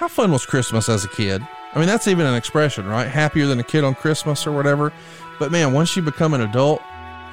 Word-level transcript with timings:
how 0.00 0.08
fun 0.08 0.32
was 0.32 0.46
Christmas 0.46 0.88
as 0.88 1.04
a 1.04 1.08
kid? 1.08 1.46
I 1.74 1.78
mean, 1.78 1.86
that's 1.86 2.08
even 2.08 2.24
an 2.24 2.34
expression, 2.34 2.88
right? 2.88 3.06
Happier 3.06 3.46
than 3.46 3.60
a 3.60 3.62
kid 3.62 3.84
on 3.84 3.94
Christmas 3.94 4.46
or 4.46 4.52
whatever. 4.52 4.94
But 5.38 5.52
man, 5.52 5.74
once 5.74 5.94
you 5.94 6.00
become 6.00 6.32
an 6.32 6.40
adult, 6.40 6.80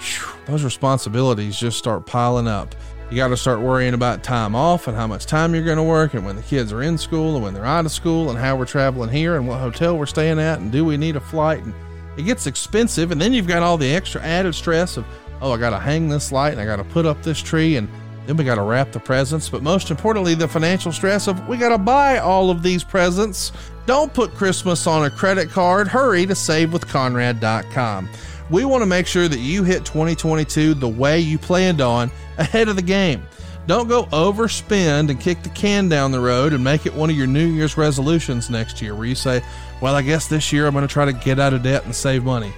whew, 0.01 0.33
those 0.47 0.65
responsibilities 0.65 1.57
just 1.57 1.77
start 1.77 2.05
piling 2.05 2.45
up. 2.45 2.75
You 3.09 3.15
got 3.15 3.29
to 3.29 3.37
start 3.37 3.61
worrying 3.61 3.93
about 3.93 4.21
time 4.21 4.53
off 4.53 4.89
and 4.89 4.97
how 4.97 5.07
much 5.07 5.27
time 5.27 5.55
you're 5.55 5.63
going 5.63 5.77
to 5.77 5.83
work, 5.83 6.13
and 6.13 6.25
when 6.25 6.35
the 6.35 6.41
kids 6.41 6.73
are 6.73 6.81
in 6.81 6.97
school 6.97 7.35
and 7.35 7.43
when 7.45 7.53
they're 7.53 7.63
out 7.63 7.85
of 7.85 7.91
school, 7.93 8.29
and 8.29 8.37
how 8.37 8.57
we're 8.57 8.65
traveling 8.65 9.09
here 9.09 9.37
and 9.37 9.47
what 9.47 9.61
hotel 9.61 9.97
we're 9.97 10.05
staying 10.05 10.37
at, 10.37 10.59
and 10.59 10.69
do 10.69 10.83
we 10.83 10.97
need 10.97 11.15
a 11.15 11.21
flight? 11.21 11.63
And 11.63 11.73
it 12.17 12.23
gets 12.23 12.47
expensive, 12.47 13.13
and 13.13 13.21
then 13.21 13.31
you've 13.31 13.47
got 13.47 13.63
all 13.63 13.77
the 13.77 13.95
extra 13.95 14.21
added 14.21 14.53
stress 14.53 14.97
of, 14.97 15.05
oh, 15.39 15.53
I 15.53 15.57
got 15.57 15.69
to 15.69 15.79
hang 15.79 16.09
this 16.09 16.33
light 16.33 16.51
and 16.51 16.59
I 16.59 16.65
got 16.65 16.75
to 16.75 16.83
put 16.83 17.05
up 17.05 17.23
this 17.23 17.39
tree, 17.39 17.77
and 17.77 17.87
then 18.27 18.37
we 18.37 18.43
got 18.43 18.55
to 18.55 18.61
wrap 18.61 18.91
the 18.91 18.99
presents. 18.99 19.49
But 19.49 19.63
most 19.63 19.89
importantly, 19.89 20.35
the 20.35 20.47
financial 20.47 20.91
stress 20.91 21.27
of 21.27 21.47
we 21.47 21.57
got 21.57 21.69
to 21.69 21.77
buy 21.77 22.17
all 22.17 22.49
of 22.49 22.61
these 22.61 22.83
presents. 22.83 23.51
Don't 23.85 24.13
put 24.13 24.33
Christmas 24.33 24.85
on 24.85 25.05
a 25.05 25.09
credit 25.09 25.49
card. 25.49 25.87
Hurry 25.87 26.25
to 26.25 26.33
savewithconrad.com. 26.33 28.09
We 28.49 28.65
want 28.65 28.81
to 28.81 28.85
make 28.85 29.07
sure 29.07 29.27
that 29.27 29.39
you 29.39 29.63
hit 29.63 29.85
2022 29.85 30.73
the 30.73 30.87
way 30.87 31.19
you 31.19 31.37
planned 31.37 31.81
on 31.81 32.11
ahead 32.37 32.67
of 32.67 32.75
the 32.75 32.81
game. 32.81 33.23
Don't 33.65 33.89
go 33.89 34.05
overspend 34.05 35.09
and 35.09 35.19
kick 35.19 35.43
the 35.43 35.49
can 35.49 35.89
down 35.89 36.11
the 36.11 36.19
road 36.21 36.53
and 36.53 36.63
make 36.63 36.85
it 36.85 36.93
one 36.93 37.09
of 37.09 37.17
your 37.17 37.27
New 37.27 37.47
Year's 37.47 37.75
resolutions 37.75 38.49
next 38.49 38.81
year 38.81 38.95
where 38.95 39.05
you 39.05 39.15
say, 39.15 39.41
Well, 39.81 39.95
I 39.95 40.01
guess 40.01 40.27
this 40.27 40.53
year 40.53 40.67
I'm 40.67 40.73
going 40.73 40.87
to 40.87 40.93
try 40.93 41.03
to 41.03 41.11
get 41.11 41.37
out 41.37 41.53
of 41.53 41.63
debt 41.63 41.83
and 41.83 41.93
save 41.93 42.23
money. 42.23 42.53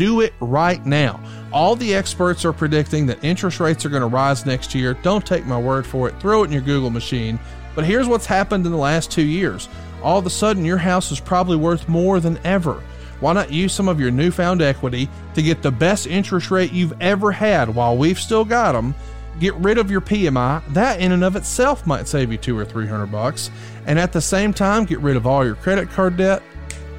Do 0.00 0.22
it 0.22 0.32
right 0.40 0.82
now. 0.86 1.22
All 1.52 1.76
the 1.76 1.94
experts 1.94 2.46
are 2.46 2.54
predicting 2.54 3.04
that 3.04 3.22
interest 3.22 3.60
rates 3.60 3.84
are 3.84 3.90
going 3.90 4.00
to 4.00 4.06
rise 4.06 4.46
next 4.46 4.74
year. 4.74 4.94
Don't 4.94 5.26
take 5.26 5.44
my 5.44 5.60
word 5.60 5.86
for 5.86 6.08
it. 6.08 6.18
Throw 6.18 6.42
it 6.42 6.46
in 6.46 6.52
your 6.52 6.62
Google 6.62 6.88
machine. 6.88 7.38
But 7.74 7.84
here's 7.84 8.08
what's 8.08 8.24
happened 8.24 8.64
in 8.64 8.72
the 8.72 8.78
last 8.78 9.10
two 9.10 9.20
years. 9.20 9.68
All 10.02 10.18
of 10.18 10.24
a 10.24 10.30
sudden, 10.30 10.64
your 10.64 10.78
house 10.78 11.12
is 11.12 11.20
probably 11.20 11.58
worth 11.58 11.86
more 11.86 12.18
than 12.18 12.40
ever. 12.44 12.82
Why 13.20 13.34
not 13.34 13.52
use 13.52 13.74
some 13.74 13.88
of 13.88 14.00
your 14.00 14.10
newfound 14.10 14.62
equity 14.62 15.06
to 15.34 15.42
get 15.42 15.60
the 15.60 15.70
best 15.70 16.06
interest 16.06 16.50
rate 16.50 16.72
you've 16.72 16.98
ever 17.02 17.30
had 17.30 17.74
while 17.74 17.94
we've 17.94 18.18
still 18.18 18.46
got 18.46 18.72
them? 18.72 18.94
Get 19.38 19.52
rid 19.56 19.76
of 19.76 19.90
your 19.90 20.00
PMI. 20.00 20.66
That 20.72 21.00
in 21.00 21.12
and 21.12 21.22
of 21.22 21.36
itself 21.36 21.86
might 21.86 22.08
save 22.08 22.32
you 22.32 22.38
two 22.38 22.56
or 22.56 22.64
three 22.64 22.86
hundred 22.86 23.12
bucks. 23.12 23.50
And 23.84 23.98
at 23.98 24.14
the 24.14 24.22
same 24.22 24.54
time, 24.54 24.86
get 24.86 25.00
rid 25.00 25.18
of 25.18 25.26
all 25.26 25.44
your 25.44 25.56
credit 25.56 25.90
card 25.90 26.16
debt 26.16 26.42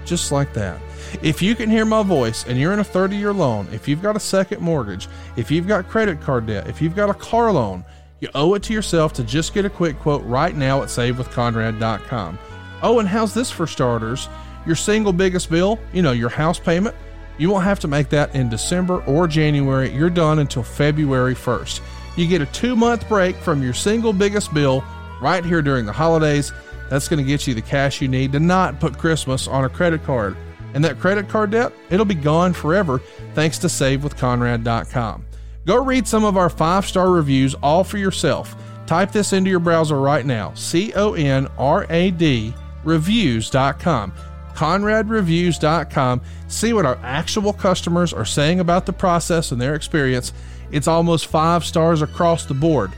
just 0.06 0.32
like 0.32 0.54
that. 0.54 0.80
If 1.22 1.42
you 1.42 1.56
can 1.56 1.70
hear 1.70 1.86
my 1.86 2.04
voice 2.04 2.46
and 2.46 2.58
you're 2.58 2.74
in 2.74 2.80
a 2.80 2.84
30 2.84 3.16
year 3.16 3.34
loan, 3.34 3.68
if 3.72 3.88
you've 3.88 4.02
got 4.02 4.16
a 4.16 4.20
second 4.20 4.62
mortgage, 4.62 5.08
if 5.36 5.52
you've 5.52 5.68
got 5.68 5.88
credit 5.88 6.22
card 6.22 6.48
debt, 6.48 6.68
if 6.68 6.82
you've 6.82 6.96
got 6.96 7.10
a 7.10 7.14
car 7.14 7.52
loan, 7.52 7.84
you 8.20 8.30
owe 8.36 8.54
it 8.54 8.64
to 8.64 8.74
yourself 8.74 9.14
to 9.14 9.24
just 9.24 9.54
get 9.54 9.66
a 9.66 9.70
quick 9.70 10.00
quote 10.00 10.24
right 10.26 10.56
now 10.56 10.82
at 10.82 10.90
savewithconrad.com. 10.90 12.40
Oh, 12.82 13.00
and 13.00 13.08
how's 13.08 13.34
this 13.34 13.52
for 13.52 13.68
starters? 13.68 14.30
Your 14.66 14.76
single 14.76 15.14
biggest 15.14 15.50
bill, 15.50 15.80
you 15.92 16.02
know, 16.02 16.12
your 16.12 16.30
house 16.30 16.60
payment, 16.60 16.96
you 17.38 17.50
won't 17.50 17.64
have 17.64 17.80
to 17.80 17.88
make 17.88 18.10
that 18.10 18.34
in 18.36 18.50
December 18.50 19.04
or 19.06 19.28
January. 19.28 19.92
You're 19.92 20.10
done 20.10 20.40
until 20.40 20.64
February 20.64 21.34
1st. 21.34 21.82
You 22.16 22.28
get 22.28 22.42
a 22.42 22.46
two 22.48 22.76
month 22.76 23.08
break 23.08 23.36
from 23.38 23.64
your 23.64 23.74
single 23.74 24.14
biggest 24.14 24.54
bill 24.54 24.84
right 25.22 25.44
here 25.44 25.62
during 25.62 25.86
the 25.86 25.94
holidays. 25.94 26.54
That's 26.90 27.08
going 27.08 27.24
to 27.24 27.28
get 27.28 27.48
you 27.48 27.54
the 27.54 27.62
cash 27.62 28.02
you 28.02 28.08
need 28.08 28.34
to 28.34 28.40
not 28.40 28.80
put 28.80 28.98
Christmas 28.98 29.48
on 29.48 29.64
a 29.64 29.70
credit 29.70 30.04
card. 30.04 30.36
And 30.74 30.84
that 30.86 31.00
credit 31.00 31.28
card 31.28 31.52
debt, 31.52 31.74
it'll 31.90 32.06
be 32.06 32.16
gone 32.16 32.54
forever 32.54 33.00
thanks 33.34 33.58
to 33.60 33.68
SaveWithConrad.com. 33.68 35.26
Go 35.66 35.84
read 35.84 36.08
some 36.08 36.24
of 36.24 36.38
our 36.38 36.50
five 36.50 36.86
star 36.86 37.12
reviews 37.12 37.54
all 37.56 37.84
for 37.84 37.98
yourself. 37.98 38.56
Type 38.88 39.12
this 39.12 39.32
into 39.34 39.50
your 39.50 39.60
browser 39.60 40.00
right 40.00 40.26
now 40.26 40.54
C 40.54 40.92
O 40.94 41.14
N 41.14 41.48
R 41.58 41.86
A 41.90 42.12
D 42.12 42.54
reviews.com. 42.84 44.14
ConradReviews.com. 44.54 46.22
See 46.48 46.74
what 46.74 46.86
our 46.86 47.00
actual 47.04 47.54
customers 47.54 48.14
are 48.14 48.26
saying 48.26 48.60
about 48.60 48.86
the 48.86 48.94
process 48.94 49.52
and 49.52 49.62
their 49.62 49.76
experience. 49.76 50.34
It's 50.72 50.88
almost 50.88 51.28
five 51.28 51.64
stars 51.64 52.02
across 52.02 52.46
the 52.46 52.54
board. 52.54 52.92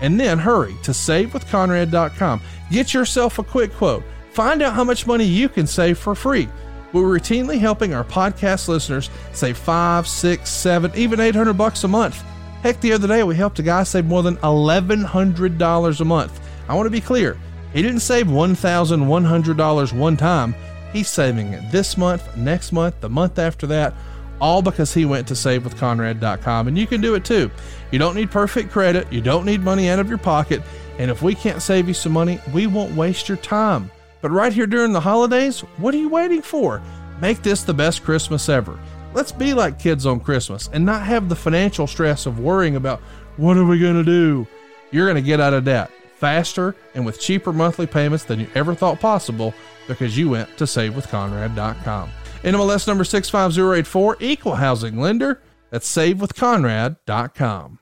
And 0.00 0.18
then 0.18 0.38
hurry 0.38 0.74
to 0.82 0.92
SaveWithConrad.com. 0.92 2.40
Get 2.70 2.94
yourself 2.94 3.38
a 3.38 3.44
quick 3.44 3.72
quote. 3.74 4.02
Find 4.32 4.62
out 4.62 4.74
how 4.74 4.84
much 4.84 5.06
money 5.06 5.24
you 5.24 5.48
can 5.48 5.66
save 5.66 5.98
for 5.98 6.14
free. 6.14 6.48
We're 6.92 7.18
routinely 7.18 7.58
helping 7.58 7.94
our 7.94 8.04
podcast 8.04 8.68
listeners 8.68 9.10
save 9.32 9.56
five, 9.56 10.08
six, 10.08 10.50
seven, 10.50 10.90
even 10.94 11.20
eight 11.20 11.34
hundred 11.34 11.54
bucks 11.54 11.84
a 11.84 11.88
month. 11.88 12.22
Heck, 12.62 12.80
the 12.80 12.92
other 12.92 13.08
day 13.08 13.22
we 13.22 13.36
helped 13.36 13.58
a 13.58 13.62
guy 13.62 13.84
save 13.84 14.06
more 14.06 14.22
than 14.22 14.38
eleven 14.42 15.02
hundred 15.02 15.56
dollars 15.56 16.00
a 16.00 16.04
month. 16.04 16.40
I 16.68 16.74
want 16.74 16.86
to 16.86 16.90
be 16.90 17.00
clear. 17.00 17.38
He 17.72 17.82
didn't 17.82 18.00
save 18.00 18.30
one 18.30 18.54
thousand 18.54 19.06
one 19.06 19.24
hundred 19.24 19.56
dollars 19.56 19.92
one 19.92 20.16
time. 20.16 20.54
He's 20.92 21.08
saving 21.08 21.52
it 21.52 21.70
this 21.70 21.96
month, 21.96 22.36
next 22.36 22.72
month, 22.72 23.00
the 23.00 23.08
month 23.08 23.38
after 23.38 23.66
that, 23.68 23.94
all 24.40 24.60
because 24.60 24.92
he 24.92 25.04
went 25.04 25.28
to 25.28 25.34
savewithconrad.com. 25.34 26.66
And 26.66 26.76
you 26.76 26.86
can 26.88 27.00
do 27.00 27.14
it 27.14 27.24
too. 27.24 27.50
You 27.92 28.00
don't 28.00 28.16
need 28.16 28.32
perfect 28.32 28.72
credit, 28.72 29.12
you 29.12 29.20
don't 29.20 29.46
need 29.46 29.60
money 29.60 29.88
out 29.88 30.00
of 30.00 30.08
your 30.08 30.18
pocket. 30.18 30.62
And 30.98 31.10
if 31.10 31.22
we 31.22 31.34
can't 31.34 31.62
save 31.62 31.86
you 31.86 31.94
some 31.94 32.12
money, 32.12 32.40
we 32.52 32.66
won't 32.66 32.94
waste 32.96 33.28
your 33.28 33.38
time. 33.38 33.90
But 34.20 34.30
right 34.30 34.52
here 34.52 34.66
during 34.66 34.92
the 34.92 35.00
holidays, 35.00 35.60
what 35.78 35.94
are 35.94 35.98
you 35.98 36.08
waiting 36.08 36.42
for? 36.42 36.82
Make 37.20 37.42
this 37.42 37.62
the 37.62 37.74
best 37.74 38.02
Christmas 38.02 38.48
ever. 38.48 38.78
Let's 39.12 39.32
be 39.32 39.54
like 39.54 39.78
kids 39.78 40.06
on 40.06 40.20
Christmas 40.20 40.68
and 40.72 40.84
not 40.84 41.02
have 41.02 41.28
the 41.28 41.36
financial 41.36 41.86
stress 41.86 42.26
of 42.26 42.38
worrying 42.38 42.76
about 42.76 43.00
what 43.36 43.56
are 43.56 43.64
we 43.64 43.78
going 43.78 43.96
to 43.96 44.04
do? 44.04 44.46
You're 44.90 45.06
going 45.06 45.16
to 45.16 45.22
get 45.22 45.40
out 45.40 45.54
of 45.54 45.64
debt 45.64 45.90
faster 46.16 46.76
and 46.94 47.06
with 47.06 47.20
cheaper 47.20 47.52
monthly 47.52 47.86
payments 47.86 48.24
than 48.24 48.38
you 48.40 48.46
ever 48.54 48.74
thought 48.74 49.00
possible 49.00 49.54
because 49.88 50.16
you 50.16 50.30
went 50.30 50.56
to 50.58 50.64
savewithconrad.com. 50.64 52.10
NMLS 52.42 52.86
number 52.86 53.04
65084, 53.04 54.16
equal 54.20 54.54
housing 54.54 54.98
lender. 54.98 55.42
That's 55.70 55.94
savewithconrad.com. 55.94 57.78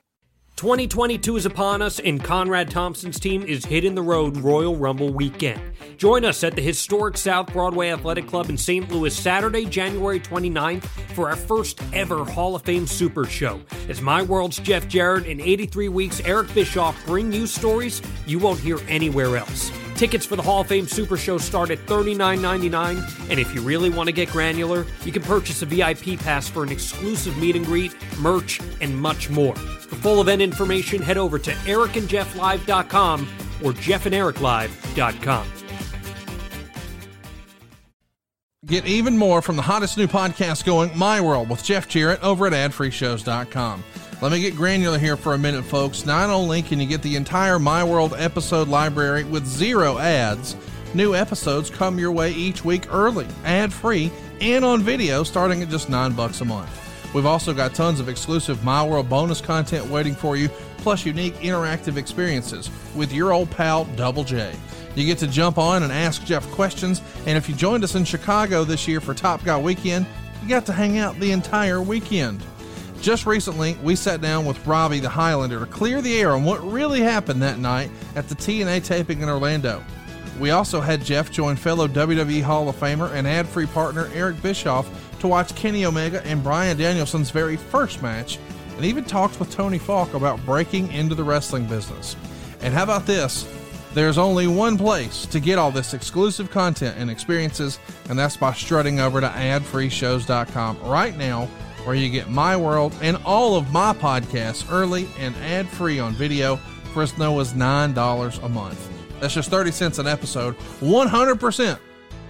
2022 0.59 1.37
is 1.37 1.45
upon 1.45 1.81
us, 1.81 2.01
and 2.01 2.21
Conrad 2.21 2.69
Thompson's 2.69 3.17
team 3.17 3.43
is 3.43 3.63
hitting 3.63 3.95
the 3.95 4.01
road 4.01 4.35
Royal 4.35 4.75
Rumble 4.75 5.13
weekend. 5.13 5.61
Join 5.95 6.25
us 6.25 6.43
at 6.43 6.53
the 6.53 6.61
historic 6.61 7.15
South 7.15 7.53
Broadway 7.53 7.91
Athletic 7.91 8.27
Club 8.27 8.49
in 8.49 8.57
St. 8.57 8.91
Louis 8.91 9.15
Saturday, 9.17 9.63
January 9.63 10.19
29th 10.19 10.83
for 11.13 11.29
our 11.29 11.37
first 11.37 11.81
ever 11.93 12.25
Hall 12.25 12.57
of 12.57 12.63
Fame 12.63 12.87
Super 12.87 13.23
Show. 13.23 13.61
As 13.87 14.01
My 14.01 14.21
World's 14.21 14.59
Jeff 14.59 14.85
Jarrett 14.89 15.27
and 15.27 15.39
83 15.39 15.87
Weeks 15.87 16.19
Eric 16.25 16.53
Bischoff 16.53 17.05
bring 17.05 17.31
you 17.31 17.47
stories 17.47 18.01
you 18.27 18.37
won't 18.37 18.59
hear 18.59 18.79
anywhere 18.89 19.37
else. 19.37 19.71
Tickets 19.99 20.25
for 20.25 20.37
the 20.37 20.41
Hall 20.41 20.61
of 20.61 20.67
Fame 20.67 20.87
Super 20.87 21.17
Show 21.17 21.37
start 21.37 21.71
at 21.71 21.79
$39.99, 21.79 23.29
and 23.29 23.37
if 23.37 23.53
you 23.53 23.59
really 23.59 23.89
want 23.89 24.07
to 24.07 24.13
get 24.13 24.29
granular, 24.29 24.85
you 25.03 25.11
can 25.11 25.21
purchase 25.21 25.61
a 25.61 25.65
VIP 25.65 26.17
pass 26.17 26.47
for 26.47 26.63
an 26.63 26.69
exclusive 26.69 27.37
meet 27.37 27.57
and 27.57 27.65
greet, 27.65 27.93
merch, 28.17 28.61
and 28.79 28.97
much 28.97 29.29
more. 29.29 29.55
For 29.57 29.97
full 29.97 30.21
event 30.21 30.41
information, 30.41 31.01
head 31.01 31.17
over 31.17 31.37
to 31.39 31.51
ericandjefflive.com 31.51 33.21
or 33.61 33.73
jeffanderic.live.com. 33.73 35.47
Get 38.67 38.85
even 38.85 39.17
more 39.17 39.41
from 39.41 39.57
the 39.57 39.63
hottest 39.63 39.97
new 39.97 40.07
podcast 40.07 40.63
going, 40.63 40.97
My 40.97 41.19
World, 41.19 41.49
with 41.49 41.61
Jeff 41.61 41.89
Jarrett 41.89 42.23
over 42.23 42.47
at 42.47 42.53
adfreeshows.com. 42.53 43.83
Let 44.21 44.33
me 44.33 44.41
get 44.41 44.57
granular 44.57 44.99
here 44.99 45.15
for 45.15 45.33
a 45.33 45.37
minute, 45.37 45.63
folks. 45.63 46.05
Not 46.05 46.29
only 46.29 46.61
can 46.61 46.81
you 46.81 46.85
get 46.85 47.01
the 47.01 47.15
entire 47.15 47.57
My 47.57 47.85
World 47.85 48.13
episode 48.17 48.67
library 48.67 49.23
with 49.23 49.47
zero 49.47 49.97
ads, 49.97 50.57
new 50.93 51.15
episodes 51.15 51.69
come 51.69 51.97
your 51.97 52.11
way 52.11 52.33
each 52.33 52.65
week 52.65 52.93
early, 52.93 53.25
ad 53.45 53.71
free, 53.71 54.11
and 54.41 54.65
on 54.65 54.83
video 54.83 55.23
starting 55.23 55.63
at 55.63 55.69
just 55.69 55.89
nine 55.89 56.11
bucks 56.11 56.41
a 56.41 56.45
month. 56.45 56.69
We've 57.15 57.25
also 57.25 57.53
got 57.53 57.73
tons 57.73 58.01
of 58.01 58.09
exclusive 58.09 58.61
My 58.61 58.85
World 58.85 59.07
bonus 59.07 59.39
content 59.39 59.85
waiting 59.85 60.15
for 60.15 60.35
you, 60.35 60.49
plus 60.79 61.05
unique 61.05 61.35
interactive 61.35 61.95
experiences 61.95 62.69
with 62.97 63.13
your 63.13 63.31
old 63.31 63.49
pal 63.49 63.85
Double 63.95 64.25
J. 64.25 64.53
You 64.95 65.05
get 65.05 65.19
to 65.19 65.27
jump 65.27 65.57
on 65.57 65.83
and 65.83 65.93
ask 65.93 66.25
Jeff 66.25 66.45
questions, 66.51 67.01
and 67.25 67.37
if 67.37 67.47
you 67.47 67.55
joined 67.55 67.85
us 67.85 67.95
in 67.95 68.03
Chicago 68.03 68.65
this 68.65 68.85
year 68.85 68.99
for 68.99 69.13
Top 69.13 69.45
Guy 69.45 69.57
Weekend, 69.57 70.05
you 70.43 70.49
got 70.49 70.65
to 70.65 70.73
hang 70.73 70.97
out 70.97 71.17
the 71.21 71.31
entire 71.31 71.81
weekend. 71.81 72.43
Just 73.01 73.25
recently, 73.25 73.77
we 73.81 73.95
sat 73.95 74.19
down 74.19 74.45
with 74.45 74.65
Robbie 74.67 74.99
the 74.99 75.09
Highlander 75.09 75.59
to 75.59 75.65
clear 75.65 76.01
the 76.01 76.19
air 76.19 76.31
on 76.31 76.43
what 76.43 76.59
really 76.69 76.99
happened 76.99 77.41
that 77.41 77.57
night 77.57 77.89
at 78.15 78.27
the 78.27 78.35
TNA 78.35 78.83
taping 78.83 79.21
in 79.21 79.29
Orlando. 79.29 79.83
We 80.37 80.51
also 80.51 80.81
had 80.81 81.03
Jeff 81.03 81.31
join 81.31 81.55
fellow 81.55 81.87
WWE 81.87 82.41
Hall 82.41 82.67
of 82.67 82.75
Famer 82.75 83.11
and 83.13 83.25
ad 83.27 83.47
free 83.47 83.65
partner 83.67 84.09
Eric 84.13 84.41
Bischoff 84.41 84.89
to 85.19 85.27
watch 85.27 85.55
Kenny 85.55 85.85
Omega 85.85 86.25
and 86.25 86.43
Bryan 86.43 86.77
Danielson's 86.77 87.31
very 87.31 87.55
first 87.57 88.01
match, 88.01 88.37
and 88.75 88.85
even 88.85 89.03
talked 89.05 89.39
with 89.39 89.51
Tony 89.51 89.77
Falk 89.77 90.13
about 90.13 90.45
breaking 90.45 90.91
into 90.91 91.15
the 91.15 91.23
wrestling 91.23 91.65
business. 91.65 92.15
And 92.61 92.73
how 92.73 92.83
about 92.83 93.05
this? 93.05 93.47
There's 93.93 94.17
only 94.17 94.47
one 94.47 94.77
place 94.77 95.25
to 95.27 95.39
get 95.39 95.57
all 95.57 95.71
this 95.71 95.93
exclusive 95.93 96.51
content 96.51 96.95
and 96.97 97.09
experiences, 97.09 97.79
and 98.09 98.19
that's 98.19 98.37
by 98.37 98.53
strutting 98.53 98.99
over 98.99 99.19
to 99.19 99.27
adfreeshows.com 99.27 100.79
right 100.83 101.17
now, 101.17 101.49
where 101.89 101.97
you 101.97 102.07
get 102.07 102.29
my 102.29 102.55
world 102.55 102.93
and 103.01 103.17
all 103.25 103.55
of 103.55 103.71
my 103.71 103.91
podcasts 103.93 104.71
early 104.71 105.07
and 105.17 105.35
ad 105.37 105.67
free 105.67 105.97
on 105.97 106.13
video 106.13 106.55
for 106.93 107.01
as 107.01 107.17
low 107.17 107.39
as 107.39 107.53
$9 107.53 108.43
a 108.43 108.49
month. 108.49 109.19
That's 109.19 109.33
just 109.33 109.49
30 109.49 109.71
cents 109.71 109.97
an 109.97 110.05
episode. 110.05 110.55
100% 110.81 111.79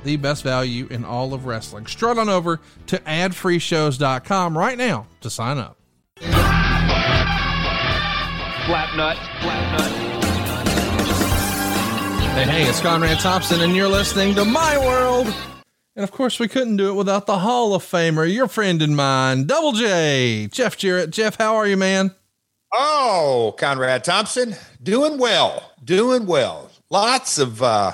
the 0.05 0.15
best 0.15 0.43
value 0.43 0.87
in 0.89 1.03
all 1.03 1.33
of 1.33 1.45
wrestling. 1.45 1.87
Strut 1.87 2.17
on 2.17 2.29
over 2.29 2.61
to 2.87 2.99
adfreeshows.com 2.99 4.57
right 4.57 4.77
now 4.77 5.07
to 5.19 5.29
sign 5.29 5.57
up. 5.57 5.77
Flap 6.21 6.31
nut, 8.95 9.17
flap 9.41 9.77
nut. 9.77 9.91
Hey, 12.33 12.45
hey, 12.45 12.63
it's 12.63 12.79
Conrad 12.79 13.19
Thompson, 13.19 13.59
and 13.59 13.75
you're 13.75 13.89
listening 13.89 14.35
to 14.35 14.45
My 14.45 14.77
World. 14.77 15.27
And 15.95 16.03
of 16.03 16.11
course, 16.11 16.39
we 16.39 16.47
couldn't 16.47 16.77
do 16.77 16.89
it 16.89 16.93
without 16.93 17.25
the 17.25 17.39
Hall 17.39 17.73
of 17.73 17.83
Famer, 17.83 18.31
your 18.31 18.47
friend 18.47 18.81
and 18.81 18.95
mine, 18.95 19.45
Double 19.45 19.73
J, 19.73 20.47
Jeff 20.51 20.77
Jarrett. 20.77 21.09
Jeff, 21.09 21.35
how 21.35 21.55
are 21.55 21.67
you, 21.67 21.77
man? 21.77 22.15
Oh, 22.73 23.55
Conrad 23.57 24.03
Thompson, 24.03 24.55
doing 24.81 25.17
well, 25.17 25.73
doing 25.83 26.25
well. 26.25 26.69
Lots 26.89 27.37
of, 27.37 27.61
uh, 27.63 27.93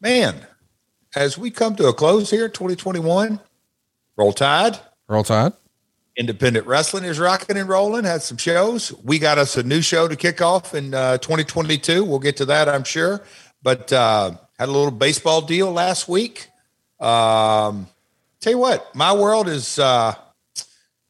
man, 0.00 0.46
as 1.16 1.38
we 1.38 1.50
come 1.50 1.74
to 1.76 1.86
a 1.86 1.92
close 1.94 2.30
here, 2.30 2.48
2021, 2.48 3.40
roll 4.16 4.32
tide. 4.32 4.78
Roll 5.12 5.24
Tide. 5.24 5.52
Independent 6.16 6.66
wrestling 6.66 7.04
is 7.04 7.18
rocking 7.18 7.58
and 7.58 7.68
rolling. 7.68 8.04
Had 8.04 8.22
some 8.22 8.38
shows. 8.38 8.92
We 9.04 9.18
got 9.18 9.36
us 9.36 9.58
a 9.58 9.62
new 9.62 9.82
show 9.82 10.08
to 10.08 10.16
kick 10.16 10.40
off 10.40 10.74
in 10.74 10.94
uh, 10.94 11.18
2022. 11.18 12.04
We'll 12.04 12.18
get 12.18 12.38
to 12.38 12.46
that, 12.46 12.68
I'm 12.68 12.84
sure. 12.84 13.20
But 13.62 13.92
uh, 13.92 14.32
had 14.58 14.68
a 14.68 14.72
little 14.72 14.90
baseball 14.90 15.42
deal 15.42 15.70
last 15.70 16.08
week. 16.08 16.48
Um, 17.02 17.88
tell 18.40 18.52
you 18.52 18.58
what, 18.58 18.94
my 18.94 19.12
world 19.12 19.48
is. 19.48 19.78
Uh, 19.78 20.14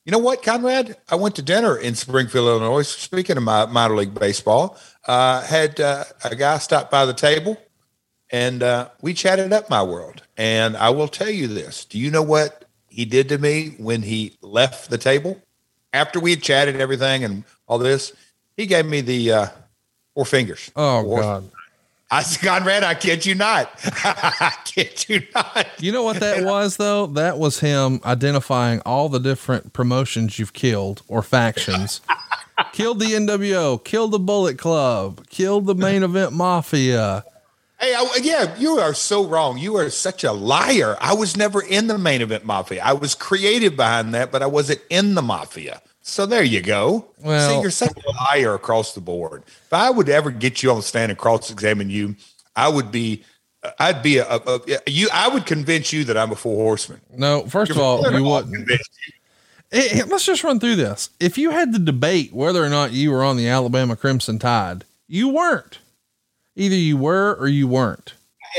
you 0.05 0.11
know 0.11 0.19
what, 0.19 0.43
Conrad? 0.43 0.97
I 1.09 1.15
went 1.15 1.37
to 1.37 1.43
dinner 1.43 1.77
in 1.77 1.95
Springfield, 1.95 2.49
Illinois. 2.49 2.83
Speaking 2.83 3.37
of 3.37 3.45
my 3.45 3.67
minor 3.67 3.95
league 3.95 4.15
baseball, 4.15 4.77
uh, 5.07 5.43
had 5.43 5.79
uh, 5.81 6.05
a 6.25 6.35
guy 6.35 6.59
stop 6.59 6.91
by 6.91 7.05
the 7.05 7.15
table, 7.15 7.57
and 8.31 8.63
uh, 8.63 8.89
we 9.01 9.15
chatted 9.15 9.53
up 9.53 9.71
my 9.71 9.83
world. 9.83 10.23
And 10.37 10.77
I 10.77 10.91
will 10.91 11.09
tell 11.09 11.31
you 11.31 11.47
this: 11.47 11.85
Do 11.85 11.99
you 11.99 12.11
know 12.11 12.23
what 12.23 12.65
he 12.89 13.05
did 13.05 13.29
to 13.29 13.39
me 13.39 13.75
when 13.79 14.03
he 14.03 14.37
left 14.41 14.91
the 14.91 14.99
table 14.99 15.41
after 15.93 16.19
we 16.19 16.31
had 16.31 16.43
chatted 16.43 16.81
everything 16.81 17.23
and 17.23 17.45
all 17.69 17.79
this? 17.79 18.13
He 18.57 18.67
gave 18.67 18.87
me 18.87 19.03
the 19.03 19.33
uh, 19.33 19.47
four 20.15 20.25
fingers. 20.27 20.71
Oh, 20.75 21.03
Four- 21.03 21.21
God. 21.21 21.51
I 22.17 22.23
said, 22.23 22.47
Conrad, 22.47 22.85
I 22.85 22.93
kid 22.93 23.25
you 23.25 23.35
not. 23.35 23.71
I 24.05 24.53
kid 24.67 25.09
you 25.09 25.23
not. 25.35 25.67
You 25.79 25.93
know 25.93 26.03
what 26.03 26.21
that 26.21 26.45
was, 26.45 26.77
though? 26.77 27.07
That 27.07 27.39
was 27.39 27.61
him 27.61 28.03
identifying 28.05 28.83
all 28.85 29.09
the 29.09 29.19
different 29.19 29.73
promotions 29.73 30.39
you've 30.39 30.53
killed 30.53 31.01
or 31.09 31.23
factions. 31.23 32.03
killed 32.73 33.01
the 33.01 33.07
NWO, 33.07 33.83
killed 33.83 34.11
the 34.11 34.19
Bullet 34.19 34.59
Club, 34.59 35.27
killed 35.31 35.65
the 35.65 35.75
main 35.75 36.03
event 36.03 36.35
Mafia. 36.35 37.25
Hey, 37.81 37.95
I, 37.95 38.19
yeah, 38.23 38.59
you 38.59 38.79
are 38.79 38.93
so 38.93 39.27
wrong. 39.27 39.57
You 39.57 39.77
are 39.77 39.89
such 39.89 40.23
a 40.23 40.33
liar. 40.33 40.99
I 41.01 41.15
was 41.15 41.35
never 41.35 41.63
in 41.63 41.87
the 41.87 41.97
main 41.97 42.21
event 42.21 42.45
mafia. 42.45 42.83
I 42.85 42.93
was 42.93 43.15
creative 43.15 43.75
behind 43.75 44.15
that, 44.15 44.31
but 44.31 44.43
I 44.43 44.47
wasn't 44.47 44.83
in 44.91 45.15
the 45.15 45.23
mafia. 45.23 45.81
So 46.03 46.27
there 46.27 46.43
you 46.43 46.61
go. 46.61 47.07
Well- 47.21 47.49
See, 47.57 47.61
you're 47.63 47.71
such 47.71 47.93
a 47.97 48.11
liar 48.11 48.55
across 48.55 48.95
the 48.95 49.01
board. 49.01 49.45
If 49.47 49.73
I 49.73 49.89
would 49.91 50.09
ever 50.09 50.31
get 50.31 50.63
you 50.63 50.71
on 50.71 50.77
the 50.77 50.83
stand 50.83 51.11
and 51.11 51.19
cross-examine 51.19 51.91
you, 51.91 52.17
I 52.57 52.69
would 52.69 52.91
be, 52.91 53.23
uh, 53.63 53.71
I'd 53.79 54.03
be 54.03 54.19
a, 54.19 54.27
a, 54.29 54.41
a 54.67 54.91
you. 54.91 55.09
I 55.13 55.29
would 55.29 55.47
convince 55.47 55.93
you 55.93 56.05
that 56.05 56.17
I'm 56.17 56.33
a 56.33 56.37
four 56.37 56.57
horseman. 56.57 57.01
No, 57.17 57.47
first 57.47 57.71
of 57.71 57.79
all, 57.79 58.03
you 58.13 58.25
wouldn't. 58.25 58.69
You. 58.69 58.79
Hey, 59.71 59.89
hey, 59.89 60.03
let's 60.03 60.27
just 60.27 60.45
run 60.45 60.61
through 60.61 60.77
this. 60.77 61.09
If 61.21 61.39
you 61.39 61.51
had 61.51 61.73
to 61.73 61.79
debate 61.79 62.33
whether 62.35 62.63
or 62.63 62.69
not 62.69 62.93
you 62.93 63.11
were 63.13 63.23
on 63.23 63.37
the 63.37 63.49
Alabama 63.49 63.97
Crimson 63.97 64.39
Tide, 64.39 64.85
you 65.09 65.29
weren't. 65.29 65.79
Either 66.57 66.75
you 66.75 66.97
were 66.99 67.35
or 67.37 67.49
you 67.49 67.67
weren't. 67.69 68.13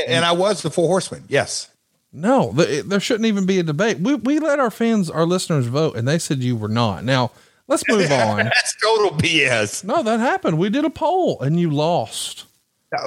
And 0.07 0.25
I 0.25 0.31
was 0.31 0.63
the 0.63 0.71
four 0.71 0.87
horseman. 0.87 1.25
Yes. 1.27 1.67
No, 2.13 2.53
th- 2.55 2.85
there 2.85 2.99
shouldn't 2.99 3.25
even 3.25 3.45
be 3.47 3.57
a 3.59 3.63
debate. 3.63 3.99
We, 3.99 4.13
we 4.15 4.39
let 4.39 4.59
our 4.59 4.69
fans, 4.69 5.09
our 5.09 5.25
listeners 5.25 5.65
vote, 5.65 5.95
and 5.97 6.07
they 6.07 6.19
said 6.19 6.39
you 6.43 6.55
were 6.55 6.67
not. 6.67 7.03
Now, 7.03 7.31
let's 7.67 7.83
move 7.89 8.11
on. 8.11 8.37
That's 8.37 8.75
total 8.81 9.17
BS. 9.17 9.83
No, 9.83 10.03
that 10.03 10.19
happened. 10.19 10.59
We 10.59 10.69
did 10.69 10.85
a 10.85 10.89
poll 10.91 11.41
and 11.41 11.59
you 11.59 11.71
lost. 11.71 12.45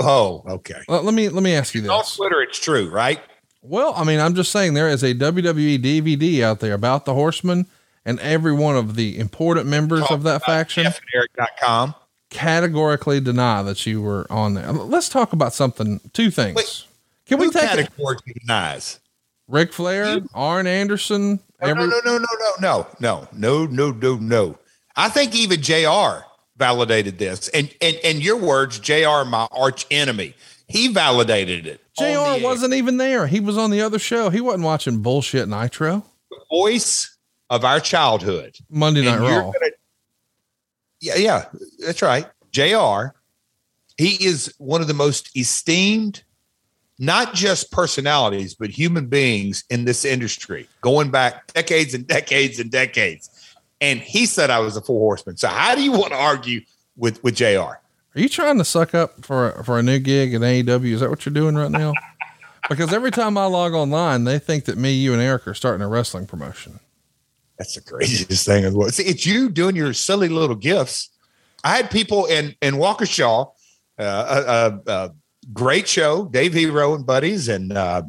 Oh, 0.00 0.42
okay. 0.48 0.80
Let, 0.88 1.04
let 1.04 1.14
me 1.14 1.28
let 1.28 1.44
me 1.44 1.54
ask 1.54 1.72
you 1.74 1.80
this. 1.80 1.90
On. 1.90 2.02
Twitter, 2.04 2.42
it's 2.42 2.58
true, 2.58 2.90
right? 2.90 3.20
Well, 3.62 3.94
I 3.96 4.02
mean, 4.02 4.18
I'm 4.18 4.34
just 4.34 4.50
saying 4.50 4.74
there 4.74 4.88
is 4.88 5.04
a 5.04 5.14
WWE 5.14 5.78
DVD 5.78 6.42
out 6.42 6.58
there 6.58 6.74
about 6.74 7.04
the 7.04 7.14
Horsemen, 7.14 7.66
and 8.04 8.18
every 8.20 8.52
one 8.52 8.76
of 8.76 8.96
the 8.96 9.16
important 9.18 9.66
members 9.66 10.02
of 10.10 10.24
that 10.24 10.44
faction 10.44 10.86
Eric.com. 11.14 11.94
categorically 12.30 13.20
deny 13.20 13.62
that 13.62 13.84
you 13.86 14.02
were 14.02 14.26
on 14.30 14.54
there. 14.54 14.70
Let's 14.72 15.08
talk 15.08 15.32
about 15.32 15.52
something. 15.52 16.00
Two 16.12 16.30
things. 16.30 16.56
Wait, 16.56 16.84
Can 17.26 17.38
we 17.38 17.46
Who 17.46 17.52
take 17.52 17.64
it? 17.64 17.68
categorically 17.68 18.34
denies? 18.40 19.00
Ric 19.48 19.72
Flair, 19.72 20.20
Arn 20.34 20.66
Anderson, 20.66 21.40
No, 21.62 21.68
every 21.68 21.86
no, 21.86 22.00
no, 22.04 22.18
no, 22.18 22.18
no, 22.18 22.26
no, 22.60 22.86
no, 23.00 23.28
no, 23.32 23.66
no, 23.66 23.90
no, 23.92 24.16
no. 24.16 24.58
I 24.96 25.08
think 25.08 25.34
even 25.36 25.60
Jr. 25.62 26.24
validated 26.56 27.18
this, 27.18 27.48
and 27.48 27.72
and 27.80 27.96
and 28.02 28.22
your 28.24 28.36
words, 28.38 28.78
Jr. 28.80 29.24
My 29.26 29.46
arch 29.52 29.86
enemy. 29.90 30.34
He 30.68 30.88
validated 30.88 31.66
it. 31.68 31.80
Jr. 31.96 32.42
wasn't 32.44 32.74
even 32.74 32.96
there. 32.96 33.28
He 33.28 33.38
was 33.38 33.56
on 33.56 33.70
the 33.70 33.82
other 33.82 34.00
show. 34.00 34.30
He 34.30 34.40
wasn't 34.40 34.64
watching 34.64 34.98
bullshit 35.00 35.48
Nitro. 35.48 36.04
the 36.30 36.38
voice 36.50 37.16
of 37.50 37.64
our 37.64 37.78
childhood. 37.78 38.56
Monday 38.68 39.04
Night 39.04 39.14
And 39.18 39.22
Raw. 39.22 39.42
gonna- 39.52 39.70
yeah, 41.00 41.14
yeah, 41.16 41.44
that's 41.78 42.02
right. 42.02 42.26
Jr. 42.50 43.14
He 43.96 44.24
is 44.26 44.52
one 44.58 44.80
of 44.80 44.88
the 44.88 44.94
most 44.94 45.36
esteemed, 45.36 46.22
not 46.98 47.34
just 47.34 47.70
personalities, 47.70 48.54
but 48.54 48.70
human 48.70 49.06
beings 49.06 49.64
in 49.70 49.84
this 49.84 50.04
industry, 50.04 50.68
going 50.80 51.10
back 51.10 51.52
decades 51.52 51.94
and 51.94 52.06
decades 52.06 52.58
and 52.58 52.70
decades. 52.70 53.30
And 53.80 54.00
he 54.00 54.26
said 54.26 54.50
I 54.50 54.60
was 54.60 54.76
a 54.76 54.80
four 54.80 55.00
horseman. 55.00 55.36
So 55.36 55.48
how 55.48 55.74
do 55.74 55.82
you 55.82 55.92
want 55.92 56.12
to 56.12 56.18
argue 56.18 56.60
with 56.96 57.22
with 57.22 57.36
Jr. 57.36 57.44
Are 57.60 57.80
you 58.14 58.28
trying 58.28 58.58
to 58.58 58.64
suck 58.64 58.94
up 58.94 59.24
for 59.24 59.62
for 59.64 59.78
a 59.78 59.82
new 59.82 59.98
gig 59.98 60.34
at 60.34 60.40
AEW? 60.40 60.92
Is 60.92 61.00
that 61.00 61.10
what 61.10 61.26
you're 61.26 61.34
doing 61.34 61.54
right 61.54 61.70
now? 61.70 61.92
Because 62.68 62.92
every 62.92 63.12
time 63.12 63.38
I 63.38 63.46
log 63.46 63.74
online, 63.74 64.24
they 64.24 64.40
think 64.40 64.64
that 64.64 64.76
me, 64.76 64.92
you, 64.92 65.12
and 65.12 65.22
Eric 65.22 65.46
are 65.46 65.54
starting 65.54 65.82
a 65.82 65.88
wrestling 65.88 66.26
promotion. 66.26 66.80
That's 67.58 67.76
the 67.76 67.80
craziest 67.80 68.44
thing 68.44 68.64
in 68.64 68.72
the 68.72 68.78
world. 68.78 68.92
See, 68.92 69.04
it's 69.04 69.24
you 69.24 69.48
doing 69.50 69.76
your 69.76 69.92
silly 69.92 70.28
little 70.28 70.56
gifts. 70.56 71.10
I 71.62 71.76
had 71.76 71.90
people 71.90 72.26
in 72.26 72.56
in 72.60 72.74
Waukesha, 72.74 73.52
uh, 73.98 74.72
a, 74.86 74.90
a 74.90 75.14
great 75.52 75.88
show, 75.88 76.26
Dave 76.26 76.54
Hero 76.54 76.94
and 76.94 77.06
buddies, 77.06 77.48
and 77.48 77.72
uh, 77.72 78.02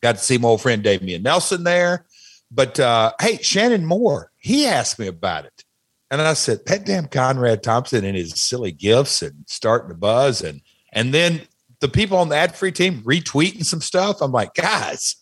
got 0.00 0.16
to 0.16 0.22
see 0.22 0.38
my 0.38 0.48
old 0.48 0.62
friend 0.62 0.82
Damian 0.82 1.22
Nelson 1.22 1.64
there. 1.64 2.06
But 2.50 2.78
uh, 2.78 3.12
hey, 3.20 3.38
Shannon 3.38 3.86
Moore, 3.86 4.30
he 4.38 4.66
asked 4.66 4.98
me 4.98 5.06
about 5.06 5.44
it, 5.46 5.64
and 6.10 6.20
I 6.20 6.34
said, 6.34 6.60
"That 6.66 6.84
damn 6.84 7.06
Conrad 7.06 7.62
Thompson 7.62 8.04
and 8.04 8.16
his 8.16 8.34
silly 8.40 8.72
gifts 8.72 9.22
and 9.22 9.44
starting 9.46 9.88
to 9.88 9.94
buzz, 9.94 10.42
and 10.42 10.60
and 10.92 11.14
then 11.14 11.42
the 11.80 11.88
people 11.88 12.18
on 12.18 12.28
the 12.28 12.36
ad 12.36 12.54
free 12.54 12.72
team 12.72 13.02
retweeting 13.02 13.64
some 13.64 13.80
stuff. 13.80 14.20
I'm 14.20 14.32
like, 14.32 14.54
guys." 14.54 15.16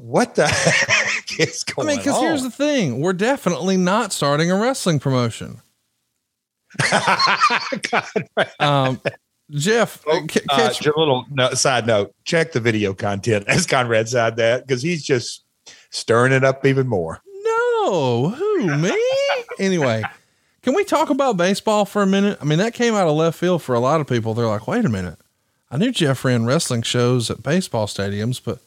What 0.00 0.34
the 0.34 0.48
heck 0.48 1.38
is 1.38 1.62
going 1.62 1.86
on? 1.86 1.92
I 1.92 1.94
mean, 1.94 2.04
because 2.04 2.20
here's 2.20 2.42
the 2.42 2.50
thing: 2.50 3.00
we're 3.00 3.12
definitely 3.12 3.76
not 3.76 4.12
starting 4.12 4.50
a 4.50 4.56
wrestling 4.56 4.98
promotion. 4.98 5.62
Um, 8.58 9.00
Jeff, 9.50 10.02
Oh, 10.06 10.26
c- 10.30 10.40
Uh, 10.50 10.56
catch, 10.56 10.80
just 10.80 10.96
a 10.96 10.98
little 10.98 11.24
no, 11.30 11.50
side 11.54 11.86
note: 11.86 12.14
check 12.24 12.52
the 12.52 12.60
video 12.60 12.92
content 12.94 13.44
as 13.48 13.66
Conrad 13.66 14.08
said 14.08 14.36
that 14.36 14.66
because 14.66 14.82
he's 14.82 15.04
just 15.04 15.44
stirring 15.90 16.32
it 16.32 16.44
up 16.44 16.64
even 16.66 16.86
more. 16.88 17.20
no, 17.44 18.30
who 18.30 18.76
me? 18.76 18.92
anyway, 19.58 20.02
can 20.62 20.74
we 20.74 20.84
talk 20.84 21.10
about 21.10 21.36
baseball 21.36 21.84
for 21.84 22.02
a 22.02 22.06
minute? 22.06 22.38
I 22.40 22.44
mean, 22.44 22.58
that 22.58 22.74
came 22.74 22.94
out 22.94 23.06
of 23.06 23.14
left 23.16 23.38
field 23.38 23.62
for 23.62 23.74
a 23.74 23.80
lot 23.80 24.00
of 24.00 24.06
people. 24.08 24.34
They're 24.34 24.46
like, 24.48 24.66
wait 24.66 24.84
a 24.84 24.88
minute, 24.88 25.18
I 25.70 25.76
knew 25.76 25.92
Jeff 25.92 26.24
ran 26.24 26.44
wrestling 26.44 26.82
shows 26.82 27.30
at 27.30 27.42
baseball 27.44 27.86
stadiums, 27.86 28.40
but 28.44 28.58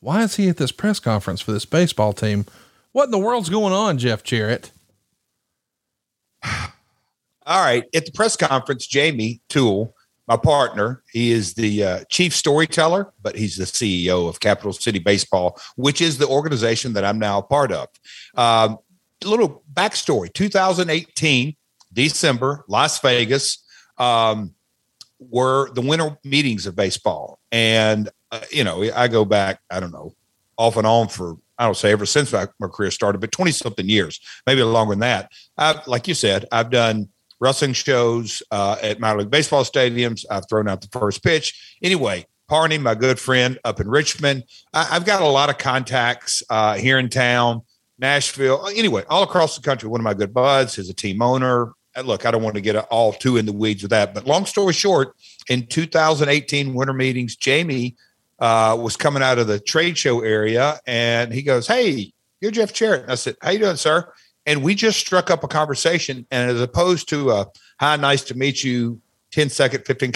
why 0.00 0.22
is 0.22 0.36
he 0.36 0.48
at 0.48 0.56
this 0.58 0.70
press 0.70 1.00
conference 1.00 1.40
for 1.40 1.50
this 1.50 1.64
baseball 1.64 2.12
team? 2.12 2.46
What 2.92 3.06
in 3.06 3.10
the 3.10 3.18
world's 3.18 3.48
going 3.50 3.72
on, 3.72 3.98
Jeff 3.98 4.22
Jarrett? 4.22 4.70
All 6.44 7.64
right, 7.64 7.84
at 7.94 8.04
the 8.06 8.12
press 8.12 8.36
conference, 8.36 8.86
Jamie 8.86 9.40
Toole, 9.48 9.94
my 10.28 10.36
partner, 10.36 11.02
he 11.10 11.32
is 11.32 11.54
the 11.54 11.82
uh, 11.82 12.04
chief 12.10 12.34
storyteller, 12.36 13.12
but 13.22 13.34
he's 13.34 13.56
the 13.56 13.64
CEO 13.64 14.28
of 14.28 14.40
Capital 14.40 14.72
City 14.72 14.98
Baseball, 14.98 15.58
which 15.76 16.00
is 16.00 16.18
the 16.18 16.28
organization 16.28 16.92
that 16.92 17.04
I'm 17.04 17.18
now 17.18 17.38
a 17.38 17.42
part 17.42 17.72
of. 17.72 17.88
Um, 18.36 18.78
little 19.24 19.62
backstory: 19.72 20.32
2018, 20.32 21.56
December, 21.92 22.64
Las 22.68 23.00
Vegas. 23.00 23.64
Um, 23.96 24.54
were 25.18 25.70
the 25.74 25.80
winter 25.80 26.16
meetings 26.24 26.66
of 26.66 26.76
baseball. 26.76 27.38
And, 27.50 28.08
uh, 28.30 28.40
you 28.50 28.64
know, 28.64 28.88
I 28.94 29.08
go 29.08 29.24
back, 29.24 29.60
I 29.70 29.80
don't 29.80 29.92
know, 29.92 30.14
off 30.56 30.76
and 30.76 30.86
on 30.86 31.08
for, 31.08 31.36
I 31.58 31.64
don't 31.64 31.76
say 31.76 31.90
ever 31.90 32.06
since 32.06 32.32
my, 32.32 32.46
my 32.60 32.68
career 32.68 32.90
started, 32.90 33.20
but 33.20 33.32
20 33.32 33.50
something 33.52 33.88
years, 33.88 34.20
maybe 34.46 34.62
longer 34.62 34.92
than 34.92 35.00
that. 35.00 35.32
I've, 35.56 35.86
like 35.86 36.06
you 36.06 36.14
said, 36.14 36.46
I've 36.52 36.70
done 36.70 37.08
wrestling 37.40 37.72
shows 37.72 38.42
uh, 38.50 38.76
at 38.82 39.00
minor 39.00 39.20
league 39.20 39.30
baseball 39.30 39.64
stadiums. 39.64 40.24
I've 40.30 40.48
thrown 40.48 40.68
out 40.68 40.80
the 40.80 40.98
first 40.98 41.22
pitch. 41.22 41.76
Anyway, 41.82 42.26
Parney, 42.48 42.78
my 42.78 42.94
good 42.94 43.18
friend 43.18 43.58
up 43.64 43.80
in 43.80 43.88
Richmond. 43.88 44.44
I, 44.72 44.84
have 44.84 45.04
got 45.04 45.22
a 45.22 45.26
lot 45.26 45.50
of 45.50 45.58
contacts 45.58 46.42
uh, 46.48 46.74
here 46.74 46.98
in 46.98 47.08
town, 47.10 47.62
Nashville, 47.98 48.66
anyway, 48.74 49.04
all 49.08 49.22
across 49.22 49.56
the 49.56 49.62
country. 49.62 49.88
One 49.88 50.00
of 50.00 50.04
my 50.04 50.14
good 50.14 50.32
buds 50.32 50.78
is 50.78 50.88
a 50.88 50.94
team 50.94 51.20
owner. 51.20 51.72
Look, 52.02 52.26
I 52.26 52.30
don't 52.30 52.42
want 52.42 52.54
to 52.54 52.60
get 52.60 52.76
all 52.76 53.12
too 53.12 53.36
in 53.36 53.46
the 53.46 53.52
weeds 53.52 53.82
with 53.82 53.90
that, 53.90 54.14
but 54.14 54.26
long 54.26 54.46
story 54.46 54.72
short, 54.72 55.14
in 55.48 55.66
2018 55.66 56.72
winter 56.72 56.92
meetings, 56.92 57.34
Jamie 57.36 57.96
uh, 58.38 58.76
was 58.80 58.96
coming 58.96 59.22
out 59.22 59.38
of 59.38 59.46
the 59.46 59.58
trade 59.58 59.98
show 59.98 60.20
area, 60.20 60.78
and 60.86 61.32
he 61.32 61.42
goes, 61.42 61.66
"Hey, 61.66 62.12
you're 62.40 62.52
Jeff 62.52 62.72
Jarrett." 62.72 63.02
And 63.02 63.12
I 63.12 63.16
said, 63.16 63.36
"How 63.42 63.50
you 63.50 63.58
doing, 63.58 63.76
sir?" 63.76 64.12
And 64.46 64.62
we 64.62 64.74
just 64.74 64.98
struck 64.98 65.30
up 65.30 65.44
a 65.44 65.48
conversation, 65.48 66.26
and 66.30 66.50
as 66.50 66.60
opposed 66.60 67.08
to 67.10 67.30
a 67.30 67.46
"Hi, 67.80 67.96
nice 67.96 68.22
to 68.24 68.34
meet 68.34 68.64
you," 68.64 69.00
10 69.32 69.50
second, 69.50 69.84
15 69.84 70.12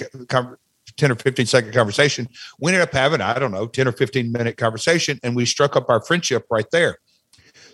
10 0.97 1.11
or 1.11 1.14
15 1.14 1.47
second 1.47 1.73
conversation. 1.73 2.29
We 2.61 2.73
ended 2.73 2.83
up 2.83 2.93
having, 2.93 3.21
I 3.21 3.38
don't 3.38 3.52
know, 3.52 3.67
10 3.67 3.88
or 3.88 3.93
15 3.93 4.33
minute 4.33 4.57
conversation, 4.57 5.19
and 5.23 5.37
we 5.37 5.47
struck 5.47 5.76
up 5.76 5.88
our 5.88 6.02
friendship 6.02 6.47
right 6.50 6.67
there. 6.71 6.99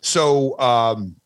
So 0.02 0.58
um, 0.60 1.16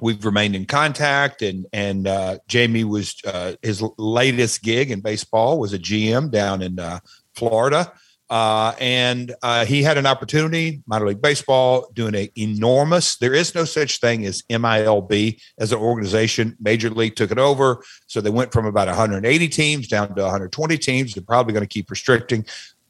we've 0.00 0.24
remained 0.24 0.56
in 0.56 0.66
contact, 0.66 1.42
and 1.42 1.66
and 1.72 2.06
uh, 2.06 2.38
Jamie 2.48 2.84
was 2.84 3.16
uh, 3.24 3.54
his 3.62 3.82
latest 3.98 4.62
gig 4.62 4.90
in 4.90 5.00
baseball 5.00 5.58
was 5.58 5.72
a 5.72 5.78
GM 5.78 6.30
down 6.30 6.62
in 6.62 6.78
uh, 6.78 7.00
Florida. 7.34 7.92
Uh, 8.28 8.74
and 8.80 9.34
uh, 9.42 9.64
he 9.64 9.82
had 9.82 9.98
an 9.98 10.06
opportunity, 10.06 10.82
minor 10.86 11.06
league 11.06 11.22
baseball, 11.22 11.88
doing 11.94 12.14
a 12.16 12.30
enormous. 12.36 13.16
There 13.16 13.34
is 13.34 13.54
no 13.54 13.64
such 13.64 14.00
thing 14.00 14.26
as 14.26 14.42
MILB 14.50 15.40
as 15.58 15.72
an 15.72 15.78
organization. 15.78 16.56
Major 16.60 16.90
League 16.90 17.14
took 17.14 17.30
it 17.30 17.38
over, 17.38 17.84
so 18.08 18.20
they 18.20 18.30
went 18.30 18.52
from 18.52 18.66
about 18.66 18.88
180 18.88 19.48
teams 19.48 19.86
down 19.86 20.14
to 20.14 20.22
120 20.22 20.76
teams. 20.78 21.14
They're 21.14 21.22
probably 21.22 21.52
going 21.52 21.62
to 21.62 21.68
keep 21.68 21.88
restricting. 21.88 22.44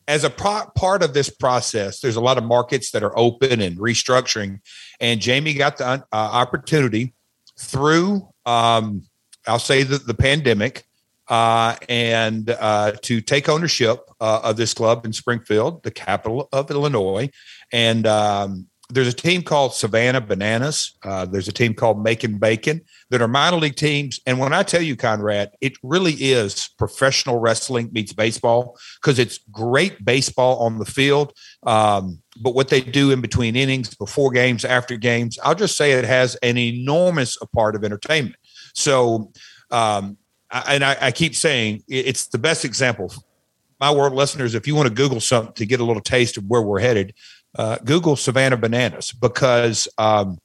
As 0.09 0.25
a 0.25 0.31
pro- 0.31 0.71
part 0.75 1.03
of 1.03 1.13
this 1.13 1.29
process, 1.29 2.01
there's 2.01 2.17
a 2.17 2.21
lot 2.21 2.39
of 2.39 2.45
markets 2.45 2.93
that 2.93 3.03
are 3.03 3.17
open 3.19 3.61
and 3.61 3.77
restructuring, 3.77 4.61
and 5.01 5.21
Jamie 5.21 5.53
got 5.53 5.77
the 5.77 5.87
uh, 5.87 6.03
opportunity 6.13 7.13
through, 7.59 8.27
um, 8.47 9.03
I'll 9.47 9.59
say 9.59 9.83
the, 9.83 9.99
the 9.99 10.15
pandemic 10.15 10.86
uh, 11.29 11.77
and 11.89 12.51
uh, 12.51 12.93
to 13.03 13.21
take 13.21 13.49
ownership 13.49 14.01
uh, 14.21 14.41
of 14.43 14.57
this 14.57 14.75
club 14.75 15.05
in 15.05 15.13
Springfield, 15.13 15.83
the 15.83 15.91
capital 15.91 16.49
of 16.53 16.71
Illinois. 16.71 17.31
And 17.73 18.07
um, 18.07 18.67
there's 18.89 19.09
a 19.09 19.13
team 19.13 19.43
called 19.43 19.75
Savannah 19.75 20.21
Bananas. 20.21 20.97
Uh, 21.03 21.25
there's 21.25 21.49
a 21.49 21.53
team 21.53 21.75
called 21.75 22.03
Macon 22.03 22.39
Bacon 22.39 22.83
that 23.11 23.21
are 23.21 23.29
minor 23.29 23.57
league 23.57 23.75
teams. 23.75 24.21
And 24.27 24.39
when 24.39 24.53
I 24.53 24.63
tell 24.63 24.83
you, 24.83 24.95
Conrad, 24.95 25.51
it 25.61 25.73
really 25.83 26.13
is 26.13 26.71
professional 26.79 27.41
wrestling 27.41 27.91
meets 27.93 28.13
baseball 28.13 28.79
because 29.01 29.19
it's 29.19 29.41
great 29.51 30.05
baseball 30.05 30.59
on 30.59 30.79
the 30.79 30.85
field. 30.85 31.33
Um, 31.65 32.23
but 32.41 32.55
what 32.55 32.69
they 32.69 32.81
do 32.81 33.11
in 33.11 33.21
between 33.21 33.57
innings, 33.57 33.95
before 33.95 34.31
games, 34.31 34.65
after 34.65 34.97
games, 34.97 35.39
I'll 35.43 35.55
just 35.55 35.77
say 35.77 35.93
it 35.93 36.05
has 36.05 36.37
an 36.37 36.57
enormous 36.57 37.37
part 37.53 37.75
of 37.75 37.83
entertainment. 37.83 38.37
So, 38.75 39.33
um, 39.71 40.17
and 40.51 40.85
I, 40.85 40.97
I, 41.01 41.13
keep 41.13 41.35
saying 41.35 41.83
it's 41.89 42.29
the 42.29 42.39
best 42.39 42.65
example. 42.65 43.13
My 43.81 43.91
world 43.91 44.15
listeners, 44.15 44.55
if 44.55 44.67
you 44.67 44.75
want 44.75 44.89
to 44.89 44.95
Google 44.95 45.21
something 45.21 45.53
to 45.55 45.67
get 45.67 45.81
a 45.81 45.85
little 45.85 46.03
taste 46.03 46.37
of 46.37 46.45
where 46.45 46.63
we're 46.63 46.81
headed, 46.81 47.15
uh, 47.59 47.79
Google 47.85 48.17
Savannah 48.17 48.57
Bananas 48.57 49.13
because 49.13 49.89
um, 49.99 50.39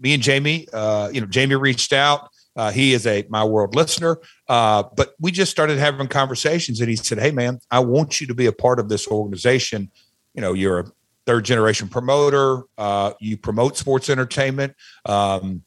me 0.00 0.14
and 0.14 0.22
Jamie, 0.22 0.66
uh, 0.72 1.10
you 1.12 1.20
know, 1.20 1.26
Jamie 1.26 1.56
reached 1.56 1.92
out. 1.92 2.28
Uh, 2.56 2.70
he 2.70 2.94
is 2.94 3.06
a 3.06 3.24
my 3.28 3.44
world 3.44 3.74
listener, 3.74 4.18
uh, 4.48 4.82
but 4.96 5.14
we 5.20 5.30
just 5.30 5.50
started 5.50 5.78
having 5.78 6.08
conversations, 6.08 6.80
and 6.80 6.88
he 6.88 6.96
said, 6.96 7.18
"Hey, 7.18 7.30
man, 7.30 7.60
I 7.70 7.80
want 7.80 8.18
you 8.18 8.26
to 8.28 8.34
be 8.34 8.46
a 8.46 8.52
part 8.52 8.80
of 8.80 8.88
this 8.88 9.06
organization. 9.06 9.90
You 10.34 10.40
know, 10.40 10.54
you're 10.54 10.80
a 10.80 10.84
third 11.26 11.44
generation 11.44 11.88
promoter. 11.88 12.62
Uh, 12.78 13.12
you 13.20 13.36
promote 13.36 13.76
sports 13.76 14.08
entertainment." 14.08 14.74
Um, 15.04 15.65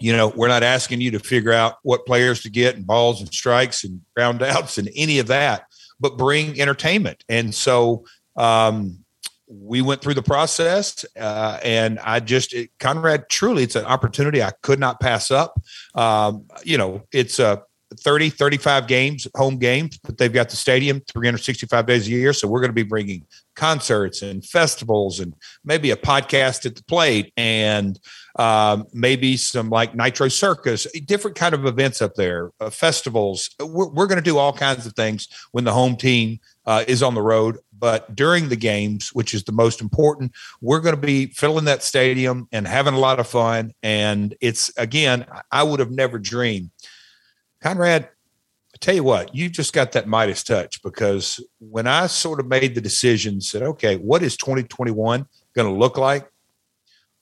you 0.00 0.16
know, 0.16 0.28
we're 0.28 0.48
not 0.48 0.62
asking 0.62 1.00
you 1.00 1.10
to 1.12 1.18
figure 1.18 1.52
out 1.52 1.76
what 1.82 2.06
players 2.06 2.42
to 2.42 2.50
get 2.50 2.76
and 2.76 2.86
balls 2.86 3.20
and 3.20 3.32
strikes 3.32 3.84
and 3.84 4.00
ground 4.14 4.42
outs 4.42 4.78
and 4.78 4.88
any 4.94 5.18
of 5.18 5.26
that, 5.28 5.64
but 5.98 6.16
bring 6.16 6.60
entertainment. 6.60 7.24
And 7.28 7.54
so 7.54 8.04
um, 8.36 9.04
we 9.48 9.82
went 9.82 10.00
through 10.00 10.14
the 10.14 10.22
process, 10.22 11.04
uh, 11.18 11.58
and 11.62 11.98
I 12.00 12.20
just, 12.20 12.52
it, 12.52 12.70
Conrad, 12.78 13.28
truly, 13.28 13.64
it's 13.64 13.76
an 13.76 13.86
opportunity 13.86 14.42
I 14.42 14.52
could 14.62 14.78
not 14.78 15.00
pass 15.00 15.30
up. 15.30 15.60
Um, 15.94 16.46
you 16.64 16.78
know, 16.78 17.02
it's 17.12 17.38
a 17.38 17.62
30, 17.96 18.30
35 18.30 18.86
games, 18.86 19.26
home 19.34 19.56
games, 19.56 19.98
but 19.98 20.18
they've 20.18 20.32
got 20.32 20.50
the 20.50 20.56
stadium 20.56 21.00
365 21.10 21.86
days 21.86 22.06
a 22.06 22.10
year. 22.10 22.32
So 22.32 22.46
we're 22.46 22.60
going 22.60 22.70
to 22.70 22.74
be 22.74 22.82
bringing 22.82 23.26
concerts 23.58 24.22
and 24.22 24.44
festivals 24.44 25.18
and 25.18 25.34
maybe 25.64 25.90
a 25.90 25.96
podcast 25.96 26.64
at 26.64 26.76
the 26.76 26.84
plate 26.84 27.32
and 27.36 27.98
um, 28.38 28.86
maybe 28.92 29.36
some 29.36 29.68
like 29.68 29.96
Nitro 29.96 30.28
Circus, 30.28 30.86
different 31.04 31.36
kind 31.36 31.54
of 31.54 31.66
events 31.66 32.00
up 32.00 32.14
there, 32.14 32.52
uh, 32.60 32.70
festivals. 32.70 33.50
We're, 33.60 33.88
we're 33.88 34.06
going 34.06 34.22
to 34.22 34.30
do 34.30 34.38
all 34.38 34.52
kinds 34.52 34.86
of 34.86 34.94
things 34.94 35.26
when 35.50 35.64
the 35.64 35.72
home 35.72 35.96
team 35.96 36.38
uh, 36.66 36.84
is 36.86 37.02
on 37.02 37.14
the 37.14 37.22
road. 37.22 37.58
But 37.76 38.14
during 38.14 38.48
the 38.48 38.56
games, 38.56 39.10
which 39.12 39.34
is 39.34 39.42
the 39.42 39.52
most 39.52 39.80
important, 39.80 40.32
we're 40.60 40.80
going 40.80 40.94
to 40.94 41.00
be 41.00 41.26
filling 41.26 41.64
that 41.64 41.82
stadium 41.82 42.46
and 42.52 42.66
having 42.66 42.94
a 42.94 42.98
lot 42.98 43.18
of 43.18 43.26
fun. 43.26 43.72
And 43.82 44.36
it's 44.40 44.70
again, 44.76 45.26
I 45.50 45.64
would 45.64 45.80
have 45.80 45.90
never 45.90 46.18
dreamed, 46.18 46.70
Conrad. 47.60 48.08
Tell 48.80 48.94
you 48.94 49.04
what, 49.04 49.34
you 49.34 49.48
just 49.48 49.72
got 49.72 49.92
that 49.92 50.06
Midas 50.06 50.42
touch 50.42 50.82
because 50.82 51.40
when 51.58 51.86
I 51.86 52.06
sort 52.06 52.40
of 52.40 52.46
made 52.46 52.74
the 52.74 52.80
decision, 52.80 53.40
said, 53.40 53.62
okay, 53.62 53.96
what 53.96 54.22
is 54.22 54.36
2021 54.36 55.26
going 55.54 55.68
to 55.68 55.74
look 55.74 55.98
like? 55.98 56.28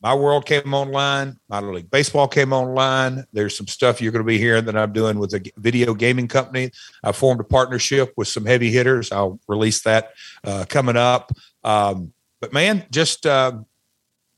my 0.07 0.15
world 0.15 0.47
came 0.47 0.75
online. 0.75 1.39
Minor 1.49 1.75
league 1.75 1.91
baseball 1.91 2.29
came 2.29 2.53
online. 2.53 3.25
There's 3.33 3.57
some 3.57 3.67
stuff 3.67 4.01
you're 4.01 4.13
going 4.13 4.25
to 4.25 4.27
be 4.27 4.39
hearing 4.39 4.65
that 4.67 4.77
I'm 4.77 4.93
doing 4.93 5.19
with 5.19 5.35
a 5.35 5.53
video 5.57 5.95
gaming 5.95 6.29
company. 6.29 6.71
I 7.03 7.13
formed 7.13 7.41
a 7.41 7.45
partnership 7.45 8.13
with 8.17 8.29
some 8.29 8.45
heavy 8.45 8.71
hitters. 8.71 9.11
I'll 9.11 9.41
release 9.49 9.83
that 9.83 10.13
uh, 10.45 10.67
coming 10.69 10.97
up. 10.97 11.33
Um, 11.65 12.13
but 12.41 12.53
man, 12.53 12.85
just 12.91 13.27
uh, 13.27 13.59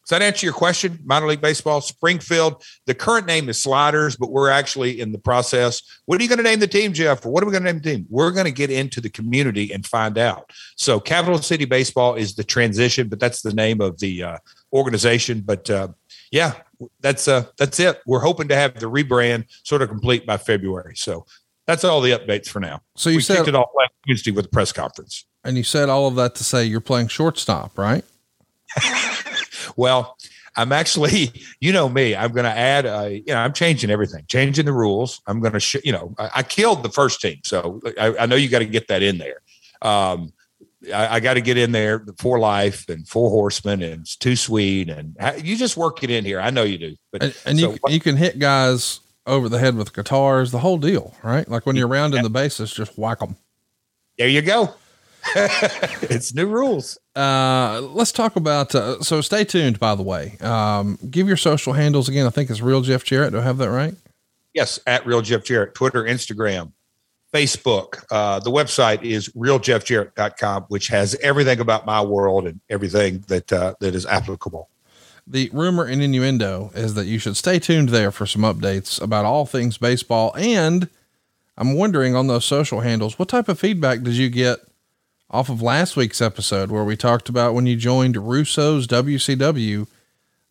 does 0.08 0.18
that 0.18 0.24
answer 0.24 0.46
your 0.46 0.54
question? 0.54 0.98
Minor 1.04 1.26
league 1.26 1.42
baseball, 1.42 1.82
Springfield. 1.82 2.64
The 2.86 2.94
current 2.94 3.26
name 3.26 3.50
is 3.50 3.60
Sliders, 3.60 4.16
but 4.16 4.30
we're 4.30 4.48
actually 4.48 5.02
in 5.02 5.12
the 5.12 5.18
process. 5.18 5.82
What 6.06 6.18
are 6.18 6.22
you 6.22 6.30
going 6.30 6.38
to 6.38 6.44
name 6.44 6.60
the 6.60 6.66
team, 6.66 6.94
Jeff? 6.94 7.26
Or 7.26 7.28
what 7.28 7.42
are 7.42 7.46
we 7.46 7.52
going 7.52 7.64
to 7.64 7.70
name 7.70 7.82
the 7.82 7.90
team? 7.90 8.06
We're 8.08 8.30
going 8.30 8.46
to 8.46 8.50
get 8.50 8.70
into 8.70 9.02
the 9.02 9.10
community 9.10 9.70
and 9.70 9.84
find 9.84 10.16
out. 10.16 10.50
So, 10.76 10.98
Capital 10.98 11.36
City 11.42 11.66
Baseball 11.66 12.14
is 12.14 12.36
the 12.36 12.42
transition, 12.42 13.08
but 13.08 13.20
that's 13.20 13.42
the 13.42 13.52
name 13.52 13.82
of 13.82 13.98
the 13.98 14.22
uh, 14.22 14.38
organization. 14.72 15.42
But 15.44 15.68
uh, 15.68 15.88
yeah, 16.32 16.54
that's 17.00 17.28
uh, 17.28 17.44
that's 17.58 17.78
it. 17.78 18.00
We're 18.06 18.20
hoping 18.20 18.48
to 18.48 18.56
have 18.56 18.80
the 18.80 18.90
rebrand 18.90 19.44
sort 19.62 19.82
of 19.82 19.90
complete 19.90 20.24
by 20.24 20.38
February. 20.38 20.96
So 20.96 21.26
that's 21.66 21.84
all 21.84 22.00
the 22.00 22.12
updates 22.12 22.48
for 22.48 22.60
now. 22.60 22.80
So 22.96 23.10
you 23.10 23.16
we 23.16 23.22
said 23.22 23.46
it 23.46 23.54
off 23.54 23.68
last 23.76 23.92
Wednesday 24.06 24.30
with 24.30 24.46
a 24.46 24.48
press 24.48 24.72
conference, 24.72 25.26
and 25.44 25.58
you 25.58 25.64
said 25.64 25.90
all 25.90 26.06
of 26.06 26.14
that 26.14 26.34
to 26.36 26.44
say 26.44 26.64
you're 26.64 26.80
playing 26.80 27.08
shortstop, 27.08 27.76
right? 27.76 28.06
well, 29.76 30.16
I'm 30.56 30.72
actually, 30.72 31.32
you 31.60 31.72
know 31.72 31.88
me, 31.88 32.14
I'm 32.14 32.32
going 32.32 32.44
to 32.44 32.50
add, 32.50 32.86
a, 32.86 33.18
you 33.18 33.32
know, 33.32 33.38
I'm 33.38 33.52
changing 33.52 33.90
everything, 33.90 34.24
changing 34.28 34.66
the 34.66 34.72
rules. 34.72 35.20
I'm 35.26 35.40
going 35.40 35.52
to, 35.52 35.60
sh- 35.60 35.76
you 35.84 35.92
know, 35.92 36.14
I, 36.18 36.30
I, 36.36 36.42
killed 36.42 36.82
the 36.82 36.90
first 36.90 37.20
team. 37.20 37.38
So 37.44 37.80
I, 37.98 38.16
I 38.20 38.26
know 38.26 38.36
you 38.36 38.48
got 38.48 38.60
to 38.60 38.66
get 38.66 38.88
that 38.88 39.02
in 39.02 39.18
there. 39.18 39.40
Um, 39.82 40.32
I, 40.92 41.16
I 41.16 41.20
got 41.20 41.34
to 41.34 41.40
get 41.40 41.56
in 41.56 41.72
there 41.72 42.04
for 42.18 42.38
life 42.38 42.88
and 42.88 43.06
four 43.06 43.30
horsemen 43.30 43.82
and 43.82 44.02
it's 44.02 44.16
too 44.16 44.36
sweet. 44.36 44.90
And 44.90 45.16
you 45.42 45.56
just 45.56 45.76
work 45.76 46.02
it 46.02 46.10
in 46.10 46.24
here. 46.24 46.40
I 46.40 46.50
know 46.50 46.64
you 46.64 46.78
do. 46.78 46.96
But 47.12 47.22
and, 47.22 47.36
and 47.46 47.58
so, 47.58 47.72
you, 47.72 47.78
you 47.88 48.00
can 48.00 48.16
hit 48.16 48.38
guys 48.38 49.00
over 49.26 49.48
the 49.48 49.58
head 49.58 49.76
with 49.76 49.92
guitars, 49.92 50.50
the 50.50 50.58
whole 50.58 50.78
deal, 50.78 51.14
right? 51.22 51.48
Like 51.48 51.66
when 51.66 51.76
you're 51.76 51.88
rounding 51.88 52.22
the 52.22 52.30
bases, 52.30 52.72
just 52.72 52.98
whack 52.98 53.20
them. 53.20 53.36
There 54.16 54.28
you 54.28 54.42
go. 54.42 54.74
it's 56.02 56.34
new 56.34 56.46
rules. 56.46 56.98
Uh, 57.14 57.80
let's 57.92 58.12
talk 58.12 58.36
about, 58.36 58.74
uh, 58.74 59.00
so 59.02 59.20
stay 59.20 59.44
tuned, 59.44 59.78
by 59.78 59.94
the 59.94 60.02
way. 60.02 60.36
Um, 60.40 60.98
give 61.10 61.28
your 61.28 61.36
social 61.36 61.72
handles 61.72 62.08
again. 62.08 62.26
I 62.26 62.30
think 62.30 62.50
it's 62.50 62.60
real 62.60 62.80
Jeff 62.80 63.04
Jarrett. 63.04 63.32
Do 63.32 63.38
I 63.38 63.42
have 63.42 63.58
that 63.58 63.70
right? 63.70 63.94
Yes. 64.54 64.80
At 64.86 65.06
real 65.06 65.20
Jeff 65.20 65.44
Jarrett, 65.44 65.74
Twitter, 65.74 66.04
Instagram, 66.04 66.72
Facebook. 67.32 68.04
Uh, 68.10 68.40
the 68.40 68.50
website 68.50 69.02
is 69.02 69.28
realjeffjarrett.com, 69.30 70.64
which 70.68 70.88
has 70.88 71.14
everything 71.16 71.60
about 71.60 71.86
my 71.86 72.00
world 72.00 72.46
and 72.46 72.60
everything 72.70 73.24
that 73.28 73.52
uh, 73.52 73.74
that 73.80 73.94
is 73.94 74.06
applicable. 74.06 74.68
The 75.26 75.50
rumor 75.52 75.84
and 75.84 76.02
innuendo 76.02 76.70
is 76.74 76.94
that 76.94 77.04
you 77.04 77.18
should 77.18 77.36
stay 77.36 77.58
tuned 77.58 77.90
there 77.90 78.10
for 78.10 78.24
some 78.24 78.42
updates 78.42 79.00
about 79.00 79.26
all 79.26 79.44
things 79.44 79.76
baseball. 79.76 80.34
And 80.36 80.88
I'm 81.58 81.74
wondering 81.74 82.14
on 82.14 82.28
those 82.28 82.46
social 82.46 82.80
handles, 82.80 83.18
what 83.18 83.28
type 83.28 83.48
of 83.48 83.58
feedback 83.58 84.02
did 84.02 84.14
you 84.14 84.30
get 84.30 84.60
off 85.30 85.48
of 85.48 85.60
last 85.60 85.96
week's 85.96 86.20
episode 86.20 86.70
where 86.70 86.84
we 86.84 86.96
talked 86.96 87.28
about 87.28 87.54
when 87.54 87.66
you 87.66 87.76
joined 87.76 88.16
Russo's 88.16 88.86
WCW? 88.86 89.86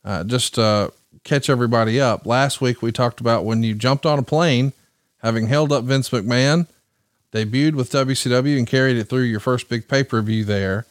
Uh, 0.03 0.23
just 0.23 0.57
uh, 0.59 0.89
catch 1.23 1.49
everybody 1.49 1.99
up. 1.99 2.25
Last 2.25 2.61
week 2.61 2.81
we 2.81 2.91
talked 2.91 3.19
about 3.19 3.45
when 3.45 3.63
you 3.63 3.73
jumped 3.75 4.05
on 4.05 4.19
a 4.19 4.23
plane 4.23 4.73
having 5.19 5.47
held 5.47 5.71
up 5.71 5.83
Vince 5.83 6.09
McMahon, 6.09 6.67
debuted 7.33 7.73
with 7.73 7.91
WCW 7.91 8.57
and 8.57 8.67
carried 8.67 8.97
it 8.97 9.05
through 9.05 9.23
your 9.23 9.39
first 9.39 9.67
big 9.69 9.87
pay 9.87 10.03
per 10.03 10.21
view 10.21 10.43
there. 10.45 10.85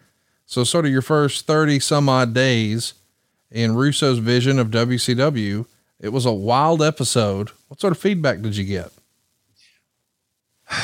So, 0.45 0.63
sort 0.65 0.85
of 0.85 0.93
your 0.93 1.03
first 1.03 1.47
30 1.47 1.81
some 1.81 2.09
odd 2.09 2.33
days 2.35 2.95
in 3.51 3.75
Russo's 3.75 4.19
vision 4.19 4.59
of 4.59 4.69
WCW. 4.69 5.67
It 5.99 6.11
was 6.11 6.27
a 6.27 6.33
wild 6.33 6.83
episode. 6.83 7.51
What 7.69 7.81
sort 7.81 7.93
of 7.93 7.99
feedback 7.99 8.43
did 8.43 8.57
you 8.57 8.65
get? 8.65 8.93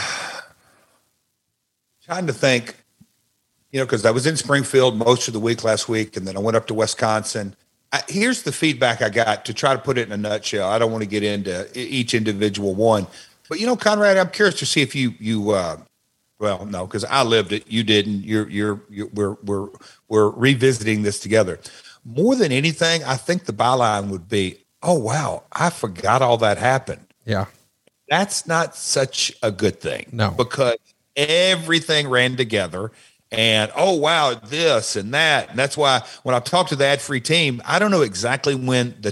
Trying 2.05 2.27
to 2.27 2.33
think, 2.33 2.75
you 3.73 3.81
know, 3.81 3.87
because 3.87 4.05
I 4.05 4.11
was 4.11 4.27
in 4.27 4.37
Springfield 4.37 4.97
most 4.97 5.27
of 5.27 5.35
the 5.35 5.41
week 5.41 5.65
last 5.65 5.89
week, 5.89 6.17
and 6.17 6.29
then 6.29 6.37
I 6.37 6.41
went 6.41 6.57
up 6.57 6.67
to 6.69 6.75
Wisconsin. 6.75 7.57
I, 7.91 8.03
here's 8.07 8.43
the 8.43 8.53
feedback 8.53 9.03
I 9.03 9.09
got 9.09 9.47
to 9.47 9.55
try 9.55 9.73
to 9.73 9.81
put 9.81 9.99
it 9.99 10.07
in 10.07 10.13
a 10.13 10.17
nutshell. 10.17 10.71
I 10.71 10.79
don't 10.79 10.93
want 10.93 11.03
to 11.03 11.09
get 11.09 11.23
into 11.23 11.69
each 11.75 12.15
individual 12.15 12.75
one, 12.75 13.07
but 13.49 13.59
you 13.59 13.67
know, 13.67 13.77
Conrad, 13.77 14.19
I'm 14.19 14.31
curious 14.31 14.59
to 14.61 14.67
see 14.67 14.83
if 14.83 14.95
you 14.95 15.15
you 15.19 15.51
uh, 15.51 15.79
well, 16.39 16.67
no, 16.67 16.87
because 16.87 17.05
I 17.05 17.23
lived 17.23 17.53
it, 17.53 17.65
you 17.67 17.83
didn't. 17.83 18.25
You're, 18.25 18.49
you're 18.51 18.81
you're 18.91 19.09
we're 19.15 19.37
we're 19.45 19.69
we're 20.09 20.31
revisiting 20.31 21.03
this 21.03 21.19
together. 21.19 21.59
More 22.05 22.37
than 22.37 22.53
anything, 22.53 23.03
I 23.05 23.17
think 23.17 23.45
the 23.45 23.53
byline 23.53 24.09
would 24.09 24.29
be, 24.29 24.59
"Oh 24.83 24.99
wow, 24.99 25.45
I 25.53 25.71
forgot 25.71 26.21
all 26.21 26.37
that 26.39 26.59
happened." 26.59 27.07
Yeah, 27.25 27.47
that's 28.09 28.47
not 28.47 28.77
such 28.77 29.33
a 29.43 29.51
good 29.51 29.81
thing. 29.81 30.07
No, 30.13 30.33
because 30.33 30.79
everything 31.17 32.09
ran 32.09 32.37
together 32.37 32.91
and 33.33 33.73
oh 33.75 33.97
wow 33.97 34.35
this 34.35 34.95
and 34.95 35.13
that. 35.15 35.51
And 35.51 35.59
that's 35.59 35.77
why 35.77 36.03
when 36.23 36.35
i 36.35 36.39
talked 36.41 36.69
to 36.69 36.77
the 36.77 36.87
ad 36.87 37.01
free 37.01 37.21
team 37.21 37.63
i 37.65 37.79
don't 37.79 37.91
know 37.91 38.03
exactly 38.03 38.55
when 38.55 38.95
the 39.01 39.11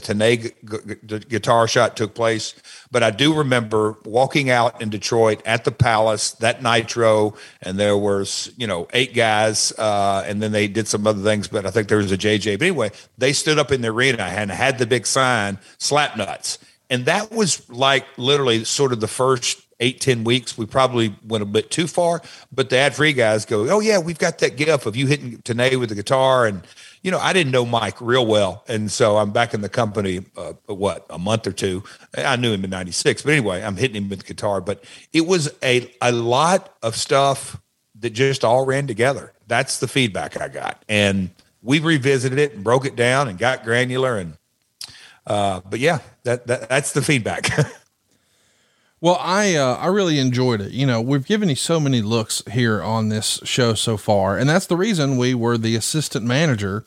g- 1.06 1.18
guitar 1.28 1.66
shot 1.66 1.96
took 1.96 2.14
place 2.14 2.54
but 2.90 3.02
i 3.02 3.10
do 3.10 3.34
remember 3.34 3.96
walking 4.04 4.50
out 4.50 4.80
in 4.80 4.90
detroit 4.90 5.42
at 5.46 5.64
the 5.64 5.72
palace 5.72 6.32
that 6.32 6.62
nitro 6.62 7.34
and 7.62 7.78
there 7.78 7.96
was 7.96 8.52
you 8.56 8.66
know 8.66 8.86
eight 8.92 9.14
guys 9.14 9.72
uh, 9.78 10.22
and 10.26 10.42
then 10.42 10.52
they 10.52 10.68
did 10.68 10.86
some 10.86 11.06
other 11.06 11.22
things 11.22 11.48
but 11.48 11.64
i 11.64 11.70
think 11.70 11.88
there 11.88 11.98
was 11.98 12.12
a 12.12 12.18
jj 12.18 12.58
but 12.58 12.66
anyway 12.66 12.90
they 13.18 13.32
stood 13.32 13.58
up 13.58 13.72
in 13.72 13.80
the 13.80 13.88
arena 13.88 14.22
and 14.22 14.50
had 14.50 14.78
the 14.78 14.86
big 14.86 15.06
sign 15.06 15.58
slap 15.78 16.16
nuts 16.16 16.58
and 16.90 17.06
that 17.06 17.30
was 17.30 17.68
like 17.70 18.04
literally 18.18 18.64
sort 18.64 18.92
of 18.92 19.00
the 19.00 19.08
first 19.08 19.62
eight 19.80 20.00
ten 20.00 20.24
weeks, 20.24 20.56
we 20.56 20.66
probably 20.66 21.14
went 21.26 21.42
a 21.42 21.46
bit 21.46 21.70
too 21.70 21.86
far. 21.86 22.22
But 22.52 22.70
the 22.70 22.76
ad 22.76 22.94
free 22.94 23.12
guys 23.12 23.44
go, 23.44 23.68
oh 23.68 23.80
yeah, 23.80 23.98
we've 23.98 24.18
got 24.18 24.38
that 24.38 24.56
gif 24.56 24.86
of 24.86 24.96
you 24.96 25.06
hitting 25.06 25.38
Tenay 25.38 25.78
with 25.78 25.88
the 25.88 25.94
guitar, 25.94 26.46
and 26.46 26.62
you 27.02 27.10
know 27.10 27.18
I 27.18 27.32
didn't 27.32 27.52
know 27.52 27.66
Mike 27.66 28.00
real 28.00 28.26
well, 28.26 28.64
and 28.68 28.90
so 28.90 29.16
I'm 29.16 29.32
back 29.32 29.54
in 29.54 29.60
the 29.60 29.68
company. 29.68 30.24
Uh, 30.36 30.52
what 30.66 31.06
a 31.10 31.18
month 31.18 31.46
or 31.46 31.52
two. 31.52 31.82
I 32.16 32.36
knew 32.36 32.52
him 32.52 32.64
in 32.64 32.70
'96, 32.70 33.22
but 33.22 33.32
anyway, 33.32 33.62
I'm 33.62 33.76
hitting 33.76 33.96
him 34.02 34.08
with 34.08 34.20
the 34.20 34.26
guitar. 34.26 34.60
But 34.60 34.84
it 35.12 35.26
was 35.26 35.52
a 35.62 35.90
a 36.00 36.12
lot 36.12 36.74
of 36.82 36.96
stuff 36.96 37.60
that 37.98 38.10
just 38.10 38.44
all 38.44 38.64
ran 38.64 38.86
together. 38.86 39.32
That's 39.48 39.78
the 39.78 39.88
feedback 39.88 40.40
I 40.40 40.48
got, 40.48 40.84
and 40.88 41.30
we 41.62 41.78
revisited 41.80 42.38
it 42.38 42.54
and 42.54 42.62
broke 42.62 42.84
it 42.84 42.96
down 42.96 43.28
and 43.28 43.38
got 43.38 43.64
granular 43.64 44.16
and. 44.16 44.34
Uh, 45.26 45.60
but 45.68 45.78
yeah, 45.78 45.98
that, 46.24 46.46
that 46.46 46.68
that's 46.68 46.92
the 46.92 47.02
feedback. 47.02 47.46
Well, 49.02 49.16
I 49.18 49.54
uh, 49.54 49.76
I 49.76 49.86
really 49.86 50.18
enjoyed 50.18 50.60
it. 50.60 50.72
You 50.72 50.86
know, 50.86 51.00
we've 51.00 51.24
given 51.24 51.48
you 51.48 51.54
so 51.54 51.80
many 51.80 52.02
looks 52.02 52.42
here 52.50 52.82
on 52.82 53.08
this 53.08 53.40
show 53.44 53.72
so 53.72 53.96
far, 53.96 54.36
and 54.36 54.48
that's 54.48 54.66
the 54.66 54.76
reason 54.76 55.16
we 55.16 55.32
were 55.32 55.56
the 55.56 55.74
assistant 55.74 56.26
manager 56.26 56.84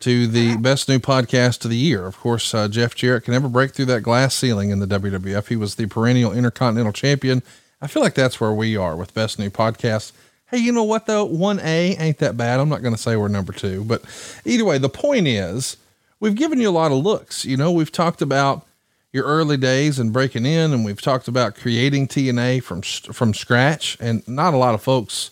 to 0.00 0.26
the 0.26 0.58
best 0.58 0.86
new 0.86 0.98
podcast 0.98 1.64
of 1.64 1.70
the 1.70 1.76
year. 1.78 2.04
Of 2.06 2.18
course, 2.18 2.52
uh, 2.52 2.68
Jeff 2.68 2.94
Jarrett 2.94 3.24
can 3.24 3.32
never 3.32 3.48
break 3.48 3.72
through 3.72 3.86
that 3.86 4.02
glass 4.02 4.34
ceiling 4.34 4.68
in 4.68 4.80
the 4.80 4.86
WWF. 4.86 5.48
He 5.48 5.56
was 5.56 5.76
the 5.76 5.86
perennial 5.86 6.32
intercontinental 6.32 6.92
champion. 6.92 7.42
I 7.80 7.86
feel 7.86 8.02
like 8.02 8.14
that's 8.14 8.38
where 8.38 8.52
we 8.52 8.76
are 8.76 8.94
with 8.94 9.14
best 9.14 9.38
new 9.38 9.48
podcast. 9.48 10.12
Hey, 10.50 10.58
you 10.58 10.72
know 10.72 10.84
what 10.84 11.06
though? 11.06 11.24
One 11.24 11.58
A 11.60 11.96
ain't 11.96 12.18
that 12.18 12.36
bad. 12.36 12.60
I'm 12.60 12.68
not 12.68 12.82
going 12.82 12.94
to 12.94 13.00
say 13.00 13.16
we're 13.16 13.28
number 13.28 13.54
two, 13.54 13.82
but 13.84 14.02
either 14.44 14.64
way, 14.66 14.76
the 14.76 14.90
point 14.90 15.26
is 15.26 15.78
we've 16.20 16.34
given 16.34 16.60
you 16.60 16.68
a 16.68 16.70
lot 16.70 16.92
of 16.92 16.98
looks. 16.98 17.46
You 17.46 17.56
know, 17.56 17.72
we've 17.72 17.90
talked 17.90 18.20
about 18.20 18.66
your 19.12 19.24
early 19.24 19.56
days 19.56 19.98
and 19.98 20.12
breaking 20.12 20.46
in, 20.46 20.72
and 20.72 20.84
we've 20.84 21.00
talked 21.00 21.28
about 21.28 21.54
creating 21.54 22.08
TNA 22.08 22.62
from 22.62 22.82
from 22.82 23.34
scratch, 23.34 23.96
and 24.00 24.26
not 24.28 24.54
a 24.54 24.58
lot 24.58 24.74
of 24.74 24.82
folks 24.82 25.30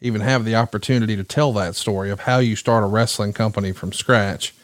even 0.00 0.20
have 0.22 0.44
the 0.44 0.56
opportunity 0.56 1.14
to 1.16 1.24
tell 1.24 1.52
that 1.52 1.76
story 1.76 2.10
of 2.10 2.20
how 2.20 2.38
you 2.38 2.56
start 2.56 2.82
a 2.82 2.86
wrestling 2.86 3.32
company 3.32 3.72
from 3.72 3.92
scratch. 3.92 4.54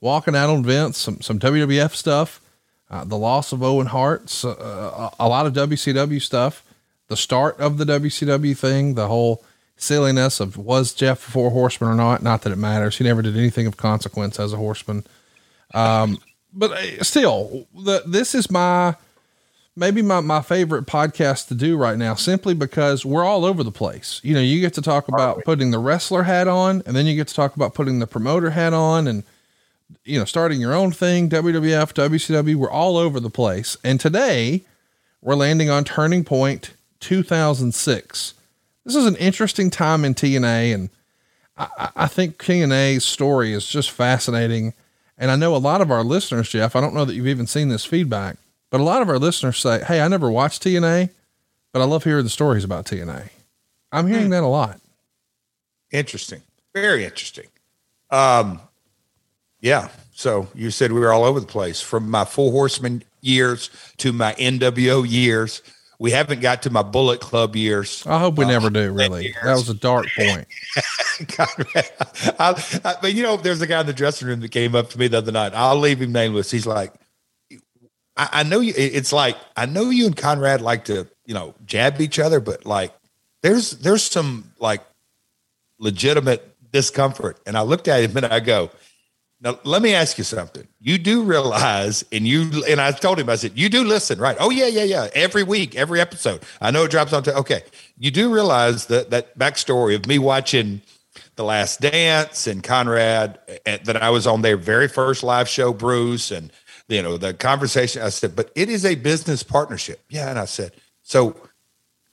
Walking 0.00 0.34
out 0.34 0.50
on 0.50 0.62
Vince, 0.64 0.98
some 0.98 1.20
some 1.20 1.38
WWF 1.38 1.94
stuff, 1.94 2.40
uh, 2.90 3.04
the 3.04 3.18
loss 3.18 3.52
of 3.52 3.62
Owen 3.62 3.88
Hart, 3.88 4.44
uh, 4.44 5.10
a 5.18 5.28
lot 5.28 5.46
of 5.46 5.52
WCW 5.52 6.22
stuff, 6.22 6.64
the 7.08 7.16
start 7.16 7.58
of 7.58 7.78
the 7.78 7.84
WCW 7.84 8.56
thing, 8.56 8.94
the 8.94 9.08
whole 9.08 9.44
silliness 9.76 10.40
of 10.40 10.56
was 10.56 10.92
Jeff 10.92 11.26
a 11.26 11.30
four 11.30 11.50
horseman 11.50 11.90
or 11.90 11.94
not. 11.94 12.22
Not 12.22 12.42
that 12.42 12.52
it 12.52 12.56
matters. 12.56 12.98
He 12.98 13.04
never 13.04 13.22
did 13.22 13.36
anything 13.36 13.66
of 13.66 13.76
consequence 13.76 14.38
as 14.38 14.52
a 14.52 14.56
horseman. 14.56 15.04
Um, 15.74 16.18
but 16.52 16.72
uh, 16.72 17.02
still, 17.02 17.66
the, 17.74 18.02
this 18.06 18.34
is 18.34 18.50
my 18.50 18.96
maybe 19.78 20.02
my, 20.02 20.20
my 20.20 20.42
favorite 20.42 20.86
podcast 20.86 21.46
to 21.48 21.54
do 21.54 21.76
right 21.76 21.96
now 21.96 22.14
simply 22.14 22.52
because 22.52 23.04
we're 23.04 23.24
all 23.24 23.44
over 23.44 23.62
the 23.62 23.70
place. 23.70 24.20
You 24.24 24.34
know, 24.34 24.40
you 24.40 24.60
get 24.60 24.74
to 24.74 24.82
talk 24.82 25.08
about 25.08 25.44
putting 25.44 25.70
the 25.70 25.78
wrestler 25.78 26.24
hat 26.24 26.48
on 26.48 26.82
and 26.84 26.96
then 26.96 27.06
you 27.06 27.14
get 27.14 27.28
to 27.28 27.34
talk 27.34 27.54
about 27.54 27.74
putting 27.74 28.00
the 28.00 28.06
promoter 28.06 28.50
hat 28.50 28.74
on 28.74 29.06
and 29.06 29.22
you 30.04 30.18
know, 30.18 30.24
starting 30.24 30.60
your 30.60 30.74
own 30.74 30.90
thing, 30.90 31.30
WWF, 31.30 31.94
WCW, 31.94 32.56
we're 32.56 32.70
all 32.70 32.98
over 32.98 33.20
the 33.20 33.30
place. 33.30 33.76
And 33.84 33.98
today 34.00 34.64
we're 35.22 35.36
landing 35.36 35.70
on 35.70 35.84
Turning 35.84 36.24
Point 36.24 36.72
2006. 37.00 38.34
This 38.84 38.96
is 38.96 39.06
an 39.06 39.16
interesting 39.16 39.70
time 39.70 40.04
in 40.04 40.14
TNA 40.14 40.74
and 40.74 40.90
I, 41.56 41.90
I 41.96 42.06
think 42.06 42.38
TNA's 42.38 43.04
story 43.04 43.52
is 43.52 43.66
just 43.66 43.90
fascinating 43.90 44.74
and 45.18 45.30
I 45.30 45.36
know 45.36 45.54
a 45.54 45.58
lot 45.58 45.80
of 45.80 45.90
our 45.90 46.04
listeners, 46.04 46.48
Jeff, 46.48 46.76
I 46.76 46.80
don't 46.80 46.94
know 46.94 47.04
that 47.04 47.14
you've 47.14 47.26
even 47.26 47.46
seen 47.46 47.68
this 47.68 47.84
feedback, 47.84 48.36
but 48.70 48.80
a 48.80 48.84
lot 48.84 49.02
of 49.02 49.08
our 49.08 49.18
listeners 49.18 49.58
say, 49.58 49.82
Hey, 49.84 50.00
I 50.00 50.08
never 50.08 50.30
watched 50.30 50.62
TNA, 50.62 51.10
but 51.72 51.82
I 51.82 51.84
love 51.84 52.04
hearing 52.04 52.24
the 52.24 52.30
stories 52.30 52.64
about 52.64 52.86
TNA. 52.86 53.30
I'm 53.90 54.06
hearing 54.06 54.26
hmm. 54.26 54.30
that 54.30 54.42
a 54.42 54.46
lot. 54.46 54.80
Interesting. 55.90 56.42
Very 56.74 57.04
interesting. 57.04 57.46
Um, 58.10 58.60
yeah. 59.60 59.88
So 60.12 60.48
you 60.54 60.70
said 60.70 60.92
we 60.92 61.00
were 61.00 61.12
all 61.12 61.24
over 61.24 61.40
the 61.40 61.46
place 61.46 61.80
from 61.80 62.10
my 62.10 62.24
four 62.24 62.52
horseman 62.52 63.02
years 63.20 63.70
to 63.98 64.12
my 64.12 64.34
NWO 64.34 65.08
years 65.08 65.62
we 65.98 66.12
haven't 66.12 66.40
got 66.40 66.62
to 66.62 66.70
my 66.70 66.82
Bullet 66.82 67.20
Club 67.20 67.56
years. 67.56 68.04
I 68.06 68.18
hope 68.20 68.36
we 68.36 68.44
uh, 68.44 68.48
never 68.48 68.70
do. 68.70 68.92
Really, 68.92 69.34
that 69.42 69.54
was 69.54 69.68
a 69.68 69.74
dark 69.74 70.06
point. 70.16 70.46
I, 72.38 72.80
I, 72.84 72.94
but 73.02 73.14
you 73.14 73.24
know, 73.24 73.36
there's 73.36 73.60
a 73.60 73.66
guy 73.66 73.80
in 73.80 73.86
the 73.86 73.92
dressing 73.92 74.28
room 74.28 74.40
that 74.40 74.50
came 74.50 74.74
up 74.74 74.90
to 74.90 74.98
me 74.98 75.08
the 75.08 75.18
other 75.18 75.32
night. 75.32 75.52
I'll 75.54 75.78
leave 75.78 76.00
him 76.00 76.12
nameless. 76.12 76.50
He's 76.50 76.66
like, 76.66 76.94
I, 78.16 78.28
I 78.32 78.42
know 78.44 78.60
you. 78.60 78.72
It's 78.76 79.12
like 79.12 79.36
I 79.56 79.66
know 79.66 79.90
you 79.90 80.06
and 80.06 80.16
Conrad 80.16 80.60
like 80.60 80.84
to, 80.84 81.08
you 81.26 81.34
know, 81.34 81.54
jab 81.66 82.00
each 82.00 82.18
other, 82.18 82.38
but 82.38 82.64
like, 82.64 82.94
there's 83.42 83.72
there's 83.72 84.04
some 84.04 84.52
like 84.60 84.84
legitimate 85.78 86.54
discomfort. 86.72 87.40
And 87.46 87.56
I 87.56 87.62
looked 87.62 87.88
at 87.88 88.02
him 88.02 88.16
and 88.16 88.26
I 88.26 88.40
go, 88.40 88.70
now, 89.40 89.58
let 89.62 89.82
me 89.82 89.94
ask 89.94 90.18
you 90.18 90.24
something. 90.24 90.66
You 90.80 90.98
do 90.98 91.22
realize, 91.22 92.04
and 92.10 92.26
you 92.26 92.64
and 92.68 92.80
I 92.80 92.90
told 92.90 93.20
him, 93.20 93.28
I 93.28 93.36
said, 93.36 93.52
you 93.56 93.68
do 93.68 93.84
listen, 93.84 94.18
right? 94.18 94.36
Oh 94.40 94.50
yeah, 94.50 94.66
yeah, 94.66 94.82
yeah. 94.82 95.08
Every 95.14 95.44
week, 95.44 95.76
every 95.76 96.00
episode. 96.00 96.42
I 96.60 96.72
know 96.72 96.84
it 96.84 96.90
drops 96.90 97.12
on. 97.12 97.22
T- 97.22 97.30
okay, 97.30 97.62
you 97.98 98.10
do 98.10 98.32
realize 98.34 98.86
that 98.86 99.10
that 99.10 99.38
backstory 99.38 99.94
of 99.94 100.06
me 100.06 100.18
watching 100.18 100.82
The 101.36 101.44
Last 101.44 101.80
Dance 101.80 102.48
and 102.48 102.64
Conrad 102.64 103.38
and, 103.64 103.84
that 103.84 104.02
I 104.02 104.10
was 104.10 104.26
on 104.26 104.42
their 104.42 104.56
very 104.56 104.88
first 104.88 105.22
live 105.22 105.48
show, 105.48 105.72
Bruce, 105.72 106.32
and 106.32 106.50
you 106.88 107.00
know 107.00 107.16
the 107.16 107.32
conversation. 107.32 108.02
I 108.02 108.08
said, 108.08 108.34
but 108.34 108.50
it 108.56 108.68
is 108.68 108.84
a 108.84 108.96
business 108.96 109.44
partnership. 109.44 110.00
Yeah, 110.08 110.30
and 110.30 110.38
I 110.38 110.46
said, 110.46 110.72
so 111.02 111.36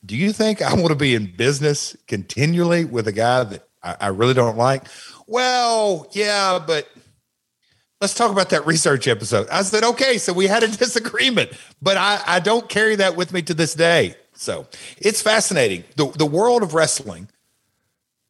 do 0.05 0.15
you 0.15 0.31
think 0.31 0.61
I 0.61 0.75
want 0.75 0.89
to 0.89 0.95
be 0.95 1.15
in 1.15 1.33
business 1.35 1.97
continually 2.07 2.85
with 2.85 3.07
a 3.07 3.11
guy 3.11 3.45
that 3.45 3.67
I, 3.81 3.95
I 3.99 4.07
really 4.09 4.35
don't 4.35 4.57
like? 4.57 4.83
Well, 5.25 6.07
yeah, 6.11 6.59
but 6.65 6.87
let's 8.01 8.13
talk 8.13 8.31
about 8.31 8.49
that 8.49 8.65
research 8.65 9.07
episode. 9.07 9.47
I 9.49 9.61
said, 9.61 9.83
okay, 9.83 10.17
so 10.17 10.33
we 10.33 10.47
had 10.47 10.63
a 10.63 10.67
disagreement, 10.77 11.51
but 11.81 11.97
I, 11.97 12.21
I 12.25 12.39
don't 12.39 12.67
carry 12.67 12.95
that 12.97 13.15
with 13.15 13.33
me 13.33 13.41
to 13.43 13.53
this 13.53 13.73
day. 13.73 14.15
So 14.33 14.67
it's 14.97 15.21
fascinating. 15.21 15.85
The, 15.95 16.11
the 16.11 16.25
world 16.25 16.61
of 16.61 16.73
wrestling 16.73 17.29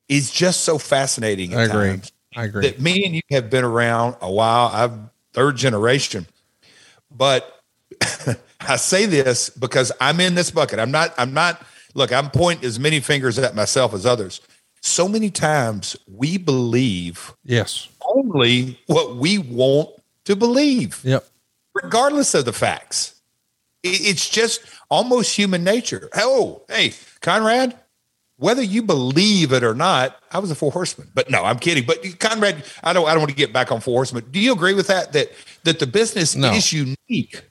is 0.07 0.29
just 0.29 0.61
so 0.61 0.77
fascinating. 0.77 1.55
I 1.55 1.63
agree. 1.63 2.01
I 2.35 2.43
agree. 2.43 2.69
That 2.69 2.79
me 2.79 3.05
and 3.05 3.15
you 3.15 3.21
have 3.31 3.49
been 3.49 3.63
around 3.63 4.17
a 4.21 4.31
while. 4.31 4.69
I'm 4.71 5.09
third 5.33 5.57
generation, 5.57 6.27
but 7.09 7.59
I 8.61 8.75
say 8.75 9.07
this 9.07 9.49
because 9.49 9.91
I'm 9.99 10.19
in 10.19 10.35
this 10.35 10.51
bucket. 10.51 10.79
I'm 10.79 10.91
not, 10.91 11.13
I'm 11.17 11.33
not, 11.33 11.61
look, 11.95 12.13
I'm 12.13 12.29
pointing 12.29 12.65
as 12.65 12.79
many 12.79 12.99
fingers 12.99 13.39
at 13.39 13.55
myself 13.55 13.93
as 13.93 14.05
others. 14.05 14.41
So 14.81 15.07
many 15.07 15.31
times 15.31 15.95
we 16.07 16.37
believe. 16.37 17.33
Yes 17.43 17.87
only 18.13 18.79
what 18.87 19.15
we 19.15 19.37
want 19.37 19.89
to 20.25 20.35
believe. 20.35 20.99
Yep. 21.03 21.25
Regardless 21.73 22.33
of 22.33 22.45
the 22.45 22.53
facts. 22.53 23.13
It's 23.83 24.27
just 24.27 24.61
almost 24.89 25.35
human 25.35 25.63
nature. 25.63 26.09
Oh, 26.15 26.63
hey, 26.69 26.93
Conrad, 27.21 27.77
whether 28.37 28.63
you 28.63 28.81
believe 28.81 29.53
it 29.53 29.63
or 29.63 29.75
not, 29.75 30.15
I 30.31 30.39
was 30.39 30.49
a 30.49 30.55
four 30.55 30.71
horseman. 30.71 31.09
But 31.13 31.29
no, 31.29 31.43
I'm 31.43 31.59
kidding. 31.59 31.85
But 31.85 32.19
Conrad, 32.19 32.63
I 32.83 32.93
don't 32.93 33.07
I 33.07 33.11
don't 33.11 33.19
want 33.19 33.29
to 33.29 33.35
get 33.35 33.53
back 33.53 33.71
on 33.71 33.81
four 33.81 33.97
horsemen. 33.99 34.25
Do 34.31 34.39
you 34.39 34.53
agree 34.53 34.73
with 34.73 34.87
that? 34.87 35.13
That 35.13 35.31
that 35.65 35.77
the 35.79 35.85
business 35.85 36.35
No. 36.35 36.51
is 36.51 36.73
unique, 36.73 37.43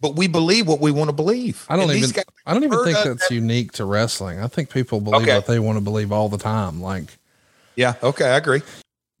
but 0.00 0.16
we 0.16 0.26
believe 0.26 0.66
what 0.66 0.80
we 0.80 0.90
want 0.90 1.10
to 1.10 1.12
believe. 1.14 1.64
I 1.68 1.76
don't 1.76 1.90
And 1.90 1.98
even. 2.02 2.24
I 2.44 2.54
don't 2.54 2.64
even 2.64 2.82
think 2.82 2.98
that's 2.98 3.28
that- 3.28 3.34
unique 3.34 3.70
to 3.72 3.84
wrestling. 3.84 4.40
I 4.40 4.48
think 4.48 4.68
people 4.68 5.00
believe 5.00 5.22
Okay. 5.22 5.34
what 5.36 5.46
they 5.46 5.60
want 5.60 5.76
to 5.76 5.80
believe 5.84 6.10
all 6.10 6.28
the 6.28 6.38
time. 6.38 6.82
Like 6.82 7.16
Yeah, 7.76 7.94
okay, 8.02 8.24
I 8.24 8.36
agree. 8.36 8.62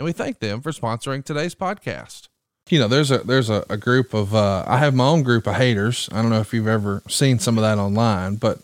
And 0.00 0.06
we 0.06 0.12
thank 0.12 0.38
them 0.38 0.62
for 0.62 0.72
sponsoring 0.72 1.22
today's 1.22 1.54
podcast. 1.54 2.28
You 2.70 2.78
know, 2.78 2.88
there's 2.88 3.10
a 3.10 3.18
there's 3.18 3.50
a, 3.50 3.66
a 3.68 3.76
group 3.76 4.14
of 4.14 4.34
uh, 4.34 4.64
I 4.66 4.78
have 4.78 4.94
my 4.94 5.04
own 5.04 5.22
group 5.22 5.46
of 5.46 5.56
haters. 5.56 6.08
I 6.10 6.22
don't 6.22 6.30
know 6.30 6.40
if 6.40 6.54
you've 6.54 6.68
ever 6.68 7.02
seen 7.06 7.38
some 7.38 7.58
of 7.58 7.62
that 7.62 7.76
online, 7.76 8.36
but 8.36 8.60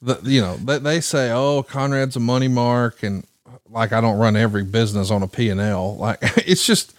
the, 0.00 0.18
you 0.24 0.40
know 0.40 0.56
they, 0.56 0.80
they 0.80 1.00
say, 1.00 1.30
"Oh, 1.30 1.62
Conrad's 1.62 2.16
a 2.16 2.20
money 2.20 2.48
mark," 2.48 3.04
and 3.04 3.24
like 3.70 3.92
I 3.92 4.00
don't 4.00 4.18
run 4.18 4.34
every 4.34 4.64
business 4.64 5.12
on 5.12 5.22
a 5.22 5.28
P 5.28 5.50
and 5.50 5.60
L. 5.60 5.96
Like 5.98 6.18
it's 6.38 6.66
just 6.66 6.96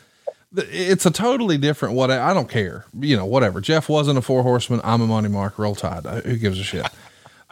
it's 0.56 1.06
a 1.06 1.12
totally 1.12 1.58
different 1.58 1.94
what 1.94 2.10
I 2.10 2.34
don't 2.34 2.48
care. 2.48 2.86
You 2.98 3.18
know, 3.18 3.26
whatever. 3.26 3.60
Jeff 3.60 3.90
wasn't 3.90 4.18
a 4.18 4.22
four 4.22 4.44
horseman. 4.44 4.80
I'm 4.86 5.02
a 5.02 5.08
money 5.08 5.28
mark. 5.28 5.60
Roll 5.60 5.76
tide. 5.76 6.06
Uh, 6.06 6.22
Who 6.22 6.38
gives 6.38 6.58
a 6.58 6.64
shit? 6.64 6.88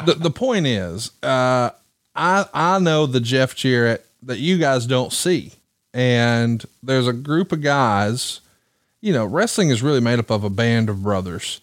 the 0.05 0.13
the 0.13 0.31
point 0.31 0.65
is, 0.65 1.11
uh, 1.23 1.71
I 2.15 2.45
I 2.53 2.79
know 2.79 3.05
the 3.05 3.19
Jeff 3.19 3.53
Jarrett 3.53 4.05
that 4.23 4.39
you 4.39 4.57
guys 4.57 4.85
don't 4.85 5.11
see, 5.11 5.51
and 5.93 6.63
there's 6.81 7.07
a 7.07 7.13
group 7.13 7.51
of 7.51 7.61
guys. 7.61 8.41
You 9.01 9.13
know, 9.13 9.25
wrestling 9.25 9.69
is 9.69 9.81
really 9.81 9.99
made 9.99 10.19
up 10.19 10.29
of 10.29 10.43
a 10.43 10.49
band 10.49 10.89
of 10.89 11.03
brothers. 11.03 11.59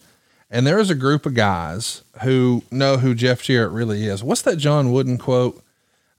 And 0.51 0.65
there 0.65 0.79
is 0.79 0.89
a 0.89 0.95
group 0.95 1.25
of 1.25 1.35
guys 1.35 2.03
who 2.23 2.63
know 2.71 2.97
who 2.97 3.13
Jeff 3.13 3.43
Jarrett 3.43 3.71
really 3.71 4.05
is. 4.05 4.23
What's 4.23 4.41
that 4.41 4.57
John 4.57 4.91
Wooden 4.91 5.17
quote? 5.17 5.63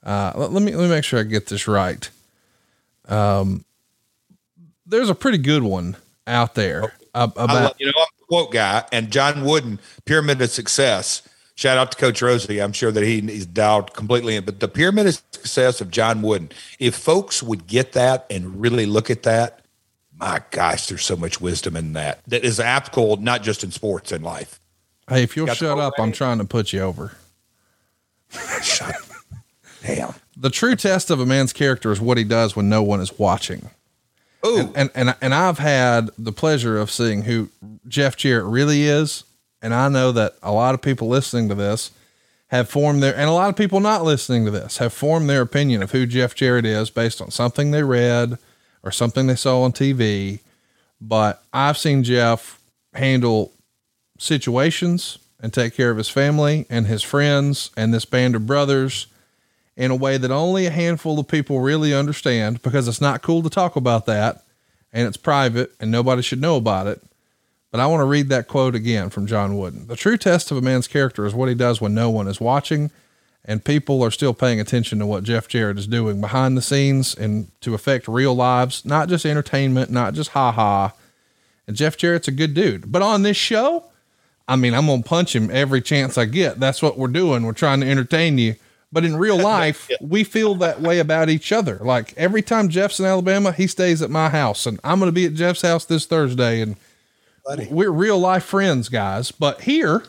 Uh, 0.02 0.32
let, 0.36 0.52
let 0.52 0.62
me 0.62 0.74
let 0.74 0.84
me 0.84 0.90
make 0.90 1.04
sure 1.04 1.20
I 1.20 1.24
get 1.24 1.46
this 1.46 1.66
right. 1.68 2.08
Um, 3.08 3.64
there's 4.86 5.10
a 5.10 5.14
pretty 5.14 5.38
good 5.38 5.62
one 5.62 5.96
out 6.26 6.54
there 6.54 6.94
I 7.14 7.24
about 7.24 7.48
love, 7.48 7.72
you 7.78 7.86
know, 7.86 7.92
I'm 7.96 8.06
a 8.22 8.26
quote 8.26 8.52
guy, 8.52 8.84
and 8.92 9.10
John 9.10 9.44
Wooden, 9.44 9.80
Pyramid 10.04 10.40
of 10.40 10.50
Success. 10.50 11.22
Shout 11.60 11.76
out 11.76 11.92
to 11.92 11.98
Coach 11.98 12.22
Rosie. 12.22 12.58
I'm 12.58 12.72
sure 12.72 12.90
that 12.90 13.02
he, 13.02 13.20
he's 13.20 13.44
dialed 13.44 13.92
completely 13.92 14.34
in. 14.34 14.46
But 14.46 14.60
the 14.60 14.66
Pyramid 14.66 15.06
of 15.06 15.14
Success 15.30 15.82
of 15.82 15.90
John 15.90 16.22
Wooden, 16.22 16.52
if 16.78 16.94
folks 16.94 17.42
would 17.42 17.66
get 17.66 17.92
that 17.92 18.24
and 18.30 18.58
really 18.58 18.86
look 18.86 19.10
at 19.10 19.24
that, 19.24 19.60
my 20.18 20.40
gosh, 20.52 20.86
there's 20.86 21.04
so 21.04 21.16
much 21.16 21.38
wisdom 21.38 21.76
in 21.76 21.92
that 21.92 22.24
that 22.28 22.44
is 22.44 22.60
applicable 22.60 23.18
not 23.18 23.42
just 23.42 23.62
in 23.62 23.72
sports 23.72 24.10
in 24.10 24.22
life. 24.22 24.58
hey, 25.06 25.22
if 25.22 25.36
you'll 25.36 25.44
got 25.44 25.58
shut 25.58 25.78
up, 25.78 25.92
I'm 25.98 26.12
trying 26.12 26.38
to 26.38 26.46
put 26.46 26.72
you 26.72 26.80
over. 26.80 27.12
Shut 28.62 28.94
up. 28.94 29.02
Damn. 29.82 30.14
The 30.38 30.48
true 30.48 30.76
test 30.76 31.10
of 31.10 31.20
a 31.20 31.26
man's 31.26 31.52
character 31.52 31.92
is 31.92 32.00
what 32.00 32.16
he 32.16 32.24
does 32.24 32.56
when 32.56 32.70
no 32.70 32.82
one 32.82 33.02
is 33.02 33.18
watching. 33.18 33.68
Ooh, 34.46 34.72
and 34.74 34.90
and 34.94 35.14
and 35.20 35.34
I've 35.34 35.58
had 35.58 36.08
the 36.16 36.32
pleasure 36.32 36.78
of 36.78 36.90
seeing 36.90 37.24
who 37.24 37.50
Jeff 37.86 38.16
Jarrett 38.16 38.46
really 38.46 38.84
is, 38.84 39.24
and 39.62 39.74
I 39.74 39.88
know 39.88 40.12
that 40.12 40.34
a 40.42 40.52
lot 40.52 40.74
of 40.74 40.82
people 40.82 41.08
listening 41.08 41.48
to 41.48 41.54
this 41.54 41.90
have 42.48 42.68
formed 42.68 43.02
their, 43.02 43.14
and 43.14 43.28
a 43.28 43.32
lot 43.32 43.48
of 43.48 43.56
people 43.56 43.80
not 43.80 44.04
listening 44.04 44.44
to 44.44 44.50
this 44.50 44.78
have 44.78 44.92
formed 44.92 45.28
their 45.28 45.42
opinion 45.42 45.82
of 45.82 45.92
who 45.92 46.06
Jeff 46.06 46.34
Jarrett 46.34 46.66
is 46.66 46.90
based 46.90 47.20
on 47.20 47.30
something 47.30 47.70
they 47.70 47.84
read 47.84 48.38
or 48.82 48.90
something 48.90 49.26
they 49.26 49.36
saw 49.36 49.62
on 49.62 49.72
TV. 49.72 50.40
But 51.00 51.42
I've 51.52 51.78
seen 51.78 52.02
Jeff 52.02 52.60
handle 52.94 53.52
situations 54.18 55.18
and 55.40 55.52
take 55.52 55.74
care 55.74 55.90
of 55.90 55.96
his 55.96 56.08
family 56.08 56.66
and 56.68 56.86
his 56.86 57.02
friends 57.02 57.70
and 57.76 57.94
this 57.94 58.04
band 58.04 58.34
of 58.34 58.46
brothers 58.46 59.06
in 59.76 59.90
a 59.90 59.96
way 59.96 60.18
that 60.18 60.30
only 60.30 60.66
a 60.66 60.70
handful 60.70 61.18
of 61.18 61.28
people 61.28 61.60
really 61.60 61.94
understand 61.94 62.62
because 62.62 62.86
it's 62.88 63.00
not 63.00 63.22
cool 63.22 63.42
to 63.42 63.48
talk 63.48 63.76
about 63.76 64.06
that 64.06 64.42
and 64.92 65.06
it's 65.06 65.16
private 65.16 65.72
and 65.80 65.90
nobody 65.90 66.20
should 66.20 66.40
know 66.40 66.56
about 66.56 66.86
it. 66.86 67.00
But 67.70 67.80
I 67.80 67.86
want 67.86 68.00
to 68.00 68.06
read 68.06 68.28
that 68.30 68.48
quote 68.48 68.74
again 68.74 69.10
from 69.10 69.26
John 69.26 69.56
Wooden. 69.56 69.86
The 69.86 69.96
true 69.96 70.16
test 70.16 70.50
of 70.50 70.56
a 70.56 70.60
man's 70.60 70.88
character 70.88 71.24
is 71.24 71.34
what 71.34 71.48
he 71.48 71.54
does 71.54 71.80
when 71.80 71.94
no 71.94 72.10
one 72.10 72.26
is 72.26 72.40
watching 72.40 72.90
and 73.44 73.64
people 73.64 74.02
are 74.02 74.10
still 74.10 74.34
paying 74.34 74.60
attention 74.60 74.98
to 74.98 75.06
what 75.06 75.24
Jeff 75.24 75.48
Jarrett 75.48 75.78
is 75.78 75.86
doing 75.86 76.20
behind 76.20 76.56
the 76.56 76.62
scenes 76.62 77.14
and 77.14 77.50
to 77.62 77.74
affect 77.74 78.06
real 78.06 78.34
lives, 78.34 78.84
not 78.84 79.08
just 79.08 79.24
entertainment, 79.24 79.90
not 79.90 80.14
just 80.14 80.30
ha 80.30 80.52
ha. 80.52 80.92
And 81.66 81.76
Jeff 81.76 81.96
Jarrett's 81.96 82.28
a 82.28 82.32
good 82.32 82.54
dude. 82.54 82.92
But 82.92 83.02
on 83.02 83.22
this 83.22 83.36
show, 83.36 83.84
I 84.46 84.56
mean, 84.56 84.74
I'm 84.74 84.86
going 84.86 85.02
to 85.02 85.08
punch 85.08 85.34
him 85.34 85.50
every 85.50 85.80
chance 85.80 86.18
I 86.18 86.26
get. 86.26 86.60
That's 86.60 86.82
what 86.82 86.98
we're 86.98 87.08
doing. 87.08 87.44
We're 87.44 87.52
trying 87.52 87.80
to 87.80 87.88
entertain 87.88 88.36
you. 88.36 88.56
But 88.92 89.04
in 89.04 89.16
real 89.16 89.38
life, 89.42 89.88
we 90.00 90.24
feel 90.24 90.54
that 90.56 90.80
way 90.80 90.98
about 90.98 91.30
each 91.30 91.52
other. 91.52 91.76
Like 91.76 92.12
every 92.16 92.42
time 92.42 92.68
Jeff's 92.68 93.00
in 93.00 93.06
Alabama, 93.06 93.52
he 93.52 93.66
stays 93.66 94.02
at 94.02 94.10
my 94.10 94.28
house, 94.28 94.66
and 94.66 94.78
I'm 94.84 94.98
going 94.98 95.08
to 95.08 95.12
be 95.12 95.26
at 95.26 95.34
Jeff's 95.34 95.62
house 95.62 95.84
this 95.84 96.06
Thursday. 96.06 96.60
And 96.60 96.76
buddy. 97.44 97.66
we're 97.70 97.90
real 97.90 98.18
life 98.18 98.44
friends, 98.44 98.88
guys. 98.88 99.30
But 99.32 99.60
here, 99.62 100.04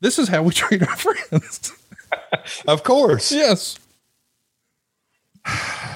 this 0.00 0.18
is 0.18 0.28
how 0.28 0.42
we 0.42 0.50
treat 0.54 0.82
our 0.86 0.96
friends. 0.96 1.72
Of 2.66 2.82
course. 2.84 3.32
yes. 3.32 3.78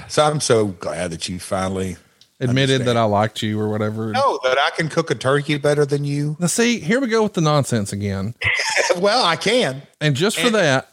So 0.09 0.25
I'm 0.25 0.41
so 0.41 0.67
glad 0.69 1.11
that 1.13 1.29
you 1.29 1.39
finally 1.39 1.97
Admitted 2.39 2.81
Understand. 2.83 2.89
that 2.89 2.97
I 2.99 3.05
liked 3.05 3.43
you 3.43 3.59
or 3.59 3.69
whatever. 3.71 4.13
No, 4.13 4.39
that 4.45 4.59
I 4.59 4.69
can 4.77 4.89
cook 4.91 5.11
a 5.11 5.15
turkey 5.15 5.57
better 5.57 5.87
than 5.87 6.05
you. 6.05 6.37
Now, 6.39 6.49
see, 6.49 6.81
here 6.81 7.01
we 7.01 7.07
go 7.07 7.23
with 7.23 7.33
the 7.33 7.41
nonsense 7.41 7.95
again. 7.95 8.35
well, 8.99 9.25
I 9.25 9.37
can. 9.37 9.81
And 10.03 10.15
just 10.15 10.37
for 10.39 10.47
And- 10.47 10.55
that, 10.57 10.89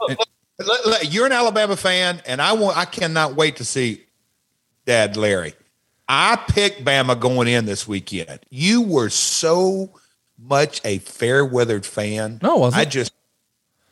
Let- 0.60 0.88
let- 0.88 1.12
You're 1.14 1.26
an 1.26 1.34
Alabama 1.34 1.76
fan, 1.76 2.22
and 2.26 2.42
I 2.42 2.54
want. 2.54 2.78
I 2.78 2.86
cannot 2.86 3.36
wait 3.36 3.58
to 3.58 3.66
see 3.66 4.04
Dad 4.86 5.18
Larry. 5.18 5.54
I 6.08 6.36
picked 6.48 6.84
Bama 6.84 7.20
going 7.20 7.48
in 7.48 7.66
this 7.66 7.88
weekend. 7.88 8.40
You 8.50 8.82
were 8.82 9.10
so 9.10 9.90
much 10.38 10.82
a 10.84 10.98
fair 11.00 11.46
weathered 11.46 11.86
fan. 11.86 12.40
No, 12.42 12.58
was 12.58 12.74
I 12.74 12.86
just. 12.86 13.14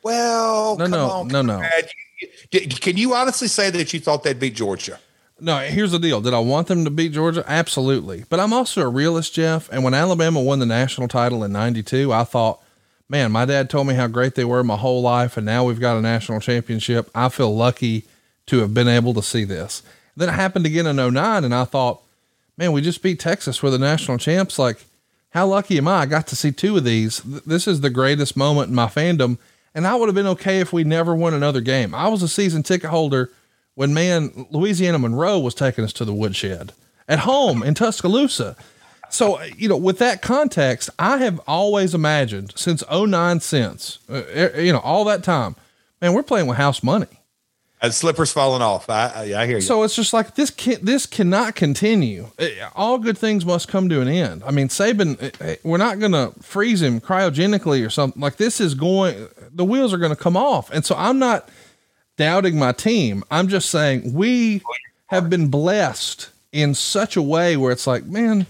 Well, 0.02 0.76
No, 0.76 0.84
come 0.84 0.90
no, 0.90 1.10
on, 1.10 1.28
no, 1.28 1.42
no. 1.42 1.52
Conrad. 1.54 1.90
You- 2.20 2.28
you- 2.52 2.60
Can 2.68 2.96
you 2.96 3.14
honestly 3.14 3.48
say 3.48 3.70
that 3.70 3.92
you 3.92 4.00
thought 4.00 4.22
they'd 4.24 4.38
beat 4.38 4.54
Georgia? 4.54 4.98
No, 5.40 5.58
here's 5.58 5.90
the 5.92 5.98
deal. 5.98 6.20
Did 6.20 6.34
I 6.34 6.38
want 6.38 6.68
them 6.68 6.84
to 6.84 6.90
beat 6.90 7.12
Georgia? 7.12 7.44
Absolutely. 7.48 8.24
But 8.28 8.38
I'm 8.38 8.52
also 8.52 8.82
a 8.82 8.88
realist, 8.88 9.34
Jeff. 9.34 9.68
And 9.72 9.82
when 9.82 9.94
Alabama 9.94 10.40
won 10.40 10.58
the 10.60 10.66
national 10.66 11.08
title 11.08 11.42
in 11.42 11.50
92, 11.52 12.12
I 12.12 12.22
thought, 12.24 12.60
man, 13.08 13.32
my 13.32 13.44
dad 13.44 13.68
told 13.68 13.88
me 13.88 13.94
how 13.94 14.06
great 14.06 14.36
they 14.36 14.44
were 14.44 14.62
my 14.62 14.76
whole 14.76 15.02
life. 15.02 15.36
And 15.36 15.46
now 15.46 15.64
we've 15.64 15.80
got 15.80 15.96
a 15.96 16.00
national 16.00 16.38
championship. 16.40 17.10
I 17.14 17.28
feel 17.28 17.54
lucky 17.56 18.04
to 18.46 18.58
have 18.60 18.72
been 18.74 18.86
able 18.88 19.14
to 19.14 19.22
see 19.22 19.42
this. 19.44 19.82
Then 20.16 20.28
it 20.28 20.32
happened 20.32 20.66
again 20.66 20.86
in 20.86 20.96
09. 20.96 21.42
And 21.44 21.54
I 21.54 21.64
thought, 21.64 22.01
man, 22.56 22.72
we 22.72 22.80
just 22.80 23.02
beat 23.02 23.20
Texas. 23.20 23.62
We're 23.62 23.70
the 23.70 23.78
national 23.78 24.18
champs. 24.18 24.58
Like, 24.58 24.84
how 25.30 25.46
lucky 25.46 25.78
am 25.78 25.88
I? 25.88 26.00
I 26.00 26.06
got 26.06 26.26
to 26.28 26.36
see 26.36 26.52
two 26.52 26.76
of 26.76 26.84
these. 26.84 27.20
This 27.20 27.66
is 27.66 27.80
the 27.80 27.90
greatest 27.90 28.36
moment 28.36 28.68
in 28.68 28.74
my 28.74 28.86
fandom. 28.86 29.38
And 29.74 29.86
I 29.86 29.94
would 29.94 30.06
have 30.06 30.14
been 30.14 30.26
okay 30.28 30.60
if 30.60 30.72
we 30.72 30.84
never 30.84 31.14
won 31.14 31.32
another 31.32 31.60
game. 31.60 31.94
I 31.94 32.08
was 32.08 32.22
a 32.22 32.28
season 32.28 32.62
ticket 32.62 32.90
holder 32.90 33.30
when 33.74 33.94
man 33.94 34.46
Louisiana 34.50 34.98
Monroe 34.98 35.38
was 35.38 35.54
taking 35.54 35.84
us 35.84 35.94
to 35.94 36.04
the 36.04 36.12
woodshed 36.12 36.72
at 37.08 37.20
home 37.20 37.62
in 37.62 37.74
Tuscaloosa. 37.74 38.56
So, 39.08 39.42
you 39.42 39.68
know, 39.68 39.76
with 39.76 39.98
that 39.98 40.22
context, 40.22 40.88
I 40.98 41.18
have 41.18 41.40
always 41.46 41.94
imagined 41.94 42.52
since 42.56 42.82
09 42.90 43.40
since, 43.40 43.98
uh, 44.08 44.50
you 44.56 44.72
know, 44.72 44.78
all 44.78 45.04
that 45.04 45.22
time, 45.22 45.56
man, 46.00 46.14
we're 46.14 46.22
playing 46.22 46.46
with 46.46 46.56
house 46.56 46.82
money. 46.82 47.21
Slippers 47.90 48.32
falling 48.32 48.62
off. 48.62 48.88
I, 48.88 49.08
I, 49.14 49.42
I 49.42 49.46
hear 49.46 49.56
you. 49.56 49.60
So 49.60 49.82
it's 49.82 49.96
just 49.96 50.12
like 50.12 50.36
this 50.36 50.50
can 50.50 50.84
this 50.84 51.04
cannot 51.04 51.56
continue. 51.56 52.28
Uh, 52.38 52.46
All 52.76 52.98
good 52.98 53.18
things 53.18 53.44
must 53.44 53.68
come 53.68 53.88
to 53.88 54.00
an 54.00 54.08
end. 54.08 54.42
I 54.46 54.52
mean, 54.52 54.68
Saban, 54.68 55.20
uh, 55.20 55.44
uh, 55.44 55.56
we're 55.64 55.78
not 55.78 55.98
going 55.98 56.12
to 56.12 56.32
freeze 56.40 56.80
him 56.80 57.00
cryogenically 57.00 57.84
or 57.84 57.90
something. 57.90 58.22
Like 58.22 58.36
this 58.36 58.60
is 58.60 58.74
going, 58.74 59.28
the 59.50 59.64
wheels 59.64 59.92
are 59.92 59.98
going 59.98 60.14
to 60.14 60.22
come 60.22 60.36
off. 60.36 60.70
And 60.70 60.84
so 60.84 60.94
I'm 60.96 61.18
not 61.18 61.48
doubting 62.16 62.58
my 62.58 62.72
team. 62.72 63.24
I'm 63.30 63.48
just 63.48 63.68
saying 63.68 64.12
we 64.14 64.62
have 65.08 65.28
been 65.28 65.48
blessed 65.48 66.30
in 66.52 66.74
such 66.74 67.16
a 67.16 67.22
way 67.22 67.56
where 67.56 67.72
it's 67.72 67.86
like, 67.86 68.04
man, 68.04 68.46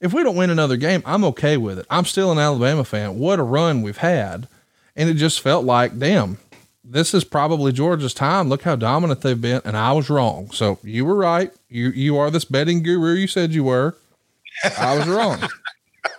if 0.00 0.12
we 0.12 0.22
don't 0.22 0.36
win 0.36 0.50
another 0.50 0.76
game, 0.76 1.02
I'm 1.06 1.24
okay 1.24 1.56
with 1.56 1.78
it. 1.78 1.86
I'm 1.88 2.04
still 2.04 2.30
an 2.30 2.38
Alabama 2.38 2.84
fan. 2.84 3.18
What 3.18 3.38
a 3.38 3.42
run 3.42 3.80
we've 3.80 3.96
had. 3.96 4.48
And 4.94 5.08
it 5.08 5.14
just 5.14 5.40
felt 5.40 5.64
like, 5.64 5.98
damn, 5.98 6.38
this 6.88 7.12
is 7.14 7.24
probably 7.24 7.72
Georgia's 7.72 8.14
time. 8.14 8.48
Look 8.48 8.62
how 8.62 8.76
dominant 8.76 9.20
they've 9.22 9.40
been. 9.40 9.60
And 9.64 9.76
I 9.76 9.92
was 9.92 10.08
wrong. 10.08 10.50
So 10.52 10.78
you 10.82 11.04
were 11.04 11.16
right. 11.16 11.52
You, 11.68 11.90
you 11.90 12.16
are 12.16 12.30
this 12.30 12.44
betting 12.44 12.82
guru 12.82 13.14
you 13.14 13.26
said 13.26 13.52
you 13.52 13.64
were. 13.64 13.96
I 14.78 14.96
was 14.96 15.08
wrong. 15.08 15.42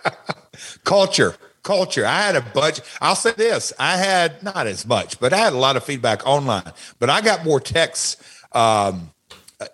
culture, 0.84 1.34
culture. 1.62 2.06
I 2.06 2.22
had 2.22 2.36
a 2.36 2.40
bunch. 2.40 2.80
I'll 3.00 3.16
say 3.16 3.32
this: 3.32 3.72
I 3.78 3.96
had 3.96 4.42
not 4.42 4.66
as 4.66 4.86
much, 4.86 5.18
but 5.18 5.32
I 5.32 5.38
had 5.38 5.52
a 5.52 5.58
lot 5.58 5.76
of 5.76 5.84
feedback 5.84 6.24
online. 6.26 6.72
But 6.98 7.10
I 7.10 7.20
got 7.20 7.44
more 7.44 7.58
texts 7.58 8.16
um, 8.52 9.10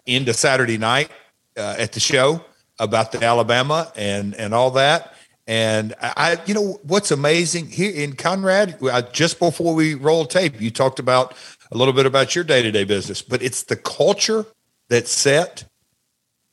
into 0.07 0.33
Saturday 0.33 0.79
night 0.79 1.11
uh, 1.59 1.77
at 1.79 1.93
the 1.93 2.01
show 2.01 2.43
about 2.79 3.13
the 3.13 3.23
Alabama 3.23 3.93
and 3.97 4.35
and 4.35 4.55
all 4.55 4.71
that. 4.73 5.14
And 5.47 5.95
I, 6.01 6.39
you 6.47 6.55
know, 6.55 6.81
what's 6.85 7.11
amazing 7.11 7.67
here 7.67 7.93
in 7.93 8.15
Conrad, 8.17 8.79
uh, 8.83 9.03
just 9.03 9.39
before 9.39 9.75
we 9.75 9.95
roll 9.95 10.25
tape, 10.25 10.61
you 10.61 10.71
talked 10.71 10.99
about 10.99 11.35
a 11.71 11.77
little 11.77 11.93
bit 11.93 12.07
about 12.07 12.35
your 12.35 12.45
day 12.45 12.63
to 12.63 12.71
day 12.73 12.85
business, 12.85 13.21
but 13.21 13.43
it's 13.43 13.65
the 13.65 13.77
culture 13.77 14.47
that's 14.89 15.13
set. 15.13 15.65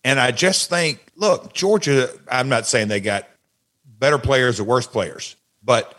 And 0.03 0.19
I 0.19 0.31
just 0.31 0.69
think, 0.69 1.05
look, 1.15 1.53
Georgia, 1.53 2.09
I'm 2.29 2.49
not 2.49 2.67
saying 2.67 2.89
they 2.89 2.99
got 2.99 3.29
better 3.85 4.17
players 4.17 4.59
or 4.59 4.65
worse 4.65 4.87
players, 4.87 5.35
but 5.63 5.97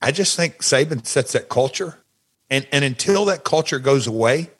I 0.00 0.10
just 0.10 0.36
think 0.36 0.58
Saban 0.58 1.04
sets 1.04 1.32
that 1.32 1.48
culture. 1.48 1.98
And, 2.48 2.66
and 2.72 2.84
until 2.84 3.26
that 3.26 3.44
culture 3.44 3.78
goes 3.78 4.06
away, 4.06 4.50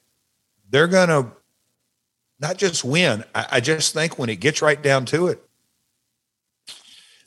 they're 0.69 0.89
going 0.89 1.09
to 1.09 1.31
not 2.41 2.57
just 2.57 2.85
win. 2.85 3.25
I, 3.35 3.47
I 3.53 3.61
just 3.61 3.95
think 3.95 4.19
when 4.19 4.29
it 4.29 4.41
gets 4.41 4.61
right 4.61 4.83
down 4.83 5.07
to 5.07 5.29
it, 5.29 5.43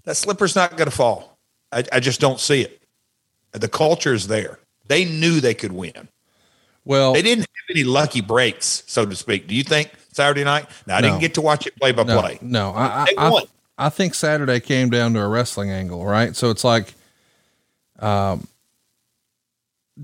that 0.05 0.15
slipper's 0.15 0.55
not 0.55 0.77
going 0.77 0.89
to 0.89 0.95
fall. 0.95 1.37
I, 1.71 1.83
I 1.91 1.99
just 1.99 2.21
don't 2.21 2.39
see 2.39 2.61
it. 2.61 2.81
The 3.51 3.67
culture 3.67 4.13
is 4.13 4.27
there. 4.27 4.59
They 4.87 5.05
knew 5.05 5.39
they 5.39 5.53
could 5.53 5.71
win. 5.71 6.09
Well, 6.83 7.13
they 7.13 7.21
didn't 7.21 7.41
have 7.41 7.75
any 7.75 7.83
lucky 7.83 8.21
breaks, 8.21 8.83
so 8.85 9.05
to 9.05 9.15
speak. 9.15 9.47
Do 9.47 9.55
you 9.55 9.63
think 9.63 9.91
Saturday 10.11 10.43
night? 10.43 10.67
Now 10.85 10.97
I 10.97 11.01
no, 11.01 11.07
didn't 11.07 11.21
get 11.21 11.33
to 11.35 11.41
watch 11.41 11.65
it 11.65 11.75
play 11.77 11.91
by 11.91 12.03
no, 12.03 12.21
play. 12.21 12.37
No, 12.41 12.71
I, 12.71 13.07
I, 13.17 13.41
I, 13.77 13.89
think 13.89 14.13
Saturday 14.13 14.59
came 14.59 14.91
down 14.91 15.13
to 15.13 15.21
a 15.21 15.27
wrestling 15.27 15.71
angle, 15.71 16.05
right? 16.05 16.35
So 16.35 16.51
it's 16.51 16.63
like, 16.63 16.93
um, 17.99 18.47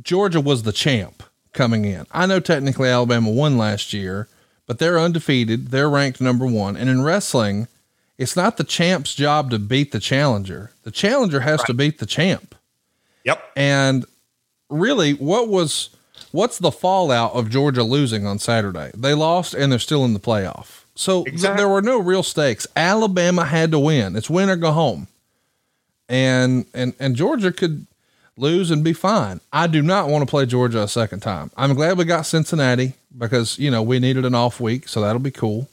Georgia 0.01 0.41
was 0.41 0.63
the 0.63 0.71
champ 0.71 1.21
coming 1.53 1.85
in. 1.85 2.07
I 2.11 2.25
know 2.25 2.39
technically 2.39 2.89
Alabama 2.89 3.29
won 3.29 3.57
last 3.57 3.93
year, 3.93 4.27
but 4.65 4.79
they're 4.79 4.99
undefeated. 4.99 5.67
They're 5.67 5.89
ranked 5.89 6.21
number 6.21 6.47
one. 6.47 6.77
And 6.77 6.89
in 6.89 7.03
wrestling, 7.03 7.67
it's 8.21 8.35
not 8.35 8.57
the 8.57 8.63
champ's 8.63 9.15
job 9.15 9.49
to 9.49 9.57
beat 9.57 9.91
the 9.91 9.99
challenger. 9.99 10.71
The 10.83 10.91
challenger 10.91 11.39
has 11.39 11.59
right. 11.61 11.67
to 11.67 11.73
beat 11.73 11.97
the 11.97 12.05
champ. 12.05 12.53
Yep. 13.25 13.43
And 13.55 14.05
really, 14.69 15.13
what 15.13 15.47
was 15.47 15.89
what's 16.31 16.59
the 16.59 16.71
fallout 16.71 17.33
of 17.33 17.49
Georgia 17.49 17.81
losing 17.81 18.27
on 18.27 18.37
Saturday? 18.37 18.91
They 18.95 19.15
lost 19.15 19.55
and 19.55 19.71
they're 19.71 19.79
still 19.79 20.05
in 20.05 20.13
the 20.13 20.19
playoff. 20.19 20.83
So 20.93 21.23
exactly. 21.23 21.47
th- 21.47 21.57
there 21.57 21.67
were 21.67 21.81
no 21.81 21.99
real 21.99 22.21
stakes. 22.21 22.67
Alabama 22.75 23.43
had 23.43 23.71
to 23.71 23.79
win. 23.79 24.15
It's 24.15 24.29
win 24.29 24.51
or 24.51 24.55
go 24.55 24.71
home. 24.71 25.07
And 26.07 26.67
and 26.75 26.93
and 26.99 27.15
Georgia 27.15 27.51
could 27.51 27.87
lose 28.37 28.69
and 28.69 28.83
be 28.83 28.93
fine. 28.93 29.41
I 29.51 29.65
do 29.65 29.81
not 29.81 30.09
want 30.09 30.21
to 30.21 30.29
play 30.29 30.45
Georgia 30.45 30.83
a 30.83 30.87
second 30.87 31.21
time. 31.21 31.49
I'm 31.57 31.73
glad 31.73 31.97
we 31.97 32.05
got 32.05 32.27
Cincinnati 32.27 32.93
because, 33.17 33.57
you 33.57 33.71
know, 33.71 33.81
we 33.81 33.97
needed 33.97 34.25
an 34.25 34.35
off 34.35 34.59
week, 34.59 34.87
so 34.87 35.01
that'll 35.01 35.19
be 35.19 35.31
cool. 35.31 35.67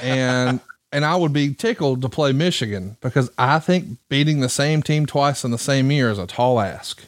And 0.00 0.60
and 0.94 1.04
I 1.04 1.16
would 1.16 1.32
be 1.32 1.52
tickled 1.52 2.02
to 2.02 2.08
play 2.08 2.30
Michigan 2.30 2.96
because 3.00 3.28
I 3.36 3.58
think 3.58 3.98
beating 4.08 4.38
the 4.38 4.48
same 4.48 4.80
team 4.80 5.06
twice 5.06 5.42
in 5.42 5.50
the 5.50 5.58
same 5.58 5.90
year 5.90 6.08
is 6.08 6.20
a 6.20 6.26
tall 6.26 6.60
ask. 6.60 7.02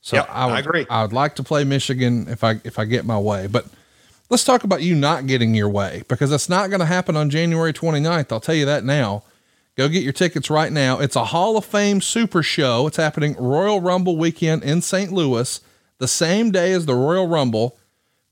So 0.00 0.16
yep, 0.16 0.28
I, 0.28 0.46
would, 0.46 0.54
I 0.54 0.58
agree. 0.58 0.86
I 0.90 1.02
would 1.02 1.12
like 1.12 1.36
to 1.36 1.44
play 1.44 1.62
Michigan 1.62 2.26
if 2.28 2.42
I 2.42 2.60
if 2.64 2.80
I 2.80 2.84
get 2.84 3.06
my 3.06 3.16
way. 3.16 3.46
But 3.46 3.66
let's 4.28 4.42
talk 4.42 4.64
about 4.64 4.82
you 4.82 4.96
not 4.96 5.28
getting 5.28 5.54
your 5.54 5.68
way 5.68 6.02
because 6.08 6.32
it's 6.32 6.48
not 6.48 6.68
going 6.68 6.80
to 6.80 6.86
happen 6.86 7.16
on 7.16 7.30
January 7.30 7.72
29th. 7.72 8.32
I'll 8.32 8.40
tell 8.40 8.56
you 8.56 8.66
that 8.66 8.82
now. 8.82 9.22
Go 9.76 9.88
get 9.88 10.02
your 10.02 10.12
tickets 10.12 10.50
right 10.50 10.72
now. 10.72 10.98
It's 10.98 11.14
a 11.14 11.26
Hall 11.26 11.56
of 11.56 11.64
Fame 11.64 12.00
super 12.00 12.42
show. 12.42 12.88
It's 12.88 12.96
happening 12.96 13.36
Royal 13.38 13.80
Rumble 13.80 14.16
weekend 14.16 14.64
in 14.64 14.82
St. 14.82 15.12
Louis, 15.12 15.60
the 15.98 16.08
same 16.08 16.50
day 16.50 16.72
as 16.72 16.86
the 16.86 16.96
Royal 16.96 17.28
Rumble. 17.28 17.78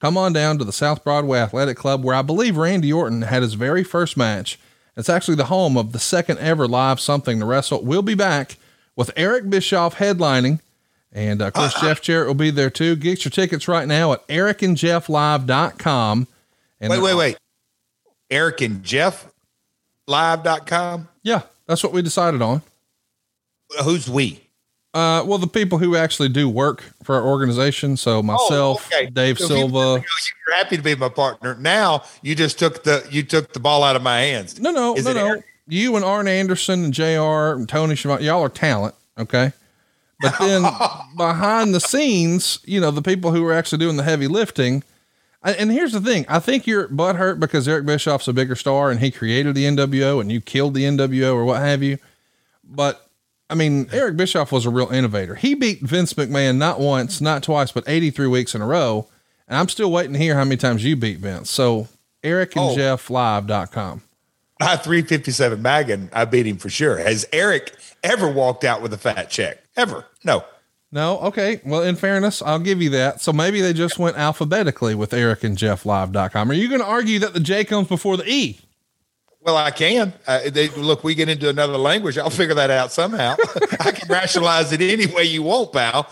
Come 0.01 0.19
on 0.19 0.33
down 0.33 0.59
to 0.59 0.65
the 0.65 0.73
South 0.73 1.05
Broadway 1.05 1.39
Athletic 1.39 1.77
Club 1.77 2.03
where 2.03 2.17
I 2.17 2.23
believe 2.23 2.57
Randy 2.57 2.93
Orton 2.93 3.23
had 3.23 3.43
his 3.43 3.55
very 3.55 3.85
first 3.85 4.17
match 4.17 4.59
it's 4.97 5.09
actually 5.09 5.37
the 5.37 5.47
home 5.47 5.77
of 5.77 5.93
the 5.93 5.99
second 5.99 6.39
ever 6.39 6.69
live 6.69 7.01
something 7.01 7.41
to 7.41 7.47
wrestle. 7.47 7.83
We'll 7.83 8.03
be 8.03 8.15
back 8.15 8.57
with 8.97 9.11
Eric 9.17 9.51
Bischoff 9.51 9.97
headlining. 9.97 10.61
And 11.13 11.43
uh, 11.43 11.47
of 11.47 11.55
course, 11.55 11.75
uh, 11.77 11.81
Jeff 11.81 12.03
Jarrett 12.03 12.29
will 12.29 12.35
be 12.35 12.51
there 12.51 12.71
too. 12.71 12.97
Get 12.97 13.25
your 13.25 13.31
tickets 13.31 13.67
right 13.67 13.89
now 13.89 14.13
at 14.13 14.27
ericandjefflive.com. 14.29 16.29
And 16.81 16.91
wait, 16.91 17.03
wait, 17.03 17.15
wait. 17.15 17.37
Eric 18.31 18.61
and 18.61 18.83
Jeff 18.83 19.27
live.com. 20.07 21.09
Yeah, 21.23 21.43
that's 21.67 21.83
what 21.83 21.93
we 21.93 22.03
decided 22.03 22.43
on. 22.43 22.63
Who's 23.85 24.09
we? 24.09 24.41
Uh, 24.93 25.23
well, 25.25 25.39
the 25.39 25.47
people 25.47 25.79
who 25.79 25.95
actually 25.95 26.29
do 26.29 26.49
work 26.49 26.83
for 27.05 27.15
our 27.15 27.23
organization. 27.23 27.97
So 27.97 28.19
oh, 28.19 28.23
myself, 28.23 28.89
oh, 28.93 28.97
okay. 28.97 29.07
Dave 29.11 29.39
so 29.39 29.47
Silva. 29.47 30.03
You're 30.47 30.57
happy 30.57 30.77
to 30.77 30.83
be 30.83 30.97
my 30.97 31.09
partner. 31.09 31.55
Now 31.57 32.03
you 32.23 32.35
just 32.35 32.59
took 32.59 32.83
the 32.83 33.07
you 33.11 33.23
took 33.23 33.53
the 33.53 33.61
ball 33.61 33.85
out 33.85 33.95
of 33.95 34.03
my 34.03 34.21
hands. 34.21 34.59
No, 34.59 34.73
no, 34.73 34.97
Is 34.97 35.05
no, 35.05 35.13
no. 35.13 35.27
Eric? 35.27 35.45
You 35.69 35.95
and 35.95 36.05
Arn 36.05 36.27
Anderson 36.27 36.85
and 36.85 36.93
Jr. 36.93 37.55
and 37.55 37.69
Tony 37.69 37.95
Schiavone, 37.95 38.25
y'all 38.25 38.43
are 38.43 38.49
talent. 38.49 38.97
Okay. 39.17 39.53
But 40.21 40.37
then 40.41 40.63
behind 41.17 41.73
the 41.73 41.81
scenes, 41.81 42.59
you 42.65 42.81
know, 42.81 42.91
the 42.91 43.03
people 43.03 43.31
who 43.31 43.47
are 43.47 43.53
actually 43.53 43.79
doing 43.79 43.97
the 43.97 44.03
heavy 44.03 44.27
lifting. 44.27 44.83
And 45.43 45.71
here's 45.71 45.93
the 45.93 46.01
thing. 46.01 46.27
I 46.29 46.39
think 46.39 46.67
you're 46.67 46.89
butthurt 46.89 47.41
because 47.41 47.67
Eric 47.67 47.87
Bischoff's 47.87 48.29
a 48.29 48.33
bigger 48.33 48.57
star 48.57 48.91
and 48.91 49.01
he 49.01 49.11
created 49.11 49.55
the 49.55 49.65
NWO 49.65 50.21
and 50.21 50.31
you 50.31 50.41
killed 50.41 50.75
the 50.75 50.85
NWO 50.85 51.35
or 51.35 51.45
what 51.45 51.61
have 51.61 51.83
you. 51.83 51.99
But 52.63 53.09
I 53.51 53.55
mean, 53.55 53.89
Eric 53.93 54.17
Bischoff 54.17 54.53
was 54.53 54.65
a 54.65 54.71
real 54.71 54.89
innovator. 54.91 55.35
He 55.35 55.55
beat 55.55 55.81
Vince 55.81 56.15
McMahon 56.15 56.57
not 56.57 56.79
once, 56.79 57.21
not 57.21 57.43
twice, 57.43 57.73
but 57.73 57.85
83 57.87 58.29
weeks 58.29 58.55
in 58.55 58.63
a 58.63 58.67
row. 58.67 59.09
And 59.49 59.59
I'm 59.59 59.69
still 59.69 59.91
waiting 59.91 60.13
to 60.13 60.19
hear 60.19 60.37
how 60.37 60.45
many 60.45 60.57
times 60.57 60.85
you 60.85 60.95
beat 60.95 61.19
Vince. 61.19 61.51
So 61.51 61.89
Eric 62.23 62.57
and 62.57 62.71
oh. 62.71 62.77
Jeff 62.77 63.11
live.com. 63.11 64.03
My 64.61 64.77
357 64.77 65.61
Magan, 65.61 66.11
I 66.13 66.27
beat 66.27 66.47
him 66.47 66.59
for 66.59 66.69
sure. 66.69 66.99
Has 66.99 67.27
Eric 67.33 67.75
ever 68.03 68.31
walked 68.31 68.63
out 68.63 68.83
with 68.83 68.93
a 68.93 68.99
fat 68.99 69.31
check? 69.31 69.59
Ever? 69.77 70.05
No. 70.23 70.45
No. 70.93 71.19
Okay. 71.21 71.61
Well, 71.65 71.83
in 71.83 71.97
fairness, 71.97 72.43
I'll 72.43 72.59
give 72.59 72.83
you 72.83 72.91
that. 72.91 73.21
So 73.21 73.33
maybe 73.33 73.61
they 73.61 73.73
just 73.73 73.99
went 73.99 74.17
alphabetically 74.17 74.95
with 74.95 75.13
Eric 75.15 75.45
and 75.45 75.57
Jeff 75.57 75.87
live.com. 75.87 76.51
Are 76.51 76.55
you 76.55 76.69
going 76.69 76.81
to 76.81 76.87
argue 76.87 77.19
that 77.21 77.33
the 77.33 77.41
J 77.41 77.65
comes 77.65 77.89
before 77.89 78.17
the 78.17 78.31
E? 78.31 78.61
Well, 79.43 79.57
I 79.57 79.71
can. 79.71 80.13
Uh, 80.27 80.51
they, 80.51 80.69
look, 80.69 81.03
we 81.03 81.15
get 81.15 81.29
into 81.29 81.49
another 81.49 81.79
language. 81.79 82.19
I'll 82.19 82.29
figure 82.31 82.55
that 82.55 82.71
out 82.71 82.93
somehow. 82.93 83.37
I 83.81 83.91
can 83.93 84.09
rationalize 84.09 84.73
it 84.73 84.83
any 84.83 85.07
way 85.07 85.25
you 85.25 85.43
want, 85.43 85.73
pal. 85.73 86.11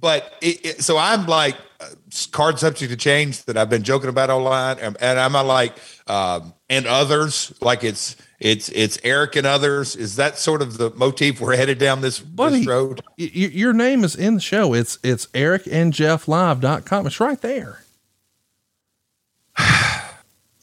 But 0.00 0.34
it, 0.40 0.66
it, 0.66 0.82
so 0.82 0.98
I'm 0.98 1.26
like 1.26 1.56
uh, 1.80 1.86
card 2.32 2.58
subject 2.58 2.90
to 2.90 2.96
change 2.96 3.44
that 3.44 3.56
I've 3.56 3.70
been 3.70 3.84
joking 3.84 4.10
about 4.10 4.28
online, 4.28 4.78
and, 4.80 4.96
and 5.00 5.18
I'm 5.18 5.32
like 5.32 5.72
um, 6.06 6.52
and 6.68 6.86
others 6.86 7.54
like 7.60 7.84
it's 7.84 8.16
it's 8.40 8.68
it's 8.70 8.98
Eric 9.04 9.36
and 9.36 9.46
others. 9.46 9.96
Is 9.96 10.16
that 10.16 10.36
sort 10.36 10.60
of 10.60 10.76
the 10.76 10.90
motif 10.90 11.40
we're 11.40 11.56
headed 11.56 11.78
down 11.78 12.00
this, 12.00 12.20
Buddy, 12.20 12.58
this 12.58 12.66
road? 12.66 13.00
Y- 13.18 13.30
your 13.32 13.72
name 13.72 14.04
is 14.04 14.14
in 14.14 14.34
the 14.34 14.40
show. 14.40 14.74
It's 14.74 14.98
it's 15.02 15.28
Eric 15.32 15.62
and 15.70 15.92
Jeff 15.92 16.28
Live.com. 16.28 17.06
It's 17.06 17.20
right 17.20 17.40
there. 17.40 17.80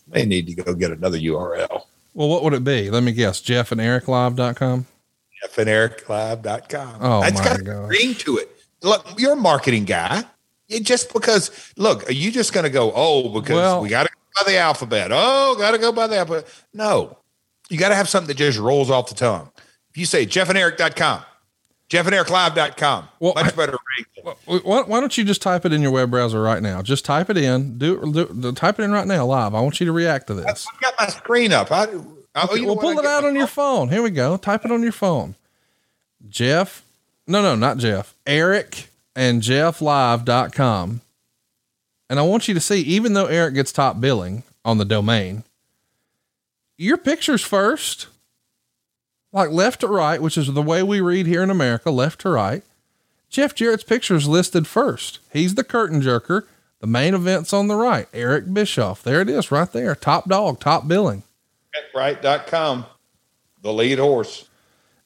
May 0.07 0.25
need 0.25 0.47
to 0.47 0.53
go 0.55 0.75
get 0.75 0.91
another 0.91 1.17
URL. 1.17 1.85
Well, 2.13 2.29
what 2.29 2.43
would 2.43 2.53
it 2.53 2.63
be? 2.63 2.89
Let 2.89 3.03
me 3.03 3.11
guess. 3.11 3.41
Jeff 3.41 3.71
and 3.71 3.79
Eric 3.79 4.07
live.com. 4.07 4.85
Jeff 5.41 5.57
and 5.57 5.69
Eric 5.69 6.07
live.com. 6.09 6.97
Oh, 6.99 7.23
it's 7.23 7.39
my 7.39 7.43
got 7.43 7.63
God. 7.63 7.85
a 7.85 7.87
ring 7.87 8.13
to 8.15 8.37
it. 8.37 8.49
Look, 8.83 9.07
you're 9.17 9.33
a 9.33 9.37
marketing 9.37 9.85
guy. 9.85 10.23
It 10.67 10.83
just 10.83 11.13
because, 11.13 11.73
look, 11.77 12.09
are 12.09 12.13
you 12.13 12.31
just 12.31 12.53
going 12.53 12.63
to 12.63 12.69
go, 12.69 12.91
oh, 12.95 13.29
because 13.29 13.55
well, 13.55 13.81
we 13.81 13.89
got 13.89 14.03
to 14.03 14.09
go 14.09 14.43
by 14.43 14.51
the 14.51 14.57
alphabet. 14.57 15.11
Oh, 15.13 15.55
got 15.57 15.71
to 15.71 15.77
go 15.77 15.91
by 15.91 16.07
the 16.07 16.17
alphabet. 16.17 16.47
No, 16.73 17.17
you 17.69 17.77
got 17.77 17.89
to 17.89 17.95
have 17.95 18.07
something 18.09 18.27
that 18.27 18.37
just 18.37 18.57
rolls 18.57 18.89
off 18.89 19.09
the 19.09 19.15
tongue. 19.15 19.51
If 19.89 19.97
you 19.97 20.05
say 20.05 20.25
Jeff 20.25 20.49
and 20.49 20.57
jeffanderic.com, 20.57 21.23
jeffanderic.live.com, 21.91 23.09
well, 23.19 23.33
much 23.35 23.55
better 23.55 23.77
why, 24.45 24.81
why, 24.81 24.99
don't 24.99 25.17
you 25.17 25.23
just 25.23 25.41
type 25.41 25.65
it 25.65 25.73
in 25.73 25.81
your 25.81 25.91
web 25.91 26.11
browser 26.11 26.41
right 26.41 26.61
now? 26.61 26.81
Just 26.81 27.05
type 27.05 27.29
it 27.29 27.37
in. 27.37 27.77
Do, 27.77 28.11
do, 28.11 28.51
type 28.53 28.79
it 28.79 28.83
in 28.83 28.91
right 28.91 29.07
now 29.07 29.25
live. 29.25 29.53
I 29.53 29.61
want 29.61 29.79
you 29.79 29.85
to 29.85 29.91
react 29.91 30.27
to 30.27 30.33
this. 30.33 30.65
I've 30.73 30.81
got 30.81 30.93
my 30.99 31.07
screen 31.07 31.51
up. 31.51 31.71
I, 31.71 31.87
I, 32.35 32.45
okay, 32.45 32.65
well, 32.65 32.77
pull 32.77 32.97
it 32.97 33.05
out 33.05 33.25
on 33.25 33.35
your 33.35 33.47
phone. 33.47 33.89
Here 33.89 34.01
we 34.01 34.09
go. 34.09 34.37
Type 34.37 34.63
it 34.63 34.71
on 34.71 34.83
your 34.83 34.91
phone. 34.91 35.35
Jeff. 36.29 36.83
No, 37.27 37.41
no, 37.41 37.55
not 37.55 37.77
Jeff. 37.77 38.15
Eric 38.25 38.87
and 39.15 39.41
jefflive.com. 39.41 41.01
And 42.09 42.19
I 42.19 42.23
want 42.23 42.47
you 42.47 42.53
to 42.53 42.59
see, 42.59 42.81
even 42.81 43.13
though 43.13 43.27
Eric 43.27 43.55
gets 43.55 43.71
top 43.71 43.99
billing 43.99 44.43
on 44.63 44.77
the 44.77 44.85
domain, 44.85 45.43
your 46.77 46.97
picture's 46.97 47.41
first, 47.41 48.07
like 49.31 49.49
left 49.49 49.81
to 49.81 49.87
right, 49.87 50.21
which 50.21 50.37
is 50.37 50.51
the 50.51 50.61
way 50.61 50.83
we 50.83 51.01
read 51.01 51.27
here 51.27 51.43
in 51.43 51.49
America, 51.49 51.91
left 51.91 52.21
to 52.21 52.29
right. 52.29 52.63
Jeff 53.29 53.55
Jarrett's 53.55 53.83
picture 53.83 54.15
is 54.15 54.27
listed 54.27 54.67
first. 54.67 55.19
He's 55.31 55.55
the 55.55 55.63
curtain 55.63 56.01
jerker. 56.01 56.43
The 56.79 56.87
main 56.87 57.13
event's 57.13 57.53
on 57.53 57.67
the 57.67 57.75
right. 57.75 58.07
Eric 58.13 58.53
Bischoff. 58.53 59.03
There 59.03 59.21
it 59.21 59.29
is 59.29 59.51
right 59.51 59.71
there. 59.71 59.95
Top 59.95 60.27
dog, 60.27 60.59
top 60.59 60.87
billing. 60.87 61.23
Right.com, 61.95 62.85
the 63.61 63.71
lead 63.71 63.99
horse. 63.99 64.49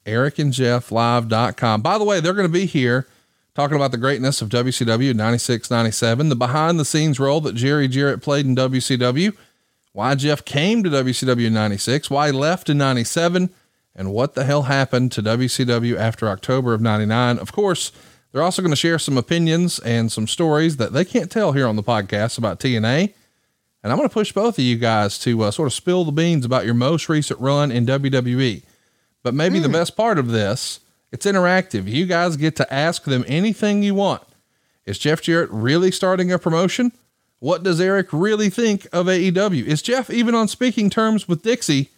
Eric 0.05 0.39
and 0.39 0.53
Jeff 0.53 0.91
live.com. 0.91 1.81
By 1.81 1.97
the 1.97 2.03
way, 2.03 2.19
they're 2.19 2.33
going 2.33 2.47
to 2.47 2.53
be 2.53 2.65
here 2.65 3.07
talking 3.55 3.75
about 3.75 3.91
the 3.91 3.97
greatness 3.97 4.41
of 4.41 4.49
WCW 4.49 5.15
96 5.15 5.71
97, 5.71 6.29
the 6.29 6.35
behind 6.35 6.79
the 6.79 6.85
scenes 6.85 7.19
role 7.19 7.41
that 7.41 7.55
Jerry 7.55 7.87
Jarrett 7.87 8.21
played 8.21 8.45
in 8.45 8.55
WCW, 8.55 9.35
why 9.93 10.13
Jeff 10.15 10.43
came 10.43 10.83
to 10.83 10.89
WCW 10.89 11.51
96, 11.51 12.09
why 12.09 12.27
he 12.27 12.33
left 12.33 12.69
in 12.69 12.77
97, 12.77 13.49
and 13.95 14.11
what 14.11 14.33
the 14.33 14.43
hell 14.43 14.63
happened 14.63 15.11
to 15.13 15.23
WCW 15.23 15.95
after 15.95 16.27
October 16.27 16.73
of 16.73 16.81
99. 16.81 17.39
Of 17.39 17.51
course, 17.51 17.91
they're 18.31 18.43
also 18.43 18.61
going 18.61 18.71
to 18.71 18.75
share 18.75 18.99
some 18.99 19.17
opinions 19.17 19.79
and 19.79 20.11
some 20.11 20.27
stories 20.27 20.77
that 20.77 20.91
they 20.91 21.05
can't 21.05 21.31
tell 21.31 21.53
here 21.53 21.67
on 21.67 21.77
the 21.77 21.83
podcast 21.83 22.37
about 22.37 22.59
TNA. 22.59 23.13
And 23.81 23.91
I'm 23.91 23.97
going 23.97 24.09
to 24.09 24.13
push 24.13 24.31
both 24.31 24.57
of 24.57 24.63
you 24.63 24.77
guys 24.77 25.17
to 25.19 25.43
uh, 25.43 25.51
sort 25.51 25.67
of 25.67 25.73
spill 25.73 26.03
the 26.03 26.11
beans 26.11 26.43
about 26.43 26.65
your 26.65 26.73
most 26.73 27.07
recent 27.07 27.39
run 27.39 27.71
in 27.71 27.85
WWE. 27.85 28.63
But 29.23 29.33
maybe 29.33 29.59
mm. 29.59 29.61
the 29.61 29.67
hmm. 29.69 29.73
best 29.73 29.95
part 29.95 30.19
of 30.19 30.27
this, 30.27 30.81
it's 31.11 31.25
interactive. 31.25 31.87
You 31.87 32.05
guys 32.05 32.35
get 32.35 32.55
to 32.57 32.73
ask 32.73 33.03
them 33.03 33.23
anything 33.27 33.83
you 33.83 33.95
want. 33.95 34.23
Is 34.85 34.99
Jeff 34.99 35.21
Jarrett 35.21 35.49
really 35.51 35.91
starting 35.91 36.31
a 36.31 36.37
promotion? 36.37 36.91
What 37.39 37.63
does 37.63 37.79
Eric 37.79 38.07
really 38.11 38.49
think 38.49 38.87
of 38.91 39.05
AEW? 39.05 39.63
Is 39.63 39.81
Jeff 39.81 40.09
even 40.09 40.35
on 40.35 40.47
speaking 40.47 40.89
terms 40.89 41.27
with 41.27 41.41
Dixie? 41.41 41.91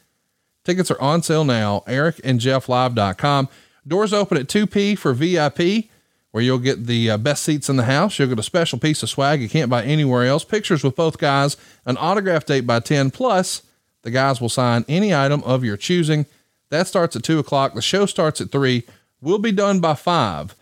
Tickets 0.68 0.92
are 0.92 1.00
on 1.00 1.24
sale 1.24 1.46
now. 1.46 1.82
Eric 1.88 2.20
and 2.26 2.42
Jeff 2.42 2.68
Live.com. 2.68 3.48
Doors 3.88 4.12
open 4.12 4.38
at 4.38 4.48
2P 4.48 4.98
for 4.98 5.14
VIP 5.14 5.86
where 6.32 6.44
you'll 6.44 6.58
get 6.58 6.88
the 6.88 7.10
uh, 7.10 7.18
best 7.18 7.44
seats 7.44 7.70
in 7.70 7.78
the 7.78 7.86
house. 7.86 8.20
You'll 8.20 8.28
get 8.28 8.38
a 8.38 8.44
special 8.44 8.78
piece 8.78 9.02
of 9.02 9.10
swag 9.10 9.42
you 9.42 9.48
can't 9.48 9.70
buy 9.70 9.86
anywhere 9.86 10.26
else. 10.26 10.44
Pictures 10.44 10.84
with 10.84 10.98
both 10.98 11.20
guys, 11.20 11.56
an 11.86 11.96
autographed 11.96 12.52
8 12.52 12.68
by 12.68 12.82
10 12.82 13.12
plus 13.12 13.62
the 14.02 14.12
guys 14.12 14.42
will 14.42 14.50
sign 14.50 14.84
any 14.90 15.16
item 15.16 15.42
of 15.46 15.64
your 15.64 15.78
choosing. 15.78 16.26
That 16.70 16.86
starts 16.86 17.16
at 17.16 17.24
two 17.24 17.40
o'clock. 17.40 17.74
The 17.74 17.82
show 17.82 18.06
starts 18.06 18.42
at 18.42 18.52
three. 18.52 18.84
We'll 19.22 19.40
be 19.40 19.54
done 19.54 19.80
by 19.80 19.94
five. 19.94 20.54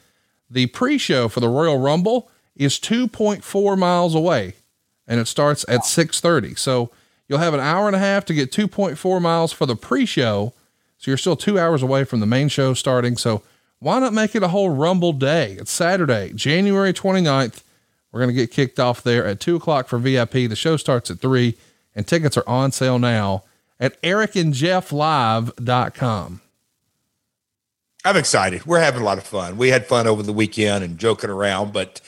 The 0.51 0.67
pre-show 0.67 1.29
for 1.29 1.39
the 1.39 1.49
Royal 1.49 1.79
Rumble 1.79 2.29
is 2.55 2.79
2.4 2.79 3.75
miles 3.75 4.13
away 4.13 4.53
and 5.07 5.19
it 5.19 5.25
starts 5.25 5.65
at 5.67 5.81
6:30. 5.81 6.55
So 6.59 6.91
you'll 7.27 7.39
have 7.39 7.53
an 7.53 7.59
hour 7.59 7.87
and 7.87 7.95
a 7.95 7.99
half 7.99 8.25
to 8.25 8.33
get 8.33 8.51
2.4 8.51 9.21
miles 9.21 9.51
for 9.51 9.65
the 9.65 9.75
pre-show. 9.75 10.53
So 10.97 11.11
you're 11.11 11.17
still 11.17 11.35
2 11.35 11.59
hours 11.59 11.83
away 11.83 12.03
from 12.03 12.19
the 12.19 12.25
main 12.25 12.49
show 12.49 12.73
starting. 12.73 13.17
So 13.17 13.43
why 13.79 13.99
not 13.99 14.13
make 14.13 14.35
it 14.35 14.43
a 14.43 14.47
whole 14.47 14.69
Rumble 14.69 15.13
day? 15.13 15.53
It's 15.53 15.71
Saturday, 15.71 16.31
January 16.33 16.93
29th. 16.93 17.61
We're 18.11 18.21
going 18.21 18.33
to 18.33 18.33
get 18.33 18.51
kicked 18.51 18.79
off 18.79 19.03
there 19.03 19.25
at 19.25 19.41
two 19.41 19.57
o'clock 19.57 19.89
for 19.89 19.99
VIP. 19.99 20.31
The 20.31 20.55
show 20.55 20.77
starts 20.77 21.11
at 21.11 21.19
three, 21.19 21.57
and 21.93 22.07
tickets 22.07 22.37
are 22.37 22.47
on 22.47 22.71
sale 22.71 22.97
now 22.97 23.43
at 23.77 24.01
ericandjefflive.com. 24.01 26.41
I'm 28.05 28.17
excited. 28.17 28.65
We're 28.65 28.79
having 28.79 29.01
a 29.01 29.05
lot 29.05 29.17
of 29.17 29.25
fun. 29.25 29.57
We 29.57 29.67
had 29.69 29.85
fun 29.85 30.07
over 30.07 30.23
the 30.23 30.31
weekend 30.31 30.81
and 30.83 30.97
joking 30.97 31.29
around, 31.29 31.73
but 31.73 31.99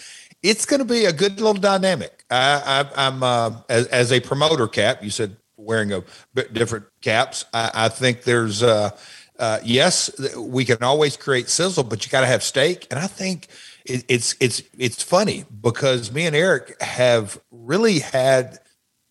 it's 0.42 0.66
going 0.66 0.80
to 0.80 0.86
be 0.86 1.04
a 1.06 1.12
good 1.12 1.42
little 1.42 1.60
dynamic. 1.60 2.17
I, 2.30 2.90
am 2.96 3.24
uh, 3.24 3.62
as, 3.70 3.88
as, 3.88 4.12
a 4.12 4.20
promoter 4.20 4.68
cap. 4.68 5.04
You 5.04 5.10
said 5.10 5.38
wearing 5.56 5.94
a 5.94 6.04
bit 6.34 6.54
different 6.54 6.86
caps. 7.02 7.46
I, 7.54 7.72
I 7.74 7.90
think 7.90 8.24
there's 8.24 8.64
uh, 8.64 8.92
uh, 9.40 9.60
yes, 9.64 10.12
we 10.38 10.66
can 10.66 10.82
always 10.82 11.16
create 11.16 11.50
sizzle, 11.50 11.84
but 11.84 12.06
you 12.06 12.12
got 12.12 12.22
to 12.22 12.28
have 12.28 12.44
steak. 12.44 12.88
And 12.90 13.00
I 13.00 13.08
think 13.08 13.48
it, 13.86 14.04
it's 14.08 14.36
it's 14.40 14.62
it's 14.78 15.04
funny 15.04 15.46
because 15.62 16.12
me 16.12 16.26
and 16.26 16.36
Eric 16.36 16.82
have 16.82 17.40
really 17.52 18.00
had 18.00 18.60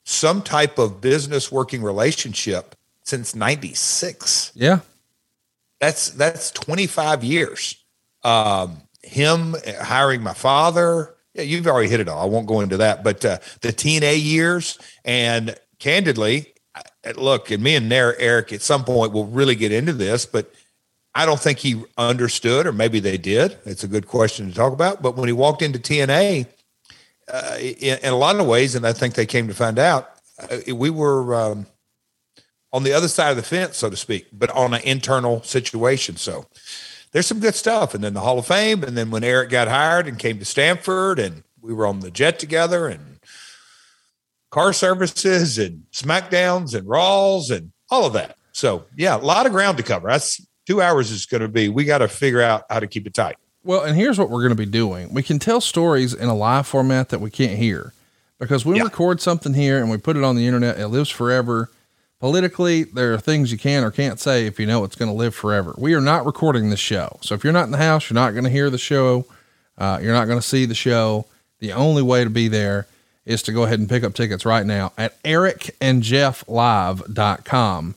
some 0.04 0.42
type 0.42 0.78
of 0.78 1.00
business 1.00 1.50
working 1.50 1.82
relationship 1.82 2.74
since 3.02 3.34
'96. 3.34 4.52
Yeah, 4.54 4.80
that's 5.80 6.10
that's 6.10 6.50
25 6.50 7.24
years. 7.24 7.82
Um, 8.24 8.82
him 9.02 9.54
hiring 9.80 10.22
my 10.22 10.34
father. 10.34 11.15
Yeah, 11.36 11.42
you've 11.42 11.66
already 11.66 11.90
hit 11.90 12.00
it 12.00 12.08
all. 12.08 12.22
I 12.22 12.24
won't 12.24 12.46
go 12.46 12.60
into 12.60 12.78
that, 12.78 13.04
but 13.04 13.24
uh, 13.24 13.38
the 13.60 13.68
TNA 13.68 14.22
years 14.22 14.78
and 15.04 15.54
candidly, 15.78 16.54
look, 17.16 17.50
and 17.50 17.62
me 17.62 17.76
and 17.76 17.92
there, 17.92 18.18
Eric 18.18 18.52
at 18.54 18.62
some 18.62 18.84
point 18.84 19.12
will 19.12 19.26
really 19.26 19.54
get 19.54 19.70
into 19.70 19.92
this, 19.92 20.24
but 20.24 20.50
I 21.14 21.26
don't 21.26 21.40
think 21.40 21.58
he 21.58 21.82
understood, 21.98 22.66
or 22.66 22.72
maybe 22.72 23.00
they 23.00 23.18
did. 23.18 23.58
It's 23.66 23.84
a 23.84 23.88
good 23.88 24.06
question 24.06 24.48
to 24.48 24.54
talk 24.54 24.72
about. 24.72 25.02
But 25.02 25.16
when 25.16 25.28
he 25.28 25.32
walked 25.32 25.62
into 25.62 25.78
TNA, 25.78 26.46
uh, 27.32 27.56
in, 27.58 27.98
in, 27.98 28.12
a 28.12 28.16
lot 28.16 28.36
of 28.36 28.46
ways, 28.46 28.74
and 28.74 28.86
I 28.86 28.92
think 28.92 29.14
they 29.14 29.26
came 29.26 29.48
to 29.48 29.54
find 29.54 29.78
out, 29.78 30.10
uh, 30.38 30.74
we 30.74 30.90
were 30.90 31.34
um, 31.34 31.66
on 32.72 32.82
the 32.82 32.92
other 32.92 33.08
side 33.08 33.30
of 33.30 33.36
the 33.36 33.42
fence, 33.42 33.78
so 33.78 33.90
to 33.90 33.96
speak, 33.96 34.26
but 34.32 34.50
on 34.50 34.74
an 34.74 34.82
internal 34.84 35.42
situation. 35.42 36.16
So 36.16 36.46
there's 37.12 37.26
some 37.26 37.40
good 37.40 37.54
stuff. 37.54 37.94
And 37.94 38.02
then 38.02 38.14
the 38.14 38.20
Hall 38.20 38.38
of 38.38 38.46
Fame, 38.46 38.82
and 38.82 38.96
then 38.96 39.10
when 39.10 39.24
Eric 39.24 39.50
got 39.50 39.68
hired 39.68 40.06
and 40.06 40.18
came 40.18 40.38
to 40.38 40.44
Stamford, 40.44 41.18
and 41.18 41.42
we 41.60 41.72
were 41.72 41.86
on 41.86 42.00
the 42.00 42.10
jet 42.10 42.38
together, 42.38 42.88
and 42.88 43.18
car 44.50 44.72
services 44.72 45.58
and 45.58 45.84
SmackDowns 45.92 46.74
and 46.74 46.88
Raws 46.88 47.50
and 47.50 47.72
all 47.90 48.06
of 48.06 48.12
that. 48.14 48.36
So 48.52 48.84
yeah, 48.96 49.16
a 49.16 49.18
lot 49.18 49.46
of 49.46 49.52
ground 49.52 49.76
to 49.78 49.82
cover. 49.82 50.08
That's 50.08 50.40
two 50.66 50.80
hours 50.80 51.10
is 51.10 51.26
going 51.26 51.42
to 51.42 51.48
be. 51.48 51.68
We 51.68 51.84
got 51.84 51.98
to 51.98 52.08
figure 52.08 52.40
out 52.40 52.64
how 52.70 52.80
to 52.80 52.86
keep 52.86 53.06
it 53.06 53.14
tight. 53.14 53.36
Well, 53.64 53.82
and 53.82 53.96
here's 53.96 54.18
what 54.18 54.30
we're 54.30 54.40
going 54.40 54.50
to 54.50 54.54
be 54.54 54.64
doing. 54.64 55.12
We 55.12 55.22
can 55.22 55.38
tell 55.38 55.60
stories 55.60 56.14
in 56.14 56.28
a 56.28 56.34
live 56.34 56.66
format 56.66 57.08
that 57.08 57.20
we 57.20 57.30
can't 57.30 57.58
hear 57.58 57.92
because 58.38 58.64
we 58.64 58.76
yeah. 58.76 58.84
record 58.84 59.20
something 59.20 59.54
here 59.54 59.78
and 59.78 59.90
we 59.90 59.96
put 59.96 60.16
it 60.16 60.22
on 60.22 60.36
the 60.36 60.46
internet. 60.46 60.78
It 60.78 60.88
lives 60.88 61.10
forever. 61.10 61.70
Politically, 62.18 62.84
there 62.84 63.12
are 63.12 63.18
things 63.18 63.52
you 63.52 63.58
can 63.58 63.84
or 63.84 63.90
can't 63.90 64.18
say 64.18 64.46
if 64.46 64.58
you 64.58 64.64
know 64.66 64.84
it's 64.84 64.96
going 64.96 65.10
to 65.10 65.16
live 65.16 65.34
forever. 65.34 65.74
We 65.76 65.92
are 65.94 66.00
not 66.00 66.24
recording 66.24 66.70
this 66.70 66.80
show. 66.80 67.18
So 67.20 67.34
if 67.34 67.44
you're 67.44 67.52
not 67.52 67.64
in 67.64 67.72
the 67.72 67.78
house, 67.78 68.08
you're 68.08 68.14
not 68.14 68.30
going 68.30 68.44
to 68.44 68.50
hear 68.50 68.70
the 68.70 68.78
show. 68.78 69.26
Uh, 69.76 69.98
you're 70.02 70.14
not 70.14 70.24
going 70.24 70.38
to 70.38 70.46
see 70.46 70.64
the 70.64 70.74
show. 70.74 71.26
The 71.58 71.72
only 71.72 72.02
way 72.02 72.24
to 72.24 72.30
be 72.30 72.48
there 72.48 72.86
is 73.26 73.42
to 73.42 73.52
go 73.52 73.64
ahead 73.64 73.80
and 73.80 73.88
pick 73.88 74.02
up 74.02 74.14
tickets 74.14 74.46
right 74.46 74.64
now 74.64 74.92
at 74.96 75.22
ericandjefflive.com. 75.24 77.94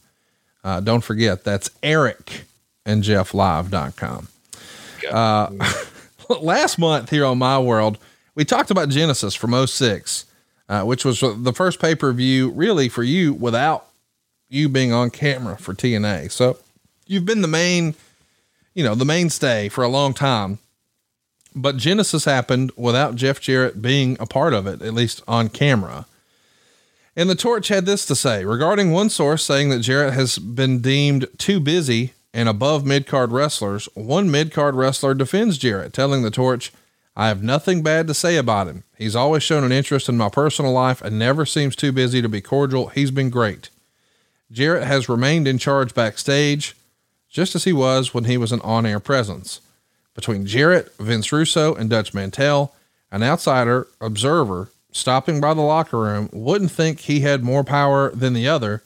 Uh, 0.61 0.81
don't 0.81 1.01
forget, 1.01 1.45
that's 1.45 1.69
ericandjefflive.com. 1.81 4.27
Uh, 5.09 5.49
last 6.41 6.77
month 6.77 7.09
here 7.09 7.25
on 7.25 7.37
My 7.37 7.57
World, 7.57 7.97
we 8.35 8.43
talked 8.43 8.71
about 8.71 8.89
Genesis 8.89 9.35
from 9.35 9.65
06, 9.65 10.25
uh, 10.67 10.83
which 10.83 11.05
was 11.05 11.21
the 11.21 11.53
first 11.53 11.79
pay 11.79 11.95
per 11.95 12.11
view 12.11 12.49
really 12.49 12.89
for 12.89 13.03
you 13.03 13.31
without 13.33 13.88
you 14.49 14.67
being 14.69 14.91
on 14.91 15.09
camera 15.09 15.57
for 15.57 15.73
TNA. 15.73 16.31
So 16.31 16.57
you've 17.05 17.25
been 17.25 17.41
the 17.41 17.47
main, 17.47 17.95
you 18.73 18.83
know, 18.83 18.95
the 18.95 19.05
mainstay 19.05 19.69
for 19.69 19.83
a 19.83 19.89
long 19.89 20.13
time 20.13 20.59
but 21.55 21.77
Genesis 21.77 22.25
happened 22.25 22.71
without 22.75 23.15
Jeff 23.15 23.39
Jarrett 23.39 23.81
being 23.81 24.17
a 24.19 24.25
part 24.25 24.53
of 24.53 24.67
it, 24.67 24.81
at 24.81 24.93
least 24.93 25.21
on 25.27 25.49
camera. 25.49 26.05
And 27.15 27.29
the 27.29 27.35
Torch 27.35 27.67
had 27.67 27.85
this 27.85 28.05
to 28.05 28.15
say 28.15 28.45
regarding 28.45 28.91
one 28.91 29.09
source 29.09 29.43
saying 29.43 29.69
that 29.69 29.79
Jarrett 29.79 30.13
has 30.13 30.37
been 30.37 30.79
deemed 30.79 31.27
too 31.37 31.59
busy 31.59 32.13
and 32.33 32.47
above 32.47 32.85
mid 32.85 33.07
card 33.07 33.31
wrestlers. 33.31 33.89
One 33.93 34.31
mid 34.31 34.53
card 34.53 34.75
wrestler 34.75 35.13
defends 35.13 35.57
Jarrett, 35.57 35.91
telling 35.91 36.21
the 36.21 36.31
Torch, 36.31 36.71
I 37.15 37.27
have 37.27 37.43
nothing 37.43 37.83
bad 37.83 38.07
to 38.07 38.13
say 38.13 38.37
about 38.37 38.67
him. 38.67 38.83
He's 38.97 39.15
always 39.15 39.43
shown 39.43 39.63
an 39.63 39.71
interest 39.71 40.07
in 40.07 40.17
my 40.17 40.29
personal 40.29 40.71
life 40.71 41.01
and 41.01 41.19
never 41.19 41.45
seems 41.45 41.75
too 41.75 41.91
busy 41.91 42.21
to 42.21 42.29
be 42.29 42.39
cordial. 42.39 42.87
He's 42.87 43.11
been 43.11 43.29
great. 43.29 43.69
Jarrett 44.51 44.85
has 44.85 45.09
remained 45.09 45.47
in 45.47 45.57
charge 45.57 45.93
backstage, 45.93 46.75
just 47.29 47.55
as 47.55 47.63
he 47.63 47.73
was 47.73 48.13
when 48.13 48.25
he 48.25 48.37
was 48.37 48.51
an 48.51 48.61
on 48.61 48.85
air 48.85 48.99
presence. 48.99 49.61
Between 50.15 50.45
Jarrett, 50.45 50.93
Vince 50.97 51.31
Russo, 51.31 51.75
and 51.75 51.89
Dutch 51.89 52.13
Mantell, 52.13 52.73
an 53.11 53.23
outsider 53.23 53.87
observer 54.01 54.69
stopping 54.91 55.39
by 55.39 55.53
the 55.53 55.61
locker 55.61 55.99
room 55.99 56.29
wouldn't 56.33 56.71
think 56.71 57.01
he 57.01 57.19
had 57.21 57.43
more 57.43 57.63
power 57.63 58.09
than 58.11 58.33
the 58.33 58.47
other 58.47 58.83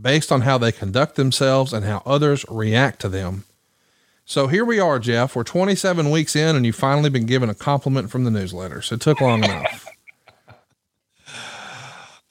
based 0.00 0.32
on 0.32 0.40
how 0.40 0.58
they 0.58 0.72
conduct 0.72 1.14
themselves 1.14 1.72
and 1.72 1.84
how 1.84 2.02
others 2.04 2.44
react 2.50 3.00
to 3.00 3.08
them. 3.08 3.44
So 4.26 4.48
here 4.48 4.64
we 4.64 4.80
are, 4.80 4.98
Jeff. 4.98 5.36
We're 5.36 5.44
27 5.44 6.10
weeks 6.10 6.34
in, 6.34 6.56
and 6.56 6.64
you've 6.64 6.74
finally 6.74 7.10
been 7.10 7.26
given 7.26 7.50
a 7.50 7.54
compliment 7.54 8.10
from 8.10 8.24
the 8.24 8.30
newsletter. 8.30 8.80
So 8.82 8.94
It 8.94 9.02
took 9.02 9.20
long 9.20 9.44
enough. 9.44 9.86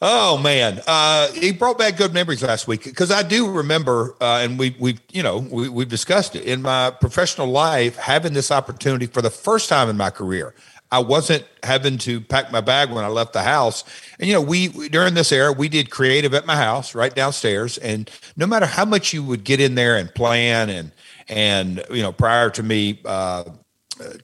Oh 0.06 0.38
man, 0.38 0.82
uh, 0.86 1.32
he 1.32 1.54
brought 1.54 1.78
back 1.78 1.96
good 1.96 2.14
memories 2.14 2.44
last 2.44 2.68
week 2.68 2.84
because 2.84 3.10
I 3.10 3.24
do 3.24 3.50
remember, 3.50 4.18
uh, 4.20 4.42
and 4.42 4.60
we 4.60 4.76
we 4.78 4.98
you 5.14 5.24
know 5.24 5.38
we 5.38 5.70
we've 5.70 5.88
discussed 5.88 6.36
it 6.36 6.44
in 6.44 6.62
my 6.62 6.92
professional 6.92 7.48
life 7.48 7.96
having 7.96 8.34
this 8.34 8.52
opportunity 8.52 9.06
for 9.06 9.22
the 9.22 9.30
first 9.30 9.70
time 9.70 9.88
in 9.88 9.96
my 9.96 10.10
career. 10.10 10.56
I 10.92 11.00
wasn't 11.00 11.46
having 11.64 11.98
to 12.00 12.20
pack 12.20 12.52
my 12.52 12.60
bag 12.60 12.92
when 12.92 13.06
I 13.06 13.08
left 13.08 13.32
the 13.32 13.44
house, 13.44 13.86
and 14.20 14.28
you 14.28 14.34
know 14.34 14.42
we 14.42 14.68
during 14.90 15.14
this 15.14 15.32
era 15.32 15.54
we 15.54 15.70
did 15.70 15.90
creative 15.90 16.34
at 16.34 16.46
my 16.46 16.58
house 16.58 16.94
right 16.94 17.16
downstairs, 17.16 17.78
and 17.78 18.12
no 18.36 18.46
matter 18.46 18.66
how 18.66 18.84
much 18.84 19.14
you 19.14 19.24
would 19.24 19.46
get 19.46 19.62
in 19.62 19.76
there 19.76 19.96
and 19.96 20.14
plan 20.14 20.70
and 20.70 20.92
and 21.30 21.82
you 21.90 22.02
know 22.02 22.12
prior 22.12 22.50
to 22.50 22.62
me. 22.62 23.00
Uh, 23.06 23.46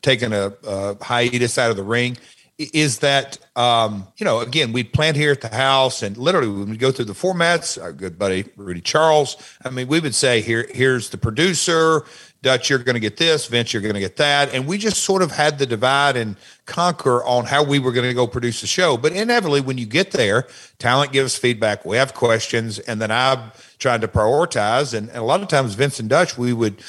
taking 0.01 0.33
a, 0.33 0.51
a, 0.65 1.03
hiatus 1.03 1.59
out 1.59 1.69
of 1.69 1.77
the 1.77 1.83
ring 1.83 2.17
is 2.59 2.99
that 2.99 3.37
um, 3.55 4.05
you 4.17 4.25
know 4.25 4.41
again 4.41 4.73
we'd 4.73 4.91
plan 4.91 5.15
here 5.15 5.31
at 5.31 5.41
the 5.41 5.47
house 5.47 6.03
and 6.03 6.17
literally 6.17 6.49
when 6.49 6.69
we 6.69 6.77
go 6.77 6.91
through 6.91 7.05
the 7.05 7.13
formats 7.13 7.81
our 7.81 7.93
good 7.93 8.19
buddy 8.19 8.45
rudy 8.57 8.81
charles 8.81 9.37
i 9.63 9.69
mean 9.69 9.87
we 9.87 9.99
would 9.99 10.13
say 10.13 10.41
here 10.41 10.67
here's 10.73 11.09
the 11.09 11.17
producer 11.17 12.03
dutch 12.41 12.69
you're 12.69 12.79
going 12.79 12.95
to 12.95 12.99
get 12.99 13.17
this 13.17 13.47
vince 13.47 13.73
you're 13.73 13.81
going 13.81 13.95
to 13.95 13.99
get 13.99 14.17
that. 14.17 14.53
And 14.53 14.65
we 14.65 14.77
just 14.77 15.03
sort 15.03 15.21
of 15.21 15.31
had 15.31 15.59
the 15.59 15.65
divide 15.65 16.15
and 16.15 16.37
conquer 16.65 17.23
on 17.23 17.45
how 17.45 17.63
we 17.63 17.79
were 17.79 17.91
going 17.91 18.07
to 18.07 18.13
go 18.13 18.27
produce 18.27 18.61
the 18.61 18.67
show. 18.67 18.95
But 18.95 19.11
inevitably 19.11 19.61
when 19.61 19.77
you 19.77 19.85
get 19.85 20.11
there 20.11 20.47
talent 20.77 21.11
gives 21.11 21.37
feedback. 21.37 21.85
We 21.85 21.97
have 21.97 22.13
questions 22.13 22.79
and 22.79 23.01
then 23.01 23.11
i'm 23.11 23.51
trying 23.77 24.01
to 24.01 24.07
prioritize 24.07 24.93
and, 24.93 25.09
and 25.09 25.17
a 25.17 25.23
lot 25.23 25.41
of 25.41 25.47
times 25.47 25.73
vince 25.73 25.99
and 25.99 26.09
dutch 26.09 26.37
we 26.37 26.53
would 26.53 26.81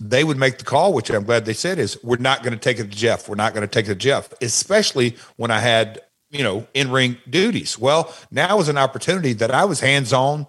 they 0.00 0.24
would 0.24 0.36
make 0.36 0.58
the 0.58 0.64
call, 0.64 0.92
which 0.92 1.10
I'm 1.10 1.24
glad 1.24 1.44
they 1.44 1.52
said 1.52 1.78
is 1.78 1.98
we're 2.02 2.16
not 2.16 2.42
going 2.42 2.52
to 2.52 2.58
take 2.58 2.78
it 2.78 2.90
to 2.90 2.96
Jeff. 2.96 3.28
We're 3.28 3.34
not 3.34 3.54
going 3.54 3.66
to 3.66 3.72
take 3.72 3.86
it 3.86 3.90
to 3.90 3.94
Jeff, 3.94 4.32
especially 4.40 5.16
when 5.36 5.50
I 5.50 5.60
had, 5.60 6.00
you 6.30 6.42
know, 6.42 6.66
in 6.74 6.90
ring 6.90 7.16
duties. 7.28 7.78
Well, 7.78 8.14
now 8.30 8.58
is 8.60 8.68
an 8.68 8.78
opportunity 8.78 9.32
that 9.34 9.50
I 9.50 9.64
was 9.64 9.80
hands 9.80 10.12
on 10.12 10.46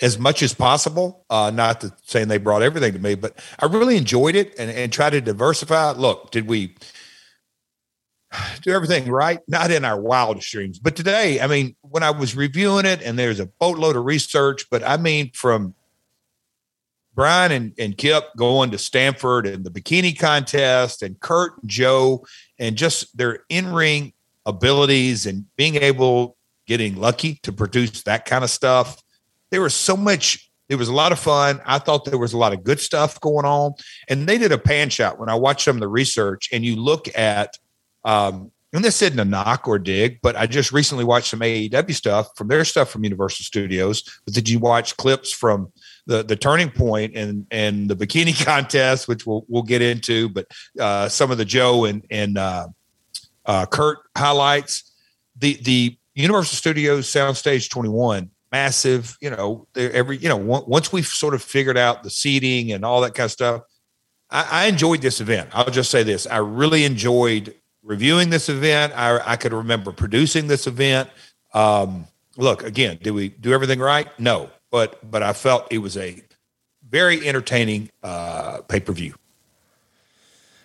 as 0.00 0.18
much 0.18 0.42
as 0.42 0.54
possible. 0.54 1.24
Uh, 1.30 1.50
not 1.54 1.80
to 1.82 1.92
saying 2.04 2.28
they 2.28 2.38
brought 2.38 2.62
everything 2.62 2.92
to 2.92 2.98
me, 2.98 3.14
but 3.14 3.38
I 3.58 3.66
really 3.66 3.96
enjoyed 3.96 4.34
it 4.34 4.54
and, 4.58 4.70
and 4.70 4.92
try 4.92 5.10
to 5.10 5.20
diversify. 5.20 5.92
Look, 5.92 6.30
did 6.30 6.46
we 6.46 6.74
do 8.62 8.72
everything 8.72 9.10
right? 9.10 9.40
Not 9.48 9.70
in 9.70 9.84
our 9.84 10.00
wildest 10.00 10.50
dreams, 10.50 10.78
but 10.78 10.96
today, 10.96 11.40
I 11.40 11.46
mean, 11.46 11.76
when 11.82 12.02
I 12.02 12.10
was 12.10 12.36
reviewing 12.36 12.84
it 12.84 13.02
and 13.02 13.18
there's 13.18 13.40
a 13.40 13.46
boatload 13.46 13.96
of 13.96 14.04
research, 14.04 14.66
but 14.70 14.82
I 14.84 14.96
mean, 14.96 15.30
from 15.32 15.74
Brian 17.18 17.50
and, 17.50 17.72
and 17.80 17.98
Kip 17.98 18.28
going 18.36 18.70
to 18.70 18.78
Stamford 18.78 19.44
and 19.44 19.64
the 19.64 19.70
bikini 19.70 20.16
contest 20.16 21.02
and 21.02 21.18
Kurt 21.18 21.60
and 21.60 21.68
Joe 21.68 22.24
and 22.60 22.76
just 22.76 23.18
their 23.18 23.40
in-ring 23.48 24.12
abilities 24.46 25.26
and 25.26 25.44
being 25.56 25.74
able 25.74 26.36
getting 26.68 26.94
lucky 26.94 27.40
to 27.42 27.52
produce 27.52 28.04
that 28.04 28.24
kind 28.24 28.44
of 28.44 28.50
stuff. 28.50 29.02
There 29.50 29.60
was 29.60 29.74
so 29.74 29.96
much 29.96 30.48
it 30.68 30.76
was 30.76 30.88
a 30.88 30.94
lot 30.94 31.10
of 31.10 31.18
fun. 31.18 31.60
I 31.66 31.80
thought 31.80 32.04
there 32.04 32.18
was 32.18 32.34
a 32.34 32.38
lot 32.38 32.52
of 32.52 32.62
good 32.62 32.78
stuff 32.78 33.20
going 33.20 33.46
on. 33.46 33.72
And 34.08 34.28
they 34.28 34.38
did 34.38 34.52
a 34.52 34.58
pan 34.58 34.88
shot 34.88 35.18
when 35.18 35.28
I 35.28 35.34
watched 35.34 35.64
some 35.64 35.74
of 35.74 35.80
the 35.80 35.88
research 35.88 36.48
and 36.52 36.64
you 36.64 36.76
look 36.76 37.08
at 37.18 37.58
um, 38.04 38.52
and 38.72 38.84
this 38.84 39.02
isn't 39.02 39.18
a 39.18 39.24
knock 39.24 39.66
or 39.66 39.78
dig, 39.78 40.20
but 40.22 40.36
I 40.36 40.46
just 40.46 40.72
recently 40.72 41.04
watched 41.04 41.30
some 41.30 41.40
AEW 41.40 41.94
stuff 41.94 42.28
from 42.36 42.48
their 42.48 42.64
stuff 42.64 42.90
from 42.90 43.02
Universal 43.02 43.44
Studios. 43.44 44.02
But 44.24 44.34
did 44.34 44.48
you 44.48 44.58
watch 44.58 44.96
clips 44.96 45.32
from 45.32 45.72
the 46.08 46.24
the 46.24 46.34
turning 46.34 46.70
point 46.70 47.14
and 47.14 47.46
and 47.52 47.88
the 47.88 47.94
bikini 47.94 48.44
contest, 48.44 49.06
which 49.06 49.26
we'll 49.26 49.44
we'll 49.46 49.62
get 49.62 49.82
into, 49.82 50.28
but 50.30 50.46
uh, 50.80 51.08
some 51.08 51.30
of 51.30 51.38
the 51.38 51.44
Joe 51.44 51.84
and 51.84 52.04
and 52.10 52.36
uh, 52.36 52.66
uh, 53.46 53.66
Kurt 53.66 53.98
highlights. 54.16 54.90
The 55.36 55.54
the 55.62 55.96
Universal 56.14 56.56
Studios 56.56 57.06
Soundstage 57.06 57.70
21, 57.70 58.28
massive. 58.50 59.16
You 59.20 59.30
know, 59.30 59.68
every 59.76 60.16
you 60.16 60.28
know 60.28 60.36
once 60.36 60.92
we've 60.92 61.06
sort 61.06 61.34
of 61.34 61.42
figured 61.42 61.78
out 61.78 62.02
the 62.02 62.10
seating 62.10 62.72
and 62.72 62.84
all 62.84 63.02
that 63.02 63.14
kind 63.14 63.26
of 63.26 63.30
stuff, 63.30 63.62
I, 64.30 64.48
I 64.50 64.66
enjoyed 64.66 65.02
this 65.02 65.20
event. 65.20 65.50
I'll 65.52 65.70
just 65.70 65.90
say 65.90 66.02
this: 66.02 66.26
I 66.26 66.38
really 66.38 66.84
enjoyed 66.84 67.54
reviewing 67.82 68.30
this 68.30 68.48
event. 68.48 68.94
I 68.96 69.20
I 69.24 69.36
could 69.36 69.52
remember 69.52 69.92
producing 69.92 70.48
this 70.48 70.66
event. 70.66 71.10
Um, 71.52 72.06
look 72.38 72.64
again, 72.64 72.98
did 73.02 73.10
we 73.10 73.28
do 73.28 73.52
everything 73.52 73.78
right? 73.78 74.08
No, 74.18 74.50
but 74.70 75.10
but 75.10 75.22
I 75.22 75.32
felt 75.32 75.66
it 75.70 75.78
was 75.78 75.96
a 75.96 76.22
very 76.88 77.26
entertaining 77.26 77.90
uh, 78.02 78.58
pay 78.68 78.80
per 78.80 78.92
view. 78.92 79.14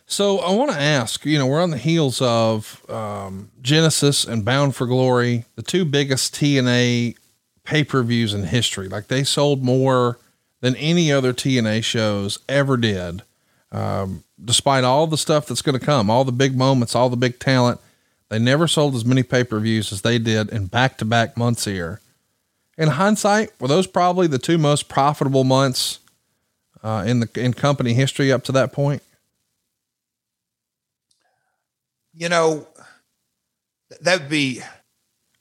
So 0.06 0.40
I 0.40 0.54
want 0.54 0.72
to 0.72 0.80
ask, 0.80 1.26
you 1.26 1.40
know, 1.40 1.48
we're 1.48 1.62
on 1.62 1.72
the 1.72 1.78
heels 1.78 2.22
of 2.22 2.88
um, 2.90 3.50
Genesis 3.62 4.26
and 4.26 4.46
Bound 4.46 4.76
for 4.76 4.86
Glory, 4.86 5.46
the 5.56 5.64
two 5.64 5.86
biggest 5.86 6.36
TNA 6.36 7.16
pay 7.64 7.84
per 7.84 8.04
views 8.04 8.34
in 8.34 8.44
history. 8.44 8.88
Like 8.88 9.08
they 9.08 9.24
sold 9.24 9.64
more 9.64 10.20
than 10.62 10.76
any 10.76 11.12
other 11.12 11.34
TNA 11.34 11.84
shows 11.84 12.40
ever 12.48 12.78
did. 12.78 13.24
Um, 13.72 14.24
despite 14.44 14.84
all 14.84 15.08
the 15.08 15.18
stuff 15.18 15.48
that's 15.48 15.64
going 15.64 15.80
to 15.80 15.84
come, 15.84 16.10
all 16.10 16.24
the 16.24 16.32
big 16.32 16.56
moments, 16.56 16.96
all 16.96 17.10
the 17.10 17.18
big 17.18 17.40
talent, 17.40 17.80
they 18.30 18.38
never 18.38 18.68
sold 18.68 18.94
as 18.96 19.06
many 19.06 19.24
pay 19.24 19.44
per 19.44 19.60
views 19.60 19.92
as 19.92 20.02
they 20.02 20.20
did 20.20 20.50
in 20.50 20.68
back 20.68 20.98
to 21.00 21.06
back 21.06 21.38
months 21.38 21.66
here 21.66 22.02
in 22.78 22.90
hindsight, 22.90 23.52
were 23.60 23.68
those 23.68 23.88
probably 23.88 24.28
the 24.28 24.40
two 24.40 24.58
most 24.58 24.90
profitable 24.90 25.44
months 25.44 26.00
uh, 26.84 27.04
in 27.06 27.20
the 27.20 27.30
in 27.36 27.54
company 27.54 27.94
history 27.94 28.32
up 28.32 28.44
to 28.46 28.52
that 28.54 28.74
point? 28.74 29.02
You 32.14 32.30
know, 32.30 32.68
that'd 34.02 34.30
be. 34.30 34.62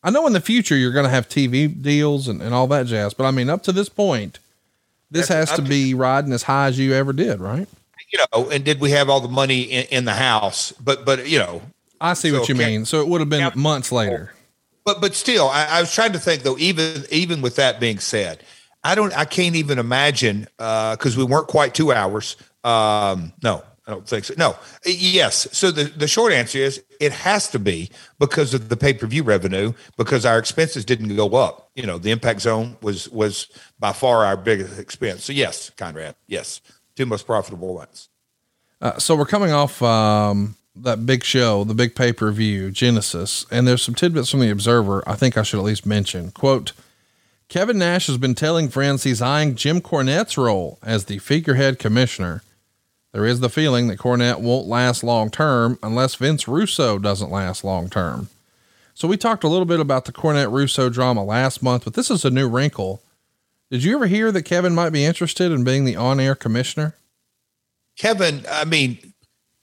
I 0.03 0.11
know 0.11 0.26
in 0.26 0.33
the 0.33 0.41
future 0.41 0.76
you're 0.76 0.93
going 0.93 1.05
to 1.05 1.11
have 1.11 1.28
TV 1.28 1.80
deals 1.80 2.26
and, 2.26 2.43
and 2.43 2.53
all 2.53 2.66
that 2.68 2.87
jazz, 2.87 3.14
but 3.14 3.24
I 3.24 3.30
mean, 3.30 3.49
up 3.49 3.62
to 3.64 3.72
this 3.72 3.89
point, 3.89 4.41
this 5.11 5.28
has 5.28 5.53
to 5.53 5.62
be 5.62 5.95
riding 5.95 6.33
as 6.33 6.43
high 6.43 6.66
as 6.66 6.78
you 6.78 6.93
ever 6.95 7.12
did, 7.12 7.41
right? 7.41 7.68
You 8.12 8.18
know, 8.33 8.51
and 8.51 8.64
did 8.64 8.80
we 8.80 8.91
have 8.91 9.09
all 9.09 9.20
the 9.20 9.28
money 9.28 9.62
in, 9.62 9.87
in 9.91 10.05
the 10.05 10.14
house? 10.14 10.72
But, 10.72 11.05
but 11.05 11.28
you 11.28 11.39
know, 11.39 11.62
I 12.01 12.14
see 12.14 12.30
so 12.30 12.41
what 12.41 12.49
you 12.49 12.55
mean. 12.57 12.85
So 12.85 13.01
it 13.01 13.09
would 13.09 13.20
have 13.20 13.30
been 13.30 13.53
months 13.55 13.93
later. 13.93 14.33
But 14.85 15.01
but 15.01 15.14
still, 15.14 15.49
I, 15.49 15.66
I, 15.66 15.80
was 15.80 15.95
trying 15.95 16.12
to 16.12 16.18
think 16.18 16.43
though. 16.43 16.59
Even 16.59 17.05
even 17.11 17.41
with 17.41 17.57
that 17.57 17.78
being 17.78 17.99
said, 17.99 18.43
I 18.83 18.95
don't. 18.95 19.16
I 19.16 19.24
can't 19.24 19.55
even 19.55 19.78
imagine 19.78 20.49
because 20.57 21.16
uh, 21.16 21.18
we 21.18 21.24
weren't 21.24 21.49
quite 21.49 21.74
two 21.74 21.93
hours. 21.93 22.37
Um, 22.64 23.33
no, 23.43 23.62
I 23.87 23.91
don't 23.91 24.07
think 24.07 24.24
so. 24.24 24.35
No, 24.37 24.57
yes. 24.85 25.49
So 25.53 25.70
the, 25.70 25.85
the 25.85 26.07
short 26.07 26.33
answer 26.33 26.59
is 26.59 26.83
it 27.01 27.12
has 27.12 27.49
to 27.49 27.59
be 27.59 27.91
because 28.18 28.55
of 28.55 28.68
the 28.68 28.76
pay 28.76 28.95
per 28.95 29.07
view 29.07 29.22
revenue 29.22 29.72
because 29.97 30.24
our 30.24 30.39
expenses 30.39 30.85
didn't 30.85 31.14
go 31.16 31.35
up. 31.35 31.70
You 31.74 31.87
know, 31.87 31.99
the 31.99 32.11
impact 32.11 32.41
zone 32.43 32.76
was 32.80 33.09
was 33.09 33.49
by 33.78 33.93
far 33.93 34.24
our 34.24 34.37
biggest 34.37 34.78
expense. 34.78 35.24
So 35.24 35.33
yes, 35.33 35.70
Conrad, 35.70 36.14
yes, 36.26 36.61
two 36.95 37.07
most 37.07 37.26
profitable 37.26 37.74
ones. 37.74 38.09
Uh, 38.80 38.99
so 38.99 39.14
we're 39.14 39.26
coming 39.26 39.53
off 39.53 39.80
um, 39.83 40.57
that 40.75 41.05
big 41.07 41.25
show, 41.25 41.64
the 41.64 41.75
big 41.75 41.95
pay 41.95 42.12
per 42.12 42.31
view, 42.31 42.70
Genesis, 42.70 43.47
and 43.51 43.66
there's 43.66 43.83
some 43.83 43.95
tidbits 43.95 44.31
from 44.31 44.41
the 44.41 44.51
Observer 44.51 45.03
I 45.07 45.14
think 45.14 45.37
I 45.37 45.43
should 45.43 45.59
at 45.59 45.64
least 45.64 45.87
mention. 45.87 46.31
Quote 46.31 46.73
Kevin 47.49 47.79
Nash 47.79 48.07
has 48.07 48.16
been 48.16 48.35
telling 48.35 48.70
friends 48.70 49.03
he's 49.03 49.20
eyeing 49.20 49.57
Jim 49.57 49.81
Cornette's 49.81 50.39
role 50.39 50.79
as 50.83 51.05
the 51.05 51.18
figurehead 51.18 51.79
commissioner. 51.79 52.43
There 53.12 53.27
is 53.27 53.41
the 53.41 53.51
feeling 53.51 53.89
that 53.89 53.99
Cornette 53.99 54.41
won't 54.41 54.66
last 54.66 55.05
long 55.05 55.31
term 55.31 55.79
unless 55.83 56.14
Vince 56.14 56.49
Russo 56.49 56.99
doesn't 56.99 57.31
last 57.31 57.62
long 57.62 57.91
term. 57.91 58.29
So 58.95 59.07
we 59.07 59.18
talked 59.18 59.45
a 59.45 59.49
little 59.49 59.66
bit 59.66 59.81
about 59.81 60.07
the 60.07 60.12
Cornette 60.12 60.51
Russo 60.51 60.89
drama 60.89 61.23
last 61.23 61.62
month, 61.62 61.85
but 61.85 61.95
this 61.95 62.11
is 62.11 62.25
a 62.25 62.31
new 62.31 62.49
wrinkle. 62.49 63.03
Did 63.70 63.85
you 63.85 63.97
ever 63.97 64.07
hear 64.07 64.33
that 64.33 64.43
Kevin 64.43 64.75
might 64.75 64.91
be 64.91 65.05
interested 65.05 65.53
in 65.53 65.64
being 65.64 65.85
the 65.85 65.97
on 65.97 66.20
air 66.20 66.35
commissioner? 66.35 66.95
Kevin, 67.97 68.45
I 68.51 68.64
mean, 68.64 69.12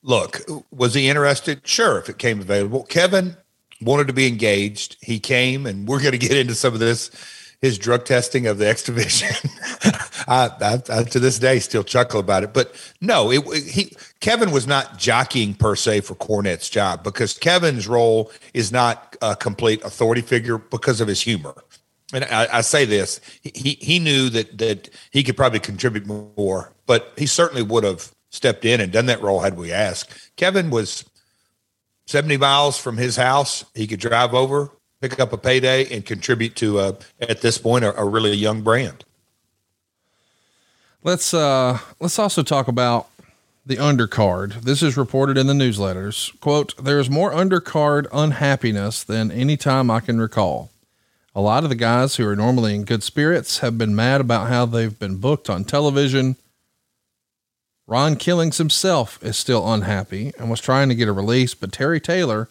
look, 0.03 0.41
was 0.71 0.93
he 0.93 1.09
interested? 1.09 1.65
Sure, 1.67 1.97
if 1.97 2.09
it 2.09 2.17
came 2.17 2.39
available. 2.39 2.83
Kevin 2.83 3.35
wanted 3.81 4.07
to 4.07 4.13
be 4.13 4.27
engaged. 4.27 4.97
He 5.01 5.19
came, 5.19 5.65
and 5.65 5.87
we're 5.87 5.99
going 5.99 6.11
to 6.11 6.17
get 6.17 6.37
into 6.37 6.55
some 6.55 6.73
of 6.73 6.79
this. 6.79 7.11
His 7.61 7.77
drug 7.77 8.05
testing 8.05 8.47
of 8.47 8.57
the 8.57 8.69
X 8.69 8.83
division. 8.83 9.35
I, 10.29 10.49
I, 10.61 10.81
I, 10.89 11.03
to 11.03 11.19
this 11.19 11.39
day 11.39 11.59
still 11.59 11.83
chuckle 11.83 12.21
about 12.21 12.43
it. 12.43 12.53
But 12.53 12.73
no, 13.01 13.31
it, 13.33 13.43
he 13.65 13.93
Kevin 14.21 14.51
was 14.51 14.65
not 14.65 14.97
jockeying 14.97 15.55
per 15.55 15.75
se 15.75 16.01
for 16.01 16.15
Cornette's 16.15 16.69
job 16.69 17.03
because 17.03 17.37
Kevin's 17.37 17.85
role 17.85 18.31
is 18.53 18.71
not 18.71 19.17
a 19.21 19.35
complete 19.35 19.83
authority 19.83 20.21
figure 20.21 20.57
because 20.57 21.01
of 21.01 21.09
his 21.09 21.19
humor. 21.19 21.53
And 22.13 22.23
I, 22.23 22.47
I 22.53 22.61
say 22.61 22.85
this: 22.85 23.19
he 23.43 23.77
he 23.81 23.99
knew 23.99 24.29
that 24.29 24.57
that 24.57 24.89
he 25.11 25.21
could 25.21 25.35
probably 25.35 25.59
contribute 25.59 26.07
more, 26.07 26.71
but 26.85 27.11
he 27.17 27.25
certainly 27.25 27.61
would 27.61 27.83
have 27.83 28.09
stepped 28.29 28.65
in 28.65 28.81
and 28.81 28.91
done 28.91 29.07
that 29.07 29.21
role 29.21 29.39
had 29.39 29.57
we 29.57 29.71
asked. 29.71 30.31
Kevin 30.35 30.69
was 30.69 31.05
70 32.05 32.37
miles 32.37 32.77
from 32.77 32.97
his 32.97 33.15
house. 33.15 33.65
He 33.75 33.87
could 33.87 33.99
drive 33.99 34.33
over, 34.33 34.71
pick 35.01 35.19
up 35.19 35.33
a 35.33 35.37
payday, 35.37 35.93
and 35.93 36.05
contribute 36.05 36.55
to, 36.57 36.79
a, 36.79 36.97
at 37.19 37.41
this 37.41 37.57
point, 37.57 37.85
a, 37.85 37.95
a 37.99 38.05
really 38.05 38.33
young 38.33 38.61
brand. 38.61 39.05
Let's 41.01 41.33
uh, 41.33 41.79
let's 42.01 42.19
also 42.19 42.43
talk 42.43 42.67
about 42.67 43.07
the 43.65 43.77
undercard. 43.77 44.63
This 44.63 44.83
is 44.83 44.97
reported 44.97 45.37
in 45.37 45.47
the 45.47 45.53
newsletters. 45.53 46.37
Quote, 46.41 46.73
there's 46.83 47.09
more 47.09 47.31
undercard 47.31 48.07
unhappiness 48.11 49.03
than 49.03 49.31
any 49.31 49.55
time 49.55 49.89
I 49.89 50.01
can 50.01 50.19
recall. 50.19 50.71
A 51.33 51.39
lot 51.39 51.63
of 51.63 51.69
the 51.69 51.75
guys 51.75 52.15
who 52.15 52.27
are 52.27 52.35
normally 52.35 52.75
in 52.75 52.83
good 52.83 53.03
spirits 53.03 53.59
have 53.59 53.77
been 53.77 53.95
mad 53.95 54.19
about 54.19 54.49
how 54.49 54.65
they've 54.65 54.97
been 54.97 55.17
booked 55.17 55.49
on 55.49 55.63
television 55.63 56.35
Ron 57.89 58.15
Killings 58.15 58.57
himself 58.57 59.21
is 59.23 59.35
still 59.35 59.71
unhappy 59.71 60.31
and 60.37 60.49
was 60.49 60.61
trying 60.61 60.89
to 60.89 60.95
get 60.95 61.07
a 61.07 61.13
release, 61.13 61.55
but 61.55 61.71
Terry 61.71 61.99
Taylor 61.99 62.49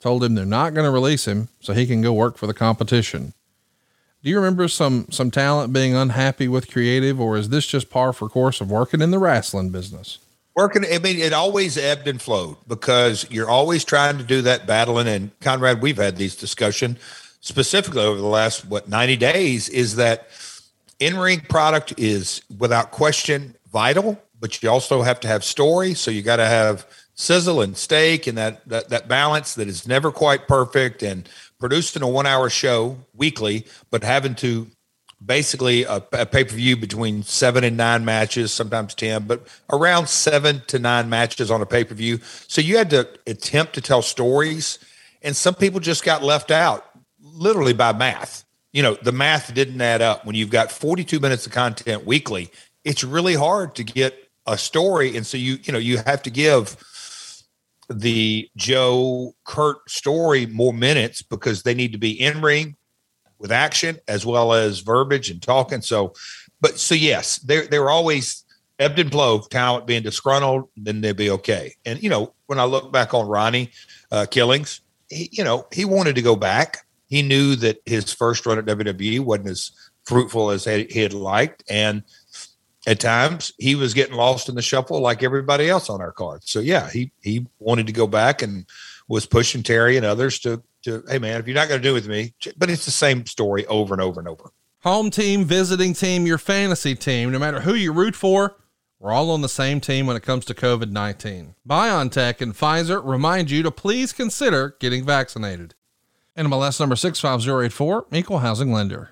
told 0.00 0.24
him 0.24 0.34
they're 0.34 0.46
not 0.46 0.74
going 0.74 0.86
to 0.86 0.90
release 0.90 1.26
him 1.26 1.48
so 1.60 1.72
he 1.72 1.86
can 1.86 2.00
go 2.00 2.12
work 2.12 2.38
for 2.38 2.46
the 2.46 2.54
competition. 2.54 3.34
Do 4.22 4.30
you 4.30 4.36
remember 4.36 4.66
some 4.66 5.06
some 5.10 5.30
talent 5.30 5.72
being 5.72 5.94
unhappy 5.94 6.48
with 6.48 6.70
creative, 6.70 7.20
or 7.20 7.36
is 7.36 7.50
this 7.50 7.66
just 7.66 7.90
par 7.90 8.12
for 8.12 8.28
course 8.28 8.60
of 8.60 8.70
working 8.70 9.00
in 9.00 9.10
the 9.10 9.18
wrestling 9.18 9.70
business? 9.70 10.18
working. 10.58 10.84
I 10.84 10.98
mean, 10.98 11.18
it 11.18 11.32
always 11.32 11.78
ebbed 11.78 12.08
and 12.08 12.20
flowed 12.20 12.56
because 12.66 13.24
you're 13.30 13.48
always 13.48 13.84
trying 13.84 14.18
to 14.18 14.24
do 14.24 14.42
that 14.42 14.66
battling. 14.66 15.06
And 15.06 15.30
Conrad, 15.40 15.80
we've 15.80 15.96
had 15.96 16.16
these 16.16 16.34
discussion 16.34 16.98
specifically 17.40 18.02
over 18.02 18.20
the 18.20 18.26
last 18.26 18.66
what 18.66 18.88
90 18.88 19.16
days 19.16 19.68
is 19.68 19.96
that 19.96 20.28
in-ring 20.98 21.42
product 21.42 21.94
is 21.96 22.42
without 22.58 22.90
question 22.90 23.54
vital, 23.70 24.20
but 24.40 24.62
you 24.62 24.70
also 24.70 25.02
have 25.02 25.20
to 25.20 25.28
have 25.28 25.44
story. 25.44 25.94
So 25.94 26.10
you 26.10 26.22
got 26.22 26.36
to 26.36 26.46
have 26.46 26.86
sizzle 27.14 27.60
and 27.60 27.76
steak 27.76 28.26
and 28.26 28.38
that, 28.38 28.66
that 28.68 28.88
that 28.90 29.08
balance 29.08 29.54
that 29.56 29.66
is 29.66 29.88
never 29.88 30.12
quite 30.12 30.46
perfect 30.46 31.02
and 31.02 31.28
producing 31.58 32.02
a 32.02 32.08
one-hour 32.08 32.48
show 32.48 32.96
weekly, 33.12 33.66
but 33.90 34.04
having 34.04 34.36
to 34.36 34.68
basically 35.24 35.84
uh, 35.84 36.00
a, 36.12 36.20
a 36.20 36.26
pay 36.26 36.44
per 36.44 36.54
view 36.54 36.76
between 36.76 37.22
seven 37.22 37.64
and 37.64 37.76
nine 37.76 38.04
matches, 38.04 38.52
sometimes 38.52 38.94
10, 38.94 39.26
but 39.26 39.46
around 39.72 40.08
seven 40.08 40.62
to 40.68 40.78
nine 40.78 41.08
matches 41.08 41.50
on 41.50 41.60
a 41.60 41.66
pay 41.66 41.84
per 41.84 41.94
view. 41.94 42.18
So 42.46 42.60
you 42.60 42.76
had 42.76 42.90
to 42.90 43.08
attempt 43.26 43.74
to 43.74 43.80
tell 43.80 44.02
stories, 44.02 44.78
and 45.22 45.34
some 45.34 45.54
people 45.54 45.80
just 45.80 46.04
got 46.04 46.22
left 46.22 46.50
out 46.50 46.84
literally 47.20 47.72
by 47.72 47.92
math. 47.92 48.44
You 48.72 48.82
know, 48.82 48.96
the 49.02 49.12
math 49.12 49.52
didn't 49.54 49.80
add 49.80 50.02
up. 50.02 50.24
When 50.24 50.36
you've 50.36 50.50
got 50.50 50.70
42 50.70 51.20
minutes 51.20 51.46
of 51.46 51.52
content 51.52 52.06
weekly, 52.06 52.50
it's 52.84 53.02
really 53.02 53.34
hard 53.34 53.74
to 53.76 53.84
get 53.84 54.27
a 54.48 54.58
story. 54.58 55.16
And 55.16 55.26
so 55.26 55.36
you, 55.36 55.58
you 55.62 55.72
know, 55.72 55.78
you 55.78 55.98
have 55.98 56.22
to 56.24 56.30
give 56.30 56.76
the 57.88 58.48
Joe 58.56 59.34
Kurt 59.44 59.88
story 59.88 60.46
more 60.46 60.72
minutes 60.72 61.22
because 61.22 61.62
they 61.62 61.74
need 61.74 61.92
to 61.92 61.98
be 61.98 62.20
in 62.20 62.40
ring 62.40 62.76
with 63.38 63.52
action 63.52 63.98
as 64.08 64.26
well 64.26 64.52
as 64.52 64.80
verbiage 64.80 65.30
and 65.30 65.40
talking. 65.40 65.80
So, 65.82 66.14
but 66.60 66.78
so 66.78 66.94
yes, 66.94 67.38
they 67.38 67.66
they 67.66 67.78
were 67.78 67.90
always 67.90 68.44
ebbed 68.78 68.98
and 68.98 69.10
flowed. 69.10 69.50
Talent 69.50 69.86
being 69.86 70.02
disgruntled, 70.02 70.68
then 70.76 71.00
they'd 71.00 71.16
be 71.16 71.30
okay. 71.30 71.74
And 71.84 72.02
you 72.02 72.10
know, 72.10 72.34
when 72.46 72.58
I 72.58 72.64
look 72.64 72.92
back 72.92 73.14
on 73.14 73.28
Ronnie 73.28 73.70
uh, 74.10 74.26
Killings, 74.30 74.80
he, 75.08 75.28
you 75.32 75.44
know, 75.44 75.66
he 75.72 75.84
wanted 75.84 76.16
to 76.16 76.22
go 76.22 76.36
back. 76.36 76.86
He 77.06 77.22
knew 77.22 77.56
that 77.56 77.80
his 77.86 78.12
first 78.12 78.44
run 78.44 78.58
at 78.58 78.66
WWE 78.66 79.20
wasn't 79.20 79.48
as 79.48 79.70
fruitful 80.04 80.50
as 80.50 80.64
he 80.64 81.00
had 81.00 81.14
liked, 81.14 81.62
and 81.70 82.02
at 82.88 82.98
times 82.98 83.52
he 83.58 83.74
was 83.74 83.92
getting 83.92 84.16
lost 84.16 84.48
in 84.48 84.54
the 84.54 84.62
shuffle 84.62 84.98
like 85.00 85.22
everybody 85.22 85.68
else 85.68 85.90
on 85.90 86.00
our 86.00 86.10
card. 86.10 86.42
So 86.44 86.58
yeah, 86.58 86.88
he 86.90 87.12
he 87.20 87.46
wanted 87.58 87.86
to 87.86 87.92
go 87.92 88.06
back 88.06 88.40
and 88.40 88.64
was 89.08 89.26
pushing 89.26 89.62
Terry 89.62 89.98
and 89.98 90.06
others 90.06 90.38
to 90.40 90.62
to, 90.84 91.04
hey 91.06 91.18
man, 91.18 91.38
if 91.38 91.46
you're 91.46 91.54
not 91.54 91.68
going 91.68 91.82
to 91.82 91.86
do 91.86 91.90
it 91.90 91.94
with 91.94 92.08
me, 92.08 92.32
but 92.56 92.70
it's 92.70 92.86
the 92.86 92.90
same 92.90 93.26
story 93.26 93.66
over 93.66 93.92
and 93.92 94.00
over 94.00 94.20
and 94.20 94.28
over. 94.28 94.50
Home 94.84 95.10
team, 95.10 95.44
visiting 95.44 95.92
team, 95.92 96.24
your 96.24 96.38
fantasy 96.38 96.94
team, 96.94 97.30
no 97.30 97.38
matter 97.38 97.60
who 97.60 97.74
you 97.74 97.92
root 97.92 98.16
for, 98.16 98.56
we're 98.98 99.12
all 99.12 99.30
on 99.32 99.42
the 99.42 99.48
same 99.50 99.80
team 99.80 100.06
when 100.06 100.16
it 100.16 100.22
comes 100.22 100.46
to 100.46 100.54
COVID 100.54 100.90
19. 100.90 101.56
BioNTech 101.68 102.40
and 102.40 102.54
Pfizer 102.54 103.04
remind 103.04 103.50
you 103.50 103.62
to 103.64 103.70
please 103.70 104.14
consider 104.14 104.76
getting 104.80 105.04
vaccinated. 105.04 105.74
NMLS 106.38 106.80
number 106.80 106.96
65084, 106.96 108.06
equal 108.12 108.38
housing 108.38 108.72
lender. 108.72 109.10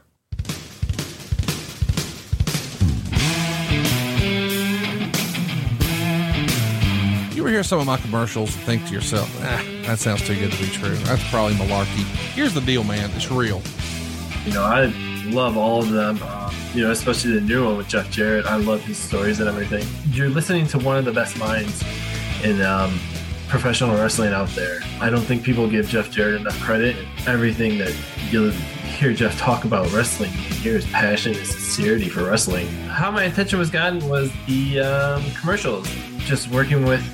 Ever 7.47 7.53
hear 7.53 7.63
some 7.63 7.79
of 7.79 7.87
my 7.87 7.97
commercials 7.99 8.53
and 8.57 8.65
think 8.65 8.85
to 8.89 8.93
yourself, 8.93 9.33
ah, 9.43 9.65
that 9.83 10.01
sounds 10.01 10.27
too 10.27 10.35
good 10.35 10.51
to 10.51 10.61
be 10.61 10.69
true? 10.69 10.97
That's 11.05 11.23
probably 11.31 11.55
malarkey. 11.55 12.03
Here's 12.35 12.53
the 12.53 12.61
deal, 12.61 12.83
man. 12.83 13.09
It's 13.15 13.31
real. 13.31 13.63
You 14.45 14.53
know, 14.53 14.65
I 14.65 14.87
love 15.27 15.57
all 15.57 15.81
of 15.81 15.91
them. 15.91 16.21
Um, 16.25 16.53
you 16.75 16.83
know, 16.83 16.91
especially 16.91 17.35
the 17.35 17.41
new 17.41 17.65
one 17.65 17.77
with 17.77 17.87
Jeff 17.87 18.11
Jarrett. 18.11 18.47
I 18.47 18.57
love 18.57 18.83
his 18.83 18.99
stories 18.99 19.39
and 19.39 19.49
everything. 19.49 19.87
You're 20.11 20.29
listening 20.29 20.67
to 20.69 20.79
one 20.81 20.97
of 20.97 21.05
the 21.05 21.13
best 21.13 21.39
minds 21.39 21.85
in 22.43 22.61
um, 22.63 22.99
professional 23.47 23.95
wrestling 23.95 24.33
out 24.33 24.49
there. 24.49 24.81
I 25.01 25.09
don't 25.09 25.23
think 25.23 25.45
people 25.45 25.71
give 25.71 25.89
Jeff 25.89 26.11
Jarrett 26.11 26.41
enough 26.41 26.61
credit. 26.61 26.97
Everything 27.29 27.79
that 27.79 27.95
you 28.29 28.51
hear 28.51 29.13
Jeff 29.13 29.39
talk 29.39 29.65
about 29.65 29.93
wrestling, 29.93 30.33
you 30.33 30.55
hear 30.57 30.73
his 30.73 30.87
passion, 30.87 31.33
his 31.33 31.51
sincerity 31.51 32.09
for 32.09 32.25
wrestling. 32.25 32.67
How 32.89 33.13
my 33.13 33.23
attention 33.23 33.61
was 33.61 33.71
gotten 33.71 34.09
was 34.09 34.33
the 34.49 34.81
um, 34.81 35.23
commercials. 35.41 35.89
Just 36.27 36.49
working 36.49 36.85
with 36.85 37.05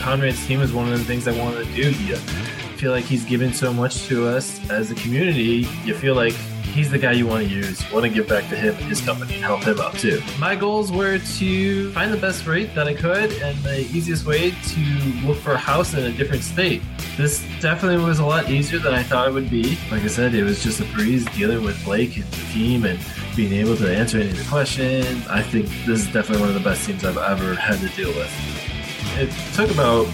Conrad's 0.00 0.44
team 0.46 0.62
is 0.62 0.72
one 0.72 0.90
of 0.90 0.98
the 0.98 1.04
things 1.04 1.28
I 1.28 1.38
wanted 1.38 1.66
to 1.66 1.74
do. 1.74 1.92
You 1.92 2.16
feel 2.16 2.90
like 2.90 3.04
he's 3.04 3.24
given 3.24 3.52
so 3.52 3.70
much 3.70 4.06
to 4.06 4.26
us 4.26 4.58
as 4.70 4.90
a 4.90 4.94
community. 4.94 5.68
You 5.84 5.94
feel 5.94 6.14
like 6.14 6.32
he's 6.72 6.90
the 6.90 6.98
guy 6.98 7.12
you 7.12 7.26
want 7.26 7.46
to 7.46 7.50
use. 7.52 7.86
You 7.86 7.94
want 7.94 8.06
to 8.06 8.10
give 8.10 8.26
back 8.26 8.48
to 8.48 8.56
him 8.56 8.74
and 8.76 8.84
his 8.86 9.02
company 9.02 9.34
and 9.34 9.44
help 9.44 9.62
him 9.62 9.78
out 9.78 9.92
too. 9.98 10.22
My 10.38 10.56
goals 10.56 10.90
were 10.90 11.18
to 11.18 11.92
find 11.92 12.10
the 12.10 12.16
best 12.16 12.46
rate 12.46 12.74
that 12.74 12.88
I 12.88 12.94
could 12.94 13.30
and 13.42 13.58
the 13.62 13.80
easiest 13.80 14.24
way 14.24 14.52
to 14.52 14.80
look 15.26 15.36
for 15.36 15.52
a 15.52 15.58
house 15.58 15.92
in 15.92 16.04
a 16.04 16.12
different 16.12 16.44
state. 16.44 16.80
This 17.18 17.44
definitely 17.60 18.02
was 18.02 18.20
a 18.20 18.24
lot 18.24 18.50
easier 18.50 18.78
than 18.78 18.94
I 18.94 19.02
thought 19.02 19.28
it 19.28 19.34
would 19.34 19.50
be. 19.50 19.76
Like 19.90 20.02
I 20.02 20.06
said, 20.06 20.34
it 20.34 20.44
was 20.44 20.62
just 20.62 20.80
a 20.80 20.84
breeze 20.94 21.26
dealing 21.36 21.62
with 21.62 21.84
Blake 21.84 22.16
and 22.16 22.24
the 22.24 22.52
team 22.54 22.86
and 22.86 22.98
being 23.36 23.52
able 23.52 23.76
to 23.76 23.94
answer 23.94 24.18
any 24.18 24.30
of 24.30 24.38
the 24.38 24.44
questions. 24.44 25.26
I 25.28 25.42
think 25.42 25.66
this 25.84 26.06
is 26.06 26.06
definitely 26.06 26.40
one 26.40 26.48
of 26.48 26.54
the 26.54 26.60
best 26.60 26.86
teams 26.86 27.04
I've 27.04 27.18
ever 27.18 27.54
had 27.54 27.80
to 27.80 27.88
deal 27.94 28.08
with 28.08 28.69
it 29.18 29.30
took 29.54 29.70
about 29.70 30.06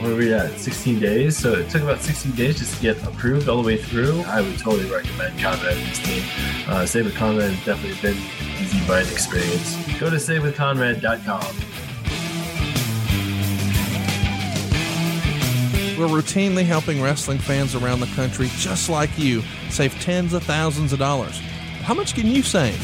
where 0.00 0.12
are 0.12 0.16
we 0.16 0.32
at 0.32 0.58
16 0.58 1.00
days 1.00 1.36
so 1.36 1.52
it 1.54 1.70
took 1.70 1.82
about 1.82 2.00
16 2.00 2.32
days 2.32 2.58
just 2.58 2.76
to 2.76 2.82
get 2.82 3.02
approved 3.06 3.48
all 3.48 3.62
the 3.62 3.66
way 3.66 3.76
through 3.76 4.20
i 4.22 4.40
would 4.40 4.58
totally 4.58 4.90
recommend 4.90 5.38
conrad 5.38 5.76
and 5.76 5.86
his 5.86 5.98
team 5.98 6.22
uh, 6.68 6.84
save 6.84 7.04
with 7.06 7.14
conrad 7.14 7.50
has 7.50 7.64
definitely 7.64 8.00
been 8.02 8.16
easy 8.60 8.86
buying 8.86 9.06
experience 9.08 9.76
go 9.98 10.10
to 10.10 10.16
savewithconrad.com 10.16 11.74
We're 15.96 16.08
routinely 16.08 16.64
helping 16.64 17.00
wrestling 17.00 17.38
fans 17.38 17.76
around 17.76 18.00
the 18.00 18.08
country, 18.16 18.48
just 18.56 18.90
like 18.90 19.16
you, 19.16 19.42
save 19.70 19.94
tens 20.00 20.32
of 20.32 20.42
thousands 20.42 20.92
of 20.92 20.98
dollars. 20.98 21.38
How 21.82 21.94
much 21.94 22.16
can 22.16 22.26
you 22.26 22.42
save? 22.42 22.74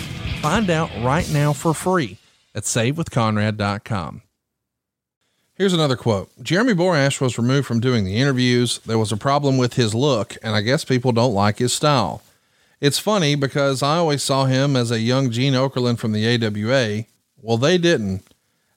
Find 0.40 0.70
out 0.70 0.90
right 1.02 1.28
now 1.32 1.52
for 1.52 1.74
free 1.74 2.18
at 2.54 2.62
savewithconrad.com. 2.62 4.22
Here's 5.60 5.74
another 5.74 5.94
quote. 5.94 6.30
Jeremy 6.42 6.72
Borash 6.72 7.20
was 7.20 7.36
removed 7.36 7.66
from 7.66 7.80
doing 7.80 8.06
the 8.06 8.16
interviews. 8.16 8.78
There 8.78 8.96
was 8.96 9.12
a 9.12 9.16
problem 9.18 9.58
with 9.58 9.74
his 9.74 9.94
look, 9.94 10.38
and 10.42 10.56
I 10.56 10.62
guess 10.62 10.86
people 10.86 11.12
don't 11.12 11.34
like 11.34 11.58
his 11.58 11.70
style. 11.70 12.22
It's 12.80 12.98
funny 12.98 13.34
because 13.34 13.82
I 13.82 13.98
always 13.98 14.22
saw 14.22 14.46
him 14.46 14.74
as 14.74 14.90
a 14.90 15.00
young 15.00 15.30
Gene 15.30 15.52
Okerlund 15.52 15.98
from 15.98 16.12
the 16.12 16.26
AWA. 16.26 17.04
Well, 17.42 17.58
they 17.58 17.76
didn't. 17.76 18.22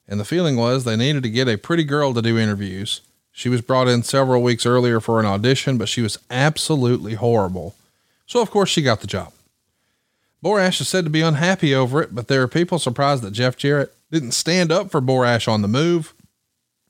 And 0.06 0.20
the 0.20 0.26
feeling 0.26 0.56
was 0.56 0.84
they 0.84 0.94
needed 0.94 1.22
to 1.22 1.30
get 1.30 1.48
a 1.48 1.56
pretty 1.56 1.84
girl 1.84 2.12
to 2.12 2.20
do 2.20 2.36
interviews. 2.36 3.00
She 3.32 3.48
was 3.48 3.62
brought 3.62 3.88
in 3.88 4.02
several 4.02 4.42
weeks 4.42 4.66
earlier 4.66 5.00
for 5.00 5.18
an 5.18 5.24
audition, 5.24 5.78
but 5.78 5.88
she 5.88 6.02
was 6.02 6.18
absolutely 6.30 7.14
horrible. 7.14 7.74
So, 8.26 8.42
of 8.42 8.50
course, 8.50 8.68
she 8.68 8.82
got 8.82 9.00
the 9.00 9.06
job. 9.06 9.32
Borash 10.44 10.82
is 10.82 10.88
said 10.90 11.04
to 11.04 11.10
be 11.10 11.22
unhappy 11.22 11.74
over 11.74 12.02
it, 12.02 12.14
but 12.14 12.28
there 12.28 12.42
are 12.42 12.46
people 12.46 12.78
surprised 12.78 13.22
that 13.22 13.30
Jeff 13.30 13.56
Jarrett 13.56 13.94
didn't 14.10 14.32
stand 14.32 14.70
up 14.70 14.90
for 14.90 15.00
Borash 15.00 15.48
on 15.48 15.62
the 15.62 15.66
move. 15.66 16.12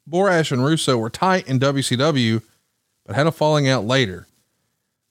Borash 0.09 0.53
and 0.53 0.65
Russo 0.65 0.97
were 0.99 1.11
tight 1.11 1.49
in 1.49 1.59
WCW, 1.59 2.43
but 3.07 3.17
had 3.17 3.27
a 3.27 3.33
falling 3.33 3.69
out 3.69 3.85
later. 3.85 4.27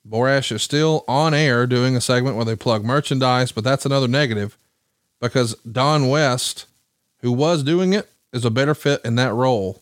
Borash 0.07 0.51
is 0.51 0.61
still 0.61 1.03
on 1.07 1.33
air 1.33 1.65
doing 1.65 1.95
a 1.95 2.01
segment 2.01 2.35
where 2.35 2.45
they 2.45 2.55
plug 2.55 2.83
merchandise, 2.83 3.51
but 3.51 3.63
that's 3.63 3.85
another 3.85 4.07
negative 4.07 4.57
because 5.21 5.55
Don 5.59 6.09
West, 6.09 6.65
who 7.21 7.31
was 7.31 7.63
doing 7.63 7.93
it, 7.93 8.09
is 8.33 8.43
a 8.43 8.51
better 8.51 8.75
fit 8.75 9.01
in 9.05 9.15
that 9.15 9.33
role. 9.33 9.81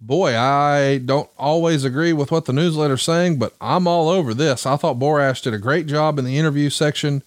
Boy, 0.00 0.36
I 0.36 0.98
don't 0.98 1.30
always 1.38 1.84
agree 1.84 2.12
with 2.12 2.30
what 2.30 2.44
the 2.44 2.52
newsletter's 2.52 3.02
saying, 3.02 3.38
but 3.38 3.54
I'm 3.60 3.86
all 3.86 4.10
over 4.10 4.34
this. 4.34 4.66
I 4.66 4.76
thought 4.76 4.98
Borash 4.98 5.42
did 5.42 5.54
a 5.54 5.58
great 5.58 5.86
job 5.86 6.18
in 6.18 6.26
the 6.26 6.36
interview 6.36 6.68
section. 6.68 7.22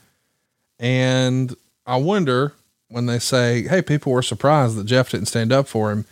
And 0.77 1.55
I 1.87 1.95
wonder 1.97 2.53
when 2.89 3.07
they 3.07 3.17
say, 3.17 3.63
hey, 3.63 3.81
people 3.81 4.11
were 4.11 4.21
surprised 4.21 4.75
that 4.75 4.85
Jeff 4.85 5.09
didn't 5.09 5.27
stand 5.27 5.51
up 5.51 5.67
for 5.67 5.91
him 5.91 6.05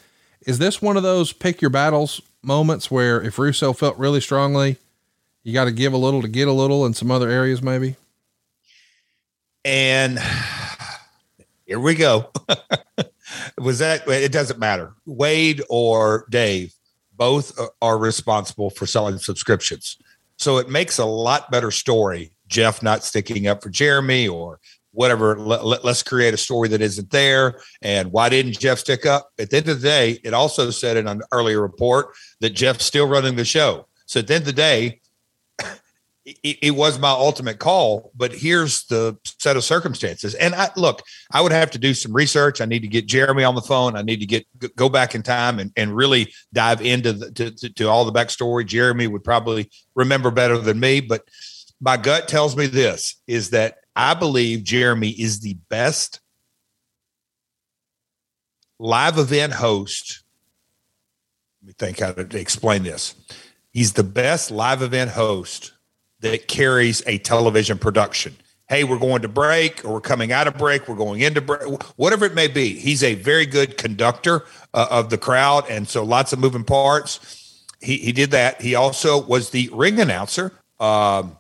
is 0.46 0.60
this 0.60 0.82
one 0.82 0.98
of 0.98 1.04
those 1.04 1.34
pick 1.34 1.62
your 1.62 1.72
battles 1.72 2.22
moments 2.42 2.90
where 2.90 3.22
if 3.22 3.40
Russo 3.40 3.74
felt 3.74 3.98
really 3.98 4.22
strongly, 4.22 4.78
you 5.44 5.54
got 5.54 5.66
to 5.66 5.72
give 5.72 5.94
a 5.94 5.98
little 5.98 6.22
to 6.22 6.28
get 6.28 6.48
a 6.48 6.54
little 6.54 6.86
in 6.86 6.94
some 6.94 7.12
other 7.12 7.30
areas, 7.30 7.62
maybe? 7.62 7.96
And 9.64 10.20
here 11.66 11.80
we 11.80 11.96
go. 11.96 12.32
Was 13.58 13.80
that 13.80 14.08
it? 14.08 14.32
Doesn't 14.32 14.60
matter. 14.60 14.94
Wade 15.06 15.62
or 15.70 16.26
Dave, 16.30 16.74
both 17.14 17.60
are 17.82 17.98
responsible 17.98 18.70
for 18.70 18.86
selling 18.86 19.18
subscriptions. 19.18 19.98
So 20.38 20.58
it 20.58 20.70
makes 20.70 21.00
a 21.00 21.06
lot 21.06 21.50
better 21.52 21.72
story. 21.72 22.32
Jeff 22.48 22.84
not 22.84 23.04
sticking 23.04 23.48
up 23.48 23.64
for 23.64 23.70
Jeremy 23.70 24.28
or 24.28 24.60
whatever. 24.96 25.38
Let, 25.38 25.86
us 25.86 26.02
create 26.02 26.34
a 26.34 26.38
story 26.38 26.70
that 26.70 26.82
isn't 26.82 27.12
there. 27.12 27.60
And 27.82 28.12
why 28.12 28.30
didn't 28.30 28.60
Jeff 28.60 28.80
stick 28.80 29.06
up? 29.06 29.30
At 29.38 29.50
the 29.50 29.58
end 29.58 29.70
of 29.70 29.82
the 29.82 29.88
day, 29.88 30.20
it 30.24 30.34
also 30.34 30.72
said 30.72 30.98
in 30.98 31.08
an 31.08 31.22
earlier 31.32 31.62
report 31.62 32.08
that 32.40 32.52
Jeff's 32.52 32.86
still 32.86 33.08
running 33.08 33.36
the 33.36 33.46
show. 33.46 33.88
So 34.06 34.20
at 34.20 34.28
the 34.28 34.36
end 34.36 34.42
of 34.44 34.48
the 34.48 34.54
day, 34.54 35.02
it, 36.26 36.58
it, 36.62 36.72
was 36.72 36.98
my 36.98 37.10
ultimate 37.10 37.60
call, 37.60 38.12
but 38.16 38.34
here's 38.34 38.86
the 38.86 39.18
set 39.40 39.58
of 39.58 39.64
circumstances. 39.64 40.34
And 40.36 40.56
I 40.56 40.70
look, 40.76 41.02
I 41.32 41.42
would 41.42 41.52
have 41.52 41.72
to 41.72 41.78
do 41.78 41.94
some 41.94 42.14
research. 42.14 42.62
I 42.62 42.66
need 42.66 42.82
to 42.82 42.88
get 42.88 43.06
Jeremy 43.06 43.44
on 43.44 43.56
the 43.56 43.62
phone. 43.62 43.96
I 43.96 44.02
need 44.02 44.22
to 44.22 44.26
get 44.26 44.46
go 44.76 44.90
back 44.90 45.14
in 45.16 45.24
time 45.24 45.60
and, 45.60 45.72
and 45.76 45.96
really 45.96 46.34
dive 46.54 46.82
into 46.82 47.14
the, 47.14 47.32
to, 47.32 47.52
to, 47.52 47.74
to 47.74 47.86
all 47.86 48.06
the 48.06 48.18
backstory. 48.18 48.66
Jeremy 48.66 49.08
would 49.08 49.24
probably 49.24 49.70
remember 49.96 50.32
better 50.32 50.58
than 50.58 50.80
me, 50.80 51.02
but 51.02 51.24
my 51.82 51.98
gut 51.98 52.28
tells 52.28 52.56
me 52.56 52.68
this 52.68 53.22
is 53.28 53.52
that 53.52 53.78
I 53.96 54.14
believe 54.14 54.64
Jeremy 54.64 55.10
is 55.10 55.40
the 55.40 55.58
best 55.70 56.20
live 58.80 59.18
event 59.18 59.54
host. 59.54 60.24
Let 61.62 61.68
me 61.68 61.74
think 61.78 62.00
how 62.00 62.12
to 62.12 62.40
explain 62.40 62.84
this. 62.84 63.16
He's 63.72 63.94
the 63.94 64.04
best 64.04 64.52
live 64.52 64.82
event 64.82 65.12
host 65.12 65.74
that 66.20 66.48
carries 66.48 67.04
a 67.08 67.18
television 67.18 67.78
production. 67.78 68.36
Hey, 68.68 68.84
we're 68.84 69.00
going 69.00 69.22
to 69.22 69.28
break, 69.28 69.86
or 69.86 69.94
we're 69.94 70.02
coming 70.02 70.32
out 70.32 70.48
of 70.48 70.58
break, 70.58 70.88
we're 70.88 70.96
going 70.96 71.22
into 71.22 71.40
break, 71.40 71.62
whatever 71.98 72.26
it 72.26 72.34
may 72.34 72.48
be. 72.48 72.74
He's 72.74 73.04
a 73.04 73.14
very 73.14 73.46
good 73.46 73.78
conductor 73.78 74.44
uh, 74.74 74.88
of 74.90 75.10
the 75.12 75.20
crowd, 75.20 75.66
and 75.70 75.88
so 75.88 76.04
lots 76.04 76.34
of 76.34 76.40
moving 76.40 76.64
parts. 76.64 77.64
He 77.80 77.98
he 77.98 78.12
did 78.12 78.32
that. 78.32 78.62
He 78.62 78.74
also 78.74 79.22
was 79.22 79.52
the 79.52 79.70
ring 79.72 80.00
announcer. 80.00 80.52
Um, 80.80 81.38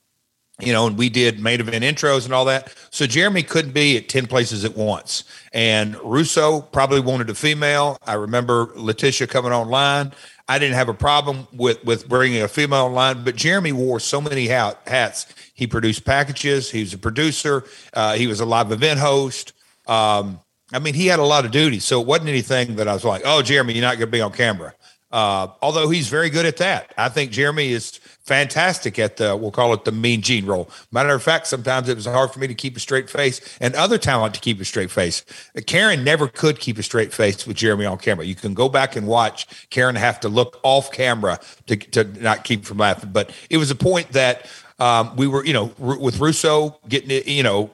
you 0.59 0.71
know, 0.71 0.87
and 0.87 0.97
we 0.97 1.09
did 1.09 1.39
main 1.39 1.59
event 1.59 1.83
intros 1.83 2.25
and 2.25 2.33
all 2.33 2.45
that. 2.45 2.73
So 2.89 3.05
Jeremy 3.05 3.43
couldn't 3.43 3.73
be 3.73 3.97
at 3.97 4.07
10 4.07 4.27
places 4.27 4.63
at 4.63 4.75
once. 4.75 5.25
And 5.53 5.95
Russo 5.97 6.61
probably 6.61 7.01
wanted 7.01 7.29
a 7.29 7.35
female. 7.35 7.97
I 8.05 8.13
remember 8.13 8.67
Leticia 8.67 9.27
coming 9.27 9.51
online 9.51 10.13
I 10.47 10.59
didn't 10.59 10.75
have 10.75 10.89
a 10.89 10.93
problem 10.93 11.47
with 11.53 11.83
with 11.83 12.07
bringing 12.07 12.41
a 12.43 12.47
female 12.47 12.85
online, 12.85 13.23
but 13.23 13.35
Jeremy 13.35 13.71
wore 13.71 13.99
so 13.99 14.21
many 14.21 14.47
hat, 14.47 14.79
hats. 14.85 15.25
He 15.55 15.65
produced 15.65 16.05
packages. 16.05 16.69
He 16.69 16.81
was 16.81 16.93
a 16.93 16.97
producer. 16.97 17.63
Uh, 17.93 18.13
he 18.13 18.27
was 18.27 18.39
a 18.39 18.45
live 18.45 18.71
event 18.71 18.99
host. 18.99 19.53
Um, 19.87 20.39
I 20.71 20.79
mean, 20.79 20.93
he 20.93 21.07
had 21.07 21.19
a 21.19 21.23
lot 21.23 21.45
of 21.45 21.51
duties, 21.51 21.83
so 21.83 21.99
it 22.01 22.07
wasn't 22.07 22.29
anything 22.29 22.75
that 22.75 22.87
I 22.87 22.93
was 22.93 23.03
like, 23.03 23.23
"Oh, 23.25 23.41
Jeremy, 23.41 23.73
you're 23.73 23.81
not 23.81 23.97
going 23.97 24.07
to 24.07 24.11
be 24.11 24.21
on 24.21 24.31
camera." 24.31 24.73
Uh, 25.11 25.47
although 25.61 25.89
he's 25.89 26.09
very 26.09 26.29
good 26.29 26.45
at 26.45 26.57
that, 26.57 26.93
I 26.97 27.09
think 27.09 27.31
Jeremy 27.31 27.71
is 27.71 27.99
fantastic 28.26 28.97
at 28.97 29.17
the 29.17 29.36
we'll 29.36 29.51
call 29.51 29.73
it 29.73 29.86
the 29.86 29.91
mean 29.91 30.21
gene 30.21 30.45
role. 30.45 30.69
Matter 30.91 31.13
of 31.13 31.21
fact, 31.21 31.47
sometimes 31.47 31.88
it 31.89 31.95
was 31.95 32.05
hard 32.05 32.32
for 32.32 32.39
me 32.39 32.47
to 32.47 32.55
keep 32.55 32.76
a 32.76 32.80
straight 32.80 33.09
face 33.09 33.39
and 33.61 33.76
other 33.76 33.97
talent 33.97 34.34
to 34.34 34.39
keep 34.39 34.59
a 34.59 34.65
straight 34.65 34.91
face. 34.91 35.23
Karen 35.67 36.03
never 36.03 36.28
could 36.28 36.59
keep 36.59 36.78
a 36.78 36.84
straight 36.84 37.13
face 37.13 37.45
with 37.45 37.57
Jeremy 37.57 37.86
on 37.86 37.97
camera. 37.97 38.26
You 38.26 38.36
can 38.36 38.53
go 38.53 38.67
back 38.67 38.95
and 38.95 39.07
watch 39.07 39.69
Karen 39.69 39.95
have 39.95 40.19
to 40.21 40.30
look 40.30 40.59
off 40.63 40.91
camera 40.91 41.39
to 41.67 41.76
to 41.76 42.03
not 42.21 42.43
keep 42.43 42.65
from 42.65 42.80
laughing. 42.80 43.11
But 43.11 43.32
it 43.49 43.57
was 43.57 43.71
a 43.71 43.76
point 43.76 44.11
that 44.13 44.47
um, 44.80 45.15
we 45.15 45.28
were, 45.28 45.45
you 45.45 45.53
know, 45.53 45.71
with 45.78 46.19
Russo 46.19 46.80
getting 46.88 47.11
it, 47.11 47.28
you 47.28 47.43
know, 47.43 47.71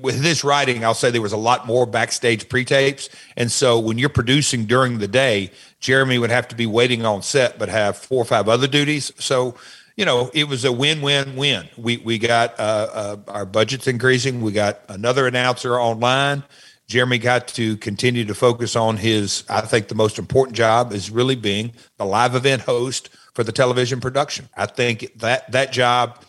with 0.00 0.22
this 0.22 0.44
writing, 0.44 0.84
I'll 0.84 0.94
say 0.94 1.10
there 1.10 1.22
was 1.22 1.32
a 1.32 1.36
lot 1.36 1.66
more 1.66 1.86
backstage 1.86 2.48
pre-tapes, 2.48 3.08
and 3.36 3.50
so 3.50 3.78
when 3.78 3.98
you're 3.98 4.08
producing 4.08 4.66
during 4.66 4.98
the 4.98 5.08
day, 5.08 5.50
Jeremy 5.80 6.18
would 6.18 6.30
have 6.30 6.48
to 6.48 6.56
be 6.56 6.66
waiting 6.66 7.04
on 7.04 7.22
set, 7.22 7.58
but 7.58 7.68
have 7.68 7.96
four 7.96 8.22
or 8.22 8.24
five 8.24 8.48
other 8.48 8.66
duties. 8.66 9.12
So, 9.18 9.54
you 9.96 10.04
know, 10.04 10.30
it 10.34 10.48
was 10.48 10.64
a 10.64 10.72
win-win-win. 10.72 11.68
We 11.76 11.98
we 11.98 12.18
got 12.18 12.58
uh, 12.58 12.88
uh, 12.92 13.16
our 13.28 13.46
budgets 13.46 13.86
increasing. 13.86 14.40
We 14.40 14.52
got 14.52 14.80
another 14.88 15.26
announcer 15.26 15.78
online. 15.78 16.42
Jeremy 16.86 17.18
got 17.18 17.48
to 17.48 17.76
continue 17.78 18.24
to 18.24 18.34
focus 18.34 18.76
on 18.76 18.96
his, 18.96 19.42
I 19.48 19.62
think, 19.62 19.88
the 19.88 19.96
most 19.96 20.18
important 20.18 20.56
job 20.56 20.92
is 20.92 21.10
really 21.10 21.34
being 21.34 21.72
the 21.96 22.04
live 22.04 22.34
event 22.36 22.62
host 22.62 23.08
for 23.34 23.42
the 23.42 23.52
television 23.52 24.00
production. 24.00 24.48
I 24.56 24.66
think 24.66 25.18
that 25.18 25.50
that 25.50 25.72
job 25.72 26.22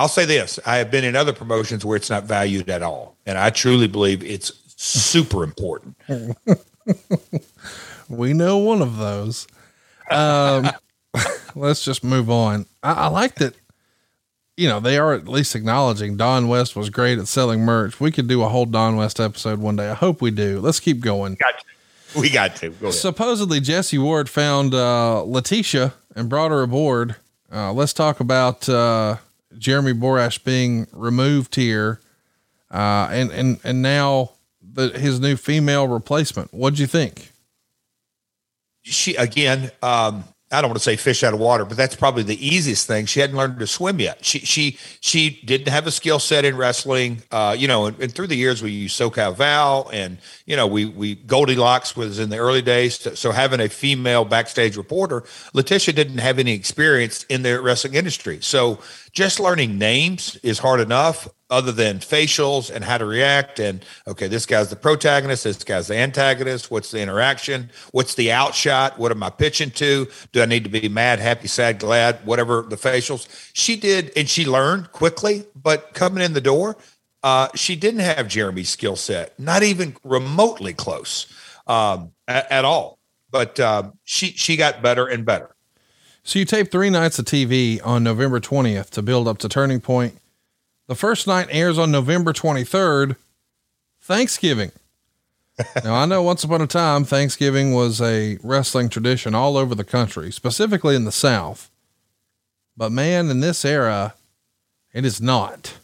I'll 0.00 0.08
say 0.08 0.24
this 0.24 0.58
I 0.64 0.78
have 0.78 0.90
been 0.90 1.04
in 1.04 1.14
other 1.14 1.34
promotions 1.34 1.84
where 1.84 1.94
it's 1.94 2.08
not 2.08 2.24
valued 2.24 2.70
at 2.70 2.82
all. 2.82 3.18
And 3.26 3.36
I 3.36 3.50
truly 3.50 3.86
believe 3.86 4.24
it's 4.24 4.50
super 4.78 5.44
important. 5.44 5.94
we 8.08 8.32
know 8.32 8.56
one 8.56 8.80
of 8.80 8.96
those. 8.96 9.46
Um, 10.10 10.70
let's 11.54 11.84
just 11.84 12.02
move 12.02 12.30
on. 12.30 12.64
I, 12.82 12.92
I, 12.92 13.06
like 13.08 13.34
that, 13.34 13.56
you 14.56 14.70
know, 14.70 14.80
they 14.80 14.96
are 14.96 15.12
at 15.12 15.28
least 15.28 15.54
acknowledging 15.54 16.16
Don 16.16 16.48
West 16.48 16.74
was 16.74 16.88
great 16.88 17.18
at 17.18 17.28
selling 17.28 17.60
merch. 17.60 18.00
We 18.00 18.10
could 18.10 18.26
do 18.26 18.42
a 18.42 18.48
whole 18.48 18.64
Don 18.64 18.96
West 18.96 19.20
episode 19.20 19.58
one 19.58 19.76
day. 19.76 19.90
I 19.90 19.94
hope 19.94 20.22
we 20.22 20.30
do. 20.30 20.60
Let's 20.60 20.80
keep 20.80 21.00
going. 21.00 21.34
Got 21.34 21.62
we 22.16 22.30
got 22.30 22.56
to. 22.56 22.70
Go 22.70 22.90
Supposedly, 22.90 23.60
Jesse 23.60 23.98
Ward 23.98 24.30
found 24.30 24.72
uh, 24.72 25.22
Leticia 25.26 25.92
and 26.16 26.30
brought 26.30 26.52
her 26.52 26.62
aboard. 26.62 27.16
Uh, 27.52 27.74
let's 27.74 27.92
talk 27.92 28.20
about 28.20 28.66
uh, 28.66 29.16
Jeremy 29.58 29.92
Borash 29.92 30.42
being 30.42 30.86
removed 30.92 31.54
here, 31.56 32.00
uh, 32.70 33.08
and 33.10 33.30
and 33.30 33.60
and 33.64 33.82
now 33.82 34.32
the 34.62 34.90
his 34.90 35.20
new 35.20 35.36
female 35.36 35.88
replacement. 35.88 36.52
What'd 36.54 36.78
you 36.78 36.86
think? 36.86 37.32
She 38.82 39.14
again. 39.16 39.70
Um, 39.82 40.24
I 40.52 40.60
don't 40.60 40.70
want 40.70 40.78
to 40.78 40.84
say 40.84 40.96
fish 40.96 41.22
out 41.22 41.32
of 41.32 41.38
water, 41.38 41.64
but 41.64 41.76
that's 41.76 41.94
probably 41.94 42.24
the 42.24 42.44
easiest 42.44 42.86
thing. 42.88 43.06
She 43.06 43.20
hadn't 43.20 43.36
learned 43.36 43.60
to 43.60 43.68
swim 43.68 44.00
yet. 44.00 44.24
She 44.24 44.40
she 44.40 44.78
she 45.00 45.40
didn't 45.44 45.68
have 45.68 45.86
a 45.86 45.92
skill 45.92 46.18
set 46.18 46.44
in 46.44 46.56
wrestling. 46.56 47.22
Uh, 47.30 47.54
you 47.56 47.68
know, 47.68 47.86
and, 47.86 47.98
and, 48.00 48.12
through 48.12 48.26
the 48.26 48.36
years 48.36 48.60
we 48.60 48.72
used 48.72 48.98
SoCal 48.98 49.36
Val, 49.36 49.88
and 49.92 50.18
you 50.46 50.56
know 50.56 50.66
we 50.66 50.86
we 50.86 51.14
Goldilocks 51.14 51.96
was 51.96 52.18
in 52.18 52.30
the 52.30 52.38
early 52.38 52.62
days. 52.62 53.18
So 53.18 53.30
having 53.30 53.60
a 53.60 53.68
female 53.68 54.24
backstage 54.24 54.76
reporter, 54.76 55.20
Leticia 55.54 55.94
didn't 55.94 56.18
have 56.18 56.40
any 56.40 56.52
experience 56.52 57.24
in 57.24 57.42
the 57.42 57.60
wrestling 57.60 57.94
industry. 57.94 58.40
So 58.40 58.80
just 59.12 59.38
learning 59.38 59.78
names 59.78 60.36
is 60.42 60.58
hard 60.58 60.80
enough 60.80 61.28
other 61.50 61.72
than 61.72 61.98
facials 61.98 62.70
and 62.70 62.84
how 62.84 62.96
to 62.96 63.04
react 63.04 63.58
and 63.58 63.84
okay 64.06 64.28
this 64.28 64.46
guy's 64.46 64.70
the 64.70 64.76
protagonist 64.76 65.44
this 65.44 65.62
guy's 65.64 65.88
the 65.88 65.96
antagonist 65.96 66.70
what's 66.70 66.90
the 66.90 67.00
interaction 67.00 67.68
what's 67.92 68.14
the 68.14 68.32
outshot 68.32 68.98
what 68.98 69.10
am 69.10 69.22
i 69.22 69.30
pitching 69.30 69.70
to 69.70 70.08
do 70.32 70.40
i 70.42 70.46
need 70.46 70.64
to 70.64 70.70
be 70.70 70.88
mad 70.88 71.18
happy 71.18 71.48
sad 71.48 71.78
glad 71.78 72.24
whatever 72.24 72.62
the 72.62 72.76
facials. 72.76 73.28
She 73.52 73.76
did 73.76 74.12
and 74.16 74.28
she 74.28 74.46
learned 74.46 74.92
quickly 74.92 75.44
but 75.60 75.92
coming 75.94 76.24
in 76.24 76.32
the 76.32 76.40
door 76.40 76.76
uh, 77.22 77.48
she 77.54 77.76
didn't 77.76 78.00
have 78.00 78.28
jeremy's 78.28 78.70
skill 78.70 78.96
set 78.96 79.38
not 79.38 79.62
even 79.62 79.96
remotely 80.04 80.72
close 80.72 81.26
um, 81.70 82.12
at, 82.28 82.50
at, 82.50 82.64
all. 82.64 82.98
But 83.30 83.60
um, 83.60 83.98
she 84.04 84.32
she 84.32 84.56
got 84.56 84.82
better 84.82 85.06
and 85.06 85.24
better. 85.24 85.54
So 86.24 86.38
you 86.38 86.44
taped 86.44 86.72
three 86.72 86.90
nights 86.90 87.18
of 87.18 87.24
TV 87.24 87.80
on 87.84 88.02
November 88.02 88.40
20th 88.40 88.90
to 88.90 89.02
build 89.02 89.26
up 89.26 89.38
to 89.38 89.48
Turning 89.48 89.80
Point. 89.80 90.18
The 90.90 90.96
first 90.96 91.28
night 91.28 91.46
airs 91.52 91.78
on 91.78 91.92
November 91.92 92.32
23rd, 92.32 93.14
Thanksgiving. 94.00 94.72
now 95.84 95.94
I 95.94 96.04
know 96.04 96.20
once 96.20 96.42
upon 96.42 96.62
a 96.62 96.66
time 96.66 97.04
Thanksgiving 97.04 97.72
was 97.72 98.00
a 98.00 98.38
wrestling 98.42 98.88
tradition 98.88 99.32
all 99.32 99.56
over 99.56 99.76
the 99.76 99.84
country, 99.84 100.32
specifically 100.32 100.96
in 100.96 101.04
the 101.04 101.12
South. 101.12 101.70
But 102.76 102.90
man, 102.90 103.30
in 103.30 103.38
this 103.38 103.64
era, 103.64 104.14
it 104.92 105.04
is 105.04 105.20
not. 105.20 105.74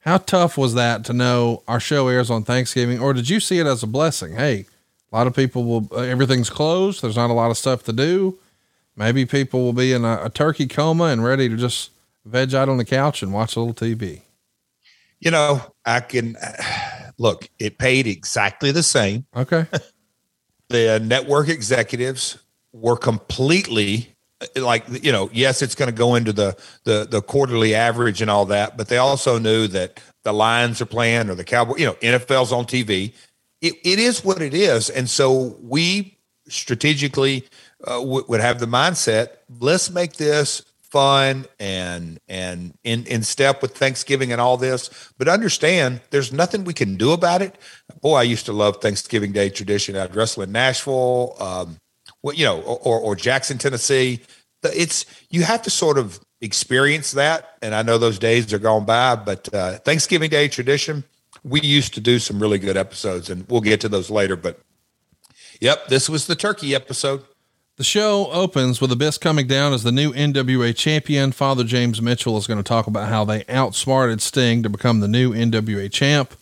How 0.00 0.18
tough 0.18 0.58
was 0.58 0.74
that 0.74 1.04
to 1.04 1.12
know 1.12 1.62
our 1.68 1.78
show 1.78 2.08
airs 2.08 2.28
on 2.28 2.42
Thanksgiving, 2.42 2.98
or 2.98 3.12
did 3.12 3.28
you 3.28 3.38
see 3.38 3.60
it 3.60 3.68
as 3.68 3.84
a 3.84 3.86
blessing? 3.86 4.34
Hey, 4.34 4.66
a 5.12 5.16
lot 5.16 5.28
of 5.28 5.36
people 5.36 5.62
will, 5.62 5.88
uh, 5.92 6.00
everything's 6.00 6.50
closed. 6.50 7.02
There's 7.02 7.14
not 7.14 7.30
a 7.30 7.34
lot 7.34 7.52
of 7.52 7.56
stuff 7.56 7.84
to 7.84 7.92
do. 7.92 8.36
Maybe 8.96 9.24
people 9.26 9.62
will 9.62 9.72
be 9.72 9.92
in 9.92 10.04
a, 10.04 10.24
a 10.24 10.28
turkey 10.28 10.66
coma 10.66 11.04
and 11.04 11.22
ready 11.22 11.48
to 11.48 11.56
just 11.56 11.92
veg 12.30 12.54
out 12.54 12.68
on 12.68 12.76
the 12.76 12.84
couch 12.84 13.22
and 13.22 13.32
watch 13.32 13.56
a 13.56 13.60
little 13.60 13.74
TV. 13.74 14.22
You 15.20 15.30
know, 15.30 15.60
I 15.84 16.00
can 16.00 16.36
look, 17.18 17.48
it 17.58 17.78
paid 17.78 18.06
exactly 18.06 18.70
the 18.70 18.82
same. 18.82 19.26
Okay. 19.36 19.66
the 20.68 21.00
network 21.00 21.48
executives 21.48 22.38
were 22.72 22.96
completely 22.96 24.14
like 24.54 24.84
you 25.02 25.10
know 25.10 25.28
yes 25.32 25.62
it's 25.62 25.74
going 25.74 25.88
to 25.88 25.96
go 25.96 26.14
into 26.14 26.32
the, 26.32 26.56
the 26.84 27.06
the 27.10 27.20
quarterly 27.20 27.74
average 27.74 28.22
and 28.22 28.30
all 28.30 28.44
that 28.44 28.76
but 28.76 28.88
they 28.88 28.98
also 28.98 29.38
knew 29.38 29.66
that 29.66 30.00
the 30.22 30.32
lions 30.32 30.80
are 30.80 30.86
playing 30.86 31.28
or 31.28 31.34
the 31.34 31.42
cowboy 31.42 31.76
you 31.76 31.86
know 31.86 31.94
nfl's 31.94 32.52
on 32.52 32.64
tv 32.64 33.12
it, 33.60 33.74
it 33.82 33.98
is 33.98 34.24
what 34.24 34.40
it 34.40 34.54
is 34.54 34.90
and 34.90 35.10
so 35.10 35.56
we 35.60 36.16
strategically 36.48 37.44
uh, 37.84 37.98
w- 37.98 38.24
would 38.28 38.40
have 38.40 38.60
the 38.60 38.66
mindset 38.66 39.30
let's 39.58 39.90
make 39.90 40.12
this 40.14 40.62
fun 40.90 41.46
and 41.58 42.18
and 42.28 42.74
in 42.84 43.06
in 43.06 43.22
step 43.22 43.62
with 43.62 43.76
Thanksgiving 43.76 44.32
and 44.32 44.40
all 44.40 44.56
this. 44.56 45.12
But 45.18 45.28
understand, 45.28 46.00
there's 46.10 46.32
nothing 46.32 46.64
we 46.64 46.74
can 46.74 46.96
do 46.96 47.12
about 47.12 47.42
it. 47.42 47.56
Boy, 48.00 48.16
I 48.16 48.22
used 48.22 48.46
to 48.46 48.52
love 48.52 48.80
Thanksgiving 48.80 49.32
Day 49.32 49.50
tradition. 49.50 49.96
I'd 49.96 50.14
wrestle 50.14 50.42
in 50.42 50.52
Nashville, 50.52 51.34
um, 51.40 51.78
well, 52.22 52.34
you 52.34 52.44
know, 52.44 52.60
or, 52.60 52.98
or 52.98 53.16
Jackson, 53.16 53.58
Tennessee. 53.58 54.20
It's 54.62 55.04
you 55.30 55.42
have 55.42 55.62
to 55.62 55.70
sort 55.70 55.98
of 55.98 56.20
experience 56.40 57.12
that, 57.12 57.56
and 57.62 57.74
I 57.74 57.82
know 57.82 57.98
those 57.98 58.18
days 58.18 58.52
are 58.52 58.58
gone 58.58 58.84
by. 58.84 59.16
But 59.16 59.52
uh, 59.52 59.78
Thanksgiving 59.78 60.30
Day 60.30 60.48
tradition, 60.48 61.04
we 61.44 61.60
used 61.60 61.94
to 61.94 62.00
do 62.00 62.18
some 62.18 62.40
really 62.40 62.58
good 62.58 62.76
episodes, 62.76 63.30
and 63.30 63.46
we'll 63.48 63.60
get 63.60 63.80
to 63.82 63.88
those 63.88 64.10
later. 64.10 64.36
But 64.36 64.60
yep, 65.60 65.88
this 65.88 66.08
was 66.08 66.26
the 66.26 66.36
turkey 66.36 66.74
episode. 66.74 67.24
The 67.78 67.84
show 67.84 68.28
opens 68.32 68.80
with 68.80 68.90
Abyss 68.90 69.18
coming 69.18 69.46
down 69.46 69.72
as 69.72 69.84
the 69.84 69.92
new 69.92 70.12
NWA 70.12 70.74
champion. 70.74 71.30
Father 71.30 71.62
James 71.62 72.02
Mitchell 72.02 72.36
is 72.36 72.48
going 72.48 72.58
to 72.58 72.64
talk 72.64 72.88
about 72.88 73.08
how 73.08 73.24
they 73.24 73.44
outsmarted 73.48 74.20
Sting 74.20 74.64
to 74.64 74.68
become 74.68 74.98
the 74.98 75.06
new 75.06 75.32
NWA 75.32 75.88
champ. 75.88 76.34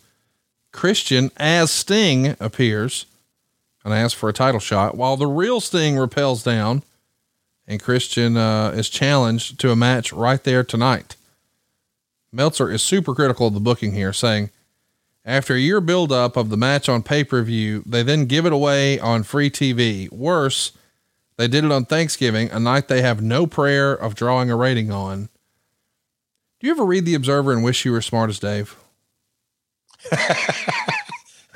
Christian, 0.73 1.31
as 1.37 1.71
Sting, 1.71 2.37
appears 2.41 3.05
and 3.85 3.93
asks 3.93 4.19
for 4.19 4.31
a 4.31 4.33
title 4.33 4.61
shot, 4.61 4.97
while 4.97 5.19
the 5.19 5.27
real 5.27 5.61
Sting 5.61 5.99
repels 5.99 6.43
down, 6.43 6.83
and 7.69 7.83
Christian 7.83 8.39
uh, 8.39 8.71
is 8.71 8.89
challenged 8.89 9.61
to 9.61 9.71
a 9.71 9.77
match 9.77 10.15
right 10.15 10.43
there 10.43 10.65
tonight. 10.65 11.17
Meltzer 12.33 12.71
is 12.71 12.81
super 12.81 13.15
critical 13.15 13.49
of 13.49 13.53
the 13.53 13.61
booking 13.61 13.93
here, 13.93 14.15
saying, 14.15 14.49
after 15.23 15.53
a 15.53 15.61
year 15.61 15.83
buildup 15.83 16.35
of 16.39 16.49
the 16.49 16.57
match 16.57 16.89
on 16.89 17.03
pay 17.03 17.25
per 17.25 17.43
view, 17.43 17.83
they 17.85 18.03
then 18.03 18.25
give 18.25 18.47
it 18.47 18.55
away 18.55 18.99
on 18.99 19.23
free 19.23 19.51
TV. 19.51 20.11
Worse, 20.11 20.73
they 21.37 21.49
did 21.49 21.65
it 21.65 21.73
on 21.73 21.85
Thanksgiving, 21.85 22.51
a 22.51 22.59
night 22.59 22.89
they 22.89 23.03
have 23.03 23.23
no 23.23 23.47
prayer 23.47 23.93
of 23.93 24.15
drawing 24.15 24.51
a 24.51 24.57
rating 24.57 24.91
on. 24.91 25.29
Do 26.61 26.67
you 26.67 26.73
ever 26.73 26.85
read 26.85 27.05
The 27.05 27.15
Observer 27.15 27.53
and 27.53 27.63
wish 27.63 27.85
you 27.85 27.93
were 27.93 28.01
smart 28.01 28.31
as 28.31 28.39
Dave? 28.39 28.77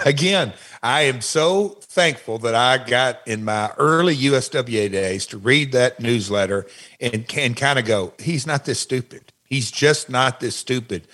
Again, 0.04 0.52
I 0.82 1.02
am 1.02 1.20
so 1.20 1.68
thankful 1.68 2.38
that 2.38 2.54
I 2.54 2.78
got 2.78 3.20
in 3.26 3.44
my 3.44 3.72
early 3.76 4.16
USWA 4.16 4.90
days 4.90 5.26
to 5.26 5.38
read 5.38 5.72
that 5.72 6.00
newsletter 6.00 6.66
and 7.00 7.28
can 7.28 7.54
kind 7.54 7.78
of 7.78 7.84
go, 7.84 8.14
he's 8.18 8.46
not 8.46 8.64
this 8.64 8.80
stupid. 8.80 9.32
He's 9.44 9.70
just 9.70 10.08
not 10.08 10.40
this 10.40 10.56
stupid 10.56 11.06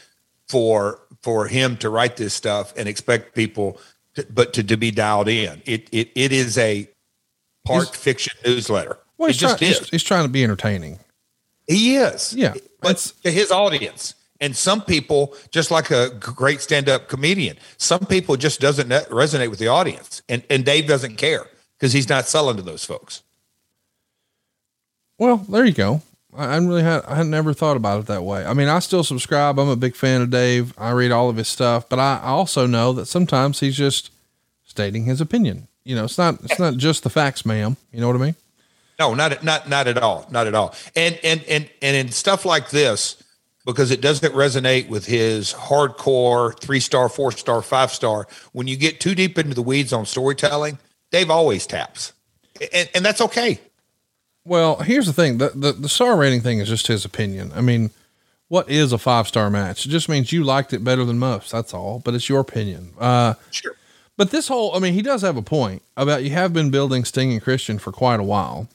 for 0.49 1.01
for 1.23 1.49
him 1.49 1.77
to 1.79 1.91
write 1.91 2.17
this 2.17 2.35
stuff 2.35 2.73
and 2.77 2.89
expect 2.89 3.35
people 3.35 3.81
to, 4.15 4.25
but 4.31 4.53
to, 4.53 4.63
to 4.63 4.77
be 4.77 4.91
dialed 4.91 5.29
in. 5.29 5.63
It 5.65 5.89
it 5.91 6.11
it 6.15 6.33
is 6.33 6.57
a 6.59 6.89
part 7.67 7.89
he's, 7.89 7.97
fiction 7.97 8.37
newsletter. 8.45 8.99
Well, 9.19 9.29
he's, 9.29 9.39
try, 9.39 9.57
he's, 9.57 9.89
he's, 9.89 10.03
trying 10.03 10.25
to 10.25 10.31
be 10.31 10.45
entertaining. 10.45 10.99
He 11.67 11.97
is. 11.97 12.35
Yeah. 12.35 12.55
But 12.81 13.13
to 13.23 13.31
his 13.31 13.51
audience. 13.51 14.15
And 14.39 14.55
some 14.55 14.83
people, 14.83 15.35
just 15.51 15.71
like 15.71 15.91
a 15.91 16.11
great 16.11 16.61
stand-up 16.61 17.09
comedian, 17.09 17.57
some 17.79 18.01
people 18.01 18.37
just 18.37 18.61
doesn't 18.61 18.91
resonate 18.91 19.49
with 19.49 19.59
the 19.59 19.69
audience. 19.69 20.21
And 20.29 20.43
and 20.51 20.63
Dave 20.63 20.87
doesn't 20.87 21.17
care 21.17 21.47
because 21.79 21.95
he's 21.95 22.09
not 22.09 22.27
selling 22.27 22.57
to 22.57 22.63
those 22.63 22.85
folks. 22.85 23.23
Well, 25.19 25.39
there 25.39 25.65
you 25.65 25.73
go. 25.73 26.03
I 26.37 26.57
really 26.59 26.83
had, 26.83 27.03
I 27.07 27.15
had 27.15 27.29
never 27.29 27.55
thought 27.55 27.79
about 27.79 28.01
it 28.01 28.07
that 28.09 28.25
way. 28.25 28.45
I 28.45 28.53
mean, 28.53 28.69
I 28.69 28.81
still 28.81 29.03
subscribe. 29.03 29.59
I'm 29.59 29.71
a 29.71 29.77
big 29.77 29.97
fan 29.97 30.21
of 30.21 30.29
Dave. 30.29 30.75
I 30.77 30.91
read 30.91 31.11
all 31.11 31.31
of 31.31 31.37
his 31.37 31.49
stuff, 31.49 31.89
but 31.89 31.99
I 31.99 32.21
also 32.23 32.67
know 32.67 32.93
that 32.93 33.07
sometimes 33.07 33.61
he's 33.61 33.77
just 33.77 34.11
stating 34.65 35.07
his 35.07 35.23
opinion 35.23 35.69
you 35.87 35.95
know, 35.95 36.05
it's 36.05 36.19
not 36.19 36.43
it's 36.43 36.59
not 36.59 36.77
just 36.77 37.05
the 37.05 37.11
facts, 37.11 37.47
ma'am. 37.47 37.77
You 37.93 38.01
know 38.01 38.09
what 38.09 38.17
I 38.17 38.19
mean? 38.19 38.35
No, 38.99 39.15
not 39.15 39.45
not 39.45 39.69
not 39.69 39.87
at 39.87 39.99
all, 39.99 40.27
not 40.31 40.49
at 40.49 40.55
all. 40.55 40.75
And 40.97 41.19
and 41.23 41.43
and 41.45 41.71
and 41.81 41.97
in 41.97 42.11
stuff 42.11 42.45
like 42.45 42.71
this, 42.71 43.23
because 43.65 43.93
it 43.93 44.01
doesn't 44.01 44.35
resonate 44.35 44.89
with 44.89 45.07
his 45.07 45.55
hardcore 45.55 46.59
three 46.61 46.81
star, 46.81 47.09
four 47.09 47.31
star, 47.31 47.63
five 47.63 47.93
star. 47.93 48.27
When 48.53 48.67
you 48.67 48.77
get 48.77 48.99
too 48.99 49.15
deep 49.15 49.39
into 49.39 49.55
the 49.55 49.63
weeds 49.63 49.93
on 49.93 50.07
storytelling, 50.07 50.79
Dave 51.13 51.31
always 51.31 51.67
taps, 51.67 52.13
and, 52.73 52.91
and 52.93 53.05
that's 53.05 53.21
okay. 53.21 53.61
Well, 54.45 54.77
here's 54.77 55.07
the 55.07 55.13
thing: 55.13 55.39
the, 55.39 55.51
the 55.55 55.73
the 55.73 55.89
star 55.89 56.17
rating 56.17 56.41
thing 56.41 56.59
is 56.59 56.69
just 56.69 56.89
his 56.89 57.05
opinion. 57.05 57.53
I 57.55 57.61
mean, 57.61 57.91
what 58.49 58.69
is 58.69 58.93
a 58.93 58.99
five 58.99 59.29
star 59.29 59.51
match? 59.51 59.87
It 59.87 59.91
just 59.91 60.09
means 60.09 60.33
you 60.33 60.43
liked 60.43 60.73
it 60.73 60.83
better 60.83 61.05
than 61.05 61.21
most. 61.21 61.53
That's 61.53 61.73
all. 61.73 62.01
But 62.05 62.15
it's 62.15 62.29
your 62.29 62.41
opinion. 62.41 62.93
Uh, 62.99 63.35
sure. 63.53 63.77
But 64.17 64.31
this 64.31 64.49
whole, 64.49 64.75
I 64.75 64.79
mean, 64.79 64.95
he 64.95 65.03
does 65.03 65.23
have 65.23 65.37
a 65.37 65.43
point 65.43 65.83
about 65.97 66.25
you 66.25 66.31
have 66.31 66.53
been 66.53 66.71
building 66.71 67.05
Sting 67.05 67.33
and 67.33 67.43
Christian 67.43 67.79
for 67.79 67.93
quite 67.93 68.21
a 68.21 68.25
while. 68.25 68.69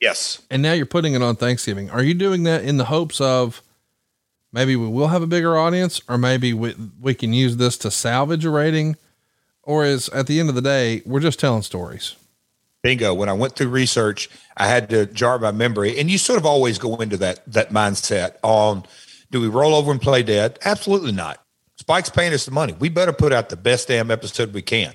Yes. 0.00 0.42
And 0.50 0.62
now 0.62 0.72
you're 0.72 0.86
putting 0.86 1.14
it 1.14 1.22
on 1.22 1.36
Thanksgiving. 1.36 1.90
Are 1.90 2.02
you 2.02 2.14
doing 2.14 2.42
that 2.44 2.64
in 2.64 2.76
the 2.76 2.86
hopes 2.86 3.20
of 3.20 3.62
maybe 4.52 4.76
we 4.76 4.88
will 4.88 5.08
have 5.08 5.22
a 5.22 5.26
bigger 5.26 5.56
audience 5.56 6.00
or 6.08 6.18
maybe 6.18 6.52
we, 6.52 6.74
we 7.00 7.14
can 7.14 7.32
use 7.32 7.56
this 7.56 7.76
to 7.78 7.90
salvage 7.90 8.44
a 8.44 8.50
rating? 8.50 8.96
Or 9.62 9.84
is 9.84 10.08
at 10.10 10.26
the 10.26 10.40
end 10.40 10.48
of 10.48 10.54
the 10.54 10.62
day, 10.62 11.02
we're 11.04 11.20
just 11.20 11.38
telling 11.38 11.62
stories? 11.62 12.16
Bingo. 12.82 13.12
When 13.12 13.28
I 13.28 13.32
went 13.32 13.54
through 13.54 13.68
research, 13.68 14.30
I 14.56 14.68
had 14.68 14.88
to 14.90 15.06
jar 15.06 15.38
my 15.38 15.50
memory. 15.50 15.98
And 15.98 16.10
you 16.10 16.18
sort 16.18 16.38
of 16.38 16.46
always 16.46 16.78
go 16.78 16.96
into 16.96 17.16
that 17.18 17.40
that 17.52 17.70
mindset 17.70 18.36
on 18.42 18.84
do 19.30 19.40
we 19.40 19.48
roll 19.48 19.74
over 19.74 19.90
and 19.90 20.00
play 20.00 20.22
dead? 20.22 20.58
Absolutely 20.64 21.12
not. 21.12 21.42
Spike's 21.78 22.10
paying 22.10 22.32
us 22.32 22.44
the 22.44 22.50
money. 22.50 22.74
We 22.78 22.88
better 22.88 23.12
put 23.12 23.32
out 23.32 23.50
the 23.50 23.56
best 23.56 23.88
damn 23.88 24.10
episode 24.10 24.52
we 24.52 24.62
can. 24.62 24.94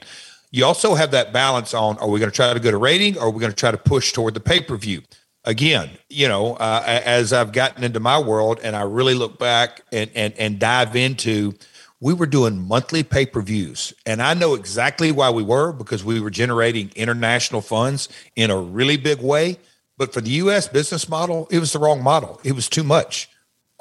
You 0.52 0.66
also 0.66 0.96
have 0.96 1.12
that 1.12 1.32
balance 1.32 1.74
on 1.74 1.98
are 1.98 2.10
we 2.10 2.20
going 2.20 2.30
to 2.30 2.36
try 2.36 2.54
to 2.54 2.60
get 2.60 2.74
a 2.74 2.78
rating 2.78 3.18
or 3.18 3.22
are 3.22 3.30
we 3.30 3.40
going 3.40 3.52
to 3.52 3.56
try 3.56 3.72
to 3.72 3.78
push 3.78 4.12
toward 4.12 4.34
the 4.34 4.42
pay 4.42 4.60
per 4.60 4.76
view? 4.76 5.02
Again, 5.46 5.90
you 6.10 6.28
know, 6.28 6.56
uh, 6.56 6.84
as 6.86 7.34
I've 7.34 7.54
gotten 7.54 7.84
into 7.84 8.00
my 8.00 8.20
world 8.20 8.60
and 8.64 8.76
I 8.76 8.82
really 8.82 9.14
look 9.14 9.40
back 9.40 9.82
and, 9.92 10.12
and, 10.14 10.34
and 10.38 10.60
dive 10.60 10.96
into, 10.96 11.54
we 12.00 12.14
were 12.14 12.26
doing 12.26 12.60
monthly 12.60 13.04
pay 13.04 13.26
per 13.26 13.42
views. 13.42 13.94
And 14.06 14.22
I 14.22 14.34
know 14.34 14.54
exactly 14.54 15.12
why 15.12 15.30
we 15.30 15.42
were 15.42 15.72
because 15.72 16.04
we 16.04 16.20
were 16.20 16.30
generating 16.30 16.92
international 16.96 17.62
funds 17.62 18.10
in 18.36 18.52
a 18.52 18.58
really 18.58 18.98
big 18.98 19.22
way. 19.22 19.58
But 19.98 20.14
for 20.14 20.20
the 20.20 20.32
US 20.32 20.68
business 20.68 21.08
model, 21.08 21.48
it 21.50 21.60
was 21.60 21.72
the 21.72 21.80
wrong 21.80 22.04
model. 22.04 22.42
It 22.44 22.54
was 22.54 22.68
too 22.68 22.84
much 22.84 23.30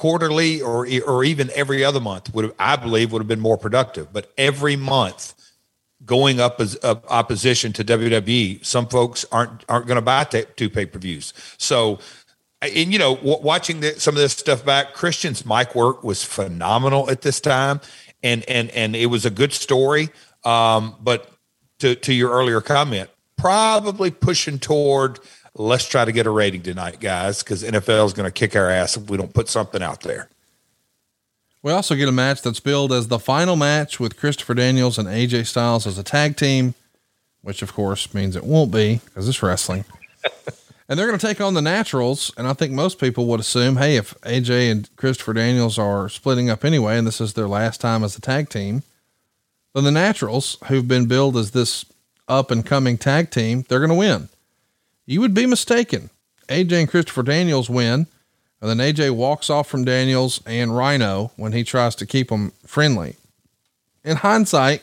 quarterly 0.02 0.60
or 0.60 0.84
or 1.06 1.22
even 1.22 1.48
every 1.54 1.84
other 1.84 2.00
month 2.00 2.34
would 2.34 2.44
have, 2.44 2.54
I 2.58 2.74
believe 2.74 3.12
would 3.12 3.20
have 3.20 3.28
been 3.28 3.38
more 3.38 3.56
productive. 3.56 4.12
But 4.12 4.32
every 4.36 4.74
month 4.74 5.32
going 6.04 6.40
up 6.40 6.60
as 6.60 6.76
uh, 6.82 6.96
opposition 7.06 7.72
to 7.74 7.84
WWE, 7.84 8.66
some 8.66 8.88
folks 8.88 9.24
aren't 9.30 9.64
aren't 9.68 9.86
going 9.86 9.94
to 9.94 10.02
buy 10.02 10.24
t- 10.24 10.42
two 10.56 10.68
pay 10.68 10.86
per 10.86 10.98
views. 10.98 11.32
So, 11.56 12.00
and 12.60 12.92
you 12.92 12.98
know, 12.98 13.12
watching 13.22 13.78
the, 13.78 13.92
some 14.00 14.16
of 14.16 14.20
this 14.20 14.32
stuff 14.32 14.64
back, 14.64 14.92
Christian's 14.92 15.46
mic 15.46 15.76
work 15.76 16.02
was 16.02 16.24
phenomenal 16.24 17.08
at 17.08 17.22
this 17.22 17.38
time, 17.38 17.80
and 18.24 18.44
and 18.48 18.70
and 18.70 18.96
it 18.96 19.06
was 19.06 19.24
a 19.24 19.30
good 19.30 19.52
story. 19.52 20.08
Um, 20.44 20.96
but 21.00 21.30
to 21.78 21.94
to 21.94 22.12
your 22.12 22.32
earlier 22.32 22.60
comment, 22.60 23.08
probably 23.36 24.10
pushing 24.10 24.58
toward 24.58 25.20
let's 25.54 25.86
try 25.86 26.04
to 26.04 26.12
get 26.12 26.26
a 26.26 26.30
rating 26.30 26.62
tonight, 26.62 27.00
guys, 27.00 27.42
because 27.42 27.62
NFL 27.62 28.06
is 28.06 28.12
going 28.12 28.26
to 28.26 28.32
kick 28.32 28.56
our 28.56 28.70
ass 28.70 28.96
if 28.96 29.08
we 29.08 29.16
don't 29.16 29.34
put 29.34 29.48
something 29.48 29.82
out 29.82 30.00
there. 30.00 30.28
We 31.62 31.70
also 31.70 31.94
get 31.94 32.08
a 32.08 32.12
match 32.12 32.42
that's 32.42 32.60
billed 32.60 32.92
as 32.92 33.08
the 33.08 33.20
final 33.20 33.54
match 33.54 34.00
with 34.00 34.16
Christopher 34.16 34.54
Daniels 34.54 34.98
and 34.98 35.06
AJ 35.06 35.46
Styles 35.46 35.86
as 35.86 35.96
a 35.96 36.02
tag 36.02 36.36
team, 36.36 36.74
which 37.42 37.62
of 37.62 37.72
course 37.72 38.12
means 38.12 38.34
it 38.34 38.44
won't 38.44 38.72
be 38.72 39.00
because 39.04 39.28
it's 39.28 39.42
wrestling. 39.42 39.84
and 40.88 40.98
they're 40.98 41.06
going 41.06 41.18
to 41.18 41.24
take 41.24 41.40
on 41.40 41.54
the 41.54 41.62
Naturals. 41.62 42.32
And 42.36 42.48
I 42.48 42.52
think 42.52 42.72
most 42.72 42.98
people 42.98 43.26
would 43.26 43.38
assume, 43.38 43.76
hey, 43.76 43.96
if 43.96 44.12
AJ 44.22 44.72
and 44.72 44.96
Christopher 44.96 45.34
Daniels 45.34 45.78
are 45.78 46.08
splitting 46.08 46.50
up 46.50 46.64
anyway, 46.64 46.98
and 46.98 47.06
this 47.06 47.20
is 47.20 47.34
their 47.34 47.48
last 47.48 47.80
time 47.80 48.02
as 48.02 48.16
a 48.16 48.20
tag 48.20 48.48
team, 48.48 48.82
then 49.72 49.84
the 49.84 49.92
Naturals, 49.92 50.58
who've 50.66 50.88
been 50.88 51.06
billed 51.06 51.36
as 51.36 51.52
this 51.52 51.84
up 52.26 52.50
and 52.50 52.66
coming 52.66 52.98
tag 52.98 53.30
team, 53.30 53.64
they're 53.68 53.78
going 53.78 53.88
to 53.88 53.94
win. 53.94 54.28
You 55.06 55.20
would 55.20 55.34
be 55.34 55.46
mistaken. 55.46 56.10
AJ 56.48 56.72
and 56.72 56.88
Christopher 56.88 57.22
Daniels 57.22 57.70
win, 57.70 58.06
and 58.60 58.70
then 58.70 58.78
AJ 58.78 59.12
walks 59.12 59.50
off 59.50 59.68
from 59.68 59.84
Daniels 59.84 60.40
and 60.46 60.76
Rhino 60.76 61.32
when 61.36 61.52
he 61.52 61.64
tries 61.64 61.94
to 61.96 62.06
keep 62.06 62.28
them 62.28 62.52
friendly. 62.66 63.16
In 64.04 64.18
hindsight, 64.18 64.82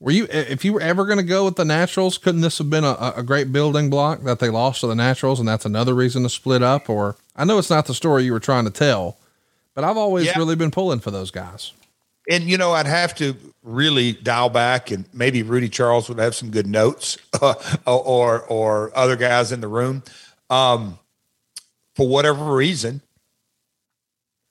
were 0.00 0.12
you 0.12 0.26
if 0.30 0.64
you 0.64 0.72
were 0.72 0.80
ever 0.80 1.04
going 1.04 1.18
to 1.18 1.24
go 1.24 1.44
with 1.44 1.56
the 1.56 1.64
Naturals? 1.64 2.18
Couldn't 2.18 2.42
this 2.42 2.58
have 2.58 2.70
been 2.70 2.84
a, 2.84 3.14
a 3.16 3.22
great 3.22 3.52
building 3.52 3.90
block 3.90 4.22
that 4.22 4.38
they 4.38 4.48
lost 4.48 4.80
to 4.80 4.86
the 4.86 4.94
Naturals, 4.94 5.40
and 5.40 5.48
that's 5.48 5.64
another 5.64 5.94
reason 5.94 6.22
to 6.22 6.28
split 6.28 6.62
up? 6.62 6.88
Or 6.88 7.16
I 7.34 7.44
know 7.44 7.58
it's 7.58 7.70
not 7.70 7.86
the 7.86 7.94
story 7.94 8.24
you 8.24 8.32
were 8.32 8.40
trying 8.40 8.64
to 8.64 8.70
tell, 8.70 9.18
but 9.74 9.84
I've 9.84 9.96
always 9.96 10.26
yeah. 10.26 10.38
really 10.38 10.56
been 10.56 10.70
pulling 10.70 11.00
for 11.00 11.10
those 11.10 11.30
guys. 11.30 11.72
And 12.28 12.44
you 12.44 12.58
know, 12.58 12.72
I'd 12.72 12.86
have 12.86 13.14
to 13.16 13.34
really 13.62 14.12
dial 14.12 14.50
back, 14.50 14.90
and 14.90 15.06
maybe 15.12 15.42
Rudy 15.42 15.68
Charles 15.68 16.08
would 16.08 16.18
have 16.18 16.34
some 16.34 16.50
good 16.50 16.66
notes, 16.66 17.16
uh, 17.42 17.54
or 17.86 18.42
or 18.42 18.96
other 18.96 19.16
guys 19.16 19.50
in 19.50 19.60
the 19.60 19.68
room. 19.68 20.02
Um, 20.50 20.98
for 21.96 22.06
whatever 22.06 22.54
reason, 22.54 23.00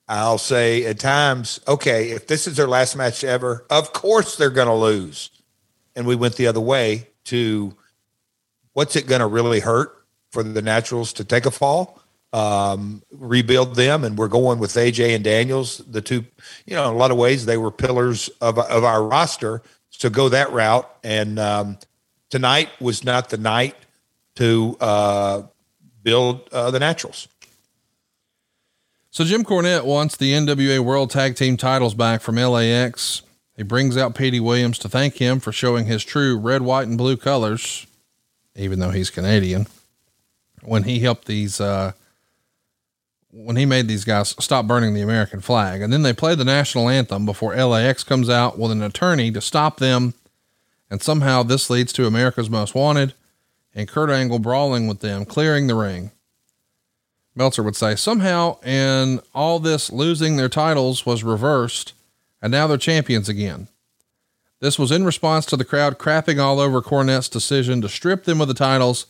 I'll 0.08 0.38
say 0.38 0.84
at 0.86 0.98
times, 0.98 1.60
okay, 1.68 2.10
if 2.10 2.26
this 2.26 2.46
is 2.46 2.56
their 2.56 2.66
last 2.66 2.96
match 2.96 3.22
ever, 3.22 3.64
of 3.70 3.92
course 3.92 4.36
they're 4.36 4.50
going 4.50 4.68
to 4.68 4.74
lose. 4.74 5.30
And 5.94 6.06
we 6.06 6.16
went 6.16 6.36
the 6.36 6.46
other 6.46 6.60
way 6.60 7.08
to 7.24 7.74
what's 8.72 8.96
it 8.96 9.06
going 9.06 9.20
to 9.20 9.26
really 9.26 9.60
hurt 9.60 10.06
for 10.30 10.42
the 10.42 10.62
Naturals 10.62 11.12
to 11.14 11.24
take 11.24 11.44
a 11.46 11.50
fall? 11.50 11.97
Um, 12.32 13.02
rebuild 13.10 13.74
them. 13.74 14.04
And 14.04 14.18
we're 14.18 14.28
going 14.28 14.58
with 14.58 14.72
AJ 14.72 15.14
and 15.14 15.24
Daniels, 15.24 15.78
the 15.78 16.00
two, 16.00 16.24
you 16.66 16.74
know, 16.74 16.88
in 16.88 16.94
a 16.94 16.98
lot 16.98 17.10
of 17.10 17.16
ways, 17.16 17.46
they 17.46 17.56
were 17.56 17.70
pillars 17.70 18.28
of, 18.40 18.58
of 18.58 18.84
our 18.84 19.02
roster. 19.02 19.62
So 19.90 20.10
go 20.10 20.28
that 20.28 20.52
route. 20.52 20.88
And 21.02 21.38
um, 21.38 21.78
tonight 22.30 22.68
was 22.80 23.04
not 23.04 23.30
the 23.30 23.38
night 23.38 23.76
to 24.36 24.76
uh, 24.80 25.42
build 26.02 26.48
uh, 26.52 26.70
the 26.70 26.78
Naturals. 26.78 27.28
So 29.10 29.24
Jim 29.24 29.42
Cornette 29.42 29.84
wants 29.84 30.16
the 30.16 30.32
NWA 30.32 30.80
World 30.80 31.10
Tag 31.10 31.34
Team 31.34 31.56
titles 31.56 31.94
back 31.94 32.20
from 32.20 32.36
LAX. 32.36 33.22
He 33.56 33.64
brings 33.64 33.96
out 33.96 34.14
Petey 34.14 34.38
Williams 34.38 34.78
to 34.78 34.88
thank 34.88 35.16
him 35.16 35.40
for 35.40 35.50
showing 35.50 35.86
his 35.86 36.04
true 36.04 36.38
red, 36.38 36.62
white, 36.62 36.86
and 36.86 36.96
blue 36.96 37.16
colors, 37.16 37.88
even 38.54 38.78
though 38.78 38.90
he's 38.90 39.10
Canadian. 39.10 39.66
when 40.62 40.84
he 40.84 41.00
helped 41.00 41.26
these, 41.26 41.60
uh, 41.60 41.92
when 43.30 43.56
he 43.56 43.66
made 43.66 43.88
these 43.88 44.04
guys 44.04 44.34
stop 44.38 44.66
burning 44.66 44.94
the 44.94 45.02
American 45.02 45.40
flag. 45.40 45.82
And 45.82 45.92
then 45.92 46.02
they 46.02 46.12
play 46.12 46.34
the 46.34 46.44
national 46.44 46.88
anthem 46.88 47.26
before 47.26 47.54
LAX 47.54 48.02
comes 48.04 48.30
out 48.30 48.58
with 48.58 48.70
an 48.70 48.82
attorney 48.82 49.30
to 49.32 49.40
stop 49.40 49.78
them. 49.78 50.14
And 50.90 51.02
somehow 51.02 51.42
this 51.42 51.68
leads 51.68 51.92
to 51.94 52.06
America's 52.06 52.48
Most 52.48 52.74
Wanted 52.74 53.14
and 53.74 53.88
Kurt 53.88 54.10
Angle 54.10 54.38
brawling 54.38 54.86
with 54.86 55.00
them, 55.00 55.24
clearing 55.24 55.66
the 55.66 55.74
ring. 55.74 56.10
Meltzer 57.34 57.62
would 57.62 57.76
say 57.76 57.94
somehow, 57.94 58.58
and 58.62 59.20
all 59.34 59.60
this 59.60 59.92
losing 59.92 60.36
their 60.36 60.48
titles 60.48 61.06
was 61.06 61.22
reversed, 61.22 61.92
and 62.42 62.50
now 62.50 62.66
they're 62.66 62.76
champions 62.76 63.28
again. 63.28 63.68
This 64.60 64.78
was 64.78 64.90
in 64.90 65.04
response 65.04 65.46
to 65.46 65.56
the 65.56 65.64
crowd 65.64 65.98
crapping 65.98 66.40
all 66.42 66.58
over 66.58 66.82
Cornette's 66.82 67.28
decision 67.28 67.80
to 67.82 67.88
strip 67.88 68.24
them 68.24 68.40
of 68.40 68.48
the 68.48 68.54
titles 68.54 69.06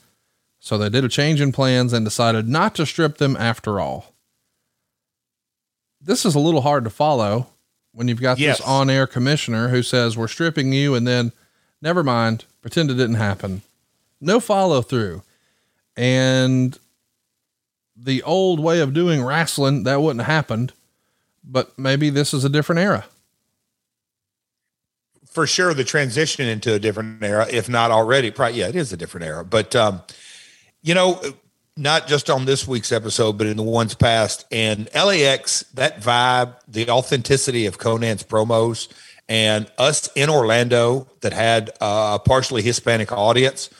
so 0.60 0.76
they 0.76 0.88
did 0.88 1.04
a 1.04 1.08
change 1.08 1.40
in 1.40 1.52
plans 1.52 1.92
and 1.92 2.04
decided 2.04 2.48
not 2.48 2.74
to 2.76 2.86
strip 2.86 3.18
them 3.18 3.36
after 3.36 3.80
all. 3.80 4.14
This 6.00 6.24
is 6.24 6.34
a 6.34 6.40
little 6.40 6.60
hard 6.62 6.84
to 6.84 6.90
follow 6.90 7.48
when 7.92 8.08
you've 8.08 8.20
got 8.20 8.38
yes. 8.38 8.58
this 8.58 8.66
on 8.66 8.90
air 8.90 9.06
commissioner 9.06 9.68
who 9.68 9.82
says, 9.82 10.16
We're 10.16 10.28
stripping 10.28 10.72
you, 10.72 10.94
and 10.94 11.06
then 11.06 11.32
never 11.82 12.02
mind, 12.02 12.44
pretend 12.62 12.90
it 12.90 12.94
didn't 12.94 13.16
happen. 13.16 13.62
No 14.20 14.40
follow 14.40 14.82
through. 14.82 15.22
And 15.96 16.78
the 17.96 18.22
old 18.22 18.60
way 18.60 18.80
of 18.80 18.94
doing 18.94 19.24
wrestling, 19.24 19.84
that 19.84 20.00
wouldn't 20.00 20.24
have 20.24 20.32
happened. 20.32 20.72
But 21.42 21.78
maybe 21.78 22.10
this 22.10 22.34
is 22.34 22.44
a 22.44 22.48
different 22.48 22.80
era. 22.80 23.06
For 25.26 25.46
sure, 25.46 25.72
the 25.72 25.84
transition 25.84 26.46
into 26.48 26.74
a 26.74 26.78
different 26.78 27.22
era, 27.22 27.46
if 27.50 27.68
not 27.68 27.90
already, 27.90 28.30
probably, 28.30 28.60
yeah, 28.60 28.68
it 28.68 28.76
is 28.76 28.92
a 28.92 28.96
different 28.96 29.26
era. 29.26 29.44
But, 29.44 29.74
um, 29.74 30.02
you 30.82 30.94
know, 30.94 31.20
not 31.76 32.08
just 32.08 32.28
on 32.28 32.44
this 32.44 32.66
week's 32.66 32.90
episode, 32.90 33.38
but 33.38 33.46
in 33.46 33.56
the 33.56 33.62
ones 33.62 33.94
past. 33.94 34.44
And 34.50 34.88
LAX, 34.94 35.62
that 35.74 36.00
vibe, 36.00 36.56
the 36.66 36.90
authenticity 36.90 37.66
of 37.66 37.78
Konnan's 37.78 38.24
promos, 38.24 38.88
and 39.28 39.70
us 39.78 40.08
in 40.16 40.30
Orlando 40.30 41.06
that 41.20 41.32
had 41.32 41.70
a 41.80 42.18
partially 42.18 42.62
Hispanic 42.62 43.12
audience, 43.12 43.70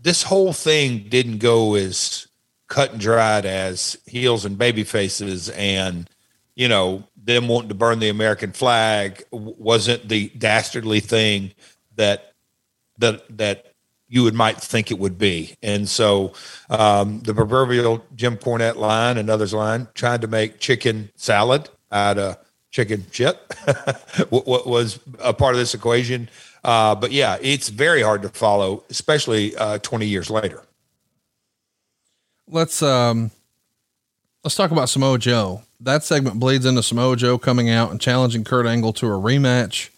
this 0.00 0.22
whole 0.22 0.52
thing 0.52 1.06
didn't 1.08 1.38
go 1.38 1.74
as 1.74 2.28
cut 2.68 2.92
and 2.92 3.00
dried 3.00 3.46
as 3.46 3.96
heels 4.06 4.44
and 4.44 4.58
baby 4.58 4.84
faces 4.84 5.48
and, 5.50 6.08
you 6.54 6.68
know, 6.68 7.02
them 7.16 7.48
wanting 7.48 7.70
to 7.70 7.74
burn 7.74 7.98
the 7.98 8.08
American 8.08 8.52
flag 8.52 9.22
wasn't 9.30 10.08
the 10.08 10.28
dastardly 10.30 11.00
thing 11.00 11.52
that 11.96 12.32
that 12.98 13.24
that 13.36 13.67
you 14.08 14.22
would 14.22 14.34
might 14.34 14.56
think 14.56 14.90
it 14.90 14.98
would 14.98 15.18
be. 15.18 15.54
And 15.62 15.88
so 15.88 16.32
um, 16.70 17.20
the 17.20 17.34
proverbial 17.34 18.04
Jim 18.16 18.36
Cornette 18.36 18.76
line 18.76 19.18
and 19.18 19.28
others 19.28 19.52
line 19.52 19.88
trying 19.94 20.20
to 20.20 20.26
make 20.26 20.58
chicken 20.58 21.10
salad 21.14 21.68
out 21.92 22.18
of 22.18 22.38
chicken 22.70 23.04
shit 23.10 23.36
what 24.30 24.66
was 24.66 24.98
a 25.20 25.32
part 25.32 25.54
of 25.54 25.58
this 25.58 25.74
equation. 25.74 26.28
Uh, 26.64 26.94
but 26.94 27.12
yeah, 27.12 27.38
it's 27.40 27.68
very 27.68 28.02
hard 28.02 28.22
to 28.22 28.28
follow, 28.28 28.84
especially 28.90 29.56
uh, 29.56 29.78
20 29.78 30.06
years 30.06 30.30
later. 30.30 30.62
Let's 32.50 32.82
um, 32.82 33.30
let's 34.42 34.56
talk 34.56 34.70
about 34.70 34.88
Samoa 34.88 35.18
Joe. 35.18 35.62
That 35.80 36.02
segment 36.02 36.40
bleeds 36.40 36.64
into 36.64 36.82
Samoa 36.82 37.14
Joe 37.16 37.38
coming 37.38 37.68
out 37.68 37.90
and 37.90 38.00
challenging 38.00 38.42
Kurt 38.42 38.66
Angle 38.66 38.94
to 38.94 39.06
a 39.06 39.10
rematch 39.10 39.90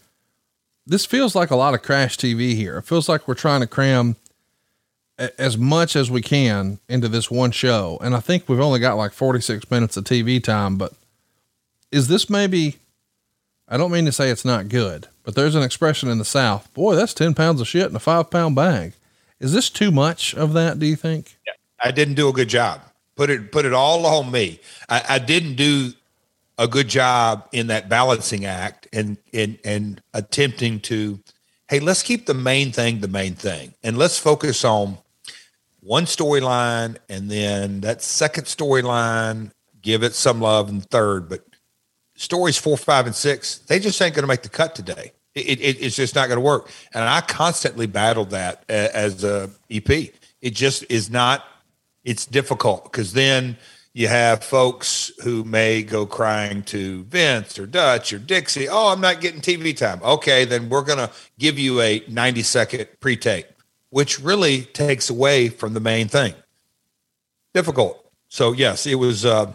this 0.91 1.07
feels 1.07 1.37
like 1.37 1.53
a 1.53 1.57
lot 1.57 1.73
of 1.73 1.83
crash 1.83 2.19
TV 2.19 2.57
here. 2.57 2.79
It 2.79 2.83
feels 2.83 3.09
like 3.09 3.29
we're 3.29 3.35
trying 3.35 3.61
to 3.61 3.69
cram 3.69 4.17
a- 5.21 5.41
as 5.41 5.57
much 5.57 5.95
as 5.95 6.11
we 6.11 6.21
can 6.21 6.81
into 6.89 7.07
this 7.07 7.31
one 7.31 7.53
show. 7.53 7.97
And 8.03 8.13
I 8.13 8.19
think 8.19 8.49
we've 8.49 8.59
only 8.59 8.81
got 8.81 8.97
like 8.97 9.13
46 9.13 9.71
minutes 9.71 9.97
of 9.97 10.03
TV 10.03 10.43
time, 10.43 10.77
but 10.77 10.93
is 11.93 12.09
this 12.09 12.29
maybe, 12.29 12.79
I 13.69 13.77
don't 13.77 13.93
mean 13.93 14.05
to 14.07 14.11
say 14.11 14.31
it's 14.31 14.45
not 14.45 14.69
good, 14.69 15.07
but 15.23 15.37
there's 15.37 15.55
an 15.55 15.63
expression 15.63 16.09
in 16.09 16.19
the 16.19 16.25
South, 16.25 16.73
boy, 16.75 16.97
that's 16.97 17.15
10 17.15 17.35
pounds 17.35 17.61
of 17.61 17.69
shit 17.69 17.89
in 17.89 17.95
a 17.95 18.01
five 18.01 18.29
pound 18.29 18.57
bag. 18.57 18.95
Is 19.39 19.53
this 19.53 19.71
too 19.71 19.93
much 19.93 20.35
of 20.35 20.55
that? 20.55 20.81
Do 20.81 20.87
you 20.87 20.97
think? 20.97 21.39
Yeah, 21.47 21.53
I 21.81 21.93
didn't 21.93 22.15
do 22.15 22.29
a 22.29 22.33
good 22.33 22.49
job. 22.49 22.81
Put 23.15 23.31
it, 23.31 23.53
put 23.53 23.65
it 23.65 23.73
all 23.73 24.05
on 24.07 24.33
me. 24.33 24.59
I, 24.89 25.05
I 25.09 25.19
didn't 25.21 25.55
do 25.55 25.93
a 26.59 26.67
good 26.67 26.89
job 26.89 27.49
in 27.53 27.69
that 27.69 27.89
balancing 27.89 28.45
act 28.45 28.80
and 28.93 29.17
and 29.33 29.59
and 29.65 30.03
attempting 30.15 30.81
to 30.81 31.21
hey 31.69 31.81
let's 31.81 32.03
keep 32.03 32.27
the 32.27 32.35
main 32.35 32.73
thing 32.73 33.01
the 33.01 33.09
main 33.09 33.35
thing. 33.35 33.75
And 33.83 33.97
let's 33.97 34.19
focus 34.19 34.65
on 34.65 34.99
one 35.81 36.05
storyline 36.05 36.97
and 37.09 37.31
then 37.31 37.81
that 37.81 38.03
second 38.03 38.45
storyline 38.45 39.53
give 39.83 40.03
it 40.03 40.15
some 40.15 40.41
love 40.41 40.69
and 40.69 40.85
third. 40.91 41.29
But 41.29 41.45
stories 42.17 42.59
four 42.59 42.77
five 42.77 43.07
and 43.07 43.15
six 43.15 43.59
they 43.59 43.79
just 43.79 44.01
ain't 44.03 44.15
going 44.15 44.25
to 44.25 44.29
make 44.29 44.43
the 44.43 44.49
cut 44.49 44.75
today. 44.75 45.13
It, 45.35 45.61
it, 45.61 45.81
it's 45.81 45.95
just 45.95 46.17
not 46.17 46.27
going 46.29 46.39
to 46.39 46.45
work. 46.45 46.71
And 46.93 47.05
i 47.05 47.21
constantly 47.21 47.87
battled 47.87 48.31
that 48.31 48.65
uh, 48.69 48.89
as 48.93 49.25
a 49.25 49.51
ep 49.71 49.89
it 49.91 50.55
just 50.55 50.85
is 50.89 51.11
not 51.11 51.45
it's 52.05 52.27
difficult 52.27 52.85
because 52.85 53.13
then 53.13 53.57
you 53.93 54.09
have 54.09 54.45
folks 54.45 55.11
who 55.23 55.43
may 55.45 55.83
go 55.83 56.07
crying 56.07 56.63
to 56.65 57.03
Vince 57.05 57.59
or 57.59 57.67
Dutch 57.67 58.13
or 58.13 58.19
Dixie, 58.19 58.69
oh, 58.69 58.89
I'm 58.89 59.01
not 59.01 59.21
getting 59.21 59.41
TV 59.41 59.77
time. 59.77 60.01
Okay, 60.03 60.45
then 60.45 60.69
we're 60.69 60.83
going 60.83 60.99
to 60.99 61.11
give 61.39 61.59
you 61.59 61.81
a 61.81 62.05
90 62.09 62.43
second 62.43 62.89
pre 63.01 63.17
tape, 63.17 63.47
which 63.91 64.21
really 64.21 64.63
takes 64.63 65.11
away 65.11 65.49
from 65.49 65.75
the 65.75 65.81
main 65.81 66.09
thing. 66.09 66.35
Difficult. 67.53 68.05
So, 68.29 68.53
yes, 68.53 68.87
it 68.87 68.95
was 68.95 69.27
uh, 69.27 69.53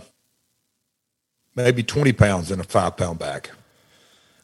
maybe 1.56 1.82
20 1.82 2.12
pounds 2.12 2.52
in 2.52 2.60
a 2.60 2.64
five 2.64 2.98
pound 2.98 3.20
bag. 3.20 3.50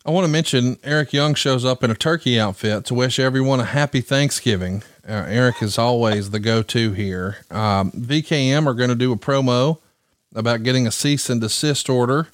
I 0.05 0.11
want 0.11 0.25
to 0.25 0.31
mention 0.31 0.77
Eric 0.83 1.13
Young 1.13 1.35
shows 1.35 1.63
up 1.65 1.83
in 1.83 1.91
a 1.91 1.95
turkey 1.95 2.39
outfit 2.39 2.85
to 2.85 2.93
wish 2.93 3.19
everyone 3.19 3.59
a 3.59 3.65
happy 3.65 4.01
Thanksgiving. 4.01 4.83
Uh, 5.07 5.25
Eric 5.27 5.61
is 5.61 5.77
always 5.77 6.29
the 6.29 6.39
go-to 6.39 6.91
here. 6.91 7.37
Um, 7.49 7.91
VKM 7.91 8.67
are 8.67 8.73
going 8.73 8.89
to 8.89 8.95
do 8.95 9.11
a 9.11 9.17
promo 9.17 9.79
about 10.35 10.63
getting 10.63 10.85
a 10.85 10.91
cease 10.91 11.29
and 11.29 11.41
desist 11.41 11.89
order. 11.89 12.27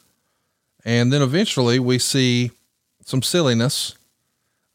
And 0.83 1.11
then 1.11 1.21
eventually 1.21 1.79
we 1.79 1.97
see 1.99 2.51
some 3.03 3.21
silliness 3.21 3.95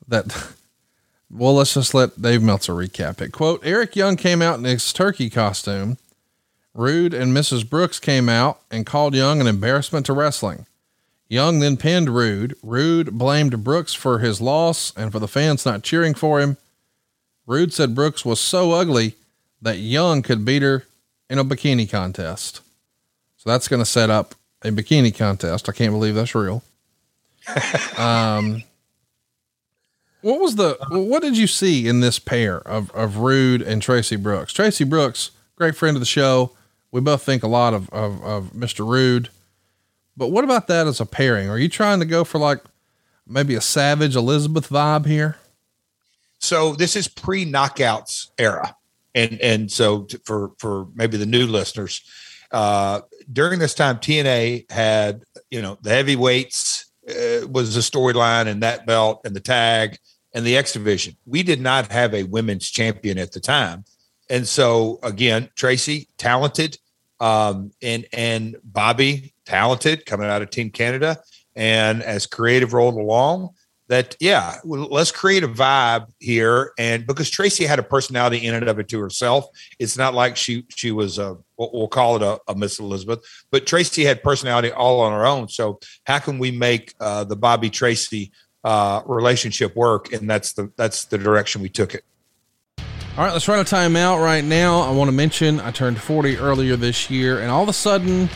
that, 0.08 0.54
well, 1.30 1.54
let's 1.54 1.74
just 1.74 1.94
let 1.94 2.20
Dave 2.20 2.42
Meltzer 2.42 2.72
recap 2.72 3.20
it. 3.20 3.32
Quote, 3.32 3.60
Eric 3.64 3.94
Young 3.94 4.16
came 4.16 4.40
out 4.42 4.58
in 4.58 4.64
his 4.64 4.92
turkey 4.92 5.28
costume. 5.28 5.98
Roode 6.74 7.12
and 7.12 7.36
Mrs. 7.36 7.68
Brooks 7.68 8.00
came 8.00 8.30
out 8.30 8.60
and 8.70 8.86
called 8.86 9.14
Young 9.14 9.40
an 9.40 9.46
embarrassment 9.46 10.06
to 10.06 10.14
wrestling. 10.14 10.66
Young 11.28 11.60
then 11.60 11.76
pinned 11.76 12.10
Roode. 12.10 12.54
Roode 12.62 13.12
blamed 13.18 13.62
Brooks 13.62 13.94
for 13.94 14.18
his 14.18 14.40
loss 14.40 14.92
and 14.96 15.12
for 15.12 15.18
the 15.18 15.28
fans 15.28 15.66
not 15.66 15.82
cheering 15.82 16.14
for 16.14 16.40
him. 16.40 16.56
Roode 17.46 17.72
said 17.72 17.94
Brooks 17.94 18.24
was 18.24 18.40
so 18.40 18.72
ugly 18.72 19.16
that 19.60 19.78
Young 19.78 20.22
could 20.22 20.44
beat 20.44 20.62
her 20.62 20.84
in 21.28 21.38
a 21.38 21.44
bikini 21.44 21.90
contest. 21.90 22.60
So 23.36 23.50
that's 23.50 23.68
going 23.68 23.80
to 23.80 23.86
set 23.86 24.10
up 24.10 24.34
a 24.62 24.70
bikini 24.70 25.16
contest. 25.16 25.68
I 25.68 25.72
can't 25.72 25.92
believe 25.92 26.14
that's 26.14 26.34
real. 26.34 26.62
um, 27.98 28.62
what 30.20 30.40
was 30.40 30.54
the, 30.54 30.76
what 30.90 31.22
did 31.22 31.36
you 31.36 31.48
see 31.48 31.88
in 31.88 32.00
this 32.00 32.18
pair 32.18 32.58
of, 32.58 32.90
of 32.92 33.16
Roode 33.18 33.62
and 33.62 33.82
Tracy 33.82 34.16
Brooks? 34.16 34.52
Tracy 34.52 34.84
Brooks, 34.84 35.32
great 35.56 35.76
friend 35.76 35.96
of 35.96 36.00
the 36.00 36.06
show. 36.06 36.52
We 36.92 37.00
both 37.00 37.22
think 37.22 37.42
a 37.42 37.48
lot 37.48 37.74
of, 37.74 37.88
of, 37.90 38.22
of 38.22 38.52
Mr. 38.52 38.86
Roode, 38.86 39.30
but 40.16 40.28
what 40.28 40.44
about 40.44 40.68
that 40.68 40.86
as 40.86 41.00
a 41.00 41.06
pairing? 41.06 41.48
Are 41.48 41.58
you 41.58 41.68
trying 41.68 41.98
to 42.00 42.04
go 42.04 42.22
for 42.22 42.38
like 42.38 42.60
maybe 43.26 43.54
a 43.54 43.60
savage 43.60 44.14
Elizabeth 44.14 44.68
vibe 44.68 45.06
here? 45.06 45.36
So 46.42 46.74
this 46.74 46.96
is 46.96 47.08
pre 47.08 47.46
knockouts 47.46 48.30
era. 48.36 48.76
And, 49.14 49.40
and 49.40 49.70
so 49.70 50.06
for, 50.24 50.52
for 50.58 50.88
maybe 50.94 51.16
the 51.16 51.26
new 51.26 51.46
listeners, 51.46 52.02
uh, 52.50 53.00
during 53.32 53.58
this 53.58 53.74
time, 53.74 53.96
TNA 53.96 54.70
had, 54.70 55.22
you 55.50 55.62
know, 55.62 55.78
the 55.82 55.90
heavyweights 55.90 56.90
uh, 57.08 57.46
was 57.48 57.74
the 57.74 57.80
storyline 57.80 58.46
and 58.46 58.62
that 58.62 58.86
belt 58.86 59.20
and 59.24 59.36
the 59.36 59.40
tag 59.40 59.98
and 60.34 60.44
the 60.44 60.56
X 60.56 60.72
division. 60.72 61.16
We 61.26 61.42
did 61.42 61.60
not 61.60 61.90
have 61.92 62.14
a 62.14 62.24
women's 62.24 62.70
champion 62.70 63.18
at 63.18 63.32
the 63.32 63.40
time. 63.40 63.84
And 64.28 64.46
so 64.46 64.98
again, 65.02 65.48
Tracy, 65.54 66.08
talented, 66.18 66.78
um, 67.20 67.70
and, 67.82 68.06
and 68.12 68.56
Bobby, 68.64 69.34
talented, 69.46 70.06
coming 70.06 70.26
out 70.26 70.42
of 70.42 70.50
Team 70.50 70.70
Canada. 70.70 71.18
And 71.54 72.02
as 72.02 72.26
creative 72.26 72.72
rolled 72.72 72.96
along, 72.96 73.50
that 73.92 74.16
yeah 74.20 74.56
well, 74.64 74.88
let's 74.90 75.12
create 75.12 75.44
a 75.44 75.48
vibe 75.48 76.06
here 76.18 76.72
and 76.78 77.06
because 77.06 77.28
tracy 77.28 77.66
had 77.66 77.78
a 77.78 77.82
personality 77.82 78.38
in 78.38 78.54
and 78.54 78.66
of 78.66 78.78
it 78.78 78.88
to 78.88 78.98
herself 78.98 79.44
it's 79.78 79.98
not 79.98 80.14
like 80.14 80.34
she 80.34 80.64
she 80.70 80.90
was 80.90 81.18
a 81.18 81.36
we'll 81.58 81.88
call 81.88 82.16
it 82.16 82.22
a, 82.22 82.40
a 82.48 82.54
miss 82.54 82.78
elizabeth 82.78 83.20
but 83.50 83.66
tracy 83.66 84.02
had 84.02 84.22
personality 84.22 84.72
all 84.72 85.00
on 85.00 85.12
her 85.12 85.26
own 85.26 85.46
so 85.46 85.78
how 86.04 86.18
can 86.18 86.38
we 86.38 86.50
make 86.50 86.94
uh, 87.00 87.22
the 87.22 87.36
bobby 87.36 87.68
tracy 87.68 88.32
uh, 88.64 89.02
relationship 89.04 89.76
work 89.76 90.10
and 90.14 90.28
that's 90.28 90.54
the 90.54 90.72
that's 90.76 91.04
the 91.04 91.18
direction 91.18 91.60
we 91.60 91.68
took 91.68 91.94
it 91.94 92.02
All 93.18 93.24
right, 93.24 93.32
let's 93.34 93.46
run 93.46 93.58
a 93.58 93.64
timeout 93.64 94.24
right 94.24 94.42
now. 94.42 94.80
I 94.80 94.90
want 94.90 95.08
to 95.08 95.12
mention 95.12 95.60
I 95.60 95.70
turned 95.70 96.00
40 96.00 96.38
earlier 96.38 96.76
this 96.76 97.10
year, 97.10 97.40
and 97.40 97.50
all 97.50 97.62
of 97.62 97.68
a 97.68 97.72
sudden, 97.74 98.30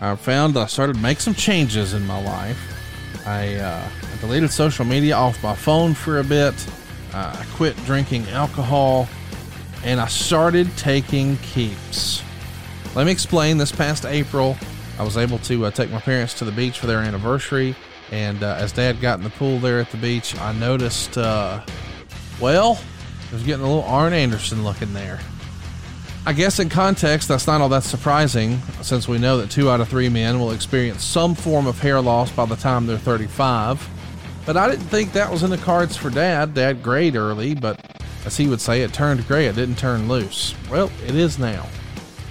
I 0.00 0.14
found 0.14 0.54
that 0.54 0.60
I 0.60 0.66
started 0.66 0.94
to 0.94 1.02
make 1.02 1.18
some 1.18 1.34
changes 1.34 1.92
in 1.92 2.06
my 2.06 2.22
life. 2.22 2.81
I, 3.26 3.54
uh, 3.54 3.88
I 4.02 4.20
deleted 4.20 4.50
social 4.50 4.84
media 4.84 5.14
off 5.14 5.42
my 5.42 5.54
phone 5.54 5.94
for 5.94 6.18
a 6.18 6.24
bit. 6.24 6.54
Uh, 7.12 7.36
I 7.38 7.46
quit 7.54 7.76
drinking 7.84 8.28
alcohol, 8.30 9.08
and 9.84 10.00
I 10.00 10.06
started 10.08 10.74
taking 10.76 11.36
keeps. 11.38 12.22
Let 12.94 13.06
me 13.06 13.12
explain. 13.12 13.58
This 13.58 13.72
past 13.72 14.04
April, 14.04 14.56
I 14.98 15.04
was 15.04 15.16
able 15.16 15.38
to 15.40 15.66
uh, 15.66 15.70
take 15.70 15.90
my 15.90 16.00
parents 16.00 16.34
to 16.34 16.44
the 16.44 16.52
beach 16.52 16.78
for 16.78 16.86
their 16.86 16.98
anniversary, 16.98 17.76
and 18.10 18.42
uh, 18.42 18.56
as 18.58 18.72
Dad 18.72 19.00
got 19.00 19.18
in 19.18 19.24
the 19.24 19.30
pool 19.30 19.58
there 19.58 19.78
at 19.78 19.90
the 19.90 19.96
beach, 19.98 20.38
I 20.38 20.52
noticed, 20.52 21.16
uh, 21.16 21.60
well, 22.40 22.78
it 23.26 23.32
was 23.32 23.42
getting 23.42 23.64
a 23.64 23.68
little 23.68 23.84
Arn 23.84 24.12
Anderson 24.12 24.64
looking 24.64 24.92
there. 24.92 25.20
I 26.24 26.32
guess 26.32 26.60
in 26.60 26.68
context, 26.68 27.26
that's 27.26 27.48
not 27.48 27.60
all 27.60 27.68
that 27.70 27.82
surprising, 27.82 28.60
since 28.80 29.08
we 29.08 29.18
know 29.18 29.38
that 29.38 29.50
two 29.50 29.68
out 29.68 29.80
of 29.80 29.88
three 29.88 30.08
men 30.08 30.38
will 30.38 30.52
experience 30.52 31.02
some 31.02 31.34
form 31.34 31.66
of 31.66 31.80
hair 31.80 32.00
loss 32.00 32.30
by 32.30 32.44
the 32.44 32.54
time 32.54 32.86
they're 32.86 32.96
35. 32.96 33.88
But 34.46 34.56
I 34.56 34.70
didn't 34.70 34.86
think 34.86 35.12
that 35.12 35.30
was 35.30 35.42
in 35.42 35.50
the 35.50 35.58
cards 35.58 35.96
for 35.96 36.10
Dad. 36.10 36.54
Dad 36.54 36.82
grayed 36.82 37.16
early, 37.16 37.54
but 37.54 37.80
as 38.24 38.36
he 38.36 38.46
would 38.46 38.60
say, 38.60 38.82
it 38.82 38.92
turned 38.92 39.26
gray, 39.26 39.46
it 39.46 39.56
didn't 39.56 39.78
turn 39.78 40.08
loose. 40.08 40.54
Well, 40.70 40.92
it 41.04 41.16
is 41.16 41.38
now. 41.38 41.66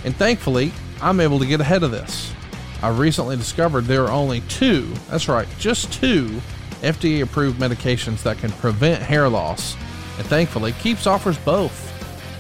And 0.06 0.16
thankfully, 0.16 0.72
I'm 1.02 1.20
able 1.20 1.40
to 1.40 1.46
get 1.46 1.60
ahead 1.60 1.84
of 1.84 1.92
this. 1.92 2.34
I 2.82 2.90
recently 2.90 3.36
discovered 3.36 3.86
there 3.86 4.06
are 4.06 4.12
only 4.12 4.42
two, 4.42 4.94
that's 5.10 5.28
right, 5.28 5.48
just 5.60 5.92
two 5.92 6.42
FDA 6.82 7.24
approved 7.24 7.60
medications 7.60 8.24
that 8.24 8.38
can 8.38 8.52
prevent 8.52 9.02
hair 9.04 9.28
loss 9.28 9.76
and 10.18 10.30
thankfully, 10.30 10.74
Keeps 10.74 11.08
offers 11.08 11.38
both. 11.40 11.91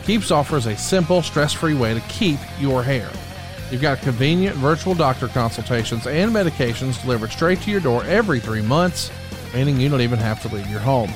Keeps 0.06 0.32
offers 0.32 0.66
a 0.66 0.76
simple, 0.76 1.22
stress 1.22 1.54
free 1.54 1.74
way 1.74 1.94
to 1.94 2.00
keep 2.02 2.40
your 2.60 2.84
hair. 2.84 3.10
You've 3.70 3.82
got 3.82 4.02
convenient 4.02 4.56
virtual 4.58 4.96
doctor 4.96 5.28
consultations 5.28 6.08
and 6.08 6.32
medications 6.32 7.02
delivered 7.02 7.32
straight 7.32 7.62
to 7.62 7.72
your 7.72 7.80
door 7.80 8.04
every 8.06 8.40
three 8.40 8.62
months, 8.62 9.12
meaning 9.54 9.80
you 9.80 9.90
don't 9.90 10.02
even 10.02 10.20
have 10.20 10.42
to 10.42 10.54
leave 10.54 10.68
your 10.70 10.80
home. 10.80 11.12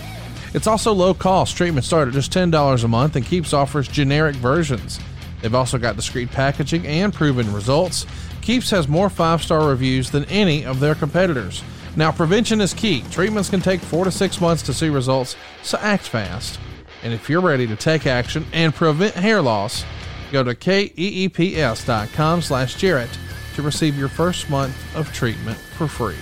It's 0.54 0.68
also 0.68 0.94
low 0.94 1.14
cost. 1.14 1.58
Treatments 1.58 1.88
start 1.88 2.08
at 2.08 2.14
just 2.14 2.32
$10 2.32 2.84
a 2.84 2.88
month 2.88 3.16
and 3.18 3.26
Keeps 3.26 3.52
offers 3.52 3.88
generic 3.88 4.36
versions. 4.38 5.00
They've 5.42 5.54
also 5.54 5.78
got 5.78 5.98
discreet 5.98 6.32
packaging 6.32 6.88
and 6.88 7.14
proven 7.14 7.52
results. 7.54 8.06
Keeps 8.42 8.70
has 8.70 8.88
more 8.88 9.10
five 9.10 9.44
star 9.44 9.68
reviews 9.68 10.12
than 10.12 10.24
any 10.26 10.66
of 10.66 10.80
their 10.80 10.96
competitors. 10.96 11.62
Now, 11.98 12.12
prevention 12.12 12.62
is 12.62 12.74
key. 12.74 13.04
Treatments 13.12 13.50
can 13.50 13.62
take 13.62 13.82
four 13.82 14.06
to 14.06 14.12
six 14.12 14.40
months 14.40 14.62
to 14.64 14.74
see 14.74 14.90
results, 14.90 15.36
so 15.64 15.78
act 15.80 16.04
fast. 16.04 16.60
And 17.06 17.14
if 17.14 17.30
you're 17.30 17.40
ready 17.40 17.68
to 17.68 17.76
take 17.76 18.08
action 18.08 18.44
and 18.52 18.74
prevent 18.74 19.14
hair 19.14 19.40
loss, 19.40 19.86
go 20.32 20.44
to 20.44 20.56
keeps.com 20.56 22.42
slash 22.42 22.76
Jarrett 22.76 23.20
to 23.54 23.62
receive 23.62 23.96
your 23.96 24.08
first 24.10 24.50
month 24.50 24.96
of 24.96 25.14
treatment 25.14 25.58
for 25.58 25.88
free. 25.88 26.18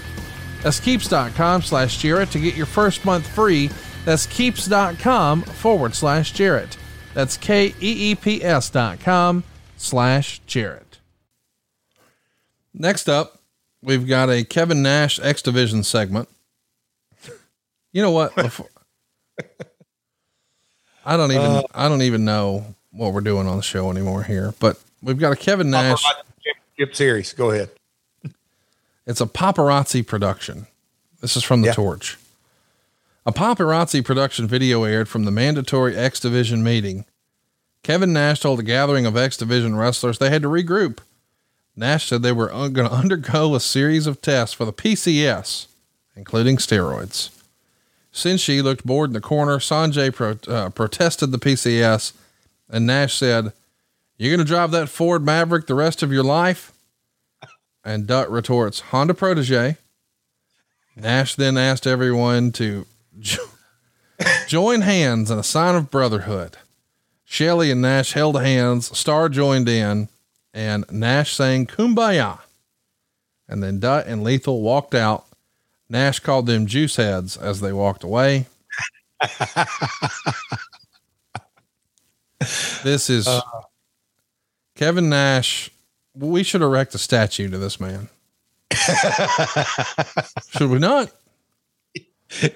That's 0.62 0.82
keeps.com 0.82 1.62
slash 1.62 1.98
Jarrett 1.98 2.32
to 2.32 2.40
get 2.40 2.56
your 2.56 2.66
first 2.66 3.06
month 3.06 3.26
free. 3.26 3.70
That's 4.04 4.26
keeps.com 4.26 5.44
forward 5.44 5.96
slash 5.96 6.34
Jarrett. 6.34 6.76
That's 7.14 7.38
K-E-E-P-S.com 7.38 7.84
slash 9.78 10.42
Jarrett. 10.46 11.00
Next 12.74 13.08
up, 13.08 13.40
we've 13.82 14.06
got 14.06 14.30
a 14.30 14.44
Kevin 14.44 14.82
Nash 14.82 15.18
X 15.22 15.42
Division 15.42 15.84
segment. 15.84 16.28
You 17.94 18.02
know 18.02 18.12
what? 18.12 18.36
Before, 18.44 18.68
I 21.06 21.18
don't 21.18 21.32
even 21.32 21.46
uh, 21.46 21.64
I 21.74 21.88
don't 21.88 22.02
even 22.02 22.26
know 22.26 22.76
what 22.92 23.14
we're 23.14 23.22
doing 23.22 23.48
on 23.48 23.58
the 23.58 23.64
show 23.64 23.90
anymore 23.90 24.24
here, 24.24 24.54
but 24.60 24.80
we've 25.02 25.20
got 25.20 25.34
a 25.34 25.36
Kevin 25.36 25.70
Nash 25.70 26.04
Skip 26.74 26.96
series. 26.96 27.34
Go 27.34 27.52
ahead. 27.52 27.70
It's 29.06 29.20
a 29.20 29.26
paparazzi 29.26 30.08
production. 30.08 30.66
This 31.20 31.36
is 31.36 31.44
from 31.44 31.60
the 31.60 31.68
yeah. 31.68 31.74
Torch. 31.74 32.18
A 33.26 33.34
paparazzi 33.34 34.02
production 34.04 34.48
video 34.48 34.86
aired 34.86 35.10
from 35.10 35.26
the 35.26 35.32
mandatory 35.32 35.94
X 35.98 36.22
Division 36.22 36.64
meeting. 36.64 37.04
Kevin 37.84 38.14
Nash 38.14 38.40
told 38.40 38.62
a 38.62 38.64
gathering 38.64 39.06
of 39.06 39.18
X 39.18 39.36
Division 39.36 39.76
wrestlers 39.76 40.20
they 40.20 40.30
had 40.30 40.42
to 40.44 40.48
regroup 40.48 41.00
Nash 41.76 42.08
said 42.08 42.22
they 42.22 42.32
were 42.32 42.48
going 42.48 42.74
to 42.76 42.92
undergo 42.92 43.56
a 43.56 43.60
series 43.60 44.08
of 44.08 44.22
tests 44.22 44.54
for 44.54 44.66
the 44.66 44.74
PCS, 44.74 45.68
including 46.16 46.58
steroids. 46.58 47.30
Senshi 48.14 48.62
looked 48.62 48.86
bored 48.86 49.10
in 49.10 49.14
the 49.14 49.22
corner. 49.22 49.58
Sonjay 49.58 50.14
pro, 50.14 50.38
uh, 50.48 50.70
protested 50.70 51.32
the 51.32 51.40
PCS, 51.40 52.14
and 52.70 52.86
Nash 52.86 53.16
said, 53.16 53.54
You're 54.18 54.36
going 54.36 54.46
to 54.46 54.52
drive 54.52 54.72
that 54.72 54.90
Ford 54.90 55.26
Maverick 55.26 55.68
the 55.68 55.76
rest 55.76 56.04
of 56.04 56.12
your 56.12 56.24
life? 56.24 56.72
And 57.84 58.08
Dutt 58.08 58.32
retorts, 58.32 58.80
Honda 58.80 59.14
Protege. 59.14 59.78
Nash 60.96 61.36
then 61.36 61.58
asked 61.58 61.88
everyone 61.88 62.52
to 62.54 62.86
jo- 63.20 63.44
join 64.48 64.82
hands 64.82 65.32
in 65.32 65.40
a 65.40 65.44
sign 65.44 65.76
of 65.76 65.92
brotherhood. 65.92 66.58
Shelley 67.26 67.72
and 67.72 67.82
Nash 67.82 68.14
held 68.14 68.40
hands. 68.40 68.96
Star 68.98 69.28
joined 69.28 69.68
in 69.68 70.08
and 70.54 70.86
Nash 70.92 71.34
sang 71.34 71.66
Kumbaya. 71.66 72.40
And 73.50 73.64
then 73.64 73.80
Dutt 73.80 74.06
and 74.08 74.24
Lethal 74.24 74.62
walked 74.62 74.94
out. 74.94 75.26
Nash 75.90 76.20
called 76.20 76.46
them 76.46 76.66
juice 76.66 76.96
heads 76.96 77.38
as 77.38 77.60
they 77.62 77.74
walked 77.74 78.04
away. 78.04 78.48
this 82.84 83.10
is 83.10 83.28
uh, 83.28 83.42
Kevin 84.76 85.10
Nash. 85.10 85.70
We 86.16 86.44
should 86.44 86.62
erect 86.62 86.94
a 86.96 86.98
statue 86.98 87.50
to 87.50 87.58
this 87.58 87.80
man. 87.80 88.10
should 90.50 90.70
we 90.70 90.80
not? 90.80 91.12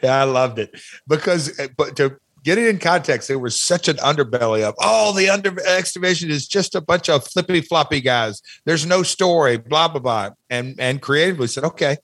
Yeah, 0.01 0.21
I 0.21 0.23
loved 0.23 0.59
it 0.59 0.80
because, 1.07 1.59
but 1.78 1.95
to 1.97 2.17
get 2.43 2.57
it 2.57 2.67
in 2.67 2.80
context, 2.80 3.28
there 3.28 3.38
was 3.38 3.59
such 3.59 3.88
an 3.88 3.97
underbelly 3.97 4.63
of, 4.63 4.73
oh, 4.80 5.15
the 5.15 5.30
under 5.30 5.53
excavation 5.67 6.30
is 6.32 6.47
just 6.47 6.75
a 6.75 6.82
bunch 6.82 7.09
of 7.09 7.25
flippy 7.25 7.61
floppy 7.61 8.01
guys. 8.01 8.41
There's 8.65 8.86
no 8.86 9.03
story, 9.03 9.57
blah, 9.57 9.88
blah, 9.88 9.99
blah. 9.99 10.30
And 10.49 10.80
and 10.80 11.01
creatively 11.01 11.47
said, 11.47 11.63
okay, 11.65 11.97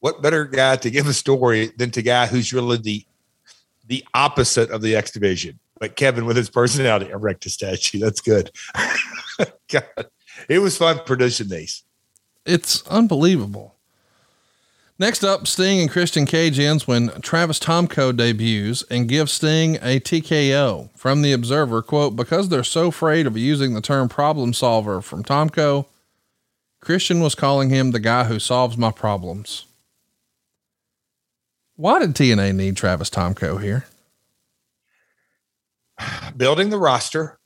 what 0.00 0.22
better 0.22 0.44
guy 0.44 0.76
to 0.76 0.90
give 0.90 1.06
a 1.06 1.12
story 1.12 1.70
than 1.76 1.90
to 1.92 2.02
guy 2.02 2.26
who's 2.26 2.52
really 2.52 2.76
the 2.76 3.06
the 3.86 4.04
opposite 4.14 4.70
of 4.70 4.82
the 4.82 4.96
X 4.96 5.10
division? 5.10 5.58
But 5.78 5.96
Kevin 5.96 6.26
with 6.26 6.36
his 6.36 6.50
personality, 6.50 7.10
erect 7.10 7.46
a 7.46 7.50
statue. 7.50 7.98
That's 7.98 8.20
good. 8.20 8.50
God, 9.68 9.84
it 10.48 10.58
was 10.58 10.76
fun 10.76 11.00
producing 11.06 11.48
these. 11.48 11.82
It's 12.44 12.86
unbelievable. 12.88 13.76
Next 14.98 15.24
up, 15.24 15.46
Sting 15.46 15.80
and 15.80 15.90
Christian 15.90 16.26
Cage 16.26 16.58
ends 16.58 16.86
when 16.86 17.08
Travis 17.22 17.58
Tomko 17.58 18.14
debuts 18.14 18.84
and 18.90 19.08
gives 19.08 19.32
Sting 19.32 19.76
a 19.76 19.98
TKO. 19.98 20.90
From 20.94 21.22
the 21.22 21.32
Observer, 21.32 21.80
quote, 21.80 22.16
because 22.16 22.50
they're 22.50 22.62
so 22.62 22.88
afraid 22.88 23.26
of 23.26 23.34
using 23.34 23.72
the 23.72 23.80
term 23.80 24.10
problem 24.10 24.52
solver 24.52 25.00
from 25.00 25.24
Tomko, 25.24 25.86
Christian 26.82 27.20
was 27.20 27.34
calling 27.34 27.70
him 27.70 27.92
the 27.92 27.98
guy 27.98 28.24
who 28.24 28.38
solves 28.38 28.76
my 28.76 28.90
problems. 28.90 29.64
Why 31.80 31.98
did 31.98 32.14
TNA 32.14 32.54
need 32.54 32.76
Travis 32.76 33.08
Tomko 33.08 33.60
here? 33.62 33.86
Building 36.36 36.70
the 36.70 36.78
roster. 36.78 37.38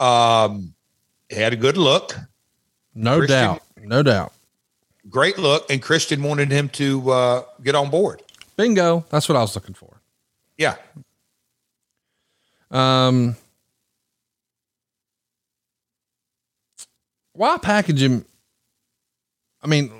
Um, 0.00 0.74
had 1.30 1.52
a 1.52 1.56
good 1.56 1.76
look. 1.76 2.16
No 2.94 3.18
Christian, 3.18 3.36
doubt. 3.36 3.62
No 3.76 4.02
doubt 4.02 4.32
great 5.08 5.38
look, 5.38 5.70
and 5.70 5.80
Christian 5.80 6.22
wanted 6.22 6.50
him 6.50 6.68
to 6.70 7.10
uh, 7.10 7.42
get 7.62 7.74
on 7.74 7.90
board. 7.90 8.22
Bingo. 8.56 9.04
That's 9.10 9.28
what 9.28 9.36
I 9.36 9.40
was 9.40 9.54
looking 9.54 9.74
for. 9.74 10.00
Yeah. 10.56 10.76
Um, 12.70 13.36
why 17.32 17.56
package 17.58 18.02
him? 18.02 18.24
I 19.62 19.66
mean, 19.66 19.92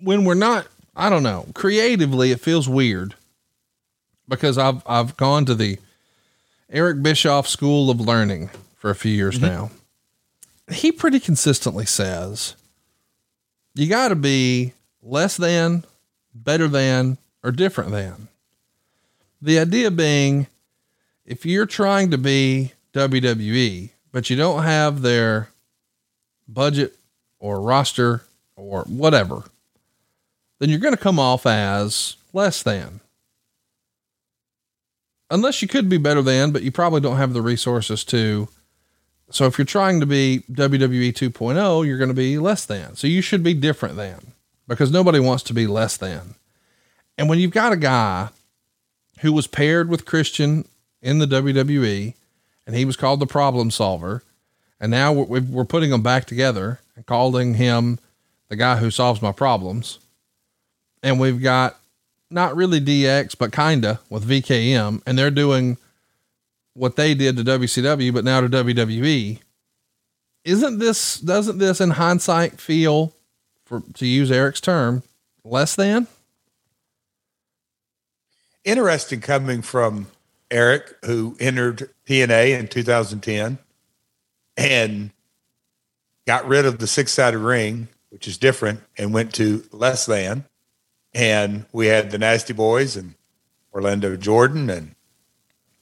when 0.00 0.24
we're 0.24 0.34
not, 0.34 0.66
I 0.94 1.08
don't 1.08 1.22
know, 1.22 1.46
creatively, 1.54 2.32
it 2.32 2.40
feels 2.40 2.68
weird 2.68 3.14
because 4.28 4.58
I've, 4.58 4.82
I've 4.86 5.16
gone 5.16 5.44
to 5.46 5.54
the 5.54 5.78
Eric 6.70 7.02
Bischoff 7.02 7.48
School 7.48 7.90
of 7.90 8.00
Learning 8.00 8.50
for 8.76 8.90
a 8.90 8.94
few 8.94 9.12
years 9.12 9.36
mm-hmm. 9.38 9.46
now 9.46 9.70
he 10.70 10.92
pretty 10.92 11.20
consistently 11.20 11.86
says 11.86 12.56
you 13.74 13.88
got 13.88 14.08
to 14.08 14.16
be 14.16 14.72
less 15.02 15.36
than, 15.36 15.84
better 16.34 16.68
than, 16.68 17.18
or 17.42 17.50
different 17.50 17.90
than. 17.90 18.28
The 19.40 19.58
idea 19.58 19.90
being 19.90 20.46
if 21.24 21.46
you're 21.46 21.66
trying 21.66 22.10
to 22.10 22.18
be 22.18 22.72
WWE, 22.92 23.90
but 24.10 24.28
you 24.28 24.36
don't 24.36 24.62
have 24.62 25.02
their 25.02 25.48
budget 26.46 26.96
or 27.38 27.60
roster 27.60 28.22
or 28.56 28.82
whatever, 28.82 29.44
then 30.62 30.70
you're 30.70 30.78
going 30.78 30.94
to 30.94 31.00
come 31.00 31.18
off 31.18 31.44
as 31.44 32.16
less 32.32 32.62
than. 32.62 33.00
unless 35.32 35.62
you 35.62 35.66
could 35.68 35.88
be 35.88 35.96
better 35.96 36.22
than, 36.22 36.52
but 36.52 36.62
you 36.62 36.70
probably 36.70 37.00
don't 37.00 37.16
have 37.16 37.32
the 37.32 37.42
resources 37.42 38.04
to. 38.04 38.48
So 39.30 39.46
if 39.46 39.56
you're 39.58 39.64
trying 39.64 39.98
to 40.00 40.06
be 40.06 40.44
WWE 40.52 41.12
2.0, 41.14 41.86
you're 41.86 41.98
going 41.98 42.08
to 42.08 42.14
be 42.14 42.38
less 42.38 42.66
than. 42.66 42.96
So 42.96 43.06
you 43.06 43.22
should 43.22 43.42
be 43.42 43.54
different 43.54 43.96
than 43.96 44.32
because 44.68 44.90
nobody 44.92 45.18
wants 45.18 45.42
to 45.44 45.54
be 45.54 45.66
less 45.66 45.96
than. 45.96 46.34
And 47.16 47.28
when 47.30 47.38
you've 47.38 47.50
got 47.50 47.72
a 47.72 47.78
guy 47.78 48.28
who 49.20 49.32
was 49.32 49.46
paired 49.46 49.88
with 49.88 50.04
Christian 50.04 50.68
in 51.00 51.18
the 51.18 51.26
WWE 51.26 52.14
and 52.66 52.76
he 52.76 52.84
was 52.84 52.96
called 52.96 53.20
the 53.20 53.26
problem 53.26 53.70
solver, 53.70 54.22
and 54.78 54.90
now 54.90 55.12
we're, 55.14 55.40
we're 55.40 55.64
putting 55.64 55.90
them 55.90 56.02
back 56.02 56.26
together 56.26 56.80
and 56.94 57.06
calling 57.06 57.54
him 57.54 57.98
the 58.48 58.56
guy 58.56 58.76
who 58.76 58.90
solves 58.90 59.22
my 59.22 59.32
problems. 59.32 59.98
And 61.02 61.18
we've 61.18 61.42
got 61.42 61.78
not 62.30 62.56
really 62.56 62.80
DX, 62.80 63.36
but 63.36 63.52
kinda 63.52 64.00
with 64.08 64.24
VKM, 64.24 65.02
and 65.06 65.18
they're 65.18 65.30
doing 65.30 65.76
what 66.74 66.96
they 66.96 67.14
did 67.14 67.36
to 67.36 67.44
WCW, 67.44 68.12
but 68.12 68.24
now 68.24 68.40
to 68.40 68.48
WWE. 68.48 69.38
Isn't 70.44 70.78
this, 70.78 71.20
doesn't 71.20 71.58
this 71.58 71.80
in 71.80 71.90
hindsight 71.90 72.60
feel, 72.60 73.14
for 73.64 73.82
to 73.94 74.06
use 74.06 74.30
Eric's 74.30 74.60
term, 74.60 75.02
less 75.44 75.76
than? 75.76 76.06
Interesting 78.64 79.20
coming 79.20 79.62
from 79.62 80.06
Eric, 80.50 80.96
who 81.04 81.36
entered 81.38 81.90
TNA 82.06 82.58
in 82.58 82.68
2010 82.68 83.58
and 84.56 85.10
got 86.26 86.46
rid 86.46 86.64
of 86.64 86.78
the 86.78 86.86
six 86.86 87.12
sided 87.12 87.38
ring, 87.38 87.88
which 88.10 88.28
is 88.28 88.38
different, 88.38 88.80
and 88.96 89.12
went 89.12 89.34
to 89.34 89.64
less 89.72 90.06
than 90.06 90.44
and 91.14 91.66
we 91.72 91.86
had 91.86 92.10
the 92.10 92.18
Nasty 92.18 92.52
Boys 92.52 92.96
and 92.96 93.14
Orlando 93.72 94.16
Jordan 94.16 94.70
and 94.70 94.94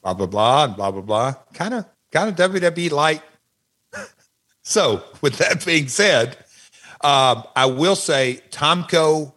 blah 0.01 0.13
blah 0.13 0.27
blah 0.27 0.65
and 0.65 0.75
blah 0.75 0.91
blah 0.91 1.01
blah. 1.01 1.33
Kind 1.53 1.73
of 1.73 1.85
kind 2.11 2.29
of 2.29 2.51
WWE 2.51 2.91
light. 2.91 3.21
so 4.61 5.03
with 5.21 5.37
that 5.37 5.65
being 5.65 5.87
said, 5.87 6.37
um, 7.01 7.43
I 7.55 7.65
will 7.65 7.95
say 7.95 8.41
Tomko 8.51 9.33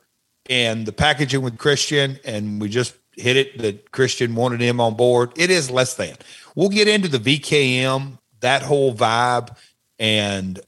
and 0.51 0.87
the 0.87 0.93
packaging 0.93 1.43
with 1.43 1.59
Christian, 1.59 2.19
and 2.25 2.61
we 2.61 2.69
just 2.69 2.95
hit 3.17 3.37
it 3.37 3.59
that 3.59 3.93
Christian 3.93 4.35
wanted 4.35 4.61
him 4.61 4.81
on 4.81 4.95
board. 4.95 5.33
It 5.37 5.51
is 5.51 5.71
less 5.71 5.95
than. 5.95 6.17
We'll 6.55 6.69
get 6.69 6.89
into 6.89 7.09
the 7.09 7.19
VKM, 7.19 8.19
that 8.41 8.63
whole 8.63 8.95
vibe, 8.95 9.57
and 9.99 10.61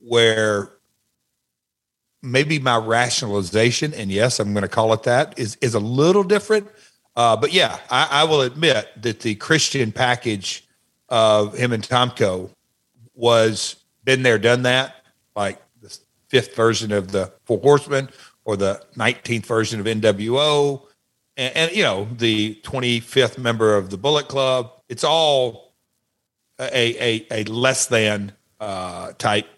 where 0.00 0.70
maybe 2.22 2.58
my 2.58 2.76
rationalization, 2.76 3.94
and 3.94 4.10
yes, 4.10 4.40
I'm 4.40 4.52
going 4.52 4.62
to 4.62 4.68
call 4.68 4.92
it 4.92 5.02
that, 5.04 5.38
is 5.38 5.56
is 5.60 5.74
a 5.74 5.80
little 5.80 6.22
different. 6.24 6.68
Uh, 7.16 7.36
but 7.36 7.52
yeah, 7.52 7.78
I, 7.90 8.08
I, 8.10 8.24
will 8.24 8.42
admit 8.42 8.88
that 9.02 9.20
the 9.20 9.34
Christian 9.34 9.90
package 9.90 10.68
of 11.08 11.56
him 11.58 11.72
and 11.72 11.82
Tomko 11.82 12.50
was 13.14 13.76
been 14.04 14.22
there, 14.22 14.38
done 14.38 14.62
that, 14.62 15.04
like 15.34 15.60
the 15.80 15.98
fifth 16.28 16.54
version 16.54 16.92
of 16.92 17.10
the 17.10 17.32
Four 17.44 17.58
Horsemen 17.58 18.08
or 18.44 18.56
the 18.56 18.80
19th 18.96 19.46
version 19.46 19.80
of 19.80 19.86
NWO, 19.86 20.82
and, 21.36 21.56
and 21.56 21.72
you 21.72 21.82
know 21.82 22.08
the 22.18 22.60
25th 22.62 23.36
member 23.36 23.76
of 23.76 23.90
the 23.90 23.98
Bullet 23.98 24.28
Club. 24.28 24.70
It's 24.88 25.04
all 25.04 25.74
a 26.60 27.26
a, 27.32 27.42
a 27.42 27.44
less 27.44 27.86
than 27.86 28.32
uh, 28.60 29.12
type 29.18 29.48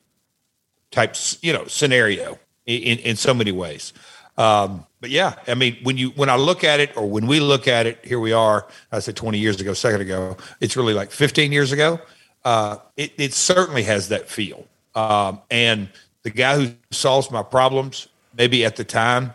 types 0.90 1.38
you 1.42 1.52
know 1.52 1.66
scenario 1.66 2.38
in, 2.76 2.98
in 2.98 3.16
so 3.16 3.34
many 3.34 3.52
ways. 3.52 3.92
Um, 4.36 4.86
but 5.00 5.10
yeah, 5.10 5.34
I 5.46 5.54
mean, 5.54 5.76
when 5.82 5.96
you 5.96 6.10
when 6.10 6.28
I 6.28 6.36
look 6.36 6.64
at 6.64 6.80
it, 6.80 6.96
or 6.96 7.08
when 7.08 7.26
we 7.26 7.40
look 7.40 7.68
at 7.68 7.86
it, 7.86 7.98
here 8.04 8.20
we 8.20 8.32
are. 8.32 8.66
I 8.92 9.00
said 9.00 9.16
20 9.16 9.38
years 9.38 9.60
ago, 9.60 9.74
second 9.74 10.00
ago. 10.00 10.36
It's 10.60 10.76
really 10.76 10.94
like 10.94 11.10
15 11.10 11.52
years 11.52 11.72
ago. 11.72 12.00
Uh, 12.44 12.78
it, 12.96 13.12
it 13.18 13.34
certainly 13.34 13.82
has 13.82 14.08
that 14.08 14.28
feel. 14.28 14.66
Um, 14.94 15.40
and 15.50 15.88
the 16.22 16.30
guy 16.30 16.56
who 16.56 16.74
solves 16.90 17.30
my 17.30 17.42
problems, 17.42 18.08
maybe 18.36 18.64
at 18.64 18.76
the 18.76 18.84
time, 18.84 19.32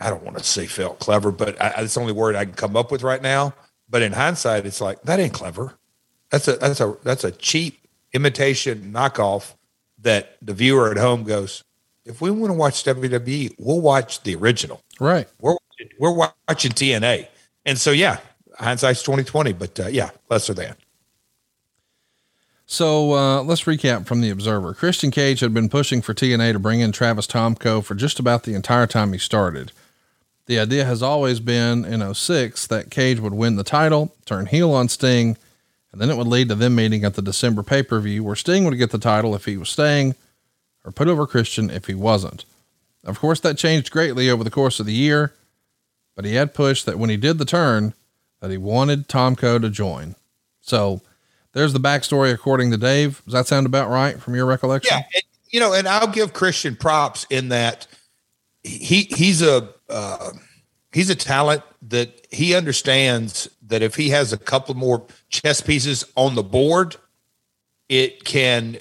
I 0.00 0.10
don't 0.10 0.22
want 0.22 0.36
to 0.38 0.44
say 0.44 0.66
felt 0.66 0.98
clever, 0.98 1.30
but 1.30 1.60
I, 1.60 1.80
that's 1.80 1.94
the 1.94 2.00
only 2.00 2.12
word 2.12 2.34
I 2.34 2.44
can 2.44 2.54
come 2.54 2.76
up 2.76 2.90
with 2.90 3.02
right 3.02 3.22
now. 3.22 3.54
But 3.88 4.02
in 4.02 4.12
hindsight, 4.12 4.66
it's 4.66 4.80
like 4.80 5.02
that 5.02 5.20
ain't 5.20 5.32
clever. 5.32 5.74
That's 6.30 6.48
a 6.48 6.56
that's 6.56 6.80
a 6.80 6.96
that's 7.04 7.24
a 7.24 7.30
cheap 7.30 7.86
imitation 8.12 8.92
knockoff 8.92 9.54
that 9.98 10.36
the 10.42 10.54
viewer 10.54 10.90
at 10.90 10.96
home 10.96 11.24
goes, 11.24 11.62
if 12.04 12.20
we 12.20 12.30
want 12.30 12.50
to 12.50 12.58
watch 12.58 12.84
WWE, 12.84 13.54
we'll 13.58 13.80
watch 13.80 14.22
the 14.22 14.34
original. 14.34 14.80
Right. 15.00 15.28
We're 15.40 15.56
we're 15.98 16.12
watching 16.12 16.72
TNA, 16.72 17.26
and 17.66 17.78
so 17.78 17.90
yeah, 17.90 18.18
hindsight's 18.58 19.02
twenty 19.02 19.24
twenty, 19.24 19.52
but 19.52 19.78
uh, 19.78 19.86
yeah, 19.88 20.10
lesser 20.28 20.54
than. 20.54 20.76
So 22.66 23.12
uh, 23.12 23.42
let's 23.42 23.64
recap 23.64 24.06
from 24.06 24.20
the 24.20 24.30
Observer. 24.30 24.72
Christian 24.74 25.10
Cage 25.10 25.40
had 25.40 25.52
been 25.52 25.68
pushing 25.68 26.00
for 26.00 26.14
TNA 26.14 26.52
to 26.52 26.58
bring 26.58 26.80
in 26.80 26.90
Travis 26.92 27.26
Tomko 27.26 27.84
for 27.84 27.94
just 27.94 28.18
about 28.18 28.44
the 28.44 28.54
entire 28.54 28.86
time 28.86 29.12
he 29.12 29.18
started. 29.18 29.72
The 30.46 30.58
idea 30.58 30.84
has 30.84 31.02
always 31.02 31.38
been 31.38 31.84
in 31.84 32.14
06 32.14 32.66
that 32.68 32.90
Cage 32.90 33.20
would 33.20 33.34
win 33.34 33.56
the 33.56 33.64
title, 33.64 34.14
turn 34.24 34.46
heel 34.46 34.72
on 34.72 34.88
Sting, 34.88 35.36
and 35.92 36.00
then 36.00 36.08
it 36.08 36.16
would 36.16 36.26
lead 36.26 36.48
to 36.48 36.54
them 36.54 36.74
meeting 36.74 37.04
at 37.04 37.14
the 37.14 37.22
December 37.22 37.62
pay 37.62 37.82
per 37.82 38.00
view 38.00 38.24
where 38.24 38.36
Sting 38.36 38.64
would 38.64 38.78
get 38.78 38.90
the 38.90 38.98
title 38.98 39.34
if 39.34 39.44
he 39.44 39.56
was 39.56 39.68
staying, 39.68 40.14
or 40.84 40.92
put 40.92 41.08
over 41.08 41.26
Christian 41.26 41.70
if 41.70 41.86
he 41.86 41.94
wasn't. 41.94 42.44
Of 43.04 43.18
course, 43.18 43.40
that 43.40 43.58
changed 43.58 43.90
greatly 43.90 44.30
over 44.30 44.44
the 44.44 44.50
course 44.50 44.78
of 44.80 44.86
the 44.86 44.92
year, 44.92 45.32
but 46.14 46.24
he 46.24 46.34
had 46.34 46.54
pushed 46.54 46.86
that 46.86 46.98
when 46.98 47.10
he 47.10 47.16
did 47.16 47.38
the 47.38 47.44
turn, 47.44 47.94
that 48.40 48.50
he 48.50 48.58
wanted 48.58 49.08
Tomko 49.08 49.60
to 49.60 49.70
join. 49.70 50.14
So 50.60 51.00
there's 51.52 51.72
the 51.72 51.80
backstory 51.80 52.32
according 52.32 52.70
to 52.70 52.76
Dave. 52.76 53.22
Does 53.24 53.34
that 53.34 53.46
sound 53.46 53.66
about 53.66 53.90
right 53.90 54.20
from 54.20 54.34
your 54.34 54.46
recollection? 54.46 54.96
Yeah, 54.96 55.04
and, 55.14 55.22
you 55.50 55.60
know, 55.60 55.72
and 55.72 55.88
I'll 55.88 56.08
give 56.08 56.32
Christian 56.32 56.76
props 56.76 57.26
in 57.30 57.48
that 57.50 57.86
he 58.62 59.02
he's 59.02 59.42
a 59.42 59.68
uh, 59.88 60.30
he's 60.92 61.10
a 61.10 61.14
talent 61.14 61.62
that 61.88 62.26
he 62.30 62.54
understands 62.54 63.48
that 63.66 63.82
if 63.82 63.96
he 63.96 64.10
has 64.10 64.32
a 64.32 64.38
couple 64.38 64.74
more 64.74 65.04
chess 65.28 65.60
pieces 65.60 66.04
on 66.16 66.34
the 66.34 66.42
board, 66.42 66.96
it 67.88 68.24
can 68.24 68.78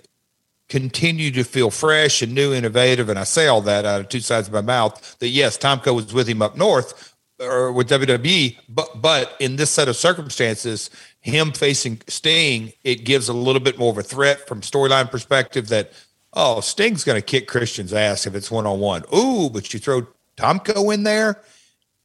continue 0.72 1.32
to 1.32 1.44
feel 1.44 1.70
fresh 1.70 2.22
and 2.22 2.34
new, 2.34 2.54
innovative. 2.54 3.10
And 3.10 3.20
I 3.20 3.26
say 3.26 3.48
all 3.48 3.62
that 3.64 3.84
out 3.84 4.00
of 4.00 4.08
two 4.08 4.22
sides 4.22 4.48
of 4.48 4.54
my 4.54 4.62
mouth 4.62 5.20
that 5.20 5.28
yes, 5.28 5.58
Tomko 5.58 5.94
was 5.94 6.14
with 6.14 6.30
him 6.30 6.42
up 6.42 6.56
north 6.56 7.14
or 7.42 7.74
with 7.74 7.90
WWE, 7.90 8.56
but 8.70 9.02
but 9.02 9.36
in 9.42 9.58
this 9.58 9.70
set 9.70 9.90
of 9.90 9.98
circumstances, 9.98 10.90
him 11.20 11.52
facing 11.52 12.02
Sting, 12.08 12.72
it 12.86 13.04
gives 13.04 13.28
a 13.28 13.34
little 13.34 13.60
bit 13.60 13.78
more 13.78 13.92
of 13.92 13.98
a 13.98 14.04
threat 14.04 14.48
from 14.48 14.62
storyline 14.62 15.12
perspective 15.12 15.68
that 15.68 15.92
oh, 16.34 16.62
Sting's 16.62 17.04
going 17.04 17.20
to 17.20 17.26
kick 17.26 17.50
Christian's 17.50 17.92
ass 17.94 18.26
if 18.26 18.34
it's 18.34 18.50
one 18.50 18.66
on 18.66 18.80
one. 18.80 19.04
Ooh, 19.14 19.50
but 19.50 19.74
you 19.74 19.80
throw 19.80 20.08
Tomko 20.38 20.94
in 20.94 21.04
there, 21.04 21.42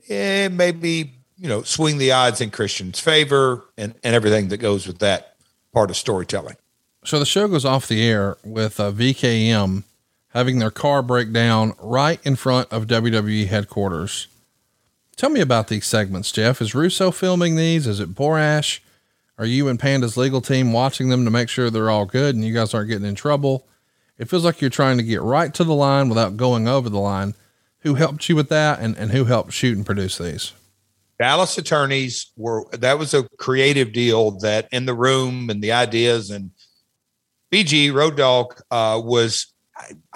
eh, 0.08 0.48
maybe 0.48 1.12
you 1.38 1.48
know 1.48 1.62
swing 1.62 1.98
the 1.98 2.10
odds 2.10 2.40
in 2.40 2.50
Christian's 2.50 2.98
favor 2.98 3.64
and 3.78 3.94
and 4.02 4.16
everything 4.16 4.48
that 4.48 4.56
goes 4.56 4.88
with 4.88 4.98
that 4.98 5.36
part 5.72 5.88
of 5.88 5.96
storytelling. 5.96 6.56
So 7.06 7.20
the 7.20 7.24
show 7.24 7.46
goes 7.46 7.64
off 7.64 7.86
the 7.86 8.02
air 8.02 8.36
with 8.42 8.80
uh, 8.80 8.90
VKM 8.90 9.84
having 10.30 10.58
their 10.58 10.72
car 10.72 11.02
break 11.02 11.32
down 11.32 11.74
right 11.78 12.18
in 12.26 12.34
front 12.34 12.72
of 12.72 12.88
WWE 12.88 13.46
headquarters. 13.46 14.26
Tell 15.14 15.30
me 15.30 15.40
about 15.40 15.68
these 15.68 15.86
segments, 15.86 16.32
Jeff. 16.32 16.60
Is 16.60 16.74
Russo 16.74 17.12
filming 17.12 17.54
these? 17.54 17.86
Is 17.86 18.00
it 18.00 18.12
Borash? 18.12 18.80
Are 19.38 19.46
you 19.46 19.68
and 19.68 19.78
Panda's 19.78 20.16
legal 20.16 20.40
team 20.40 20.72
watching 20.72 21.08
them 21.08 21.24
to 21.24 21.30
make 21.30 21.48
sure 21.48 21.70
they're 21.70 21.90
all 21.90 22.06
good 22.06 22.34
and 22.34 22.44
you 22.44 22.52
guys 22.52 22.74
aren't 22.74 22.88
getting 22.88 23.06
in 23.06 23.14
trouble? 23.14 23.68
It 24.18 24.28
feels 24.28 24.44
like 24.44 24.60
you're 24.60 24.68
trying 24.68 24.96
to 24.96 25.04
get 25.04 25.22
right 25.22 25.54
to 25.54 25.62
the 25.62 25.74
line 25.74 26.08
without 26.08 26.36
going 26.36 26.66
over 26.66 26.88
the 26.88 26.98
line. 26.98 27.34
Who 27.80 27.94
helped 27.94 28.28
you 28.28 28.34
with 28.34 28.48
that 28.48 28.80
and, 28.80 28.96
and 28.96 29.12
who 29.12 29.26
helped 29.26 29.52
shoot 29.52 29.76
and 29.76 29.86
produce 29.86 30.18
these? 30.18 30.54
Dallas 31.20 31.56
attorneys 31.56 32.32
were 32.36 32.66
that 32.72 32.98
was 32.98 33.14
a 33.14 33.28
creative 33.38 33.92
deal 33.92 34.32
that 34.40 34.68
in 34.72 34.86
the 34.86 34.94
room 34.94 35.48
and 35.48 35.62
the 35.62 35.72
ideas 35.72 36.30
and 36.30 36.50
BG 37.52 37.92
Road 37.92 38.16
Dogg 38.16 38.54
uh, 38.70 39.00
was 39.02 39.52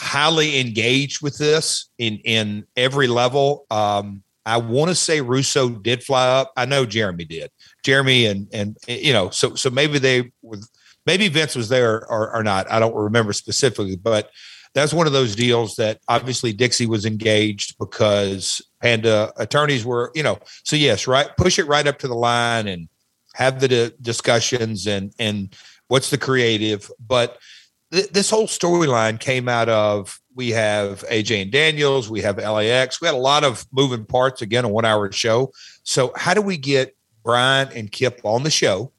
highly 0.01 0.61
engaged 0.61 1.23
with 1.23 1.39
this 1.39 1.91
in 1.99 2.19
in 2.25 2.67
every 2.77 3.07
level. 3.07 3.67
Um, 3.71 4.23
I 4.47 4.57
want 4.57 4.89
to 4.89 4.95
say 4.95 5.21
Russo 5.21 5.69
did 5.69 6.03
fly 6.03 6.27
up. 6.27 6.53
I 6.57 6.65
know 6.65 6.87
Jeremy 6.87 7.25
did. 7.25 7.51
Jeremy 7.85 8.27
and 8.27 8.49
and 8.53 8.77
you 8.89 9.13
know, 9.13 9.31
so 9.31 9.55
so 9.55 9.71
maybe 9.71 9.99
they 9.99 10.33
were 10.43 10.59
maybe 11.07 11.29
Vince 11.29 11.55
was 11.55 11.69
there 11.69 12.07
or, 12.11 12.35
or 12.35 12.43
not. 12.43 12.71
I 12.71 12.79
don't 12.79 12.95
remember 12.95 13.33
specifically, 13.33 13.97
but 13.97 14.31
that's 14.75 14.95
one 14.95 15.07
of 15.07 15.13
those 15.13 15.35
deals 15.35 15.77
that 15.77 16.01
obviously 16.09 16.53
Dixie 16.53 16.87
was 16.87 17.05
engaged 17.05 17.77
because 17.79 18.63
Panda 18.81 19.33
attorneys 19.37 19.85
were, 19.85 20.13
you 20.15 20.23
know, 20.23 20.39
so 20.65 20.77
yes, 20.77 21.07
right, 21.07 21.29
push 21.37 21.59
it 21.59 21.67
right 21.67 21.87
up 21.87 21.99
to 21.99 22.09
the 22.09 22.15
line 22.15 22.69
and 22.69 22.89
have 23.35 23.61
the 23.61 23.95
discussions 24.01 24.87
and 24.87 25.13
and 25.19 25.55
what's 25.91 26.11
the 26.11 26.19
creative 26.19 26.91
but 27.07 27.39
th- 27.93 28.09
this 28.11 28.31
whole 28.31 28.47
storyline 28.47 29.19
came 29.19 29.49
out 29.49 29.69
of 29.69 30.21
we 30.35 30.51
have 30.51 31.05
aj 31.09 31.43
and 31.43 31.51
daniels 31.53 32.09
we 32.09 32.21
have 32.21 32.39
lax 32.39 33.01
we 33.01 33.07
had 33.07 33.15
a 33.15 33.19
lot 33.19 33.45
of 33.45 33.67
moving 33.73 34.05
parts 34.05 34.43
again 34.43 34.65
a 34.65 34.69
one 34.69 34.85
hour 34.85 35.11
show 35.13 35.51
so 35.83 36.13
how 36.17 36.35
do 36.35 36.43
we 36.43 36.57
get 36.57 36.95
Brian 37.23 37.69
and 37.75 37.91
Kip 37.91 38.21
on 38.25 38.43
the 38.43 38.51
show. 38.51 38.93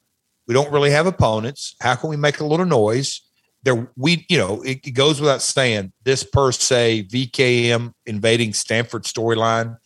We 0.48 0.54
don't 0.54 0.72
really 0.72 0.92
have 0.92 1.08
opponents. 1.08 1.76
How 1.82 1.96
can 1.96 2.10
we 2.10 2.18
make 2.18 2.40
a 2.40 2.46
little 2.46 2.66
noise? 2.66 3.22
There, 3.64 3.92
we, 3.96 4.26
you 4.28 4.38
know, 4.38 4.62
it, 4.64 4.86
it 4.86 4.92
goes 4.92 5.22
without 5.22 5.42
saying 5.42 5.92
this 6.04 6.24
per 6.24 6.52
se 6.52 7.08
VKM 7.10 7.94
invading 8.06 8.54
Stamford 8.54 9.04
storyline. 9.04 9.78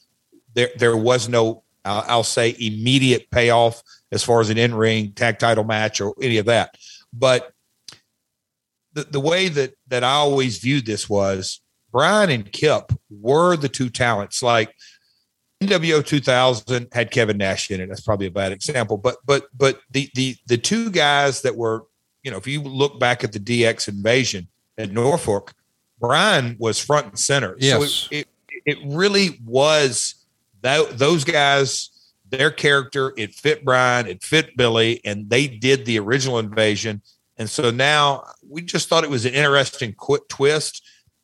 There, 0.54 0.70
there 0.78 0.96
was 0.96 1.28
no, 1.28 1.64
uh, 1.84 2.04
I'll 2.08 2.24
say, 2.24 2.56
immediate 2.58 3.30
payoff 3.32 3.84
as 4.12 4.24
far 4.24 4.40
as 4.40 4.50
an 4.50 4.58
in 4.58 4.74
ring 4.74 5.12
tag 5.12 5.40
title 5.40 5.66
match 5.66 6.00
or 6.00 6.14
any 6.22 6.38
of 6.38 6.46
that. 6.46 6.76
But 7.18 7.52
the, 8.94 9.04
the 9.04 9.20
way 9.20 9.48
that 9.50 9.74
that 9.88 10.04
I 10.04 10.14
always 10.14 10.58
viewed 10.60 10.86
this 10.86 11.10
was 11.10 11.62
Brian 11.92 12.30
and 12.30 12.52
Kip 12.52 12.92
were 13.10 13.56
the 13.56 13.70
two 13.70 13.90
talents. 13.90 14.44
Like 14.44 14.74
NWO 15.62 16.06
2000 16.06 16.88
had 16.92 17.12
Kevin 17.12 17.38
Nash 17.38 17.72
in 17.72 17.82
it. 17.82 17.88
That's 17.88 18.02
probably 18.02 18.28
a 18.28 18.32
bad 18.32 18.52
example, 18.52 18.98
but 18.98 19.18
but 19.26 19.46
but 19.56 19.80
the 19.92 20.10
the 20.16 20.36
the 20.48 20.58
two 20.58 20.90
guys 20.90 21.42
that 21.44 21.56
were, 21.56 21.86
you 22.24 22.32
know, 22.32 22.38
if 22.38 22.48
you 22.48 22.62
look 22.62 23.00
back 23.00 23.24
at 23.24 23.32
the 23.32 23.40
DX 23.40 23.88
invasion 23.88 24.48
at 24.78 24.92
Norfolk, 24.92 25.54
Brian 26.00 26.56
was 26.60 26.84
front 26.84 27.08
and 27.08 27.20
center. 27.20 27.56
Yes. 27.60 27.94
So 27.94 28.08
it, 28.12 28.28
it, 28.50 28.62
it 28.66 28.78
really 28.86 29.40
was 29.46 30.16
that 30.62 30.98
those 30.98 31.24
guys, 31.24 31.90
their 32.30 32.52
character, 32.52 33.14
it 33.18 33.34
fit 33.34 33.64
Brian, 33.64 34.08
it 34.08 34.24
fit 34.24 34.58
Billy, 34.58 35.02
and 35.06 35.30
they 35.30 35.48
did 35.48 35.86
the 35.86 36.00
original 36.00 36.40
invasion. 36.40 37.02
And 37.38 37.50
so 37.50 37.70
now 37.72 38.26
we 38.48 38.62
just 38.62 38.88
thought 38.88 39.04
it 39.04 39.10
was 39.10 39.26
an 39.26 39.34
interesting 39.34 39.94
quick 39.94 40.28
twist 40.28 40.82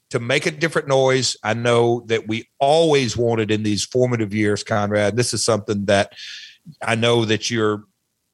to 0.09 0.19
make 0.19 0.45
a 0.45 0.51
different 0.51 0.87
noise. 0.87 1.37
I 1.43 1.53
know 1.53 2.01
that 2.07 2.27
we 2.27 2.47
always 2.59 3.15
wanted 3.15 3.49
in 3.49 3.63
these 3.63 3.85
formative 3.85 4.33
years, 4.33 4.63
Conrad. 4.63 5.15
This 5.15 5.33
is 5.33 5.43
something 5.43 5.85
that 5.85 6.13
I 6.81 6.95
know 6.95 7.25
that 7.25 7.49
you're 7.49 7.83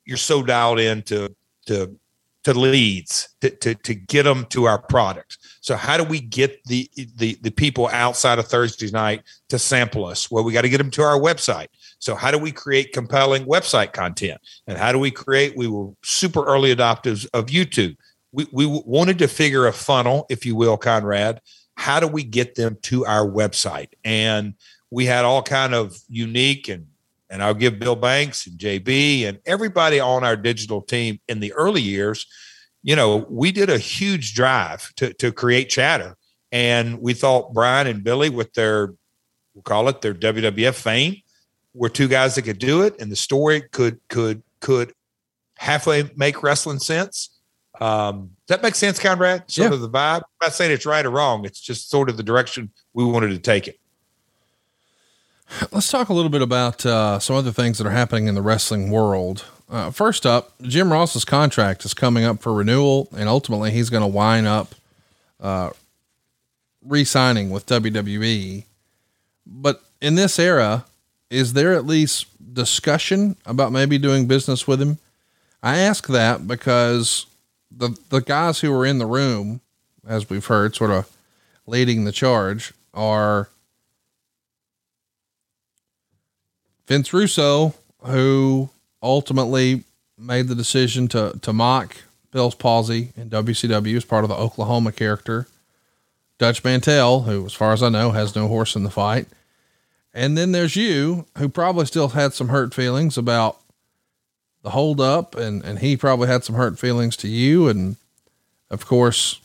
you're 0.05 0.17
so 0.17 0.41
dialed 0.41 0.79
into 0.79 1.35
to 1.67 1.95
to 2.43 2.53
leads 2.53 3.29
to, 3.41 3.49
to, 3.49 3.75
to 3.75 3.93
get 3.93 4.23
them 4.23 4.45
to 4.45 4.65
our 4.65 4.81
product. 4.81 5.37
So 5.59 5.75
how 5.75 5.97
do 5.97 6.03
we 6.03 6.19
get 6.19 6.63
the 6.63 6.89
the 6.95 7.37
the 7.41 7.51
people 7.51 7.89
outside 7.89 8.39
of 8.39 8.47
Thursday 8.47 8.89
night 8.89 9.23
to 9.49 9.59
sample 9.59 10.05
us? 10.05 10.31
Well, 10.31 10.43
we 10.43 10.53
got 10.53 10.61
to 10.61 10.69
get 10.69 10.77
them 10.77 10.91
to 10.91 11.03
our 11.03 11.19
website. 11.19 11.67
So 11.99 12.15
how 12.15 12.31
do 12.31 12.37
we 12.37 12.51
create 12.51 12.93
compelling 12.93 13.45
website 13.45 13.93
content? 13.93 14.39
And 14.67 14.77
how 14.77 14.91
do 14.91 14.99
we 14.99 15.11
create? 15.11 15.57
We 15.57 15.67
were 15.67 15.89
super 16.03 16.43
early 16.45 16.75
adopters 16.75 17.27
of 17.33 17.47
YouTube. 17.47 17.97
We 18.31 18.47
we 18.51 18.65
wanted 18.65 19.19
to 19.19 19.27
figure 19.27 19.67
a 19.67 19.73
funnel, 19.73 20.25
if 20.29 20.45
you 20.45 20.55
will, 20.55 20.77
Conrad, 20.77 21.41
how 21.77 21.99
do 21.99 22.07
we 22.07 22.23
get 22.23 22.55
them 22.55 22.77
to 22.81 23.05
our 23.05 23.25
website 23.25 23.89
and 24.03 24.55
we 24.89 25.05
had 25.05 25.25
all 25.25 25.43
kind 25.43 25.73
of 25.73 25.97
unique 26.09 26.67
and 26.67 26.87
and 27.29 27.41
i'll 27.43 27.53
give 27.53 27.79
bill 27.79 27.95
banks 27.95 28.47
and 28.47 28.57
jb 28.57 29.27
and 29.27 29.39
everybody 29.45 29.99
on 29.99 30.23
our 30.23 30.35
digital 30.35 30.81
team 30.81 31.19
in 31.27 31.39
the 31.39 31.53
early 31.53 31.81
years 31.81 32.25
you 32.81 32.95
know 32.95 33.25
we 33.29 33.51
did 33.51 33.69
a 33.69 33.77
huge 33.77 34.33
drive 34.33 34.93
to 34.95 35.13
to 35.13 35.31
create 35.31 35.69
chatter 35.69 36.17
and 36.51 36.99
we 36.99 37.13
thought 37.13 37.53
brian 37.53 37.85
and 37.85 38.03
billy 38.03 38.29
with 38.29 38.51
their 38.53 38.93
we'll 39.53 39.61
call 39.63 39.87
it 39.87 40.01
their 40.01 40.15
wwf 40.15 40.73
fame 40.73 41.15
were 41.73 41.89
two 41.89 42.07
guys 42.07 42.35
that 42.35 42.41
could 42.43 42.59
do 42.59 42.81
it 42.81 42.99
and 42.99 43.11
the 43.11 43.15
story 43.15 43.61
could 43.61 43.99
could 44.09 44.41
could 44.59 44.93
halfway 45.57 46.09
make 46.15 46.41
wrestling 46.43 46.79
sense 46.79 47.29
um, 47.79 48.31
does 48.47 48.55
that 48.57 48.63
make 48.63 48.73
sense, 48.73 48.97
Conrad? 48.97 49.43
Sort 49.51 49.69
Yeah. 49.69 49.75
of 49.75 49.81
the 49.81 49.89
vibe. 49.89 50.15
I'm 50.21 50.21
not 50.41 50.53
saying 50.53 50.71
it's 50.71 50.87
right 50.87 51.05
or 51.05 51.11
wrong. 51.11 51.45
It's 51.45 51.59
just 51.59 51.91
sort 51.91 52.09
of 52.09 52.17
the 52.17 52.23
direction 52.23 52.71
we 52.95 53.05
wanted 53.05 53.27
to 53.29 53.37
take 53.37 53.67
it. 53.67 53.79
Let's 55.71 55.91
talk 55.91 56.09
a 56.09 56.13
little 56.13 56.31
bit 56.31 56.41
about 56.41 56.83
uh, 56.87 57.19
some 57.19 57.35
other 57.35 57.51
things 57.51 57.77
that 57.77 57.85
are 57.85 57.91
happening 57.91 58.25
in 58.27 58.33
the 58.33 58.41
wrestling 58.41 58.89
world. 58.89 59.45
Uh, 59.69 59.91
first 59.91 60.25
up, 60.25 60.53
Jim 60.63 60.91
Ross's 60.91 61.23
contract 61.23 61.85
is 61.85 61.93
coming 61.93 62.23
up 62.25 62.41
for 62.41 62.51
renewal, 62.51 63.09
and 63.15 63.29
ultimately 63.29 63.69
he's 63.69 63.91
going 63.91 64.01
to 64.01 64.07
wind 64.07 64.47
up 64.47 64.73
uh, 65.39 65.69
re-signing 66.83 67.51
with 67.51 67.67
WWE. 67.67 68.65
But 69.45 69.83
in 70.01 70.15
this 70.15 70.39
era, 70.39 70.85
is 71.29 71.53
there 71.53 71.73
at 71.73 71.85
least 71.85 72.25
discussion 72.53 73.35
about 73.45 73.71
maybe 73.71 73.97
doing 73.97 74.27
business 74.27 74.67
with 74.67 74.81
him? 74.81 74.97
I 75.61 75.77
ask 75.77 76.07
that 76.07 76.47
because 76.47 77.25
the 77.71 77.97
the 78.09 78.21
guys 78.21 78.59
who 78.59 78.73
are 78.73 78.85
in 78.85 78.99
the 78.99 79.05
room, 79.05 79.61
as 80.07 80.29
we've 80.29 80.45
heard, 80.45 80.75
sort 80.75 80.91
of 80.91 81.09
leading 81.65 82.05
the 82.05 82.11
charge, 82.11 82.73
are 82.93 83.49
Vince 86.87 87.13
Russo, 87.13 87.73
who 88.05 88.69
ultimately 89.03 89.83
made 90.17 90.47
the 90.47 90.55
decision 90.55 91.07
to 91.09 91.37
to 91.41 91.53
mock 91.53 91.97
Bell's 92.31 92.55
palsy 92.55 93.11
in 93.17 93.29
WCW 93.29 93.97
as 93.97 94.05
part 94.05 94.23
of 94.23 94.29
the 94.29 94.35
Oklahoma 94.35 94.91
character. 94.91 95.47
Dutch 96.37 96.63
Mantell, 96.63 97.21
who, 97.21 97.45
as 97.45 97.53
far 97.53 97.73
as 97.73 97.81
I 97.81 97.89
know, 97.89 98.11
has 98.11 98.35
no 98.35 98.47
horse 98.47 98.75
in 98.75 98.83
the 98.83 98.91
fight. 98.91 99.27
And 100.17 100.35
then 100.35 100.51
there's 100.51 100.75
you, 100.75 101.27
who 101.37 101.47
probably 101.47 101.85
still 101.85 102.07
had 102.07 102.33
some 102.33 102.47
hurt 102.47 102.73
feelings 102.73 103.19
about 103.19 103.59
the 104.63 104.71
hold 104.71 104.99
up, 104.99 105.35
and, 105.35 105.63
and 105.63 105.77
he 105.77 105.95
probably 105.95 106.27
had 106.27 106.43
some 106.43 106.55
hurt 106.55 106.79
feelings 106.79 107.15
to 107.17 107.27
you. 107.27 107.67
And 107.67 107.97
of 108.71 108.87
course, 108.87 109.39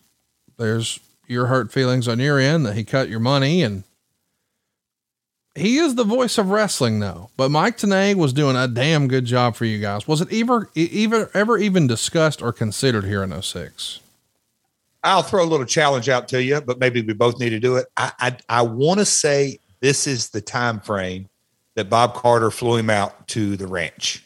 there's 0.56 0.98
your 1.28 1.46
hurt 1.46 1.70
feelings 1.70 2.08
on 2.08 2.20
your 2.20 2.38
end 2.38 2.64
that 2.64 2.74
he 2.74 2.84
cut 2.84 3.10
your 3.10 3.20
money 3.20 3.62
and 3.62 3.84
he 5.54 5.76
is 5.76 5.94
the 5.94 6.04
voice 6.04 6.38
of 6.38 6.48
wrestling 6.48 7.00
though. 7.00 7.28
But 7.36 7.50
Mike 7.50 7.76
Tenay 7.76 8.14
was 8.14 8.32
doing 8.32 8.56
a 8.56 8.66
damn 8.66 9.08
good 9.08 9.26
job 9.26 9.54
for 9.54 9.66
you 9.66 9.78
guys. 9.78 10.08
Was 10.08 10.22
it 10.22 10.32
ever, 10.32 10.70
ever, 10.74 11.30
ever 11.34 11.58
even 11.58 11.86
discussed 11.86 12.40
or 12.40 12.52
considered 12.52 13.04
here 13.04 13.22
in 13.22 13.42
06? 13.42 14.00
I'll 15.04 15.22
throw 15.22 15.44
a 15.44 15.46
little 15.46 15.66
challenge 15.66 16.08
out 16.08 16.28
to 16.28 16.42
you, 16.42 16.62
but 16.62 16.78
maybe 16.78 17.02
we 17.02 17.12
both 17.12 17.38
need 17.38 17.50
to 17.50 17.60
do 17.60 17.76
it. 17.76 17.86
I 17.96 18.12
I, 18.18 18.36
I 18.48 18.62
want 18.62 19.00
to 19.00 19.04
say 19.04 19.58
this 19.82 20.06
is 20.06 20.30
the 20.30 20.40
time 20.40 20.80
frame 20.80 21.28
that 21.74 21.90
Bob 21.90 22.14
Carter 22.14 22.50
flew 22.50 22.76
him 22.76 22.88
out 22.88 23.26
to 23.28 23.56
the 23.56 23.66
ranch. 23.66 24.24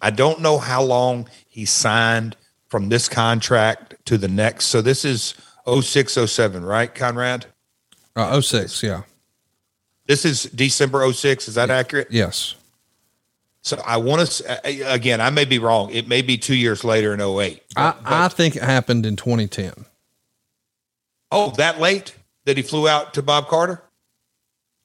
I 0.00 0.10
don't 0.10 0.40
know 0.40 0.58
how 0.58 0.82
long 0.82 1.28
he 1.46 1.64
signed 1.66 2.36
from 2.68 2.88
this 2.88 3.08
contract 3.08 3.94
to 4.06 4.18
the 4.18 4.28
next. 4.28 4.66
So 4.66 4.80
this 4.82 5.04
is 5.04 5.34
06, 5.68 6.12
07, 6.14 6.64
right, 6.64 6.92
Conrad? 6.92 7.46
Uh, 8.16 8.40
06. 8.40 8.82
Yeah. 8.82 9.02
This 10.06 10.24
is 10.24 10.44
December 10.44 11.12
06. 11.12 11.48
Is 11.48 11.54
that 11.56 11.70
accurate? 11.70 12.08
Yes. 12.10 12.54
So 13.60 13.80
I 13.84 13.96
want 13.98 14.26
to, 14.26 14.60
again, 14.92 15.20
I 15.20 15.30
may 15.30 15.44
be 15.44 15.58
wrong. 15.58 15.90
It 15.90 16.08
may 16.08 16.22
be 16.22 16.38
two 16.38 16.54
years 16.54 16.82
later 16.84 17.12
in 17.12 17.20
08. 17.20 17.62
I, 17.76 17.90
But- 17.90 18.12
I 18.12 18.28
think 18.28 18.56
it 18.56 18.62
happened 18.62 19.04
in 19.04 19.16
2010. 19.16 19.84
oh, 21.30 21.50
that 21.56 21.78
late 21.80 22.14
that 22.44 22.56
he 22.56 22.62
flew 22.62 22.88
out 22.88 23.12
to 23.14 23.22
Bob 23.22 23.48
Carter? 23.48 23.82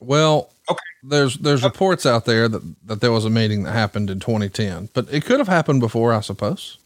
Well, 0.02 0.50
Okay. 0.70 0.80
there's, 1.04 1.38
there's 1.38 1.64
reports 1.64 2.06
out 2.06 2.26
there 2.26 2.48
that, 2.48 2.62
that 2.86 3.02
there 3.02 3.12
was 3.12 3.26
a 3.26 3.30
meeting 3.30 3.64
that 3.64 3.72
happened 3.74 4.10
in 4.10 4.20
2010, 4.20 4.90
but 4.94 5.08
it 5.12 5.26
could 5.26 5.40
have 5.40 5.48
happened 5.48 5.80
before, 5.82 6.14
I 6.14 6.22
suppose. 6.22 6.78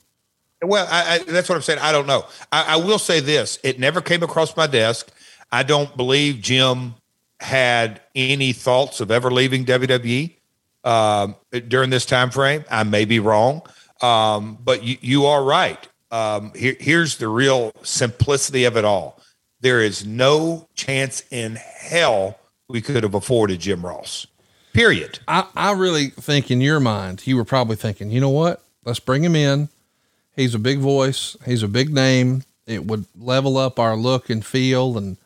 Well, 0.63 0.87
I, 0.89 1.15
I, 1.15 1.17
that's 1.31 1.49
what 1.49 1.55
I'm 1.55 1.61
saying. 1.61 1.79
I 1.79 1.91
don't 1.91 2.07
know. 2.07 2.25
I, 2.51 2.73
I 2.73 2.75
will 2.77 2.97
say 2.97 3.19
this: 3.19 3.59
it 3.63 3.79
never 3.79 4.01
came 4.01 4.23
across 4.23 4.55
my 4.57 4.65
desk. 4.67 5.11
I 5.51 5.61
don't 5.63 5.95
believe 5.95 6.41
Jim 6.41 6.95
had 7.39 8.01
any 8.15 8.53
thoughts 8.53 9.01
of 9.01 9.11
ever 9.11 9.29
leaving 9.29 9.65
WWE 9.65 10.33
um, 10.83 11.35
during 11.67 11.89
this 11.91 12.05
time 12.05 12.31
frame. 12.31 12.63
I 12.71 12.83
may 12.83 13.05
be 13.05 13.19
wrong, 13.19 13.61
um, 14.01 14.57
but 14.63 14.81
you, 14.83 14.97
you 15.01 15.25
are 15.25 15.43
right. 15.43 15.87
Um, 16.09 16.51
here, 16.55 16.75
here's 16.79 17.17
the 17.17 17.27
real 17.27 17.71
simplicity 17.83 18.63
of 18.63 18.77
it 18.77 18.85
all: 18.85 19.21
there 19.59 19.81
is 19.81 20.05
no 20.05 20.67
chance 20.73 21.23
in 21.29 21.55
hell 21.57 22.39
we 22.67 22.81
could 22.81 23.03
have 23.03 23.13
afforded 23.13 23.59
Jim 23.59 23.85
Ross. 23.85 24.27
Period. 24.73 25.19
I, 25.27 25.47
I 25.55 25.71
really 25.71 26.09
think 26.09 26.51
in 26.51 26.61
your 26.61 26.79
mind, 26.79 27.25
you 27.25 27.37
were 27.37 27.45
probably 27.45 27.75
thinking, 27.75 28.09
you 28.11 28.19
know 28.19 28.29
what? 28.29 28.63
Let's 28.83 28.99
bring 28.99 29.23
him 29.23 29.35
in. 29.35 29.69
He's 30.35 30.53
a 30.53 30.59
big 30.59 30.79
voice. 30.79 31.37
He's 31.45 31.63
a 31.63 31.67
big 31.67 31.93
name. 31.93 32.43
It 32.67 32.85
would 32.85 33.05
level 33.17 33.57
up 33.57 33.79
our 33.79 33.95
look 33.95 34.29
and 34.29 34.45
feel 34.45 34.97
and 34.97 35.17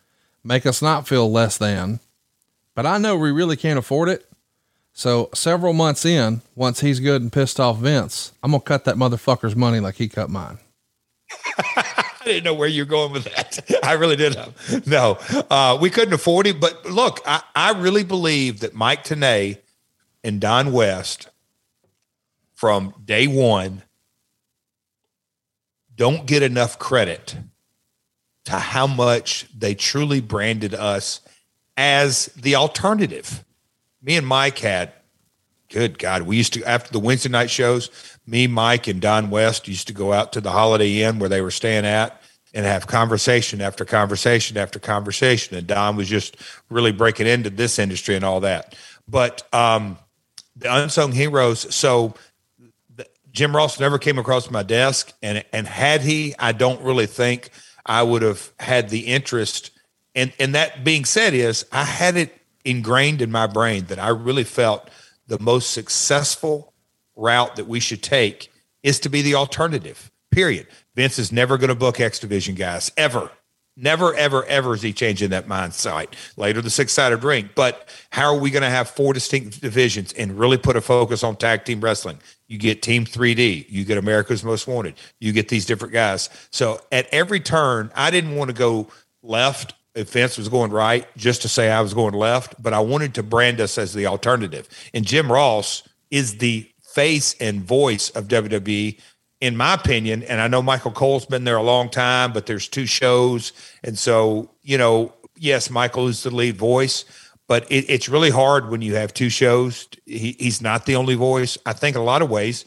make 0.44 0.66
us 0.66 0.82
not 0.82 1.08
feel 1.08 1.32
less 1.32 1.58
than. 1.58 2.00
But 2.76 2.86
I 2.86 2.98
know 2.98 3.18
we 3.18 3.32
really 3.32 3.58
can't 3.58 3.80
afford 3.80 4.10
it. 4.10 4.26
So 4.94 5.30
several 5.34 5.74
months 5.74 6.06
in, 6.06 6.42
once 6.56 6.82
he's 6.82 7.00
good 7.00 7.22
and 7.22 7.32
pissed 7.32 7.60
off 7.60 7.78
Vince, 7.78 8.34
I'm 8.44 8.52
going 8.52 8.62
to 8.62 8.66
cut 8.66 8.86
that 8.86 8.96
motherfucker's 8.96 9.56
money 9.56 9.80
like 9.80 9.96
he 9.96 10.10
cut 10.10 10.30
mine. 10.30 10.60
I 12.22 12.26
didn't 12.26 12.44
know 12.44 12.54
where 12.54 12.68
you're 12.68 12.86
going 12.86 13.12
with 13.12 13.24
that. 13.26 13.60
I 13.84 13.94
really 13.94 14.16
didn't. 14.16 14.88
No, 14.88 15.18
uh, 15.50 15.78
we 15.80 15.90
couldn't 15.90 16.14
afford 16.14 16.48
him. 16.48 16.60
But 16.60 16.86
look, 16.86 17.22
I, 17.26 17.42
I 17.56 17.72
really 17.72 18.04
believe 18.04 18.60
that 18.60 18.74
Mike 18.74 19.04
Tenay 19.04 19.60
and 20.24 20.42
Don 20.42 20.72
West 20.72 21.30
from 22.54 22.94
day 23.04 23.28
one 23.28 23.84
don't 25.96 26.26
get 26.26 26.44
enough 26.44 26.78
credit 26.80 27.38
to 28.46 28.54
how 28.54 28.88
much 28.88 29.48
they 29.58 29.76
truly 29.76 30.22
branded 30.22 30.74
us 30.74 31.22
as 31.78 32.28
the 32.36 32.56
alternative. 32.56 33.44
Me 34.02 34.18
and 34.18 34.26
Mike 34.26 34.60
had 34.60 34.94
good 35.70 36.00
God, 36.00 36.24
we 36.24 36.38
used 36.38 36.54
to 36.54 36.64
after 36.66 36.92
the 36.92 37.00
Wednesday 37.00 37.30
night 37.30 37.50
shows, 37.50 37.90
me, 38.26 38.48
Mike, 38.48 38.88
and 38.88 39.02
Don 39.02 39.30
West 39.30 39.68
used 39.68 39.88
to 39.88 39.94
go 39.94 40.14
out 40.14 40.34
to 40.34 40.42
the 40.42 40.52
Holiday 40.52 41.04
Inn 41.04 41.20
where 41.20 41.30
they 41.30 41.42
were 41.42 41.52
staying 41.52 41.86
at 41.86 42.22
and 42.54 42.66
have 42.66 42.88
conversation 42.88 43.62
after 43.62 43.86
conversation 43.86 44.58
after 44.58 44.80
conversation. 44.80 45.56
And 45.56 45.68
Don 45.68 45.96
was 45.96 46.10
just 46.10 46.38
really 46.70 46.92
breaking 46.92 47.28
into 47.28 47.50
this 47.50 47.80
industry 47.80 48.16
and 48.16 48.26
all 48.26 48.40
that. 48.42 48.76
But 49.08 49.48
um, 49.54 49.98
the 50.56 50.74
unsung 50.76 51.12
heroes. 51.12 51.74
So 51.74 52.16
Jim 53.32 53.56
Ross 53.56 53.80
never 53.80 53.98
came 53.98 54.20
across 54.20 54.50
my 54.50 54.64
desk, 54.64 55.14
and 55.22 55.44
and 55.54 55.68
had 55.68 56.02
he, 56.02 56.36
I 56.40 56.52
don't 56.52 56.82
really 56.82 57.06
think 57.06 57.52
I 57.86 58.04
would 58.04 58.22
have 58.22 58.52
had 58.60 58.90
the 58.90 59.02
interest. 59.02 59.72
And 60.16 60.34
and 60.40 60.56
that 60.56 60.84
being 60.84 61.06
said, 61.06 61.34
is 61.34 61.66
I 61.72 61.84
had 61.84 62.18
it 62.18 62.36
ingrained 62.66 63.22
in 63.22 63.32
my 63.32 63.48
brain 63.48 63.86
that 63.86 64.00
I 64.00 64.10
really 64.10 64.44
felt 64.44 64.90
the 65.30 65.40
most 65.40 65.72
successful 65.72 66.74
route 67.16 67.56
that 67.56 67.68
we 67.68 67.80
should 67.80 68.04
take 68.04 68.52
is 68.84 69.00
to 69.00 69.10
be 69.10 69.22
the 69.22 69.36
alternative. 69.36 70.12
Period. 70.32 70.68
Vince 70.96 71.20
is 71.20 71.32
never 71.32 71.58
going 71.58 71.70
to 71.70 71.76
book 71.76 72.00
X 72.00 72.20
Division 72.20 72.56
guys 72.56 72.92
ever. 72.98 73.32
Never, 73.78 74.14
ever, 74.14 74.44
ever 74.46 74.74
is 74.74 74.82
he 74.82 74.92
changing 74.92 75.30
that 75.30 75.48
mindset. 75.48 76.14
Later, 76.36 76.62
the 76.62 76.70
six 76.70 76.92
sided 76.92 77.24
ring. 77.24 77.50
But 77.56 77.88
how 78.10 78.34
are 78.34 78.40
we 78.40 78.52
going 78.52 78.64
to 78.64 78.70
have 78.70 78.90
four 78.90 79.14
distinct 79.14 79.62
divisions 79.62 80.12
and 80.14 80.38
really 80.38 80.58
put 80.58 80.76
a 80.76 80.82
focus 80.82 81.24
on 81.24 81.38
tag 81.38 81.64
team 81.64 81.80
wrestling? 81.80 82.20
You 82.48 82.58
get 82.58 82.82
Team 82.82 83.06
3D, 83.06 83.68
you 83.70 83.86
get 83.86 83.98
America's 83.98 84.44
Most 84.44 84.68
Wanted, 84.68 84.96
you 85.20 85.32
get 85.32 85.48
these 85.48 85.66
different 85.66 85.94
guys. 85.94 86.30
So 86.52 86.82
at 86.92 87.08
every 87.14 87.40
turn, 87.40 87.92
I 87.96 88.12
didn't 88.12 88.36
want 88.36 88.50
to 88.50 88.56
go 88.56 88.90
left 89.22 89.76
if 89.96 90.12
Vince 90.12 90.38
was 90.38 90.50
going 90.50 90.72
right 90.72 91.08
just 91.18 91.42
to 91.42 91.50
say 91.50 91.72
I 91.72 91.82
was 91.82 91.94
going 91.94 92.14
left, 92.14 92.62
but 92.62 92.74
I 92.74 92.80
wanted 92.80 93.16
to 93.16 93.24
brand 93.24 93.60
us 93.60 93.78
as 93.78 93.94
the 93.94 94.06
alternative. 94.06 94.68
And 94.94 95.06
Jim 95.06 95.32
Ross 95.32 95.84
is 96.12 96.38
the 96.38 96.70
face 96.82 97.36
and 97.40 97.62
voice 97.62 98.10
of 98.12 98.28
WWE 98.28 99.00
in 99.42 99.56
my 99.56 99.74
opinion, 99.74 100.24
and 100.24 100.42
I 100.42 100.48
know 100.48 100.62
Michael 100.62 100.92
Cole's 100.92 101.26
been 101.26 101.46
there 101.46 101.58
a 101.58 101.64
long 101.64 101.90
time, 101.90 102.34
but 102.34 102.46
there's 102.46 102.68
two 102.68 102.86
shows. 102.86 103.54
And 103.84 103.98
so, 103.98 104.52
you 104.62 104.78
know, 104.78 105.14
yes, 105.38 105.70
Michael 105.70 106.08
is 106.08 106.24
the 106.24 106.32
lead 106.32 106.58
voice, 106.58 107.06
but 107.48 107.66
it, 107.72 107.86
it's 107.90 108.10
really 108.10 108.32
hard 108.32 108.70
when 108.70 108.82
you 108.82 108.96
have 108.96 109.14
two 109.14 109.30
shows. 109.30 109.88
He, 110.06 110.36
he's 110.38 110.62
not 110.62 110.86
the 110.86 110.98
only 110.98 111.16
voice. 111.16 111.58
I 111.66 111.74
think 111.74 111.96
a 111.96 112.02
lot 112.02 112.22
of 112.22 112.30
ways, 112.30 112.66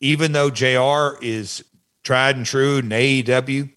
even 0.00 0.32
though 0.32 0.48
JR 0.48 1.22
is 1.22 1.62
tried 2.02 2.36
and 2.36 2.46
true 2.46 2.78
in 2.78 2.88
AEW, 2.88 3.70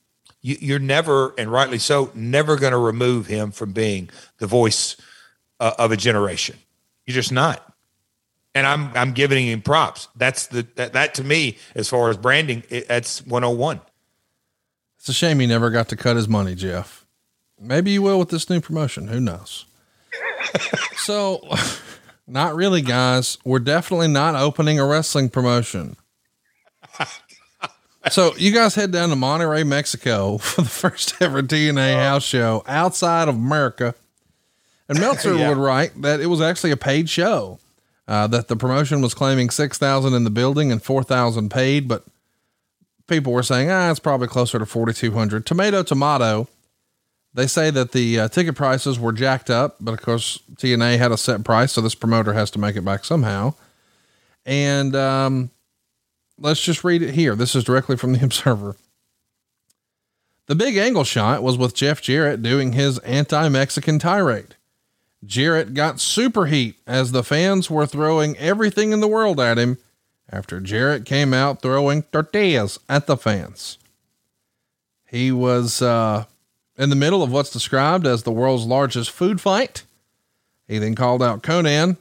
you, 0.43 0.57
you're 0.59 0.77
never, 0.77 1.33
and 1.39 1.51
rightly 1.51 1.79
so, 1.79 2.11
never 2.13 2.57
going 2.57 2.73
to 2.73 2.77
remove 2.77 3.25
him 3.25 3.49
from 3.49 3.71
being 3.71 4.11
the 4.37 4.45
voice 4.45 4.95
uh, 5.59 5.71
of 5.79 5.91
a 5.91 5.97
generation. 5.97 6.57
You're 7.07 7.15
just 7.15 7.31
not 7.31 7.73
and 8.55 8.67
I'm 8.67 8.95
I'm 8.95 9.13
giving 9.13 9.47
him 9.47 9.61
props. 9.61 10.07
That's 10.15 10.47
the 10.47 10.67
that, 10.75 10.93
that 10.93 11.13
to 11.15 11.23
me, 11.23 11.57
as 11.75 11.89
far 11.89 12.09
as 12.09 12.17
branding, 12.17 12.63
it, 12.69 12.87
that's 12.87 13.25
101. 13.25 13.81
It's 14.97 15.09
a 15.09 15.13
shame 15.13 15.39
he 15.39 15.47
never 15.47 15.69
got 15.69 15.89
to 15.89 15.95
cut 15.95 16.15
his 16.15 16.27
money, 16.27 16.55
Jeff. 16.55 17.05
Maybe 17.59 17.91
you 17.91 18.01
will 18.01 18.19
with 18.19 18.29
this 18.29 18.49
new 18.49 18.61
promotion. 18.61 19.07
Who 19.07 19.19
knows? 19.19 19.65
so, 20.95 21.41
not 22.27 22.55
really, 22.55 22.81
guys. 22.81 23.37
We're 23.43 23.59
definitely 23.59 24.07
not 24.07 24.35
opening 24.35 24.79
a 24.79 24.85
wrestling 24.85 25.29
promotion. 25.29 25.97
So 28.09 28.35
you 28.35 28.51
guys 28.51 28.75
head 28.75 28.91
down 28.91 29.09
to 29.09 29.15
Monterrey, 29.15 29.65
Mexico 29.65 30.37
for 30.39 30.61
the 30.61 30.69
first 30.69 31.21
ever 31.21 31.41
TNA 31.41 31.95
house 31.95 32.23
show 32.23 32.63
outside 32.67 33.29
of 33.29 33.35
America. 33.35 33.95
And 34.89 34.99
Meltzer 34.99 35.33
yeah. 35.37 35.49
would 35.49 35.57
write 35.57 36.01
that 36.01 36.19
it 36.19 36.27
was 36.27 36.41
actually 36.41 36.71
a 36.71 36.77
paid 36.77 37.09
show 37.09 37.59
uh, 38.07 38.27
that 38.27 38.47
the 38.47 38.55
promotion 38.55 39.01
was 39.01 39.13
claiming 39.13 39.49
6,000 39.49 40.13
in 40.13 40.23
the 40.23 40.29
building 40.29 40.71
and 40.71 40.83
4,000 40.83 41.49
paid, 41.49 41.87
but 41.87 42.03
people 43.07 43.31
were 43.31 43.43
saying, 43.43 43.69
ah, 43.71 43.89
it's 43.89 43.99
probably 43.99 44.27
closer 44.27 44.59
to 44.59 44.65
4,200. 44.65 45.45
Tomato, 45.45 45.83
tomato. 45.83 46.47
They 47.33 47.47
say 47.47 47.71
that 47.71 47.93
the 47.93 48.19
uh, 48.19 48.27
ticket 48.27 48.55
prices 48.55 48.99
were 48.99 49.13
jacked 49.13 49.49
up, 49.49 49.77
but 49.79 49.93
of 49.93 50.01
course, 50.01 50.39
TNA 50.55 50.97
had 50.97 51.11
a 51.11 51.17
set 51.17 51.43
price, 51.43 51.71
so 51.71 51.81
this 51.81 51.95
promoter 51.95 52.33
has 52.33 52.51
to 52.51 52.59
make 52.59 52.75
it 52.75 52.85
back 52.85 53.05
somehow. 53.05 53.55
And 54.45 54.95
um, 54.95 55.49
let's 56.37 56.61
just 56.61 56.83
read 56.83 57.01
it 57.01 57.13
here. 57.13 57.35
This 57.35 57.55
is 57.55 57.63
directly 57.63 57.97
from 57.97 58.13
the 58.13 58.23
Observer. 58.23 58.75
The 60.47 60.55
big 60.55 60.75
angle 60.75 61.05
shot 61.05 61.41
was 61.41 61.57
with 61.57 61.73
Jeff 61.73 62.01
Jarrett 62.01 62.41
doing 62.41 62.73
his 62.73 62.99
anti 62.99 63.47
Mexican 63.49 63.99
tirade. 63.99 64.55
Jarrett 65.25 65.73
got 65.73 66.01
super 66.01 66.47
heat 66.47 66.75
as 66.85 67.11
the 67.11 67.23
fans 67.23 67.69
were 67.69 67.85
throwing 67.85 68.37
everything 68.37 68.91
in 68.91 68.99
the 68.99 69.07
world 69.07 69.39
at 69.39 69.57
him 69.57 69.77
after 70.29 70.59
Jarrett 70.59 71.05
came 71.05 71.33
out 71.33 71.61
throwing 71.61 72.03
tortillas 72.03 72.79
at 72.89 73.07
the 73.07 73.15
fans. 73.15 73.77
He 75.09 75.31
was 75.31 75.81
uh, 75.81 76.25
in 76.77 76.89
the 76.89 76.95
middle 76.95 77.23
of 77.23 77.31
what's 77.31 77.51
described 77.51 78.05
as 78.05 78.23
the 78.23 78.31
world's 78.31 78.65
largest 78.65 79.11
food 79.11 79.39
fight. 79.39 79.83
He 80.67 80.77
then 80.77 80.95
called 80.95 81.21
out 81.21 81.43
Konnan, 81.43 81.97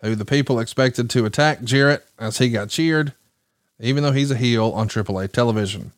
who 0.00 0.14
the 0.14 0.24
people 0.24 0.58
expected 0.58 1.10
to 1.10 1.26
attack 1.26 1.62
Jarrett 1.62 2.04
as 2.18 2.38
he 2.38 2.48
got 2.48 2.70
cheered, 2.70 3.12
even 3.80 4.02
though 4.02 4.12
he's 4.12 4.30
a 4.30 4.36
heel 4.36 4.70
on 4.72 4.88
AAA 4.88 5.32
television. 5.32 5.92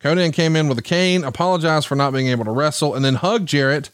Konnan 0.00 0.32
came 0.32 0.56
in 0.56 0.68
with 0.68 0.78
a 0.78 0.82
cane, 0.82 1.24
apologized 1.24 1.86
for 1.86 1.94
not 1.94 2.12
being 2.12 2.28
able 2.28 2.44
to 2.44 2.50
wrestle, 2.50 2.94
and 2.94 3.04
then 3.04 3.16
hugged 3.16 3.48
Jarrett 3.48 3.90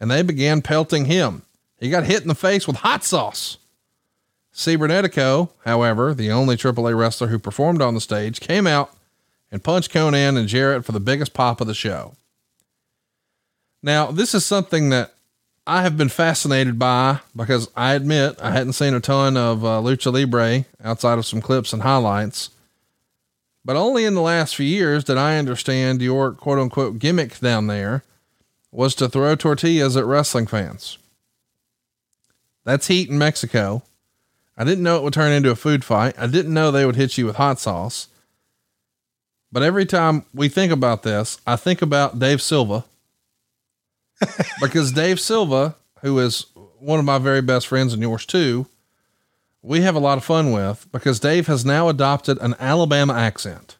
and 0.00 0.10
they 0.10 0.22
began 0.22 0.62
pelting 0.62 1.06
him. 1.06 1.42
He 1.78 1.90
got 1.90 2.04
hit 2.04 2.22
in 2.22 2.28
the 2.28 2.34
face 2.34 2.66
with 2.66 2.76
hot 2.76 3.04
sauce. 3.04 3.58
Cibernetico, 4.54 5.50
however, 5.64 6.14
the 6.14 6.30
only 6.30 6.56
AAA 6.56 6.98
wrestler 6.98 7.28
who 7.28 7.38
performed 7.38 7.82
on 7.82 7.94
the 7.94 8.00
stage, 8.00 8.40
came 8.40 8.66
out 8.66 8.90
and 9.52 9.62
punched 9.62 9.92
Konnan 9.92 10.38
and 10.38 10.48
Jarrett 10.48 10.84
for 10.84 10.92
the 10.92 11.00
biggest 11.00 11.34
pop 11.34 11.60
of 11.60 11.66
the 11.66 11.74
show. 11.74 12.14
Now, 13.82 14.10
this 14.10 14.34
is 14.34 14.44
something 14.44 14.88
that 14.90 15.14
I 15.66 15.82
have 15.82 15.96
been 15.96 16.08
fascinated 16.08 16.78
by 16.78 17.20
because 17.34 17.68
I 17.74 17.94
admit 17.94 18.40
I 18.40 18.52
hadn't 18.52 18.74
seen 18.74 18.94
a 18.94 19.00
ton 19.00 19.36
of 19.36 19.64
uh, 19.64 19.80
Lucha 19.80 20.12
Libre 20.12 20.64
outside 20.82 21.18
of 21.18 21.26
some 21.26 21.40
clips 21.40 21.72
and 21.72 21.82
highlights. 21.82 22.50
But 23.64 23.74
only 23.74 24.04
in 24.04 24.14
the 24.14 24.20
last 24.20 24.54
few 24.54 24.66
years 24.66 25.02
did 25.02 25.16
I 25.16 25.38
understand 25.38 26.00
your 26.00 26.30
quote 26.32 26.60
unquote 26.60 27.00
gimmick 27.00 27.40
down 27.40 27.66
there 27.66 28.04
was 28.70 28.94
to 28.94 29.08
throw 29.08 29.34
tortillas 29.34 29.96
at 29.96 30.04
wrestling 30.04 30.46
fans. 30.46 30.98
That's 32.64 32.86
heat 32.86 33.08
in 33.08 33.18
Mexico. 33.18 33.82
I 34.56 34.62
didn't 34.62 34.84
know 34.84 34.96
it 34.96 35.02
would 35.02 35.14
turn 35.14 35.32
into 35.32 35.50
a 35.50 35.56
food 35.56 35.84
fight. 35.84 36.14
I 36.16 36.28
didn't 36.28 36.54
know 36.54 36.70
they 36.70 36.86
would 36.86 36.96
hit 36.96 37.18
you 37.18 37.26
with 37.26 37.36
hot 37.36 37.58
sauce. 37.58 38.06
But 39.50 39.64
every 39.64 39.86
time 39.86 40.24
we 40.32 40.48
think 40.48 40.70
about 40.70 41.02
this, 41.02 41.40
I 41.46 41.56
think 41.56 41.82
about 41.82 42.18
Dave 42.18 42.40
Silva. 42.40 42.84
because 44.60 44.92
Dave 44.92 45.20
Silva, 45.20 45.76
who 46.00 46.18
is 46.18 46.46
one 46.78 46.98
of 46.98 47.04
my 47.04 47.18
very 47.18 47.42
best 47.42 47.66
friends 47.66 47.92
and 47.92 48.02
yours 48.02 48.26
too, 48.26 48.66
we 49.62 49.80
have 49.80 49.94
a 49.94 50.00
lot 50.00 50.18
of 50.18 50.24
fun 50.24 50.52
with 50.52 50.86
because 50.92 51.18
Dave 51.20 51.46
has 51.48 51.64
now 51.64 51.88
adopted 51.88 52.38
an 52.38 52.54
Alabama 52.58 53.14
accent. 53.14 53.78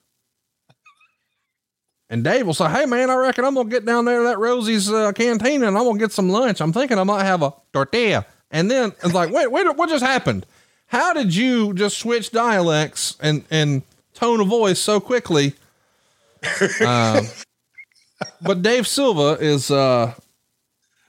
And 2.09 2.23
Dave 2.23 2.47
will 2.47 2.55
say, 2.55 2.69
Hey 2.69 2.87
man, 2.87 3.11
I 3.11 3.17
reckon 3.17 3.45
I'm 3.45 3.55
going 3.55 3.69
to 3.69 3.71
get 3.71 3.85
down 3.85 4.05
there 4.05 4.19
to 4.19 4.25
that 4.25 4.39
Rosie's 4.39 4.91
uh, 4.91 5.13
cantina 5.13 5.67
and 5.67 5.77
I'm 5.77 5.85
going 5.85 5.99
to 5.99 6.05
get 6.05 6.13
some 6.13 6.29
lunch. 6.29 6.61
I'm 6.61 6.73
thinking 6.73 6.99
I 6.99 7.05
might 7.05 7.25
have 7.25 7.43
a 7.43 7.55
tortilla. 7.73 8.27
And 8.51 8.71
then 8.71 8.93
it's 9.03 9.13
like, 9.13 9.31
wait, 9.31 9.51
wait, 9.51 9.77
what 9.77 9.89
just 9.89 10.05
happened? 10.05 10.47
How 10.87 11.13
did 11.13 11.35
you 11.35 11.75
just 11.75 11.99
switch 11.99 12.31
dialects 12.31 13.17
and, 13.21 13.45
and 13.51 13.83
tone 14.15 14.41
of 14.41 14.47
voice 14.47 14.79
so 14.79 15.01
quickly? 15.01 15.55
uh, 16.81 17.23
but 18.43 18.63
Dave 18.63 18.87
Silva 18.87 19.37
is, 19.41 19.71
uh, 19.71 20.15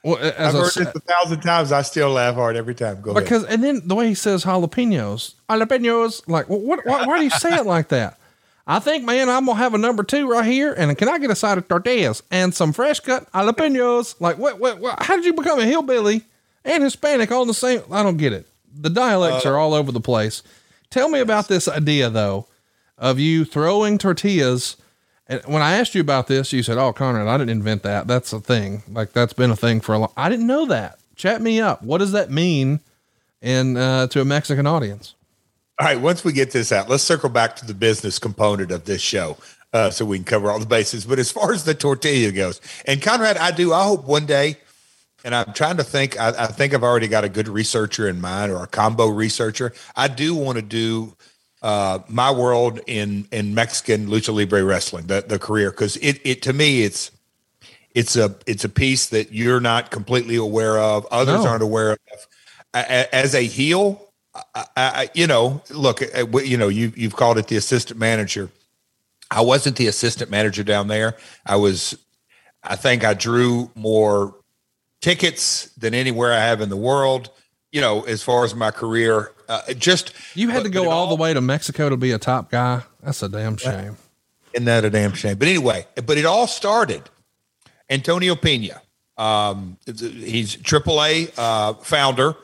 well, 0.08 0.18
I've 0.40 0.54
heard 0.54 0.74
this 0.74 0.78
a 0.78 1.00
thousand 1.00 1.42
times. 1.42 1.72
I 1.72 1.82
still 1.82 2.12
laugh 2.12 2.36
hard 2.36 2.56
every 2.56 2.76
time. 2.76 3.02
Go 3.02 3.14
because, 3.14 3.44
ahead. 3.44 3.56
and 3.56 3.64
then 3.64 3.82
the 3.88 3.96
way 3.96 4.08
he 4.08 4.14
says 4.14 4.46
jalapenos, 4.46 5.34
jalapenos, 5.50 6.28
like, 6.30 6.48
what, 6.48 6.86
what, 6.86 7.08
why 7.08 7.18
do 7.18 7.24
you 7.26 7.30
say 7.30 7.56
it 7.56 7.66
like 7.66 7.90
that? 7.90 8.18
I 8.66 8.80
think, 8.80 9.04
man, 9.04 9.30
I'm 9.30 9.46
gonna 9.46 9.58
have 9.58 9.74
a 9.74 9.78
number 9.78 10.04
two 10.04 10.30
right 10.30 10.46
here, 10.46 10.74
and 10.74 10.98
can 10.98 11.10
I 11.10 11.18
get 11.20 11.30
a 11.30 11.36
side 11.36 11.58
of 11.58 11.68
tortillas 11.68 12.24
and 12.32 12.54
some 12.54 12.72
fresh 12.72 13.02
cut 13.02 13.30
jalapenos? 13.34 14.20
Like, 14.22 14.38
what, 14.38 14.60
what, 14.60 14.80
what 14.80 15.04
how 15.04 15.18
did 15.18 15.26
you 15.26 15.34
become 15.34 15.60
a 15.60 15.66
hillbilly 15.66 16.24
and 16.64 16.84
Hispanic 16.84 17.30
all 17.32 17.42
in 17.42 17.50
the 17.50 17.54
same? 17.54 17.82
I 17.92 18.02
don't 18.02 18.18
get 18.18 18.32
it. 18.32 18.48
The 18.74 18.90
dialects 18.90 19.46
uh, 19.46 19.50
are 19.50 19.58
all 19.58 19.74
over 19.74 19.92
the 19.92 20.00
place. 20.00 20.42
Tell 20.90 21.10
me 21.10 21.20
about 21.20 21.50
this 21.50 21.68
idea 21.68 22.10
though, 22.10 22.48
of 22.98 23.20
you 23.20 23.44
throwing 23.44 23.98
tortillas. 23.98 24.78
And 25.30 25.42
when 25.46 25.62
I 25.62 25.78
asked 25.78 25.94
you 25.94 26.02
about 26.02 26.28
this, 26.28 26.54
you 26.54 26.64
said, 26.64 26.78
"Oh, 26.78 26.94
Conrad, 26.94 27.28
I 27.28 27.38
didn't 27.38 27.50
invent 27.50 27.84
that. 27.84 28.08
That's 28.08 28.32
a 28.34 28.40
thing. 28.40 28.84
Like 28.90 29.14
that's 29.14 29.34
been 29.34 29.52
a 29.52 29.56
thing 29.56 29.82
for 29.82 29.94
a 29.94 30.00
long." 30.00 30.12
I 30.16 30.30
didn't 30.30 30.48
know 30.48 30.66
that. 30.68 31.00
Chat 31.16 31.42
me 31.42 31.60
up. 31.60 31.84
What 31.84 31.98
does 31.98 32.12
that 32.14 32.32
mean 32.32 32.80
and 33.42 33.78
uh, 33.78 34.08
to 34.08 34.22
a 34.22 34.26
Mexican 34.26 34.68
audience? 34.68 35.16
All 35.80 35.86
right, 35.86 36.00
once 36.00 36.24
we 36.24 36.34
get 36.34 36.52
this 36.52 36.72
out, 36.72 36.90
let's 36.90 37.04
circle 37.04 37.30
back 37.30 37.56
to 37.58 37.66
the 37.66 37.74
business 37.74 38.18
component 38.18 38.72
of 38.72 38.86
this 38.86 39.02
show 39.02 39.38
uh, 39.74 39.92
so 39.92 40.06
we 40.06 40.18
can 40.18 40.26
cover 40.26 40.50
all 40.50 40.60
the 40.60 40.66
bases. 40.66 41.06
But 41.06 41.20
as 41.20 41.32
far 41.32 41.54
as 41.54 41.66
the 41.66 41.76
tortilla 41.76 42.32
goes, 42.32 42.62
and 42.86 43.02
Conrad, 43.02 43.38
I 43.38 43.52
do, 43.52 43.74
I 43.74 43.84
hope 43.84 44.06
one 44.06 44.26
day, 44.26 44.58
and 45.24 45.36
I'm 45.36 45.54
trying 45.54 45.78
to 45.78 45.84
think. 45.84 46.20
I, 46.20 46.30
I, 46.30 46.48
think 46.48 46.74
I've 46.74 46.84
already 46.84 47.08
got 47.08 47.26
a 47.26 47.30
good 47.30 47.48
researcher 47.48 48.08
in 48.08 48.22
mind 48.22 48.52
or 48.52 48.64
a 48.64 48.68
combo 48.68 49.08
researcher. 49.08 49.74
I 49.96 50.08
do 50.08 50.34
want 50.36 50.58
to 50.58 50.62
do 50.64 51.16
uh, 51.68 52.00
my 52.08 52.32
world 52.32 52.80
in 52.88 53.28
in 53.30 53.54
Mexican 53.54 54.08
lucha 54.08 54.34
libre 54.34 54.64
wrestling, 54.64 55.08
the 55.08 55.22
the 55.28 55.38
career, 55.38 55.70
because 55.70 55.98
it 55.98 56.22
it 56.24 56.42
to 56.44 56.54
me 56.54 56.84
it's 56.84 57.12
it's 57.94 58.16
a 58.16 58.34
it's 58.46 58.64
a 58.64 58.70
piece 58.70 59.08
that 59.08 59.34
you're 59.34 59.60
not 59.60 59.92
completely 59.92 60.38
aware 60.38 60.80
of, 60.80 61.06
others 61.12 61.44
no. 61.44 61.50
aren't 61.50 61.64
aware 61.64 61.92
of. 61.92 62.00
As 62.74 63.36
a 63.36 63.42
heel, 63.42 64.02
I, 64.34 64.66
I, 64.78 65.10
you 65.14 65.28
know, 65.28 65.62
look, 65.70 66.02
uh, 66.02 66.26
you 66.40 66.56
know, 66.56 66.70
you 66.70 66.94
you've 66.96 67.18
called 67.18 67.38
it 67.38 67.48
the 67.48 67.58
assistant 67.58 68.00
manager. 68.00 68.50
I 69.30 69.42
wasn't 69.42 69.76
the 69.76 69.88
assistant 69.88 70.32
manager 70.32 70.64
down 70.64 70.88
there. 70.88 71.18
I 71.46 71.58
was, 71.58 71.98
I 72.64 72.78
think 72.78 73.04
I 73.04 73.14
drew 73.14 73.72
more 73.76 74.36
tickets 75.02 75.66
than 75.78 75.94
anywhere 75.94 76.32
I 76.32 76.40
have 76.40 76.62
in 76.62 76.70
the 76.70 76.78
world. 76.78 77.30
You 77.72 77.82
know, 77.82 78.02
as 78.04 78.24
far 78.24 78.46
as 78.46 78.56
my 78.56 78.72
career, 78.72 79.32
uh, 79.50 79.74
just 79.74 80.14
you 80.36 80.50
had 80.50 80.60
but, 80.60 80.64
to 80.64 80.70
go 80.70 80.90
all, 80.90 81.06
all, 81.06 81.08
the 81.08 81.22
way 81.22 81.34
to 81.34 81.42
Mexico 81.42 81.90
to 81.90 81.98
be 81.98 82.12
a 82.12 82.18
top 82.18 82.50
guy. 82.50 82.84
That's 83.04 83.22
a 83.22 83.30
damn 83.30 83.58
shame. 83.58 83.98
Isn't 84.54 84.66
that 84.66 84.86
a 84.86 84.90
damn 84.90 85.14
shame? 85.14 85.38
But 85.38 85.50
anyway, 85.50 85.86
but 86.06 86.18
it 86.18 86.26
all 86.26 86.48
started. 86.48 87.04
Antonio 87.90 88.36
Pena, 88.36 88.82
um, 89.18 89.78
he's 89.86 90.56
AAA 90.58 91.34
uh, 91.38 91.74
founder, 91.76 92.36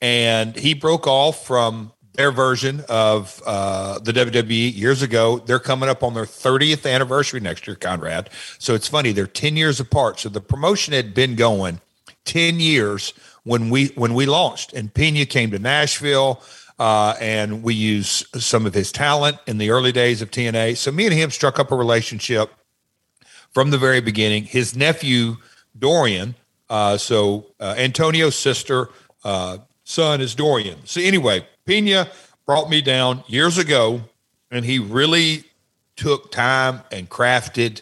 and 0.00 0.56
he 0.56 0.74
broke 0.74 1.06
off 1.06 1.46
from 1.46 1.92
their 2.18 2.32
version 2.32 2.84
of 2.88 3.40
uh, 3.46 4.00
the 4.00 4.12
WWE 4.12 4.76
years 4.76 5.02
ago. 5.02 5.38
They're 5.38 5.60
coming 5.60 5.88
up 5.88 6.02
on 6.02 6.14
their 6.14 6.24
30th 6.24 6.90
anniversary 6.92 7.38
next 7.38 7.66
year, 7.66 7.76
Conrad. 7.76 8.28
So 8.58 8.74
it's 8.74 8.88
funny, 8.88 9.12
they're 9.12 9.28
10 9.28 9.56
years 9.56 9.78
apart. 9.78 10.18
So 10.18 10.28
the 10.28 10.40
promotion 10.40 10.94
had 10.94 11.14
been 11.14 11.36
going 11.36 11.80
10 12.24 12.58
years 12.58 13.14
when 13.48 13.70
we 13.70 13.86
when 13.94 14.12
we 14.12 14.26
launched 14.26 14.74
and 14.74 14.92
Pena 14.92 15.24
came 15.24 15.50
to 15.52 15.58
Nashville 15.58 16.42
uh, 16.78 17.14
and 17.18 17.62
we 17.62 17.72
used 17.72 18.26
some 18.40 18.66
of 18.66 18.74
his 18.74 18.92
talent 18.92 19.38
in 19.46 19.56
the 19.56 19.70
early 19.70 19.90
days 19.90 20.20
of 20.20 20.30
TNA. 20.30 20.76
So 20.76 20.92
me 20.92 21.06
and 21.06 21.14
him 21.14 21.30
struck 21.30 21.58
up 21.58 21.72
a 21.72 21.74
relationship 21.74 22.52
from 23.52 23.70
the 23.70 23.78
very 23.78 24.02
beginning. 24.02 24.44
His 24.44 24.76
nephew 24.76 25.38
Dorian, 25.78 26.34
uh, 26.68 26.98
so 26.98 27.46
uh, 27.58 27.74
Antonio's 27.78 28.36
sister 28.36 28.90
uh, 29.24 29.56
son 29.82 30.20
is 30.20 30.34
Dorian. 30.34 30.84
So 30.84 31.00
anyway, 31.00 31.46
Pena 31.64 32.10
brought 32.44 32.68
me 32.68 32.82
down 32.82 33.24
years 33.28 33.56
ago, 33.56 34.02
and 34.50 34.62
he 34.62 34.78
really 34.78 35.44
took 35.96 36.30
time 36.30 36.82
and 36.92 37.08
crafted 37.08 37.80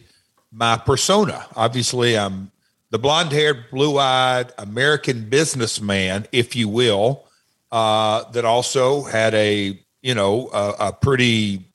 my 0.53 0.79
persona. 0.79 1.45
Obviously, 1.57 2.17
I'm 2.17 2.53
the 2.91 2.99
blonde 2.99 3.33
haired, 3.33 3.71
blue 3.71 3.99
eyed 3.99 4.53
American 4.59 5.29
businessman, 5.29 6.27
if 6.33 6.55
you 6.55 6.69
will, 6.69 7.27
uh, 7.73 8.31
that 8.31 8.45
also 8.45 9.03
had 9.03 9.35
a, 9.35 9.81
you 10.03 10.15
know, 10.15 10.49
a, 10.53 10.89
a 10.89 10.93
pretty 10.93 11.73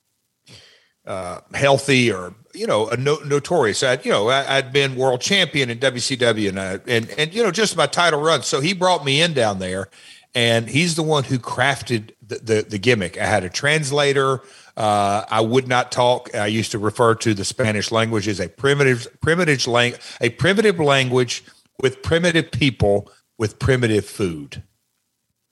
uh, 1.06 1.40
healthy 1.54 2.12
or, 2.12 2.34
you 2.54 2.66
know, 2.66 2.88
a 2.90 2.98
no, 2.98 3.18
notorious. 3.26 3.84
I'd, 3.84 4.06
you 4.06 4.12
know, 4.12 4.30
I, 4.30 4.44
had 4.44 4.72
been 4.72 4.96
world 4.96 5.22
champion 5.22 5.70
in 5.70 5.80
WCW 5.80 6.50
and, 6.50 6.60
I, 6.60 6.80
and, 6.88 7.10
and, 7.18 7.34
you 7.34 7.44
know, 7.44 7.52
just 7.52 7.76
my 7.76 7.88
title 7.88 8.22
run. 8.22 8.44
So 8.44 8.62
he 8.62 8.74
brought 8.74 9.04
me 9.04 9.22
in 9.22 9.34
down 9.34 9.60
there 9.60 9.90
and 10.34 10.70
he's 10.70 10.96
the 10.96 11.04
one 11.04 11.24
who 11.26 11.38
crafted 11.38 12.12
the, 12.26 12.36
the, 12.36 12.62
the 12.70 12.80
gimmick. 12.80 13.18
I 13.18 13.26
had 13.26 13.44
a 13.44 13.50
translator. 13.50 14.42
Uh, 14.82 15.26
I 15.30 15.41
would 15.41 15.68
not 15.68 15.91
talk. 15.91 16.34
I 16.34 16.48
used 16.48 16.72
to 16.72 16.80
refer 16.80 17.14
to 17.14 17.36
the 17.36 17.45
Spanish 17.45 17.91
language 17.91 18.28
as 18.28 18.40
a 18.40 18.49
primitive, 18.49 19.08
primitive 19.22 19.68
lang- 19.68 19.94
a 20.20 20.30
primitive 20.30 20.80
language 20.80 21.44
with 21.80 22.02
primitive 22.02 22.49
people 22.49 23.12
with 23.38 23.60
primitive 23.60 24.08
food. 24.08 24.64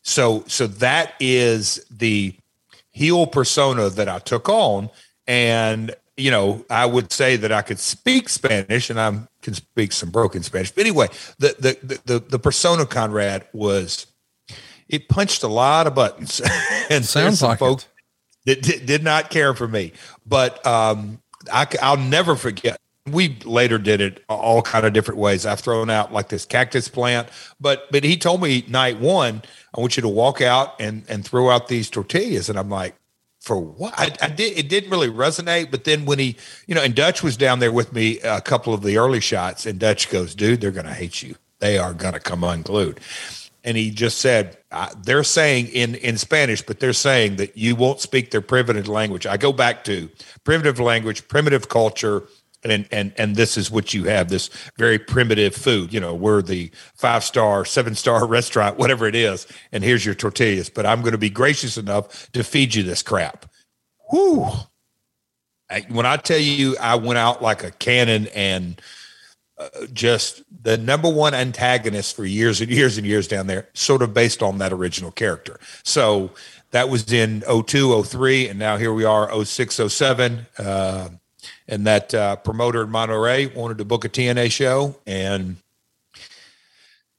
So, 0.01 0.45
so 0.47 0.65
that 0.65 1.14
is 1.19 1.85
the 1.91 2.34
heel 2.89 3.27
persona 3.27 3.89
that 3.89 4.10
I 4.10 4.18
took 4.18 4.49
on, 4.49 4.89
and 5.27 5.93
you 6.18 6.31
know, 6.31 6.65
I 6.68 6.88
would 6.88 7.14
say 7.14 7.35
that 7.35 7.51
I 7.51 7.61
could 7.61 7.77
speak 7.77 8.30
Spanish, 8.30 8.89
and 8.89 8.99
I 8.99 9.15
can 9.43 9.53
speak 9.53 9.91
some 9.91 10.10
broken 10.10 10.41
Spanish. 10.41 10.72
But 10.72 10.81
anyway, 10.81 11.10
the 11.38 11.56
the 11.60 12.01
the, 12.03 12.19
the 12.19 12.39
persona 12.39 12.88
Conrad 12.88 13.45
was 13.53 14.07
it 14.88 15.07
punched 15.07 15.43
a 15.43 15.47
lot 15.47 15.85
of 15.85 15.93
buttons. 15.93 16.41
and 16.89 17.06
sounds 17.06 17.43
like 17.43 17.60
folks 17.60 17.85
that 18.45 18.61
did, 18.61 18.86
did, 18.86 19.03
not 19.03 19.30
care 19.30 19.53
for 19.53 19.68
me. 19.68 19.94
But 20.26 20.66
um, 20.66 21.22
I, 21.52 21.68
I'll 21.82 21.98
never 21.98 22.36
forget. 22.36 22.80
We 23.07 23.40
later 23.44 23.78
did 23.78 24.02
it 24.02 24.24
all 24.30 24.61
kind 24.61 24.86
of 24.86 24.94
different 24.94 25.20
ways. 25.20 25.45
I've 25.45 25.60
thrown 25.60 25.90
out 25.90 26.14
like 26.14 26.30
this 26.30 26.45
cactus 26.45 26.88
plant, 26.88 27.30
but 27.60 27.91
but 27.91 28.03
he 28.03 28.18
told 28.18 28.41
me 28.41 28.64
night 28.68 28.99
one, 28.99 29.41
I 29.76 29.80
want 29.80 29.98
you 29.98 30.02
to 30.02 30.10
walk 30.10 30.41
out 30.41 30.80
and 30.80 31.06
and 31.10 31.26
throw 31.26 31.49
out 31.49 31.70
these 31.70 31.90
tortillas, 31.90 32.49
and 32.49 32.60
I'm 32.60 32.70
like, 32.70 32.95
for 33.40 33.60
what? 33.60 33.94
I, 33.98 34.11
I, 34.22 34.30
did. 34.30 34.57
It 34.57 34.70
didn't 34.70 34.91
really 34.91 35.10
resonate. 35.10 35.72
But 35.72 35.86
then 35.86 36.06
when 36.06 36.20
he, 36.20 36.36
you 36.68 36.76
know, 36.76 36.84
and 36.84 36.94
Dutch 36.94 37.24
was 37.24 37.38
down 37.38 37.60
there 37.60 37.72
with 37.72 37.94
me 37.94 38.20
a 38.20 38.41
couple 38.41 38.74
of 38.74 38.84
the 38.84 38.98
early 38.98 39.22
shots, 39.22 39.66
and 39.66 39.80
Dutch 39.80 40.10
goes, 40.10 40.36
"Dude, 40.36 40.61
they're 40.61 40.72
to 40.86 40.94
hate 40.94 41.24
you. 41.24 41.36
They 41.60 41.78
are 41.78 41.94
to 42.14 42.20
come 42.20 42.44
unglued." 42.44 42.99
And 43.69 43.77
he 43.77 43.91
just 43.91 44.17
said 44.17 44.57
they're 45.03 45.23
saying 45.23 45.67
in 45.67 45.93
in 45.93 46.17
Spanish, 46.17 46.63
but 46.63 46.79
they're 46.79 46.91
saying 46.91 47.35
that 47.35 47.55
you 47.55 47.75
won't 47.75 47.99
speak 47.99 48.31
their 48.31 48.41
primitive 48.41 48.87
language. 48.87 49.27
I 49.27 49.37
go 49.37 49.53
back 49.53 49.83
to 49.83 50.09
primitive 50.43 50.79
language, 50.79 51.27
primitive 51.27 51.69
culture, 51.69 52.23
and 52.63 52.87
and 52.91 53.13
and 53.15 53.35
this 53.35 53.57
is 53.57 53.69
what 53.69 53.93
you 53.93 54.05
have 54.05 54.29
this 54.29 54.49
very 54.79 54.97
primitive 54.97 55.55
food. 55.55 55.93
You 55.93 55.99
know, 55.99 56.15
we're 56.15 56.41
the 56.41 56.71
five 56.95 57.23
star, 57.23 57.63
seven 57.63 57.93
star 57.93 58.25
restaurant, 58.39 58.79
whatever 58.79 59.05
it 59.05 59.13
is, 59.13 59.45
and 59.71 59.83
here's 59.83 60.03
your 60.03 60.15
tortillas. 60.15 60.71
But 60.71 60.87
I'm 60.87 61.01
going 61.01 61.11
to 61.11 61.19
be 61.19 61.29
gracious 61.29 61.77
enough 61.77 62.31
to 62.31 62.43
feed 62.43 62.73
you 62.73 62.81
this 62.81 63.03
crap. 63.03 63.45
Whoo! 64.11 64.47
when 65.89 66.07
I 66.07 66.17
tell 66.17 66.39
you, 66.39 66.75
I 66.77 66.95
went 66.95 67.19
out 67.19 67.43
like 67.43 67.63
a 67.63 67.69
cannon 67.69 68.25
and 68.33 68.81
just 69.94 70.44
the 70.64 70.77
number 70.77 71.10
one 71.10 71.34
antagonist 71.34 72.15
for 72.15 72.26
years 72.26 72.61
and 72.61 72.72
years 72.72 72.98
and 72.98 73.06
years 73.06 73.27
down 73.27 73.48
there, 73.48 73.68
sort 73.73 74.02
of 74.02 74.14
based 74.14 74.41
on 74.41 74.57
that 74.60 74.72
original 74.72 75.11
character. 75.11 75.60
So 75.84 76.31
that 76.72 76.90
was 76.90 77.11
in 77.11 77.41
02, 77.41 78.03
03, 78.03 78.48
and 78.48 78.60
now 78.60 78.77
here 78.77 78.94
we 78.94 79.03
are 79.03 79.44
06, 79.44 79.76
07. 79.76 80.45
Uh, 80.57 81.10
and 81.68 81.86
that 81.86 82.14
uh, 82.14 82.36
promoter 82.38 82.84
in 82.84 82.90
Monterrey 82.90 83.53
wanted 83.56 83.77
to 83.77 83.86
book 83.86 84.06
a 84.06 84.10
TNA 84.10 84.52
show. 84.52 84.95
And 85.06 85.57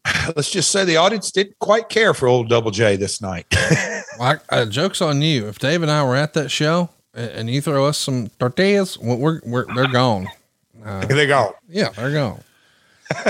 let's 0.37 0.51
just 0.51 0.71
say 0.71 0.85
the 0.85 0.97
audience 0.97 1.31
didn't 1.31 1.59
quite 1.59 1.89
care 1.89 2.15
for 2.15 2.29
old 2.29 2.49
Double 2.49 2.71
J 2.71 2.97
this 2.97 3.21
night. 3.21 3.47
well, 4.19 4.41
I, 4.51 4.65
joke's 4.67 5.01
on 5.01 5.23
you. 5.23 5.49
If 5.49 5.59
Dave 5.59 5.83
and 5.83 5.91
I 5.91 6.05
were 6.05 6.17
at 6.17 6.35
that 6.35 6.51
show 6.51 6.91
and 7.15 7.51
you 7.51 7.61
throw 7.61 7.87
us 7.87 7.99
some 7.99 8.29
tortillas, 8.39 8.99
we're, 8.99 9.41
we're 9.45 9.67
they're 9.75 9.89
gone. 9.89 10.29
Uh, 10.85 11.07
they 11.07 11.27
go. 11.27 11.55
Yeah, 11.69 11.90
they're 11.90 12.12
gone. 12.12 12.43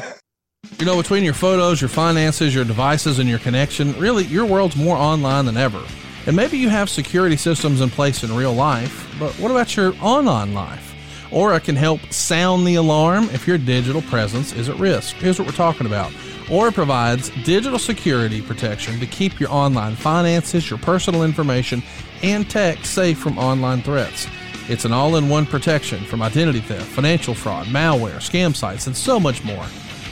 you 0.78 0.86
know, 0.86 0.97
between 0.97 1.24
your 1.24 1.35
photos, 1.35 1.81
your 1.81 1.89
finances, 1.89 2.55
your 2.55 2.64
devices, 2.64 3.18
and 3.18 3.28
your 3.28 3.39
connection, 3.39 3.98
really, 3.98 4.24
your 4.24 4.47
world's 4.47 4.77
more 4.77 4.97
online 4.97 5.47
than 5.47 5.56
ever. 5.56 5.82
And 6.27 6.36
maybe 6.36 6.59
you 6.59 6.68
have 6.68 6.90
security 6.90 7.36
systems 7.36 7.81
in 7.81 7.90
place 7.90 8.22
in 8.22 8.35
real 8.35 8.52
life, 8.52 9.14
but 9.18 9.32
what 9.35 9.51
about 9.51 9.74
your 9.77 9.94
online 10.02 10.52
life? 10.52 10.94
Aura 11.32 11.60
can 11.60 11.77
help 11.77 12.01
sound 12.12 12.66
the 12.66 12.74
alarm 12.74 13.24
if 13.32 13.47
your 13.47 13.56
digital 13.56 14.02
presence 14.02 14.52
is 14.52 14.68
at 14.68 14.77
risk. 14.78 15.14
Here's 15.16 15.39
what 15.39 15.47
we're 15.47 15.55
talking 15.55 15.86
about. 15.86 16.12
Aura 16.51 16.72
provides 16.72 17.31
digital 17.44 17.78
security 17.78 18.43
protection 18.43 18.98
to 18.98 19.06
keep 19.06 19.39
your 19.39 19.51
online 19.51 19.94
finances, 19.94 20.68
your 20.68 20.81
personal 20.81 21.22
information, 21.22 21.82
and 22.22 22.51
tech 22.51 22.85
safe 22.85 23.18
from 23.18 23.39
online 23.39 23.82
threats. 23.82 24.27
It's 24.70 24.84
an 24.84 24.92
all 24.92 25.16
in 25.16 25.28
one 25.28 25.47
protection 25.47 26.05
from 26.05 26.22
identity 26.22 26.60
theft, 26.60 26.86
financial 26.86 27.34
fraud, 27.34 27.66
malware, 27.66 28.18
scam 28.18 28.55
sites, 28.55 28.86
and 28.86 28.97
so 28.97 29.18
much 29.18 29.42
more. 29.42 29.66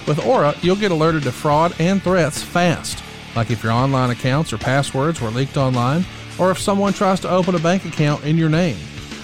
With 0.05 0.19
Aura, 0.27 0.53
you'll 0.63 0.75
get 0.75 0.91
alerted 0.91 1.23
to 1.23 1.31
fraud 1.31 1.77
and 1.79 2.03
threats 2.03 2.43
fast, 2.43 3.01
like 3.37 3.53
if 3.53 3.63
your 3.63 3.71
online 3.71 4.11
accounts 4.11 4.53
or 4.53 4.59
passwords 4.59 5.21
were 5.21 5.31
leaked 5.31 5.57
online, 5.57 6.05
or 6.41 6.51
if 6.51 6.59
someone 6.59 6.93
tries 6.93 7.21
to 7.21 7.31
open 7.31 7.55
a 7.55 7.61
bank 7.61 7.85
account 7.85 8.25
in 8.25 8.37
your 8.37 8.49
name. 8.49 8.77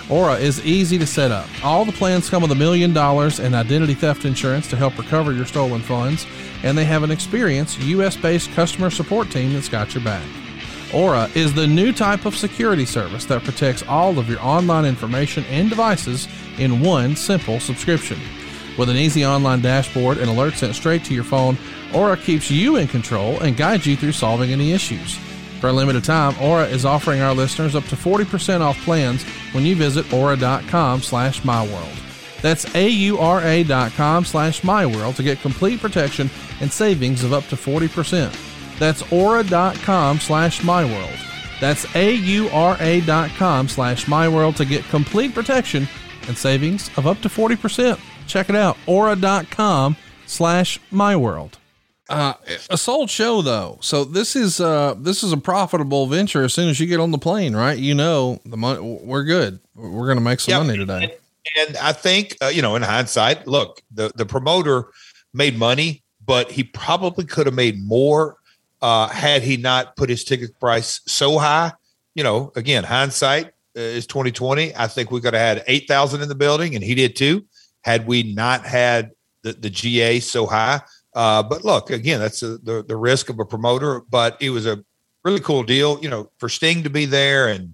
Aura 0.09 0.35
is 0.35 0.65
easy 0.65 0.99
to 0.99 1.07
set 1.07 1.33
up. 1.33 1.49
All 1.65 1.85
the 1.85 1.91
plans 1.91 2.31
come 2.31 2.43
with 2.43 2.53
a 2.53 2.55
million 2.55 2.93
dollars 2.93 3.41
in 3.41 3.57
identity 3.57 3.95
theft 3.95 4.25
insurance 4.25 4.69
to 4.69 4.77
help 4.77 4.97
recover 4.97 5.33
your 5.33 5.47
stolen 5.47 5.81
funds, 5.81 6.29
and 6.63 6.79
they 6.79 6.85
have 6.85 7.03
an 7.03 7.11
experienced 7.11 7.81
US 7.81 8.17
based 8.17 8.53
customer 8.53 8.89
support 8.89 9.33
team 9.33 9.53
that's 9.53 9.69
got 9.69 9.95
your 9.95 10.05
back. 10.05 10.25
Aura 10.95 11.29
is 11.35 11.53
the 11.53 11.67
new 11.67 11.93
type 11.93 12.25
of 12.25 12.37
security 12.37 12.85
service 12.85 13.25
that 13.27 13.43
protects 13.43 13.83
all 13.89 14.19
of 14.19 14.29
your 14.29 14.41
online 14.41 14.85
information 14.85 15.45
and 15.51 15.69
devices 15.69 16.29
in 16.59 16.81
one 16.81 17.17
simple 17.17 17.59
subscription. 17.59 18.19
With 18.79 18.89
an 18.89 18.97
easy 18.97 19.27
online 19.27 19.61
dashboard 19.61 20.19
and 20.19 20.29
alerts 20.29 20.57
sent 20.57 20.75
straight 20.75 21.05
to 21.05 21.15
your 21.15 21.25
phone, 21.25 21.59
Aura 21.93 22.17
keeps 22.17 22.51
you 22.51 22.77
in 22.77 22.87
control 22.87 23.41
and 23.41 23.57
guides 23.57 23.87
you 23.87 23.97
through 23.97 24.13
solving 24.13 24.51
any 24.53 24.73
issues. 24.73 25.17
For 25.61 25.69
a 25.69 25.73
limited 25.73 26.05
time, 26.05 26.35
Aura 26.41 26.67
is 26.67 26.85
offering 26.85 27.21
our 27.21 27.35
listeners 27.35 27.75
up 27.75 27.85
to 27.85 27.97
40% 27.97 28.61
off 28.61 28.79
plans 28.85 29.25
when 29.53 29.65
you 29.65 29.75
visit 29.75 30.13
aura.com 30.13 31.03
slash 31.03 31.41
myworld. 31.43 32.01
That's 32.45 32.75
A-U-R-A 32.75 33.65
dot 33.65 33.93
com 33.93 34.23
slash 34.27 34.61
MyWorld 34.61 35.17
to 35.17 35.23
get 35.23 35.41
complete 35.41 35.81
protection 35.81 36.29
and 36.61 36.71
savings 36.71 37.25
of 37.25 37.33
up 37.33 37.47
to 37.47 37.57
40%. 37.57 38.54
That's 38.79 39.03
aura.com 39.13 40.21
slash 40.21 40.61
MyWorld. 40.61 41.61
That's 41.61 41.87
A-U-R-A 41.95 43.01
dot 43.03 43.31
com 43.31 43.69
slash 43.69 44.07
MyWorld 44.07 44.57
to 44.57 44.65
get 44.65 44.85
complete 44.85 45.35
protection 45.35 45.89
and 46.27 46.37
savings 46.37 46.91
of 46.97 47.07
up 47.07 47.21
to 47.21 47.29
40%. 47.29 47.99
Check 48.27 48.51
it 48.51 48.57
out, 48.57 48.77
aura.com 48.87 49.97
slash 50.27 50.81
MyWorld. 50.93 51.53
Uh, 52.09 52.35
a 52.69 52.77
sold 52.77 53.09
show 53.09 53.41
though. 53.41 53.79
So 53.81 54.05
this 54.05 54.37
is, 54.37 54.61
uh, 54.61 54.95
this 54.99 55.23
is 55.23 55.33
a 55.33 55.39
profitable 55.39 56.07
venture 56.07 56.43
as 56.43 56.53
soon 56.53 56.69
as 56.69 56.79
you 56.79 56.87
get 56.87 57.01
on 57.01 57.13
the 57.13 57.19
plane, 57.19 57.57
right? 57.57 57.79
You 57.79 57.95
know, 57.95 58.41
the 58.45 58.59
money, 58.59 58.81
we're 59.03 59.25
good. 59.25 59.59
We're 59.75 60.05
going 60.05 60.19
to 60.19 60.25
make 60.25 60.41
some 60.41 60.53
yep. 60.53 60.67
money 60.67 60.79
today. 60.79 61.17
And 61.57 61.77
I 61.79 61.93
think, 61.93 62.37
uh, 62.43 62.49
you 62.49 62.63
know, 62.63 62.77
in 62.77 62.83
hindsight, 62.83 63.47
look, 63.47 63.81
the, 63.91 64.11
the 64.15 64.27
promoter 64.27 64.89
made 65.33 65.59
money, 65.59 66.03
but 66.25 66.51
he 66.51 66.65
probably 66.65 67.25
could 67.25 67.47
have 67.47 67.55
made 67.55 67.83
more 67.83 68.37
uh, 68.85 69.09
had 69.09 69.41
he 69.41 69.57
not 69.57 69.97
put 69.97 70.11
his 70.11 70.25
ticket 70.25 70.61
price 70.61 71.01
so 71.07 71.39
high. 71.39 71.73
You 72.15 72.23
know, 72.23 72.53
again, 72.55 72.85
hindsight 72.85 73.47
uh, 73.47 73.81
is 73.81 74.07
2020. 74.07 74.77
I 74.77 74.87
think 74.89 75.11
we 75.11 75.23
could 75.23 75.33
have 75.33 75.57
had 75.57 75.65
8,000 75.67 76.21
in 76.21 76.29
the 76.29 76.35
building, 76.35 76.75
and 76.75 76.85
he 76.85 76.95
did 76.95 77.17
too, 77.17 77.47
had 77.81 78.07
we 78.07 78.35
not 78.35 78.67
had 78.67 79.13
the, 79.43 79.55
the 79.55 79.71
GA 79.71 80.21
so 80.21 80.45
high. 80.45 80.83
Uh, 81.15 81.43
but 81.43 81.65
look, 81.65 81.89
again, 81.89 82.21
that's 82.21 82.43
a, 82.43 82.59
the, 82.59 82.85
the 82.87 82.95
risk 82.95 83.31
of 83.31 83.39
a 83.39 83.47
promoter, 83.47 84.03
but 84.11 84.37
it 84.43 84.51
was 84.51 84.67
a 84.67 84.85
really 85.25 85.41
cool 85.41 85.63
deal, 85.63 85.99
you 86.03 86.11
know, 86.11 86.31
for 86.37 86.51
Sting 86.51 86.83
to 86.83 86.91
be 86.91 87.07
there 87.07 87.49
and 87.49 87.73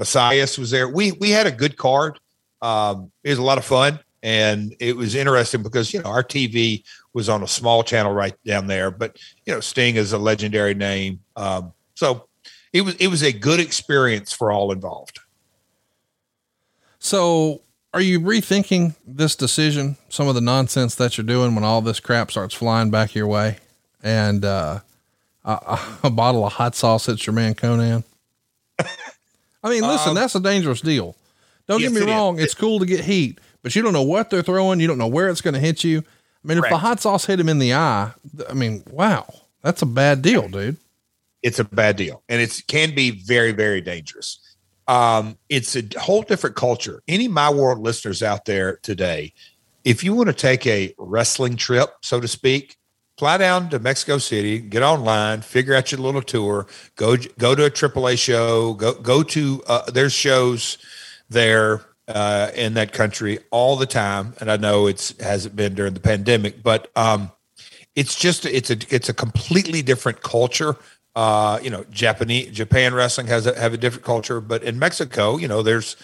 Mesias 0.00 0.56
was 0.56 0.70
there. 0.70 0.88
We, 0.88 1.12
we 1.12 1.28
had 1.28 1.48
a 1.48 1.52
good 1.52 1.76
card. 1.76 2.18
Um, 2.62 3.12
it 3.24 3.28
was 3.28 3.38
a 3.38 3.42
lot 3.42 3.58
of 3.58 3.66
fun 3.66 4.00
and 4.22 4.74
it 4.80 4.96
was 4.96 5.14
interesting 5.14 5.62
because 5.62 5.92
you 5.92 6.02
know 6.02 6.10
our 6.10 6.22
TV 6.22 6.84
was 7.12 7.28
on 7.28 7.42
a 7.42 7.48
small 7.48 7.82
channel 7.82 8.12
right 8.12 8.34
down 8.44 8.66
there, 8.66 8.90
but 8.90 9.16
you 9.44 9.52
know 9.52 9.60
Sting 9.60 9.96
is 9.96 10.12
a 10.12 10.18
legendary 10.18 10.74
name, 10.74 11.20
um, 11.36 11.72
so 11.94 12.28
it 12.72 12.82
was 12.82 12.94
it 12.96 13.08
was 13.08 13.22
a 13.22 13.32
good 13.32 13.60
experience 13.60 14.32
for 14.32 14.52
all 14.52 14.72
involved. 14.72 15.20
So, 16.98 17.62
are 17.94 18.00
you 18.00 18.20
rethinking 18.20 18.94
this 19.06 19.34
decision? 19.34 19.96
Some 20.10 20.28
of 20.28 20.34
the 20.34 20.40
nonsense 20.40 20.94
that 20.96 21.16
you're 21.16 21.26
doing 21.26 21.54
when 21.54 21.64
all 21.64 21.80
this 21.80 21.98
crap 21.98 22.30
starts 22.30 22.54
flying 22.54 22.90
back 22.90 23.14
your 23.14 23.26
way, 23.26 23.56
and 24.02 24.44
uh, 24.44 24.80
a, 25.44 25.80
a 26.04 26.10
bottle 26.10 26.46
of 26.46 26.52
hot 26.52 26.74
sauce 26.74 27.06
hits 27.06 27.26
your 27.26 27.34
man 27.34 27.54
Konnan. 27.54 28.04
I 29.62 29.68
mean, 29.68 29.82
listen, 29.82 30.10
um, 30.10 30.14
that's 30.14 30.34
a 30.34 30.40
dangerous 30.40 30.80
deal. 30.80 31.16
Don't 31.66 31.80
yes, 31.80 31.92
get 31.92 32.04
me 32.04 32.12
wrong; 32.12 32.38
it's 32.38 32.54
cool 32.54 32.78
to 32.78 32.86
get 32.86 33.04
heat, 33.04 33.40
but 33.62 33.74
you 33.74 33.82
don't 33.82 33.92
know 33.92 34.02
what 34.02 34.30
they're 34.30 34.42
throwing. 34.42 34.80
You 34.80 34.86
don't 34.86 34.98
know 34.98 35.06
where 35.06 35.28
it's 35.28 35.40
going 35.40 35.54
to 35.54 35.60
hit 35.60 35.84
you. 35.84 36.04
I 36.42 36.48
mean, 36.48 36.58
if 36.58 36.70
the 36.70 36.78
hot 36.78 37.00
sauce 37.00 37.26
hit 37.26 37.38
him 37.38 37.48
in 37.48 37.58
the 37.58 37.74
eye, 37.74 38.12
I 38.48 38.54
mean, 38.54 38.82
wow, 38.90 39.26
that's 39.62 39.82
a 39.82 39.86
bad 39.86 40.22
deal, 40.22 40.48
dude. 40.48 40.78
It's 41.42 41.58
a 41.58 41.64
bad 41.64 41.96
deal, 41.96 42.22
and 42.28 42.40
it 42.40 42.62
can 42.66 42.94
be 42.94 43.10
very, 43.10 43.52
very 43.52 43.80
dangerous. 43.80 44.38
Um, 44.88 45.38
it's 45.48 45.76
a 45.76 45.82
whole 45.98 46.22
different 46.22 46.56
culture. 46.56 47.02
Any 47.08 47.28
my 47.28 47.50
world 47.50 47.78
listeners 47.78 48.22
out 48.22 48.44
there 48.44 48.78
today, 48.82 49.32
if 49.84 50.02
you 50.02 50.14
want 50.14 50.28
to 50.28 50.34
take 50.34 50.66
a 50.66 50.94
wrestling 50.98 51.56
trip, 51.56 51.90
so 52.02 52.20
to 52.20 52.28
speak, 52.28 52.76
fly 53.16 53.36
down 53.36 53.68
to 53.70 53.78
Mexico 53.78 54.18
City, 54.18 54.58
get 54.58 54.82
online, 54.82 55.42
figure 55.42 55.74
out 55.74 55.92
your 55.92 56.00
little 56.00 56.22
tour, 56.22 56.66
go 56.96 57.16
go 57.38 57.54
to 57.54 57.66
a 57.66 57.70
AAA 57.70 58.18
show, 58.18 58.74
go 58.74 58.94
go 58.94 59.22
to 59.22 59.62
uh, 59.66 59.90
there's 59.90 60.12
shows 60.12 60.78
there 61.28 61.82
uh, 62.10 62.50
in 62.54 62.74
that 62.74 62.92
country 62.92 63.38
all 63.50 63.76
the 63.76 63.86
time, 63.86 64.34
and 64.40 64.50
I 64.50 64.56
know 64.56 64.86
it's 64.86 65.14
hasn't 65.20 65.54
been 65.54 65.74
during 65.74 65.94
the 65.94 66.00
pandemic, 66.00 66.62
but 66.62 66.90
um, 66.96 67.30
it's 67.94 68.16
just 68.16 68.46
it's 68.46 68.70
a 68.70 68.76
it's 68.94 69.08
a 69.08 69.14
completely 69.14 69.82
different 69.82 70.22
culture. 70.22 70.76
Uh, 71.14 71.58
you 71.62 71.70
know, 71.70 71.84
Japanese 71.90 72.50
Japan 72.52 72.94
wrestling 72.94 73.26
has 73.28 73.46
a, 73.46 73.58
have 73.58 73.74
a 73.74 73.76
different 73.76 74.04
culture, 74.04 74.40
but 74.40 74.62
in 74.62 74.78
Mexico, 74.78 75.36
you 75.36 75.48
know, 75.48 75.62
there's 75.62 75.96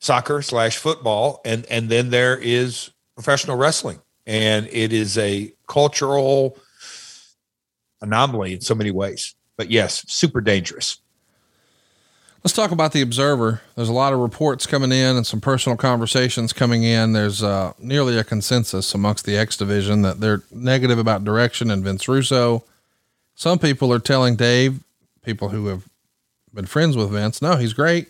soccer 0.00 0.42
slash 0.42 0.76
football, 0.76 1.40
and 1.44 1.66
and 1.66 1.88
then 1.88 2.10
there 2.10 2.36
is 2.36 2.90
professional 3.14 3.56
wrestling, 3.56 4.00
and 4.26 4.68
it 4.70 4.92
is 4.92 5.16
a 5.16 5.52
cultural 5.66 6.58
anomaly 8.02 8.52
in 8.52 8.60
so 8.60 8.74
many 8.74 8.90
ways. 8.90 9.34
But 9.56 9.70
yes, 9.70 10.04
super 10.08 10.40
dangerous. 10.40 10.98
Let's 12.44 12.52
talk 12.52 12.72
about 12.72 12.92
the 12.92 13.00
Observer. 13.00 13.62
There's 13.74 13.88
a 13.88 13.94
lot 13.94 14.12
of 14.12 14.18
reports 14.18 14.66
coming 14.66 14.92
in 14.92 15.16
and 15.16 15.26
some 15.26 15.40
personal 15.40 15.78
conversations 15.78 16.52
coming 16.52 16.82
in. 16.82 17.14
There's 17.14 17.42
uh, 17.42 17.72
nearly 17.78 18.18
a 18.18 18.22
consensus 18.22 18.94
amongst 18.94 19.24
the 19.24 19.34
X 19.34 19.56
division 19.56 20.02
that 20.02 20.20
they're 20.20 20.42
negative 20.52 20.98
about 20.98 21.24
direction 21.24 21.70
and 21.70 21.82
Vince 21.82 22.06
Russo. 22.06 22.62
Some 23.34 23.58
people 23.58 23.90
are 23.94 23.98
telling 23.98 24.36
Dave, 24.36 24.84
people 25.22 25.48
who 25.48 25.68
have 25.68 25.88
been 26.52 26.66
friends 26.66 26.98
with 26.98 27.12
Vince, 27.12 27.40
no, 27.40 27.56
he's 27.56 27.72
great. 27.72 28.08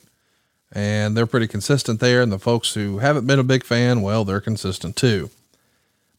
And 0.73 1.16
they're 1.16 1.27
pretty 1.27 1.47
consistent 1.47 2.01
there. 2.01 2.20
And 2.20 2.32
the 2.32 2.40
folks 2.40 2.74
who 2.74 2.98
haven't 2.98 3.28
been 3.28 3.39
a 3.39 3.44
big 3.44 3.62
fan, 3.62 4.02
well, 4.02 4.24
they're 4.24 4.40
consistent 4.40 4.97
too. 4.97 5.31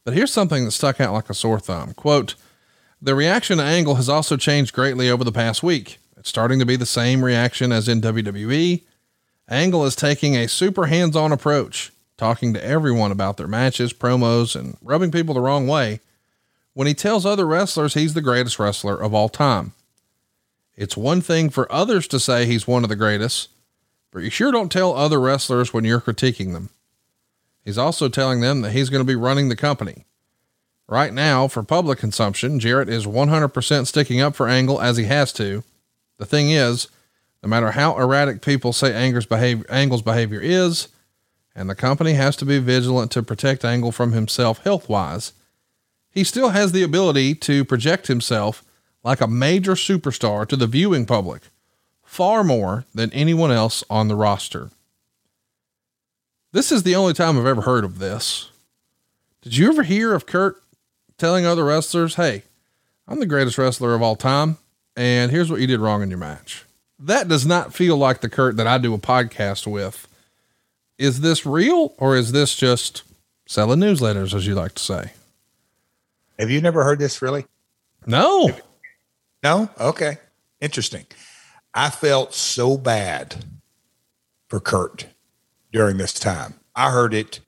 But 0.04 0.14
here's 0.14 0.32
something 0.32 0.64
that 0.64 0.70
stuck 0.70 1.02
out 1.02 1.12
like 1.12 1.28
a 1.28 1.34
sore 1.34 1.60
thumb. 1.60 1.92
Quote, 1.92 2.34
the 3.02 3.14
reaction 3.14 3.58
to 3.58 3.64
Angle 3.64 3.96
has 3.96 4.08
also 4.08 4.38
changed 4.38 4.72
greatly 4.72 5.10
over 5.10 5.22
the 5.22 5.32
past 5.32 5.62
week. 5.62 5.98
It's 6.26 6.30
starting 6.30 6.58
to 6.58 6.66
be 6.66 6.74
the 6.74 6.86
same 6.86 7.24
reaction 7.24 7.70
as 7.70 7.86
in 7.86 8.00
WWE. 8.00 8.82
Angle 9.48 9.84
is 9.84 9.94
taking 9.94 10.34
a 10.34 10.48
super 10.48 10.86
hands 10.86 11.14
on 11.14 11.30
approach, 11.30 11.92
talking 12.16 12.52
to 12.52 12.64
everyone 12.64 13.12
about 13.12 13.36
their 13.36 13.46
matches, 13.46 13.92
promos, 13.92 14.56
and 14.56 14.76
rubbing 14.82 15.12
people 15.12 15.34
the 15.36 15.40
wrong 15.40 15.68
way 15.68 16.00
when 16.74 16.88
he 16.88 16.94
tells 16.94 17.24
other 17.24 17.46
wrestlers 17.46 17.94
he's 17.94 18.14
the 18.14 18.20
greatest 18.20 18.58
wrestler 18.58 19.00
of 19.00 19.14
all 19.14 19.28
time. 19.28 19.72
It's 20.74 20.96
one 20.96 21.20
thing 21.20 21.48
for 21.48 21.70
others 21.70 22.08
to 22.08 22.18
say 22.18 22.44
he's 22.44 22.66
one 22.66 22.82
of 22.82 22.88
the 22.88 22.96
greatest, 22.96 23.48
but 24.10 24.24
you 24.24 24.30
sure 24.30 24.50
don't 24.50 24.72
tell 24.72 24.96
other 24.96 25.20
wrestlers 25.20 25.72
when 25.72 25.84
you're 25.84 26.00
critiquing 26.00 26.54
them. 26.54 26.70
He's 27.64 27.78
also 27.78 28.08
telling 28.08 28.40
them 28.40 28.62
that 28.62 28.72
he's 28.72 28.90
going 28.90 29.00
to 29.00 29.04
be 29.04 29.14
running 29.14 29.48
the 29.48 29.54
company. 29.54 30.06
Right 30.88 31.12
now, 31.12 31.46
for 31.46 31.62
public 31.62 32.00
consumption, 32.00 32.58
Jarrett 32.58 32.88
is 32.88 33.06
100% 33.06 33.86
sticking 33.86 34.20
up 34.20 34.34
for 34.34 34.48
Angle 34.48 34.80
as 34.80 34.96
he 34.96 35.04
has 35.04 35.32
to 35.34 35.62
the 36.18 36.26
thing 36.26 36.50
is, 36.50 36.88
no 37.42 37.48
matter 37.48 37.72
how 37.72 37.96
erratic 37.98 38.42
people 38.42 38.72
say 38.72 38.94
Angle's 38.94 39.26
behavior, 39.26 39.66
Angle's 39.68 40.02
behavior 40.02 40.40
is, 40.40 40.88
and 41.54 41.70
the 41.70 41.74
company 41.74 42.14
has 42.14 42.36
to 42.36 42.44
be 42.44 42.58
vigilant 42.58 43.10
to 43.12 43.22
protect 43.22 43.64
Angle 43.64 43.92
from 43.92 44.12
himself 44.12 44.58
health 44.64 44.88
wise, 44.88 45.32
he 46.10 46.24
still 46.24 46.50
has 46.50 46.72
the 46.72 46.82
ability 46.82 47.34
to 47.34 47.64
project 47.64 48.06
himself 48.06 48.64
like 49.04 49.20
a 49.20 49.28
major 49.28 49.72
superstar 49.72 50.48
to 50.48 50.56
the 50.56 50.66
viewing 50.66 51.06
public, 51.06 51.42
far 52.02 52.42
more 52.42 52.84
than 52.94 53.12
anyone 53.12 53.52
else 53.52 53.84
on 53.88 54.08
the 54.08 54.16
roster. 54.16 54.70
This 56.52 56.72
is 56.72 56.82
the 56.82 56.96
only 56.96 57.12
time 57.12 57.38
I've 57.38 57.46
ever 57.46 57.62
heard 57.62 57.84
of 57.84 57.98
this. 57.98 58.50
Did 59.42 59.56
you 59.56 59.68
ever 59.68 59.82
hear 59.82 60.14
of 60.14 60.26
Kurt 60.26 60.56
telling 61.18 61.46
other 61.46 61.64
wrestlers, 61.64 62.16
hey, 62.16 62.42
I'm 63.06 63.20
the 63.20 63.26
greatest 63.26 63.58
wrestler 63.58 63.94
of 63.94 64.02
all 64.02 64.16
time? 64.16 64.56
And 64.96 65.30
here's 65.30 65.50
what 65.50 65.60
you 65.60 65.66
did 65.66 65.80
wrong 65.80 66.02
in 66.02 66.10
your 66.10 66.18
match. 66.18 66.64
That 66.98 67.28
does 67.28 67.44
not 67.44 67.74
feel 67.74 67.96
like 67.96 68.20
the 68.20 68.28
Kurt 68.28 68.56
that 68.56 68.66
I 68.66 68.78
do 68.78 68.94
a 68.94 68.98
podcast 68.98 69.66
with. 69.66 70.08
Is 70.98 71.20
this 71.20 71.44
real 71.44 71.94
or 71.98 72.16
is 72.16 72.32
this 72.32 72.56
just 72.56 73.02
selling 73.46 73.80
newsletters, 73.80 74.32
as 74.34 74.46
you 74.46 74.54
like 74.54 74.74
to 74.74 74.82
say? 74.82 75.12
Have 76.38 76.50
you 76.50 76.60
never 76.60 76.84
heard 76.84 76.98
this 76.98 77.20
really? 77.20 77.44
No. 78.06 78.50
No? 79.42 79.68
Okay. 79.78 80.18
Interesting. 80.60 81.06
I 81.74 81.90
felt 81.90 82.32
so 82.32 82.78
bad 82.78 83.44
for 84.48 84.60
Kurt 84.60 85.06
during 85.72 85.98
this 85.98 86.14
time. 86.14 86.54
I 86.74 86.90
heard 86.90 87.12
it, 87.12 87.40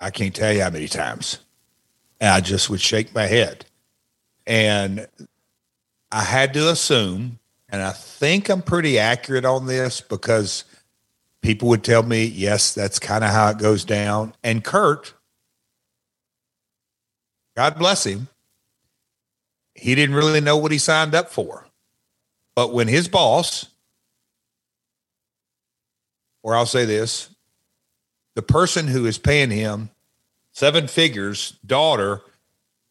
I 0.00 0.10
can't 0.10 0.34
tell 0.34 0.52
you 0.52 0.62
how 0.62 0.70
many 0.70 0.88
times. 0.88 1.38
And 2.20 2.30
I 2.30 2.40
just 2.40 2.70
would 2.70 2.80
shake 2.80 3.14
my 3.14 3.26
head. 3.26 3.64
And 4.46 5.06
I 6.10 6.22
had 6.22 6.54
to 6.54 6.70
assume, 6.70 7.38
and 7.68 7.82
I 7.82 7.92
think 7.92 8.48
I'm 8.48 8.62
pretty 8.62 8.98
accurate 8.98 9.44
on 9.44 9.66
this 9.66 10.00
because 10.00 10.64
people 11.42 11.68
would 11.68 11.84
tell 11.84 12.02
me, 12.02 12.24
yes, 12.24 12.74
that's 12.74 12.98
kind 12.98 13.24
of 13.24 13.30
how 13.30 13.50
it 13.50 13.58
goes 13.58 13.84
down. 13.84 14.34
And 14.42 14.64
Kurt, 14.64 15.14
God 17.56 17.78
bless 17.78 18.04
him, 18.04 18.28
he 19.74 19.94
didn't 19.94 20.16
really 20.16 20.40
know 20.40 20.56
what 20.56 20.72
he 20.72 20.78
signed 20.78 21.14
up 21.14 21.30
for. 21.30 21.66
But 22.54 22.72
when 22.72 22.88
his 22.88 23.06
boss, 23.06 23.66
or 26.42 26.56
I'll 26.56 26.66
say 26.66 26.84
this, 26.84 27.30
the 28.34 28.42
person 28.42 28.88
who 28.88 29.06
is 29.06 29.18
paying 29.18 29.50
him 29.50 29.90
seven 30.52 30.88
figures, 30.88 31.52
daughter, 31.64 32.22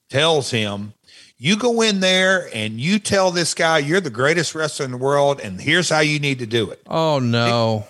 tells 0.10 0.52
him 0.52 0.94
you 1.38 1.58
go 1.58 1.82
in 1.82 2.00
there 2.00 2.50
and 2.54 2.80
you 2.80 3.00
tell 3.00 3.32
this 3.32 3.54
guy 3.54 3.78
you're 3.78 4.02
the 4.02 4.10
greatest 4.10 4.56
wrestler 4.56 4.86
in 4.86 4.92
the 4.92 4.98
world, 4.98 5.40
and 5.40 5.62
here's 5.62 5.90
how 5.90 6.00
you 6.00 6.20
need 6.20 6.40
to 6.40 6.48
do 6.48 6.72
it. 6.72 6.82
Oh 6.88 7.20
no. 7.20 7.86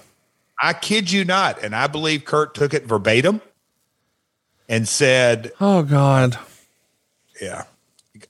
I 0.61 0.73
kid 0.73 1.11
you 1.11 1.23
not, 1.23 1.63
and 1.63 1.75
I 1.75 1.87
believe 1.87 2.25
Kurt 2.25 2.55
took 2.55 2.73
it 2.73 2.85
verbatim 2.85 3.41
and 4.67 4.87
said, 4.87 5.51
"Oh 5.61 5.83
God, 5.83 6.37
yeah." 7.41 7.63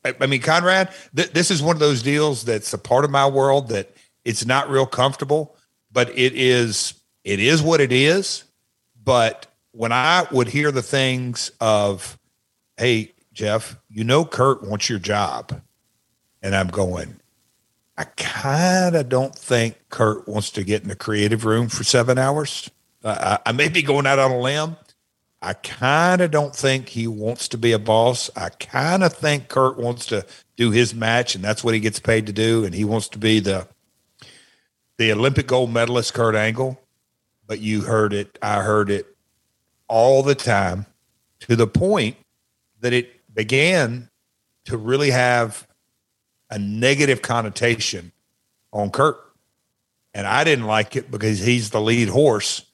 I, 0.03 0.27
mean, 0.27 0.41
Conrad, 0.41 0.89
th- 1.15 1.31
this 1.31 1.49
is 1.49 1.61
one 1.63 1.75
of 1.75 1.79
those 1.79 2.03
deals 2.03 2.43
that's 2.43 2.73
a 2.73 2.77
part 2.77 3.05
of 3.05 3.11
my 3.11 3.25
world 3.25 3.69
that 3.69 3.95
it's 4.25 4.45
not 4.45 4.69
real 4.69 4.85
comfortable, 4.85 5.55
but 5.91 6.09
it 6.09 6.33
is. 6.35 6.93
It 7.23 7.39
is 7.39 7.61
what 7.61 7.79
it 7.79 7.93
is. 7.93 8.43
But 9.03 9.47
when 9.71 9.93
I 9.93 10.27
would 10.31 10.49
hear 10.49 10.71
the 10.71 10.81
things 10.81 11.51
of, 11.61 12.17
"Hey, 12.75 13.13
Jeff, 13.37 13.77
you 13.87 14.03
know 14.03 14.25
Kurt 14.25 14.63
wants 14.63 14.89
your 14.89 14.97
job," 14.97 15.61
and 16.41 16.55
I'm 16.55 16.69
going, 16.69 17.19
I 17.95 18.05
kind 18.05 18.95
of 18.95 19.09
don't 19.09 19.35
think 19.35 19.77
Kurt 19.89 20.27
wants 20.27 20.49
to 20.51 20.63
get 20.63 20.81
in 20.81 20.89
the 20.89 20.95
creative 20.95 21.45
room 21.45 21.69
for 21.69 21.83
seven 21.83 22.17
hours. 22.17 22.71
I, 23.03 23.37
I 23.45 23.51
may 23.51 23.69
be 23.69 23.83
going 23.83 24.07
out 24.07 24.17
on 24.17 24.31
a 24.31 24.39
limb. 24.39 24.75
I 25.39 25.53
kind 25.53 26.21
of 26.21 26.31
don't 26.31 26.55
think 26.55 26.89
he 26.89 27.05
wants 27.05 27.47
to 27.49 27.59
be 27.59 27.73
a 27.73 27.79
boss. 27.79 28.31
I 28.35 28.49
kind 28.49 29.03
of 29.03 29.13
think 29.13 29.49
Kurt 29.49 29.77
wants 29.77 30.07
to 30.07 30.25
do 30.55 30.71
his 30.71 30.95
match, 30.95 31.35
and 31.35 31.43
that's 31.43 31.63
what 31.63 31.75
he 31.75 31.79
gets 31.79 31.99
paid 31.99 32.25
to 32.25 32.33
do. 32.33 32.65
And 32.65 32.73
he 32.73 32.85
wants 32.85 33.07
to 33.09 33.19
be 33.19 33.39
the 33.39 33.67
the 34.97 35.11
Olympic 35.11 35.45
gold 35.45 35.71
medalist, 35.71 36.15
Kurt 36.15 36.33
Angle. 36.33 36.81
But 37.45 37.59
you 37.59 37.81
heard 37.81 38.13
it. 38.13 38.39
I 38.41 38.63
heard 38.63 38.89
it 38.89 39.15
all 39.87 40.23
the 40.23 40.33
time 40.33 40.87
to 41.41 41.55
the 41.55 41.67
point 41.67 42.17
that 42.81 42.93
it 42.93 43.16
began 43.37 44.09
to 44.65 44.75
really 44.75 45.11
have 45.11 45.67
a 46.49 46.57
negative 46.57 47.21
connotation 47.21 48.11
on 48.73 48.89
Kurt. 48.89 49.15
And 50.15 50.25
I 50.25 50.43
didn't 50.43 50.65
like 50.65 50.95
it 50.95 51.11
because 51.11 51.39
he's 51.39 51.69
the 51.69 51.79
lead 51.79 52.09
horse, 52.09 52.65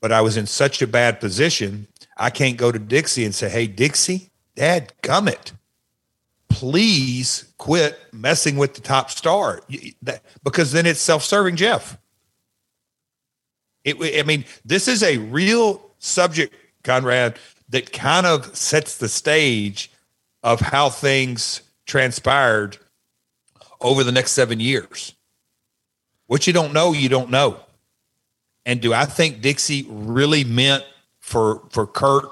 but 0.00 0.10
I 0.10 0.22
was 0.22 0.38
in 0.38 0.46
such 0.46 0.80
a 0.80 0.86
bad 0.86 1.20
position. 1.20 1.86
I 2.16 2.30
can't 2.30 2.56
go 2.56 2.72
to 2.72 2.78
Dixie 2.78 3.26
and 3.26 3.34
say, 3.34 3.50
Hey, 3.50 3.66
Dixie, 3.66 4.30
dad, 4.56 4.94
come 5.02 5.28
it. 5.28 5.52
Please 6.48 7.52
quit 7.58 7.98
messing 8.10 8.56
with 8.56 8.72
the 8.74 8.80
top 8.80 9.10
star 9.10 9.60
because 10.42 10.72
then 10.72 10.86
it's 10.86 11.00
self 11.00 11.22
serving 11.22 11.56
Jeff. 11.56 11.98
It, 13.84 13.96
I 14.18 14.22
mean, 14.26 14.46
this 14.64 14.88
is 14.88 15.02
a 15.02 15.18
real 15.18 15.82
subject, 15.98 16.54
Conrad, 16.82 17.38
that 17.68 17.92
kind 17.92 18.26
of 18.26 18.56
sets 18.56 18.96
the 18.96 19.08
stage 19.08 19.90
of 20.42 20.60
how 20.60 20.90
things 20.90 21.62
transpired 21.86 22.78
over 23.80 24.04
the 24.04 24.12
next 24.12 24.32
seven 24.32 24.60
years. 24.60 25.14
What 26.26 26.46
you 26.46 26.52
don't 26.52 26.72
know, 26.72 26.92
you 26.92 27.08
don't 27.08 27.30
know. 27.30 27.60
And 28.66 28.80
do 28.80 28.92
I 28.92 29.06
think 29.06 29.40
Dixie 29.40 29.86
really 29.88 30.44
meant 30.44 30.84
for 31.20 31.62
for 31.70 31.86
Kurt 31.86 32.26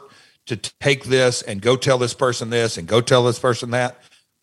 to 0.46 0.56
take 0.56 1.04
this 1.04 1.42
and 1.42 1.60
go 1.60 1.76
tell 1.76 1.98
this 1.98 2.14
person 2.14 2.50
this 2.50 2.76
and 2.76 2.86
go 2.86 3.00
tell 3.00 3.24
this 3.24 3.38
person 3.38 3.70
that? 3.70 3.98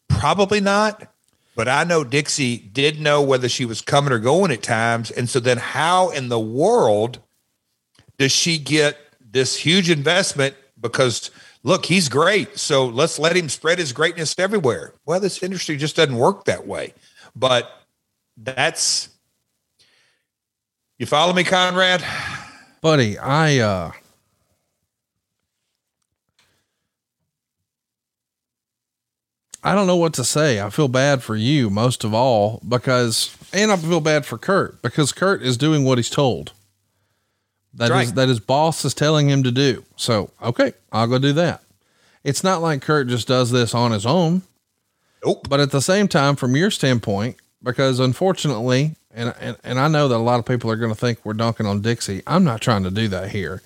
Probably 0.09 0.59
not. 0.59 1.07
But 1.55 1.67
I 1.67 1.83
know 1.83 2.03
Dixie 2.03 2.57
did 2.57 2.99
know 2.99 3.21
whether 3.21 3.47
she 3.47 3.65
was 3.65 3.81
coming 3.81 4.11
or 4.11 4.17
going 4.17 4.51
at 4.51 4.63
times. 4.63 5.11
And 5.11 5.29
so 5.29 5.39
then 5.39 5.57
how 5.57 6.09
in 6.09 6.29
the 6.29 6.39
world 6.39 7.19
does 8.17 8.31
she 8.31 8.57
get 8.57 8.97
this 9.19 9.55
huge 9.55 9.89
investment 9.89 10.55
because 10.79 11.29
look, 11.63 11.85
he's 11.85 12.09
great. 12.09 12.57
So 12.57 12.85
let's 12.85 13.17
let 13.17 13.35
him 13.35 13.49
spread 13.49 13.79
his 13.79 13.93
greatness 13.93 14.35
everywhere. 14.37 14.93
Well, 15.05 15.19
this 15.19 15.41
industry 15.41 15.77
just 15.77 15.95
doesn't 15.95 16.15
work 16.15 16.45
that 16.45 16.67
way. 16.67 16.93
But 17.35 17.71
that's 18.37 19.09
you 20.99 21.05
follow 21.05 21.33
me, 21.33 21.43
Conrad? 21.43 22.03
Buddy, 22.81 23.17
I 23.17 23.57
uh 23.59 23.91
I 29.65 29.75
don't 29.75 29.87
know 29.87 29.95
what 29.95 30.13
to 30.15 30.25
say. 30.25 30.59
I 30.59 30.69
feel 30.69 30.89
bad 30.89 31.23
for 31.23 31.35
you 31.35 31.69
most 31.69 32.03
of 32.03 32.13
all 32.13 32.61
because 32.67 33.35
and 33.53 33.71
I 33.71 33.77
feel 33.77 34.01
bad 34.01 34.25
for 34.25 34.37
Kurt 34.37 34.81
because 34.81 35.11
Kurt 35.11 35.41
is 35.41 35.57
doing 35.57 35.83
what 35.83 35.97
he's 35.97 36.09
told. 36.09 36.51
That 37.75 37.91
is, 37.91 38.13
that 38.13 38.29
his 38.29 38.39
boss 38.39 38.85
is 38.85 38.93
telling 38.93 39.29
him 39.29 39.43
to 39.43 39.51
do. 39.51 39.83
So, 39.95 40.29
okay, 40.41 40.73
I'll 40.91 41.07
go 41.07 41.17
do 41.17 41.33
that. 41.33 41.61
It's 42.23 42.43
not 42.43 42.61
like 42.61 42.81
Kurt 42.81 43.07
just 43.07 43.27
does 43.27 43.51
this 43.51 43.73
on 43.73 43.91
his 43.91 44.05
own. 44.05 44.43
Nope. 45.25 45.47
But 45.49 45.59
at 45.59 45.71
the 45.71 45.81
same 45.81 46.07
time, 46.07 46.35
from 46.35 46.55
your 46.55 46.69
standpoint, 46.69 47.37
because 47.61 47.99
unfortunately, 47.99 48.95
and, 49.13 49.33
and, 49.39 49.57
and 49.63 49.79
I 49.79 49.87
know 49.87 50.07
that 50.07 50.15
a 50.15 50.17
lot 50.17 50.39
of 50.39 50.45
people 50.45 50.69
are 50.69 50.75
going 50.75 50.91
to 50.91 50.97
think 50.97 51.19
we're 51.23 51.33
dunking 51.33 51.65
on 51.65 51.81
Dixie. 51.81 52.21
I'm 52.27 52.43
not 52.43 52.61
trying 52.61 52.83
to 52.83 52.91
do 52.91 53.07
that 53.09 53.31
here. 53.31 53.61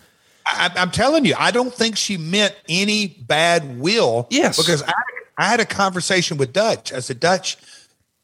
I, 0.45 0.71
am 0.77 0.91
telling 0.91 1.25
you, 1.25 1.35
I 1.38 1.51
don't 1.51 1.73
think 1.73 1.97
she 1.97 2.17
meant 2.17 2.55
any 2.69 3.07
bad 3.07 3.79
will. 3.79 4.27
Yes. 4.29 4.57
Because 4.57 4.84
I, 4.84 4.93
I 5.38 5.45
had 5.45 5.59
a 5.59 5.65
conversation 5.65 6.38
with 6.38 6.53
Dutch. 6.53 6.93
I 6.93 6.99
said, 6.99 7.19
Dutch, 7.19 7.57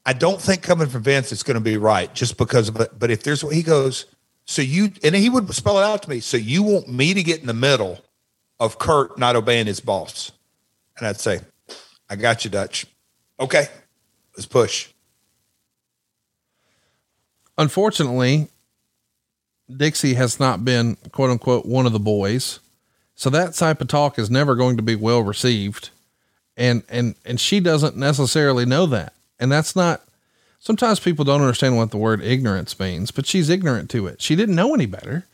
I 0.05 0.13
don't 0.13 0.41
think 0.41 0.63
coming 0.63 0.87
from 0.87 1.03
Vince 1.03 1.31
it's 1.31 1.43
going 1.43 1.55
to 1.55 1.61
be 1.61 1.77
right 1.77 2.13
just 2.13 2.37
because 2.37 2.69
of 2.69 2.79
it. 2.79 2.97
But 2.97 3.11
if 3.11 3.23
there's 3.23 3.43
what 3.43 3.53
he 3.53 3.61
goes, 3.61 4.05
so 4.45 4.61
you, 4.61 4.91
and 5.03 5.15
he 5.15 5.29
would 5.29 5.53
spell 5.53 5.79
it 5.79 5.83
out 5.83 6.03
to 6.03 6.09
me. 6.09 6.19
So 6.19 6.37
you 6.37 6.63
want 6.63 6.89
me 6.89 7.13
to 7.13 7.23
get 7.23 7.41
in 7.41 7.47
the 7.47 7.53
middle 7.53 8.03
of 8.59 8.79
Kurt 8.79 9.17
not 9.17 9.35
obeying 9.35 9.67
his 9.67 9.79
boss? 9.79 10.31
And 10.97 11.07
I'd 11.07 11.19
say, 11.19 11.41
I 12.09 12.15
got 12.15 12.43
you, 12.43 12.51
Dutch. 12.51 12.85
Okay, 13.39 13.67
let's 14.35 14.45
push. 14.45 14.89
Unfortunately, 17.57 18.49
Dixie 19.75 20.15
has 20.15 20.39
not 20.39 20.65
been 20.65 20.95
quote 21.11 21.29
unquote 21.29 21.65
one 21.65 21.85
of 21.85 21.93
the 21.93 21.99
boys. 21.99 22.59
So 23.15 23.29
that 23.29 23.53
type 23.53 23.79
of 23.79 23.87
talk 23.87 24.17
is 24.17 24.29
never 24.29 24.55
going 24.55 24.77
to 24.77 24.83
be 24.83 24.95
well 24.95 25.21
received. 25.21 25.89
And, 26.57 26.83
and, 26.89 27.15
and 27.25 27.39
she 27.39 27.59
doesn't 27.59 27.95
necessarily 27.95 28.65
know 28.65 28.85
that. 28.87 29.13
And 29.39 29.51
that's 29.51 29.75
not, 29.75 30.01
sometimes 30.63 30.99
people 30.99 31.25
don't 31.25 31.41
understand 31.41 31.75
what 31.75 31.91
the 31.91 31.97
word 31.97 32.21
ignorance 32.21 32.79
means, 32.79 33.11
but 33.11 33.25
she's 33.25 33.49
ignorant 33.49 33.89
to 33.91 34.07
it. 34.07 34.21
She 34.21 34.35
didn't 34.35 34.55
know 34.55 34.73
any 34.73 34.85
better. 34.85 35.25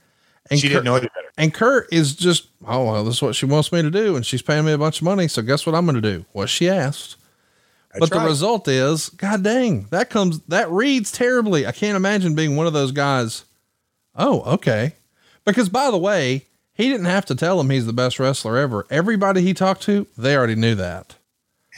And 0.49 0.59
she 0.59 0.67
Kurt, 0.67 0.73
didn't 0.73 0.85
know 0.85 0.95
any 0.95 1.07
better. 1.07 1.31
And 1.37 1.53
Kurt 1.53 1.87
is 1.93 2.15
just, 2.15 2.47
oh, 2.67 2.85
well, 2.85 3.03
this 3.05 3.15
is 3.15 3.21
what 3.21 3.35
she 3.35 3.45
wants 3.45 3.71
me 3.71 3.83
to 3.83 3.91
do. 3.91 4.15
And 4.15 4.25
she's 4.25 4.41
paying 4.41 4.65
me 4.65 4.71
a 4.71 4.77
bunch 4.77 4.99
of 4.99 5.05
money. 5.05 5.27
So 5.27 5.43
guess 5.43 5.65
what 5.65 5.75
I'm 5.75 5.85
going 5.85 6.01
to 6.01 6.01
do? 6.01 6.25
What 6.31 6.49
she 6.49 6.67
asked. 6.67 7.15
That's 7.93 8.09
but 8.09 8.19
the 8.19 8.25
result 8.25 8.67
is, 8.67 9.09
God 9.09 9.43
dang, 9.43 9.85
that 9.91 10.09
comes, 10.09 10.39
that 10.47 10.69
reads 10.71 11.11
terribly. 11.11 11.67
I 11.67 11.71
can't 11.71 11.95
imagine 11.95 12.35
being 12.35 12.55
one 12.55 12.67
of 12.67 12.73
those 12.73 12.91
guys. 12.91 13.45
Oh, 14.15 14.41
okay. 14.53 14.95
Because 15.45 15.69
by 15.69 15.91
the 15.91 15.97
way, 15.97 16.45
he 16.73 16.89
didn't 16.89 17.05
have 17.05 17.25
to 17.27 17.35
tell 17.35 17.59
him 17.59 17.69
he's 17.69 17.85
the 17.85 17.93
best 17.93 18.19
wrestler 18.19 18.57
ever. 18.57 18.85
Everybody 18.89 19.41
he 19.41 19.53
talked 19.53 19.83
to, 19.83 20.07
they 20.17 20.35
already 20.35 20.55
knew 20.55 20.75
that. 20.75 21.15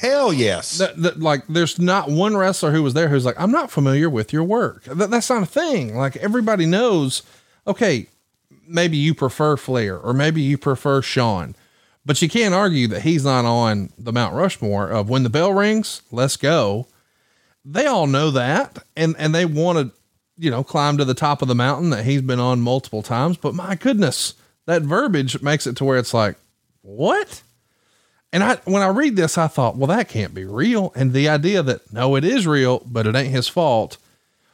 Hell 0.02 0.34
yes. 0.34 0.82
Like, 0.98 1.46
there's 1.46 1.78
not 1.78 2.10
one 2.10 2.36
wrestler 2.36 2.72
who 2.72 2.82
was 2.82 2.96
there 2.96 3.08
who's 3.08 3.24
like, 3.24 3.40
I'm 3.40 3.52
not 3.52 3.70
familiar 3.70 4.10
with 4.10 4.34
your 4.34 4.44
work. 4.44 4.84
That, 4.86 5.12
that's 5.12 5.30
not 5.30 5.44
a 5.44 5.46
thing. 5.46 5.96
Like, 5.96 6.18
everybody 6.18 6.66
knows, 6.66 7.22
okay, 7.68 8.08
maybe 8.68 8.98
you 8.98 9.14
prefer 9.14 9.58
Flair 9.58 10.00
or 10.00 10.12
maybe 10.12 10.42
you 10.42 10.58
prefer 10.58 11.04
Shawn, 11.04 11.54
but 12.04 12.20
you 12.20 12.28
can't 12.28 12.56
argue 12.56 12.88
that 12.88 13.04
he's 13.04 13.24
not 13.24 13.46
on 13.46 13.92
the 13.96 14.12
Mount 14.12 14.34
Rushmore 14.34 14.88
of 14.90 15.08
when 15.08 15.22
the 15.22 15.30
bell 15.30 15.54
rings, 15.54 16.02
let's 16.10 16.36
go. 16.36 16.88
They 17.64 17.86
all 17.86 18.08
know 18.08 18.32
that 18.32 18.80
and, 18.98 19.16
and 19.20 19.36
they 19.36 19.46
want 19.46 19.78
to, 19.78 19.92
you 20.36 20.50
know, 20.50 20.64
climb 20.64 20.98
to 20.98 21.06
the 21.06 21.14
top 21.14 21.44
of 21.44 21.48
the 21.48 21.54
mountain 21.54 21.92
that 21.92 22.06
he's 22.06 22.24
been 22.24 22.40
on 22.40 22.60
multiple 22.60 23.04
times. 23.04 23.38
But 23.38 23.54
my 23.54 23.76
goodness, 23.76 24.34
that 24.66 24.82
verbiage 24.82 25.44
makes 25.44 25.68
it 25.68 25.78
to 25.78 25.86
where 25.86 26.00
it's 26.00 26.16
like, 26.16 26.38
what? 26.82 27.44
And 28.34 28.44
I, 28.44 28.56
when 28.64 28.82
I 28.82 28.88
read 28.88 29.16
this, 29.16 29.38
I 29.38 29.48
thought, 29.48 29.76
well, 29.76 29.88
that 29.88 30.08
can't 30.08 30.34
be 30.34 30.46
real. 30.46 30.94
And 30.96 31.12
the 31.12 31.28
idea 31.28 31.62
that 31.64 31.92
no, 31.92 32.16
it 32.16 32.24
is 32.24 32.48
real, 32.48 32.82
but 32.86 33.06
it 33.06 33.16
ain't 33.16 33.34
his 33.34 33.48
fault. 33.48 33.98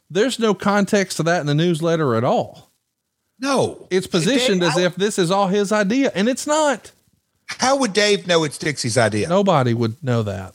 There's 0.09 0.39
no 0.39 0.53
context 0.53 1.17
to 1.17 1.23
that 1.23 1.41
in 1.41 1.47
the 1.47 1.53
newsletter 1.53 2.15
at 2.15 2.23
all. 2.23 2.71
No, 3.39 3.87
it's 3.91 4.07
positioned 4.07 4.61
Dave, 4.61 4.69
as 4.71 4.77
if 4.77 4.95
this 4.95 5.19
is 5.19 5.29
all 5.29 5.47
his 5.47 5.71
idea, 5.71 6.11
and 6.15 6.27
it's 6.27 6.47
not. 6.47 6.91
How 7.45 7.77
would 7.77 7.93
Dave 7.93 8.25
know 8.25 8.43
it's 8.43 8.57
Dixie's 8.57 8.97
idea? 8.97 9.29
Nobody 9.29 9.73
would 9.73 10.03
know 10.03 10.23
that. 10.23 10.53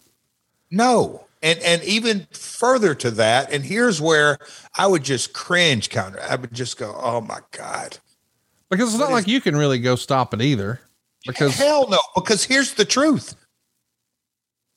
No. 0.70 1.27
And 1.43 1.59
and 1.61 1.82
even 1.85 2.27
further 2.32 2.94
to 2.97 3.11
that, 3.12 3.53
and 3.53 3.65
here's 3.65 4.01
where 4.01 4.39
I 4.77 4.86
would 4.86 5.03
just 5.03 5.32
cringe 5.32 5.90
counter. 5.90 6.20
I 6.23 6.36
would 6.36 6.53
just 6.53 6.77
go, 6.78 6.94
"Oh 6.97 7.20
my 7.20 7.40
god." 7.51 7.99
Because 8.70 8.90
it's 8.94 9.01
what 9.01 9.11
not 9.11 9.19
is, 9.19 9.24
like 9.24 9.28
you 9.28 9.40
can 9.40 9.57
really 9.57 9.81
go 9.81 9.97
stop 9.97 10.32
it 10.35 10.40
either. 10.40 10.81
Because 11.27 11.57
hell 11.57 11.89
no, 11.89 11.99
because 12.15 12.44
here's 12.44 12.74
the 12.74 12.85
truth. 12.85 13.36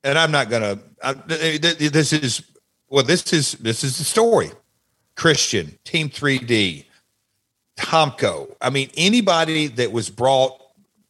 And 0.03 0.17
I'm 0.17 0.31
not 0.31 0.49
going 0.49 0.61
to 0.61 0.79
this 1.27 2.13
is 2.13 2.43
well 2.89 3.03
this 3.03 3.33
is 3.33 3.53
this 3.53 3.83
is 3.83 3.97
the 3.97 4.03
story. 4.03 4.51
Christian, 5.15 5.79
Team 5.85 6.09
3D, 6.09 6.85
Tomko. 7.77 8.53
I 8.61 8.69
mean, 8.69 8.89
anybody 8.97 9.67
that 9.67 9.91
was 9.91 10.09
brought 10.09 10.61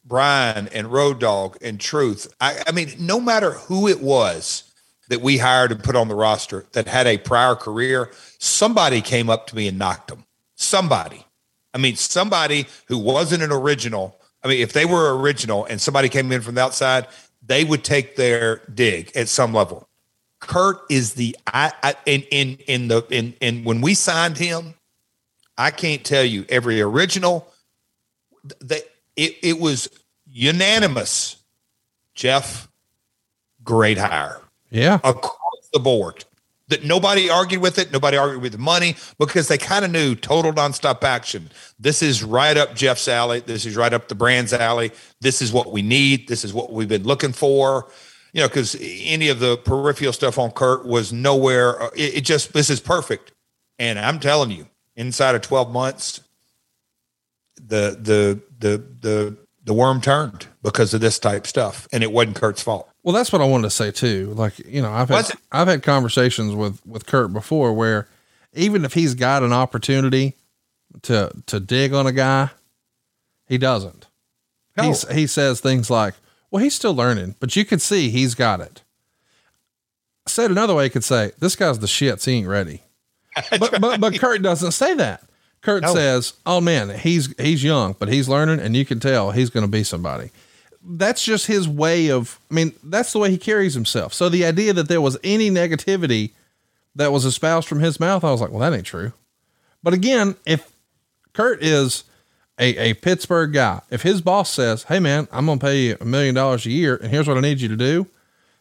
Brian 0.06 0.68
and 0.68 0.86
Road 0.86 1.18
Dogg 1.18 1.56
and 1.60 1.80
Truth. 1.80 2.32
I, 2.40 2.62
I, 2.66 2.72
mean, 2.72 2.92
no 2.98 3.20
matter 3.20 3.52
who 3.52 3.88
it 3.88 4.00
was 4.00 4.72
that 5.08 5.20
we 5.20 5.38
hired 5.38 5.72
and 5.72 5.82
put 5.82 5.96
on 5.96 6.08
the 6.08 6.14
roster 6.14 6.64
that 6.72 6.86
had 6.86 7.06
a 7.06 7.18
prior 7.18 7.56
career, 7.56 8.10
somebody 8.38 9.00
came 9.00 9.28
up 9.28 9.48
to 9.48 9.56
me 9.56 9.68
and 9.68 9.78
knocked 9.78 10.08
them. 10.08 10.24
Somebody. 10.54 11.26
I 11.74 11.78
mean, 11.78 11.96
somebody 11.96 12.66
who 12.86 12.98
wasn't 12.98 13.42
an 13.42 13.52
original. 13.52 14.18
I 14.46 14.48
mean, 14.48 14.60
if 14.60 14.72
they 14.72 14.84
were 14.84 15.18
original 15.18 15.64
and 15.64 15.80
somebody 15.80 16.08
came 16.08 16.30
in 16.30 16.40
from 16.40 16.54
the 16.54 16.62
outside, 16.62 17.08
they 17.44 17.64
would 17.64 17.82
take 17.82 18.14
their 18.14 18.62
dig 18.72 19.10
at 19.16 19.28
some 19.28 19.52
level. 19.52 19.88
Kurt 20.38 20.78
is 20.88 21.14
the 21.14 21.36
I, 21.48 21.72
I 21.82 21.94
in 22.06 22.22
in 22.30 22.58
in 22.68 22.86
the 22.86 23.04
in 23.10 23.34
in 23.40 23.64
when 23.64 23.80
we 23.80 23.94
signed 23.94 24.38
him, 24.38 24.74
I 25.58 25.72
can't 25.72 26.04
tell 26.04 26.22
you 26.22 26.44
every 26.48 26.80
original 26.80 27.48
that 28.60 28.82
it, 29.16 29.36
it 29.42 29.58
was 29.58 29.88
unanimous. 30.30 31.42
Jeff, 32.14 32.68
great 33.64 33.98
hire. 33.98 34.40
Yeah. 34.70 35.00
Across 35.02 35.70
the 35.72 35.80
board. 35.80 36.24
That 36.68 36.84
nobody 36.84 37.30
argued 37.30 37.62
with 37.62 37.78
it, 37.78 37.92
nobody 37.92 38.16
argued 38.16 38.42
with 38.42 38.52
the 38.52 38.58
money 38.58 38.96
because 39.18 39.46
they 39.46 39.56
kind 39.56 39.84
of 39.84 39.92
knew 39.92 40.16
total 40.16 40.52
nonstop 40.52 41.04
action. 41.04 41.50
This 41.78 42.02
is 42.02 42.24
right 42.24 42.56
up 42.56 42.74
Jeff's 42.74 43.06
alley. 43.06 43.38
This 43.38 43.66
is 43.66 43.76
right 43.76 43.92
up 43.92 44.08
the 44.08 44.16
brand's 44.16 44.52
alley. 44.52 44.90
This 45.20 45.40
is 45.40 45.52
what 45.52 45.72
we 45.72 45.82
need. 45.82 46.26
This 46.26 46.44
is 46.44 46.52
what 46.52 46.72
we've 46.72 46.88
been 46.88 47.04
looking 47.04 47.32
for. 47.32 47.88
You 48.32 48.42
know, 48.42 48.48
because 48.48 48.76
any 48.80 49.28
of 49.28 49.38
the 49.38 49.56
peripheral 49.58 50.12
stuff 50.12 50.38
on 50.38 50.50
Kurt 50.50 50.84
was 50.84 51.12
nowhere. 51.12 51.80
Uh, 51.80 51.90
it, 51.94 52.16
it 52.16 52.20
just 52.22 52.52
this 52.52 52.68
is 52.68 52.80
perfect. 52.80 53.32
And 53.78 53.98
I'm 53.98 54.18
telling 54.18 54.50
you, 54.50 54.66
inside 54.96 55.34
of 55.34 55.42
12 55.42 55.70
months, 55.70 56.20
the 57.56 57.96
the 58.00 58.40
the 58.58 58.82
the 59.00 59.36
the 59.64 59.74
worm 59.74 60.00
turned 60.00 60.46
because 60.62 60.94
of 60.94 61.00
this 61.00 61.18
type 61.18 61.46
stuff, 61.46 61.88
and 61.92 62.02
it 62.02 62.12
wasn't 62.12 62.36
Kurt's 62.36 62.62
fault. 62.62 62.88
Well, 63.06 63.12
that's 63.12 63.30
what 63.30 63.40
I 63.40 63.44
wanted 63.44 63.68
to 63.68 63.70
say 63.70 63.92
too. 63.92 64.32
Like, 64.34 64.58
you 64.58 64.82
know, 64.82 64.90
I've 64.90 65.08
had, 65.08 65.30
I've 65.52 65.68
had 65.68 65.84
conversations 65.84 66.56
with, 66.56 66.84
with 66.84 67.06
Kurt 67.06 67.32
before 67.32 67.72
where 67.72 68.08
even 68.52 68.84
if 68.84 68.94
he's 68.94 69.14
got 69.14 69.44
an 69.44 69.52
opportunity 69.52 70.34
to, 71.02 71.30
to 71.46 71.60
dig 71.60 71.94
on 71.94 72.08
a 72.08 72.12
guy, 72.12 72.50
he 73.46 73.58
doesn't. 73.58 74.08
No. 74.76 74.82
He's, 74.82 75.08
he 75.08 75.28
says 75.28 75.60
things 75.60 75.88
like, 75.88 76.14
well, 76.50 76.60
he's 76.60 76.74
still 76.74 76.96
learning, 76.96 77.36
but 77.38 77.54
you 77.54 77.64
can 77.64 77.78
see 77.78 78.10
he's 78.10 78.34
got 78.34 78.60
it. 78.60 78.82
Said 80.26 80.50
another 80.50 80.74
way, 80.74 80.84
he 80.84 80.90
could 80.90 81.04
say, 81.04 81.30
this 81.38 81.54
guy's 81.54 81.78
the 81.78 81.86
shit. 81.86 82.24
He 82.24 82.32
ain't 82.32 82.48
ready. 82.48 82.82
but, 83.52 83.70
right. 83.70 83.80
but, 83.80 84.00
but 84.00 84.18
Kurt 84.18 84.42
doesn't 84.42 84.72
say 84.72 84.94
that. 84.94 85.22
Kurt 85.60 85.84
no. 85.84 85.94
says, 85.94 86.34
"Oh 86.44 86.60
man, 86.60 86.90
he's 86.90 87.34
he's 87.40 87.64
young, 87.64 87.96
but 87.98 88.08
he's 88.08 88.28
learning, 88.28 88.60
and 88.60 88.76
you 88.76 88.84
can 88.84 89.00
tell 89.00 89.32
he's 89.32 89.50
going 89.50 89.66
to 89.66 89.70
be 89.70 89.82
somebody." 89.82 90.30
That's 90.88 91.24
just 91.24 91.46
his 91.46 91.68
way 91.68 92.10
of. 92.10 92.38
I 92.50 92.54
mean, 92.54 92.72
that's 92.84 93.12
the 93.12 93.18
way 93.18 93.30
he 93.30 93.38
carries 93.38 93.74
himself. 93.74 94.14
So 94.14 94.28
the 94.28 94.44
idea 94.44 94.72
that 94.72 94.88
there 94.88 95.00
was 95.00 95.18
any 95.24 95.50
negativity 95.50 96.32
that 96.94 97.12
was 97.12 97.24
espoused 97.24 97.68
from 97.68 97.80
his 97.80 97.98
mouth, 97.98 98.24
I 98.24 98.30
was 98.30 98.40
like, 98.40 98.50
"Well, 98.50 98.60
that 98.60 98.76
ain't 98.76 98.86
true." 98.86 99.12
But 99.82 99.94
again, 99.94 100.36
if 100.46 100.70
Kurt 101.32 101.62
is 101.62 102.04
a, 102.58 102.90
a 102.90 102.94
Pittsburgh 102.94 103.52
guy, 103.52 103.80
if 103.90 104.02
his 104.02 104.20
boss 104.20 104.50
says, 104.50 104.84
"Hey 104.84 105.00
man, 105.00 105.28
I'm 105.32 105.46
going 105.46 105.58
to 105.58 105.64
pay 105.64 105.78
you 105.78 105.96
a 106.00 106.04
million 106.04 106.34
dollars 106.34 106.66
a 106.66 106.70
year, 106.70 106.96
and 106.96 107.10
here's 107.10 107.26
what 107.26 107.36
I 107.36 107.40
need 107.40 107.60
you 107.60 107.68
to 107.68 107.76
do," 107.76 108.06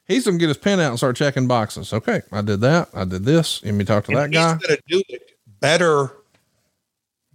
he's 0.08 0.26
going 0.26 0.38
to 0.38 0.40
get 0.40 0.50
his 0.50 0.58
pen 0.58 0.80
out 0.80 0.90
and 0.90 0.98
start 0.98 1.16
checking 1.16 1.48
boxes. 1.48 1.94
Okay, 1.94 2.22
I 2.32 2.42
did 2.42 2.62
that. 2.62 2.90
I 2.94 3.06
did 3.06 3.24
this. 3.24 3.64
Let 3.64 3.74
me 3.74 3.86
talk 3.86 4.06
to 4.06 4.12
and 4.12 4.20
that 4.20 4.32
guy. 4.32 4.54
He's 4.56 4.68
to 4.68 4.82
do 4.88 5.04
it 5.10 5.32
better 5.60 6.12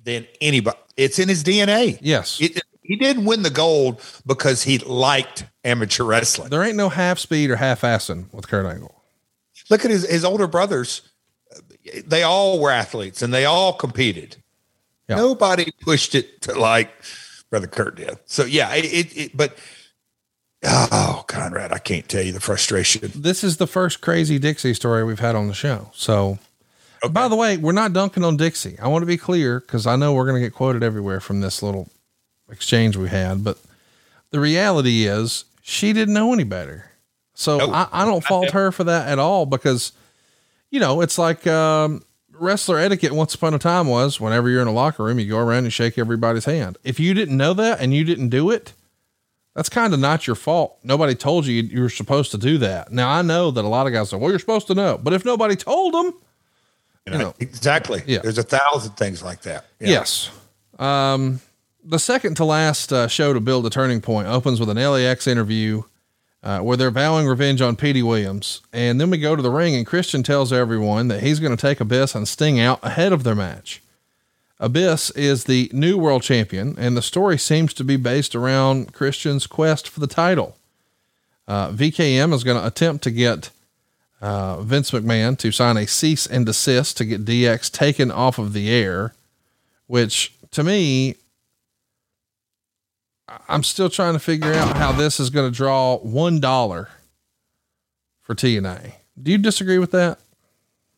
than 0.04 0.26
anybody. 0.40 0.78
It's 0.96 1.18
in 1.18 1.28
his 1.28 1.44
DNA. 1.44 1.98
Yes. 2.00 2.40
It, 2.40 2.60
he 2.90 2.96
didn't 2.96 3.24
win 3.24 3.44
the 3.44 3.50
gold 3.50 4.02
because 4.26 4.64
he 4.64 4.78
liked 4.78 5.44
amateur 5.62 6.02
wrestling. 6.02 6.50
There 6.50 6.64
ain't 6.64 6.76
no 6.76 6.88
half 6.88 7.20
speed 7.20 7.48
or 7.48 7.54
half 7.54 7.82
assing 7.82 8.34
with 8.34 8.48
Kurt 8.48 8.66
Angle. 8.66 9.00
Look 9.70 9.84
at 9.84 9.92
his, 9.92 10.10
his 10.10 10.24
older 10.24 10.48
brothers. 10.48 11.02
They 12.04 12.24
all 12.24 12.58
were 12.58 12.72
athletes 12.72 13.22
and 13.22 13.32
they 13.32 13.44
all 13.44 13.74
competed. 13.74 14.38
Yeah. 15.08 15.14
Nobody 15.14 15.70
pushed 15.82 16.16
it 16.16 16.42
to 16.42 16.58
like 16.58 16.90
Brother 17.48 17.68
Kurt 17.68 17.94
did. 17.94 18.18
So 18.24 18.44
yeah, 18.44 18.74
it, 18.74 18.84
it, 18.86 19.16
it 19.16 19.36
but 19.36 19.56
oh 20.64 21.24
Conrad, 21.28 21.72
I 21.72 21.78
can't 21.78 22.08
tell 22.08 22.24
you 22.24 22.32
the 22.32 22.40
frustration. 22.40 23.08
This 23.14 23.44
is 23.44 23.58
the 23.58 23.68
first 23.68 24.00
crazy 24.00 24.40
Dixie 24.40 24.74
story 24.74 25.04
we've 25.04 25.20
had 25.20 25.36
on 25.36 25.46
the 25.46 25.54
show. 25.54 25.92
So 25.94 26.40
Okay. 27.04 27.12
By 27.12 27.28
the 27.28 27.36
way, 27.36 27.56
we're 27.56 27.72
not 27.72 27.92
dunking 27.92 28.24
on 28.24 28.36
Dixie. 28.36 28.78
I 28.78 28.88
want 28.88 29.00
to 29.02 29.06
be 29.06 29.16
clear 29.16 29.60
because 29.60 29.86
I 29.86 29.94
know 29.96 30.12
we're 30.12 30.26
going 30.26 30.42
to 30.42 30.46
get 30.46 30.52
quoted 30.52 30.82
everywhere 30.82 31.20
from 31.20 31.40
this 31.40 31.62
little 31.62 31.88
exchange 32.50 32.96
we 32.96 33.08
had. 33.08 33.44
But 33.44 33.58
the 34.30 34.40
reality 34.40 35.06
is, 35.06 35.44
she 35.62 35.92
didn't 35.92 36.14
know 36.14 36.32
any 36.32 36.44
better. 36.44 36.90
So 37.34 37.58
nope. 37.58 37.70
I, 37.72 37.88
I, 37.92 38.04
don't 38.04 38.22
fault 38.22 38.50
her 38.50 38.70
for 38.70 38.84
that 38.84 39.08
at 39.08 39.18
all 39.18 39.46
because, 39.46 39.92
you 40.70 40.78
know, 40.78 41.00
it's 41.00 41.16
like 41.16 41.46
um, 41.46 42.04
wrestler 42.32 42.78
etiquette 42.78 43.12
once 43.12 43.34
upon 43.34 43.54
a 43.54 43.58
time 43.58 43.86
was 43.86 44.20
whenever 44.20 44.50
you're 44.50 44.62
in 44.62 44.68
a 44.68 44.72
locker 44.72 45.04
room, 45.04 45.18
you 45.18 45.28
go 45.28 45.38
around 45.38 45.64
and 45.64 45.72
shake 45.72 45.96
everybody's 45.96 46.44
hand. 46.44 46.76
If 46.84 47.00
you 47.00 47.14
didn't 47.14 47.36
know 47.36 47.54
that 47.54 47.80
and 47.80 47.94
you 47.94 48.04
didn't 48.04 48.28
do 48.28 48.50
it, 48.50 48.74
that's 49.54 49.68
kind 49.68 49.94
of 49.94 50.00
not 50.00 50.26
your 50.26 50.36
fault. 50.36 50.78
Nobody 50.82 51.14
told 51.14 51.46
you 51.46 51.62
you 51.62 51.80
were 51.80 51.88
supposed 51.88 52.30
to 52.32 52.38
do 52.38 52.58
that. 52.58 52.92
Now 52.92 53.10
I 53.10 53.22
know 53.22 53.50
that 53.50 53.64
a 53.64 53.68
lot 53.68 53.86
of 53.86 53.92
guys 53.92 54.10
say, 54.10 54.16
well, 54.16 54.30
you're 54.30 54.38
supposed 54.38 54.66
to 54.66 54.74
know, 54.74 54.98
but 55.02 55.12
if 55.12 55.24
nobody 55.24 55.56
told 55.56 55.94
them, 55.94 56.14
you 57.06 57.18
know, 57.18 57.34
exactly. 57.40 58.02
Yeah. 58.06 58.20
There's 58.20 58.38
a 58.38 58.42
thousand 58.42 58.92
things 58.92 59.22
like 59.22 59.42
that. 59.42 59.66
Yeah. 59.80 59.88
Yes. 59.88 60.30
Um, 60.78 61.40
the 61.84 61.98
second 61.98 62.36
to 62.36 62.44
last 62.44 62.92
uh, 62.92 63.08
show 63.08 63.32
to 63.32 63.40
build 63.40 63.66
a 63.66 63.70
turning 63.70 64.00
point 64.00 64.28
opens 64.28 64.60
with 64.60 64.68
an 64.68 64.76
LAX 64.76 65.26
interview 65.26 65.82
uh, 66.42 66.60
where 66.60 66.76
they're 66.76 66.90
vowing 66.90 67.26
revenge 67.26 67.60
on 67.60 67.76
Petey 67.76 68.02
Williams. 68.02 68.60
And 68.72 69.00
then 69.00 69.10
we 69.10 69.18
go 69.18 69.36
to 69.36 69.42
the 69.42 69.50
ring, 69.50 69.74
and 69.74 69.86
Christian 69.86 70.22
tells 70.22 70.52
everyone 70.52 71.08
that 71.08 71.22
he's 71.22 71.40
going 71.40 71.56
to 71.56 71.60
take 71.60 71.80
Abyss 71.80 72.14
and 72.14 72.26
Sting 72.26 72.58
out 72.58 72.80
ahead 72.82 73.12
of 73.12 73.24
their 73.24 73.34
match. 73.34 73.82
Abyss 74.58 75.10
is 75.12 75.44
the 75.44 75.70
new 75.72 75.96
world 75.98 76.22
champion, 76.22 76.74
and 76.78 76.96
the 76.96 77.02
story 77.02 77.38
seems 77.38 77.72
to 77.74 77.84
be 77.84 77.96
based 77.96 78.34
around 78.34 78.92
Christian's 78.92 79.46
quest 79.46 79.88
for 79.88 80.00
the 80.00 80.06
title. 80.06 80.56
Uh, 81.48 81.70
VKM 81.70 82.32
is 82.32 82.44
going 82.44 82.58
to 82.58 82.66
attempt 82.66 83.02
to 83.04 83.10
get 83.10 83.50
uh, 84.20 84.60
Vince 84.60 84.90
McMahon 84.90 85.36
to 85.38 85.50
sign 85.50 85.78
a 85.78 85.86
cease 85.86 86.26
and 86.26 86.44
desist 86.44 86.98
to 86.98 87.06
get 87.06 87.24
DX 87.24 87.70
taken 87.72 88.10
off 88.10 88.38
of 88.38 88.52
the 88.52 88.70
air, 88.70 89.14
which 89.86 90.34
to 90.50 90.62
me, 90.62 91.16
I'm 93.48 93.62
still 93.62 93.88
trying 93.88 94.14
to 94.14 94.18
figure 94.18 94.52
out 94.52 94.76
how 94.76 94.92
this 94.92 95.20
is 95.20 95.30
going 95.30 95.50
to 95.50 95.56
draw 95.56 95.98
$1 96.00 96.86
for 98.20 98.34
TNA. 98.34 98.92
Do 99.20 99.30
you 99.30 99.38
disagree 99.38 99.78
with 99.78 99.92
that? 99.92 100.18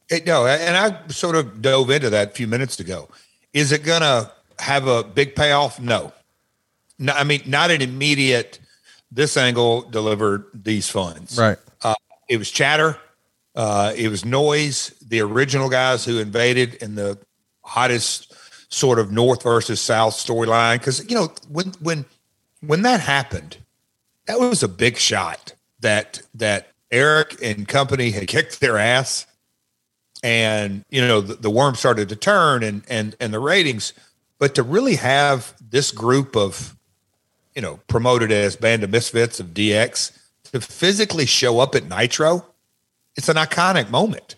It, 0.08 0.26
no, 0.26 0.46
and 0.46 0.76
I 0.76 1.06
sort 1.08 1.36
of 1.36 1.62
dove 1.62 1.90
into 1.90 2.10
that 2.10 2.28
a 2.28 2.30
few 2.32 2.46
minutes 2.46 2.80
ago. 2.80 3.08
Is 3.52 3.72
it 3.72 3.84
going 3.84 4.02
to 4.02 4.30
have 4.58 4.86
a 4.86 5.02
big 5.02 5.34
payoff? 5.34 5.80
No. 5.80 6.12
no. 6.98 7.12
I 7.12 7.24
mean, 7.24 7.42
not 7.46 7.70
an 7.70 7.82
immediate, 7.82 8.58
this 9.10 9.36
angle 9.36 9.82
delivered 9.82 10.46
these 10.54 10.88
funds. 10.88 11.38
Right. 11.38 11.58
Uh, 11.82 11.94
it 12.28 12.36
was 12.36 12.50
chatter. 12.50 12.98
Uh, 13.54 13.92
it 13.96 14.08
was 14.08 14.24
Noise, 14.24 14.90
the 15.06 15.20
original 15.20 15.68
guys 15.68 16.04
who 16.04 16.18
invaded 16.18 16.74
in 16.74 16.94
the 16.94 17.18
hottest 17.62 18.32
sort 18.72 18.98
of 18.98 19.12
North 19.12 19.42
versus 19.42 19.80
South 19.80 20.14
storyline. 20.14 20.78
Because 20.78 21.08
you 21.08 21.14
know 21.14 21.32
when 21.48 21.72
when 21.80 22.04
when 22.64 22.82
that 22.82 23.00
happened, 23.00 23.58
that 24.26 24.40
was 24.40 24.62
a 24.62 24.68
big 24.68 24.96
shot 24.96 25.54
that 25.80 26.22
that 26.34 26.68
Eric 26.90 27.36
and 27.42 27.66
company 27.66 28.10
had 28.10 28.26
kicked 28.28 28.60
their 28.60 28.78
ass, 28.78 29.26
and 30.22 30.84
you 30.88 31.00
know 31.00 31.20
the, 31.20 31.34
the 31.34 31.50
worm 31.50 31.74
started 31.74 32.08
to 32.08 32.16
turn 32.16 32.62
and 32.62 32.82
and 32.88 33.16
and 33.20 33.34
the 33.34 33.40
ratings. 33.40 33.92
But 34.38 34.56
to 34.56 34.62
really 34.62 34.96
have 34.96 35.54
this 35.60 35.92
group 35.92 36.36
of, 36.36 36.76
you 37.54 37.62
know, 37.62 37.78
promoted 37.86 38.32
as 38.32 38.56
band 38.56 38.82
of 38.82 38.90
misfits 38.90 39.38
of 39.38 39.48
DX 39.48 40.18
to 40.50 40.60
physically 40.60 41.26
show 41.26 41.60
up 41.60 41.76
at 41.76 41.88
Nitro 41.88 42.44
it's 43.16 43.28
an 43.28 43.36
iconic 43.36 43.90
moment, 43.90 44.36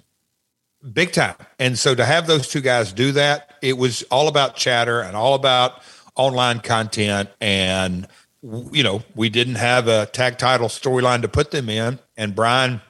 big 0.92 1.12
time. 1.12 1.36
And 1.58 1.78
so 1.78 1.94
to 1.94 2.04
have 2.04 2.26
those 2.26 2.48
two 2.48 2.60
guys 2.60 2.92
do 2.92 3.12
that, 3.12 3.54
it 3.62 3.78
was 3.78 4.02
all 4.04 4.28
about 4.28 4.56
chatter 4.56 5.00
and 5.00 5.16
all 5.16 5.34
about 5.34 5.82
online 6.16 6.60
content. 6.60 7.30
And, 7.40 8.06
you 8.42 8.82
know, 8.82 9.02
we 9.14 9.28
didn't 9.28 9.56
have 9.56 9.88
a 9.88 10.06
tag 10.06 10.38
title 10.38 10.68
storyline 10.68 11.22
to 11.22 11.28
put 11.28 11.50
them 11.50 11.68
in. 11.68 11.98
And 12.16 12.34
Brian, 12.34 12.80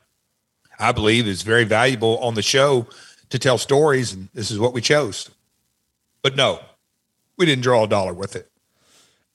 I 0.78 0.92
believe, 0.92 1.26
is 1.26 1.42
very 1.42 1.64
valuable 1.64 2.18
on 2.18 2.34
the 2.34 2.42
show 2.42 2.86
to 3.30 3.38
tell 3.38 3.58
stories. 3.58 4.12
And 4.12 4.28
this 4.34 4.50
is 4.50 4.58
what 4.58 4.72
we 4.72 4.80
chose. 4.80 5.30
But 6.22 6.36
no, 6.36 6.60
we 7.36 7.46
didn't 7.46 7.62
draw 7.62 7.84
a 7.84 7.88
dollar 7.88 8.14
with 8.14 8.36
it. 8.36 8.50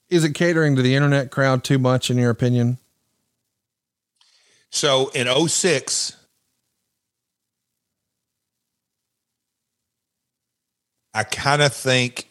Is 0.08 0.24
it 0.24 0.34
catering 0.34 0.74
to 0.76 0.82
the 0.82 0.94
internet 0.94 1.30
crowd 1.30 1.62
too 1.62 1.78
much, 1.78 2.10
in 2.10 2.18
your 2.18 2.30
opinion? 2.30 2.78
So 4.70 5.08
in 5.14 5.26
06, 5.48 6.16
I 11.12 11.24
kind 11.24 11.60
of 11.60 11.72
think 11.72 12.29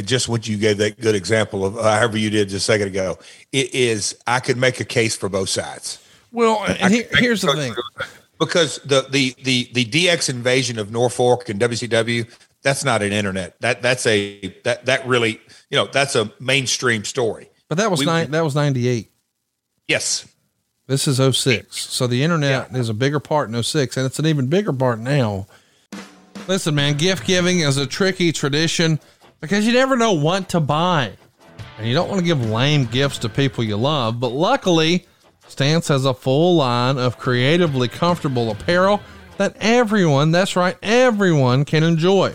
just 0.00 0.28
what 0.28 0.48
you 0.48 0.56
gave 0.56 0.78
that 0.78 0.98
good 1.00 1.14
example 1.14 1.66
of 1.66 1.76
uh, 1.76 1.82
however 1.82 2.16
you 2.16 2.30
did 2.30 2.48
just 2.48 2.68
a 2.68 2.72
second 2.72 2.88
ago. 2.88 3.18
It 3.52 3.74
is 3.74 4.16
I 4.26 4.40
could 4.40 4.56
make 4.56 4.80
a 4.80 4.84
case 4.84 5.14
for 5.16 5.28
both 5.28 5.50
sides. 5.50 5.98
Well, 6.32 6.64
and 6.66 6.92
he, 6.94 7.02
here's 7.12 7.42
the 7.42 7.52
thing. 7.52 7.74
Because 8.40 8.78
the, 8.84 9.06
the 9.10 9.34
the 9.44 9.70
the 9.72 9.84
DX 9.84 10.30
invasion 10.30 10.78
of 10.78 10.90
Norfolk 10.90 11.48
and 11.50 11.60
WCW, 11.60 12.26
that's 12.62 12.84
not 12.84 13.02
an 13.02 13.12
internet. 13.12 13.60
That 13.60 13.82
that's 13.82 14.06
a 14.06 14.54
that 14.64 14.86
that 14.86 15.06
really 15.06 15.40
you 15.70 15.76
know 15.76 15.86
that's 15.86 16.16
a 16.16 16.32
mainstream 16.40 17.04
story. 17.04 17.50
But 17.68 17.76
that 17.78 17.90
was 17.90 18.00
We- 18.00 18.06
nine, 18.06 18.30
that 18.30 18.42
was 18.44 18.54
98. 18.54 19.10
Yes, 19.88 20.26
This 20.86 21.06
is 21.08 21.18
06. 21.36 21.76
So 21.76 22.06
the 22.06 22.22
internet 22.22 22.74
is 22.74 22.88
a 22.88 22.94
bigger 22.94 23.20
part 23.20 23.48
in 23.50 23.62
06 23.62 23.96
and 23.96 24.06
it's 24.06 24.18
an 24.18 24.26
even 24.26 24.46
bigger 24.48 24.72
part 24.72 24.98
now. 24.98 25.46
Listen, 26.48 26.74
man, 26.74 26.96
gift 26.96 27.26
giving 27.26 27.60
is 27.60 27.76
a 27.76 27.86
tricky 27.86 28.32
tradition 28.32 28.98
because 29.42 29.66
you 29.66 29.72
never 29.72 29.96
know 29.96 30.12
what 30.12 30.48
to 30.50 30.60
buy. 30.60 31.12
And 31.76 31.86
you 31.86 31.94
don't 31.94 32.08
want 32.08 32.20
to 32.20 32.24
give 32.24 32.48
lame 32.48 32.86
gifts 32.86 33.18
to 33.18 33.28
people 33.28 33.64
you 33.64 33.76
love, 33.76 34.20
but 34.20 34.28
luckily, 34.28 35.04
Stance 35.48 35.88
has 35.88 36.06
a 36.06 36.14
full 36.14 36.56
line 36.56 36.96
of 36.96 37.18
creatively 37.18 37.88
comfortable 37.88 38.50
apparel 38.50 39.00
that 39.36 39.56
everyone, 39.60 40.30
that's 40.30 40.54
right, 40.56 40.76
everyone 40.82 41.64
can 41.64 41.82
enjoy. 41.82 42.32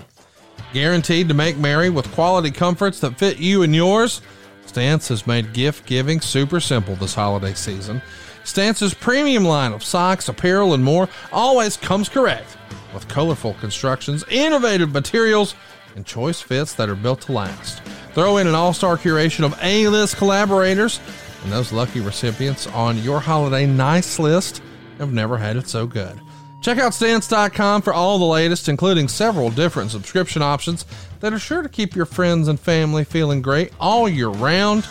Guaranteed 0.74 1.30
to 1.30 1.34
make 1.34 1.58
merry 1.58 1.90
with 1.90 2.12
quality 2.12 2.52
comforts 2.52 3.00
that 3.00 3.18
fit 3.18 3.38
you 3.38 3.64
and 3.64 3.74
yours. 3.74 4.22
Stance 4.66 5.08
has 5.08 5.26
made 5.26 5.54
gift 5.54 5.86
giving 5.86 6.20
super 6.20 6.60
simple 6.60 6.96
this 6.96 7.16
holiday 7.16 7.54
season. 7.54 8.02
Stance's 8.44 8.94
premium 8.94 9.46
line 9.46 9.72
of 9.72 9.84
socks, 9.84 10.28
apparel, 10.28 10.74
and 10.74 10.84
more 10.84 11.08
always 11.32 11.78
comes 11.78 12.10
correct 12.10 12.58
with 12.94 13.08
colorful 13.08 13.54
constructions, 13.56 14.26
innovative 14.30 14.92
materials, 14.92 15.56
and 15.98 16.06
choice 16.06 16.40
fits 16.40 16.74
that 16.76 16.88
are 16.88 16.96
built 16.96 17.22
to 17.22 17.34
last. 17.34 17.82
Throw 18.14 18.38
in 18.38 18.48
an 18.48 18.56
all 18.56 18.74
star 18.74 18.96
curation 18.96 19.44
of 19.44 19.58
A 19.62 19.90
list 19.90 20.16
collaborators, 20.16 21.02
and 21.44 21.52
those 21.52 21.74
lucky 21.74 22.00
recipients 22.00 22.68
on 22.68 22.98
your 23.00 23.20
holiday 23.20 23.66
nice 23.66 24.18
list 24.18 24.62
have 25.00 25.12
never 25.12 25.38
had 25.38 25.58
it 25.58 25.68
so 25.68 25.86
good. 25.86 26.22
Check 26.62 26.78
out 26.80 26.94
stance.com 26.94 27.82
for 27.82 27.94
all 27.94 28.18
the 28.18 28.26
latest, 28.26 28.70
including 28.70 29.08
several 29.08 29.50
different 29.50 29.92
subscription 29.92 30.42
options 30.42 30.86
that 31.20 31.34
are 31.34 31.40
sure 31.40 31.62
to 31.62 31.70
keep 31.70 31.96
your 31.96 32.06
friends 32.06 32.48
and 32.48 32.60
family 32.60 33.04
feeling 33.04 33.42
great 33.42 33.72
all 33.80 34.08
year 34.08 34.30
round. 34.30 34.88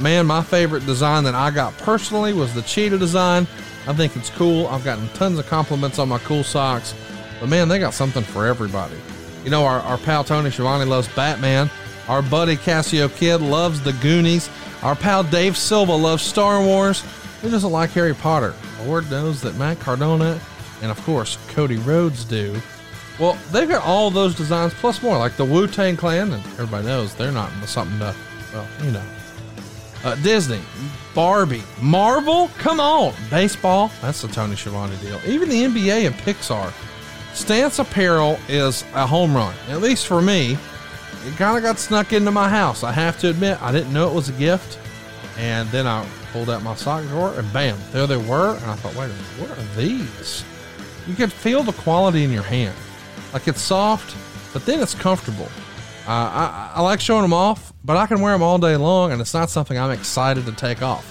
Man, 0.00 0.26
my 0.26 0.42
favorite 0.42 0.86
design 0.86 1.24
that 1.24 1.34
I 1.34 1.50
got 1.50 1.76
personally 1.78 2.32
was 2.32 2.54
the 2.54 2.62
cheetah 2.62 2.98
design. 2.98 3.46
I 3.86 3.92
think 3.92 4.16
it's 4.16 4.30
cool. 4.30 4.66
I've 4.68 4.84
gotten 4.84 5.08
tons 5.10 5.38
of 5.38 5.46
compliments 5.46 5.98
on 5.98 6.08
my 6.08 6.18
cool 6.20 6.44
socks. 6.44 6.94
But 7.40 7.48
man, 7.48 7.68
they 7.68 7.78
got 7.78 7.94
something 7.94 8.22
for 8.22 8.46
everybody. 8.46 8.96
You 9.44 9.50
know, 9.50 9.64
our, 9.64 9.80
our 9.80 9.98
pal 9.98 10.24
Tony 10.24 10.50
Schiavone 10.50 10.84
loves 10.84 11.08
Batman. 11.08 11.70
Our 12.08 12.22
buddy 12.22 12.56
Cassio 12.56 13.08
Kid 13.08 13.40
loves 13.40 13.80
the 13.80 13.92
Goonies. 13.94 14.48
Our 14.82 14.96
pal 14.96 15.22
Dave 15.24 15.56
Silva 15.56 15.94
loves 15.94 16.22
Star 16.22 16.62
Wars. 16.62 17.02
Who 17.40 17.50
doesn't 17.50 17.70
like 17.70 17.90
Harry 17.90 18.14
Potter? 18.14 18.54
Lord 18.84 19.10
knows 19.10 19.40
that 19.42 19.56
Matt 19.56 19.80
Cardona 19.80 20.40
and, 20.80 20.90
of 20.90 21.00
course, 21.04 21.38
Cody 21.48 21.76
Rhodes 21.76 22.24
do. 22.24 22.60
Well, 23.18 23.38
they've 23.52 23.68
got 23.68 23.84
all 23.84 24.10
those 24.10 24.34
designs 24.34 24.74
plus 24.74 25.02
more, 25.02 25.18
like 25.18 25.36
the 25.36 25.44
Wu 25.44 25.66
Tang 25.66 25.96
Clan, 25.96 26.32
and 26.32 26.44
everybody 26.44 26.86
knows 26.86 27.14
they're 27.14 27.30
not 27.30 27.50
something 27.66 27.98
to, 28.00 28.14
well, 28.52 28.66
you 28.82 28.90
know. 28.90 29.04
Uh, 30.04 30.16
Disney, 30.16 30.60
Barbie, 31.14 31.62
Marvel, 31.80 32.50
come 32.58 32.80
on, 32.80 33.14
baseball, 33.30 33.92
that's 34.00 34.22
the 34.22 34.28
Tony 34.28 34.56
Schiavone 34.56 34.96
deal. 34.96 35.20
Even 35.24 35.48
the 35.48 35.62
NBA 35.62 36.06
and 36.06 36.14
Pixar. 36.16 36.72
Stance 37.34 37.78
apparel 37.78 38.38
is 38.48 38.84
a 38.94 39.06
home 39.06 39.34
run, 39.34 39.54
at 39.68 39.80
least 39.80 40.06
for 40.06 40.20
me. 40.20 40.58
It 41.24 41.36
kind 41.36 41.56
of 41.56 41.62
got 41.62 41.78
snuck 41.78 42.12
into 42.12 42.30
my 42.30 42.48
house. 42.48 42.82
I 42.82 42.92
have 42.92 43.18
to 43.20 43.30
admit, 43.30 43.60
I 43.62 43.72
didn't 43.72 43.92
know 43.92 44.08
it 44.08 44.14
was 44.14 44.28
a 44.28 44.32
gift. 44.32 44.78
And 45.38 45.68
then 45.70 45.86
I 45.86 46.06
pulled 46.32 46.50
out 46.50 46.62
my 46.62 46.74
sock 46.74 47.04
drawer 47.04 47.32
and 47.34 47.50
bam, 47.52 47.78
there 47.90 48.06
they 48.06 48.16
were. 48.16 48.56
And 48.56 48.66
I 48.66 48.74
thought, 48.76 48.94
wait 48.94 49.06
a 49.06 49.08
minute, 49.08 49.24
what 49.38 49.50
are 49.50 49.76
these? 49.76 50.44
You 51.06 51.14
can 51.14 51.30
feel 51.30 51.62
the 51.62 51.72
quality 51.72 52.22
in 52.22 52.30
your 52.30 52.42
hand. 52.42 52.76
Like 53.32 53.48
it's 53.48 53.62
soft, 53.62 54.14
but 54.52 54.66
then 54.66 54.80
it's 54.80 54.94
comfortable. 54.94 55.48
Uh, 56.06 56.10
I, 56.10 56.72
I 56.74 56.80
like 56.82 57.00
showing 57.00 57.22
them 57.22 57.32
off, 57.32 57.72
but 57.84 57.96
I 57.96 58.06
can 58.06 58.20
wear 58.20 58.32
them 58.32 58.42
all 58.42 58.58
day 58.58 58.76
long, 58.76 59.12
and 59.12 59.20
it's 59.20 59.32
not 59.32 59.48
something 59.48 59.78
I'm 59.78 59.92
excited 59.92 60.44
to 60.46 60.52
take 60.52 60.82
off. 60.82 61.08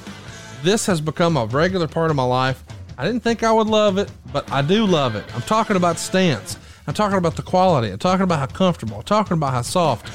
This 0.64 0.86
has 0.86 1.02
become 1.02 1.38
a 1.38 1.46
regular 1.46 1.88
part 1.88 2.12
of 2.12 2.16
my 2.16 2.24
life. 2.24 2.64
I 2.98 3.06
didn't 3.06 3.22
think 3.22 3.44
I 3.44 3.52
would 3.52 3.68
love 3.68 3.98
it, 3.98 4.12
but 4.32 4.50
I 4.52 4.62
do 4.62 4.86
love 4.86 5.16
it. 5.16 5.24
I'm 5.36 5.42
talking 5.42 5.76
about 5.76 5.98
stance. 5.98 6.58
I'm 6.88 6.94
talking 6.94 7.18
about 7.18 7.36
the 7.36 7.42
quality. 7.42 7.90
I'm 7.90 8.00
talking 8.00 8.24
about 8.24 8.40
how 8.40 8.46
comfortable. 8.48 8.98
I'm 8.98 9.04
talking 9.04 9.34
about 9.34 9.54
how 9.54 9.62
soft. 9.62 10.12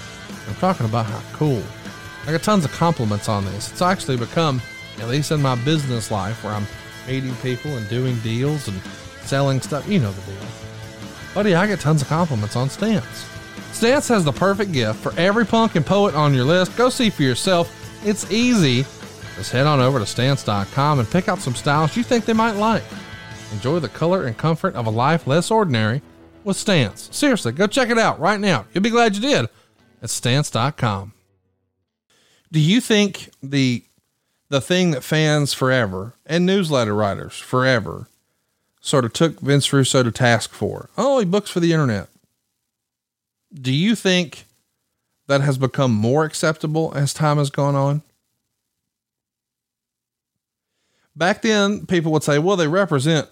I'm 0.49 0.55
talking 0.57 0.87
about 0.87 1.07
how 1.07 1.21
cool. 1.33 1.63
I 2.27 2.33
got 2.33 2.43
tons 2.43 2.65
of 2.65 2.73
compliments 2.73 3.29
on 3.29 3.45
this. 3.45 3.71
It's 3.71 3.83
actually 3.83 4.17
become, 4.17 4.61
at 4.99 5.09
least 5.09 5.31
in 5.31 5.41
my 5.41 5.55
business 5.65 6.11
life, 6.11 6.43
where 6.43 6.53
I'm 6.53 6.67
meeting 7.07 7.35
people 7.37 7.77
and 7.77 7.89
doing 7.89 8.19
deals 8.21 8.69
and 8.69 8.81
selling 9.23 9.61
stuff. 9.61 9.89
You 9.89 10.01
know 10.01 10.13
the 10.13 10.33
deal. 10.33 10.41
Buddy, 11.35 11.55
I 11.55 11.67
get 11.67 11.81
tons 11.81 12.03
of 12.03 12.09
compliments 12.09 12.57
on 12.57 12.69
Stance. 12.69 13.27
Stance 13.73 14.09
has 14.09 14.25
the 14.25 14.33
perfect 14.33 14.73
gift 14.73 14.99
for 15.01 15.13
every 15.19 15.45
punk 15.45 15.75
and 15.77 15.85
poet 15.85 16.15
on 16.15 16.33
your 16.35 16.45
list. 16.45 16.77
Go 16.77 16.89
see 16.89 17.11
for 17.11 17.23
yourself. 17.23 17.73
It's 18.05 18.31
easy. 18.31 18.87
Just 19.37 19.53
head 19.53 19.67
on 19.67 19.81
over 19.81 19.99
to 19.99 20.07
stance.com 20.07 20.99
and 20.99 21.11
pick 21.11 21.29
out 21.29 21.41
some 21.41 21.55
styles 21.55 21.97
you 21.97 22.03
think 22.03 22.25
they 22.25 22.33
might 22.33 22.57
like. 22.57 22.83
Enjoy 23.53 23.79
the 23.79 23.89
color 23.89 24.25
and 24.25 24.37
comfort 24.37 24.75
of 24.75 24.87
a 24.87 24.91
life 24.91 25.27
less 25.27 25.51
ordinary 25.51 26.03
with 26.43 26.57
Stance. 26.57 27.09
Seriously, 27.13 27.53
go 27.53 27.67
check 27.67 27.91
it 27.91 27.99
out 27.99 28.19
right 28.19 28.41
now. 28.41 28.67
You'll 28.73 28.83
be 28.83 28.91
glad 28.91 29.15
you 29.15 29.21
did 29.21 29.49
at 30.03 30.11
stance.com. 30.11 31.13
Do 32.51 32.61
you 32.61 32.81
think 32.81 33.31
the 33.43 33.83
the 34.49 34.61
thing 34.61 34.93
that 34.93 35.03
fans 35.03 35.53
forever 35.53 36.15
and 36.25 36.47
newsletter 36.47 36.95
writers 36.95 37.37
forever 37.37 38.07
sort 38.81 39.05
of 39.05 39.13
took 39.13 39.41
Vince 39.41 39.73
Russo 39.73 40.03
to 40.03 40.13
task 40.13 40.53
for? 40.53 40.89
Oh, 40.97 41.19
he 41.19 41.25
books 41.25 41.51
for 41.51 41.61
the 41.61 41.73
internet. 41.73 42.09
Do 43.53 43.73
you 43.73 43.95
think 43.95 44.45
that 45.27 45.41
has 45.41 45.59
become 45.59 45.93
more 45.93 46.25
acceptable 46.25 46.93
as 46.95 47.13
time 47.13 47.39
has 47.39 47.51
gone 47.51 47.75
on? 47.75 48.03
Back 51.17 51.43
then, 51.43 51.87
people 51.87 52.13
would 52.13 52.23
say, 52.23 52.39
well, 52.39 52.57
they 52.57 52.69
represent 52.69 53.29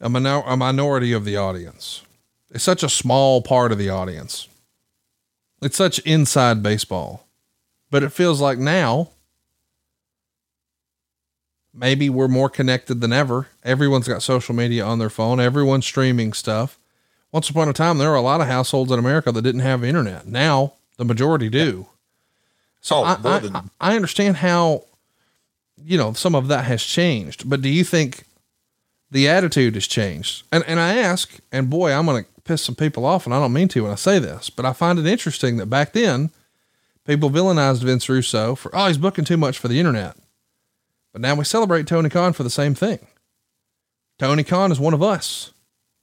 a, 0.00 0.08
minor- 0.08 0.42
a 0.46 0.56
minority 0.56 1.12
of 1.12 1.24
the 1.24 1.36
audience. 1.36 2.02
It's 2.50 2.64
such 2.64 2.82
a 2.82 2.88
small 2.88 3.42
part 3.42 3.70
of 3.70 3.78
the 3.78 3.90
audience. 3.90 4.48
It's 5.60 5.76
such 5.76 5.98
inside 6.00 6.62
baseball. 6.62 7.26
But 7.90 8.02
it 8.02 8.12
feels 8.12 8.40
like 8.40 8.58
now, 8.58 9.10
maybe 11.74 12.08
we're 12.08 12.28
more 12.28 12.48
connected 12.48 13.00
than 13.00 13.12
ever. 13.12 13.48
Everyone's 13.64 14.08
got 14.08 14.22
social 14.22 14.54
media 14.54 14.84
on 14.84 14.98
their 14.98 15.10
phone, 15.10 15.40
everyone's 15.40 15.86
streaming 15.86 16.32
stuff. 16.32 16.78
Once 17.32 17.50
upon 17.50 17.68
a 17.68 17.72
time, 17.72 17.98
there 17.98 18.08
were 18.10 18.16
a 18.16 18.20
lot 18.22 18.40
of 18.40 18.46
households 18.46 18.90
in 18.90 18.98
America 18.98 19.30
that 19.32 19.42
didn't 19.42 19.60
have 19.60 19.84
internet. 19.84 20.26
Now, 20.26 20.74
the 20.96 21.04
majority 21.04 21.48
do. 21.50 21.86
So 22.80 22.96
Oh, 22.96 23.04
I, 23.04 23.16
more 23.18 23.32
I, 23.32 23.38
than- 23.40 23.56
I- 23.56 23.62
I 23.80 23.96
understand 23.96 24.36
how, 24.38 24.84
you 25.82 25.98
know, 25.98 26.12
some 26.12 26.34
of 26.34 26.48
that 26.48 26.64
has 26.64 26.82
changed. 26.82 27.48
But 27.48 27.62
do 27.62 27.68
you 27.68 27.84
think 27.84 28.24
the 29.10 29.28
attitude 29.28 29.74
has 29.74 29.86
changed? 29.86 30.44
And 30.52 30.64
and 30.66 30.80
I 30.80 30.96
ask, 30.96 31.38
and 31.52 31.70
boy, 31.70 31.92
I'm 31.92 32.06
going 32.06 32.24
to 32.24 32.30
piss 32.44 32.62
some 32.62 32.74
people 32.74 33.04
off, 33.04 33.26
and 33.26 33.34
I 33.34 33.40
don't 33.40 33.52
mean 33.52 33.68
to 33.68 33.82
when 33.82 33.92
I 33.92 33.96
say 33.96 34.18
this, 34.18 34.50
but 34.50 34.64
I 34.64 34.72
find 34.72 34.98
it 34.98 35.06
interesting 35.06 35.56
that 35.56 35.66
back 35.66 35.92
then, 35.92 36.30
people 37.04 37.30
villainized 37.30 37.82
Vince 37.82 38.08
Russo 38.08 38.54
for 38.54 38.70
oh 38.74 38.86
he's 38.86 38.98
booking 38.98 39.24
too 39.24 39.36
much 39.36 39.58
for 39.58 39.68
the 39.68 39.78
internet. 39.78 40.16
But 41.12 41.22
now 41.22 41.34
we 41.34 41.44
celebrate 41.44 41.86
Tony 41.86 42.10
Khan 42.10 42.32
for 42.32 42.42
the 42.42 42.50
same 42.50 42.74
thing. 42.74 42.98
Tony 44.18 44.44
Khan 44.44 44.72
is 44.72 44.80
one 44.80 44.94
of 44.94 45.02
us. 45.02 45.52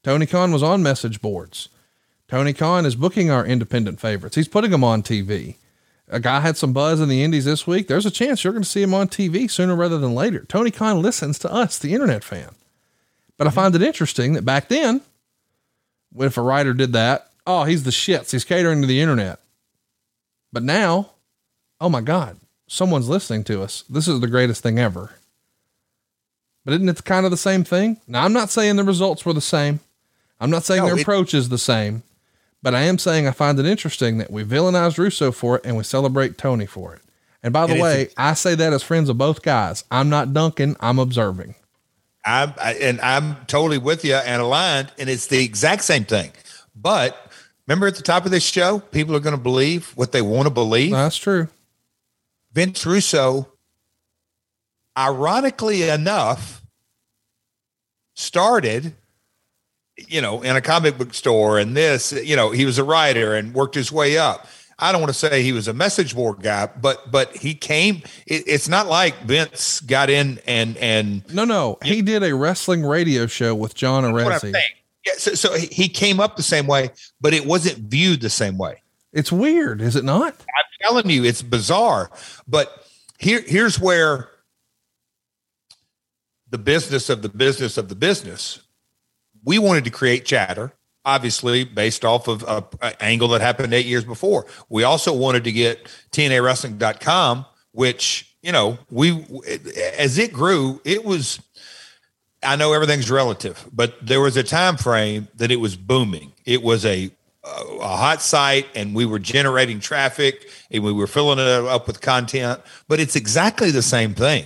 Tony 0.04 0.26
Khan 0.26 0.52
was 0.52 0.64
on 0.64 0.84
message 0.84 1.22
boards. 1.22 1.70
Tony 2.28 2.54
Khan 2.54 2.86
is 2.86 2.96
booking 2.96 3.30
our 3.30 3.46
independent 3.46 4.00
favorites. 4.00 4.36
He's 4.36 4.48
putting 4.48 4.72
them 4.72 4.84
on 4.84 5.04
TV. 5.04 5.56
A 6.10 6.20
guy 6.20 6.42
had 6.42 6.58
some 6.58 6.74
buzz 6.74 7.00
in 7.00 7.10
the 7.10 7.24
Indies 7.24 7.46
this 7.46 7.66
week. 7.66 7.88
There's 7.88 8.06
a 8.06 8.12
chance 8.12 8.44
you're 8.44 8.54
going 8.54 8.64
to 8.64 8.70
see 8.70 8.84
him 8.84 8.94
on 8.94 9.08
TV 9.08 9.50
sooner 9.50 9.76
rather 9.76 9.98
than 9.98 10.14
later. 10.14 10.46
Tony 10.48 10.70
Khan 10.70 11.02
listens 11.02 11.40
to 11.40 11.52
us, 11.52 11.80
the 11.80 11.94
internet 11.94 12.24
fan. 12.24 12.50
But 13.38 13.48
I 13.48 13.50
mm-hmm. 13.50 13.56
find 13.56 13.76
it 13.76 13.82
interesting 13.82 14.34
that 14.34 14.46
back 14.46 14.68
then, 14.68 15.02
if 16.18 16.38
a 16.38 16.42
writer 16.42 16.74
did 16.74 16.94
that, 16.94 17.30
oh, 17.48 17.64
he's 17.64 17.84
the 17.84 17.92
shits. 17.92 18.32
He's 18.32 18.44
catering 18.44 18.82
to 18.82 18.88
the 18.88 19.02
internet. 19.02 19.40
But 20.52 20.64
now, 20.64 21.12
oh 21.82 21.90
my 21.90 22.02
God, 22.02 22.38
someone's 22.68 23.10
listening 23.10 23.44
to 23.46 23.62
us. 23.64 23.84
This 23.90 24.08
is 24.08 24.20
the 24.20 24.28
greatest 24.28 24.62
thing 24.62 24.78
ever. 24.78 25.12
But 26.66 26.76
isn't 26.76 26.90
it 26.90 27.04
kind 27.04 27.26
of 27.26 27.32
the 27.32 27.38
same 27.38 27.64
thing? 27.64 27.98
Now, 28.08 28.24
I'm 28.24 28.34
not 28.34 28.50
saying 28.50 28.76
the 28.76 28.84
results 28.84 29.26
were 29.26 29.34
the 29.34 29.42
same. 29.42 29.80
I'm 30.40 30.50
not 30.50 30.64
saying 30.64 30.82
No, 30.82 30.88
their 30.88 30.98
it- 30.98 31.02
approach 31.02 31.34
is 31.34 31.50
the 31.50 31.58
same, 31.58 32.04
but 32.64 32.74
I 32.74 32.82
am 32.84 32.98
saying 32.98 33.28
I 33.28 33.32
find 33.32 33.60
it 33.60 33.66
interesting 33.66 34.18
that 34.18 34.32
we 34.32 34.44
villainize 34.44 34.98
Russo 34.98 35.32
for 35.32 35.58
it 35.58 35.66
and 35.66 35.78
we 35.78 35.84
celebrate 35.84 36.38
Tony 36.38 36.66
for 36.66 36.96
it. 36.96 37.02
And 37.44 37.52
by 37.52 37.68
the 37.68 37.74
And 37.74 37.82
way, 37.82 38.10
I 38.18 38.34
say 38.34 38.56
that 38.56 38.72
as 38.72 38.82
friends 38.82 39.10
of 39.10 39.18
both 39.18 39.42
guys. 39.44 39.84
I'm 39.92 40.10
not 40.10 40.34
dunking, 40.34 40.78
I'm 40.80 40.98
observing. 40.98 41.56
I'm 42.26 42.54
I, 42.58 42.76
and 42.76 43.02
I'm 43.02 43.36
totally 43.48 43.78
with 43.78 44.06
you 44.06 44.16
and 44.16 44.42
aligned, 44.42 44.94
and 44.98 45.10
it's 45.10 45.28
the 45.28 45.44
exact 45.44 45.84
same 45.84 46.06
thing. 46.06 46.32
But 46.74 47.32
remember, 47.68 47.86
at 47.86 47.96
the 47.96 48.02
top 48.02 48.24
of 48.24 48.32
this 48.32 48.44
show, 48.44 48.80
people 48.80 49.14
are 49.14 49.20
going 49.20 49.36
to 49.36 49.42
believe 49.42 49.92
what 49.96 50.14
they 50.14 50.22
want 50.22 50.48
to 50.48 50.50
believe. 50.50 50.92
That's 50.92 51.18
true. 51.18 51.50
Vince 52.54 52.86
Russo, 52.86 53.50
ironically 54.98 55.90
enough, 55.90 56.62
started 58.14 58.96
you 59.98 60.22
know, 60.22 60.42
in 60.42 60.56
a 60.56 60.62
comic 60.62 60.98
book 60.98 61.14
store 61.14 61.60
and 61.60 61.78
this, 61.78 62.12
you 62.12 62.36
know, 62.36 62.52
he 62.52 62.66
was 62.66 62.78
a 62.78 62.84
writer 62.84 63.36
and 63.36 63.54
worked 63.54 63.76
his 63.76 63.92
way 63.92 64.18
up. 64.18 64.48
I 64.80 64.92
don't 64.92 65.02
want 65.02 65.14
to 65.14 65.18
say 65.18 65.44
he 65.44 65.54
was 65.54 65.68
a 65.68 65.74
message 65.74 66.16
board 66.16 66.42
guy, 66.42 66.68
but 66.82 67.12
but 67.12 67.36
he 67.38 67.54
came. 67.54 68.02
It, 68.26 68.44
it's 68.48 68.68
not 68.68 68.88
like 68.88 69.16
Vince 69.22 69.80
got 69.80 70.10
in 70.10 70.40
and 70.48 70.76
and 70.78 71.24
no, 71.34 71.46
no, 71.46 71.78
he 71.84 72.02
did 72.02 72.24
a 72.24 72.34
wrestling 72.34 72.84
radio 72.84 73.28
show 73.28 73.54
with 73.54 73.76
John 73.76 74.04
Arezzi. 74.04 74.54
Yeah, 75.06 75.14
so, 75.18 75.36
so 75.36 75.54
he 75.54 75.90
came 75.90 76.20
up 76.20 76.38
the 76.38 76.44
same 76.44 76.66
way, 76.66 76.90
but 77.22 77.34
it 77.34 77.46
wasn't 77.46 77.78
viewed 77.90 78.22
the 78.22 78.30
same 78.30 78.58
way. 78.58 78.82
It's 79.12 79.32
weird, 79.32 79.82
is 79.82 79.96
it 79.96 80.04
not? 80.04 80.34
I'm 80.34 80.66
telling 80.82 81.10
you, 81.10 81.24
it's 81.24 81.44
bizarre. 81.44 82.10
But 82.48 82.88
here, 83.20 83.42
here's 83.46 83.80
where 83.80 84.30
the 86.50 86.58
business 86.58 87.10
of 87.10 87.22
the 87.22 87.30
business 87.30 87.78
of 87.78 87.90
the 87.90 87.96
business. 87.96 88.63
We 89.44 89.60
wanted 89.60 89.84
to 89.86 89.90
create 89.90 90.26
chatter, 90.26 90.74
obviously 91.06 91.64
based 91.64 92.06
off 92.06 92.28
of 92.28 92.44
an 92.82 92.94
angle 93.00 93.30
that 93.30 93.42
happened 93.42 93.74
eight 93.74 93.86
years 93.86 94.06
before. 94.06 94.46
We 94.70 94.84
also 94.84 95.14
wanted 95.14 95.44
to 95.46 95.52
get 95.52 95.86
TNAWrestling.com, 96.12 97.46
which 97.72 98.36
you 98.42 98.52
know 98.52 98.78
we 98.90 99.26
as 99.98 100.18
it 100.18 100.34
grew, 100.34 100.82
it 100.84 101.04
was. 101.06 101.40
I 102.46 102.58
know 102.58 102.74
everything's 102.74 103.10
relative, 103.10 103.66
but 103.72 104.06
there 104.06 104.20
was 104.20 104.36
a 104.36 104.44
time 104.44 104.76
frame 104.76 105.30
that 105.36 105.50
it 105.50 105.56
was 105.58 105.78
booming. 105.78 106.34
It 106.46 106.62
was 106.62 106.86
a 106.86 107.10
a 107.44 107.98
hot 107.98 108.22
site 108.22 108.68
and 108.74 108.96
we 108.96 109.06
were 109.06 109.20
generating 109.20 109.80
traffic 109.80 110.50
and 110.72 110.84
we 110.84 110.94
were 110.94 111.08
filling 111.08 111.40
it 111.40 111.46
up 111.46 111.88
with 111.88 112.00
content 112.00 112.62
but 112.88 113.02
it's 113.02 113.18
exactly 113.18 113.70
the 113.70 113.82
same 113.82 114.14
thing 114.14 114.46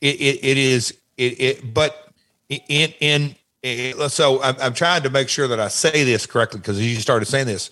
it, 0.00 0.14
it, 0.16 0.42
it 0.42 0.56
is 0.56 0.96
it, 1.18 1.40
it 1.40 1.74
but 1.74 2.10
in 2.48 2.90
in 3.00 3.36
it, 3.62 4.10
so 4.10 4.42
I'm, 4.42 4.56
I'm 4.60 4.74
trying 4.74 5.02
to 5.02 5.10
make 5.10 5.28
sure 5.28 5.48
that 5.48 5.58
i 5.58 5.68
say 5.68 6.04
this 6.04 6.26
correctly 6.26 6.60
because 6.60 6.80
you 6.80 6.96
started 6.96 7.26
saying 7.26 7.46
this. 7.46 7.70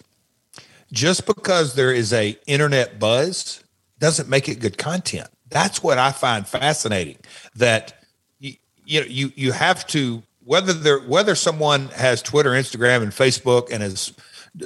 Just 0.92 1.26
because 1.26 1.74
there 1.74 1.92
is 1.92 2.12
a 2.12 2.38
internet 2.46 2.98
buzz 2.98 3.64
doesn't 3.98 4.28
make 4.28 4.48
it 4.48 4.60
good 4.60 4.78
content. 4.78 5.28
That's 5.48 5.82
what 5.82 5.98
i 5.98 6.12
find 6.12 6.46
fascinating 6.46 7.18
that 7.54 8.02
you, 8.38 8.54
you 8.84 9.00
know 9.00 9.06
you 9.06 9.32
you 9.36 9.52
have 9.52 9.86
to 9.88 10.22
whether 10.44 10.72
there 10.72 10.98
whether 11.00 11.34
someone 11.34 11.88
has 11.88 12.20
twitter 12.22 12.50
instagram 12.50 13.02
and 13.02 13.12
facebook 13.12 13.70
and 13.70 13.82
is 13.82 14.12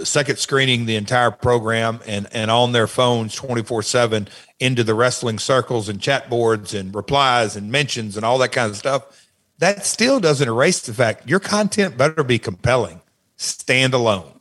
second 0.04 0.38
screening 0.38 0.86
the 0.86 0.96
entire 0.96 1.30
program 1.30 2.00
and 2.06 2.26
and 2.32 2.50
on 2.50 2.72
their 2.72 2.86
phones 2.86 3.34
24 3.34 3.82
7 3.82 4.28
into 4.58 4.84
the 4.84 4.94
wrestling 4.94 5.38
circles 5.38 5.88
and 5.88 6.00
chat 6.00 6.30
boards 6.30 6.74
and 6.74 6.94
replies 6.94 7.56
and 7.56 7.70
mentions 7.70 8.16
and 8.16 8.24
all 8.24 8.38
that 8.38 8.52
kind 8.52 8.70
of 8.70 8.76
stuff 8.76 9.29
that 9.60 9.86
still 9.86 10.20
doesn't 10.20 10.48
erase 10.48 10.80
the 10.80 10.92
fact 10.92 11.28
your 11.28 11.40
content 11.40 11.96
better 11.96 12.22
be 12.24 12.38
compelling 12.38 13.00
stand 13.36 13.94
alone 13.94 14.40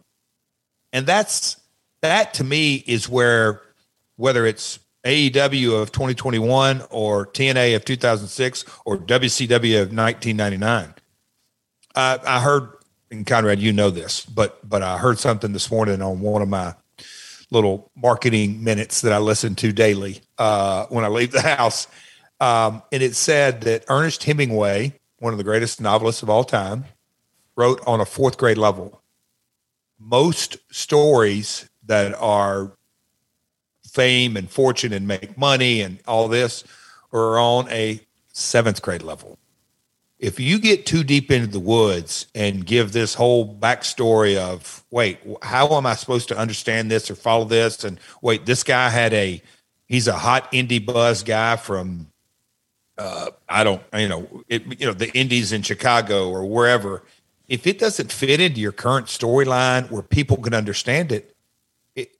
and 0.91 1.05
that's 1.05 1.59
that 2.01 2.33
to 2.33 2.43
me 2.43 2.83
is 2.87 3.07
where 3.07 3.61
whether 4.17 4.45
it's 4.45 4.79
AEW 5.05 5.81
of 5.81 5.93
2021 5.93 6.83
or 6.89 7.25
TNA 7.25 7.75
of 7.77 7.85
2006 7.85 8.65
or 8.83 8.97
WCW 8.97 9.81
of 9.81 9.95
1999 9.95 10.93
uh, 11.95 12.17
I 12.25 12.41
heard 12.41 12.69
and 13.11 13.25
Conrad, 13.25 13.59
you 13.59 13.73
know 13.73 13.89
this, 13.89 14.25
but 14.25 14.67
but 14.67 14.81
I 14.81 14.97
heard 14.97 15.19
something 15.19 15.53
this 15.53 15.71
morning 15.71 16.01
on 16.01 16.19
one 16.19 16.41
of 16.41 16.49
my 16.49 16.75
little 17.51 17.91
marketing 17.95 18.63
minutes 18.63 19.01
that 19.01 19.11
I 19.11 19.17
listen 19.17 19.55
to 19.55 19.71
daily 19.71 20.21
uh, 20.37 20.85
when 20.87 21.03
I 21.03 21.07
leave 21.07 21.31
the 21.31 21.41
house, 21.55 21.87
um, 22.39 22.83
and 22.91 23.01
it 23.01 23.15
said 23.15 23.61
that 23.61 23.85
Ernest 23.89 24.23
Hemingway, 24.23 24.98
one 25.19 25.33
of 25.33 25.37
the 25.37 25.43
greatest 25.43 25.79
novelists 25.79 26.23
of 26.23 26.29
all 26.29 26.43
time, 26.43 26.85
wrote 27.55 27.81
on 27.85 27.99
a 27.99 28.05
fourth 28.05 28.37
grade 28.37 28.57
level. 28.57 29.01
Most 29.99 30.57
stories 30.71 31.69
that 31.85 32.13
are 32.15 32.71
fame 33.83 34.37
and 34.37 34.49
fortune 34.49 34.93
and 34.93 35.07
make 35.07 35.37
money 35.37 35.81
and 35.81 35.99
all 36.07 36.27
this 36.27 36.63
are 37.11 37.37
on 37.39 37.67
a 37.69 37.99
seventh 38.31 38.81
grade 38.81 39.01
level 39.01 39.37
if 40.19 40.37
you 40.37 40.59
get 40.59 40.85
too 40.85 41.03
deep 41.03 41.31
into 41.31 41.47
the 41.47 41.59
woods 41.59 42.27
and 42.35 42.65
give 42.65 42.91
this 42.91 43.13
whole 43.13 43.55
backstory 43.55 44.37
of 44.37 44.83
wait 44.91 45.17
how 45.41 45.75
am 45.75 45.85
i 45.85 45.95
supposed 45.95 46.27
to 46.27 46.37
understand 46.37 46.91
this 46.91 47.09
or 47.09 47.15
follow 47.15 47.45
this 47.45 47.83
and 47.83 47.99
wait 48.21 48.45
this 48.45 48.63
guy 48.63 48.89
had 48.89 49.13
a 49.13 49.41
he's 49.87 50.07
a 50.07 50.17
hot 50.17 50.51
indie 50.51 50.85
buzz 50.85 51.23
guy 51.23 51.55
from 51.55 52.07
uh, 52.99 53.31
i 53.47 53.63
don't 53.63 53.81
you 53.95 54.07
know 54.07 54.43
it, 54.47 54.79
you 54.79 54.85
know 54.85 54.93
the 54.93 55.11
indies 55.17 55.51
in 55.51 55.63
chicago 55.63 56.29
or 56.29 56.45
wherever 56.45 57.03
if 57.47 57.65
it 57.65 57.79
doesn't 57.79 58.11
fit 58.11 58.39
into 58.39 58.61
your 58.61 58.71
current 58.71 59.07
storyline 59.07 59.89
where 59.89 60.03
people 60.03 60.37
can 60.37 60.53
understand 60.53 61.11
it, 61.11 61.35
it 61.95 62.11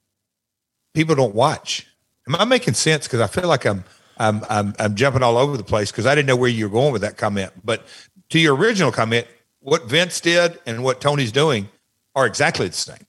people 0.94 1.14
don't 1.14 1.34
watch 1.34 1.86
am 2.26 2.34
i 2.34 2.44
making 2.44 2.74
sense 2.74 3.06
because 3.06 3.20
i 3.20 3.28
feel 3.28 3.48
like 3.48 3.64
i'm 3.64 3.84
I'm, 4.20 4.44
I'm, 4.50 4.74
I'm 4.78 4.94
jumping 4.96 5.22
all 5.22 5.38
over 5.38 5.56
the 5.56 5.64
place 5.64 5.90
because 5.90 6.04
I 6.04 6.14
didn't 6.14 6.28
know 6.28 6.36
where 6.36 6.50
you 6.50 6.66
were 6.66 6.72
going 6.72 6.92
with 6.92 7.00
that 7.00 7.16
comment. 7.16 7.52
But 7.64 7.86
to 8.28 8.38
your 8.38 8.54
original 8.54 8.92
comment, 8.92 9.26
what 9.60 9.86
Vince 9.86 10.20
did 10.20 10.60
and 10.66 10.84
what 10.84 11.00
Tony's 11.00 11.32
doing 11.32 11.70
are 12.14 12.26
exactly 12.26 12.68
the 12.68 12.76
same, 12.76 13.06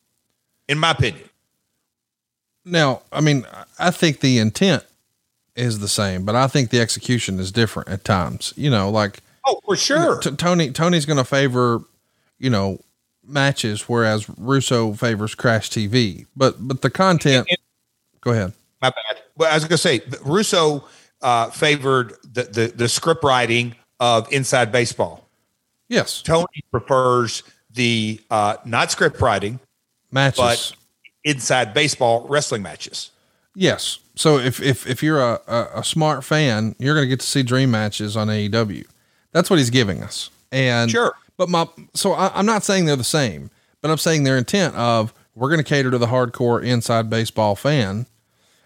in 0.69 0.79
my 0.79 0.91
opinion. 0.91 1.29
Now, 2.63 3.01
I 3.11 3.19
mean, 3.19 3.45
I 3.77 3.91
think 3.91 4.21
the 4.21 4.37
intent 4.39 4.85
is 5.55 5.79
the 5.79 5.87
same, 5.87 6.25
but 6.25 6.35
I 6.35 6.47
think 6.47 6.69
the 6.69 6.79
execution 6.79 7.39
is 7.39 7.51
different 7.51 7.89
at 7.89 8.03
times. 8.03 8.53
You 8.55 8.69
know, 8.69 8.89
like 8.89 9.19
oh, 9.45 9.59
for 9.65 9.75
sure, 9.75 10.19
t- 10.19 10.31
Tony 10.31 10.71
Tony's 10.71 11.05
going 11.05 11.17
to 11.17 11.23
favor, 11.23 11.83
you 12.39 12.49
know, 12.49 12.79
matches, 13.25 13.87
whereas 13.89 14.29
Russo 14.37 14.93
favors 14.93 15.35
Crash 15.35 15.69
TV. 15.69 16.25
But 16.35 16.55
but 16.67 16.81
the 16.81 16.89
content. 16.89 17.47
It, 17.49 17.53
it, 17.53 17.59
go 18.21 18.31
ahead. 18.31 18.53
My 18.81 18.89
bad. 18.89 19.21
Well, 19.37 19.51
I 19.51 19.55
was 19.55 19.63
going 19.63 19.71
to 19.71 19.77
say 19.77 20.01
Russo 20.23 20.83
uh, 21.21 21.49
favored 21.49 22.15
the, 22.23 22.43
the, 22.43 22.73
the 22.75 22.89
script 22.89 23.23
writing 23.23 23.75
of 23.99 24.31
Inside 24.31 24.71
Baseball. 24.71 25.27
Yes, 25.87 26.21
Tony 26.21 26.63
prefers 26.71 27.43
the 27.73 28.19
uh, 28.29 28.57
not 28.65 28.91
script 28.91 29.19
writing 29.19 29.59
matches, 30.11 30.39
but 30.39 30.75
Inside 31.23 31.73
Baseball 31.73 32.25
wrestling 32.27 32.61
matches. 32.61 33.11
Yes. 33.55 33.99
So 34.21 34.37
if 34.37 34.61
if 34.61 34.85
if 34.85 35.01
you're 35.01 35.19
a, 35.19 35.41
a, 35.47 35.79
a 35.79 35.83
smart 35.83 36.23
fan, 36.23 36.75
you're 36.77 36.93
going 36.93 37.05
to 37.05 37.09
get 37.09 37.21
to 37.21 37.25
see 37.25 37.41
dream 37.41 37.71
matches 37.71 38.15
on 38.15 38.27
AEW. 38.27 38.85
That's 39.31 39.49
what 39.49 39.57
he's 39.57 39.71
giving 39.71 40.03
us. 40.03 40.29
And 40.51 40.91
sure, 40.91 41.15
but 41.37 41.49
my 41.49 41.67
so 41.95 42.13
I, 42.13 42.31
I'm 42.37 42.45
not 42.45 42.63
saying 42.63 42.85
they're 42.85 42.95
the 42.95 43.03
same, 43.03 43.49
but 43.81 43.89
I'm 43.89 43.97
saying 43.97 44.23
their 44.23 44.37
intent 44.37 44.75
of 44.75 45.11
we're 45.33 45.49
going 45.49 45.57
to 45.57 45.63
cater 45.63 45.89
to 45.89 45.97
the 45.97 46.05
hardcore 46.05 46.63
inside 46.63 47.09
baseball 47.09 47.55
fan 47.55 48.05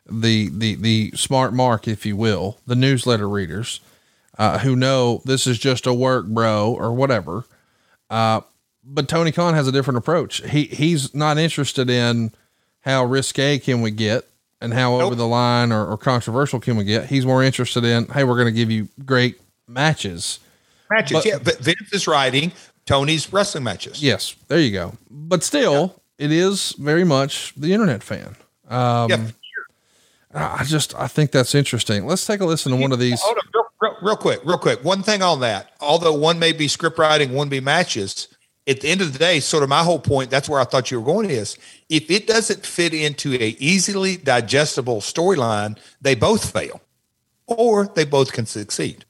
the 0.06 0.49
the 0.49 0.76
the 0.76 1.11
smart 1.15 1.53
mark, 1.53 1.88
if 1.88 2.06
you 2.06 2.18
will, 2.18 2.57
the 2.68 2.76
newsletter 2.76 3.30
readers, 3.30 3.80
uh, 4.38 4.60
who 4.60 4.76
know 4.76 5.22
this 5.23 5.48
is 5.48 5.57
just 5.57 5.88
a 5.88 5.94
work, 5.94 6.26
bro, 6.26 6.76
or 6.77 6.94
whatever. 6.94 7.45
Uh, 8.10 8.41
but 8.84 9.07
Tony 9.07 9.32
Khan 9.32 9.53
has 9.53 9.69
a 9.69 9.72
different 9.72 9.99
approach. 9.99 10.45
He 10.49 10.65
he's 10.65 11.15
not 11.15 11.38
interested 11.38 11.90
in 11.90 12.34
how 12.82 13.06
risque 13.06 13.57
can 13.57 13.82
we 13.82 13.91
get 13.91 14.27
and 14.61 14.73
how 14.73 14.98
nope. 14.98 15.03
over 15.03 15.15
the 15.15 15.27
line 15.27 15.72
or, 15.72 15.86
or, 15.86 15.98
controversial 15.98 16.60
can 16.60 16.77
we 16.77 16.84
get. 16.84 17.07
He's 17.07 17.26
more 17.26 17.44
interested 17.44 17.84
in, 17.84 18.06
hey, 18.07 18.23
we're 18.23 18.36
going 18.36 18.48
to 18.48 18.57
give 18.57 18.72
you 18.72 18.88
great 19.06 19.40
matches. 19.68 20.40
Matches, 20.90 21.14
but, 21.14 21.26
yeah. 21.26 21.38
But 21.44 21.60
Vince 21.60 21.91
is 21.91 22.07
writing 22.07 22.52
Tony's 22.86 23.32
wrestling 23.34 23.64
matches. 23.64 24.02
Yes, 24.02 24.36
there 24.48 24.60
you 24.60 24.72
go. 24.72 24.94
But 25.10 25.44
still, 25.44 25.95
yeah. 26.18 26.26
it 26.26 26.32
is 26.32 26.73
very 26.73 27.03
much 27.03 27.53
the 27.56 27.73
internet 27.73 28.03
fan. 28.03 28.36
Um, 28.69 29.10
yeah. 29.10 29.27
I 30.34 30.64
just 30.65 30.94
I 30.95 31.07
think 31.07 31.32
that's 31.32 31.56
interesting. 31.56 32.06
Let's 32.06 32.26
take 32.26 32.41
a 32.41 32.45
listen 32.45 32.73
to 32.73 32.77
one 32.77 32.91
of 32.91 32.99
these. 32.99 33.22
Hold 33.22 33.38
on, 33.38 33.44
real, 33.53 33.65
real, 33.82 33.98
real, 34.02 34.18
quick, 34.18 34.40
real 34.44 34.57
quick. 34.57 34.84
One 34.84 35.02
thing 35.02 35.22
on 35.22 35.40
that. 35.40 35.72
Although 35.80 36.14
one 36.14 36.40
may 36.40 36.52
be 36.52 36.68
script 36.68 36.99
writing, 36.99 37.32
one 37.32 37.48
be 37.48 37.61
matches. 37.61 38.27
At 38.67 38.81
the 38.81 38.89
end 38.89 39.01
of 39.01 39.13
the 39.13 39.19
day, 39.19 39.39
sort 39.39 39.61
of 39.61 39.69
my 39.69 39.83
whole 39.83 39.99
point. 39.99 40.31
That's 40.31 40.49
where 40.49 40.59
I 40.59 40.63
thought 40.63 40.89
you 40.89 40.99
were 40.99 41.05
going. 41.05 41.29
Is 41.29 41.57
if 41.87 42.09
it 42.09 42.25
doesn't 42.25 42.65
fit 42.65 42.93
into 42.93 43.35
a 43.35 43.55
easily 43.59 44.17
digestible 44.17 45.01
storyline, 45.01 45.77
they 46.01 46.15
both 46.15 46.51
fail, 46.51 46.81
or 47.45 47.85
they 47.85 48.05
both 48.05 48.33
can 48.33 48.47
succeed. 48.47 49.05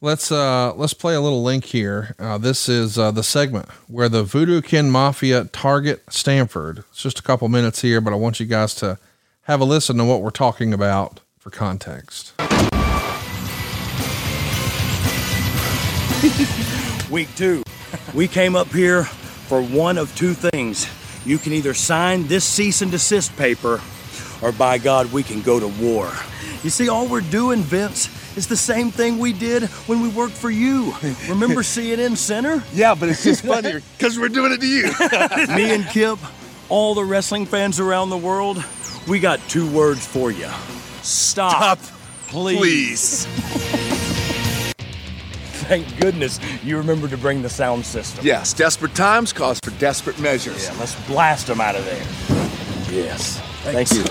Let's 0.00 0.32
uh 0.32 0.74
let's 0.74 0.94
play 0.94 1.14
a 1.14 1.20
little 1.20 1.44
link 1.44 1.66
here. 1.66 2.16
Uh, 2.18 2.38
this 2.38 2.68
is 2.68 2.98
uh, 2.98 3.12
the 3.12 3.22
segment 3.22 3.68
where 3.86 4.08
the 4.08 4.24
Voodoo 4.24 4.60
Kin 4.60 4.90
Mafia 4.90 5.44
target 5.44 6.02
Stamford. 6.12 6.78
It's 6.90 7.02
just 7.02 7.20
a 7.20 7.22
couple 7.22 7.48
minutes 7.48 7.82
here, 7.82 8.00
but 8.00 8.12
I 8.12 8.16
want 8.16 8.40
you 8.40 8.46
guys 8.46 8.74
to 8.76 8.98
have 9.42 9.60
a 9.60 9.64
listen 9.64 9.98
to 9.98 10.04
what 10.04 10.20
we're 10.20 10.30
talking 10.30 10.74
about 10.74 11.20
for 11.38 11.50
context. 11.50 12.32
Week 17.12 17.28
two, 17.36 17.62
we 18.14 18.26
came 18.26 18.56
up 18.56 18.68
here 18.68 19.04
for 19.04 19.62
one 19.62 19.98
of 19.98 20.16
two 20.16 20.32
things. 20.32 20.88
You 21.26 21.36
can 21.36 21.52
either 21.52 21.74
sign 21.74 22.26
this 22.26 22.42
cease 22.42 22.80
and 22.80 22.90
desist 22.90 23.36
paper, 23.36 23.82
or 24.40 24.50
by 24.50 24.78
God, 24.78 25.12
we 25.12 25.22
can 25.22 25.42
go 25.42 25.60
to 25.60 25.68
war. 25.68 26.10
You 26.62 26.70
see, 26.70 26.88
all 26.88 27.06
we're 27.06 27.20
doing, 27.20 27.60
Vince 27.60 28.08
is 28.34 28.46
the 28.46 28.56
same 28.56 28.90
thing 28.90 29.18
we 29.18 29.34
did 29.34 29.64
when 29.86 30.00
we 30.00 30.08
worked 30.08 30.32
for 30.32 30.50
you. 30.50 30.94
Remember 31.28 31.60
CNN 31.62 32.16
Center? 32.16 32.62
Yeah, 32.72 32.94
but 32.94 33.10
it's 33.10 33.22
just 33.22 33.44
funnier 33.44 33.82
because 33.98 34.18
we're 34.18 34.30
doing 34.30 34.52
it 34.52 34.62
to 34.62 34.66
you. 34.66 34.84
Me 35.54 35.74
and 35.74 35.84
Kip, 35.84 36.18
all 36.70 36.94
the 36.94 37.04
wrestling 37.04 37.44
fans 37.44 37.78
around 37.78 38.08
the 38.08 38.16
world, 38.16 38.64
we 39.06 39.20
got 39.20 39.38
two 39.50 39.70
words 39.70 40.06
for 40.06 40.30
you. 40.30 40.48
Stop, 41.02 41.78
Stop, 41.78 41.78
please. 42.28 43.26
Please. 43.26 44.01
Thank 45.62 46.00
goodness 46.00 46.40
you 46.62 46.76
remembered 46.76 47.10
to 47.10 47.16
bring 47.16 47.42
the 47.42 47.48
sound 47.48 47.86
system. 47.86 48.24
Yes, 48.24 48.52
desperate 48.52 48.94
times 48.94 49.32
cause 49.32 49.58
for 49.62 49.70
desperate 49.72 50.18
measures. 50.18 50.64
Yeah, 50.64 50.74
let's 50.78 50.94
blast 51.06 51.46
them 51.46 51.60
out 51.60 51.76
of 51.76 51.84
there. 51.84 52.04
Yes. 52.92 53.40
Thank 53.62 53.90
you. 53.92 54.02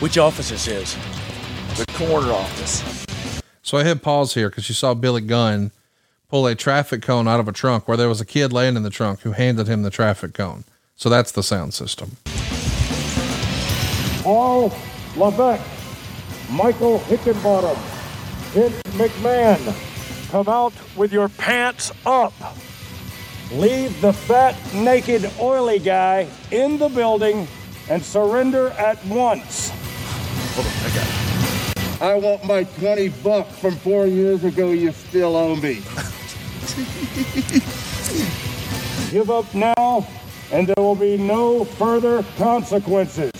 Which 0.00 0.18
office 0.18 0.50
this 0.50 0.66
is 0.66 0.94
his? 0.94 1.78
The 1.78 1.86
corner 1.92 2.32
office. 2.32 3.06
So 3.62 3.78
I 3.78 3.84
hit 3.84 4.02
pause 4.02 4.34
here 4.34 4.48
because 4.50 4.68
you 4.68 4.74
saw 4.74 4.94
Billy 4.94 5.20
Gunn 5.20 5.70
pull 6.28 6.46
a 6.46 6.54
traffic 6.54 7.02
cone 7.02 7.28
out 7.28 7.40
of 7.40 7.48
a 7.48 7.52
trunk 7.52 7.86
where 7.86 7.96
there 7.96 8.08
was 8.08 8.20
a 8.20 8.26
kid 8.26 8.52
laying 8.52 8.76
in 8.76 8.82
the 8.82 8.90
trunk 8.90 9.20
who 9.20 9.32
handed 9.32 9.68
him 9.68 9.82
the 9.82 9.90
traffic 9.90 10.34
cone. 10.34 10.64
So 10.96 11.08
that's 11.08 11.32
the 11.32 11.42
sound 11.42 11.74
system. 11.74 12.16
Paul 14.22 14.72
Levesque, 15.16 15.62
Michael 16.50 16.98
Hickenbottom, 17.00 17.76
Vince 18.52 18.82
McMahon, 18.98 19.60
come 20.32 20.48
out 20.48 20.72
with 20.96 21.12
your 21.12 21.28
pants 21.28 21.92
up. 22.04 22.32
Leave 23.52 24.00
the 24.00 24.12
fat, 24.12 24.56
naked, 24.74 25.30
oily 25.40 25.78
guy 25.78 26.26
in 26.50 26.76
the 26.76 26.88
building 26.88 27.46
and 27.88 28.02
surrender 28.02 28.70
at 28.70 28.98
once. 29.06 29.70
Hold 30.54 30.66
on, 30.66 30.72
I 30.84 30.88
got 30.96 31.06
it. 31.06 31.12
I 32.02 32.16
want 32.16 32.44
my 32.44 32.64
20 32.64 33.10
bucks 33.22 33.56
from 33.56 33.76
four 33.76 34.08
years 34.08 34.42
ago 34.42 34.72
you 34.72 34.90
still 34.90 35.36
owe 35.36 35.54
me. 35.54 35.74
Give 39.12 39.30
up 39.30 39.54
now, 39.54 40.04
and 40.50 40.66
there 40.66 40.82
will 40.82 40.96
be 40.96 41.16
no 41.16 41.64
further 41.64 42.24
consequences. 42.36 43.30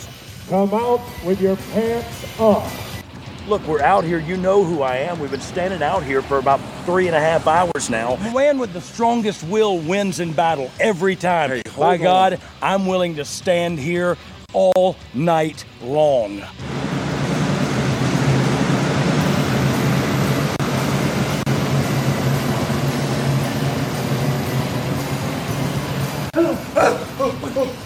Come 0.48 0.72
out 0.72 1.00
with 1.24 1.40
your 1.40 1.56
pants 1.56 2.38
up. 2.38 2.89
Look, 3.50 3.66
we're 3.66 3.82
out 3.82 4.04
here. 4.04 4.20
You 4.20 4.36
know 4.36 4.62
who 4.62 4.82
I 4.82 4.98
am. 4.98 5.18
We've 5.18 5.28
been 5.28 5.40
standing 5.40 5.82
out 5.82 6.04
here 6.04 6.22
for 6.22 6.38
about 6.38 6.60
three 6.86 7.08
and 7.08 7.16
a 7.16 7.20
half 7.20 7.48
hours 7.48 7.90
now. 7.90 8.14
The 8.14 8.30
man 8.30 8.60
with 8.60 8.72
the 8.72 8.80
strongest 8.80 9.42
will 9.42 9.76
wins 9.76 10.20
in 10.20 10.32
battle 10.32 10.70
every 10.78 11.16
time. 11.16 11.50
Hey, 11.50 11.62
By 11.76 11.96
on. 11.96 12.00
God, 12.00 12.40
I'm 12.62 12.86
willing 12.86 13.16
to 13.16 13.24
stand 13.24 13.80
here 13.80 14.16
all 14.52 14.94
night 15.14 15.64
long. 15.82 16.42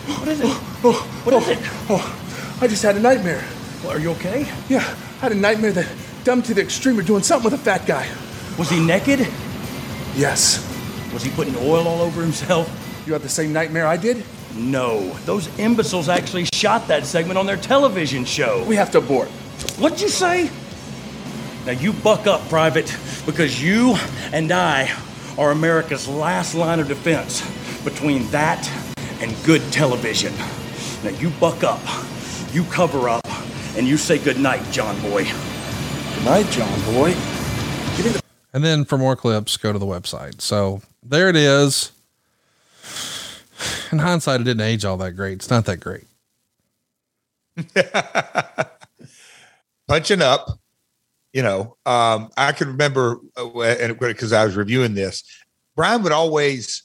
What 0.07 0.29
is 0.29 0.41
it? 0.43 0.47
What 0.47 1.33
is 1.33 1.49
it? 1.49 1.59
Oh, 1.89 2.59
I 2.61 2.67
just 2.67 2.83
had 2.83 2.97
a 2.97 3.01
nightmare. 3.01 3.43
Are 3.89 3.99
you 3.99 4.11
okay? 4.13 4.47
Yeah, 4.69 4.83
I 5.14 5.14
had 5.25 5.33
a 5.33 5.35
nightmare 5.35 5.73
that 5.73 5.87
dumb 6.23 6.43
to 6.43 6.53
the 6.53 6.61
extreme 6.61 6.99
of 6.99 7.07
doing 7.07 7.23
something 7.23 7.51
with 7.51 7.59
a 7.59 7.65
fat 7.65 7.87
guy. 7.87 8.07
Was 8.59 8.69
he 8.69 8.79
naked? 8.79 9.21
Yes. 10.15 10.61
Was 11.15 11.23
he 11.23 11.31
putting 11.31 11.57
oil 11.57 11.89
all 11.89 12.03
over 12.03 12.21
himself? 12.21 12.69
You 13.07 13.15
had 13.15 13.23
the 13.23 13.29
same 13.31 13.51
nightmare 13.51 13.87
I 13.87 13.97
did? 13.97 14.23
No. 14.55 15.15
Those 15.25 15.49
imbeciles 15.59 16.11
actually 16.11 16.45
shot 16.53 16.89
that 16.89 17.07
segment 17.07 17.39
on 17.39 17.47
their 17.47 17.57
television 17.57 18.27
show. 18.27 18.67
We 18.67 18.77
have 18.77 18.91
to 18.91 18.99
abort. 18.99 19.29
What'd 19.79 20.03
you 20.03 20.11
say? 20.11 20.51
Now 21.65 21.73
you 21.73 21.95
buck 21.95 22.27
up, 22.27 22.47
Private, 22.51 22.95
because 23.25 23.63
you 23.63 23.97
and 24.31 24.53
I 24.53 24.95
are 25.39 25.53
America's 25.53 26.07
last 26.07 26.55
line 26.55 26.81
of 26.81 26.89
defense 26.89 27.41
between 27.83 28.31
that 28.31 28.71
and 29.23 29.35
good 29.45 29.63
television. 29.73 30.35
Now 31.03 31.19
you 31.19 31.31
buck 31.41 31.65
up, 31.65 31.81
you 32.53 32.65
cover 32.65 33.09
up, 33.09 33.27
and 33.77 33.87
you 33.87 33.97
say 33.97 34.19
goodnight, 34.19 34.63
John 34.73 35.01
Boy. 35.03 35.25
Good 35.25 36.25
night, 36.25 36.47
John 36.51 36.81
boy. 36.93 37.15
And 38.53 38.63
then 38.63 38.85
for 38.85 38.97
more 38.97 39.17
clips, 39.17 39.57
go 39.57 39.73
to 39.73 39.79
the 39.79 39.87
website. 39.87 40.41
So 40.41 40.81
there 41.03 41.29
it 41.29 41.37
is. 41.37 41.93
In 43.93 43.99
hindsight, 43.99 44.41
it 44.41 44.45
didn't 44.45 44.63
age 44.63 44.85
all 44.85 44.97
that 44.99 45.13
great. 45.13 45.35
It's 45.35 45.51
not 45.51 45.65
that 45.67 45.81
great. 45.81 46.05
punching 49.89 50.23
up. 50.23 50.49
You 51.33 51.43
know, 51.43 51.77
um, 51.85 52.31
I 52.37 52.53
can 52.53 52.69
remember, 52.69 53.19
uh, 53.37 53.61
and 53.61 53.99
because 53.99 54.33
I 54.33 54.45
was 54.45 54.55
reviewing 54.55 54.95
this, 54.95 55.25
Brian 55.75 56.05
would 56.05 56.13
always 56.13 56.85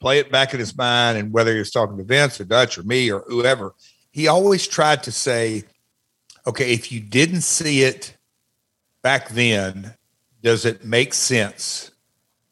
play 0.00 0.18
it 0.18 0.32
back 0.32 0.54
in 0.54 0.60
his 0.60 0.74
mind, 0.76 1.18
and 1.18 1.30
whether 1.30 1.52
he 1.52 1.58
was 1.58 1.70
talking 1.70 1.98
to 1.98 2.04
Vince 2.04 2.40
or 2.40 2.44
Dutch 2.44 2.78
or 2.78 2.84
me 2.84 3.12
or 3.12 3.22
whoever, 3.28 3.74
he 4.10 4.28
always 4.28 4.66
tried 4.66 5.02
to 5.02 5.12
say, 5.12 5.64
"Okay, 6.46 6.72
if 6.72 6.90
you 6.92 7.00
didn't 7.00 7.42
see 7.42 7.82
it 7.82 8.16
back 9.02 9.30
then, 9.30 9.94
does 10.42 10.64
it 10.64 10.84
make 10.84 11.14
sense 11.14 11.90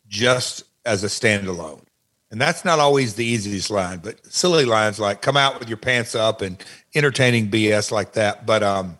just 0.08 0.64
as 0.84 1.04
a 1.04 1.08
standalone?" 1.08 1.82
And 2.30 2.40
that's 2.40 2.64
not 2.64 2.78
always 2.78 3.14
the 3.14 3.24
easiest 3.24 3.70
line, 3.70 3.98
but 3.98 4.24
silly 4.32 4.64
lines 4.64 5.00
like 5.00 5.22
"come 5.22 5.36
out 5.36 5.58
with 5.58 5.68
your 5.68 5.78
pants 5.78 6.14
up" 6.14 6.42
and 6.42 6.62
entertaining 6.94 7.50
BS 7.50 7.90
like 7.90 8.12
that. 8.12 8.46
But 8.46 8.62
um, 8.62 8.98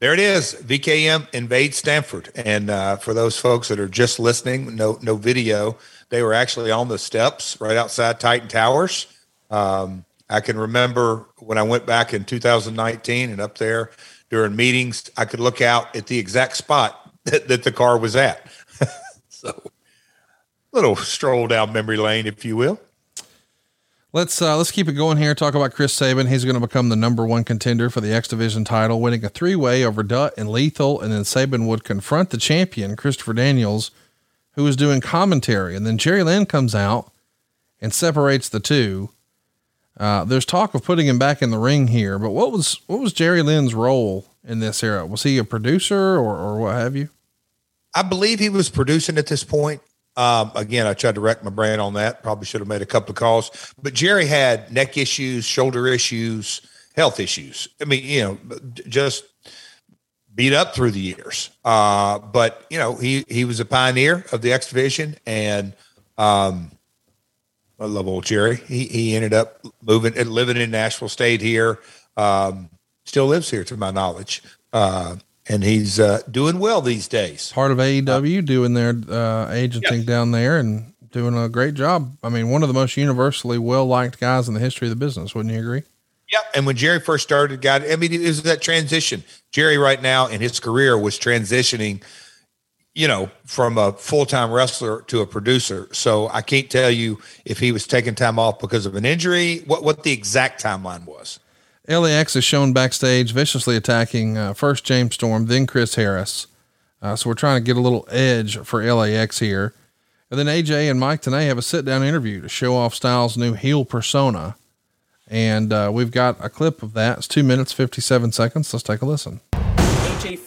there 0.00 0.14
it 0.14 0.18
is. 0.18 0.54
VKM 0.54 1.32
invade 1.34 1.74
Stamford. 1.74 2.30
And 2.34 2.70
uh, 2.70 2.96
for 2.96 3.12
those 3.12 3.38
folks 3.38 3.68
that 3.68 3.78
are 3.78 3.88
just 3.88 4.18
listening, 4.18 4.74
no 4.74 4.98
no 5.02 5.16
video, 5.16 5.76
they 6.08 6.22
were 6.22 6.32
actually 6.32 6.70
on 6.70 6.88
the 6.88 6.98
steps 6.98 7.60
right 7.60 7.76
outside 7.76 8.18
Titan 8.18 8.48
Towers. 8.48 9.06
Um, 9.50 10.06
I 10.30 10.40
can 10.40 10.56
remember 10.56 11.26
when 11.38 11.58
I 11.58 11.62
went 11.64 11.86
back 11.86 12.14
in 12.14 12.24
2019 12.24 13.30
and 13.30 13.40
up 13.40 13.58
there 13.58 13.90
during 14.30 14.54
meetings, 14.54 15.10
I 15.16 15.24
could 15.24 15.40
look 15.40 15.60
out 15.60 15.94
at 15.96 16.06
the 16.06 16.18
exact 16.18 16.56
spot 16.56 17.12
that, 17.24 17.48
that 17.48 17.64
the 17.64 17.72
car 17.72 17.98
was 17.98 18.16
at. 18.16 18.46
so, 19.28 19.62
little 20.72 20.96
stroll 20.96 21.48
down 21.48 21.72
memory 21.72 21.96
lane, 21.96 22.26
if 22.26 22.44
you 22.44 22.56
will. 22.56 22.80
Let's 24.12 24.42
uh, 24.42 24.56
let's 24.56 24.72
keep 24.72 24.88
it 24.88 24.94
going 24.94 25.18
here. 25.18 25.36
Talk 25.36 25.54
about 25.54 25.72
Chris 25.72 25.92
Sabin. 25.92 26.26
He's 26.26 26.44
going 26.44 26.54
to 26.54 26.60
become 26.60 26.88
the 26.88 26.96
number 26.96 27.24
one 27.24 27.44
contender 27.44 27.90
for 27.90 28.00
the 28.00 28.12
X 28.12 28.26
Division 28.26 28.64
title, 28.64 29.00
winning 29.00 29.24
a 29.24 29.28
three 29.28 29.54
way 29.54 29.84
over 29.84 30.02
Dutt 30.02 30.34
and 30.36 30.48
Lethal, 30.48 31.00
and 31.00 31.12
then 31.12 31.24
Sabin 31.24 31.68
would 31.68 31.84
confront 31.84 32.30
the 32.30 32.36
champion 32.36 32.96
Christopher 32.96 33.34
Daniels, 33.34 33.92
who 34.54 34.64
was 34.64 34.74
doing 34.74 35.00
commentary, 35.00 35.76
and 35.76 35.86
then 35.86 35.96
Jerry 35.96 36.24
Lynn 36.24 36.46
comes 36.46 36.74
out 36.74 37.12
and 37.80 37.94
separates 37.94 38.48
the 38.48 38.58
two. 38.58 39.10
Uh, 40.00 40.24
there's 40.24 40.46
talk 40.46 40.74
of 40.74 40.82
putting 40.82 41.06
him 41.06 41.18
back 41.18 41.42
in 41.42 41.50
the 41.50 41.58
ring 41.58 41.88
here, 41.88 42.18
but 42.18 42.30
what 42.30 42.50
was 42.50 42.80
what 42.86 43.00
was 43.00 43.12
Jerry 43.12 43.42
Lynn's 43.42 43.74
role 43.74 44.26
in 44.42 44.58
this 44.58 44.82
era? 44.82 45.04
Was 45.04 45.24
he 45.24 45.36
a 45.36 45.44
producer 45.44 46.16
or 46.16 46.38
or 46.38 46.58
what 46.58 46.74
have 46.74 46.96
you? 46.96 47.10
I 47.94 48.02
believe 48.02 48.40
he 48.40 48.48
was 48.48 48.70
producing 48.70 49.18
at 49.18 49.26
this 49.26 49.44
point. 49.44 49.82
Um, 50.16 50.52
again, 50.54 50.86
I 50.86 50.94
tried 50.94 51.16
to 51.16 51.20
wreck 51.20 51.44
my 51.44 51.50
brain 51.50 51.80
on 51.80 51.94
that. 51.94 52.22
Probably 52.22 52.46
should 52.46 52.62
have 52.62 52.68
made 52.68 52.80
a 52.80 52.86
couple 52.86 53.10
of 53.10 53.16
calls. 53.16 53.74
But 53.80 53.92
Jerry 53.92 54.24
had 54.24 54.72
neck 54.72 54.96
issues, 54.96 55.44
shoulder 55.44 55.86
issues, 55.86 56.62
health 56.96 57.20
issues. 57.20 57.68
I 57.80 57.84
mean, 57.84 58.02
you 58.02 58.22
know, 58.22 58.38
just 58.88 59.24
beat 60.34 60.54
up 60.54 60.74
through 60.74 60.92
the 60.92 61.00
years. 61.00 61.50
Uh, 61.62 62.20
but 62.20 62.64
you 62.70 62.78
know, 62.78 62.94
he 62.94 63.26
he 63.28 63.44
was 63.44 63.60
a 63.60 63.66
pioneer 63.66 64.24
of 64.32 64.40
the 64.40 64.54
X 64.54 64.70
Division, 64.70 65.16
and 65.26 65.74
um, 66.16 66.70
I 67.80 67.86
love 67.86 68.06
old 68.06 68.24
Jerry. 68.24 68.56
He 68.56 68.84
he 68.86 69.16
ended 69.16 69.32
up 69.32 69.64
moving 69.82 70.16
and 70.16 70.30
living 70.30 70.58
in 70.58 70.70
Nashville, 70.70 71.08
stayed 71.08 71.40
here, 71.40 71.78
um, 72.16 72.68
still 73.06 73.26
lives 73.26 73.50
here 73.50 73.64
to 73.64 73.76
my 73.76 73.90
knowledge. 73.90 74.42
Uh, 74.72 75.16
and 75.48 75.64
he's 75.64 75.98
uh, 75.98 76.20
doing 76.30 76.58
well 76.60 76.80
these 76.80 77.08
days. 77.08 77.50
Part 77.52 77.72
of 77.72 77.78
AEW 77.78 78.44
doing 78.44 78.74
their 78.74 78.90
uh, 78.90 79.50
agenting 79.50 80.04
down 80.04 80.30
there 80.30 80.58
and 80.58 80.92
doing 81.10 81.36
a 81.36 81.48
great 81.48 81.74
job. 81.74 82.16
I 82.22 82.28
mean, 82.28 82.50
one 82.50 82.62
of 82.62 82.68
the 82.68 82.74
most 82.74 82.96
universally 82.96 83.58
well 83.58 83.86
liked 83.86 84.20
guys 84.20 84.46
in 84.46 84.54
the 84.54 84.60
history 84.60 84.86
of 84.86 84.90
the 84.90 85.04
business. 85.04 85.34
Wouldn't 85.34 85.52
you 85.52 85.60
agree? 85.60 85.82
Yeah. 86.30 86.38
And 86.54 86.66
when 86.66 86.76
Jerry 86.76 87.00
first 87.00 87.24
started, 87.24 87.60
God, 87.60 87.84
I 87.90 87.96
mean, 87.96 88.12
it 88.12 88.20
was 88.20 88.42
that 88.42 88.62
transition. 88.62 89.24
Jerry, 89.50 89.76
right 89.76 90.00
now 90.00 90.28
in 90.28 90.40
his 90.40 90.60
career, 90.60 90.96
was 90.96 91.18
transitioning, 91.18 92.02
you 92.94 93.06
know, 93.06 93.30
from 93.44 93.78
a 93.78 93.92
full 93.92 94.26
time 94.26 94.50
wrestler 94.50 95.02
to 95.02 95.20
a 95.20 95.26
producer. 95.26 95.88
So 95.92 96.28
I 96.28 96.42
can't 96.42 96.70
tell 96.70 96.90
you 96.90 97.20
if 97.44 97.58
he 97.58 97.72
was 97.72 97.86
taking 97.86 98.14
time 98.14 98.38
off 98.38 98.58
because 98.58 98.86
of 98.86 98.94
an 98.94 99.04
injury, 99.04 99.58
what, 99.66 99.82
what 99.82 100.02
the 100.02 100.12
exact 100.12 100.62
timeline 100.62 101.06
was. 101.06 101.38
LAX 101.88 102.36
is 102.36 102.44
shown 102.44 102.72
backstage 102.72 103.32
viciously 103.32 103.76
attacking 103.76 104.36
uh, 104.36 104.54
first 104.54 104.84
James 104.84 105.14
Storm, 105.14 105.46
then 105.46 105.66
Chris 105.66 105.94
Harris. 105.94 106.46
Uh, 107.02 107.16
so 107.16 107.30
we're 107.30 107.34
trying 107.34 107.60
to 107.60 107.66
get 107.66 107.76
a 107.76 107.80
little 107.80 108.06
edge 108.10 108.58
for 108.58 108.82
LAX 108.82 109.38
here. 109.38 109.74
And 110.30 110.38
then 110.38 110.46
AJ 110.46 110.90
and 110.90 111.00
Mike 111.00 111.22
Tenay 111.22 111.46
have 111.46 111.58
a 111.58 111.62
sit 111.62 111.84
down 111.84 112.04
interview 112.04 112.40
to 112.42 112.48
show 112.48 112.76
off 112.76 112.94
Styles' 112.94 113.36
new 113.36 113.54
heel 113.54 113.84
persona. 113.84 114.56
And 115.26 115.72
uh, 115.72 115.90
we've 115.92 116.10
got 116.10 116.36
a 116.44 116.48
clip 116.48 116.82
of 116.82 116.92
that. 116.92 117.18
It's 117.18 117.28
two 117.28 117.42
minutes, 117.42 117.72
57 117.72 118.32
seconds. 118.32 118.72
Let's 118.72 118.82
take 118.82 119.02
a 119.02 119.06
listen. 119.06 119.40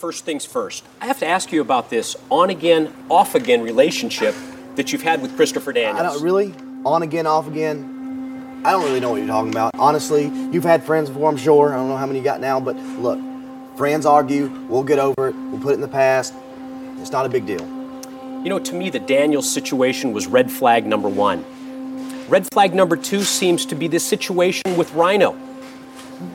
First 0.04 0.26
things 0.26 0.46
first. 0.46 0.84
I 1.00 1.06
have 1.06 1.20
to 1.20 1.26
ask 1.26 1.54
you 1.54 1.62
about 1.62 1.90
this 1.90 2.18
on 2.30 2.50
again, 2.50 2.94
off 3.10 3.36
again 3.36 3.62
relationship 3.62 4.36
that 4.76 4.92
you've 4.92 5.02
had 5.02 5.22
with 5.22 5.34
Christopher 5.38 5.72
Daniels. 5.72 5.98
I 5.98 6.04
don't 6.04 6.22
really 6.22 6.54
on 6.84 7.04
again, 7.04 7.26
off 7.26 7.48
again. 7.48 8.62
I 8.66 8.72
don't 8.72 8.84
really 8.84 9.00
know 9.00 9.12
what 9.12 9.20
you're 9.20 9.28
talking 9.28 9.52
about. 9.52 9.72
Honestly, 9.76 10.26
you've 10.52 10.66
had 10.66 10.84
friends 10.84 11.10
before, 11.10 11.30
I'm 11.30 11.38
sure. 11.38 11.72
I 11.72 11.78
don't 11.78 11.88
know 11.88 11.96
how 11.96 12.06
many 12.06 12.20
you 12.20 12.26
got 12.26 12.42
now, 12.42 12.60
but 12.60 12.76
look, 12.76 13.18
friends 13.78 14.06
argue. 14.06 14.48
We'll 14.68 14.84
get 14.84 15.00
over 15.00 15.30
it. 15.30 15.36
We'll 15.38 15.62
put 15.62 15.72
it 15.72 15.76
in 15.76 15.80
the 15.80 15.88
past. 15.88 16.34
It's 16.98 17.14
not 17.14 17.26
a 17.26 17.30
big 17.30 17.46
deal. 17.46 17.62
You 18.44 18.50
know, 18.50 18.60
to 18.60 18.76
me, 18.76 18.90
the 18.90 19.00
Daniels 19.00 19.50
situation 19.50 20.12
was 20.12 20.28
red 20.28 20.52
flag 20.52 20.86
number 20.86 21.08
one. 21.08 21.46
Red 22.28 22.46
flag 22.52 22.76
number 22.76 22.98
two 22.98 23.22
seems 23.22 23.66
to 23.68 23.76
be 23.76 23.88
this 23.88 24.06
situation 24.06 24.76
with 24.76 24.94
Rhino. 24.96 25.32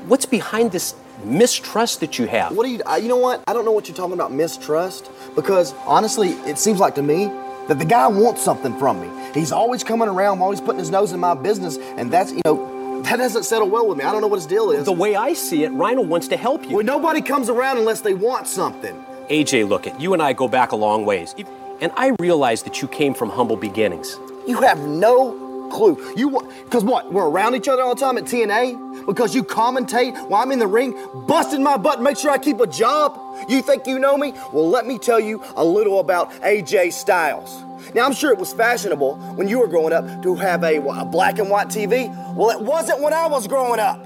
What's 0.07 0.25
behind 0.25 0.73
this 0.73 0.95
mistrust 1.25 2.01
that 2.01 2.19
you 2.19 2.27
have? 2.27 2.57
What 2.57 2.65
do 2.65 2.71
you? 2.71 2.81
I, 2.87 2.99
you 2.99 3.09
know 3.09 3.17
what? 3.17 3.43
I 3.47 3.53
don't 3.53 3.65
know 3.65 3.73
what 3.73 3.89
you're 3.89 3.97
talking 3.97 4.15
about 4.15 4.33
mistrust 4.33 5.11
because 5.35 5.75
honestly, 5.87 6.31
it 6.49 6.59
seems 6.59 6.81
like 6.81 6.95
to 6.97 7.03
me 7.03 7.27
that 7.69 7.79
the 7.79 7.85
guy 7.85 8.07
wants 8.07 8.43
something 8.43 8.77
from 8.79 9.01
me. 9.01 9.33
He's 9.35 9.53
always 9.53 9.85
coming 9.85 10.09
around, 10.09 10.41
always 10.41 10.61
putting 10.61 10.79
his 10.79 10.91
nose 10.91 11.13
in 11.13 11.21
my 11.21 11.35
business, 11.35 11.77
and 11.77 12.11
that's 12.11 12.33
you 12.33 12.41
know 12.45 13.03
that 13.03 13.17
doesn't 13.17 13.45
settle 13.45 13.69
well 13.69 13.87
with 13.87 13.99
me. 13.99 14.05
I 14.05 14.13
don't 14.13 14.21
know 14.21 14.27
what 14.27 14.37
his 14.37 14.47
deal 14.47 14.71
is. 14.71 14.85
The 14.85 14.93
way 14.93 15.17
I 15.17 15.33
see 15.33 15.65
it, 15.65 15.71
Rhino 15.71 16.03
wants 16.03 16.29
to 16.29 16.37
help 16.37 16.65
you. 16.69 16.77
Well, 16.77 16.85
nobody 16.85 17.21
comes 17.21 17.49
around 17.49 17.79
unless 17.79 18.01
they 18.01 18.15
want 18.15 18.47
something. 18.47 19.05
AJ, 19.31 19.69
look 19.69 19.87
it. 19.87 19.99
You 20.01 20.15
and 20.15 20.23
I 20.23 20.33
go 20.33 20.49
back 20.49 20.73
a 20.73 20.77
long 20.77 21.05
ways, 21.05 21.35
and 21.81 21.93
I 21.97 22.15
realize 22.19 22.63
that 22.65 22.83
you 22.83 22.89
came 22.89 23.15
from 23.15 23.29
humble 23.31 23.57
beginnings. 23.57 24.19
You 24.47 24.61
have 24.63 24.81
no 24.81 25.48
clue. 25.71 26.15
You 26.17 26.31
because 26.65 26.85
what? 26.85 27.13
We're 27.13 27.29
around 27.29 27.55
each 27.55 27.69
other 27.69 27.83
all 27.83 27.95
the 27.95 28.01
time 28.01 28.19
at 28.19 28.25
TNA 28.25 29.07
because 29.07 29.35
you 29.35 29.43
commentate 29.43 30.29
while 30.29 30.43
I'm 30.43 30.53
in 30.53 30.59
the 30.59 30.67
ring, 30.67 30.97
busting 31.27 31.63
my 31.63 31.77
butt, 31.77 32.03
make 32.03 32.17
sure 32.17 32.31
I 32.31 32.39
keep 32.39 32.61
a 32.61 32.67
job. 32.67 33.19
You 33.49 33.63
think 33.63 33.87
you 33.87 33.99
know 33.99 34.17
me? 34.17 34.33
Well, 34.53 34.69
let 34.69 34.87
me 34.87 34.99
tell 34.99 35.21
you 35.21 35.43
a 35.57 35.65
little 35.65 36.01
about 36.01 36.33
AJ 36.43 36.93
Styles. 36.93 37.63
Now, 37.95 38.05
I'm 38.05 38.13
sure 38.13 38.31
it 38.33 38.39
was 38.39 38.53
fashionable 38.53 39.17
when 39.37 39.49
you 39.49 39.61
were 39.61 39.69
growing 39.69 39.93
up 39.93 40.23
to 40.23 40.35
have 40.35 40.63
a, 40.63 40.77
a 40.79 41.05
black 41.05 41.39
and 41.39 41.49
white 41.49 41.69
TV. 41.69 42.09
Well, 42.35 42.51
it 42.51 42.61
wasn't 42.61 43.01
when 43.01 43.15
I 43.15 43.27
was 43.27 43.47
growing 43.47 43.81
up. 43.81 44.05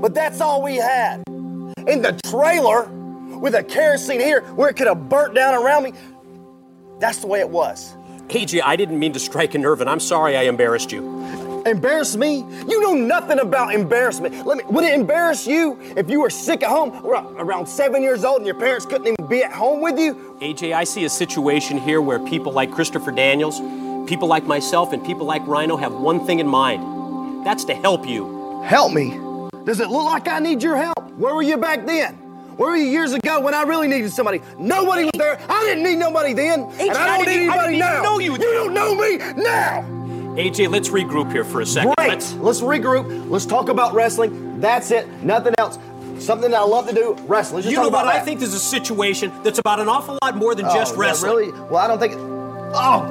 But 0.00 0.14
that's 0.14 0.40
all 0.40 0.62
we 0.62 0.76
had. 0.76 1.22
In 1.28 2.00
the 2.00 2.18
trailer, 2.24 2.88
with 3.40 3.54
a 3.54 3.62
kerosene 3.62 4.20
here 4.20 4.42
where 4.54 4.68
it 4.68 4.74
could 4.74 4.86
have 4.86 5.08
burnt 5.08 5.34
down 5.34 5.54
around 5.54 5.84
me, 5.84 5.92
that's 6.98 7.18
the 7.18 7.26
way 7.26 7.40
it 7.40 7.48
was. 7.48 7.96
AJ, 8.30 8.62
I 8.64 8.76
didn't 8.76 8.96
mean 8.96 9.12
to 9.14 9.18
strike 9.18 9.56
a 9.56 9.58
nerve, 9.58 9.80
and 9.80 9.90
I'm 9.90 9.98
sorry 9.98 10.36
I 10.36 10.42
embarrassed 10.42 10.92
you. 10.92 11.02
Embarrass 11.66 12.16
me? 12.16 12.44
You 12.68 12.80
know 12.80 12.94
nothing 12.94 13.40
about 13.40 13.74
embarrassment. 13.74 14.46
Let 14.46 14.58
me. 14.58 14.64
Would 14.68 14.84
it 14.84 14.94
embarrass 14.94 15.48
you 15.48 15.76
if 15.96 16.08
you 16.08 16.20
were 16.20 16.30
sick 16.30 16.62
at 16.62 16.70
home, 16.70 16.90
around 17.04 17.66
seven 17.66 18.02
years 18.02 18.24
old, 18.24 18.36
and 18.36 18.46
your 18.46 18.54
parents 18.54 18.86
couldn't 18.86 19.08
even 19.08 19.26
be 19.26 19.42
at 19.42 19.52
home 19.52 19.80
with 19.80 19.98
you? 19.98 20.38
AJ, 20.40 20.72
I 20.72 20.84
see 20.84 21.04
a 21.04 21.08
situation 21.08 21.76
here 21.76 22.00
where 22.00 22.20
people 22.20 22.52
like 22.52 22.70
Christopher 22.70 23.10
Daniels, 23.10 23.58
people 24.08 24.28
like 24.28 24.44
myself, 24.44 24.92
and 24.92 25.04
people 25.04 25.26
like 25.26 25.44
Rhino 25.48 25.76
have 25.76 25.92
one 25.92 26.24
thing 26.24 26.38
in 26.38 26.46
mind. 26.46 27.44
That's 27.44 27.64
to 27.64 27.74
help 27.74 28.06
you. 28.06 28.62
Help 28.62 28.92
me? 28.92 29.18
Does 29.64 29.80
it 29.80 29.88
look 29.88 30.04
like 30.04 30.28
I 30.28 30.38
need 30.38 30.62
your 30.62 30.76
help? 30.76 31.02
Where 31.14 31.34
were 31.34 31.42
you 31.42 31.56
back 31.56 31.84
then? 31.84 32.29
Where 32.60 32.68
were 32.72 32.76
you 32.76 32.90
years 32.90 33.14
ago 33.14 33.40
when 33.40 33.54
I 33.54 33.62
really 33.62 33.88
needed 33.88 34.12
somebody? 34.12 34.42
Nobody 34.58 35.04
was 35.04 35.12
there. 35.16 35.40
I 35.48 35.64
didn't 35.64 35.82
need 35.82 35.96
nobody 35.96 36.34
then, 36.34 36.64
AJ, 36.72 36.88
and 36.88 36.90
I 36.90 37.06
don't 37.06 37.14
I 37.14 37.16
need 37.16 37.24
didn't- 37.24 37.30
I 37.30 37.52
anybody 37.54 37.72
didn't 37.72 37.74
even 37.76 37.78
now. 37.78 38.02
know 38.02 38.18
you 38.18 38.32
you 38.32 38.38
don't 38.38 38.74
know 38.74 38.94
me 38.94 39.16
now. 39.42 39.82
AJ, 40.36 40.68
let's 40.70 40.90
regroup 40.90 41.32
here 41.32 41.42
for 41.42 41.62
a 41.62 41.66
second. 41.66 41.94
Great. 41.96 42.10
Let's- 42.10 42.34
Let's 42.34 42.60
regroup. 42.60 43.30
Let's 43.30 43.46
talk 43.46 43.70
about 43.70 43.94
wrestling. 43.94 44.60
That's 44.60 44.90
it. 44.90 45.08
Nothing 45.22 45.54
else. 45.56 45.78
Something 46.18 46.50
that 46.50 46.60
I 46.60 46.64
love 46.64 46.86
to 46.88 46.94
do. 46.94 47.16
Wrestling. 47.26 47.56
Let's 47.56 47.64
just 47.64 47.70
you 47.70 47.76
talk 47.76 47.84
know 47.84 47.88
about 47.88 48.04
what? 48.04 48.14
I 48.14 48.18
that. 48.18 48.26
think 48.26 48.40
there's 48.40 48.52
a 48.52 48.58
situation 48.58 49.32
that's 49.42 49.58
about 49.58 49.80
an 49.80 49.88
awful 49.88 50.18
lot 50.22 50.36
more 50.36 50.54
than 50.54 50.66
Oh, 50.66 50.74
just 50.74 50.94
wrestling. 50.96 51.32
Really? 51.34 51.52
Well, 51.70 51.76
I 51.78 51.86
don't 51.86 51.98
think. 51.98 52.12
Oh, 52.74 53.06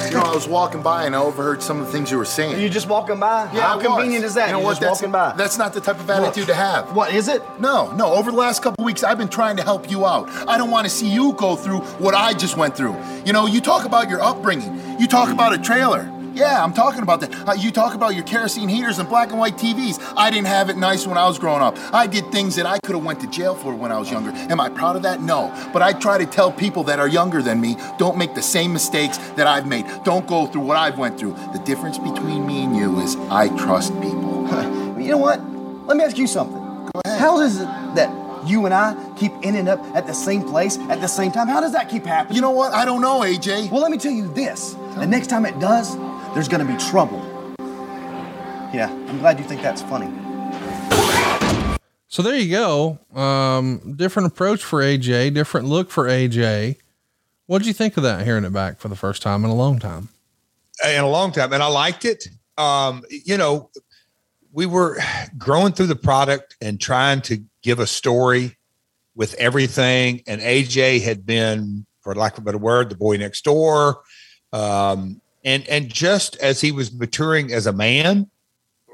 You 0.00 0.18
know, 0.18 0.24
I 0.24 0.34
was 0.34 0.46
walking 0.46 0.82
by 0.82 1.06
and 1.06 1.14
I 1.16 1.20
overheard 1.20 1.62
some 1.62 1.80
of 1.80 1.86
the 1.86 1.92
things 1.92 2.10
you 2.10 2.18
were 2.18 2.24
saying. 2.24 2.60
you 2.60 2.68
just 2.68 2.88
walking 2.88 3.18
by? 3.18 3.44
Yeah, 3.52 3.60
How 3.62 3.80
convenient 3.80 4.24
is 4.24 4.34
that? 4.34 4.46
You 4.46 4.52
know 4.52 4.58
You're 4.58 4.64
what? 4.66 4.70
just 4.72 4.80
That's, 4.82 5.00
walking 5.00 5.12
by. 5.12 5.32
that's 5.36 5.58
not 5.58 5.72
the 5.72 5.80
type 5.80 5.98
of 6.00 6.10
attitude 6.10 6.46
to 6.48 6.54
have. 6.54 6.94
What 6.94 7.14
is 7.14 7.28
it? 7.28 7.42
No, 7.58 7.90
no. 7.92 8.12
Over 8.12 8.30
the 8.30 8.36
last 8.36 8.62
couple 8.62 8.84
weeks, 8.84 9.02
I've 9.02 9.16
been 9.18 9.28
trying 9.28 9.56
to 9.56 9.62
help 9.62 9.90
you 9.90 10.04
out. 10.06 10.28
I 10.48 10.58
don't 10.58 10.70
want 10.70 10.84
to 10.84 10.90
see 10.90 11.08
you 11.08 11.32
go 11.34 11.56
through 11.56 11.80
what 11.98 12.14
I 12.14 12.34
just 12.34 12.56
went 12.56 12.76
through. 12.76 12.96
You 13.24 13.32
know, 13.32 13.46
you 13.46 13.60
talk 13.60 13.84
about 13.86 14.10
your 14.10 14.20
upbringing. 14.20 14.98
You 15.00 15.06
talk 15.06 15.30
about 15.30 15.54
a 15.54 15.58
trailer. 15.58 16.10
Yeah, 16.34 16.64
I'm 16.64 16.72
talking 16.72 17.02
about 17.02 17.20
that. 17.20 17.48
Uh, 17.48 17.52
you 17.52 17.70
talk 17.70 17.94
about 17.94 18.14
your 18.14 18.24
kerosene 18.24 18.68
heaters 18.68 18.98
and 18.98 19.08
black 19.08 19.30
and 19.30 19.38
white 19.38 19.56
TVs. 19.56 20.00
I 20.16 20.30
didn't 20.30 20.46
have 20.46 20.70
it 20.70 20.76
nice 20.76 21.06
when 21.06 21.18
I 21.18 21.26
was 21.26 21.38
growing 21.38 21.62
up. 21.62 21.76
I 21.92 22.06
did 22.06 22.30
things 22.32 22.56
that 22.56 22.64
I 22.64 22.78
could 22.84 22.94
have 22.94 23.04
went 23.04 23.20
to 23.20 23.26
jail 23.26 23.54
for 23.54 23.74
when 23.74 23.92
I 23.92 23.98
was 23.98 24.10
younger. 24.10 24.30
Am 24.30 24.60
I 24.60 24.70
proud 24.70 24.96
of 24.96 25.02
that? 25.02 25.20
No. 25.20 25.52
But 25.72 25.82
I 25.82 25.92
try 25.92 26.18
to 26.18 26.26
tell 26.26 26.50
people 26.50 26.84
that 26.84 26.98
are 26.98 27.08
younger 27.08 27.42
than 27.42 27.60
me, 27.60 27.76
don't 27.98 28.16
make 28.16 28.34
the 28.34 28.42
same 28.42 28.72
mistakes 28.72 29.18
that 29.36 29.46
I've 29.46 29.66
made. 29.66 29.84
Don't 30.04 30.26
go 30.26 30.46
through 30.46 30.62
what 30.62 30.76
I've 30.76 30.98
went 30.98 31.18
through. 31.18 31.34
The 31.52 31.60
difference 31.64 31.98
between 31.98 32.46
me 32.46 32.64
and 32.64 32.74
you 32.76 32.98
is 33.00 33.16
I 33.30 33.48
trust 33.56 33.92
people. 34.00 34.32
You 35.02 35.08
know 35.08 35.18
what? 35.18 35.40
Let 35.86 35.96
me 35.96 36.04
ask 36.04 36.16
you 36.16 36.28
something. 36.28 36.88
How 37.04 37.40
is 37.40 37.60
it 37.60 37.64
that 37.96 38.46
you 38.46 38.66
and 38.66 38.72
I 38.72 38.94
keep 39.16 39.32
ending 39.42 39.66
up 39.66 39.80
at 39.96 40.06
the 40.06 40.12
same 40.12 40.44
place 40.44 40.78
at 40.78 41.00
the 41.00 41.08
same 41.08 41.32
time? 41.32 41.48
How 41.48 41.60
does 41.60 41.72
that 41.72 41.88
keep 41.88 42.06
happening? 42.06 42.36
You 42.36 42.42
know 42.42 42.52
what? 42.52 42.72
I 42.72 42.84
don't 42.84 43.00
know, 43.00 43.20
AJ. 43.20 43.72
Well, 43.72 43.82
let 43.82 43.90
me 43.90 43.98
tell 43.98 44.12
you 44.12 44.28
this. 44.32 44.74
The 44.94 45.06
next 45.06 45.26
time 45.26 45.44
it 45.44 45.58
does, 45.58 45.96
there's 46.34 46.48
gonna 46.48 46.64
be 46.64 46.76
trouble. 46.76 47.18
Yeah, 48.72 48.90
I'm 49.08 49.18
glad 49.18 49.38
you 49.38 49.44
think 49.44 49.62
that's 49.62 49.82
funny. 49.82 50.10
So 52.08 52.22
there 52.22 52.36
you 52.36 52.50
go. 52.50 52.98
Um, 53.14 53.94
different 53.96 54.28
approach 54.28 54.62
for 54.62 54.80
AJ, 54.80 55.34
different 55.34 55.66
look 55.66 55.90
for 55.90 56.06
AJ. 56.06 56.76
What'd 57.46 57.66
you 57.66 57.72
think 57.72 57.96
of 57.96 58.02
that 58.02 58.24
hearing 58.24 58.44
it 58.44 58.52
back 58.52 58.80
for 58.80 58.88
the 58.88 58.96
first 58.96 59.22
time 59.22 59.44
in 59.44 59.50
a 59.50 59.54
long 59.54 59.78
time? 59.78 60.08
in 60.84 61.04
a 61.04 61.08
long 61.08 61.32
time, 61.32 61.52
and 61.52 61.62
I 61.62 61.66
liked 61.66 62.04
it. 62.04 62.26
Um, 62.58 63.04
you 63.08 63.36
know, 63.36 63.70
we 64.52 64.66
were 64.66 64.98
growing 65.38 65.72
through 65.72 65.86
the 65.86 65.96
product 65.96 66.56
and 66.60 66.80
trying 66.80 67.20
to 67.22 67.42
give 67.62 67.78
a 67.78 67.86
story 67.86 68.56
with 69.14 69.34
everything. 69.34 70.22
And 70.26 70.40
AJ 70.40 71.02
had 71.02 71.24
been, 71.24 71.86
for 72.00 72.14
lack 72.14 72.34
of 72.34 72.38
a 72.40 72.44
better 72.44 72.58
word, 72.58 72.90
the 72.90 72.96
boy 72.96 73.16
next 73.16 73.44
door. 73.44 74.02
Um, 74.52 75.20
and 75.44 75.66
and 75.68 75.88
just 75.88 76.36
as 76.36 76.60
he 76.60 76.72
was 76.72 76.92
maturing 76.92 77.52
as 77.52 77.66
a 77.66 77.72
man, 77.72 78.30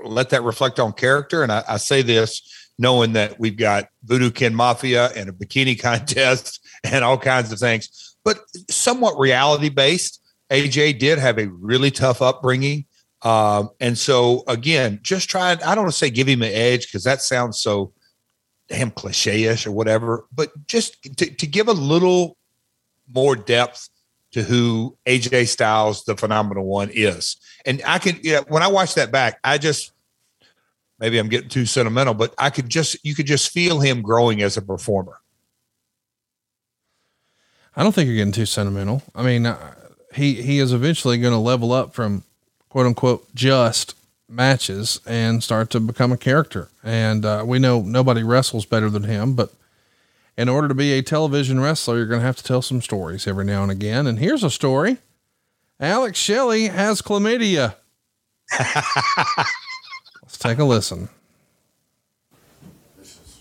let 0.04 0.30
that 0.30 0.42
reflect 0.42 0.78
on 0.80 0.92
character. 0.92 1.42
And 1.42 1.52
I, 1.52 1.64
I 1.68 1.76
say 1.76 2.02
this 2.02 2.42
knowing 2.78 3.12
that 3.14 3.38
we've 3.40 3.56
got 3.56 3.88
Voodoo 4.04 4.30
Kin 4.30 4.54
Mafia 4.54 5.10
and 5.16 5.28
a 5.28 5.32
bikini 5.32 5.78
contest 5.80 6.60
and 6.84 7.04
all 7.04 7.18
kinds 7.18 7.52
of 7.52 7.58
things, 7.58 8.16
but 8.24 8.40
somewhat 8.70 9.18
reality 9.18 9.68
based. 9.68 10.22
AJ 10.50 10.98
did 10.98 11.18
have 11.18 11.38
a 11.38 11.48
really 11.48 11.90
tough 11.90 12.22
upbringing. 12.22 12.86
Um, 13.20 13.70
and 13.80 13.98
so 13.98 14.44
again, 14.46 15.00
just 15.02 15.28
trying, 15.28 15.62
I 15.62 15.74
don't 15.74 15.84
want 15.84 15.92
to 15.92 15.98
say 15.98 16.08
give 16.08 16.28
him 16.28 16.42
an 16.42 16.52
edge 16.52 16.86
because 16.86 17.04
that 17.04 17.20
sounds 17.20 17.60
so 17.60 17.92
damn 18.68 18.90
cliche-ish 18.90 19.66
or 19.66 19.72
whatever, 19.72 20.24
but 20.32 20.50
just 20.66 21.02
to, 21.18 21.26
to 21.26 21.46
give 21.46 21.68
a 21.68 21.72
little 21.72 22.38
more 23.12 23.34
depth 23.36 23.88
to 24.32 24.42
who 24.42 24.96
AJ 25.06 25.48
Styles, 25.48 26.04
the 26.04 26.16
phenomenal 26.16 26.66
one, 26.66 26.90
is. 26.92 27.36
And 27.64 27.82
I 27.86 27.98
can, 27.98 28.18
yeah, 28.22 28.40
when 28.48 28.62
I 28.62 28.68
watch 28.68 28.94
that 28.94 29.10
back, 29.10 29.38
I 29.42 29.58
just 29.58 29.92
maybe 30.98 31.18
I'm 31.18 31.28
getting 31.28 31.48
too 31.48 31.66
sentimental, 31.66 32.14
but 32.14 32.34
I 32.38 32.50
could 32.50 32.68
just 32.68 33.04
you 33.04 33.14
could 33.14 33.26
just 33.26 33.50
feel 33.50 33.80
him 33.80 34.02
growing 34.02 34.42
as 34.42 34.56
a 34.56 34.62
performer. 34.62 35.18
I 37.76 37.82
don't 37.82 37.94
think 37.94 38.08
you're 38.08 38.16
getting 38.16 38.32
too 38.32 38.46
sentimental. 38.46 39.02
I 39.14 39.22
mean, 39.22 39.46
uh, 39.46 39.74
he 40.14 40.42
he 40.42 40.58
is 40.58 40.72
eventually 40.72 41.18
going 41.18 41.32
to 41.32 41.38
level 41.38 41.72
up 41.72 41.94
from 41.94 42.24
quote 42.68 42.86
unquote 42.86 43.34
just 43.34 43.94
matches 44.28 45.00
and 45.06 45.42
start 45.42 45.70
to 45.70 45.80
become 45.80 46.12
a 46.12 46.16
character. 46.16 46.68
And 46.82 47.24
uh, 47.24 47.44
we 47.46 47.58
know 47.58 47.80
nobody 47.80 48.22
wrestles 48.22 48.66
better 48.66 48.90
than 48.90 49.04
him, 49.04 49.34
but 49.34 49.52
in 50.38 50.48
order 50.48 50.68
to 50.68 50.74
be 50.74 50.92
a 50.92 51.02
television 51.02 51.60
wrestler, 51.60 51.96
you're 51.96 52.06
going 52.06 52.20
to 52.20 52.26
have 52.26 52.36
to 52.36 52.44
tell 52.44 52.62
some 52.62 52.80
stories 52.80 53.26
every 53.26 53.44
now 53.44 53.62
and 53.64 53.70
again. 53.72 54.06
And 54.06 54.18
here's 54.20 54.42
a 54.44 54.50
story: 54.50 54.98
Alex 55.80 56.18
Shelley 56.18 56.68
has 56.68 57.02
chlamydia. 57.02 57.74
Let's 58.58 60.38
take 60.38 60.58
a 60.58 60.64
listen. 60.64 61.08
This 62.96 63.18
is 63.18 63.40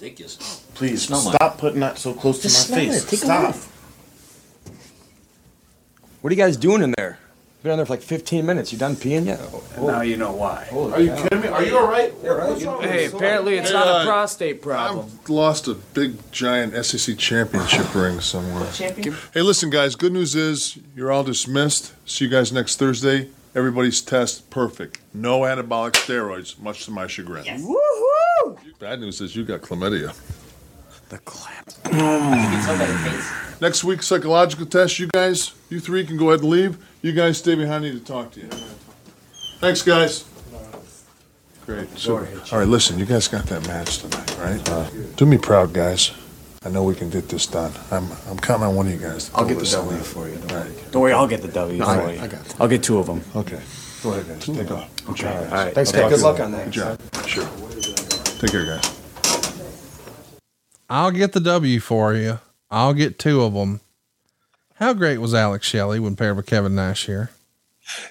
ridiculous. 0.00 0.64
Please 0.74 1.02
Smell 1.02 1.24
mine. 1.24 1.34
stop 1.34 1.58
putting 1.58 1.80
that 1.80 1.98
so 1.98 2.14
close 2.14 2.40
Just 2.42 2.66
to 2.68 2.72
my 2.72 2.78
face. 2.78 3.04
it. 3.04 3.08
Take 3.08 3.18
stop. 3.20 3.54
whiff. 3.54 3.70
What 6.20 6.30
are 6.32 6.34
you 6.36 6.40
guys 6.42 6.56
doing 6.56 6.82
in 6.82 6.94
there? 6.96 7.18
Been 7.64 7.72
in 7.72 7.76
there 7.78 7.86
for 7.86 7.94
like 7.94 8.02
15 8.02 8.44
minutes. 8.44 8.74
You 8.74 8.78
done 8.78 8.94
peeing 8.94 9.24
yet? 9.24 9.40
now 9.80 10.02
you 10.02 10.18
know 10.18 10.32
why. 10.32 10.68
Are 10.70 11.00
you 11.00 11.14
kidding 11.14 11.40
me? 11.40 11.48
Are 11.48 11.64
you 11.64 11.78
all 11.78 11.88
right? 11.88 12.12
Hey, 12.82 13.06
apparently 13.06 13.56
it's 13.56 13.68
Hey, 13.70 13.74
not 13.74 13.88
uh, 13.88 14.00
a 14.02 14.04
prostate 14.04 14.60
problem. 14.60 15.06
I've 15.06 15.30
lost 15.30 15.66
a 15.66 15.72
big 15.72 16.30
giant 16.30 16.74
SEC 16.84 17.16
championship 17.16 17.94
ring 17.94 18.20
somewhere. 18.20 18.70
Champion? 18.72 19.16
Hey, 19.32 19.40
listen, 19.40 19.70
guys. 19.70 19.96
Good 19.96 20.12
news 20.12 20.34
is 20.34 20.76
you're 20.94 21.10
all 21.10 21.24
dismissed. 21.24 21.94
See 22.06 22.26
you 22.26 22.30
guys 22.30 22.52
next 22.52 22.78
Thursday. 22.78 23.30
Everybody's 23.54 24.02
test 24.02 24.50
perfect. 24.50 24.98
No 25.14 25.40
anabolic 25.40 25.92
steroids, 25.92 26.58
much 26.58 26.84
to 26.84 26.90
my 26.90 27.06
chagrin. 27.06 27.46
Yes. 27.46 27.62
Woohoo! 27.62 28.58
Bad 28.78 29.00
news 29.00 29.22
is 29.22 29.34
you 29.34 29.42
got 29.42 29.62
chlamydia. 29.62 30.14
The 31.08 31.16
clap. 31.20 31.70
Next 33.62 33.84
week, 33.84 34.02
psychological 34.02 34.66
test. 34.66 34.98
You 34.98 35.06
guys, 35.06 35.54
you 35.70 35.80
three 35.80 36.04
can 36.04 36.18
go 36.18 36.28
ahead 36.28 36.40
and 36.40 36.50
leave. 36.50 36.76
You 37.04 37.12
guys 37.12 37.36
stay 37.36 37.54
behind. 37.54 37.84
I 37.84 37.88
need 37.90 37.98
to 37.98 38.12
talk 38.12 38.30
to 38.30 38.40
you. 38.40 38.48
Thanks, 39.60 39.82
guys. 39.82 40.24
Great. 41.66 41.98
So, 41.98 42.16
all 42.16 42.58
right, 42.60 42.66
listen, 42.66 42.98
you 42.98 43.04
guys 43.04 43.28
got 43.28 43.44
that 43.48 43.66
match 43.66 43.98
tonight, 43.98 44.38
right? 44.38 44.66
Uh, 44.70 44.88
do 45.16 45.26
me 45.26 45.36
proud, 45.36 45.74
guys. 45.74 46.12
I 46.64 46.70
know 46.70 46.82
we 46.82 46.94
can 46.94 47.10
get 47.10 47.28
this 47.28 47.46
done. 47.46 47.72
I'm 47.90 48.08
I'm 48.30 48.38
counting 48.38 48.68
on 48.68 48.74
one 48.74 48.86
of 48.86 48.92
you 48.94 48.98
guys. 48.98 49.28
To 49.28 49.36
I'll 49.36 49.46
get 49.46 49.58
the 49.58 49.66
W 49.66 49.98
for 49.98 50.30
you. 50.30 50.38
All 50.48 50.56
right. 50.56 50.92
Don't 50.92 51.02
worry, 51.02 51.12
I'll 51.12 51.28
get 51.28 51.42
the 51.42 51.48
W 51.48 51.78
No, 51.78 51.84
for 51.84 51.90
I- 51.90 52.12
you. 52.12 52.20
I 52.22 52.26
got 52.26 52.56
I'll 52.58 52.68
get 52.68 52.82
two 52.82 52.96
of 52.98 53.04
them. 53.04 53.20
Okay. 53.36 53.60
Go 54.02 54.12
ahead, 54.12 54.26
guys. 54.26 54.46
Take 54.46 54.70
off. 54.70 55.10
Okay. 55.10 55.28
All 55.28 55.44
All 55.44 55.50
right. 55.50 55.74
Thanks, 55.74 55.90
Okay, 55.90 56.00
guys. 56.00 56.10
good 56.10 56.22
luck 56.22 56.40
on 56.40 56.52
that. 56.52 56.64
Good 56.64 56.72
job. 56.72 57.00
Sure. 57.26 57.46
Take 58.38 58.50
care, 58.50 58.64
guys. 58.64 59.60
I'll 60.88 61.10
get 61.10 61.32
the 61.32 61.40
W 61.40 61.80
for 61.80 62.14
you. 62.14 62.40
I'll 62.70 62.94
get 62.94 63.18
two 63.18 63.42
of 63.42 63.52
them. 63.52 63.80
How 64.84 64.92
great 64.92 65.16
was 65.16 65.32
Alex 65.32 65.66
Shelley 65.66 65.98
when 65.98 66.14
paired 66.14 66.36
with 66.36 66.44
Kevin 66.44 66.74
Nash 66.74 67.06
here? 67.06 67.30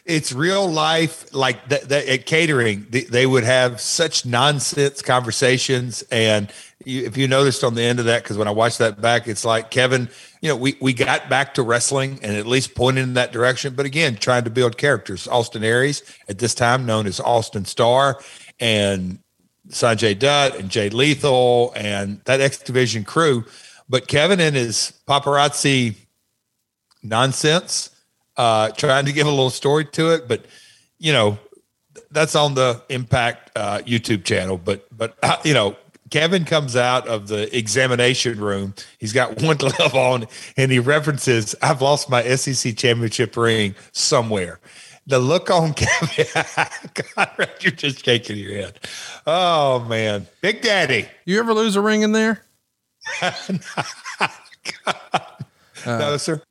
it's 0.06 0.34
real 0.34 0.68
life 0.68 1.32
like 1.32 1.70
that, 1.70 1.88
that 1.90 2.08
at 2.08 2.26
catering 2.26 2.88
they, 2.90 3.04
they 3.04 3.28
would 3.28 3.44
have 3.44 3.80
such 3.80 4.26
nonsense 4.26 5.04
conversations. 5.04 6.04
And 6.10 6.52
you, 6.84 7.06
if 7.06 7.16
you 7.16 7.28
noticed 7.28 7.64
on 7.64 7.76
the 7.76 7.84
end 7.84 8.00
of 8.00 8.06
that 8.06 8.24
because 8.24 8.40
when 8.40 8.48
i 8.48 8.52
watched 8.52 8.80
that 8.80 9.00
back 9.00 9.28
it's 9.28 9.46
like 9.46 9.70
kevin 9.70 10.10
you 10.42 10.50
know 10.50 10.56
we, 10.56 10.76
we 10.82 10.94
got 10.94 11.30
back 11.30 11.54
to 11.54 11.62
wrestling 11.62 12.20
and 12.24 12.36
at 12.36 12.48
least 12.48 12.74
pointed 12.74 13.04
in 13.04 13.14
that 13.14 13.32
direction. 13.32 13.76
But 13.76 13.86
again 13.86 14.16
trying 14.16 14.44
to 14.46 14.50
build 14.50 14.76
characters. 14.76 15.28
Austin 15.28 15.64
aries 15.64 16.02
at 16.28 16.40
this 16.40 16.56
time 16.56 16.88
known 16.88 17.06
as 17.06 17.20
austin 17.20 17.66
starr 17.66 18.20
and 18.60 19.20
sonjay 19.70 20.18
dutt 20.18 20.58
and 20.58 20.72
jay 20.72 20.90
lethal 20.90 21.72
and 21.76 22.20
that 22.26 22.42
x 22.42 22.58
division 22.58 23.04
crew. 23.04 23.46
But 23.88 24.08
kevin 24.08 24.40
and 24.40 24.56
his 24.56 24.94
paparazzi 25.08 25.98
nonsense 27.04 27.90
uh 28.38 28.70
trying 28.72 29.06
to 29.06 29.12
give 29.12 29.28
a 29.28 29.30
little 29.30 29.50
story 29.50 29.86
to 29.86 30.12
it 30.12 30.28
but 30.28 30.46
you 31.00 31.14
know 31.14 31.38
that's 32.12 32.36
on 32.36 32.54
the 32.56 32.82
impact 32.90 33.52
uh 33.56 33.80
youtube 33.80 34.24
channel 34.24 34.58
but 34.58 34.88
but 34.96 35.18
uh, 35.22 35.38
you 35.44 35.54
know 35.54 35.76
kevin 36.14 36.46
comes 36.46 36.76
out 36.76 37.08
of 37.08 37.28
the 37.28 37.58
examination 37.58 38.40
room. 38.40 38.76
He's 39.00 39.14
got 39.14 39.42
one 39.42 39.58
glove 39.58 39.96
on 39.96 40.28
and 40.56 40.72
he 40.72 40.78
references 40.78 41.56
i've 41.62 41.82
lost 41.82 42.08
my 42.08 42.22
sec 42.36 42.78
championship 42.78 43.36
ring 43.36 43.74
somewhere. 43.92 44.60
The 45.08 45.18
look 45.18 45.50
on 45.50 45.74
kevin 45.76 46.26
God, 47.16 47.50
you're 47.62 47.72
just 47.72 48.06
shaking 48.06 48.38
your 48.38 48.54
head. 48.54 48.80
Oh 49.26 49.80
man. 49.90 50.28
Big 50.42 50.62
daddy. 50.62 51.08
You 51.26 51.40
ever 51.40 51.54
lose 51.54 51.76
a 51.76 51.82
ring 51.82 52.04
in 52.04 52.12
there? 52.12 52.44
no 55.86 56.18
sir 56.18 56.42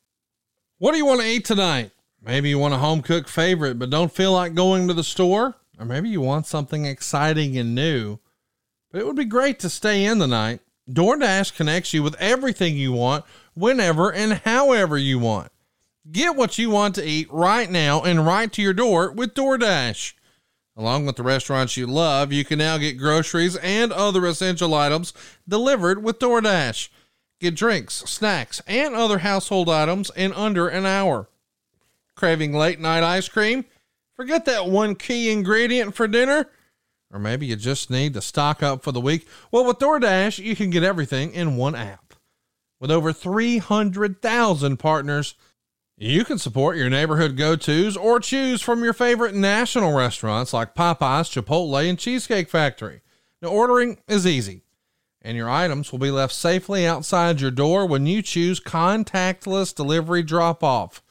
What 0.83 0.91
do 0.91 0.97
you 0.97 1.05
want 1.05 1.21
to 1.21 1.27
eat 1.27 1.45
tonight? 1.45 1.91
Maybe 2.21 2.49
you 2.49 2.59
want 2.59 2.73
a 2.73 2.77
home 2.77 3.01
cooked 3.01 3.29
favorite, 3.29 3.79
but 3.79 3.89
don't 3.89 4.11
feel 4.11 4.33
like 4.33 4.53
going 4.53 4.89
to 4.89 4.93
the 4.93 5.01
store. 5.01 5.55
Or 5.79 5.85
maybe 5.85 6.09
you 6.09 6.19
want 6.19 6.45
something 6.45 6.83
exciting 6.83 7.57
and 7.57 7.73
new. 7.73 8.19
But 8.91 8.99
it 8.99 9.07
would 9.07 9.15
be 9.15 9.23
great 9.23 9.59
to 9.59 9.69
stay 9.69 10.03
in 10.03 10.17
the 10.17 10.27
night. 10.27 10.59
DoorDash 10.91 11.55
connects 11.55 11.93
you 11.93 12.03
with 12.03 12.19
everything 12.19 12.75
you 12.75 12.91
want, 12.91 13.23
whenever 13.53 14.11
and 14.11 14.33
however 14.33 14.97
you 14.97 15.19
want. 15.19 15.53
Get 16.11 16.35
what 16.35 16.57
you 16.57 16.69
want 16.69 16.95
to 16.95 17.07
eat 17.07 17.31
right 17.31 17.71
now 17.71 18.01
and 18.01 18.25
right 18.25 18.51
to 18.51 18.61
your 18.61 18.73
door 18.73 19.09
with 19.09 19.35
DoorDash. 19.35 20.15
Along 20.75 21.05
with 21.05 21.15
the 21.15 21.23
restaurants 21.23 21.77
you 21.77 21.87
love, 21.87 22.33
you 22.33 22.43
can 22.43 22.59
now 22.59 22.77
get 22.77 22.97
groceries 22.97 23.55
and 23.55 23.93
other 23.93 24.25
essential 24.25 24.73
items 24.73 25.13
delivered 25.47 26.03
with 26.03 26.19
DoorDash. 26.19 26.89
Get 27.43 27.55
drinks, 27.55 27.95
snacks, 28.09 28.61
and 28.67 28.95
other 28.95 29.17
household 29.17 29.67
items 29.67 30.09
in 30.15 30.31
under 30.31 30.69
an 30.69 30.85
hour. 30.85 31.27
Craving 32.15 32.53
late 32.53 32.79
night 32.79 33.03
ice 33.03 33.27
cream? 33.27 33.65
Forget 34.15 34.45
that 34.45 34.67
one 34.67 34.95
key 34.95 35.29
ingredient 35.29 35.93
for 35.93 36.07
dinner? 36.07 36.49
Or 37.11 37.19
maybe 37.19 37.45
you 37.45 37.57
just 37.57 37.91
need 37.91 38.13
to 38.13 38.21
stock 38.21 38.63
up 38.63 38.81
for 38.81 38.93
the 38.93 39.01
week? 39.01 39.27
Well, 39.51 39.65
with 39.65 39.79
DoorDash, 39.79 40.41
you 40.41 40.55
can 40.55 40.69
get 40.69 40.83
everything 40.83 41.33
in 41.33 41.57
one 41.57 41.75
app. 41.75 42.13
With 42.79 42.89
over 42.89 43.11
300,000 43.11 44.77
partners, 44.77 45.35
you 45.97 46.23
can 46.23 46.37
support 46.37 46.77
your 46.77 46.89
neighborhood 46.89 47.35
go 47.35 47.57
tos 47.57 47.97
or 47.97 48.21
choose 48.21 48.61
from 48.61 48.85
your 48.85 48.93
favorite 48.93 49.35
national 49.35 49.93
restaurants 49.93 50.53
like 50.53 50.75
Popeyes, 50.75 51.29
Chipotle, 51.29 51.89
and 51.89 51.99
Cheesecake 51.99 52.47
Factory. 52.47 53.01
Now, 53.41 53.49
ordering 53.49 53.99
is 54.07 54.25
easy, 54.25 54.62
and 55.23 55.37
your 55.37 55.49
items 55.49 55.91
will 55.91 55.99
be 55.99 56.11
left 56.11 56.33
safely 56.33 56.85
outside 56.85 57.39
your 57.39 57.51
door 57.51 57.85
when 57.85 58.05
you 58.05 58.21
choose 58.21 58.59
contactless 58.59 59.73
delivery 59.73 60.21
drop 60.21 60.63
off. 60.63 61.01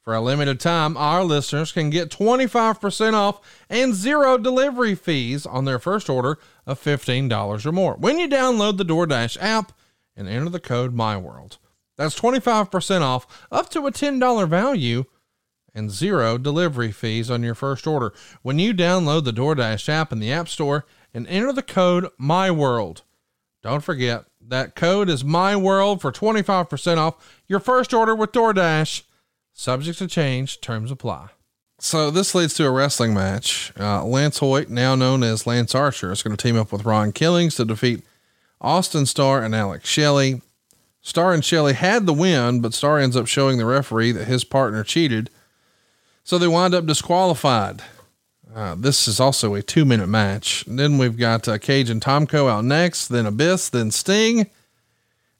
For 0.00 0.14
a 0.14 0.22
limited 0.22 0.58
time, 0.58 0.96
our 0.96 1.22
listeners 1.22 1.70
can 1.70 1.90
get 1.90 2.10
25% 2.10 3.12
off 3.12 3.40
and 3.68 3.94
zero 3.94 4.38
delivery 4.38 4.94
fees 4.94 5.44
on 5.44 5.66
their 5.66 5.78
first 5.78 6.08
order 6.08 6.38
of 6.66 6.82
$15 6.82 7.66
or 7.66 7.72
more 7.72 7.94
when 7.96 8.18
you 8.18 8.26
download 8.26 8.78
the 8.78 8.86
DoorDash 8.86 9.36
app 9.38 9.72
and 10.16 10.26
enter 10.26 10.48
the 10.48 10.60
code 10.60 10.96
MyWorld. 10.96 11.58
That's 11.98 12.18
25% 12.18 13.02
off 13.02 13.46
up 13.52 13.68
to 13.70 13.86
a 13.86 13.92
$10 13.92 14.48
value 14.48 15.04
and 15.74 15.90
zero 15.90 16.38
delivery 16.38 16.90
fees 16.90 17.30
on 17.30 17.42
your 17.42 17.54
first 17.54 17.86
order 17.86 18.14
when 18.40 18.58
you 18.58 18.72
download 18.72 19.24
the 19.24 19.32
DoorDash 19.32 19.90
app 19.90 20.10
in 20.10 20.20
the 20.20 20.32
App 20.32 20.48
Store 20.48 20.86
and 21.12 21.26
enter 21.26 21.52
the 21.52 21.62
code 21.62 22.08
MyWorld. 22.18 23.02
Don't 23.62 23.82
forget 23.82 24.24
that 24.40 24.74
code 24.74 25.08
is 25.08 25.24
MyWorld 25.24 26.00
for 26.00 26.12
25% 26.12 26.96
off 26.96 27.42
your 27.46 27.60
first 27.60 27.92
order 27.92 28.14
with 28.14 28.32
DoorDash. 28.32 29.02
Subject 29.52 29.98
to 29.98 30.06
change, 30.06 30.60
terms 30.60 30.90
apply. 30.90 31.30
So 31.80 32.10
this 32.10 32.34
leads 32.34 32.54
to 32.54 32.66
a 32.66 32.70
wrestling 32.70 33.14
match. 33.14 33.72
Uh, 33.78 34.04
Lance 34.04 34.38
Hoyt, 34.38 34.68
now 34.68 34.94
known 34.94 35.22
as 35.22 35.46
Lance 35.46 35.74
Archer, 35.74 36.10
is 36.10 36.22
going 36.22 36.36
to 36.36 36.42
team 36.42 36.56
up 36.56 36.72
with 36.72 36.84
Ron 36.84 37.12
Killings 37.12 37.56
to 37.56 37.64
defeat 37.64 38.04
Austin 38.60 39.06
Starr 39.06 39.42
and 39.42 39.54
Alex 39.54 39.88
Shelley. 39.88 40.42
Starr 41.00 41.32
and 41.32 41.44
Shelley 41.44 41.74
had 41.74 42.06
the 42.06 42.12
win, 42.12 42.60
but 42.60 42.74
Starr 42.74 42.98
ends 42.98 43.16
up 43.16 43.26
showing 43.26 43.58
the 43.58 43.64
referee 43.64 44.12
that 44.12 44.26
his 44.26 44.44
partner 44.44 44.82
cheated. 44.82 45.30
So 46.24 46.36
they 46.36 46.48
wind 46.48 46.74
up 46.74 46.86
disqualified. 46.86 47.82
Uh, 48.54 48.74
this 48.74 49.06
is 49.06 49.20
also 49.20 49.54
a 49.54 49.62
two 49.62 49.84
minute 49.84 50.08
match. 50.08 50.64
Then 50.66 50.98
we've 50.98 51.16
got 51.16 51.46
uh, 51.46 51.58
Cage 51.58 51.90
and 51.90 52.00
Tomko 52.00 52.50
out 52.50 52.64
next, 52.64 53.08
then 53.08 53.26
Abyss, 53.26 53.68
then 53.68 53.90
Sting. 53.90 54.46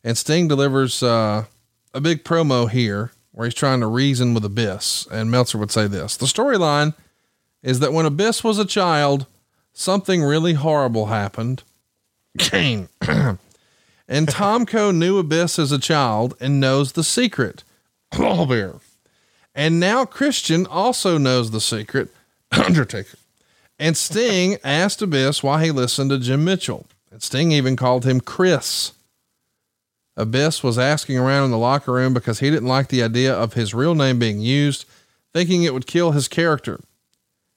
And 0.04 0.16
Sting 0.16 0.48
delivers 0.48 1.02
uh, 1.02 1.44
a 1.94 2.00
big 2.00 2.24
promo 2.24 2.70
here 2.70 3.12
where 3.32 3.46
he's 3.46 3.54
trying 3.54 3.80
to 3.80 3.86
reason 3.86 4.34
with 4.34 4.44
Abyss. 4.44 5.06
And 5.10 5.30
Meltzer 5.30 5.58
would 5.58 5.70
say 5.70 5.86
this 5.86 6.16
The 6.16 6.26
storyline 6.26 6.94
is 7.62 7.80
that 7.80 7.92
when 7.92 8.06
Abyss 8.06 8.44
was 8.44 8.58
a 8.58 8.64
child, 8.64 9.26
something 9.72 10.22
really 10.22 10.54
horrible 10.54 11.06
happened. 11.06 11.62
Kane. 12.38 12.88
and 13.00 13.38
Tomko 14.28 14.94
knew 14.94 15.18
Abyss 15.18 15.58
as 15.58 15.72
a 15.72 15.78
child 15.78 16.36
and 16.40 16.60
knows 16.60 16.92
the 16.92 17.04
secret. 17.04 17.64
Claw 18.10 18.46
Bear. 18.46 18.74
And 19.54 19.80
now 19.80 20.04
Christian 20.04 20.66
also 20.66 21.18
knows 21.18 21.50
the 21.50 21.60
secret. 21.60 22.10
Undertaker. 22.66 23.18
And 23.78 23.96
Sting 23.96 24.58
asked 24.64 25.02
Abyss 25.02 25.42
why 25.42 25.64
he 25.64 25.70
listened 25.70 26.10
to 26.10 26.18
Jim 26.18 26.44
Mitchell. 26.44 26.86
And 27.10 27.22
Sting 27.22 27.52
even 27.52 27.76
called 27.76 28.04
him 28.04 28.20
Chris. 28.20 28.92
Abyss 30.16 30.64
was 30.64 30.78
asking 30.78 31.16
around 31.16 31.44
in 31.44 31.50
the 31.52 31.58
locker 31.58 31.92
room 31.92 32.12
because 32.12 32.40
he 32.40 32.50
didn't 32.50 32.68
like 32.68 32.88
the 32.88 33.02
idea 33.02 33.32
of 33.32 33.54
his 33.54 33.72
real 33.72 33.94
name 33.94 34.18
being 34.18 34.40
used, 34.40 34.84
thinking 35.32 35.62
it 35.62 35.72
would 35.72 35.86
kill 35.86 36.10
his 36.10 36.26
character. 36.26 36.80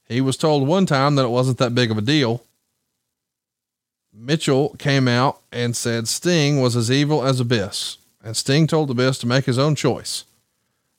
He 0.08 0.22
was 0.22 0.38
told 0.38 0.68
one 0.68 0.86
time 0.86 1.16
that 1.16 1.26
it 1.26 1.30
wasn't 1.30 1.58
that 1.58 1.74
big 1.74 1.90
of 1.90 1.98
a 1.98 2.02
deal. 2.02 2.44
Mitchell 4.14 4.76
came 4.78 5.08
out 5.08 5.42
and 5.52 5.76
said 5.76 6.08
Sting 6.08 6.62
was 6.62 6.76
as 6.76 6.92
evil 6.92 7.26
as 7.26 7.40
Abyss, 7.40 7.98
and 8.24 8.38
Sting 8.38 8.68
told 8.68 8.92
Abyss 8.92 9.18
to 9.20 9.28
make 9.28 9.46
his 9.46 9.58
own 9.58 9.74
choice. 9.74 10.26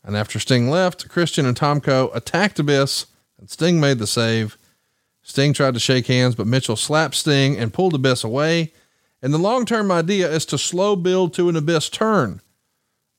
And 0.03 0.17
after 0.17 0.41
Sting 0.41 0.69
left, 0.69 1.09
Christian 1.09 1.47
and 1.47 1.57
Tomko 1.57 2.11
attacked 2.15 2.59
Abyss, 2.59 3.07
and 3.43 3.51
Sting 3.51 3.81
made 3.81 3.99
the 3.99 4.07
save. 4.07 4.57
Sting 5.21 5.53
tried 5.53 5.75
to 5.75 5.81
shake 5.81 6.07
hands, 6.07 6.37
but 6.37 6.47
Mitchell 6.47 6.77
slapped 6.77 7.17
Sting 7.17 7.59
and 7.59 7.75
pulled 7.75 7.93
Abyss 7.93 8.23
away. 8.23 8.73
And 9.21 9.35
the 9.35 9.39
long 9.39 9.67
term 9.67 9.91
idea 9.91 10.31
is 10.31 10.47
to 10.47 10.57
slow 10.57 10.95
build 10.95 11.35
to 11.35 11.49
an 11.49 11.57
Abyss 11.57 11.89
turn. 11.89 12.41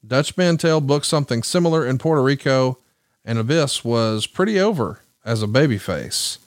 Dutch 0.08 0.38
Mantell 0.38 0.80
booked 0.80 1.08
something 1.08 1.44
similar 1.44 1.86
in 1.86 1.98
Puerto 1.98 2.24
Rico, 2.24 2.78
and 3.26 3.38
Abyss 3.38 3.84
was 3.84 4.26
pretty 4.26 4.58
over 4.58 5.02
as 5.26 5.44
a 5.44 5.48
babyface. 5.48 6.38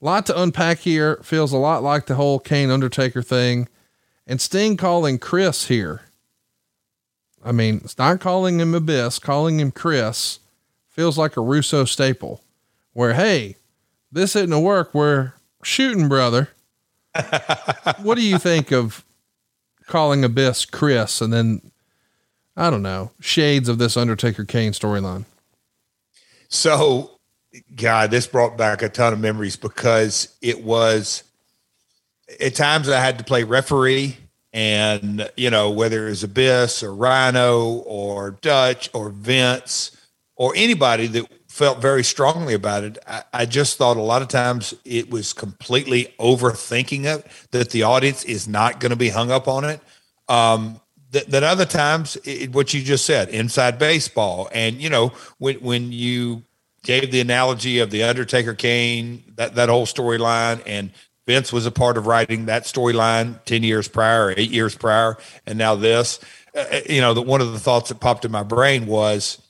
Lot 0.00 0.24
to 0.24 0.40
unpack 0.40 0.78
here. 0.78 1.16
Feels 1.22 1.52
a 1.52 1.58
lot 1.58 1.82
like 1.82 2.06
the 2.06 2.14
whole 2.14 2.38
Kane 2.38 2.70
Undertaker 2.70 3.20
thing. 3.20 3.68
And 4.26 4.40
Sting 4.40 4.78
calling 4.78 5.18
Chris 5.18 5.66
here. 5.66 6.00
I 7.44 7.52
mean, 7.52 7.82
it's 7.84 7.98
not 7.98 8.18
calling 8.18 8.60
him 8.60 8.74
Abyss, 8.74 9.18
calling 9.18 9.60
him 9.60 9.72
Chris 9.72 10.38
feels 10.88 11.18
like 11.18 11.36
a 11.36 11.42
Russo 11.42 11.84
staple 11.84 12.42
where, 12.92 13.14
hey, 13.14 13.56
this 14.12 14.36
isn't 14.36 14.52
a 14.52 14.60
work. 14.60 14.94
We're 14.94 15.32
shooting, 15.62 16.08
brother. 16.08 16.48
what 18.02 18.16
do 18.16 18.22
you 18.22 18.38
think 18.38 18.72
of 18.72 19.04
calling 19.90 20.24
Abyss 20.24 20.64
Chris, 20.64 21.20
and 21.20 21.32
then 21.32 21.60
I 22.56 22.70
don't 22.70 22.82
know 22.82 23.10
shades 23.20 23.68
of 23.68 23.78
this 23.78 23.96
Undertaker 23.96 24.44
Kane 24.44 24.72
storyline. 24.72 25.26
So, 26.48 27.10
God, 27.74 28.10
this 28.10 28.26
brought 28.26 28.56
back 28.56 28.82
a 28.82 28.88
ton 28.88 29.12
of 29.12 29.20
memories 29.20 29.56
because 29.56 30.34
it 30.40 30.64
was 30.64 31.24
at 32.40 32.54
times 32.54 32.88
I 32.88 33.00
had 33.00 33.18
to 33.18 33.24
play 33.24 33.44
referee, 33.44 34.16
and 34.52 35.28
you 35.36 35.50
know 35.50 35.70
whether 35.70 36.06
it 36.06 36.10
was 36.10 36.24
Abyss 36.24 36.82
or 36.82 36.94
Rhino 36.94 37.82
or 37.86 38.32
Dutch 38.40 38.88
or 38.94 39.10
Vince 39.10 39.96
or 40.36 40.52
anybody 40.56 41.06
that 41.08 41.30
felt 41.60 41.82
very 41.82 42.02
strongly 42.02 42.54
about 42.54 42.84
it. 42.84 42.96
I, 43.06 43.22
I, 43.34 43.44
just 43.44 43.76
thought 43.76 43.98
a 43.98 44.00
lot 44.00 44.22
of 44.22 44.28
times 44.28 44.72
it 44.82 45.10
was 45.10 45.34
completely 45.34 46.14
overthinking 46.18 47.04
it, 47.04 47.26
that 47.50 47.68
the 47.68 47.82
audience 47.82 48.24
is 48.24 48.48
not 48.48 48.80
going 48.80 48.88
to 48.92 48.96
be 48.96 49.10
hung 49.10 49.30
up 49.30 49.46
on 49.46 49.66
it. 49.66 49.78
Um, 50.26 50.80
that, 51.10 51.26
that 51.26 51.42
other 51.42 51.66
times, 51.66 52.16
it, 52.24 52.54
what 52.54 52.72
you 52.72 52.80
just 52.80 53.04
said, 53.04 53.28
inside 53.28 53.78
baseball. 53.78 54.48
And, 54.52 54.80
you 54.80 54.88
know, 54.88 55.12
when, 55.36 55.56
when 55.56 55.92
you 55.92 56.44
gave 56.82 57.10
the 57.10 57.20
analogy 57.20 57.80
of 57.80 57.90
the 57.90 58.04
Undertaker 58.04 58.54
Kane, 58.54 59.22
that, 59.36 59.56
that 59.56 59.68
whole 59.68 59.84
storyline, 59.84 60.62
and 60.64 60.90
Vince 61.26 61.52
was 61.52 61.66
a 61.66 61.70
part 61.70 61.98
of 61.98 62.06
writing 62.06 62.46
that 62.46 62.62
storyline 62.62 63.44
10 63.44 63.64
years 63.64 63.86
prior, 63.86 64.28
or 64.28 64.34
eight 64.34 64.50
years 64.50 64.74
prior, 64.74 65.18
and 65.46 65.58
now 65.58 65.74
this, 65.74 66.20
uh, 66.56 66.64
uh 66.72 66.80
you 66.88 67.02
know, 67.02 67.12
the, 67.12 67.20
one 67.20 67.42
of 67.42 67.52
the 67.52 67.60
thoughts 67.60 67.90
that 67.90 68.00
popped 68.00 68.24
in 68.24 68.30
my 68.30 68.44
brain 68.44 68.86
was, 68.86 69.42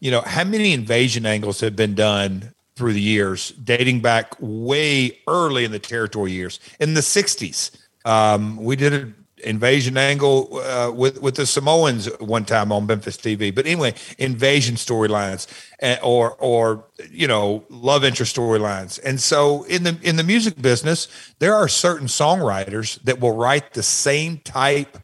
you 0.00 0.10
know, 0.10 0.20
how 0.22 0.44
many 0.44 0.72
invasion 0.72 1.26
angles 1.26 1.60
have 1.60 1.76
been 1.76 1.94
done 1.94 2.54
through 2.78 2.92
the 2.92 3.00
years, 3.00 3.50
dating 3.50 4.00
back 4.00 4.34
way 4.38 5.18
early 5.26 5.64
in 5.64 5.72
the 5.72 5.78
territory 5.80 6.30
years. 6.30 6.60
In 6.78 6.94
the 6.94 7.00
60s, 7.00 7.76
um, 8.04 8.56
we 8.56 8.76
did 8.76 8.92
an 8.92 9.14
invasion 9.42 9.96
angle 9.96 10.58
uh, 10.58 10.90
with, 10.92 11.20
with 11.20 11.34
the 11.34 11.44
Samoans 11.44 12.06
one 12.20 12.44
time 12.44 12.70
on 12.70 12.86
Memphis 12.86 13.16
TV. 13.16 13.52
But 13.52 13.66
anyway, 13.66 13.94
invasion 14.18 14.76
storylines 14.76 15.48
uh, 15.82 15.96
or, 16.04 16.36
or, 16.36 16.84
you 17.10 17.26
know, 17.26 17.64
love 17.68 18.04
interest 18.04 18.36
storylines. 18.36 19.00
And 19.04 19.20
so 19.20 19.64
in 19.64 19.82
the, 19.82 19.98
in 20.02 20.14
the 20.14 20.24
music 20.24 20.62
business, 20.62 21.08
there 21.40 21.56
are 21.56 21.66
certain 21.66 22.06
songwriters 22.06 23.02
that 23.02 23.20
will 23.20 23.34
write 23.34 23.74
the 23.74 23.82
same 23.82 24.38
type 24.38 24.98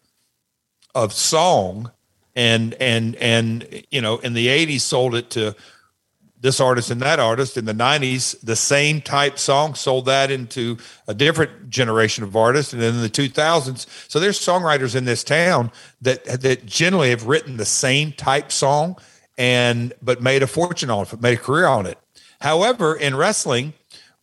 of 0.95 1.13
song 1.13 1.91
and 2.37 2.75
and 2.75 3.17
and 3.17 3.85
you 3.91 4.01
know 4.01 4.19
in 4.19 4.35
the 4.35 4.49
80s 4.49 4.81
sold 4.81 5.15
it 5.15 5.31
to 5.31 5.55
this 6.41 6.61
artist 6.61 6.91
and 6.91 7.01
that 7.01 7.19
artist. 7.19 7.57
In 7.57 7.65
the 7.65 7.73
90s 7.73 8.39
the 8.43 8.57
same 8.57 9.01
type 9.01 9.39
song 9.39 9.75
sold 9.75 10.07
that 10.07 10.31
into 10.31 10.77
a 11.09 11.15
different 11.15 11.71
generation 11.71 12.23
of 12.23 12.37
artists. 12.37 12.73
And 12.73 12.83
then 12.83 12.95
in 12.95 13.01
the 13.01 13.09
2000s 13.09 13.87
so 14.09 14.21
there's 14.21 14.39
songwriters 14.39 14.95
in 14.95 15.05
this 15.05 15.25
town 15.25 15.71
that 16.03 16.25
that 16.25 16.67
generally 16.67 17.11
have 17.11 17.27
written 17.27 17.57
the 17.57 17.65
same 17.65 18.13
type 18.13 18.53
song 18.53 18.97
and 19.39 19.95
but 20.03 20.23
made 20.23 20.43
a 20.43 20.47
fortune 20.47 20.91
on 20.91 21.07
it 21.07 21.21
made 21.21 21.39
a 21.39 21.41
career 21.41 21.67
on 21.67 21.87
it. 21.87 21.99
However 22.41 22.95
in 22.95 23.17
wrestling 23.17 23.73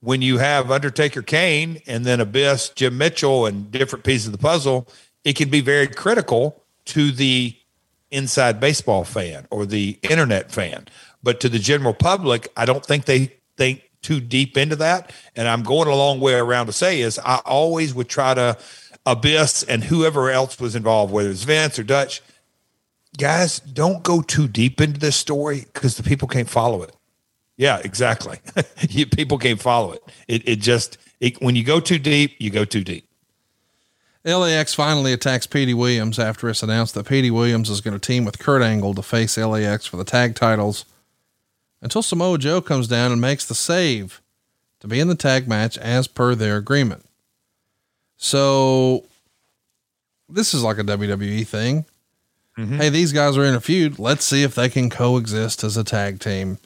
when 0.02 0.22
you 0.22 0.38
have 0.38 0.70
undertaker 0.70 1.22
kane 1.22 1.82
and 1.88 2.06
then 2.06 2.20
abyss 2.20 2.70
jim 2.70 2.98
mitchell 2.98 3.46
and 3.46 3.72
different 3.72 4.04
pieces 4.04 4.28
of 4.28 4.32
the 4.32 4.38
puzzle 4.38 4.88
it 5.24 5.36
can 5.36 5.50
be 5.50 5.62
very 5.62 5.88
critical 5.88 6.62
to 6.86 7.12
the 7.12 7.56
inside 8.12 8.60
baseball 8.60 9.04
fan 9.04 9.48
or 9.50 9.66
the 9.66 9.98
internet 10.04 10.52
fan. 10.52 10.88
But 11.24 11.40
to 11.42 11.50
the 11.50 11.60
general 11.60 11.94
public, 11.94 12.52
I 12.56 12.66
don't 12.66 12.86
think 12.86 13.06
they 13.06 13.34
think 13.58 13.90
too 14.02 14.20
deep 14.20 14.58
into 14.58 14.76
that. 14.78 15.14
And 15.36 15.48
I'm 15.48 15.64
going 15.64 15.88
a 15.88 15.96
long 15.96 16.20
way 16.20 16.34
around 16.34 16.68
to 16.68 16.74
say 16.74 17.02
is 17.02 17.20
I 17.20 17.38
always 17.46 17.94
would 17.94 18.10
try 18.10 18.34
to 18.34 18.58
abyss 19.06 19.64
and 19.64 19.84
whoever 19.84 20.30
else 20.30 20.60
was 20.60 20.76
involved, 20.76 21.14
whether 21.14 21.30
it's 21.30 21.44
Vince 21.44 21.80
or 21.80 21.84
Dutch, 21.84 22.22
guys, 23.18 23.60
don't 23.60 24.04
go 24.04 24.22
too 24.22 24.48
deep 24.48 24.82
into 24.82 25.00
this 25.00 25.16
story 25.16 25.66
because 25.74 25.98
the 25.98 26.04
people 26.04 26.28
can't 26.28 26.50
follow 26.50 26.84
it. 26.84 26.96
Yeah, 27.58 27.80
exactly. 27.84 28.40
people 29.16 29.38
can't 29.38 29.62
follow 29.62 29.92
it. 29.94 30.04
It, 30.28 30.48
it 30.48 30.56
just, 30.58 30.98
it, 31.20 31.42
when 31.42 31.56
you 31.56 31.64
go 31.64 31.80
too 31.80 32.00
deep, 32.00 32.36
you 32.40 32.50
go 32.50 32.66
too 32.66 32.84
deep. 32.84 33.08
LAX 34.24 34.74
finally 34.74 35.14
attacks 35.14 35.48
Petey 35.48 35.74
Williams 35.74 36.20
after 36.20 36.48
it's 36.50 36.62
announced 36.62 36.94
that 36.94 37.08
Petey 37.08 37.32
Williams 37.32 37.70
is 37.70 37.82
going 37.82 37.98
to 37.98 38.00
team 38.00 38.24
with 38.24 38.40
Kurt 38.40 38.62
Angle 38.62 38.94
to 38.94 39.02
face 39.02 39.38
LAX 39.38 39.86
for 39.86 39.98
the 39.98 40.04
tag 40.04 40.36
titles 40.36 40.86
until 41.82 42.04
Samoa 42.04 42.38
Joe 42.38 42.62
comes 42.62 42.88
down 42.88 43.12
and 43.12 43.20
makes 43.20 43.46
the 43.46 43.56
save 43.56 44.22
to 44.80 44.88
be 44.88 45.00
in 45.00 45.08
the 45.08 45.16
tag 45.16 45.48
match 45.48 45.78
as 45.78 46.08
per 46.08 46.36
their 46.36 46.58
agreement. 46.58 47.06
So 48.18 49.06
this 50.30 50.54
is 50.54 50.64
like 50.64 50.78
a 50.78 50.84
WWE 50.84 51.48
thing. 51.48 51.86
Mm-hmm. 52.58 52.78
Hey, 52.78 52.90
these 52.90 53.14
guys 53.14 53.38
are 53.38 53.46
in 53.46 53.56
a 53.56 53.62
feud. 53.62 53.98
Let's 53.98 54.24
see 54.24 54.44
if 54.44 54.54
they 54.54 54.70
can 54.70 54.90
coexist 54.90 55.64
as 55.64 55.78
a 55.78 55.84
tag 55.84 56.20
team. 56.20 56.60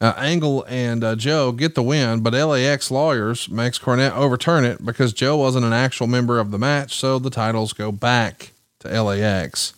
Uh, 0.00 0.14
Angle 0.16 0.64
and 0.66 1.04
uh, 1.04 1.14
Joe 1.14 1.52
get 1.52 1.74
the 1.74 1.82
win, 1.82 2.20
but 2.20 2.32
LAX 2.32 2.90
lawyers 2.90 3.50
makes 3.50 3.78
Cornette 3.78 4.16
overturn 4.16 4.64
it 4.64 4.82
because 4.82 5.12
Joe 5.12 5.36
wasn't 5.36 5.66
an 5.66 5.74
actual 5.74 6.06
member 6.06 6.38
of 6.38 6.50
the 6.50 6.58
match, 6.58 6.94
so 6.94 7.18
the 7.18 7.28
titles 7.28 7.74
go 7.74 7.92
back 7.92 8.52
to 8.78 9.02
LAX. 9.02 9.74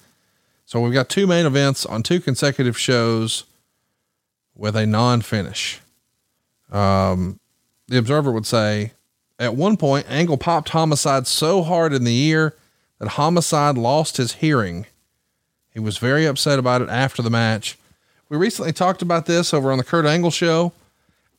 So 0.65 0.81
we've 0.81 0.93
got 0.93 1.09
two 1.09 1.27
main 1.27 1.45
events 1.45 1.85
on 1.85 2.05
two 2.05 2.21
consecutive 2.21 2.79
shows 2.79 3.45
with 4.55 4.77
a 4.77 4.87
non-finish. 4.87 5.81
Um, 6.71 7.41
the 7.89 7.99
Observer 7.99 8.31
would 8.31 8.47
say, 8.47 8.93
at 9.41 9.57
one 9.57 9.77
point, 9.77 10.07
Angle 10.09 10.39
popped 10.39 10.69
Homicide 10.69 11.27
so 11.27 11.63
hard 11.63 11.93
in 11.93 12.05
the 12.05 12.17
ear 12.17 12.55
that 13.01 13.09
Homicide 13.09 13.77
lost 13.77 14.19
his 14.19 14.35
hearing. 14.35 14.87
He 15.71 15.81
was 15.81 15.99
very 15.99 16.27
upset 16.27 16.61
about 16.61 16.81
it 16.81 16.89
after 16.89 17.23
the 17.23 17.31
match 17.31 17.77
we 18.33 18.39
recently 18.39 18.73
talked 18.73 19.03
about 19.03 19.27
this 19.27 19.53
over 19.53 19.71
on 19.71 19.77
the 19.77 19.85
Kurt 19.85 20.07
Angle 20.07 20.31
show, 20.31 20.73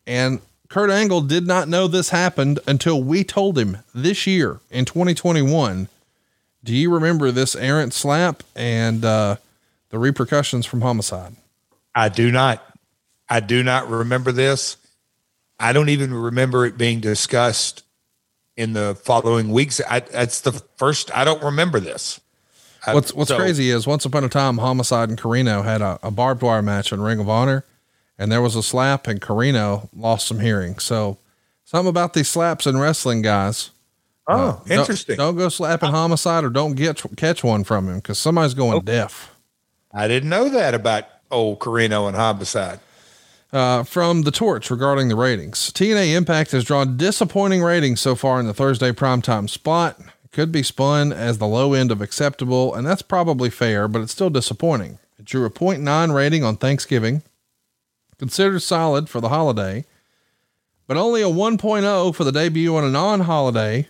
and 0.06 0.40
Kurt 0.70 0.92
Angle 0.92 1.22
did 1.22 1.48
not 1.48 1.68
know 1.68 1.88
this 1.88 2.10
happened 2.10 2.60
until 2.68 3.02
we 3.02 3.24
told 3.24 3.58
him 3.58 3.80
this 3.96 4.28
year 4.28 4.60
in 4.70 4.86
2021. 4.86 5.88
Do 6.64 6.76
you 6.76 6.94
remember 6.94 7.32
this 7.32 7.56
errant 7.56 7.96
slap 7.96 8.44
and 8.56 9.04
uh, 9.04 9.38
the 9.90 9.98
repercussions 9.98 10.68
from 10.68 10.82
homicide? 10.82 11.36
I 11.96 12.10
do 12.10 12.32
not. 12.32 12.64
I 13.28 13.40
do 13.40 13.64
not 13.64 13.90
remember 13.90 14.32
this. 14.32 14.78
I 15.60 15.74
don't 15.74 15.90
even 15.90 16.14
remember 16.14 16.64
it 16.64 16.78
being 16.78 17.00
discussed 17.00 17.84
in 18.56 18.74
the 18.74 18.94
following 18.94 19.50
weeks. 19.50 19.82
I, 19.90 20.02
that's 20.02 20.42
the 20.42 20.52
first. 20.52 21.10
I 21.18 21.24
don't 21.24 21.42
remember 21.42 21.80
this. 21.80 22.22
What's 22.92 23.14
What's 23.14 23.30
so, 23.30 23.38
crazy 23.38 23.70
is 23.70 23.88
once 23.88 24.04
upon 24.06 24.24
a 24.24 24.30
time, 24.30 24.58
Homicide 24.58 25.10
and 25.10 25.18
Corino 25.18 25.64
had 25.64 25.82
a, 25.82 26.00
a, 26.04 26.12
barbed 26.12 26.42
wire 26.42 26.62
match 26.62 26.92
in 26.92 27.02
Ring 27.02 27.20
of 27.20 27.30
Honor, 27.30 27.66
and 28.18 28.32
there 28.32 28.42
was 28.42 28.56
a 28.56 28.64
slap, 28.64 29.08
and 29.08 29.22
Corino 29.22 29.88
lost 29.96 30.28
some 30.28 30.42
hearing. 30.42 30.80
So, 30.80 31.18
something 31.64 31.90
about 31.90 32.14
these 32.14 32.28
slaps 32.28 32.68
in 32.68 32.78
wrestling, 32.78 33.22
guys. 33.22 33.72
Oh, 34.28 34.64
uh, 34.70 34.74
interesting. 34.74 35.16
Don't, 35.16 35.36
don't, 35.36 35.38
go 35.38 35.50
slapping 35.50 35.92
Homicide, 35.92 36.44
or 36.44 36.50
don't 36.50 36.74
get 36.74 37.02
catch 37.16 37.44
one 37.44 37.64
from 37.64 37.88
him 37.88 37.96
because 37.96 38.20
somebody's 38.20 38.54
going 38.54 38.78
okay. 38.78 38.86
deaf. 38.86 39.34
I 39.94 40.08
didn't 40.08 40.30
know 40.30 40.50
that 40.50 40.74
about 40.74 41.06
old 41.32 41.60
Corino 41.60 42.08
and 42.08 42.18
Homicide. 42.18 42.80
Uh, 43.54 43.84
from 43.84 44.24
the 44.24 44.32
torch 44.32 44.72
regarding 44.72 45.10
the 45.10 45.16
ratings, 45.16 45.72
TNA 45.72 46.16
Impact 46.16 46.52
has 46.52 46.64
drawn 46.64 46.98
disappointing 46.98 47.62
ratings 47.62 48.02
so 48.02 48.16
far 48.16 48.40
in 48.40 48.48
the 48.48 48.54
Thursday 48.54 48.92
primetime 48.92 49.48
spot 49.48 50.00
could 50.34 50.52
be 50.52 50.64
spun 50.64 51.14
as 51.14 51.38
the 51.38 51.48
low 51.48 51.74
end 51.74 51.92
of 51.92 52.02
acceptable, 52.02 52.74
and 52.74 52.86
that's 52.86 53.04
probably 53.04 53.50
fair, 53.50 53.88
but 53.88 54.02
it's 54.02 54.12
still 54.12 54.32
disappointing. 54.32 54.98
It 55.18 55.26
drew 55.26 55.46
a 55.46 55.50
0.9 55.50 56.14
rating 56.14 56.44
on 56.44 56.58
Thanksgiving, 56.58 57.22
considered 58.18 58.60
solid 58.62 59.08
for 59.08 59.22
the 59.22 59.30
holiday, 59.30 59.86
but 60.88 60.98
only 60.98 61.22
a 61.22 61.26
1.0 61.26 62.16
for 62.16 62.24
the 62.24 62.32
debut 62.32 62.76
on 62.76 62.84
a 62.84 62.90
non-holiday 62.90 63.88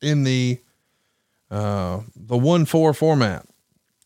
in 0.00 0.24
the 0.24 0.60
uh, 1.50 2.00
the 2.14 2.36
1-4 2.36 2.96
format. 2.96 3.46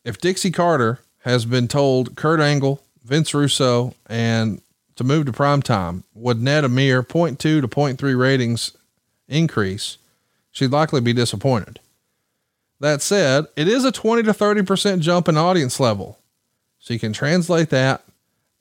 If 0.04 0.18
Dixie 0.18 0.50
Carter 0.50 1.00
has 1.20 1.44
been 1.44 1.68
told 1.68 2.14
Kurt 2.16 2.40
Angle, 2.40 2.82
Vince 3.04 3.32
Russo, 3.32 3.94
and 4.06 4.60
to 4.96 5.04
move 5.04 5.26
to 5.26 5.32
prime 5.32 5.62
time 5.62 6.04
would 6.14 6.42
net 6.42 6.64
a 6.64 6.68
mere 6.68 7.02
0.2 7.02 7.38
to 7.38 7.62
0.3 7.62 8.18
ratings 8.18 8.76
increase, 9.28 9.96
she'd 10.60 10.70
likely 10.70 11.00
be 11.00 11.14
disappointed. 11.14 11.80
That 12.80 13.00
said, 13.00 13.46
it 13.56 13.66
is 13.66 13.86
a 13.86 13.90
20 13.90 14.24
to 14.24 14.32
30% 14.32 15.00
jump 15.00 15.26
in 15.26 15.38
audience 15.38 15.80
level. 15.80 16.18
So 16.78 16.92
you 16.92 17.00
can 17.00 17.14
translate 17.14 17.70
that 17.70 18.04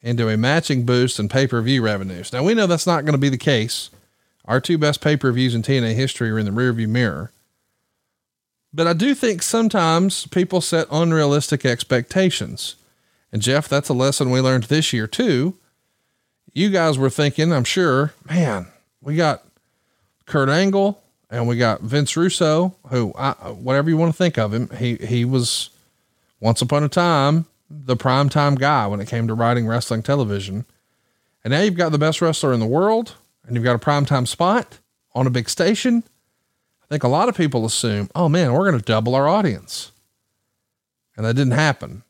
into 0.01 0.29
a 0.29 0.37
matching 0.37 0.85
boost 0.85 1.19
in 1.19 1.27
pay 1.27 1.45
per 1.45 1.61
view 1.61 1.81
revenues. 1.81 2.31
Now 2.31 2.43
we 2.43 2.53
know 2.53 2.67
that's 2.67 2.87
not 2.87 3.03
going 3.03 3.15
to 3.15 3.19
be 3.19 3.27
the 3.27 3.37
case. 3.37 3.89
Our 4.45 4.61
two 4.61 4.77
best 4.77 5.01
pay 5.01 5.17
per 5.17 5.31
views 5.33 5.53
in 5.53 5.61
TNA 5.61 5.93
history 5.95 6.31
are 6.31 6.39
in 6.39 6.45
the 6.45 6.51
rearview 6.51 6.87
mirror. 6.87 7.31
But 8.73 8.87
I 8.87 8.93
do 8.93 9.13
think 9.13 9.41
sometimes 9.41 10.25
people 10.27 10.61
set 10.61 10.87
unrealistic 10.89 11.65
expectations. 11.65 12.75
And 13.33 13.41
Jeff, 13.41 13.67
that's 13.67 13.89
a 13.89 13.93
lesson 13.93 14.31
we 14.31 14.39
learned 14.39 14.65
this 14.65 14.93
year 14.93 15.05
too. 15.05 15.55
You 16.53 16.69
guys 16.69 16.97
were 16.97 17.09
thinking, 17.09 17.51
I'm 17.51 17.65
sure, 17.65 18.13
man, 18.29 18.67
we 19.01 19.17
got 19.17 19.43
Kurt 20.25 20.47
Angle 20.47 21.01
and 21.29 21.47
we 21.47 21.57
got 21.57 21.81
Vince 21.81 22.15
Russo, 22.17 22.75
who 22.89 23.13
I, 23.17 23.31
whatever 23.51 23.89
you 23.89 23.97
want 23.97 24.11
to 24.11 24.17
think 24.17 24.37
of 24.37 24.53
him, 24.53 24.69
he 24.77 24.95
he 24.95 25.25
was 25.25 25.69
once 26.39 26.61
upon 26.61 26.83
a 26.83 26.89
time 26.89 27.45
the 27.69 27.95
primetime 27.95 28.57
guy 28.57 28.87
when 28.87 28.99
it 28.99 29.07
came 29.07 29.27
to 29.27 29.33
writing 29.33 29.67
wrestling 29.67 30.01
television. 30.01 30.65
And 31.43 31.51
now 31.51 31.61
you've 31.61 31.75
got 31.75 31.91
the 31.91 31.99
best 31.99 32.21
wrestler 32.21 32.53
in 32.53 32.59
the 32.59 32.65
world 32.65 33.15
and 33.45 33.55
you've 33.55 33.63
got 33.63 33.75
a 33.75 33.79
primetime 33.79 34.27
spot 34.27 34.79
on 35.13 35.27
a 35.27 35.31
big 35.31 35.49
station. 35.49 36.03
I 36.83 36.87
think 36.87 37.03
a 37.03 37.07
lot 37.07 37.29
of 37.29 37.37
people 37.37 37.65
assume, 37.65 38.09
oh 38.15 38.27
man, 38.27 38.53
we're 38.53 38.67
going 38.69 38.79
to 38.79 38.85
double 38.85 39.13
our 39.13 39.27
audience. 39.27 39.91
And 41.15 41.25
that 41.25 41.35
didn't 41.35 41.53
happen. 41.53 42.03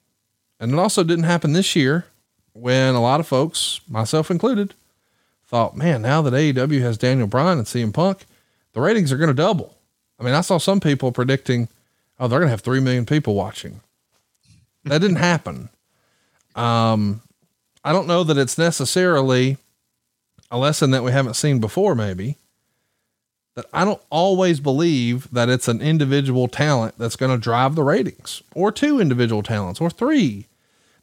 And 0.60 0.72
it 0.72 0.80
also 0.80 1.04
didn't 1.04 1.26
happen 1.26 1.54
this 1.54 1.76
year 1.76 2.06
when 2.54 2.96
a 2.96 3.02
lot 3.02 3.20
of 3.20 3.28
folks, 3.28 3.82
myself 3.88 4.32
included, 4.32 4.74
thought, 5.46 5.76
man, 5.76 6.02
now 6.02 6.22
that 6.22 6.34
AEW 6.34 6.82
has 6.82 6.98
Daniel 6.98 7.28
Bryan 7.28 7.58
and 7.58 7.68
CM 7.68 7.94
Punk, 7.94 8.26
the 8.74 8.82
ratings 8.82 9.12
are 9.12 9.18
going 9.18 9.30
to 9.30 9.34
double. 9.34 9.76
I 10.20 10.24
mean, 10.24 10.34
I 10.34 10.42
saw 10.42 10.58
some 10.58 10.80
people 10.80 11.12
predicting, 11.12 11.70
oh, 12.20 12.28
they're 12.28 12.40
going 12.40 12.48
to 12.48 12.52
have 12.52 12.62
3 12.62 12.80
million 12.80 13.06
people 13.06 13.36
watching. 13.36 13.82
That 14.84 15.00
didn't 15.00 15.18
happen. 15.18 15.70
Um, 16.56 17.22
I 17.84 17.94
don't 17.94 18.08
know 18.08 18.24
that 18.24 18.38
it's 18.38 18.58
necessarily 18.58 19.58
a 20.52 20.58
lesson 20.58 20.92
that 20.92 21.04
we 21.04 21.12
haven't 21.12 21.36
seen 21.36 21.60
before, 21.60 21.96
maybe. 21.96 22.36
That 23.56 23.66
I 23.74 23.86
don't 23.86 24.02
always 24.10 24.60
believe 24.60 25.30
that 25.32 25.50
it's 25.50 25.68
an 25.68 25.82
individual 25.82 26.48
talent 26.48 26.96
that's 26.98 27.16
going 27.16 27.32
to 27.32 27.42
drive 27.42 27.76
the 27.76 27.84
ratings, 27.84 28.42
or 28.54 28.72
two 28.72 29.00
individual 29.00 29.44
talents, 29.44 29.80
or 29.80 29.90
three. 29.90 30.48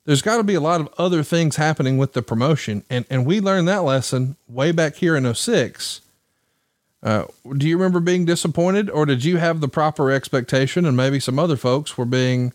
There's 0.04 0.22
got 0.22 0.36
to 0.36 0.44
be 0.44 0.54
a 0.54 0.60
lot 0.60 0.80
of 0.80 0.88
other 0.98 1.22
things 1.22 1.56
happening 1.56 1.98
with 1.98 2.12
the 2.12 2.22
promotion. 2.22 2.84
And, 2.88 3.04
and 3.10 3.26
we 3.26 3.40
learned 3.40 3.66
that 3.68 3.82
lesson 3.82 4.36
way 4.48 4.70
back 4.70 4.96
here 4.96 5.16
in 5.16 5.32
06. 5.34 6.00
Uh, 7.02 7.24
do 7.56 7.68
you 7.68 7.76
remember 7.76 8.00
being 8.00 8.24
disappointed, 8.24 8.90
or 8.90 9.06
did 9.06 9.24
you 9.24 9.36
have 9.36 9.60
the 9.60 9.68
proper 9.68 10.10
expectation 10.10 10.84
and 10.84 10.96
maybe 10.96 11.20
some 11.20 11.38
other 11.38 11.56
folks 11.56 11.96
were 11.96 12.04
being 12.04 12.52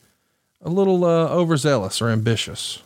a 0.61 0.69
little 0.69 1.05
uh, 1.05 1.30
overzealous 1.30 2.01
or 2.01 2.09
ambitious? 2.09 2.81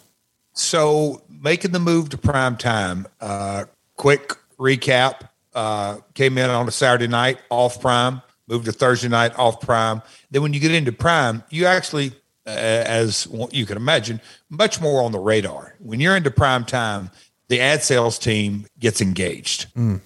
So 0.54 1.22
making 1.28 1.72
the 1.72 1.80
move 1.80 2.10
to 2.10 2.18
prime 2.18 2.58
time, 2.58 3.08
uh, 3.20 3.66
quick 3.96 4.34
recap, 4.58 5.30
uh, 5.54 5.98
came 6.14 6.38
in 6.38 6.50
on 6.50 6.68
a 6.68 6.72
Saturday 6.72 7.08
night 7.08 7.40
off 7.50 7.82
prime, 7.82 8.22
moved 8.48 8.66
to 8.66 8.72
Thursday 8.72 9.08
night 9.08 9.38
off 9.38 9.62
prime. 9.62 10.02
Then 10.32 10.42
when 10.42 10.54
you 10.54 10.60
get 10.60 10.74
into 10.74 10.92
prime, 10.92 11.44
you 11.50 11.66
actually, 11.66 12.14
uh, 12.46 12.52
as 12.52 13.28
you 13.52 13.66
can 13.66 13.78
imagine, 13.78 14.22
much 14.50 14.80
more 14.80 15.02
on 15.04 15.12
the 15.12 15.20
radar. 15.20 15.76
When 15.80 16.00
you're 16.00 16.16
into 16.16 16.32
prime 16.32 16.66
time, 16.66 17.10
the 17.48 17.62
ad 17.62 17.84
sales 17.84 18.20
team 18.20 18.68
gets 18.80 19.02
engaged. 19.02 19.74
Mm. 19.76 20.02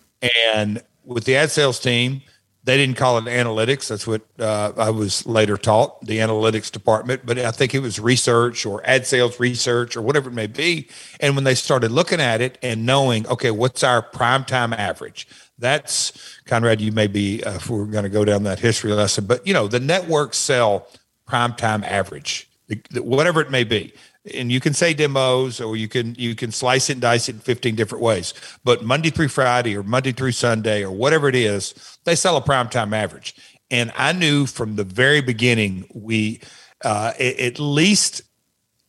And 0.46 0.84
with 1.10 1.26
the 1.26 1.36
ad 1.36 1.52
sales 1.52 1.80
team, 1.80 2.22
they 2.64 2.78
didn't 2.78 2.98
call 2.98 3.18
it 3.18 3.26
analytics. 3.26 3.88
That's 3.88 4.06
what 4.06 4.22
uh, 4.38 4.74
I 4.78 4.90
was 4.92 5.26
later 5.26 5.58
taught, 5.58 6.06
the 6.06 6.20
analytics 6.20 6.72
department. 6.72 7.26
But 7.26 7.40
I 7.40 7.52
think 7.52 7.74
it 7.74 7.80
was 7.80 8.00
research 8.00 8.66
or 8.66 8.86
ad 8.86 9.08
sales 9.08 9.40
research 9.40 9.98
or 9.98 10.02
whatever 10.02 10.30
it 10.30 10.34
may 10.34 10.48
be. 10.48 10.88
And 11.20 11.36
when 11.36 11.46
they 11.46 11.56
started 11.56 11.92
looking 11.92 12.20
at 12.20 12.42
it 12.42 12.58
and 12.62 12.86
knowing, 12.86 13.26
okay, 13.28 13.50
what's 13.50 13.84
our 13.84 14.02
prime 14.02 14.44
time 14.44 14.74
average? 14.74 15.28
That's 15.58 16.14
Conrad. 16.46 16.80
You 16.80 16.92
may 16.92 17.08
be 17.08 17.44
uh, 17.44 17.56
if 17.56 17.70
we're 17.70 17.86
going 17.86 18.04
to 18.04 18.10
go 18.10 18.24
down 18.24 18.44
that 18.44 18.60
history 18.60 18.92
lesson, 18.94 19.26
but 19.26 19.46
you 19.48 19.54
know 19.54 19.68
the 19.68 19.80
networks 19.80 20.38
sell 20.38 20.88
prime 21.26 21.54
time 21.54 21.84
average, 21.84 22.50
the, 22.68 22.82
the, 22.92 23.04
whatever 23.04 23.42
it 23.42 23.52
may 23.52 23.64
be 23.64 23.94
and 24.34 24.52
you 24.52 24.60
can 24.60 24.74
say 24.74 24.94
demos 24.94 25.62
or 25.62 25.76
you 25.76 25.88
can 25.88 26.16
you 26.16 26.36
can 26.36 26.52
slice 26.52 26.90
it 26.90 26.94
and 26.94 27.02
dice 27.02 27.30
it 27.30 27.36
in 27.36 27.42
15 27.42 27.76
different 27.76 28.04
ways. 28.04 28.34
But 28.64 28.84
monday 28.84 29.10
through 29.10 29.30
friday 29.30 29.76
or 29.76 29.84
monday 29.84 30.12
through 30.12 30.34
sunday 30.34 30.84
or 30.84 30.92
whatever 30.92 31.30
it 31.30 31.36
is 31.36 31.98
they 32.04 32.16
sell 32.16 32.38
a 32.38 32.42
primetime 32.42 32.94
average. 32.94 33.36
And 33.72 33.92
i 33.96 34.12
knew 34.12 34.46
from 34.46 34.76
the 34.76 34.84
very 34.84 35.22
beginning 35.22 35.88
we 35.94 36.42
uh, 36.84 37.14
at 37.20 37.60
least 37.60 38.22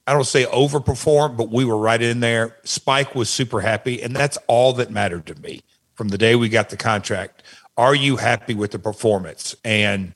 i 0.07 0.13
don't 0.13 0.25
say 0.25 0.45
overperform 0.47 1.37
but 1.37 1.51
we 1.51 1.65
were 1.65 1.79
right 1.79 2.03
in 2.03 2.21
there. 2.21 2.57
Spike 2.65 3.15
was 3.15 3.31
super 3.31 3.61
happy 3.61 4.03
and 4.03 4.15
that's 4.15 4.39
all 4.47 4.73
that 4.75 4.91
mattered 4.91 5.27
to 5.27 5.41
me 5.41 5.63
from 5.95 6.09
the 6.09 6.19
day 6.19 6.35
we 6.35 6.49
got 6.49 6.71
the 6.71 6.77
contract. 6.77 7.43
Are 7.77 7.95
you 7.95 8.17
happy 8.17 8.55
with 8.55 8.73
the 8.73 8.79
performance? 8.79 9.55
And 9.65 10.15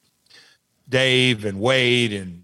dave 0.89 1.45
and 1.45 1.61
wade 1.61 2.12
and 2.12 2.44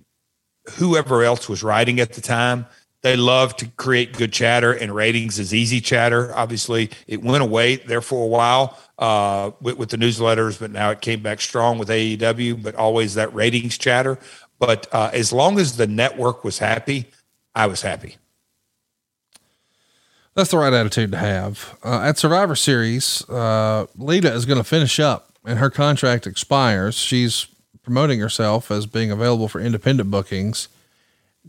whoever 0.72 1.22
else 1.22 1.48
was 1.48 1.62
writing 1.62 2.00
at 2.00 2.12
the 2.12 2.20
time. 2.20 2.66
They 3.02 3.16
love 3.16 3.56
to 3.56 3.66
create 3.66 4.12
good 4.12 4.32
chatter, 4.32 4.72
and 4.72 4.94
ratings 4.94 5.38
is 5.38 5.54
easy 5.54 5.80
chatter. 5.80 6.34
Obviously, 6.36 6.90
it 7.06 7.22
went 7.22 7.42
away 7.42 7.76
there 7.76 8.02
for 8.02 8.24
a 8.24 8.26
while 8.26 8.78
uh, 8.98 9.52
with, 9.62 9.78
with, 9.78 9.88
the 9.88 9.96
newsletters, 9.96 10.60
but 10.60 10.70
now 10.70 10.90
it 10.90 11.00
came 11.00 11.22
back 11.22 11.40
strong 11.40 11.78
with 11.78 11.88
AEW. 11.88 12.62
But 12.62 12.74
always 12.74 13.14
that 13.14 13.32
ratings 13.32 13.78
chatter. 13.78 14.18
But 14.58 14.86
uh, 14.92 15.10
as 15.14 15.32
long 15.32 15.58
as 15.58 15.78
the 15.78 15.86
network 15.86 16.44
was 16.44 16.58
happy, 16.58 17.06
I 17.54 17.66
was 17.66 17.80
happy. 17.80 18.18
That's 20.34 20.50
the 20.50 20.58
right 20.58 20.72
attitude 20.72 21.10
to 21.12 21.18
have. 21.18 21.78
Uh, 21.82 22.02
at 22.02 22.18
Survivor 22.18 22.54
Series, 22.54 23.28
uh, 23.30 23.86
Lita 23.96 24.32
is 24.32 24.44
going 24.44 24.58
to 24.58 24.64
finish 24.64 25.00
up, 25.00 25.32
and 25.44 25.58
her 25.58 25.70
contract 25.70 26.26
expires. 26.26 26.96
She's 26.96 27.46
promoting 27.90 28.20
herself 28.20 28.70
as 28.70 28.86
being 28.86 29.10
available 29.10 29.48
for 29.48 29.60
independent 29.60 30.12
bookings. 30.12 30.68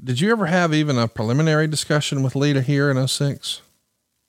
Did 0.03 0.19
you 0.19 0.31
ever 0.31 0.47
have 0.47 0.73
even 0.73 0.97
a 0.97 1.07
preliminary 1.07 1.67
discussion 1.67 2.23
with 2.23 2.35
Lita 2.35 2.63
here 2.63 2.89
in 2.89 3.07
06? 3.07 3.61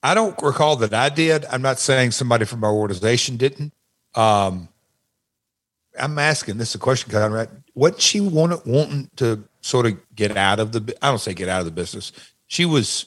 I 0.03 0.13
don't 0.13 0.39
recall 0.43 0.77
that 0.77 0.93
I 0.93 1.09
did. 1.09 1.47
I'm 1.47 1.63
not 1.63 1.79
saying 1.79 2.11
somebody 2.11 2.45
from 2.45 2.65
our 2.65 2.73
organization 2.75 3.39
didn't. 3.39 3.73
Um, 4.15 4.69
I'm 5.99 6.19
asking 6.19 6.59
this 6.59 6.71
is 6.71 6.75
a 6.75 6.79
question, 6.79 7.11
Conrad. 7.11 7.49
What 7.73 7.99
she 8.03 8.21
wanted 8.21 8.61
wanting 8.67 9.09
to 9.17 9.43
sort 9.63 9.87
of 9.87 9.99
get 10.15 10.37
out 10.37 10.61
of 10.61 10.73
the 10.73 10.95
I 11.01 11.09
don't 11.09 11.19
say 11.19 11.33
get 11.33 11.49
out 11.49 11.61
of 11.61 11.65
the 11.65 11.71
business. 11.71 12.13
She 12.47 12.67
was 12.67 13.07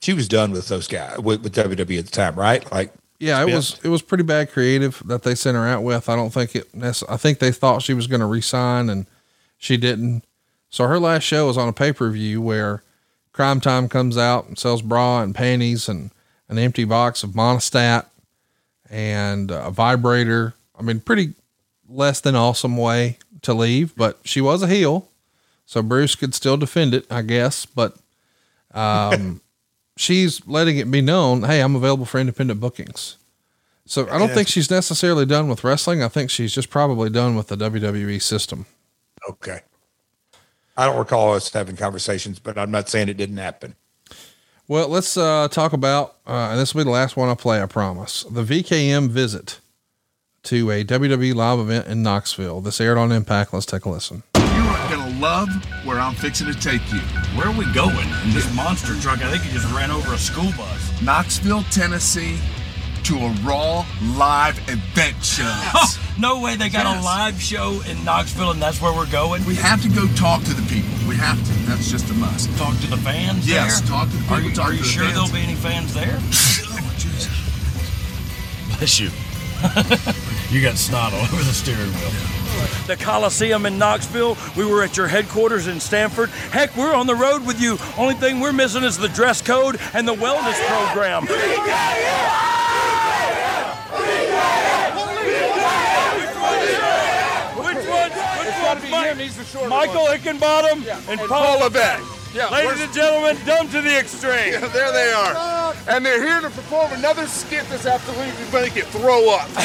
she 0.00 0.12
was 0.12 0.26
done 0.26 0.50
with 0.50 0.66
those 0.66 0.88
guys 0.88 1.18
with, 1.20 1.42
with 1.42 1.54
WWE 1.54 2.00
at 2.00 2.06
the 2.06 2.10
time, 2.10 2.34
right? 2.34 2.68
Like 2.72 2.92
yeah, 3.18 3.42
it 3.42 3.52
was 3.52 3.80
it 3.82 3.88
was 3.88 4.02
pretty 4.02 4.24
bad 4.24 4.52
creative 4.52 5.02
that 5.06 5.22
they 5.24 5.34
sent 5.34 5.56
her 5.56 5.66
out 5.66 5.82
with. 5.82 6.08
I 6.08 6.16
don't 6.16 6.30
think 6.30 6.54
it. 6.54 6.68
I 7.08 7.16
think 7.16 7.38
they 7.38 7.50
thought 7.50 7.82
she 7.82 7.94
was 7.94 8.06
going 8.06 8.20
to 8.20 8.26
resign 8.26 8.88
and 8.88 9.06
she 9.56 9.76
didn't. 9.76 10.24
So 10.70 10.86
her 10.86 11.00
last 11.00 11.24
show 11.24 11.46
was 11.46 11.58
on 11.58 11.68
a 11.68 11.72
pay 11.72 11.92
per 11.92 12.10
view 12.10 12.40
where 12.40 12.82
Crime 13.32 13.60
Time 13.60 13.88
comes 13.88 14.16
out 14.16 14.46
and 14.46 14.58
sells 14.58 14.82
bra 14.82 15.22
and 15.22 15.34
panties 15.34 15.88
and 15.88 16.10
an 16.48 16.58
empty 16.58 16.84
box 16.84 17.22
of 17.22 17.30
Monistat 17.30 18.06
and 18.90 19.50
a 19.50 19.70
vibrator. 19.70 20.54
I 20.78 20.82
mean, 20.82 21.00
pretty 21.00 21.34
less 21.88 22.20
than 22.20 22.36
awesome 22.36 22.76
way 22.76 23.18
to 23.42 23.52
leave, 23.52 23.96
but 23.96 24.18
she 24.24 24.40
was 24.40 24.62
a 24.62 24.68
heel, 24.68 25.08
so 25.66 25.82
Bruce 25.82 26.14
could 26.14 26.34
still 26.34 26.56
defend 26.56 26.94
it, 26.94 27.06
I 27.10 27.22
guess. 27.22 27.66
But 27.66 27.96
um, 28.72 29.40
she's 29.98 30.46
letting 30.46 30.78
it 30.78 30.90
be 30.90 31.00
known, 31.00 31.42
hey, 31.42 31.60
I'm 31.60 31.74
available 31.76 32.06
for 32.06 32.18
independent 32.18 32.60
bookings. 32.60 33.16
So 33.84 34.08
I 34.10 34.18
don't 34.18 34.30
think 34.30 34.48
she's 34.48 34.70
necessarily 34.70 35.24
done 35.24 35.48
with 35.48 35.64
wrestling. 35.64 36.02
I 36.02 36.08
think 36.08 36.30
she's 36.30 36.52
just 36.52 36.68
probably 36.68 37.08
done 37.08 37.36
with 37.36 37.48
the 37.48 37.56
WWE 37.56 38.20
system. 38.20 38.66
Okay. 39.28 39.60
I 40.76 40.84
don't 40.84 40.98
recall 40.98 41.34
us 41.34 41.50
having 41.50 41.74
conversations, 41.74 42.38
but 42.38 42.58
I'm 42.58 42.70
not 42.70 42.88
saying 42.88 43.08
it 43.08 43.16
didn't 43.16 43.38
happen. 43.38 43.74
Well, 44.68 44.88
let's 44.88 45.16
uh, 45.16 45.48
talk 45.48 45.72
about, 45.72 46.18
uh, 46.26 46.48
and 46.50 46.60
this 46.60 46.74
will 46.74 46.80
be 46.80 46.84
the 46.84 46.90
last 46.90 47.16
one 47.16 47.30
I 47.30 47.34
play, 47.34 47.62
I 47.62 47.66
promise. 47.66 48.24
The 48.24 48.44
VKM 48.44 49.08
visit 49.08 49.58
to 50.44 50.70
a 50.70 50.84
WWE 50.84 51.34
live 51.34 51.58
event 51.58 51.86
in 51.88 52.02
Knoxville. 52.02 52.60
This 52.60 52.80
aired 52.80 52.98
on 52.98 53.10
Impact. 53.10 53.54
Let's 53.54 53.66
take 53.66 53.86
a 53.86 53.88
listen 53.88 54.22
gonna 54.88 55.18
love 55.20 55.48
where 55.84 56.00
I'm 56.00 56.14
fixing 56.14 56.46
to 56.46 56.54
take 56.54 56.80
you. 56.92 57.00
Where 57.36 57.48
are 57.48 57.56
we 57.56 57.70
going? 57.72 58.08
In 58.24 58.32
this 58.32 58.52
monster 58.54 58.94
truck, 59.00 59.22
I 59.22 59.30
think 59.30 59.42
he 59.42 59.52
just 59.52 59.70
ran 59.72 59.90
over 59.90 60.14
a 60.14 60.18
school 60.18 60.50
bus. 60.56 61.02
Knoxville, 61.02 61.62
Tennessee, 61.70 62.38
to 63.04 63.16
a 63.16 63.30
Raw 63.42 63.84
live 64.16 64.58
event 64.68 65.22
show. 65.22 65.52
no 66.18 66.40
way 66.40 66.56
they 66.56 66.68
got 66.68 66.84
yes. 66.84 67.02
a 67.02 67.04
live 67.04 67.40
show 67.40 67.80
in 67.88 68.02
Knoxville 68.04 68.50
and 68.50 68.62
that's 68.62 68.80
where 68.80 68.92
we're 68.92 69.10
going? 69.10 69.44
We 69.44 69.54
have 69.56 69.82
to 69.82 69.88
go 69.88 70.06
talk 70.14 70.42
to 70.44 70.54
the 70.54 70.66
people. 70.68 70.90
We 71.08 71.16
have 71.16 71.38
to. 71.38 71.52
That's 71.66 71.90
just 71.90 72.10
a 72.10 72.14
must. 72.14 72.50
Talk 72.58 72.78
to 72.80 72.86
the 72.86 72.96
fans 72.98 73.48
yes, 73.48 73.80
there? 73.80 73.90
talk 73.90 74.08
to 74.10 74.16
the 74.16 74.22
people. 74.22 74.36
Are 74.36 74.40
you, 74.40 74.60
are 74.60 74.72
you 74.72 74.78
the 74.78 74.84
sure 74.84 75.04
fans. 75.04 75.14
there'll 75.14 75.32
be 75.32 75.40
any 75.40 75.54
fans 75.54 75.94
there? 75.94 76.16
oh, 76.20 76.94
Jesus. 76.98 78.76
Bless 78.76 79.00
you. 79.00 79.10
you 80.50 80.62
got 80.62 80.76
snot 80.76 81.12
all 81.12 81.20
over 81.20 81.42
the 81.42 81.52
steering 81.52 81.90
wheel. 81.90 82.10
The 82.86 82.96
Coliseum 82.96 83.66
in 83.66 83.78
Knoxville. 83.78 84.36
We 84.56 84.64
were 84.64 84.82
at 84.82 84.96
your 84.96 85.08
headquarters 85.08 85.66
in 85.66 85.80
Stamford. 85.80 86.30
Heck, 86.30 86.76
we're 86.76 86.94
on 86.94 87.06
the 87.06 87.14
road 87.14 87.46
with 87.46 87.60
you. 87.60 87.76
Only 87.96 88.14
thing 88.14 88.40
we're 88.40 88.52
missing 88.52 88.84
is 88.84 88.96
the 88.96 89.08
dress 89.08 89.42
code 89.42 89.80
and 89.92 90.06
the 90.06 90.14
wellness 90.14 90.58
program. 90.66 91.26
Michael 99.68 100.06
Hickenbottom 100.06 100.84
yeah. 100.84 101.00
and, 101.08 101.20
and 101.20 101.28
Paul 101.28 101.60
Levesque. 101.60 102.17
Yeah, 102.34 102.48
Ladies 102.50 102.82
and 102.82 102.92
gentlemen, 102.92 103.36
dumb 103.46 103.68
to 103.70 103.80
the 103.80 103.98
extreme. 103.98 104.52
Yeah, 104.52 104.66
there 104.68 104.92
they 104.92 105.12
are. 105.12 105.74
and 105.88 106.04
they're 106.04 106.22
here 106.22 106.40
to 106.42 106.50
perform 106.50 106.92
another 106.92 107.26
skit 107.26 107.64
this 107.68 107.86
afternoon. 107.86 108.32
You're 108.38 108.50
going 108.52 108.68
to 108.68 108.74
get 108.74 108.86
throw 108.88 109.30
up. 109.30 109.48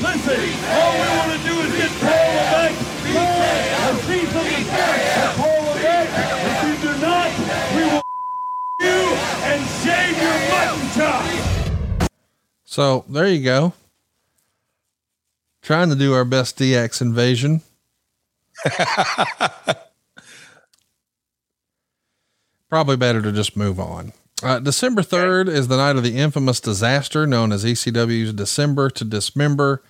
Listen, 0.00 0.38
all 0.70 0.92
we 0.94 1.08
want 1.18 1.32
to 1.32 1.38
do 1.42 1.54
is 1.58 1.76
get 1.76 1.90
Paul 2.00 2.28
Levesque 2.34 2.98
a 3.88 3.94
piece 4.06 4.28
of 4.28 4.44
the 4.44 4.62
cake. 4.70 5.08
Paul 5.36 5.62
Levesque, 5.64 6.14
if 6.46 6.58
you 6.68 6.74
do 6.88 6.92
not, 7.00 7.30
we 7.74 7.82
will 7.82 8.02
you 8.80 9.00
and 9.42 9.60
shave 9.82 10.16
your 10.22 10.38
mutton 10.50 10.88
chop. 10.94 12.10
So 12.64 13.04
there 13.08 13.26
you 13.26 13.42
go. 13.42 13.72
Trying 15.62 15.88
to 15.88 15.96
do 15.96 16.14
our 16.14 16.24
best 16.24 16.58
DX 16.58 17.02
invasion. 17.02 17.62
Probably 22.68 22.96
better 22.96 23.22
to 23.22 23.32
just 23.32 23.56
move 23.56 23.80
on. 23.80 24.12
Uh, 24.42 24.58
December 24.60 25.02
3rd 25.02 25.48
is 25.48 25.68
the 25.68 25.76
night 25.76 25.96
of 25.96 26.02
the 26.02 26.16
infamous 26.16 26.60
disaster 26.60 27.26
known 27.26 27.50
as 27.50 27.64
ECW's 27.64 28.32
December 28.32 28.88
to 28.90 29.04
Dismember. 29.04 29.82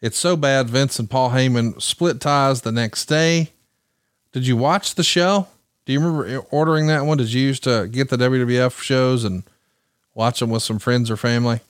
It's 0.00 0.18
so 0.18 0.36
bad, 0.36 0.68
Vince 0.68 0.98
and 0.98 1.08
Paul 1.08 1.30
Heyman 1.30 1.80
split 1.80 2.20
ties 2.20 2.62
the 2.62 2.72
next 2.72 3.06
day. 3.06 3.52
Did 4.32 4.46
you 4.46 4.56
watch 4.56 4.96
the 4.96 5.04
show? 5.04 5.46
Do 5.86 5.92
you 5.92 6.00
remember 6.00 6.38
ordering 6.50 6.88
that 6.88 7.06
one? 7.06 7.18
Did 7.18 7.32
you 7.32 7.42
used 7.42 7.64
to 7.64 7.88
get 7.88 8.08
the 8.08 8.16
WWF 8.16 8.80
shows 8.80 9.22
and 9.22 9.44
watch 10.14 10.40
them 10.40 10.50
with 10.50 10.62
some 10.62 10.78
friends 10.78 11.10
or 11.10 11.16
family? 11.16 11.60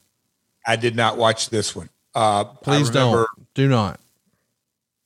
I 0.66 0.76
did 0.76 0.96
not 0.96 1.18
watch 1.18 1.50
this 1.50 1.76
one. 1.76 1.90
Uh, 2.14 2.44
Please 2.44 2.90
don't. 2.90 3.28
Do 3.54 3.68
not. 3.68 4.00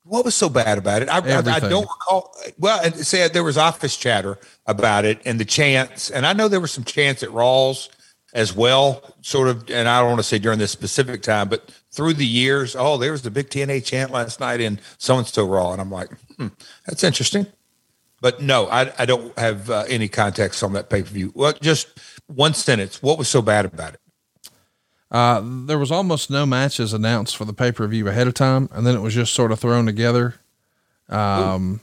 What 0.08 0.24
was 0.24 0.34
so 0.34 0.48
bad 0.48 0.78
about 0.78 1.02
it? 1.02 1.08
I, 1.08 1.18
I, 1.18 1.38
I 1.38 1.60
don't 1.60 1.82
recall. 1.82 2.34
Well, 2.58 2.80
and 2.82 2.94
say 2.94 3.28
there 3.28 3.44
was 3.44 3.58
office 3.58 3.96
chatter 3.96 4.38
about 4.66 5.04
it 5.04 5.20
and 5.26 5.38
the 5.38 5.44
chants, 5.44 6.10
and 6.10 6.26
I 6.26 6.32
know 6.32 6.48
there 6.48 6.60
was 6.60 6.72
some 6.72 6.84
chants 6.84 7.22
at 7.22 7.28
Rawls 7.28 7.90
as 8.32 8.54
well, 8.54 9.14
sort 9.20 9.48
of. 9.48 9.70
And 9.70 9.86
I 9.86 10.00
don't 10.00 10.08
want 10.08 10.20
to 10.20 10.24
say 10.24 10.38
during 10.38 10.58
this 10.58 10.70
specific 10.70 11.22
time, 11.22 11.48
but 11.48 11.70
through 11.92 12.14
the 12.14 12.26
years, 12.26 12.74
oh, 12.74 12.96
there 12.96 13.12
was 13.12 13.22
the 13.22 13.30
big 13.30 13.50
TNA 13.50 13.84
chant 13.84 14.10
last 14.10 14.40
night 14.40 14.60
in 14.60 14.80
so 14.96 15.18
and 15.18 15.26
so 15.26 15.46
Raw, 15.46 15.72
and 15.72 15.80
I'm 15.80 15.90
like, 15.90 16.08
hmm, 16.36 16.48
that's 16.86 17.04
interesting. 17.04 17.46
But 18.20 18.42
no, 18.42 18.66
I, 18.68 18.92
I 18.98 19.04
don't 19.04 19.38
have 19.38 19.70
uh, 19.70 19.84
any 19.88 20.08
context 20.08 20.62
on 20.62 20.72
that 20.72 20.90
pay 20.90 21.02
per 21.02 21.08
view. 21.08 21.32
Well, 21.34 21.52
just 21.60 21.88
one 22.26 22.54
sentence. 22.54 23.02
What 23.02 23.18
was 23.18 23.28
so 23.28 23.42
bad 23.42 23.64
about 23.66 23.94
it? 23.94 24.00
Uh, 25.10 25.40
there 25.44 25.78
was 25.78 25.90
almost 25.90 26.28
no 26.30 26.44
matches 26.44 26.92
announced 26.92 27.36
for 27.36 27.44
the 27.46 27.52
pay 27.54 27.72
per 27.72 27.86
view 27.86 28.06
ahead 28.08 28.26
of 28.26 28.34
time, 28.34 28.68
and 28.72 28.86
then 28.86 28.94
it 28.94 29.00
was 29.00 29.14
just 29.14 29.32
sort 29.34 29.50
of 29.52 29.58
thrown 29.58 29.86
together. 29.86 30.34
Um, 31.08 31.80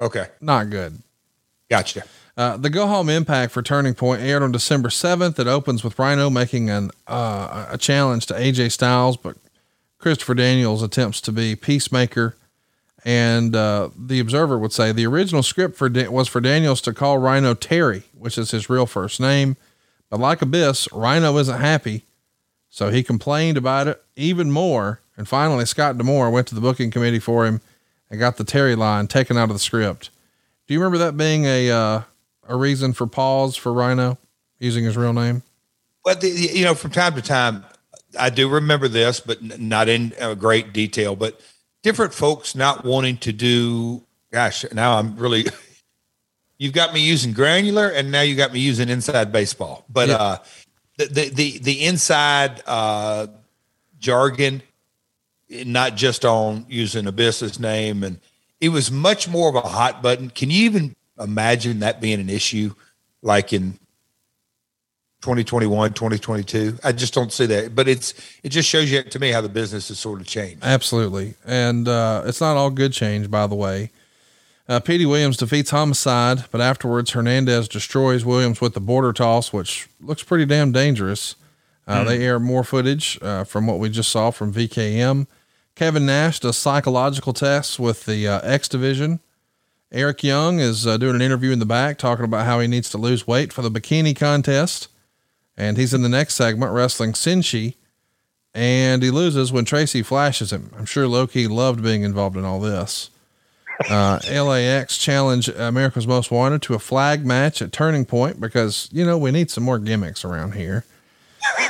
Okay, 0.00 0.26
not 0.40 0.70
good. 0.70 0.98
gotcha. 1.68 2.04
Uh, 2.36 2.56
the 2.56 2.70
Go 2.70 2.86
Home 2.86 3.08
Impact 3.08 3.50
for 3.52 3.62
Turning 3.62 3.94
Point 3.94 4.22
aired 4.22 4.44
on 4.44 4.52
December 4.52 4.90
7th. 4.90 5.40
It 5.40 5.48
opens 5.48 5.82
with 5.82 5.98
Rhino 5.98 6.30
making 6.30 6.70
an 6.70 6.92
uh, 7.08 7.66
a 7.70 7.76
challenge 7.78 8.26
to 8.26 8.34
AJ 8.34 8.70
Styles, 8.70 9.16
but 9.16 9.36
Christopher 9.98 10.34
Daniels 10.34 10.82
attempts 10.84 11.20
to 11.22 11.32
be 11.32 11.56
peacemaker. 11.56 12.36
And 13.04 13.56
uh, 13.56 13.90
the 13.98 14.20
Observer 14.20 14.56
would 14.56 14.72
say 14.72 14.92
the 14.92 15.06
original 15.06 15.42
script 15.42 15.76
for 15.76 15.88
Da- 15.88 16.08
was 16.08 16.28
for 16.28 16.40
Daniels 16.40 16.80
to 16.82 16.92
call 16.92 17.18
Rhino 17.18 17.54
Terry, 17.54 18.04
which 18.16 18.38
is 18.38 18.52
his 18.52 18.70
real 18.70 18.86
first 18.86 19.18
name. 19.18 19.56
But 20.10 20.20
like 20.20 20.42
Abyss, 20.42 20.88
Rhino 20.92 21.36
isn't 21.38 21.60
happy, 21.60 22.04
so 22.68 22.90
he 22.90 23.02
complained 23.02 23.56
about 23.56 23.88
it 23.88 24.02
even 24.16 24.50
more. 24.50 25.00
And 25.16 25.28
finally, 25.28 25.66
Scott 25.66 25.98
D'Amore 25.98 26.30
went 26.30 26.46
to 26.48 26.54
the 26.54 26.60
booking 26.60 26.90
committee 26.90 27.18
for 27.18 27.44
him 27.44 27.60
and 28.10 28.20
got 28.20 28.36
the 28.36 28.44
Terry 28.44 28.74
line 28.74 29.06
taken 29.06 29.36
out 29.36 29.50
of 29.50 29.54
the 29.54 29.58
script. 29.58 30.10
Do 30.66 30.74
you 30.74 30.80
remember 30.80 30.98
that 30.98 31.16
being 31.16 31.44
a 31.44 31.70
uh, 31.70 32.02
a 32.48 32.56
reason 32.56 32.92
for 32.92 33.06
pause 33.06 33.56
for 33.56 33.72
Rhino 33.72 34.18
using 34.58 34.84
his 34.84 34.96
real 34.96 35.12
name? 35.12 35.42
Well, 36.04 36.16
the, 36.16 36.28
you 36.28 36.64
know, 36.64 36.74
from 36.74 36.90
time 36.90 37.14
to 37.14 37.22
time, 37.22 37.64
I 38.18 38.30
do 38.30 38.48
remember 38.48 38.88
this, 38.88 39.20
but 39.20 39.42
not 39.60 39.88
in 39.88 40.14
great 40.38 40.72
detail. 40.72 41.16
But 41.16 41.40
different 41.82 42.14
folks 42.14 42.54
not 42.54 42.84
wanting 42.84 43.18
to 43.18 43.32
do. 43.32 44.04
Gosh, 44.32 44.64
now 44.72 44.98
I'm 44.98 45.16
really. 45.16 45.46
You've 46.58 46.72
got 46.72 46.92
me 46.92 47.00
using 47.00 47.32
granular, 47.32 47.88
and 47.88 48.10
now 48.10 48.22
you 48.22 48.34
got 48.34 48.52
me 48.52 48.58
using 48.60 48.88
inside 48.88 49.30
baseball. 49.32 49.84
But 49.88 50.08
Yeah. 50.08 50.16
uh, 50.16 50.38
the, 50.96 51.04
the 51.06 51.28
the 51.28 51.58
the 51.58 51.84
inside 51.86 52.62
uh, 52.66 53.28
jargon, 54.00 54.62
not 55.48 55.94
just 55.94 56.24
on 56.24 56.66
using 56.68 57.06
Abyss's 57.06 57.60
name, 57.60 58.02
and 58.02 58.18
it 58.60 58.70
was 58.70 58.90
much 58.90 59.28
more 59.28 59.48
of 59.48 59.54
a 59.54 59.60
hot 59.60 60.02
button. 60.02 60.30
Can 60.30 60.50
you 60.50 60.64
even 60.64 60.96
imagine 61.20 61.78
that 61.80 62.00
being 62.00 62.20
an 62.20 62.28
issue, 62.28 62.74
like 63.22 63.52
in 63.52 63.78
2021 65.20 65.92
2022 65.94 66.78
i 66.84 66.92
just 66.92 67.12
don't 67.12 67.32
see 67.32 67.44
that 67.44 67.74
but 67.74 67.88
it's 67.88 68.14
it 68.44 68.50
just 68.50 68.68
shows 68.68 68.88
you 68.88 69.02
to 69.02 69.18
me 69.18 69.30
how 69.32 69.40
the 69.40 69.48
business 69.48 69.88
has 69.88 69.98
sort 69.98 70.20
of 70.20 70.28
changed 70.28 70.62
Absolutely. 70.62 71.34
And 71.44 71.88
uh, 71.88 72.22
it's 72.24 72.40
not 72.40 72.56
all 72.56 72.70
good 72.70 72.92
change, 72.92 73.28
by 73.28 73.48
the 73.48 73.56
way. 73.56 73.90
Uh, 74.68 74.78
Petey 74.80 75.06
Williams 75.06 75.38
defeats 75.38 75.70
Homicide, 75.70 76.44
but 76.50 76.60
afterwards 76.60 77.12
Hernandez 77.12 77.68
destroys 77.68 78.24
Williams 78.24 78.60
with 78.60 78.74
the 78.74 78.80
border 78.80 79.14
toss, 79.14 79.50
which 79.52 79.88
looks 80.00 80.22
pretty 80.22 80.44
damn 80.44 80.72
dangerous. 80.72 81.36
Uh, 81.86 82.04
They 82.04 82.22
air 82.22 82.38
more 82.38 82.64
footage 82.64 83.18
uh, 83.22 83.44
from 83.44 83.66
what 83.66 83.78
we 83.78 83.88
just 83.88 84.10
saw 84.10 84.30
from 84.30 84.52
VKM. 84.52 85.26
Kevin 85.74 86.04
Nash 86.04 86.40
does 86.40 86.58
psychological 86.58 87.32
tests 87.32 87.78
with 87.78 88.04
the 88.04 88.28
uh, 88.28 88.40
X 88.42 88.68
Division. 88.68 89.20
Eric 89.90 90.22
Young 90.22 90.58
is 90.60 90.86
uh, 90.86 90.98
doing 90.98 91.14
an 91.14 91.22
interview 91.22 91.50
in 91.50 91.60
the 91.60 91.64
back 91.64 91.96
talking 91.96 92.26
about 92.26 92.44
how 92.44 92.60
he 92.60 92.66
needs 92.66 92.90
to 92.90 92.98
lose 92.98 93.26
weight 93.26 93.54
for 93.54 93.62
the 93.62 93.70
bikini 93.70 94.14
contest. 94.14 94.88
And 95.56 95.78
he's 95.78 95.94
in 95.94 96.02
the 96.02 96.10
next 96.10 96.34
segment 96.34 96.72
wrestling 96.72 97.12
Sonjay 97.14 97.74
and 98.54 99.02
he 99.02 99.10
loses 99.10 99.50
when 99.52 99.64
Tracy 99.64 100.02
flashes 100.02 100.52
him. 100.52 100.70
I'm 100.76 100.84
sure 100.84 101.06
Loki 101.08 101.46
loved 101.46 101.82
being 101.82 102.02
involved 102.02 102.36
in 102.36 102.44
all 102.44 102.60
this. 102.60 103.08
Uh, 103.88 104.18
LAX 104.28 104.98
challenge 104.98 105.48
America's 105.48 106.06
Most 106.06 106.30
Wanted 106.30 106.62
to 106.62 106.74
a 106.74 106.78
flag 106.78 107.24
match 107.24 107.62
at 107.62 107.72
Turning 107.72 108.04
Point 108.04 108.40
because, 108.40 108.88
you 108.92 109.04
know, 109.04 109.16
we 109.16 109.30
need 109.30 109.50
some 109.50 109.64
more 109.64 109.78
gimmicks 109.78 110.24
around 110.24 110.54
here. 110.54 110.84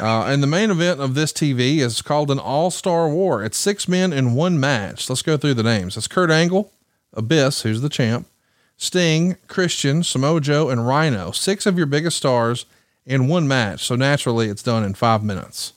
Uh, 0.00 0.24
and 0.24 0.42
the 0.42 0.46
main 0.46 0.70
event 0.70 1.00
of 1.00 1.14
this 1.14 1.32
TV 1.32 1.78
is 1.78 2.02
called 2.02 2.30
an 2.30 2.38
All 2.38 2.70
Star 2.70 3.08
War. 3.08 3.44
It's 3.44 3.58
six 3.58 3.86
men 3.88 4.12
in 4.12 4.34
one 4.34 4.58
match. 4.58 5.08
Let's 5.08 5.22
go 5.22 5.36
through 5.36 5.54
the 5.54 5.62
names. 5.62 5.96
It's 5.96 6.06
Kurt 6.06 6.30
Angle, 6.30 6.72
Abyss, 7.14 7.62
who's 7.62 7.80
the 7.80 7.88
champ, 7.88 8.26
Sting, 8.76 9.36
Christian, 9.46 10.02
Samoa 10.02 10.40
Joe, 10.40 10.70
and 10.70 10.86
Rhino. 10.86 11.30
Six 11.32 11.66
of 11.66 11.76
your 11.76 11.86
biggest 11.86 12.16
stars 12.16 12.64
in 13.04 13.28
one 13.28 13.46
match. 13.48 13.84
So 13.84 13.96
naturally, 13.96 14.48
it's 14.48 14.62
done 14.62 14.84
in 14.84 14.94
five 14.94 15.22
minutes. 15.22 15.72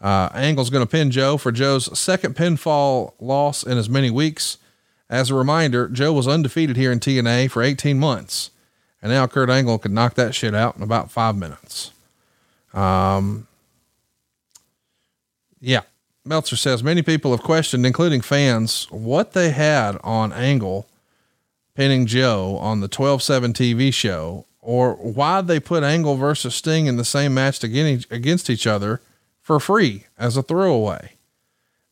Uh, 0.00 0.28
Angle's 0.34 0.70
going 0.70 0.84
to 0.84 0.90
pin 0.90 1.10
Joe 1.10 1.36
for 1.36 1.52
Joe's 1.52 1.96
second 1.98 2.34
pinfall 2.34 3.12
loss 3.20 3.62
in 3.62 3.78
as 3.78 3.88
many 3.88 4.10
weeks. 4.10 4.58
As 5.12 5.28
a 5.28 5.34
reminder, 5.34 5.90
Joe 5.90 6.14
was 6.14 6.26
undefeated 6.26 6.78
here 6.78 6.90
in 6.90 6.98
TNA 6.98 7.50
for 7.50 7.62
18 7.62 7.98
months, 7.98 8.50
and 9.02 9.12
now 9.12 9.26
Kurt 9.26 9.50
Angle 9.50 9.78
could 9.78 9.90
knock 9.90 10.14
that 10.14 10.34
shit 10.34 10.54
out 10.54 10.74
in 10.74 10.82
about 10.82 11.10
five 11.10 11.36
minutes. 11.36 11.92
Um, 12.72 13.46
yeah. 15.60 15.82
Meltzer 16.24 16.56
says 16.56 16.82
many 16.82 17.02
people 17.02 17.32
have 17.32 17.42
questioned, 17.42 17.84
including 17.84 18.22
fans, 18.22 18.86
what 18.90 19.32
they 19.32 19.50
had 19.50 19.98
on 20.02 20.32
Angle 20.32 20.86
pinning 21.74 22.06
Joe 22.06 22.56
on 22.56 22.80
the 22.80 22.88
12 22.88 23.22
7 23.22 23.52
TV 23.52 23.92
show, 23.92 24.46
or 24.62 24.94
why 24.94 25.42
they 25.42 25.60
put 25.60 25.82
Angle 25.82 26.16
versus 26.16 26.54
Sting 26.54 26.86
in 26.86 26.96
the 26.96 27.04
same 27.04 27.34
match 27.34 27.62
against 27.62 28.48
each 28.48 28.66
other 28.66 29.02
for 29.42 29.60
free 29.60 30.04
as 30.16 30.38
a 30.38 30.42
throwaway. 30.42 31.16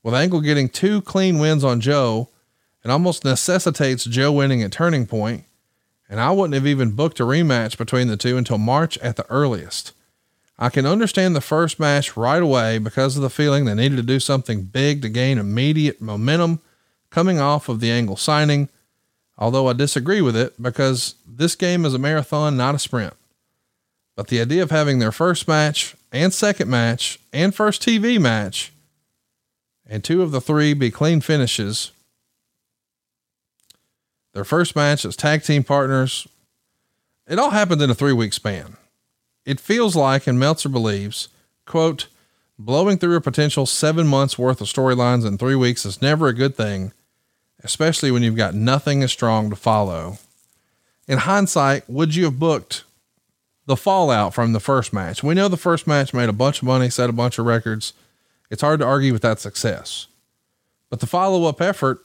With 0.02 0.14
Angle 0.14 0.40
getting 0.40 0.70
two 0.70 1.02
clean 1.02 1.38
wins 1.38 1.62
on 1.62 1.82
Joe, 1.82 2.30
it 2.84 2.90
almost 2.90 3.24
necessitates 3.24 4.04
Joe 4.04 4.32
winning 4.32 4.62
at 4.62 4.72
Turning 4.72 5.06
Point, 5.06 5.44
and 6.08 6.20
I 6.20 6.30
wouldn't 6.30 6.54
have 6.54 6.66
even 6.66 6.92
booked 6.92 7.20
a 7.20 7.24
rematch 7.24 7.76
between 7.76 8.08
the 8.08 8.16
two 8.16 8.36
until 8.36 8.58
March 8.58 8.98
at 8.98 9.16
the 9.16 9.28
earliest. 9.30 9.92
I 10.58 10.68
can 10.68 10.84
understand 10.84 11.34
the 11.34 11.40
first 11.40 11.80
match 11.80 12.16
right 12.16 12.42
away 12.42 12.78
because 12.78 13.16
of 13.16 13.22
the 13.22 13.30
feeling 13.30 13.64
they 13.64 13.74
needed 13.74 13.96
to 13.96 14.02
do 14.02 14.20
something 14.20 14.62
big 14.62 15.00
to 15.02 15.08
gain 15.08 15.38
immediate 15.38 16.02
momentum 16.02 16.60
coming 17.08 17.40
off 17.40 17.68
of 17.68 17.80
the 17.80 17.90
Angle 17.90 18.16
signing, 18.16 18.68
although 19.38 19.68
I 19.68 19.72
disagree 19.72 20.20
with 20.20 20.36
it 20.36 20.60
because 20.62 21.14
this 21.26 21.54
game 21.54 21.84
is 21.84 21.94
a 21.94 21.98
marathon, 21.98 22.56
not 22.56 22.74
a 22.74 22.78
sprint. 22.78 23.14
But 24.16 24.28
the 24.28 24.40
idea 24.40 24.62
of 24.62 24.70
having 24.70 24.98
their 24.98 25.12
first 25.12 25.48
match 25.48 25.96
and 26.12 26.32
second 26.32 26.68
match 26.68 27.18
and 27.32 27.54
first 27.54 27.82
TV 27.82 28.20
match 28.20 28.72
and 29.86 30.04
two 30.04 30.22
of 30.22 30.30
the 30.30 30.40
three 30.40 30.74
be 30.74 30.90
clean 30.90 31.20
finishes. 31.20 31.90
Their 34.32 34.44
first 34.44 34.76
match 34.76 35.04
as 35.04 35.16
tag 35.16 35.42
team 35.42 35.64
partners. 35.64 36.26
It 37.26 37.38
all 37.38 37.50
happened 37.50 37.82
in 37.82 37.90
a 37.90 37.94
three 37.94 38.12
week 38.12 38.32
span. 38.32 38.76
It 39.44 39.60
feels 39.60 39.96
like, 39.96 40.26
and 40.26 40.38
Meltzer 40.38 40.68
believes, 40.68 41.28
quote, 41.66 42.08
blowing 42.58 42.98
through 42.98 43.16
a 43.16 43.20
potential 43.20 43.66
seven 43.66 44.06
months 44.06 44.38
worth 44.38 44.60
of 44.60 44.66
storylines 44.66 45.26
in 45.26 45.38
three 45.38 45.54
weeks 45.54 45.86
is 45.86 46.02
never 46.02 46.28
a 46.28 46.34
good 46.34 46.54
thing, 46.54 46.92
especially 47.64 48.10
when 48.10 48.22
you've 48.22 48.36
got 48.36 48.54
nothing 48.54 49.02
as 49.02 49.10
strong 49.10 49.50
to 49.50 49.56
follow. 49.56 50.18
In 51.08 51.18
hindsight, 51.18 51.88
would 51.88 52.14
you 52.14 52.24
have 52.24 52.38
booked 52.38 52.84
the 53.70 53.76
fallout 53.76 54.34
from 54.34 54.52
the 54.52 54.58
first 54.58 54.92
match. 54.92 55.22
We 55.22 55.34
know 55.34 55.46
the 55.46 55.56
first 55.56 55.86
match 55.86 56.12
made 56.12 56.28
a 56.28 56.32
bunch 56.32 56.60
of 56.60 56.66
money, 56.66 56.90
set 56.90 57.08
a 57.08 57.12
bunch 57.12 57.38
of 57.38 57.46
records. 57.46 57.92
It's 58.50 58.62
hard 58.62 58.80
to 58.80 58.86
argue 58.86 59.12
with 59.12 59.22
that 59.22 59.38
success. 59.38 60.08
But 60.88 60.98
the 60.98 61.06
follow 61.06 61.44
up 61.44 61.60
effort, 61.60 62.04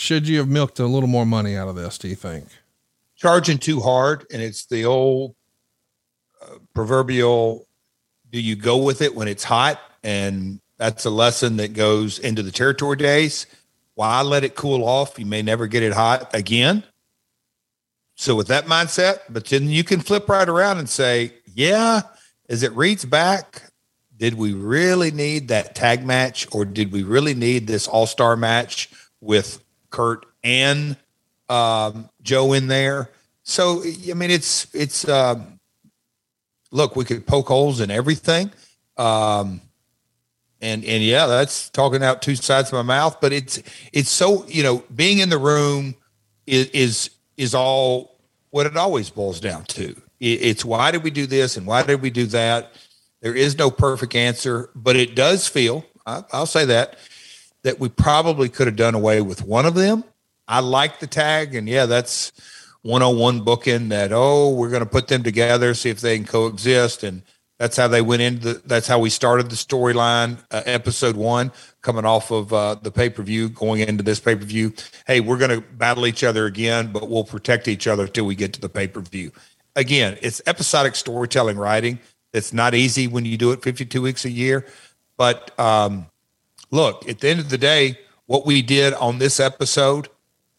should 0.00 0.26
you 0.26 0.38
have 0.38 0.48
milked 0.48 0.78
a 0.78 0.86
little 0.86 1.08
more 1.08 1.26
money 1.26 1.56
out 1.56 1.68
of 1.68 1.76
this, 1.76 1.98
do 1.98 2.08
you 2.08 2.14
think? 2.14 2.46
Charging 3.16 3.58
too 3.58 3.80
hard, 3.80 4.24
and 4.32 4.40
it's 4.40 4.64
the 4.64 4.86
old 4.86 5.34
uh, 6.40 6.56
proverbial 6.74 7.66
do 8.30 8.40
you 8.40 8.56
go 8.56 8.78
with 8.78 9.02
it 9.02 9.14
when 9.14 9.28
it's 9.28 9.44
hot? 9.44 9.78
And 10.02 10.60
that's 10.78 11.04
a 11.04 11.10
lesson 11.10 11.56
that 11.58 11.74
goes 11.74 12.18
into 12.18 12.42
the 12.42 12.50
territory 12.50 12.96
days. 12.96 13.46
Why 13.94 14.22
let 14.22 14.44
it 14.44 14.54
cool 14.54 14.84
off? 14.84 15.18
You 15.18 15.26
may 15.26 15.42
never 15.42 15.66
get 15.66 15.82
it 15.82 15.92
hot 15.92 16.34
again. 16.34 16.84
So 18.14 18.34
with 18.34 18.46
that 18.46 18.66
mindset, 18.66 19.18
but 19.28 19.46
then 19.46 19.68
you 19.68 19.84
can 19.84 20.00
flip 20.00 20.28
right 20.28 20.48
around 20.48 20.78
and 20.78 20.88
say, 20.88 21.34
yeah, 21.52 22.02
as 22.48 22.62
it 22.62 22.72
reads 22.72 23.04
back, 23.04 23.64
did 24.16 24.34
we 24.34 24.54
really 24.54 25.10
need 25.10 25.48
that 25.48 25.74
tag 25.74 26.06
match 26.06 26.46
or 26.52 26.64
did 26.64 26.92
we 26.92 27.02
really 27.02 27.34
need 27.34 27.66
this 27.66 27.86
all-star 27.88 28.36
match 28.36 28.88
with 29.20 29.62
Kurt 29.90 30.26
and 30.42 30.96
um, 31.48 32.08
Joe 32.22 32.52
in 32.52 32.68
there? 32.68 33.10
So, 33.42 33.82
I 33.82 34.14
mean, 34.14 34.30
it's, 34.30 34.72
it's, 34.74 35.08
um, 35.08 35.58
look, 36.70 36.96
we 36.96 37.04
could 37.04 37.26
poke 37.26 37.48
holes 37.48 37.80
in 37.80 37.90
everything. 37.90 38.52
Um, 38.96 39.60
and, 40.60 40.84
and 40.84 41.02
yeah, 41.02 41.26
that's 41.26 41.70
talking 41.70 42.02
out 42.02 42.22
two 42.22 42.36
sides 42.36 42.68
of 42.68 42.74
my 42.74 42.82
mouth, 42.82 43.20
but 43.20 43.32
it's, 43.32 43.62
it's 43.92 44.10
so, 44.10 44.46
you 44.46 44.62
know, 44.62 44.84
being 44.94 45.18
in 45.18 45.30
the 45.30 45.38
room 45.38 45.94
is, 46.46 46.66
is, 46.68 47.10
is 47.36 47.54
all 47.54 48.18
what 48.50 48.66
it 48.66 48.76
always 48.76 49.10
boils 49.10 49.40
down 49.40 49.64
to. 49.64 49.94
It's 50.20 50.64
why 50.66 50.90
did 50.90 51.02
we 51.02 51.10
do 51.10 51.26
this 51.26 51.56
and 51.56 51.66
why 51.66 51.82
did 51.82 52.02
we 52.02 52.10
do 52.10 52.26
that? 52.26 52.74
There 53.22 53.34
is 53.34 53.56
no 53.56 53.70
perfect 53.70 54.14
answer, 54.14 54.68
but 54.74 54.96
it 54.96 55.14
does 55.14 55.48
feel, 55.48 55.86
I'll 56.04 56.46
say 56.46 56.66
that, 56.66 56.96
that 57.62 57.78
we 57.78 57.88
probably 57.88 58.48
could 58.48 58.66
have 58.66 58.76
done 58.76 58.94
away 58.94 59.20
with 59.20 59.42
one 59.42 59.66
of 59.66 59.74
them. 59.74 60.04
I 60.48 60.60
like 60.60 60.98
the 60.98 61.06
tag, 61.06 61.54
and 61.54 61.68
yeah, 61.68 61.86
that's 61.86 62.32
101 62.82 63.42
booking 63.42 63.90
that, 63.90 64.10
oh, 64.12 64.50
we're 64.54 64.70
going 64.70 64.82
to 64.82 64.88
put 64.88 65.08
them 65.08 65.22
together, 65.22 65.74
see 65.74 65.90
if 65.90 66.00
they 66.00 66.16
can 66.16 66.26
coexist. 66.26 67.02
And 67.02 67.22
that's 67.58 67.76
how 67.76 67.88
they 67.88 68.00
went 68.00 68.22
into 68.22 68.54
the, 68.54 68.62
that's 68.64 68.88
how 68.88 68.98
we 68.98 69.10
started 69.10 69.50
the 69.50 69.56
storyline, 69.56 70.42
uh, 70.50 70.62
episode 70.64 71.14
one, 71.14 71.52
coming 71.82 72.06
off 72.06 72.30
of 72.30 72.52
uh, 72.52 72.76
the 72.76 72.90
pay 72.90 73.10
per 73.10 73.22
view, 73.22 73.50
going 73.50 73.80
into 73.80 74.02
this 74.02 74.18
pay 74.18 74.34
per 74.34 74.44
view. 74.44 74.72
Hey, 75.06 75.20
we're 75.20 75.38
going 75.38 75.50
to 75.50 75.60
battle 75.60 76.06
each 76.06 76.24
other 76.24 76.46
again, 76.46 76.90
but 76.90 77.08
we'll 77.08 77.24
protect 77.24 77.68
each 77.68 77.86
other 77.86 78.08
till 78.08 78.24
we 78.24 78.34
get 78.34 78.54
to 78.54 78.60
the 78.60 78.68
pay 78.68 78.88
per 78.88 79.00
view. 79.00 79.30
Again, 79.76 80.18
it's 80.22 80.40
episodic 80.46 80.96
storytelling 80.96 81.58
writing. 81.58 82.00
It's 82.32 82.52
not 82.52 82.74
easy 82.74 83.06
when 83.06 83.24
you 83.24 83.36
do 83.36 83.52
it 83.52 83.62
52 83.62 84.00
weeks 84.02 84.24
a 84.24 84.30
year. 84.30 84.66
But 85.16 85.58
um, 85.60 86.06
look, 86.70 87.08
at 87.08 87.20
the 87.20 87.28
end 87.28 87.40
of 87.40 87.50
the 87.50 87.58
day, 87.58 87.98
what 88.26 88.46
we 88.46 88.62
did 88.62 88.94
on 88.94 89.18
this 89.18 89.40
episode, 89.40 90.08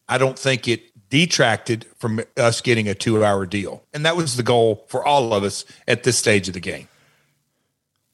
I 0.07 0.17
don't 0.17 0.37
think 0.37 0.67
it 0.67 0.91
detracted 1.09 1.85
from 1.97 2.21
us 2.37 2.61
getting 2.61 2.87
a 2.87 2.95
two 2.95 3.23
hour 3.23 3.45
deal. 3.45 3.83
And 3.93 4.05
that 4.05 4.15
was 4.15 4.37
the 4.37 4.43
goal 4.43 4.85
for 4.87 5.05
all 5.05 5.33
of 5.33 5.43
us 5.43 5.65
at 5.87 6.03
this 6.03 6.17
stage 6.17 6.47
of 6.47 6.53
the 6.53 6.59
game. 6.59 6.87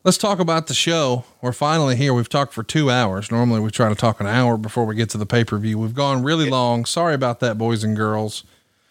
Let's 0.04 0.18
talk 0.18 0.40
about 0.40 0.68
the 0.68 0.74
show. 0.74 1.26
We're 1.42 1.52
finally 1.52 1.96
here. 1.96 2.14
We've 2.14 2.30
talked 2.30 2.54
for 2.54 2.64
two 2.64 2.90
hours. 2.90 3.30
Normally 3.30 3.60
we 3.60 3.72
try 3.72 3.90
to 3.90 3.96
talk 3.96 4.20
an 4.20 4.28
hour 4.28 4.58
before 4.58 4.86
we 4.86 4.96
get 4.96 5.10
to 5.10 5.18
the 5.18 5.26
pay 5.26 5.44
per 5.44 5.58
view. 5.58 5.78
We've 5.78 5.94
gone 5.94 6.24
really 6.24 6.50
long. 6.50 6.86
Sorry 6.86 7.14
about 7.14 7.40
that, 7.42 7.58
boys 7.58 7.84
and 7.84 7.96
girls. 7.96 8.44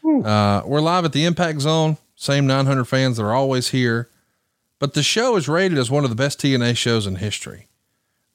Uh, 0.04 0.62
we're 0.64 0.80
live 0.80 1.04
at 1.04 1.12
the 1.12 1.24
Impact 1.24 1.60
Zone. 1.60 1.96
Same 2.14 2.46
900 2.46 2.84
fans 2.84 3.16
that 3.16 3.24
are 3.24 3.34
always 3.34 3.68
here. 3.68 4.08
But 4.78 4.94
the 4.94 5.02
show 5.02 5.36
is 5.36 5.48
rated 5.48 5.78
as 5.78 5.90
one 5.90 6.04
of 6.04 6.10
the 6.10 6.16
best 6.16 6.40
TNA 6.40 6.76
shows 6.76 7.06
in 7.06 7.16
history. 7.16 7.66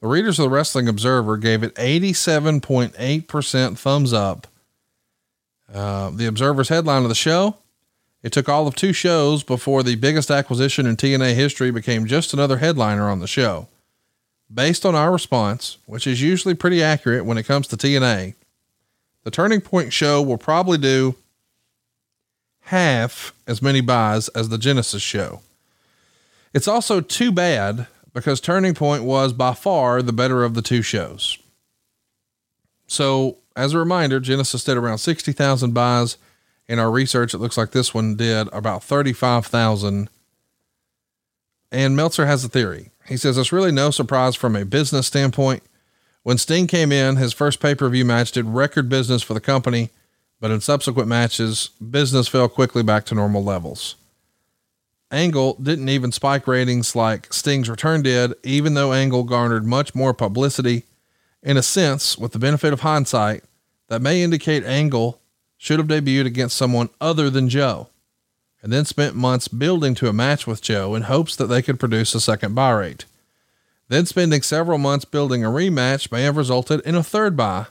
The 0.02 0.08
readers 0.08 0.40
of 0.40 0.42
the 0.42 0.50
Wrestling 0.50 0.88
Observer 0.88 1.36
gave 1.36 1.62
it 1.62 1.76
87.8% 1.76 3.78
thumbs 3.78 4.12
up. 4.12 4.48
Uh, 5.72 6.10
the 6.10 6.26
Observer's 6.26 6.68
headline 6.68 7.04
of 7.04 7.08
the 7.08 7.14
show 7.14 7.56
it 8.22 8.32
took 8.32 8.48
all 8.48 8.66
of 8.66 8.74
two 8.74 8.92
shows 8.92 9.44
before 9.44 9.84
the 9.84 9.94
biggest 9.94 10.30
acquisition 10.30 10.86
in 10.86 10.96
TNA 10.96 11.34
history 11.34 11.70
became 11.70 12.06
just 12.06 12.32
another 12.32 12.58
headliner 12.58 13.08
on 13.08 13.20
the 13.20 13.28
show. 13.28 13.68
Based 14.52 14.84
on 14.84 14.96
our 14.96 15.12
response, 15.12 15.78
which 15.86 16.06
is 16.06 16.20
usually 16.20 16.54
pretty 16.54 16.82
accurate 16.82 17.24
when 17.24 17.38
it 17.38 17.46
comes 17.46 17.68
to 17.68 17.76
TNA, 17.76 18.34
the 19.22 19.30
Turning 19.30 19.60
Point 19.60 19.92
show 19.92 20.20
will 20.20 20.36
probably 20.36 20.78
do 20.78 21.14
half 22.62 23.32
as 23.46 23.62
many 23.62 23.80
buys 23.80 24.28
as 24.30 24.48
the 24.48 24.58
Genesis 24.58 25.02
show. 25.02 25.42
It's 26.52 26.68
also 26.68 27.00
too 27.00 27.30
bad 27.30 27.86
because 28.12 28.40
Turning 28.40 28.74
Point 28.74 29.04
was 29.04 29.32
by 29.32 29.54
far 29.54 30.02
the 30.02 30.12
better 30.12 30.44
of 30.44 30.54
the 30.54 30.62
two 30.62 30.82
shows. 30.82 31.38
So, 32.86 33.38
as 33.56 33.72
a 33.72 33.78
reminder, 33.78 34.20
Genesis 34.20 34.64
did 34.64 34.76
around 34.76 34.98
60,000 34.98 35.72
buys 35.72 36.16
in 36.68 36.78
our 36.78 36.90
research, 36.90 37.34
it 37.34 37.38
looks 37.38 37.58
like 37.58 37.72
this 37.72 37.92
one 37.92 38.16
did 38.16 38.48
about 38.52 38.82
35,000. 38.82 40.08
And 41.70 41.96
Meltzer 41.96 42.26
has 42.26 42.44
a 42.44 42.48
theory. 42.48 42.90
He 43.06 43.16
says 43.16 43.36
it's 43.36 43.52
really 43.52 43.72
no 43.72 43.90
surprise 43.90 44.36
from 44.36 44.56
a 44.56 44.64
business 44.64 45.06
standpoint. 45.06 45.62
When 46.22 46.38
Sting 46.38 46.66
came 46.66 46.92
in, 46.92 47.16
his 47.16 47.32
first 47.32 47.60
pay 47.60 47.74
per 47.74 47.88
view 47.88 48.04
match 48.04 48.32
did 48.32 48.46
record 48.46 48.88
business 48.88 49.22
for 49.22 49.34
the 49.34 49.40
company, 49.40 49.90
but 50.40 50.50
in 50.50 50.60
subsequent 50.60 51.08
matches, 51.08 51.70
business 51.90 52.28
fell 52.28 52.48
quickly 52.48 52.82
back 52.82 53.04
to 53.06 53.14
normal 53.14 53.42
levels. 53.42 53.96
Angle 55.12 55.58
didn't 55.62 55.90
even 55.90 56.10
spike 56.10 56.46
ratings 56.46 56.96
like 56.96 57.32
Sting's 57.32 57.68
return 57.68 58.00
did, 58.02 58.32
even 58.42 58.72
though 58.72 58.94
Angle 58.94 59.24
garnered 59.24 59.66
much 59.66 59.94
more 59.94 60.14
publicity. 60.14 60.84
In 61.42 61.58
a 61.58 61.62
sense, 61.62 62.16
with 62.16 62.32
the 62.32 62.38
benefit 62.38 62.72
of 62.72 62.80
hindsight, 62.80 63.44
that 63.88 64.00
may 64.00 64.22
indicate 64.22 64.64
Angle 64.64 65.20
should 65.58 65.78
have 65.78 65.88
debuted 65.88 66.24
against 66.24 66.56
someone 66.56 66.88
other 66.98 67.28
than 67.28 67.50
Joe, 67.50 67.88
and 68.62 68.72
then 68.72 68.86
spent 68.86 69.14
months 69.14 69.48
building 69.48 69.94
to 69.96 70.08
a 70.08 70.14
match 70.14 70.46
with 70.46 70.62
Joe 70.62 70.94
in 70.94 71.02
hopes 71.02 71.36
that 71.36 71.46
they 71.46 71.60
could 71.60 71.78
produce 71.78 72.14
a 72.14 72.20
second 72.20 72.54
buy 72.54 72.70
rate. 72.70 73.04
Then 73.88 74.06
spending 74.06 74.40
several 74.40 74.78
months 74.78 75.04
building 75.04 75.44
a 75.44 75.48
rematch 75.48 76.10
may 76.10 76.22
have 76.22 76.38
resulted 76.38 76.80
in 76.80 76.94
a 76.94 77.02
third 77.02 77.36
buy. 77.36 77.66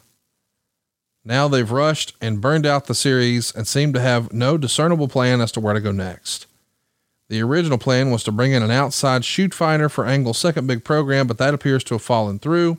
Now 1.25 1.47
they've 1.47 1.69
rushed 1.69 2.13
and 2.21 2.41
burned 2.41 2.67
out 2.67 2.85
the 2.85 2.93
series 2.93 3.51
and 3.55 3.67
seem 3.67 3.93
to 3.93 4.01
have 4.01 4.31
no 4.31 4.57
discernible 4.57 5.07
plan 5.07 5.41
as 5.41 5.51
to 5.53 5.59
where 5.59 5.73
to 5.73 5.81
go 5.81 5.91
next. 5.91 6.45
The 7.31 7.41
original 7.41 7.77
plan 7.77 8.11
was 8.11 8.25
to 8.25 8.31
bring 8.33 8.51
in 8.51 8.61
an 8.61 8.71
outside 8.71 9.23
shoot 9.23 9.53
fighter 9.53 9.87
for 9.87 10.05
Angle's 10.05 10.37
second 10.37 10.67
big 10.67 10.83
program, 10.83 11.27
but 11.27 11.37
that 11.37 11.53
appears 11.53 11.81
to 11.85 11.93
have 11.93 12.01
fallen 12.01 12.39
through. 12.39 12.77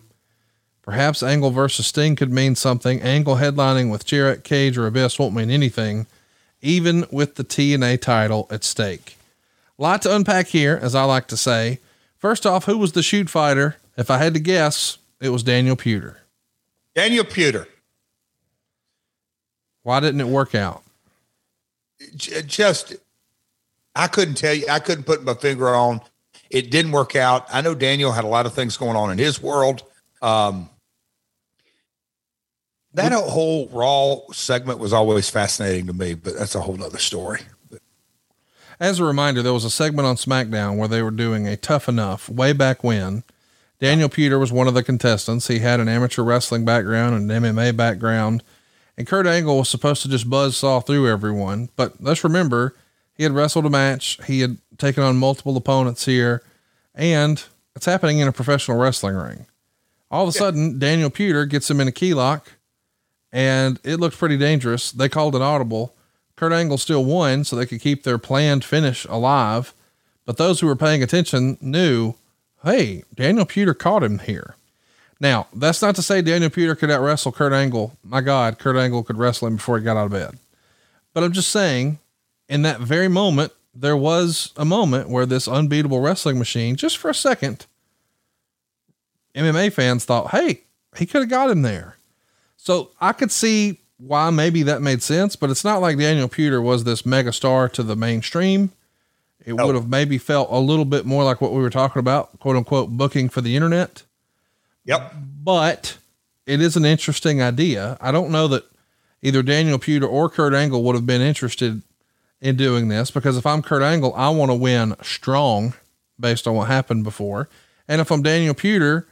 Perhaps 0.83 1.23
Angle 1.23 1.53
versus 1.53 1.87
Sting 1.87 2.17
could 2.17 2.31
mean 2.31 2.55
something. 2.55 3.01
Angle 3.01 3.37
headlining 3.37 3.91
with 3.91 4.05
Jarrett, 4.05 4.45
Cage, 4.45 4.77
or 4.77 4.87
Abyss 4.87 5.19
won't 5.19 5.35
mean 5.35 5.49
anything, 5.49 6.07
even 6.61 7.07
with 7.11 7.37
the 7.37 7.45
TNA 7.45 8.03
title 8.03 8.47
at 8.51 8.63
stake. 8.63 9.17
A 9.79 9.83
lot 9.83 10.03
to 10.03 10.15
unpack 10.15 10.49
here, 10.49 10.79
as 10.83 10.95
I 10.95 11.05
like 11.05 11.29
to 11.29 11.37
say. 11.39 11.79
First 12.19 12.45
off, 12.45 12.67
who 12.67 12.77
was 12.77 12.93
the 12.93 13.03
shoot 13.03 13.31
fighter? 13.31 13.77
If 13.97 14.11
I 14.11 14.19
had 14.19 14.35
to 14.35 14.41
guess, 14.41 14.99
it 15.19 15.31
was 15.31 15.43
Daniel 15.43 15.77
Puder. 15.77 16.17
Daniel 16.95 17.25
Puder. 17.25 17.69
Why 19.83 20.01
didn't 20.01 20.21
it 20.21 20.29
work 20.29 20.55
out? 20.55 20.83
Just, 22.15 22.97
I 23.95 24.07
couldn't 24.07 24.35
tell 24.35 24.55
you. 24.55 24.67
I 24.69 24.79
couldn't 24.79 25.05
put 25.05 25.25
my 25.25 25.35
finger 25.35 25.69
on. 25.75 26.01
It 26.51 26.71
didn't 26.71 26.93
work 26.93 27.17
out. 27.17 27.47
I 27.53 27.61
know 27.61 27.75
Daniel 27.75 28.13
had 28.13 28.25
a 28.25 28.29
lot 28.29 28.47
of 28.47 28.55
things 28.55 28.77
going 28.77 28.97
on 28.97 29.11
in 29.11 29.19
his 29.19 29.43
world. 29.43 29.83
Um, 30.21 30.69
that 32.95 33.13
whole 33.13 33.69
Raw 33.69 34.33
segment 34.33 34.79
was 34.79 34.93
always 34.93 35.31
fascinating 35.31 35.87
to 35.87 35.93
me, 35.93 36.15
but 36.15 36.37
that's 36.39 36.55
a 36.55 36.61
whole 36.61 36.83
other 36.83 36.99
story. 36.99 37.41
As 38.79 38.99
a 38.99 39.05
reminder, 39.05 39.43
there 39.43 39.53
was 39.53 39.65
a 39.65 39.71
segment 39.71 40.07
on 40.07 40.17
SmackDown 40.17 40.77
where 40.77 40.89
they 40.89 41.03
were 41.03 41.11
doing 41.11 41.47
a 41.47 41.57
tough 41.57 41.89
enough 41.89 42.29
way 42.29 42.53
back 42.53 42.85
when. 42.85 43.23
Daniel 43.81 44.09
Puder 44.09 44.39
was 44.39 44.53
one 44.53 44.69
of 44.69 44.75
the 44.75 44.83
contestants. 44.83 45.49
He 45.49 45.61
had 45.61 45.81
an 45.81 45.89
amateur 45.89 46.23
wrestling 46.23 46.65
background 46.65 47.15
and 47.15 47.31
an 47.31 47.43
MMA 47.43 47.77
background, 47.77 48.43
and 48.97 49.07
Kurt 49.07 49.27
Angle 49.27 49.59
was 49.59 49.69
supposed 49.69 50.03
to 50.03 50.09
just 50.09 50.29
buzz 50.29 50.57
saw 50.57 50.81
through 50.81 51.09
everyone. 51.09 51.71
But 51.77 52.03
let's 52.03 52.25
remember, 52.25 52.75
he 53.15 53.23
had 53.23 53.33
wrestled 53.33 53.67
a 53.67 53.71
match, 53.71 54.19
he 54.27 54.41
had 54.41 54.59
taken 54.79 55.03
on 55.03 55.17
multiple 55.17 55.57
opponents 55.57 56.05
here, 56.05 56.43
and 56.95 57.43
it's 57.75 57.87
happening 57.87 58.19
in 58.19 58.29
a 58.29 58.33
professional 58.33 58.79
wrestling 58.79 59.17
ring. 59.17 59.47
All 60.11 60.25
of 60.25 60.29
a 60.29 60.33
sudden, 60.33 60.79
Daniel 60.79 61.11
Puder 61.11 61.49
gets 61.49 61.71
him 61.71 61.81
in 61.81 61.89
a 61.89 61.93
key 61.93 62.13
lock 62.13 62.53
and 63.33 63.81
it 63.83 63.99
looked 63.99 64.19
pretty 64.19 64.37
dangerous. 64.37 64.93
They 64.93 65.09
called 65.09 65.35
an 65.35 65.43
audible. 65.43 65.95
Kurt 66.37 66.53
Angle 66.53 66.79
still 66.79 67.05
won, 67.05 67.45
so 67.45 67.57
they 67.57 67.67
could 67.67 67.81
keep 67.81 68.03
their 68.03 68.19
planned 68.19 68.65
finish 68.65 69.07
alive. 69.07 69.75
But 70.27 70.37
those 70.37 70.61
who 70.61 70.67
were 70.67 70.77
paying 70.77 71.03
attention 71.03 71.57
knew, 71.61 72.15
hey, 72.63 73.05
Daniel 73.15 73.47
Puder 73.47 73.77
caught 73.77 74.05
him 74.05 74.19
here. 74.21 74.57
Now, 75.19 75.47
that's 75.55 75.81
not 75.81 75.95
to 75.97 76.03
say 76.03 76.21
Daniel 76.21 76.51
Puder 76.51 76.77
could 76.77 76.91
out 76.91 77.01
wrestle 77.01 77.33
Kurt 77.33 77.53
Angle. 77.53 77.97
My 78.05 78.21
God, 78.21 78.59
Kurt 78.59 78.77
Angle 78.77 79.05
could 79.05 79.19
wrestle 79.19 79.49
him 79.49 79.57
before 79.57 79.79
he 79.79 79.85
got 79.85 79.97
out 79.97 80.07
of 80.07 80.13
bed. 80.13 80.39
But 81.15 81.25
I'm 81.25 81.33
just 81.33 81.51
saying, 81.51 81.99
in 82.53 82.63
that 82.63 82.81
very 82.81 83.09
moment, 83.09 83.51
there 83.75 83.97
was 83.97 84.53
a 84.59 84.65
moment 84.65 85.09
where 85.09 85.25
this 85.25 85.49
unbeatable 85.49 86.01
wrestling 86.01 86.39
machine, 86.39 86.77
just 86.77 86.99
for 86.99 87.09
a 87.09 87.15
second, 87.15 87.65
MMA 89.35 89.73
fans 89.73 90.05
thought, 90.05 90.33
hey, 90.33 90.61
he 90.97 91.07
could 91.07 91.23
have 91.23 91.31
got 91.31 91.49
him 91.49 91.63
there. 91.63 91.97
So 92.59 92.91
I 93.01 93.15
could 93.15 93.33
see 93.33 93.81
why 93.97 94.29
maybe 94.29 94.63
that 94.65 94.83
made 94.83 95.03
sense, 95.03 95.35
but 95.35 95.49
it's 95.49 95.65
not 95.65 95.81
like 95.81 95.97
Daniel 95.97 96.29
Puder 96.29 96.63
was 96.63 96.85
this 96.85 97.07
mega 97.07 97.33
star 97.33 97.71
to 97.71 97.83
the 97.83 97.97
mainstream. 97.97 98.71
It 99.47 99.55
oh. 99.55 99.67
would 99.67 99.75
have 99.75 99.89
maybe 99.89 100.19
felt 100.19 100.49
a 100.51 100.59
little 100.59 100.85
bit 100.85 101.07
more 101.07 101.25
like 101.25 101.41
what 101.41 101.53
we 101.53 101.63
were 101.63 101.71
talking 101.71 102.01
about, 102.01 102.39
quote 102.39 102.57
unquote, 102.57 102.91
booking 102.91 103.31
for 103.31 103.41
the 103.41 103.57
internet. 103.57 104.03
Yep. 104.85 105.15
But 105.43 105.97
it 106.47 106.61
is 106.61 106.77
an 106.77 106.85
interesting 106.85 107.41
idea. 107.41 107.97
I 107.99 108.13
don't 108.13 108.31
know 108.31 108.47
that 108.49 108.65
either 109.23 109.43
Daniel 109.43 109.79
Puder 109.79 110.07
or 110.07 110.29
Kurt 110.29 110.53
Angle 110.53 110.83
would 110.83 110.95
have 110.95 111.07
been 111.07 111.23
interested 111.23 111.83
in 112.43 112.57
doing 112.57 112.89
this 112.89 113.11
because 113.11 113.39
if 113.39 113.47
I'm 113.47 113.63
Kurt 113.63 113.83
Angle, 113.83 114.13
I 114.15 114.29
want 114.31 114.51
to 114.51 114.55
win 114.55 114.97
strong 115.01 115.75
based 116.19 116.47
on 116.47 116.57
what 116.57 116.67
happened 116.67 117.05
before. 117.05 117.49
And 117.89 118.01
if 118.01 118.11
I'm 118.11 118.23
Daniel 118.23 118.53
Puder, 118.53 119.07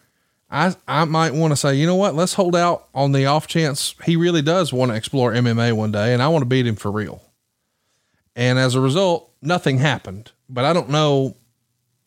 I, 0.50 0.74
I 0.88 1.04
might 1.04 1.32
want 1.32 1.52
to 1.52 1.56
say, 1.56 1.76
you 1.76 1.86
know 1.86 1.94
what, 1.94 2.16
let's 2.16 2.34
hold 2.34 2.56
out 2.56 2.88
on 2.92 3.12
the 3.12 3.26
off 3.26 3.46
chance 3.46 3.94
he 4.04 4.16
really 4.16 4.42
does 4.42 4.72
want 4.72 4.90
to 4.90 4.96
explore 4.96 5.32
MMA 5.32 5.72
one 5.72 5.92
day 5.92 6.12
and 6.12 6.20
I 6.20 6.28
want 6.28 6.42
to 6.42 6.46
beat 6.46 6.66
him 6.66 6.74
for 6.74 6.90
real. 6.90 7.22
And 8.34 8.58
as 8.58 8.74
a 8.74 8.80
result, 8.80 9.30
nothing 9.40 9.78
happened, 9.78 10.32
but 10.48 10.64
I 10.64 10.72
don't 10.72 10.90
know 10.90 11.36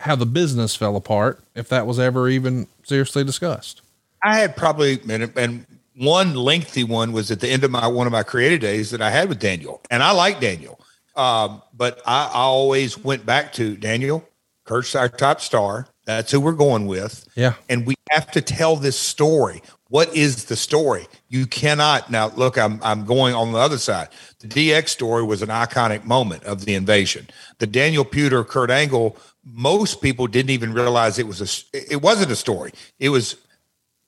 how 0.02 0.16
the 0.18 0.26
business 0.26 0.76
fell 0.76 0.98
apart, 0.98 1.42
if 1.56 1.70
that 1.70 1.88
was 1.88 2.00
ever 2.00 2.28
even 2.28 2.68
seriously 2.84 3.24
discussed. 3.24 3.82
I 4.22 4.40
had 4.40 4.58
probably, 4.58 5.00
and 5.38 5.66
one 5.96 6.34
lengthy 6.36 6.84
one 6.84 7.14
was 7.14 7.32
at 7.32 7.40
the 7.40 7.50
end 7.50 7.64
of 7.64 7.72
my, 7.72 7.88
one 7.88 8.08
of 8.08 8.12
my 8.12 8.24
creative 8.24 8.60
days 8.60 8.92
that 8.92 9.02
I 9.02 9.10
had 9.10 9.30
with 9.30 9.40
Daniel 9.40 9.82
and 9.90 10.04
I 10.04 10.12
like 10.12 10.42
Daniel. 10.42 10.83
Um, 11.16 11.62
but 11.74 12.02
I, 12.06 12.26
I 12.26 12.40
always 12.40 12.98
went 12.98 13.26
back 13.26 13.54
to 13.54 13.76
Daniel, 13.78 14.28
Kurt's 14.66 14.96
our 14.96 15.10
top 15.10 15.42
star. 15.42 15.88
That's 16.06 16.32
who 16.32 16.40
we're 16.40 16.54
going 16.54 16.86
with. 16.88 17.28
Yeah. 17.36 17.54
And 17.70 17.86
we 17.86 17.96
have 18.10 18.32
to 18.32 18.42
tell 18.42 18.76
this 18.76 19.00
story. 19.00 19.62
What 19.90 20.14
is 20.16 20.46
the 20.46 20.56
story? 20.56 21.08
You 21.30 21.46
cannot 21.46 22.10
now 22.10 22.30
look, 22.36 22.58
I'm 22.58 22.82
I'm 22.84 23.06
going 23.06 23.36
on 23.36 23.52
the 23.52 23.60
other 23.60 23.78
side. 23.78 24.10
The 24.40 24.48
DX 24.48 24.90
story 24.90 25.24
was 25.24 25.42
an 25.42 25.50
iconic 25.50 26.04
moment 26.04 26.44
of 26.46 26.66
the 26.66 26.76
invasion. 26.76 27.28
The 27.60 27.68
Daniel 27.68 28.04
Puder, 28.04 28.46
Kurt 28.46 28.72
Angle, 28.72 29.18
most 29.44 30.02
people 30.02 30.28
didn't 30.28 30.50
even 30.50 30.74
realize 30.74 31.20
it 31.20 31.28
was 31.28 31.42
a 31.74 31.92
it 31.94 32.02
wasn't 32.02 32.32
a 32.32 32.36
story. 32.36 32.72
It 33.00 33.10
was 33.10 33.38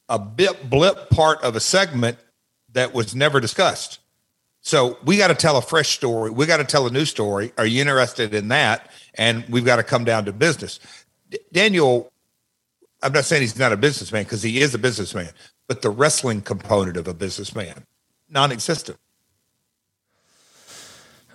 a 0.09 0.19
bit 0.19 0.69
blip 0.69 1.09
part 1.09 1.42
of 1.43 1.56
a 1.56 1.59
segment 1.59 2.17
that 2.74 2.93
was 2.93 3.16
never 3.16 3.40
discussed. 3.40 4.00
So 4.66 4.98
we 5.06 5.16
got 5.18 5.27
to 5.27 5.35
tell 5.35 5.58
a 5.58 5.61
fresh 5.61 5.90
story. 5.90 6.32
We 6.32 6.48
got 6.48 6.58
to 6.58 6.64
tell 6.64 6.88
a 6.88 6.90
new 6.90 7.06
story. 7.06 7.53
Are 7.56 7.68
you 7.68 7.82
interested 7.82 8.34
in 8.34 8.48
that? 8.48 8.90
And 9.14 9.45
we've 9.48 9.64
got 9.64 9.76
to 9.76 9.84
come 9.84 10.03
down 10.03 10.26
to 10.26 10.34
business. 10.34 10.80
D- 11.30 11.38
Daniel, 11.52 12.11
I'm 13.03 13.14
not 13.14 13.26
saying 13.26 13.44
he's 13.44 13.60
not 13.60 13.72
a 13.72 13.77
businessman 13.77 14.24
because 14.24 14.42
he 14.42 14.60
is 14.60 14.74
a 14.74 14.80
businessman, 14.80 15.30
but 15.68 15.84
the 15.84 15.92
wrestling 15.92 16.42
component 16.42 16.98
of 16.98 17.08
a 17.08 17.14
businessman, 17.14 17.85
non-existent. 18.27 18.98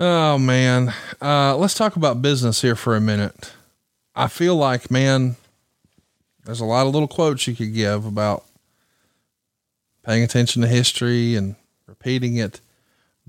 Oh 0.00 0.36
man. 0.36 0.92
Uh, 1.22 1.56
let's 1.56 1.74
talk 1.74 1.94
about 1.94 2.20
business 2.20 2.62
here 2.62 2.74
for 2.74 2.96
a 2.96 3.00
minute. 3.00 3.52
I 4.12 4.26
feel 4.26 4.56
like, 4.56 4.90
man, 4.90 5.36
there's 6.44 6.60
a 6.60 6.64
lot 6.64 6.88
of 6.88 6.92
little 6.92 7.06
quotes 7.06 7.46
you 7.46 7.54
could 7.54 7.74
give 7.74 8.06
about 8.06 8.44
paying 10.04 10.24
attention 10.24 10.62
to 10.62 10.68
history 10.68 11.36
and 11.36 11.54
repeating 11.86 12.36
it. 12.36 12.60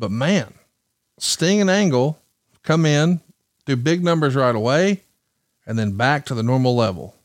But 0.01 0.09
man, 0.09 0.55
Sting 1.19 1.61
and 1.61 1.69
Angle 1.69 2.19
come 2.63 2.87
in, 2.87 3.21
do 3.67 3.75
big 3.75 4.03
numbers 4.03 4.33
right 4.33 4.55
away, 4.55 5.03
and 5.67 5.77
then 5.77 5.95
back 5.95 6.25
to 6.25 6.33
the 6.33 6.41
normal 6.41 6.75
level. 6.75 7.15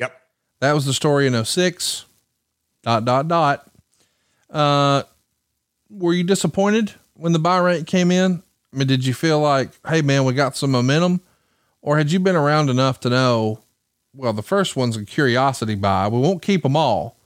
Yep. 0.00 0.20
That 0.58 0.72
was 0.72 0.84
the 0.84 0.94
story 0.94 1.28
in 1.28 1.44
06. 1.44 2.04
Dot, 2.82 3.04
dot, 3.04 3.28
dot. 3.28 3.70
Uh, 4.50 5.04
were 5.88 6.12
you 6.12 6.24
disappointed 6.24 6.92
when 7.14 7.32
the 7.32 7.38
buy 7.38 7.58
rate 7.58 7.86
came 7.86 8.10
in? 8.10 8.42
I 8.72 8.76
mean, 8.76 8.88
did 8.88 9.06
you 9.06 9.14
feel 9.14 9.38
like, 9.38 9.70
hey, 9.86 10.02
man, 10.02 10.24
we 10.24 10.32
got 10.32 10.56
some 10.56 10.72
momentum? 10.72 11.20
Or 11.82 11.98
had 11.98 12.10
you 12.10 12.18
been 12.18 12.34
around 12.34 12.68
enough 12.68 12.98
to 13.00 13.10
know, 13.10 13.60
well, 14.12 14.32
the 14.32 14.42
first 14.42 14.74
one's 14.74 14.96
a 14.96 15.04
curiosity 15.04 15.76
buy. 15.76 16.08
We 16.08 16.18
won't 16.18 16.42
keep 16.42 16.64
them 16.64 16.74
all. 16.74 17.16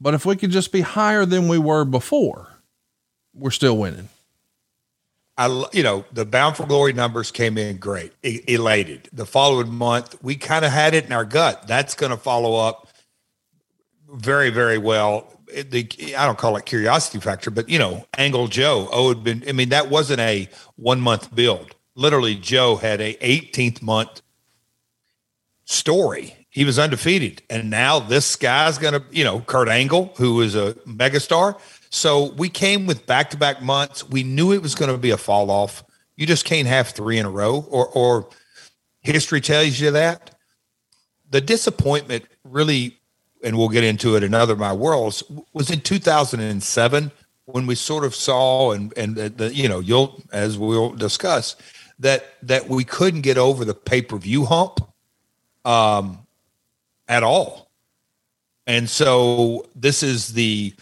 But 0.00 0.14
if 0.14 0.26
we 0.26 0.34
could 0.34 0.50
just 0.50 0.72
be 0.72 0.80
higher 0.80 1.24
than 1.24 1.46
we 1.46 1.58
were 1.58 1.84
before, 1.84 2.48
we're 3.32 3.52
still 3.52 3.76
winning. 3.76 4.08
I, 5.38 5.66
you 5.72 5.82
know, 5.82 6.04
the 6.12 6.24
Bound 6.24 6.56
for 6.56 6.66
Glory 6.66 6.92
numbers 6.92 7.30
came 7.30 7.58
in 7.58 7.76
great, 7.76 8.12
e- 8.22 8.40
elated. 8.48 9.08
The 9.12 9.26
following 9.26 9.72
month, 9.74 10.16
we 10.22 10.36
kind 10.36 10.64
of 10.64 10.72
had 10.72 10.94
it 10.94 11.04
in 11.04 11.12
our 11.12 11.24
gut. 11.26 11.66
That's 11.66 11.94
going 11.94 12.10
to 12.10 12.16
follow 12.16 12.56
up 12.56 12.88
very, 14.10 14.50
very 14.50 14.78
well. 14.78 15.32
It- 15.52 15.70
the 15.70 16.16
I 16.16 16.24
don't 16.26 16.38
call 16.38 16.56
it 16.56 16.64
curiosity 16.64 17.20
factor, 17.20 17.50
but 17.50 17.68
you 17.68 17.78
know, 17.78 18.06
Angle 18.16 18.48
Joe. 18.48 18.88
Oh, 18.90 19.10
had 19.10 19.22
been. 19.22 19.44
I 19.48 19.52
mean, 19.52 19.68
that 19.68 19.90
wasn't 19.90 20.20
a 20.20 20.48
one 20.76 21.00
month 21.00 21.34
build. 21.34 21.74
Literally, 21.94 22.34
Joe 22.34 22.76
had 22.76 23.00
a 23.00 23.14
18th 23.14 23.82
month 23.82 24.22
story. 25.64 26.46
He 26.48 26.64
was 26.64 26.78
undefeated, 26.78 27.42
and 27.50 27.68
now 27.68 27.98
this 27.98 28.34
guy's 28.36 28.78
going 28.78 28.94
to, 28.94 29.02
you 29.10 29.24
know, 29.24 29.40
Kurt 29.40 29.68
Angle, 29.68 30.14
who 30.16 30.40
is 30.40 30.54
a 30.54 30.72
megastar. 30.86 31.58
So 31.96 32.32
we 32.32 32.50
came 32.50 32.84
with 32.84 33.06
back 33.06 33.30
to 33.30 33.38
back 33.38 33.62
months. 33.62 34.06
We 34.06 34.22
knew 34.22 34.52
it 34.52 34.60
was 34.60 34.74
going 34.74 34.90
to 34.90 34.98
be 34.98 35.12
a 35.12 35.16
fall 35.16 35.50
off. 35.50 35.82
You 36.14 36.26
just 36.26 36.44
can't 36.44 36.68
have 36.68 36.88
three 36.88 37.16
in 37.16 37.24
a 37.24 37.30
row, 37.30 37.66
or 37.70 37.88
or 37.88 38.28
history 39.00 39.40
tells 39.40 39.80
you 39.80 39.90
that. 39.92 40.32
The 41.30 41.40
disappointment 41.40 42.26
really, 42.44 42.98
and 43.42 43.56
we'll 43.56 43.70
get 43.70 43.82
into 43.82 44.14
it 44.14 44.22
in 44.22 44.34
other 44.34 44.56
my 44.56 44.74
worlds, 44.74 45.22
was 45.54 45.70
in 45.70 45.80
2007 45.80 47.12
when 47.46 47.66
we 47.66 47.74
sort 47.74 48.04
of 48.04 48.14
saw 48.14 48.72
and 48.72 48.92
and 48.94 49.16
the, 49.16 49.54
you 49.54 49.66
know 49.66 49.80
you'll 49.80 50.22
as 50.32 50.58
we'll 50.58 50.90
discuss 50.90 51.56
that 51.98 52.26
that 52.42 52.68
we 52.68 52.84
couldn't 52.84 53.22
get 53.22 53.38
over 53.38 53.64
the 53.64 53.74
pay 53.74 54.02
per 54.02 54.18
view 54.18 54.44
hump, 54.44 54.80
um, 55.64 56.26
at 57.08 57.22
all. 57.22 57.70
And 58.66 58.90
so 58.90 59.64
this 59.74 60.02
is 60.02 60.34
the 60.34 60.74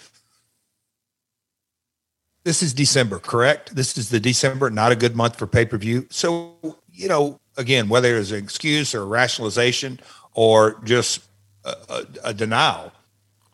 this 2.45 2.63
is 2.63 2.75
December, 2.75 3.19
correct? 3.19 3.75
This 3.75 3.97
is 3.97 4.11
the 4.11 4.21
December, 4.21 4.71
not 4.71 4.93
a 4.93 4.97
good 4.97 5.17
month 5.17 5.37
for 5.37 5.47
pay 5.47 5.65
per 5.65 5.79
view. 5.79 6.07
So, 6.11 6.55
you 6.93 7.09
know, 7.09 7.41
again, 7.57 7.89
whether 7.89 8.17
it's 8.17 8.31
an 8.31 8.43
excuse 8.43 8.95
or 8.95 9.03
a 9.03 9.07
rationalization 9.07 9.99
or 10.35 10.81
just 10.85 11.25
a, 11.65 11.75
a, 11.89 12.05
a 12.25 12.35
denial, 12.35 12.93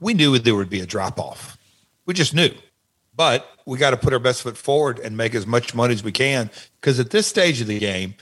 we 0.01 0.15
knew 0.15 0.37
there 0.39 0.57
would 0.57 0.71
be 0.71 0.81
a 0.81 0.87
drop 0.87 1.19
off. 1.21 1.57
We 2.05 2.15
just 2.15 2.35
knew. 2.35 2.51
But 3.15 3.47
we 3.67 3.79
got 3.79 3.91
to 3.91 3.97
put 3.97 4.13
our 4.13 4.19
best 4.19 4.43
foot 4.43 4.57
forward 4.57 4.99
and 4.99 5.17
make 5.17 5.35
as 5.35 5.47
much 5.47 5.75
money 5.75 5.95
as 5.95 6.03
we 6.03 6.13
can. 6.13 6.51
Because 6.81 6.99
at 6.99 7.11
this 7.11 7.27
stage 7.27 7.61
of 7.61 7.67
the 7.67 7.79
game, 7.79 8.15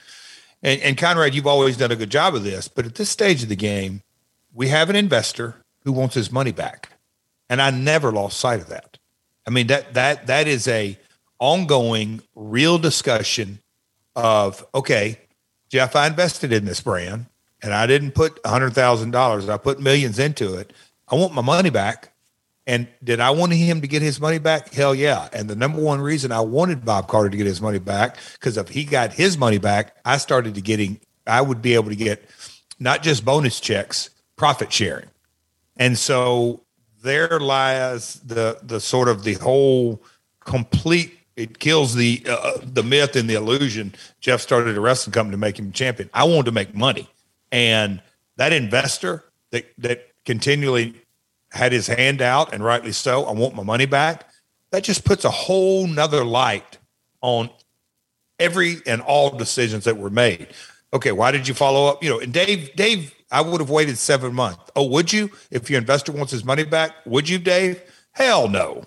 and, 0.63 0.81
and 0.83 0.99
Conrad, 0.99 1.35
you've 1.35 1.47
always 1.47 1.77
done 1.77 1.93
a 1.93 1.97
good 1.97 2.11
job 2.11 2.35
of 2.35 2.43
this, 2.43 2.69
but 2.69 2.85
at 2.85 2.97
this 2.97 3.09
stage 3.09 3.43
of 3.43 3.49
the 3.49 3.57
game, 3.57 4.03
we 4.53 4.69
have 4.69 4.91
an 4.91 4.97
investor 4.97 5.55
who 5.85 5.93
wants 5.93 6.15
his 6.15 6.33
money 6.33 6.53
back. 6.53 6.91
And 7.49 7.63
I 7.63 7.71
never 7.71 8.13
lost 8.13 8.39
sight 8.39 8.61
of 8.61 8.69
that. 8.69 8.88
I 9.49 9.51
mean 9.51 9.69
that 9.69 9.95
that 9.95 10.27
that 10.27 10.47
is 10.47 10.69
a 10.69 10.99
ongoing 11.39 12.21
real 12.35 12.77
discussion 12.77 13.61
of 14.15 14.63
okay, 14.75 15.19
Jeff, 15.71 15.97
I 15.97 16.07
invested 16.07 16.53
in 16.53 16.67
this 16.67 16.83
brand 16.83 17.25
and 17.63 17.73
I 17.73 17.87
didn't 17.87 18.11
put 18.11 18.39
hundred 18.45 18.75
thousand 18.75 19.13
dollars. 19.13 19.49
I 19.49 19.57
put 19.57 19.81
millions 19.81 20.19
into 20.19 20.55
it. 20.57 20.75
I 21.09 21.15
want 21.15 21.33
my 21.33 21.41
money 21.41 21.71
back. 21.71 22.13
And 22.67 22.89
did 23.03 23.21
I 23.21 23.31
want 23.31 23.55
him 23.55 23.81
to 23.81 23.89
get 23.89 24.03
his 24.03 24.21
money 24.21 24.37
back? 24.37 24.75
Hell 24.75 24.95
yeah. 24.95 25.31
And 25.33 25.49
the 25.49 25.57
number 25.57 25.81
one 25.81 26.03
reason 26.03 26.31
I 26.31 26.41
wanted 26.41 26.85
Bob 26.85 27.09
Carter 27.09 27.31
to 27.31 27.37
get 27.39 27.47
his 27.47 27.63
money 27.63 27.79
back, 27.79 28.19
because 28.35 28.59
if 28.59 28.69
he 28.69 28.85
got 28.85 29.15
his 29.15 29.39
money 29.39 29.57
back, 29.57 29.97
I 30.05 30.19
started 30.19 30.57
to 30.57 30.61
getting, 30.61 31.01
I 31.27 31.41
would 31.41 31.63
be 31.63 31.73
able 31.73 31.89
to 31.89 31.97
get 31.97 32.29
not 32.79 33.03
just 33.03 33.25
bonus 33.25 33.59
checks, 33.61 34.11
profit 34.37 34.71
sharing. 34.71 35.09
And 35.79 35.97
so 35.97 36.65
there 37.03 37.39
lies 37.41 38.15
the 38.21 38.59
the 38.63 38.81
sort 38.81 39.09
of 39.09 39.25
the 39.25 39.35
whole 39.35 40.03
complete 40.45 41.19
it 41.37 41.59
kills 41.59 41.95
the 41.95 42.23
uh, 42.29 42.59
the 42.63 42.83
myth 42.83 43.15
and 43.15 43.31
the 43.31 43.35
illusion 43.35 43.95
jeff 44.21 44.41
started 44.41 44.77
a 44.77 44.81
wrestling 44.81 45.13
company 45.13 45.33
to 45.33 45.39
make 45.39 45.59
him 45.59 45.73
champion. 45.73 46.11
I 46.13 46.25
wanted 46.25 46.47
to 46.47 46.53
make 46.53 46.75
money. 46.75 47.09
And 47.53 48.03
that 48.37 48.53
investor 48.53 49.25
that 49.51 49.73
that 49.79 50.09
continually 50.25 50.95
had 51.51 51.73
his 51.73 51.87
hand 51.87 52.21
out 52.21 52.53
and 52.53 52.63
rightly 52.63 52.93
so 52.93 53.25
i 53.25 53.33
want 53.33 53.55
my 53.55 53.63
money 53.63 53.87
back 53.87 54.29
that 54.71 54.85
just 54.85 55.05
puts 55.05 55.25
a 55.25 55.31
whole 55.31 55.87
nother 55.87 56.25
light 56.25 56.77
on 57.23 57.49
every 58.39 58.77
and 58.87 59.01
all 59.01 59.31
decisions 59.31 59.85
that 59.85 59.97
were 59.97 60.11
made. 60.11 60.49
Okay 60.93 61.13
why 61.13 61.31
did 61.31 61.47
you 61.47 61.55
follow 61.55 61.87
up? 61.87 62.03
You 62.03 62.11
know 62.11 62.21
and 62.21 62.33
dave 62.33 62.75
dave 62.75 63.15
I 63.31 63.41
would 63.43 63.61
have 63.61 63.71
waited 63.71 63.99
seven 63.99 64.35
months. 64.35 64.71
Oh, 64.75 64.87
would 64.87 65.13
you? 65.13 65.31
If 65.51 65.69
your 65.71 65.81
investor 65.81 66.13
wants 66.13 66.33
his 66.33 66.45
money 66.45 66.65
back, 66.65 66.93
would 67.05 67.29
you, 67.29 67.39
Dave? 67.39 67.83
Hell 68.13 68.49
no. 68.49 68.85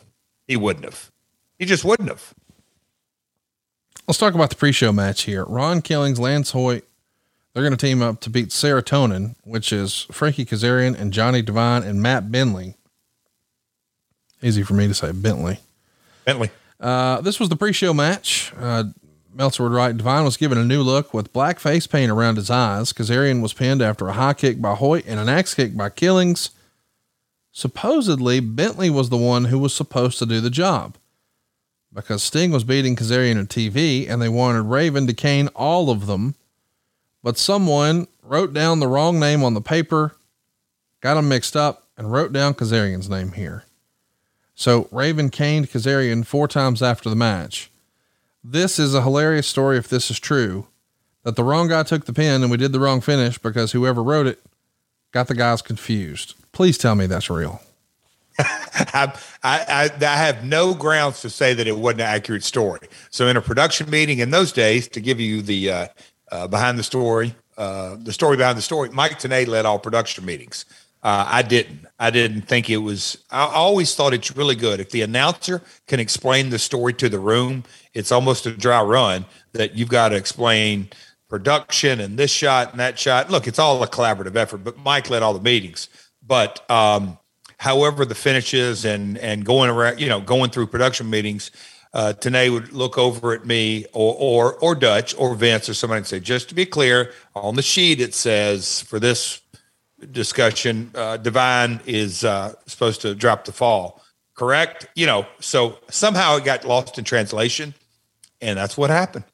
He 0.48 0.58
wouldn't 0.58 0.86
have. 0.86 1.12
He 1.60 1.66
just 1.66 1.86
wouldn't 1.86 2.10
have. 2.10 2.34
Let's 4.08 4.18
talk 4.18 4.34
about 4.34 4.50
the 4.50 4.56
pre-show 4.56 4.92
match 4.92 5.24
here. 5.24 5.46
Ron 5.46 5.82
Killings, 5.82 6.20
Lance 6.20 6.52
Hoyt, 6.52 6.84
they're 7.54 7.64
going 7.64 7.76
to 7.76 7.86
team 7.86 8.02
up 8.02 8.20
to 8.22 8.30
beat 8.30 8.50
Serotonin, 8.50 9.36
which 9.44 9.72
is 9.72 10.08
Frankie 10.12 10.46
Kazarian 10.46 11.00
and 11.00 11.14
Johnny 11.14 11.42
Devine 11.42 11.84
and 11.84 12.02
Matt 12.02 12.32
Bentley. 12.32 12.76
Easy 14.42 14.64
for 14.64 14.74
me 14.74 14.88
to 14.88 14.94
say, 14.94 15.12
Bentley. 15.12 15.60
Bentley. 16.26 16.50
Uh, 16.80 17.22
this 17.22 17.40
was 17.40 17.50
the 17.50 17.56
pre-show 17.56 17.94
match. 17.94 18.52
Uh, 18.58 18.86
Meltzer 19.34 19.64
would 19.64 19.72
write, 19.72 19.98
Devine 19.98 20.26
was 20.26 20.38
given 20.38 20.58
a 20.58 20.66
new 20.66 20.82
look 20.82 21.14
with 21.14 21.34
black 21.34 21.60
face 21.60 21.88
paint 21.88 22.12
around 22.12 22.36
his 22.36 22.50
eyes. 22.50 22.94
Kazarian 22.94 23.42
was 23.42 23.54
pinned 23.54 23.82
after 23.82 24.08
a 24.08 24.14
high 24.14 24.34
kick 24.34 24.62
by 24.62 24.76
Hoyt 24.76 25.06
and 25.08 25.20
an 25.20 25.30
axe 25.30 25.54
kick 25.54 25.76
by 25.76 25.90
Killings. 25.90 26.52
Supposedly, 27.52 28.40
Bentley 28.40 28.90
was 28.90 29.10
the 29.10 29.18
one 29.18 29.46
who 29.46 29.60
was 29.60 29.74
supposed 29.74 30.20
to 30.20 30.26
do 30.26 30.42
the 30.42 30.50
job 30.50 30.98
because 31.94 32.24
Sting 32.24 32.52
was 32.52 32.64
beating 32.64 32.96
Kazarian 32.96 33.38
on 33.38 33.48
TV 33.48 34.10
and 34.10 34.22
they 34.22 34.30
wanted 34.30 34.64
Raven 34.64 35.08
to 35.08 35.14
cane 35.14 35.48
all 35.50 35.90
of 35.90 36.08
them. 36.08 36.36
But 37.24 37.38
someone 37.38 38.08
wrote 38.24 38.54
down 38.54 38.80
the 38.80 38.88
wrong 38.88 39.20
name 39.20 39.44
on 39.44 39.54
the 39.54 39.62
paper, 39.62 40.16
got 41.02 41.16
them 41.16 41.30
mixed 41.30 41.56
up, 41.56 41.88
and 41.98 42.12
wrote 42.12 42.34
down 42.34 42.54
Kazarian's 42.54 43.10
name 43.10 43.34
here. 43.34 43.66
So 44.56 44.88
Raven 44.92 45.30
caned 45.30 45.70
Kazarian 45.70 46.26
four 46.26 46.48
times 46.48 46.82
after 46.82 47.10
the 47.10 47.16
match. 47.16 47.71
This 48.44 48.80
is 48.80 48.96
a 48.96 49.04
hilarious 49.04 49.48
story 49.48 49.78
if 49.78 49.88
this 49.88 50.10
is 50.10 50.20
true 50.20 50.68
that 51.24 51.36
the 51.36 51.44
wrong 51.44 51.68
guy 51.68 51.84
took 51.84 52.06
the 52.06 52.14
pen 52.14 52.42
and 52.42 52.50
we 52.50 52.58
did 52.58 52.72
the 52.72 52.80
wrong 52.80 53.02
finish 53.02 53.38
because 53.38 53.72
whoever 53.72 54.02
wrote 54.02 54.26
it 54.26 54.42
got 55.12 55.28
the 55.28 55.36
guys 55.36 55.62
confused. 55.62 56.34
Please 56.52 56.78
tell 56.78 56.96
me 56.96 57.06
that's 57.06 57.30
real. 57.30 57.62
I, 58.40 59.14
I, 59.44 59.92
I 60.02 60.16
have 60.18 60.44
no 60.44 60.74
grounds 60.74 61.22
to 61.22 61.30
say 61.30 61.54
that 61.54 61.68
it 61.68 61.78
wasn't 61.78 62.02
an 62.02 62.08
accurate 62.08 62.44
story. 62.44 62.88
So 63.12 63.28
in 63.28 63.38
a 63.38 63.42
production 63.42 63.90
meeting 63.90 64.20
in 64.20 64.32
those 64.32 64.52
days, 64.52 64.88
to 64.90 65.02
give 65.02 65.20
you 65.20 65.42
the 65.42 65.70
uh, 65.70 65.88
uh, 66.32 66.48
behind 66.48 66.80
the 66.80 66.84
story, 66.84 67.36
uh, 67.58 67.98
the 68.00 68.14
story 68.14 68.38
behind 68.38 68.58
the 68.58 68.64
story, 68.64 68.90
Mike 68.90 69.20
Tenay 69.20 69.48
led 69.48 69.66
all 69.66 69.78
production 69.78 70.26
meetings. 70.26 70.66
Uh, 71.04 71.26
I 71.28 71.42
didn't. 71.42 71.86
I 72.00 72.10
didn't 72.10 72.44
think 72.44 72.70
it 72.70 72.78
was. 72.78 73.18
I 73.30 73.46
always 73.46 73.94
thought 73.94 74.14
it's 74.14 74.36
really 74.36 74.56
good 74.56 74.80
if 74.80 74.90
the 74.90 75.02
announcer 75.02 75.62
can 75.88 76.00
explain 76.00 76.50
the 76.50 76.60
story 76.60 76.94
to 76.94 77.10
the 77.10 77.20
room. 77.20 77.64
It's 77.94 78.12
almost 78.12 78.46
a 78.46 78.52
dry 78.52 78.82
run 78.82 79.26
that 79.54 79.76
you've 79.76 79.90
got 79.90 80.10
to 80.10 80.16
explain 80.16 80.90
production 81.30 82.00
and 82.00 82.18
this 82.18 82.32
shot 82.32 82.72
and 82.72 82.80
that 82.80 83.00
shot. 83.00 83.30
Look, 83.30 83.48
it's 83.48 83.60
all 83.60 83.82
a 83.84 83.88
collaborative 83.88 84.36
effort. 84.36 84.64
But 84.64 84.78
Mike 84.78 85.10
led 85.10 85.24
all 85.24 85.34
the 85.34 85.42
meetings. 85.42 85.90
But 86.26 86.70
um, 86.70 87.18
however 87.58 88.06
the 88.06 88.16
finishes 88.16 88.86
and 88.86 89.18
and 89.18 89.46
going 89.46 89.70
around, 89.70 90.00
you 90.00 90.10
know, 90.10 90.22
going 90.22 90.52
through 90.52 90.68
production 90.68 91.10
meetings, 91.10 91.52
uh, 91.94 92.14
Tenay 92.16 92.52
would 92.52 92.74
look 92.74 92.98
over 92.98 93.34
at 93.34 93.46
me 93.46 93.86
or 93.94 94.16
or 94.18 94.56
or 94.56 94.76
Dutch 94.76 95.16
or 95.18 95.36
Vince 95.36 95.70
or 95.70 95.74
somebody 95.74 96.00
and 96.00 96.08
say, 96.08 96.20
just 96.20 96.50
to 96.50 96.56
be 96.56 96.66
clear, 96.66 97.12
on 97.36 97.56
the 97.56 97.62
sheet 97.62 98.00
it 98.00 98.14
says 98.14 98.82
for 98.82 99.00
this 99.00 99.42
discussion, 100.12 100.92
uh, 100.96 101.18
Devine 101.18 101.80
is 101.86 102.24
uh, 102.24 102.54
supposed 102.66 103.02
to 103.02 103.16
drop 103.16 103.46
the 103.46 103.52
fall, 103.52 104.02
correct? 104.36 104.88
You 104.96 105.06
know, 105.06 105.26
so 105.40 105.78
somehow 105.90 106.38
it 106.38 106.46
got 106.46 106.66
lost 106.66 106.98
in 106.98 107.04
translation, 107.04 107.74
and 108.42 108.58
that's 108.58 108.78
what 108.78 108.90
happened. 108.90 109.26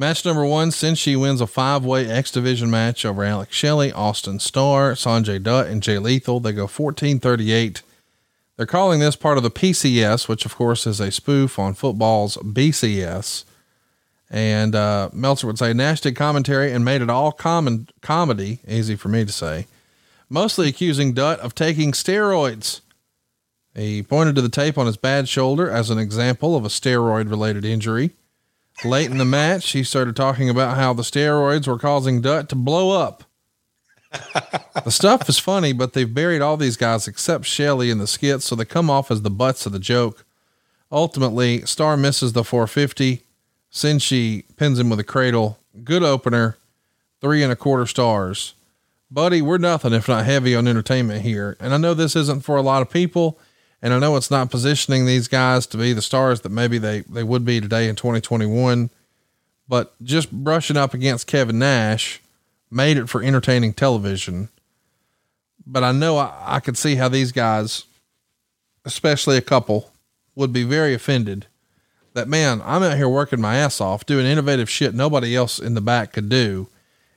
Match 0.00 0.24
number 0.24 0.46
one, 0.46 0.70
Senshi 0.70 1.20
wins 1.20 1.42
a 1.42 1.46
five 1.46 1.84
way 1.84 2.10
X 2.10 2.30
Division 2.30 2.70
match 2.70 3.04
over 3.04 3.22
Alex 3.22 3.54
Shelley, 3.54 3.92
Austin 3.92 4.38
Starr, 4.38 4.92
Sonjay 4.92 5.42
Dutt, 5.42 5.66
and 5.66 5.82
Jay 5.82 5.98
Lethal. 5.98 6.40
They 6.40 6.52
go 6.52 6.66
14 6.66 7.20
38. 7.20 7.82
They're 8.56 8.66
calling 8.66 9.00
this 9.00 9.16
part 9.16 9.36
of 9.36 9.42
the 9.42 9.50
PCS, 9.50 10.26
which 10.26 10.46
of 10.46 10.54
course 10.54 10.86
is 10.86 11.00
a 11.00 11.10
spoof 11.10 11.58
on 11.58 11.74
football's 11.74 12.38
BCS. 12.38 13.44
And 14.30 14.76
uh, 14.76 15.10
Meltzer 15.12 15.48
would 15.48 15.58
say 15.58 15.72
Nash 15.72 16.00
did 16.00 16.14
commentary 16.14 16.72
and 16.72 16.84
made 16.84 17.02
it 17.02 17.10
all 17.10 17.32
common 17.32 17.88
comedy, 18.00 18.60
easy 18.66 18.94
for 18.94 19.08
me 19.08 19.24
to 19.24 19.32
say, 19.32 19.66
mostly 20.28 20.68
accusing 20.68 21.14
Dutt 21.14 21.40
of 21.40 21.54
taking 21.54 21.92
steroids. 21.92 22.80
He 23.74 24.02
pointed 24.02 24.36
to 24.36 24.42
the 24.42 24.48
tape 24.48 24.78
on 24.78 24.86
his 24.86 24.96
bad 24.96 25.28
shoulder 25.28 25.68
as 25.68 25.90
an 25.90 25.98
example 25.98 26.54
of 26.54 26.64
a 26.64 26.68
steroid 26.68 27.28
related 27.28 27.64
injury. 27.64 28.10
Late 28.84 29.10
in 29.10 29.18
the 29.18 29.24
match, 29.24 29.72
he 29.72 29.82
started 29.82 30.16
talking 30.16 30.48
about 30.48 30.76
how 30.76 30.92
the 30.92 31.02
steroids 31.02 31.66
were 31.66 31.78
causing 31.78 32.20
Dutt 32.20 32.48
to 32.48 32.56
blow 32.56 32.98
up. 33.00 33.24
the 34.84 34.90
stuff 34.90 35.28
is 35.28 35.38
funny, 35.38 35.72
but 35.72 35.92
they've 35.92 36.12
buried 36.12 36.40
all 36.40 36.56
these 36.56 36.76
guys 36.76 37.06
except 37.06 37.44
Shelley 37.44 37.90
in 37.90 37.98
the 37.98 38.06
skits, 38.06 38.44
so 38.44 38.56
they 38.56 38.64
come 38.64 38.90
off 38.90 39.10
as 39.10 39.22
the 39.22 39.30
butts 39.30 39.66
of 39.66 39.72
the 39.72 39.78
joke. 39.78 40.24
Ultimately, 40.90 41.60
Starr 41.62 41.96
misses 41.96 42.32
the 42.32 42.42
450. 42.42 43.22
Senshi 43.72 44.44
pins 44.56 44.78
him 44.78 44.90
with 44.90 45.00
a 45.00 45.04
cradle. 45.04 45.58
Good 45.84 46.02
opener. 46.02 46.56
Three 47.20 47.42
and 47.42 47.52
a 47.52 47.56
quarter 47.56 47.86
stars. 47.86 48.54
Buddy, 49.10 49.42
we're 49.42 49.58
nothing 49.58 49.92
if 49.92 50.08
not 50.08 50.24
heavy 50.24 50.54
on 50.54 50.66
entertainment 50.68 51.22
here. 51.22 51.56
And 51.60 51.74
I 51.74 51.76
know 51.76 51.94
this 51.94 52.16
isn't 52.16 52.44
for 52.44 52.56
a 52.56 52.62
lot 52.62 52.82
of 52.82 52.90
people. 52.90 53.38
And 53.82 53.94
I 53.94 53.98
know 53.98 54.16
it's 54.16 54.30
not 54.30 54.50
positioning 54.50 55.06
these 55.06 55.28
guys 55.28 55.66
to 55.68 55.76
be 55.76 55.92
the 55.92 56.02
stars 56.02 56.42
that 56.42 56.50
maybe 56.50 56.78
they, 56.78 57.00
they 57.00 57.22
would 57.22 57.44
be 57.44 57.60
today 57.60 57.88
in 57.88 57.96
2021. 57.96 58.90
But 59.68 59.94
just 60.02 60.30
brushing 60.30 60.76
up 60.76 60.94
against 60.94 61.26
Kevin 61.26 61.58
Nash 61.58 62.20
made 62.70 62.96
it 62.96 63.08
for 63.08 63.22
entertaining 63.22 63.72
television. 63.72 64.48
But 65.66 65.84
I 65.84 65.92
know 65.92 66.18
I, 66.18 66.56
I 66.56 66.60
could 66.60 66.76
see 66.76 66.96
how 66.96 67.08
these 67.08 67.32
guys, 67.32 67.84
especially 68.84 69.36
a 69.36 69.42
couple, 69.42 69.92
would 70.34 70.52
be 70.52 70.62
very 70.62 70.94
offended 70.94 71.46
that 72.14 72.28
man, 72.28 72.60
I'm 72.64 72.82
out 72.82 72.96
here 72.96 73.08
working 73.08 73.40
my 73.40 73.56
ass 73.56 73.80
off 73.80 74.06
doing 74.06 74.26
innovative 74.26 74.68
shit 74.68 74.94
nobody 74.94 75.36
else 75.36 75.58
in 75.58 75.74
the 75.74 75.80
back 75.80 76.12
could 76.12 76.28
do. 76.28 76.68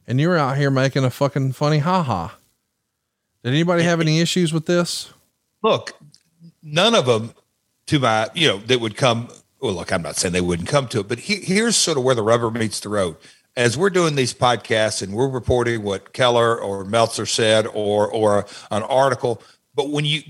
And 0.07 0.19
you're 0.19 0.37
out 0.37 0.57
here 0.57 0.69
making 0.69 1.05
a 1.05 1.09
fucking 1.09 1.53
funny 1.53 1.79
haha. 1.79 2.29
Did 3.43 3.49
anybody 3.49 3.83
have 3.83 4.01
any 4.01 4.19
issues 4.19 4.53
with 4.53 4.65
this? 4.65 5.11
Look, 5.61 5.93
none 6.61 6.95
of 6.95 7.05
them 7.05 7.33
to 7.87 7.99
my, 7.99 8.29
you 8.33 8.47
know, 8.47 8.57
that 8.57 8.79
would 8.79 8.95
come. 8.95 9.29
Well, 9.61 9.73
look, 9.73 9.93
I'm 9.93 10.01
not 10.01 10.17
saying 10.17 10.33
they 10.33 10.41
wouldn't 10.41 10.67
come 10.67 10.87
to 10.89 10.99
it, 10.99 11.07
but 11.07 11.19
he, 11.19 11.35
here's 11.35 11.75
sort 11.75 11.97
of 11.97 12.03
where 12.03 12.15
the 12.15 12.21
rubber 12.21 12.51
meets 12.51 12.79
the 12.79 12.89
road. 12.89 13.15
As 13.55 13.77
we're 13.77 13.89
doing 13.89 14.15
these 14.15 14.33
podcasts 14.33 15.01
and 15.01 15.13
we're 15.13 15.29
reporting 15.29 15.83
what 15.83 16.11
Keller 16.11 16.59
or 16.59 16.83
Meltzer 16.83 17.25
said 17.25 17.67
or 17.67 18.07
or 18.07 18.45
an 18.71 18.83
article, 18.83 19.41
but 19.75 19.89
when 19.89 20.05
you 20.05 20.23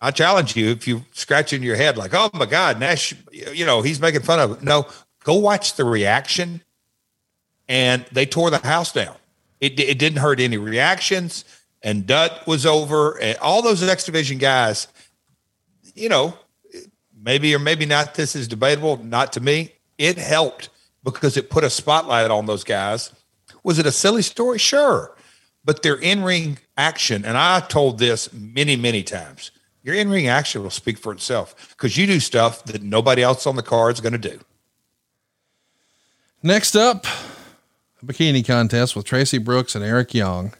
I 0.00 0.10
challenge 0.10 0.56
you 0.56 0.70
if 0.70 0.86
you 0.86 1.04
scratch 1.12 1.52
in 1.52 1.62
your 1.62 1.76
head 1.76 1.96
like, 1.96 2.12
oh 2.14 2.30
my 2.34 2.46
God, 2.46 2.78
Nash, 2.80 3.14
you 3.32 3.64
know, 3.64 3.82
he's 3.82 4.00
making 4.00 4.22
fun 4.22 4.38
of 4.38 4.52
it. 4.52 4.62
No, 4.62 4.86
go 5.24 5.34
watch 5.34 5.74
the 5.74 5.84
reaction. 5.84 6.62
And 7.68 8.04
they 8.12 8.26
tore 8.26 8.50
the 8.50 8.58
house 8.58 8.92
down. 8.92 9.16
It, 9.60 9.78
it 9.78 9.98
didn't 9.98 10.18
hurt 10.18 10.40
any 10.40 10.56
reactions. 10.56 11.44
And 11.82 12.06
Dutt 12.06 12.46
was 12.46 12.64
over. 12.64 13.20
And 13.20 13.36
all 13.38 13.62
those 13.62 13.82
X 13.82 14.04
Division 14.04 14.38
guys, 14.38 14.88
you 15.94 16.08
know, 16.08 16.34
maybe 17.20 17.54
or 17.54 17.58
maybe 17.58 17.84
not, 17.84 18.14
this 18.14 18.34
is 18.34 18.48
debatable. 18.48 18.96
Not 19.04 19.32
to 19.34 19.40
me. 19.40 19.72
It 19.98 20.16
helped 20.16 20.70
because 21.04 21.36
it 21.36 21.50
put 21.50 21.64
a 21.64 21.70
spotlight 21.70 22.30
on 22.30 22.46
those 22.46 22.64
guys. 22.64 23.12
Was 23.62 23.78
it 23.78 23.86
a 23.86 23.92
silly 23.92 24.22
story? 24.22 24.58
Sure. 24.58 25.14
But 25.64 25.82
their 25.82 25.96
in 25.96 26.22
ring 26.22 26.58
action, 26.76 27.24
and 27.24 27.36
I 27.36 27.60
told 27.60 27.98
this 27.98 28.32
many, 28.32 28.76
many 28.76 29.02
times 29.02 29.50
your 29.88 29.96
in 29.96 30.10
ring 30.10 30.28
action 30.28 30.62
will 30.62 30.68
speak 30.68 30.98
for 30.98 31.12
itself 31.12 31.70
because 31.70 31.96
you 31.96 32.06
do 32.06 32.20
stuff 32.20 32.62
that 32.64 32.82
nobody 32.82 33.22
else 33.22 33.46
on 33.46 33.56
the 33.56 33.62
card 33.62 33.94
is 33.94 34.02
going 34.02 34.12
to 34.12 34.18
do. 34.18 34.38
Next 36.42 36.76
up, 36.76 37.06
a 38.02 38.06
bikini 38.06 38.46
contest 38.46 38.94
with 38.94 39.06
Tracy 39.06 39.38
Brooks 39.38 39.74
and 39.74 39.82
Eric 39.82 40.12
Young. 40.12 40.52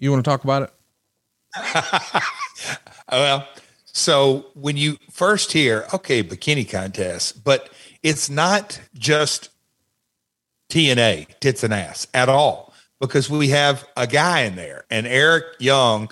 You 0.00 0.10
want 0.10 0.24
to 0.24 0.28
talk 0.28 0.42
about 0.42 0.64
it? 0.64 2.22
well, 3.12 3.46
so 3.84 4.46
when 4.54 4.76
you 4.76 4.98
first 5.12 5.52
hear, 5.52 5.86
okay, 5.94 6.24
bikini 6.24 6.68
contest, 6.68 7.44
but 7.44 7.70
it's 8.02 8.28
not 8.28 8.80
just 8.92 9.50
TNA, 10.68 11.38
tits 11.38 11.62
and 11.62 11.72
ass 11.72 12.08
at 12.12 12.28
all, 12.28 12.74
because 13.00 13.30
we 13.30 13.50
have 13.50 13.86
a 13.96 14.08
guy 14.08 14.40
in 14.40 14.56
there 14.56 14.84
and 14.90 15.06
Eric 15.06 15.44
Young 15.60 16.08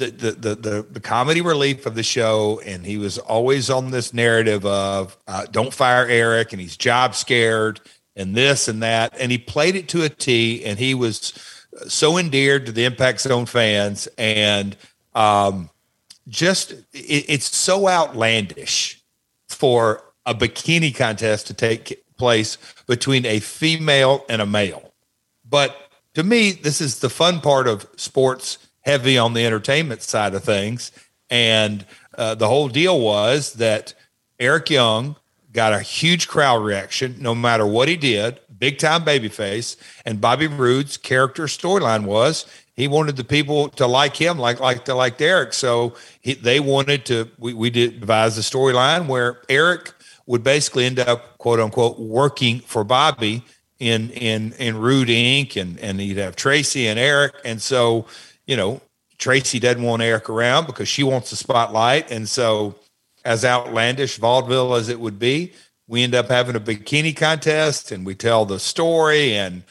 the, 0.00 0.10
the 0.10 0.32
the 0.32 0.54
the 0.54 0.86
the 0.90 1.00
comedy 1.00 1.42
relief 1.42 1.84
of 1.84 1.94
the 1.94 2.02
show, 2.02 2.60
and 2.64 2.84
he 2.84 2.96
was 2.96 3.18
always 3.18 3.68
on 3.68 3.90
this 3.90 4.12
narrative 4.14 4.64
of 4.64 5.16
uh, 5.28 5.46
"Don't 5.50 5.72
fire 5.72 6.06
Eric," 6.06 6.52
and 6.52 6.60
he's 6.60 6.76
job 6.76 7.14
scared, 7.14 7.80
and 8.16 8.34
this 8.34 8.66
and 8.66 8.82
that, 8.82 9.14
and 9.20 9.30
he 9.30 9.38
played 9.38 9.76
it 9.76 9.88
to 9.90 10.02
a 10.02 10.08
T, 10.08 10.64
and 10.64 10.78
he 10.78 10.94
was 10.94 11.34
so 11.86 12.16
endeared 12.16 12.66
to 12.66 12.72
the 12.72 12.84
Impact 12.84 13.20
Zone 13.20 13.46
fans, 13.46 14.08
and 14.16 14.76
um, 15.14 15.68
just 16.26 16.72
it, 16.72 16.86
it's 17.28 17.54
so 17.54 17.86
outlandish 17.86 19.02
for 19.48 20.02
a 20.24 20.34
bikini 20.34 20.94
contest 20.94 21.46
to 21.48 21.54
take 21.54 22.02
place 22.16 22.56
between 22.86 23.26
a 23.26 23.38
female 23.38 24.24
and 24.28 24.40
a 24.40 24.46
male, 24.46 24.92
but 25.48 25.76
to 26.14 26.24
me, 26.24 26.52
this 26.52 26.80
is 26.80 26.98
the 26.98 27.10
fun 27.10 27.40
part 27.40 27.68
of 27.68 27.86
sports 27.96 28.58
heavy 28.80 29.18
on 29.18 29.34
the 29.34 29.44
entertainment 29.44 30.02
side 30.02 30.34
of 30.34 30.44
things. 30.44 30.92
And 31.28 31.84
uh, 32.16 32.34
the 32.34 32.48
whole 32.48 32.68
deal 32.68 33.00
was 33.00 33.54
that 33.54 33.94
Eric 34.38 34.70
Young 34.70 35.16
got 35.52 35.72
a 35.72 35.80
huge 35.80 36.28
crowd 36.28 36.62
reaction 36.62 37.16
no 37.18 37.34
matter 37.34 37.66
what 37.66 37.88
he 37.88 37.96
did, 37.96 38.40
big 38.58 38.78
time 38.78 39.04
babyface. 39.04 39.76
And 40.04 40.20
Bobby 40.20 40.46
Roode's 40.46 40.96
character 40.96 41.44
storyline 41.44 42.04
was 42.04 42.46
he 42.74 42.88
wanted 42.88 43.16
the 43.16 43.24
people 43.24 43.68
to 43.70 43.86
like 43.86 44.16
him, 44.16 44.38
like 44.38 44.60
like 44.60 44.84
to 44.86 44.94
like 44.94 45.20
Eric. 45.20 45.52
So 45.52 45.94
he, 46.20 46.34
they 46.34 46.60
wanted 46.60 47.04
to. 47.06 47.30
We, 47.38 47.52
we 47.52 47.70
did 47.70 48.00
devise 48.00 48.38
a 48.38 48.42
storyline 48.42 49.06
where 49.06 49.40
Eric 49.48 49.92
would 50.26 50.42
basically 50.42 50.86
end 50.86 50.98
up 50.98 51.36
quote 51.38 51.60
unquote 51.60 51.98
working 51.98 52.60
for 52.60 52.84
Bobby 52.84 53.44
in 53.78 54.10
in 54.10 54.52
in 54.54 54.78
Roode 54.78 55.08
Inc. 55.08 55.60
and 55.60 55.78
and 55.80 56.00
he'd 56.00 56.16
have 56.16 56.36
Tracy 56.36 56.86
and 56.86 56.98
Eric, 56.98 57.34
and 57.44 57.60
so 57.60 58.06
you 58.50 58.56
know 58.56 58.80
Tracy 59.18 59.58
doesn't 59.58 59.82
want 59.82 60.02
Eric 60.02 60.28
around 60.28 60.66
because 60.66 60.88
she 60.88 61.02
wants 61.02 61.30
the 61.30 61.36
spotlight, 61.36 62.10
and 62.10 62.28
so 62.28 62.74
as 63.24 63.44
outlandish 63.44 64.16
vaudeville 64.18 64.74
as 64.74 64.88
it 64.88 64.98
would 64.98 65.18
be, 65.18 65.52
we 65.86 66.02
end 66.02 66.14
up 66.14 66.28
having 66.28 66.56
a 66.56 66.60
bikini 66.60 67.16
contest, 67.16 67.92
and 67.92 68.04
we 68.04 68.14
tell 68.14 68.44
the 68.44 68.60
story 68.60 69.34
and. 69.34 69.62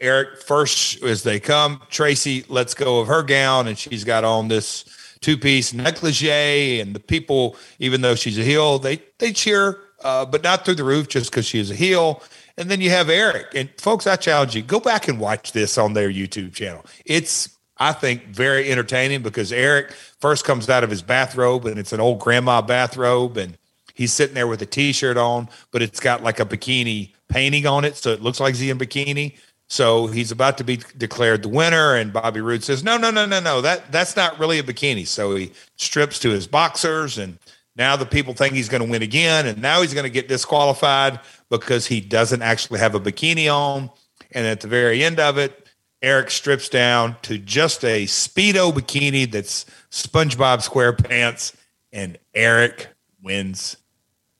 Eric 0.00 0.40
first 0.42 1.02
as 1.02 1.24
they 1.24 1.40
come, 1.40 1.82
Tracy 1.90 2.44
lets 2.48 2.72
go 2.72 3.00
of 3.00 3.08
her 3.08 3.24
gown 3.24 3.66
and 3.66 3.76
she's 3.76 4.04
got 4.04 4.22
on 4.22 4.46
this 4.46 4.84
two 5.20 5.36
piece 5.36 5.72
negligee, 5.72 6.80
and 6.80 6.94
the 6.94 7.00
people, 7.00 7.56
even 7.78 8.00
though 8.00 8.14
she's 8.14 8.38
a 8.38 8.44
heel, 8.44 8.78
they 8.78 9.02
they 9.18 9.32
cheer, 9.32 9.80
uh, 10.02 10.24
but 10.24 10.42
not 10.42 10.64
through 10.64 10.76
the 10.76 10.84
roof 10.84 11.08
just 11.08 11.30
because 11.30 11.46
she 11.46 11.58
is 11.58 11.70
a 11.70 11.74
heel. 11.74 12.22
And 12.56 12.68
then 12.70 12.80
you 12.80 12.90
have 12.90 13.08
Eric. 13.08 13.54
And 13.54 13.70
folks, 13.78 14.06
I 14.06 14.16
challenge 14.16 14.56
you, 14.56 14.62
go 14.62 14.80
back 14.80 15.06
and 15.06 15.20
watch 15.20 15.52
this 15.52 15.78
on 15.78 15.92
their 15.94 16.10
YouTube 16.10 16.54
channel. 16.54 16.84
It's, 17.04 17.56
I 17.78 17.92
think, 17.92 18.26
very 18.26 18.70
entertaining 18.70 19.22
because 19.22 19.52
Eric 19.52 19.92
first 19.92 20.44
comes 20.44 20.68
out 20.68 20.84
of 20.84 20.90
his 20.90 21.02
bathrobe 21.02 21.66
and 21.66 21.78
it's 21.78 21.92
an 21.92 22.00
old 22.00 22.18
grandma 22.20 22.60
bathrobe. 22.60 23.36
And 23.36 23.56
he's 23.94 24.12
sitting 24.12 24.34
there 24.34 24.46
with 24.46 24.62
a 24.62 24.66
t 24.66 24.92
shirt 24.92 25.16
on, 25.16 25.48
but 25.70 25.82
it's 25.82 26.00
got 26.00 26.22
like 26.22 26.40
a 26.40 26.44
bikini 26.44 27.12
painting 27.28 27.66
on 27.66 27.84
it. 27.84 27.96
So 27.96 28.10
it 28.10 28.22
looks 28.22 28.40
like 28.40 28.54
he's 28.54 28.70
in 28.70 28.78
bikini. 28.78 29.36
So 29.68 30.06
he's 30.06 30.32
about 30.32 30.56
to 30.58 30.64
be 30.64 30.80
declared 30.96 31.42
the 31.42 31.50
winner, 31.50 31.94
and 31.94 32.10
Bobby 32.10 32.40
Roode 32.40 32.64
says, 32.64 32.82
"No, 32.82 32.96
no, 32.96 33.10
no, 33.10 33.26
no, 33.26 33.38
no. 33.38 33.60
That 33.60 33.92
that's 33.92 34.16
not 34.16 34.38
really 34.38 34.58
a 34.58 34.62
bikini." 34.62 35.06
So 35.06 35.36
he 35.36 35.52
strips 35.76 36.18
to 36.20 36.30
his 36.30 36.46
boxers, 36.46 37.18
and 37.18 37.38
now 37.76 37.94
the 37.94 38.06
people 38.06 38.32
think 38.32 38.54
he's 38.54 38.70
going 38.70 38.82
to 38.82 38.90
win 38.90 39.02
again, 39.02 39.46
and 39.46 39.60
now 39.60 39.82
he's 39.82 39.92
going 39.92 40.04
to 40.04 40.10
get 40.10 40.26
disqualified 40.26 41.20
because 41.50 41.86
he 41.86 42.00
doesn't 42.00 42.40
actually 42.40 42.80
have 42.80 42.94
a 42.94 43.00
bikini 43.00 43.54
on. 43.54 43.90
And 44.32 44.46
at 44.46 44.60
the 44.60 44.68
very 44.68 45.04
end 45.04 45.20
of 45.20 45.36
it, 45.36 45.67
Eric 46.02 46.30
strips 46.30 46.68
down 46.68 47.16
to 47.22 47.38
just 47.38 47.84
a 47.84 48.04
speedo 48.06 48.72
bikini 48.72 49.30
that's 49.30 49.66
SpongeBob 49.90 50.58
SquarePants, 50.66 51.56
and 51.92 52.18
Eric 52.34 52.88
wins. 53.22 53.76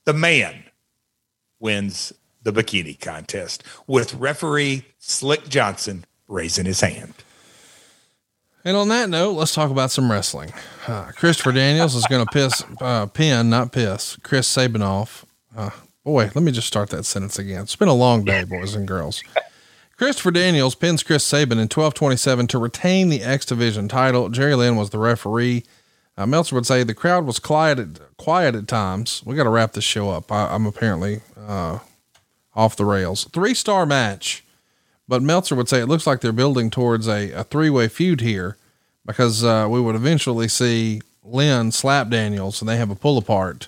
The 0.05 0.13
man 0.13 0.65
wins 1.59 2.13
the 2.43 2.53
bikini 2.53 2.99
contest 2.99 3.65
with 3.87 4.15
referee 4.15 4.85
Slick 4.99 5.49
Johnson 5.49 6.05
raising 6.29 6.65
his 6.65 6.81
hand. 6.81 7.15
And 8.65 8.77
on 8.77 8.89
that 8.89 9.09
note, 9.09 9.33
let's 9.33 9.55
talk 9.55 9.71
about 9.71 9.91
some 9.91 10.11
wrestling. 10.11 10.53
Uh, 10.87 11.11
Christopher 11.17 11.53
Daniels 11.53 11.95
is 11.95 12.07
going 12.07 12.25
to 12.25 12.33
piss, 12.33 12.63
uh, 12.81 13.07
pin, 13.07 13.51
not 13.51 13.73
piss, 13.73 14.17
Chris 14.23 14.47
Sabin 14.47 14.83
off. 14.83 15.25
Uh, 15.57 15.71
boy, 16.05 16.31
let 16.35 16.43
me 16.43 16.53
just 16.53 16.67
start 16.67 16.91
that 16.91 17.05
sentence 17.05 17.39
again. 17.39 17.63
It's 17.63 17.77
been 17.77 17.89
a 17.89 17.95
long 17.95 18.25
day, 18.25 18.45
boys 18.45 18.75
and 18.75 18.87
girls. 18.87 19.23
Christopher 19.99 20.31
Daniels 20.31 20.77
pins 20.77 21.03
Chris 21.03 21.25
Sabin 21.25 21.59
in 21.59 21.65
1227 21.65 22.47
to 22.47 22.59
retain 22.59 23.09
the 23.09 23.21
X 23.21 23.45
Division 23.45 23.89
title. 23.89 24.29
Jerry 24.29 24.55
Lynn 24.55 24.77
was 24.77 24.91
the 24.91 24.99
referee. 24.99 25.65
Uh, 26.17 26.25
Meltzer 26.25 26.55
would 26.55 26.67
say 26.67 26.85
the 26.85 26.95
crowd 26.95 27.27
was 27.27 27.41
quiet 27.41 27.81
at, 27.81 28.17
quiet 28.17 28.55
at 28.55 28.69
times. 28.69 29.25
We 29.27 29.35
got 29.35 29.43
to 29.43 29.51
wrap 29.51 29.73
this 29.73 29.83
show 29.83 30.11
up. 30.11 30.31
I, 30.31 30.55
am 30.55 30.67
apparently 30.67 31.23
uh, 31.37 31.81
off 32.55 32.77
the 32.77 32.85
rails. 32.85 33.25
Three 33.33 33.55
star 33.55 33.87
match. 33.87 34.45
But 35.09 35.21
Meltzer 35.21 35.57
would 35.57 35.69
say 35.69 35.81
it 35.81 35.87
looks 35.87 36.07
like 36.07 36.21
they're 36.21 36.31
building 36.31 36.71
towards 36.71 37.09
a, 37.09 37.33
a 37.33 37.43
three 37.43 37.71
way 37.71 37.89
feud 37.89 38.21
here 38.21 38.57
because 39.05 39.43
uh, 39.43 39.67
we 39.69 39.81
would 39.81 39.97
eventually 39.97 40.47
see 40.47 41.01
Lynn 41.25 41.73
slap 41.73 42.09
Daniels 42.09 42.63
and 42.63 42.69
they 42.69 42.77
have 42.77 42.91
a 42.91 42.95
pull 42.95 43.19
apart. 43.19 43.67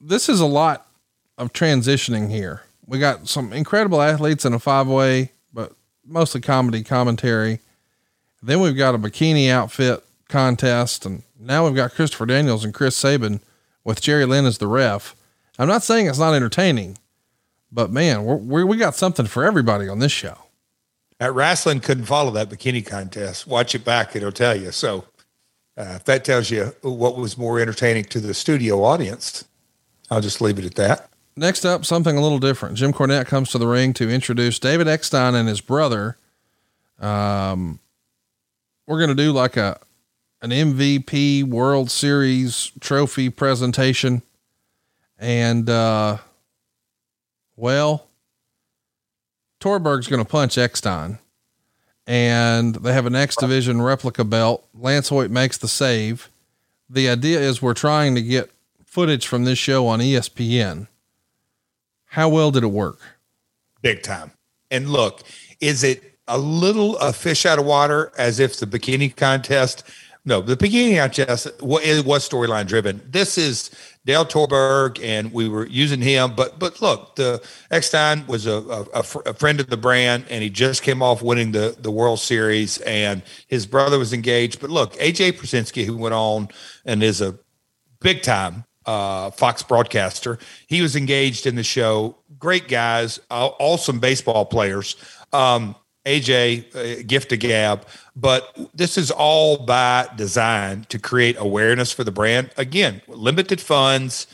This 0.00 0.28
is 0.28 0.38
a 0.38 0.46
lot 0.46 0.86
of 1.36 1.52
transitioning 1.52 2.30
here. 2.30 2.62
We 2.86 2.98
got 2.98 3.28
some 3.28 3.52
incredible 3.52 4.02
athletes 4.02 4.44
in 4.44 4.52
a 4.54 4.58
five 4.58 4.88
way, 4.88 5.32
but 5.52 5.72
mostly 6.04 6.40
comedy 6.40 6.82
commentary. 6.82 7.60
Then 8.42 8.60
we've 8.60 8.76
got 8.76 8.94
a 8.94 8.98
bikini 8.98 9.48
outfit 9.50 10.02
contest, 10.28 11.06
and 11.06 11.22
now 11.38 11.64
we've 11.64 11.76
got 11.76 11.94
Christopher 11.94 12.26
Daniels 12.26 12.64
and 12.64 12.74
Chris 12.74 12.96
Sabin 12.96 13.40
with 13.84 14.00
Jerry 14.00 14.24
Lynn 14.24 14.46
as 14.46 14.58
the 14.58 14.66
ref. 14.66 15.14
I'm 15.58 15.68
not 15.68 15.82
saying 15.82 16.06
it's 16.06 16.18
not 16.18 16.34
entertaining, 16.34 16.98
but 17.70 17.90
man, 17.90 18.24
we 18.48 18.64
we 18.64 18.76
got 18.76 18.96
something 18.96 19.26
for 19.26 19.44
everybody 19.44 19.88
on 19.88 20.00
this 20.00 20.12
show. 20.12 20.38
At 21.20 21.34
wrestling 21.34 21.80
couldn't 21.80 22.06
follow 22.06 22.32
that 22.32 22.48
bikini 22.48 22.84
contest. 22.84 23.46
Watch 23.46 23.74
it 23.76 23.84
back; 23.84 24.16
it'll 24.16 24.32
tell 24.32 24.56
you. 24.56 24.72
So, 24.72 25.04
uh, 25.76 25.94
if 25.96 26.04
that 26.06 26.24
tells 26.24 26.50
you 26.50 26.74
what 26.82 27.16
was 27.16 27.38
more 27.38 27.60
entertaining 27.60 28.04
to 28.06 28.18
the 28.18 28.34
studio 28.34 28.82
audience, 28.82 29.44
I'll 30.10 30.20
just 30.20 30.40
leave 30.40 30.58
it 30.58 30.64
at 30.64 30.74
that. 30.74 31.11
Next 31.36 31.64
up, 31.64 31.84
something 31.84 32.16
a 32.16 32.20
little 32.20 32.38
different. 32.38 32.76
Jim 32.76 32.92
Cornette 32.92 33.26
comes 33.26 33.50
to 33.50 33.58
the 33.58 33.66
ring 33.66 33.92
to 33.94 34.10
introduce 34.10 34.58
David 34.58 34.86
Eckstein 34.86 35.34
and 35.34 35.48
his 35.48 35.60
brother. 35.60 36.18
Um, 37.00 37.80
we're 38.86 38.98
going 38.98 39.16
to 39.16 39.22
do 39.22 39.32
like 39.32 39.56
a, 39.56 39.80
an 40.42 40.50
MVP 40.50 41.44
World 41.44 41.90
Series 41.90 42.72
trophy 42.80 43.30
presentation. 43.30 44.22
And, 45.18 45.70
uh, 45.70 46.18
well, 47.56 48.08
Torborg's 49.60 50.08
going 50.08 50.22
to 50.22 50.28
punch 50.28 50.58
Eckstein 50.58 51.18
and 52.06 52.74
they 52.76 52.92
have 52.92 53.06
an 53.06 53.14
X 53.14 53.36
division 53.36 53.80
replica 53.80 54.24
belt. 54.24 54.66
Lance 54.74 55.08
Hoyt 55.08 55.30
makes 55.30 55.56
the 55.56 55.68
save. 55.68 56.28
The 56.90 57.08
idea 57.08 57.40
is 57.40 57.62
we're 57.62 57.74
trying 57.74 58.14
to 58.16 58.22
get 58.22 58.50
footage 58.84 59.26
from 59.26 59.44
this 59.44 59.58
show 59.58 59.86
on 59.86 60.00
ESPN. 60.00 60.88
How 62.12 62.28
well 62.28 62.50
did 62.50 62.62
it 62.62 62.66
work? 62.66 63.00
Big 63.80 64.02
time. 64.02 64.32
And 64.70 64.90
look, 64.90 65.22
is 65.60 65.82
it 65.82 66.18
a 66.28 66.36
little 66.36 66.98
a 66.98 67.10
fish 67.10 67.46
out 67.46 67.58
of 67.58 67.64
water 67.64 68.12
as 68.18 68.38
if 68.38 68.58
the 68.58 68.66
bikini 68.66 69.16
contest? 69.16 69.82
No, 70.26 70.42
the 70.42 70.54
bikini 70.54 70.98
contest 70.98 71.48
wa- 71.62 71.80
it 71.82 72.04
was 72.04 72.28
storyline 72.28 72.66
driven. 72.66 73.00
This 73.08 73.38
is 73.38 73.70
Dale 74.04 74.26
Torborg, 74.26 75.02
and 75.02 75.32
we 75.32 75.48
were 75.48 75.66
using 75.66 76.02
him. 76.02 76.34
But 76.36 76.58
but 76.58 76.82
look, 76.82 77.16
the 77.16 77.42
Eckstein 77.70 78.26
was 78.26 78.44
a, 78.44 78.56
a, 78.58 78.80
a 78.92 79.02
fr- 79.02 79.22
a 79.24 79.32
friend 79.32 79.58
of 79.58 79.68
the 79.70 79.78
brand, 79.78 80.26
and 80.28 80.42
he 80.42 80.50
just 80.50 80.82
came 80.82 81.02
off 81.02 81.22
winning 81.22 81.52
the 81.52 81.74
the 81.80 81.90
World 81.90 82.20
Series, 82.20 82.76
and 82.82 83.22
his 83.46 83.64
brother 83.66 83.98
was 83.98 84.12
engaged. 84.12 84.60
But 84.60 84.68
look, 84.68 84.92
AJ 84.96 85.38
Pierzynski, 85.38 85.86
who 85.86 85.96
went 85.96 86.14
on 86.14 86.50
and 86.84 87.02
is 87.02 87.22
a 87.22 87.38
big 88.00 88.20
time 88.20 88.66
uh, 88.86 89.30
Fox 89.30 89.62
broadcaster. 89.62 90.38
He 90.66 90.82
was 90.82 90.96
engaged 90.96 91.46
in 91.46 91.54
the 91.54 91.62
show. 91.62 92.16
Great 92.38 92.68
guys, 92.68 93.20
uh, 93.30 93.50
awesome 93.58 94.00
baseball 94.00 94.44
players. 94.46 94.96
Um, 95.32 95.76
AJ, 96.04 96.74
uh, 96.74 97.04
gift 97.06 97.28
to 97.28 97.36
gab, 97.36 97.86
but 98.16 98.58
this 98.74 98.98
is 98.98 99.10
all 99.12 99.56
by 99.58 100.08
design 100.16 100.84
to 100.88 100.98
create 100.98 101.36
awareness 101.38 101.92
for 101.92 102.02
the 102.02 102.10
brand. 102.10 102.50
Again, 102.56 103.00
limited 103.06 103.60
funds, 103.60 104.26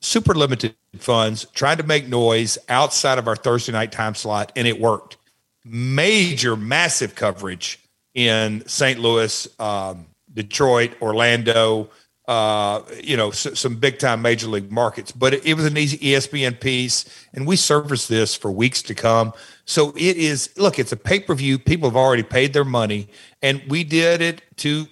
super 0.00 0.34
limited 0.34 0.74
funds, 0.98 1.46
trying 1.52 1.76
to 1.76 1.82
make 1.82 2.08
noise 2.08 2.56
outside 2.70 3.18
of 3.18 3.28
our 3.28 3.36
Thursday 3.36 3.72
night 3.72 3.92
time 3.92 4.14
slot, 4.14 4.50
and 4.56 4.66
it 4.66 4.80
worked. 4.80 5.18
Major, 5.62 6.56
massive 6.56 7.14
coverage 7.14 7.78
in 8.14 8.66
St. 8.66 8.98
Louis, 8.98 9.46
um, 9.60 10.06
Detroit, 10.32 10.92
Orlando, 11.02 11.90
uh, 12.30 12.84
you 13.02 13.16
know, 13.16 13.30
s- 13.30 13.58
some 13.58 13.74
big 13.74 13.98
time 13.98 14.22
major 14.22 14.46
league 14.46 14.70
markets. 14.70 15.10
But 15.10 15.34
it, 15.34 15.44
it 15.44 15.54
was 15.54 15.64
an 15.64 15.76
easy 15.76 15.98
ESPN 15.98 16.60
piece, 16.60 17.04
and 17.34 17.44
we 17.44 17.56
service 17.56 18.06
this 18.06 18.36
for 18.36 18.52
weeks 18.52 18.82
to 18.82 18.94
come. 18.94 19.32
So 19.64 19.90
it 19.96 20.16
is. 20.16 20.48
Look, 20.56 20.78
it's 20.78 20.92
a 20.92 20.96
pay 20.96 21.18
per 21.18 21.34
view. 21.34 21.58
People 21.58 21.88
have 21.90 21.96
already 21.96 22.22
paid 22.22 22.52
their 22.52 22.64
money, 22.64 23.08
and 23.42 23.60
we 23.68 23.82
did 23.82 24.22
it 24.22 24.42
to 24.58 24.86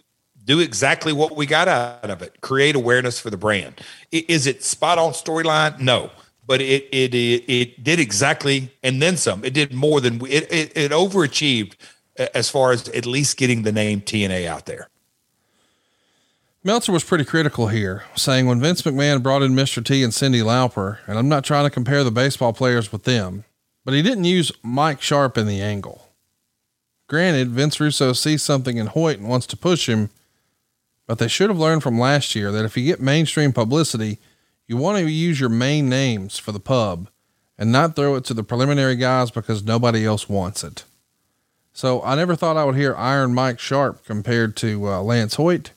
do 0.44 0.58
exactly 0.58 1.12
what 1.12 1.36
we 1.36 1.46
got 1.46 1.68
out 1.68 2.10
of 2.10 2.22
it: 2.22 2.40
create 2.40 2.74
awareness 2.74 3.20
for 3.20 3.30
the 3.30 3.36
brand. 3.36 3.80
Is 4.10 4.48
it 4.48 4.64
spot 4.64 4.98
on 4.98 5.12
storyline? 5.12 5.78
No. 5.78 6.10
But 6.44 6.60
it, 6.60 6.88
it 6.90 7.14
it 7.14 7.44
it 7.46 7.84
did 7.84 8.00
exactly 8.00 8.72
and 8.82 9.00
then 9.00 9.16
some. 9.16 9.44
It 9.44 9.54
did 9.54 9.72
more 9.72 10.00
than 10.00 10.20
it 10.26 10.50
it 10.76 10.90
overachieved 10.90 11.74
as 12.34 12.50
far 12.50 12.72
as 12.72 12.88
at 12.88 13.06
least 13.06 13.36
getting 13.36 13.62
the 13.62 13.70
name 13.70 14.00
TNA 14.00 14.46
out 14.46 14.66
there. 14.66 14.88
Meltzer 16.64 16.92
was 16.92 17.04
pretty 17.04 17.24
critical 17.24 17.68
here, 17.68 18.04
saying 18.16 18.46
when 18.46 18.60
Vince 18.60 18.82
McMahon 18.82 19.22
brought 19.22 19.42
in 19.42 19.52
Mr. 19.52 19.84
T 19.84 20.02
and 20.02 20.12
Cyndi 20.12 20.42
Lauper, 20.42 20.98
and 21.06 21.16
I'm 21.18 21.28
not 21.28 21.44
trying 21.44 21.64
to 21.64 21.70
compare 21.70 22.02
the 22.02 22.10
baseball 22.10 22.52
players 22.52 22.90
with 22.90 23.04
them, 23.04 23.44
but 23.84 23.94
he 23.94 24.02
didn't 24.02 24.24
use 24.24 24.50
Mike 24.62 25.00
Sharpe 25.00 25.38
in 25.38 25.46
the 25.46 25.62
angle. 25.62 26.08
Granted, 27.08 27.50
Vince 27.50 27.80
Russo 27.80 28.12
sees 28.12 28.42
something 28.42 28.76
in 28.76 28.88
Hoyt 28.88 29.18
and 29.18 29.28
wants 29.28 29.46
to 29.46 29.56
push 29.56 29.88
him, 29.88 30.10
but 31.06 31.18
they 31.18 31.28
should 31.28 31.48
have 31.48 31.58
learned 31.58 31.82
from 31.82 31.98
last 31.98 32.34
year 32.34 32.50
that 32.52 32.64
if 32.64 32.76
you 32.76 32.84
get 32.84 33.00
mainstream 33.00 33.52
publicity, 33.52 34.18
You 34.70 34.76
want 34.76 34.98
to 34.98 35.10
use 35.10 35.40
your 35.40 35.48
main 35.48 35.88
names 35.88 36.36
for 36.38 36.52
the 36.52 36.60
pub 36.60 37.08
and 37.56 37.72
not 37.72 37.96
throw 37.96 38.16
it 38.16 38.24
to 38.26 38.34
the 38.34 38.44
preliminary 38.44 38.96
guys 38.96 39.30
because 39.30 39.64
nobody 39.64 40.04
else 40.04 40.28
wants 40.28 40.62
it. 40.62 40.84
So 41.72 42.02
I 42.02 42.14
never 42.14 42.36
thought 42.36 42.58
I 42.58 42.64
would 42.64 42.76
hear 42.76 42.94
Iron 42.94 43.32
Mike 43.32 43.58
Sharpe 43.60 44.04
compared 44.04 44.56
to 44.56 44.86
uh, 44.86 45.00
Lance 45.00 45.36
Hoyt, 45.36 45.70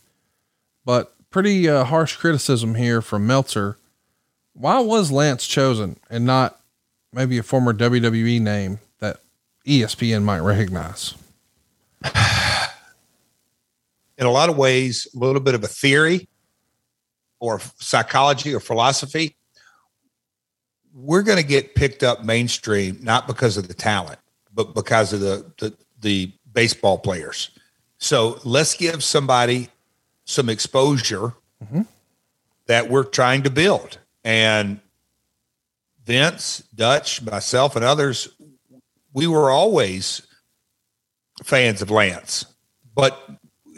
but 0.85 1.13
pretty 1.29 1.67
uh, 1.69 1.83
harsh 1.83 2.15
criticism 2.15 2.75
here 2.75 3.01
from 3.01 3.27
Meltzer. 3.27 3.77
Why 4.53 4.79
was 4.79 5.11
Lance 5.11 5.47
chosen 5.47 5.97
and 6.09 6.25
not 6.25 6.59
maybe 7.13 7.37
a 7.37 7.43
former 7.43 7.73
WWE 7.73 8.41
name 8.41 8.79
that 8.99 9.21
ESPN 9.65 10.23
might 10.23 10.39
recognize? 10.39 11.15
In 14.17 14.27
a 14.27 14.31
lot 14.31 14.49
of 14.49 14.57
ways, 14.57 15.07
a 15.15 15.19
little 15.19 15.41
bit 15.41 15.55
of 15.55 15.63
a 15.63 15.67
theory 15.67 16.27
or 17.39 17.59
psychology 17.79 18.53
or 18.53 18.59
philosophy. 18.59 19.35
We're 20.93 21.23
going 21.23 21.37
to 21.37 21.47
get 21.47 21.75
picked 21.75 22.03
up 22.03 22.23
mainstream 22.23 22.99
not 23.01 23.25
because 23.25 23.57
of 23.57 23.67
the 23.67 23.73
talent, 23.73 24.19
but 24.53 24.75
because 24.75 25.13
of 25.13 25.21
the, 25.21 25.51
the 25.57 25.73
the 26.01 26.31
baseball 26.53 26.97
players. 26.97 27.51
So 27.97 28.39
let's 28.43 28.75
give 28.75 29.03
somebody 29.03 29.69
some 30.31 30.49
exposure 30.49 31.33
mm-hmm. 31.63 31.81
that 32.67 32.89
we're 32.89 33.03
trying 33.03 33.43
to 33.43 33.49
build. 33.49 33.99
And 34.23 34.79
Vince, 36.05 36.63
Dutch, 36.73 37.21
myself, 37.21 37.75
and 37.75 37.85
others, 37.85 38.29
we 39.13 39.27
were 39.27 39.51
always 39.51 40.21
fans 41.43 41.81
of 41.81 41.91
Lance, 41.91 42.45
but 42.95 43.19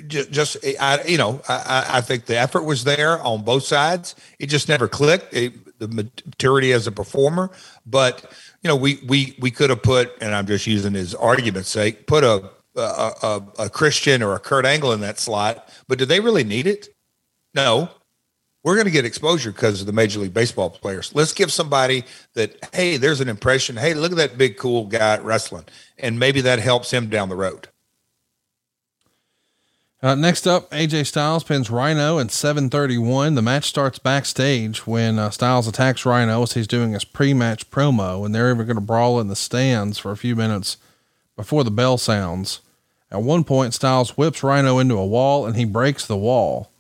just, 0.08 0.58
I, 0.80 1.04
you 1.08 1.18
know, 1.18 1.42
I, 1.48 1.86
I 1.90 2.02
think 2.02 2.26
the 2.26 2.38
effort 2.38 2.64
was 2.64 2.84
there 2.84 3.22
on 3.22 3.44
both 3.44 3.64
sides. 3.64 4.16
It 4.40 4.48
just 4.48 4.68
never 4.68 4.88
clicked. 4.88 5.34
It, 5.34 5.54
the 5.80 5.88
maturity 5.88 6.72
as 6.72 6.88
a 6.88 6.92
performer, 6.92 7.52
but 7.86 8.24
you 8.62 8.68
know, 8.70 8.76
we 8.76 9.00
we 9.08 9.36
we 9.40 9.52
could 9.52 9.70
have 9.70 9.84
put, 9.84 10.14
and 10.22 10.34
I'm 10.34 10.46
just 10.46 10.66
using 10.66 10.94
his 10.94 11.14
argument's 11.14 11.70
sake, 11.70 12.08
put 12.08 12.24
a 12.24 12.50
a, 12.76 13.12
a, 13.22 13.44
a 13.60 13.70
Christian 13.70 14.24
or 14.24 14.36
a 14.36 14.40
Kurt 14.40 14.66
Angle 14.66 14.94
in 14.94 15.02
that 15.02 15.20
slot. 15.20 15.70
But 15.88 16.00
do 16.00 16.06
they 16.06 16.20
really 16.20 16.44
need 16.44 16.68
it? 16.68 16.90
No. 17.54 17.90
We're 18.64 18.76
going 18.76 18.86
to 18.86 18.92
get 18.92 19.04
exposure 19.04 19.52
because 19.52 19.82
of 19.82 19.88
the 19.88 19.94
Major 19.94 20.20
League 20.20 20.34
Baseball 20.34 20.70
players. 20.70 21.14
Let's 21.14 21.34
give 21.34 21.52
somebody 21.52 22.06
that, 22.34 22.70
hey, 22.74 22.96
there's 22.96 23.20
an 23.20 23.28
impression. 23.28 23.76
Hey, 23.76 23.94
look 23.94 24.14
at 24.14 24.18
that 24.18 24.38
big, 24.38 24.58
cool 24.58 24.86
guy 24.86 25.18
wrestling. 25.18 25.66
And 25.98 26.18
maybe 26.18 26.40
that 26.42 26.60
helps 26.60 26.92
him 26.92 27.10
down 27.10 27.28
the 27.28 27.36
road. 27.36 27.68
Uh, 30.02 30.16
next 30.16 30.46
up, 30.46 30.70
AJ 30.72 31.08
Styles 31.08 31.46
pins 31.46 31.70
Rhino 31.70 32.18
in 32.18 32.28
731. 32.28 33.36
The 33.36 33.42
match 33.42 33.64
starts 33.64 34.00
backstage 34.00 34.86
when 34.86 35.18
uh, 35.18 35.30
Styles 35.30 35.66
attacks 35.66 36.06
Rhino 36.06 36.44
as 36.44 36.54
he's 36.54 36.68
doing 36.68 36.92
his 36.92 37.06
pre-match 37.06 37.72
promo, 37.72 38.26
and 38.26 38.36
they're 38.36 38.52
even 38.52 38.66
going 38.66 38.76
to 38.76 38.82
brawl 38.82 39.22
in 39.22 39.30
the 39.30 39.36
stands 39.36 39.98
for 39.98 40.12
a 40.12 40.18
few 40.18 40.36
minutes 40.36 40.76
before 41.38 41.64
the 41.64 41.72
bell 41.72 41.98
sounds. 41.98 42.60
At 43.14 43.22
one 43.22 43.44
point, 43.44 43.76
Styles 43.76 44.18
whips 44.18 44.42
Rhino 44.42 44.80
into 44.80 44.98
a 44.98 45.06
wall 45.06 45.46
and 45.46 45.56
he 45.56 45.66
breaks 45.66 46.06
the 46.06 46.18
wall. 46.18 46.72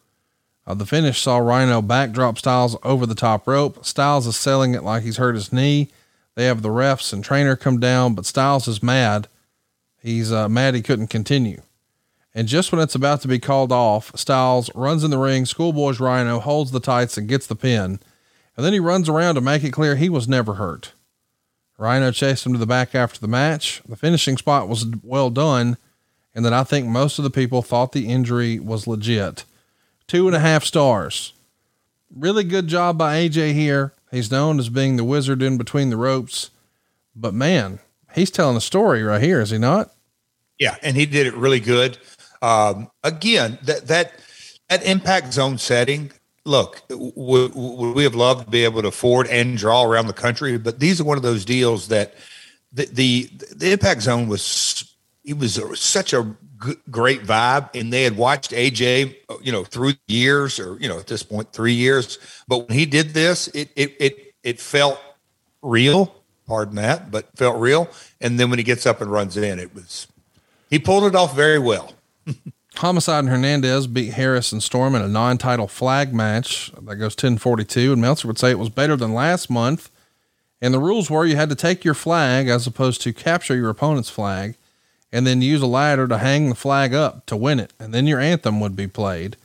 Uh, 0.66 0.74
the 0.74 0.86
finish 0.86 1.22
saw 1.22 1.38
Rhino 1.38 1.82
backdrop 1.82 2.40
Styles 2.40 2.76
over 2.84 3.06
the 3.06 3.14
top 3.14 3.48
rope. 3.48 3.86
Styles 3.86 4.26
is 4.26 4.36
selling 4.36 4.74
it 4.74 4.84
like 4.84 5.04
he's 5.04 5.18
hurt 5.18 5.36
his 5.36 5.54
knee. 5.54 5.92
They 6.36 6.46
have 6.46 6.64
the 6.64 6.70
refs 6.70 7.14
and 7.14 7.24
trainer 7.24 7.56
come 7.56 7.80
down, 7.80 8.16
but 8.16 8.26
Styles 8.26 8.68
is 8.68 8.82
mad. 8.82 9.28
He's 10.02 10.32
uh, 10.32 10.50
mad 10.50 10.74
he 10.74 10.82
couldn't 10.82 11.08
continue. 11.08 11.62
And 12.34 12.48
just 12.48 12.72
when 12.72 12.82
it's 12.82 12.96
about 12.96 13.22
to 13.22 13.28
be 13.28 13.38
called 13.38 13.72
off, 13.72 14.12
Styles 14.18 14.72
runs 14.74 15.04
in 15.04 15.12
the 15.12 15.20
ring, 15.20 15.46
schoolboys 15.46 16.00
Rhino, 16.00 16.40
holds 16.40 16.72
the 16.72 16.80
tights 16.80 17.16
and 17.16 17.28
gets 17.28 17.46
the 17.46 17.56
pin. 17.56 18.00
And 18.58 18.66
then 18.66 18.74
he 18.74 18.80
runs 18.80 19.08
around 19.08 19.36
to 19.36 19.42
make 19.42 19.64
it 19.64 19.72
clear 19.72 19.96
he 19.96 20.10
was 20.10 20.28
never 20.28 20.56
hurt. 20.56 20.94
Rhino 21.78 22.12
chased 22.12 22.46
him 22.46 22.54
to 22.54 22.60
the 22.60 22.66
back 22.66 22.96
after 22.96 23.20
the 23.20 23.28
match. 23.28 23.84
The 23.88 23.96
finishing 23.96 24.38
spot 24.38 24.68
was 24.68 24.88
well 25.04 25.30
done, 25.30 25.78
and 26.36 26.44
that 26.46 26.54
I 26.54 26.64
think 26.64 26.88
most 26.88 27.20
of 27.20 27.24
the 27.24 27.30
people 27.30 27.62
thought 27.62 27.92
the 27.92 28.08
injury 28.08 28.60
was 28.60 28.88
legit. 28.88 29.46
Two 30.08 30.28
and 30.28 30.36
a 30.36 30.40
half 30.40 30.64
stars. 30.64 31.34
Really 32.16 32.44
good 32.44 32.68
job 32.68 32.98
by 32.98 33.18
AJ 33.18 33.54
here. 33.54 33.94
He's 34.12 34.32
known 34.32 34.60
as 34.60 34.70
being 34.70 34.98
the 34.98 35.04
wizard 35.04 35.42
in 35.42 35.58
between 35.58 35.90
the 35.90 35.98
ropes, 35.98 36.52
but 37.16 37.34
man, 37.34 37.80
he's 38.14 38.30
telling 38.30 38.58
a 38.58 38.62
story 38.62 39.02
right 39.02 39.22
here, 39.22 39.42
is 39.42 39.50
he 39.50 39.58
not? 39.58 39.92
Yeah, 40.60 40.76
and 40.84 40.96
he 40.96 41.06
did 41.06 41.26
it 41.26 41.34
really 41.34 41.60
good. 41.60 41.98
Um, 42.42 42.92
again, 43.04 43.58
that 43.64 43.88
that 43.88 44.14
that 44.70 44.86
impact 44.86 45.34
zone 45.34 45.58
setting. 45.58 46.12
Look, 46.46 46.82
would 46.90 47.56
we 47.56 48.04
have 48.04 48.16
loved 48.16 48.46
to 48.46 48.52
be 48.52 48.66
able 48.66 48.82
to 48.82 48.90
afford 48.90 49.28
and 49.28 49.58
draw 49.58 49.84
around 49.84 50.08
the 50.08 50.14
country, 50.14 50.58
but 50.58 50.80
these 50.80 51.00
are 51.00 51.06
one 51.06 51.18
of 51.18 51.24
those 51.24 51.46
deals 51.46 51.88
that 51.88 52.14
the 52.72 52.86
the, 52.86 53.30
the 53.56 53.72
impact 53.72 54.02
zone 54.02 54.28
was 54.28 54.93
it 55.24 55.38
was 55.38 55.58
a, 55.58 55.76
such 55.76 56.14
a 56.14 56.36
g- 56.66 56.76
great 56.90 57.24
vibe, 57.24 57.70
and 57.76 57.92
they 57.92 58.04
had 58.04 58.18
watched 58.18 58.52
AJ, 58.52 59.16
you 59.42 59.52
know, 59.52 59.64
through 59.64 59.94
years, 60.08 60.60
or 60.60 60.78
you 60.80 60.88
know, 60.88 61.00
at 61.00 61.08
this 61.08 61.24
point, 61.24 61.52
three 61.52 61.74
years. 61.74 62.18
But 62.48 62.68
when 62.68 62.78
he 62.78 62.86
did 62.86 63.10
this, 63.12 63.48
it 63.50 63.70
it 63.76 63.96
it 64.00 64.34
it 64.44 64.60
felt 64.60 65.00
real. 65.62 66.16
Pardon 66.46 66.76
that, 66.76 67.10
but 67.10 67.36
felt 67.38 67.58
real. 67.58 67.90
And 68.20 68.38
then 68.38 68.50
when 68.50 68.60
he 68.60 68.64
gets 68.64 68.86
up 68.86 69.00
and 69.00 69.10
runs 69.10 69.38
in, 69.38 69.60
it 69.60 69.74
was 69.74 70.08
he 70.70 70.78
pulled 70.78 71.06
it 71.06 71.16
off 71.16 71.36
very 71.36 71.60
well. 71.60 71.94
Homicide 72.76 73.20
and 73.20 73.30
Hernandez 73.30 73.86
beat 73.86 74.14
Harris 74.14 74.52
and 74.52 74.62
Storm 74.62 74.96
in 74.96 75.02
a 75.04 75.08
non-title 75.08 75.68
flag 75.68 76.14
match 76.14 76.72
that 76.72 76.96
goes 76.96 77.14
1042. 77.14 77.94
And 77.94 78.02
Meltzer 78.02 78.28
would 78.28 78.40
say 78.40 78.50
it 78.50 78.58
was 78.58 78.70
better 78.70 78.96
than 78.96 79.14
last 79.14 79.50
month. 79.50 79.92
And 80.60 80.74
the 80.74 80.80
rules 80.80 81.10
were 81.10 81.26
you 81.26 81.36
had 81.36 81.50
to 81.50 81.56
take 81.56 81.84
your 81.84 81.94
flag 81.94 82.48
as 82.48 82.66
opposed 82.66 83.02
to 83.04 83.14
capture 83.14 83.56
your 83.56 83.70
opponent's 83.70 84.10
flag 84.10 84.56
and 85.14 85.28
then 85.28 85.44
use 85.44 85.62
a 85.62 85.68
ladder 85.68 86.08
to 86.08 86.18
hang 86.18 86.50
the 86.50 86.56
flag 86.56 86.94
up 86.94 87.26
to 87.28 87.38
win 87.38 87.60
it. 87.60 87.72
And 87.80 87.94
then 87.94 88.08
your 88.08 88.20
anthem 88.20 88.60
would 88.60 88.76
be 88.76 88.88
played. 88.88 89.38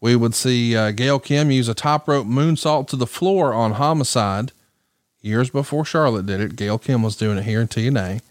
We 0.00 0.16
would 0.16 0.34
see 0.34 0.74
uh, 0.74 0.90
Gail 0.90 1.20
Kim 1.20 1.50
use 1.50 1.68
a 1.68 1.74
top 1.74 2.08
rope 2.08 2.26
moonsault 2.26 2.88
to 2.88 2.96
the 2.96 3.06
floor 3.06 3.52
on 3.52 3.72
Homicide 3.72 4.52
years 5.20 5.50
before 5.50 5.84
Charlotte 5.84 6.26
did 6.26 6.40
it. 6.40 6.56
Gail 6.56 6.78
Kim 6.78 7.02
was 7.02 7.14
doing 7.14 7.36
it 7.36 7.44
here 7.44 7.60
in 7.60 7.68
TNA. 7.68 8.22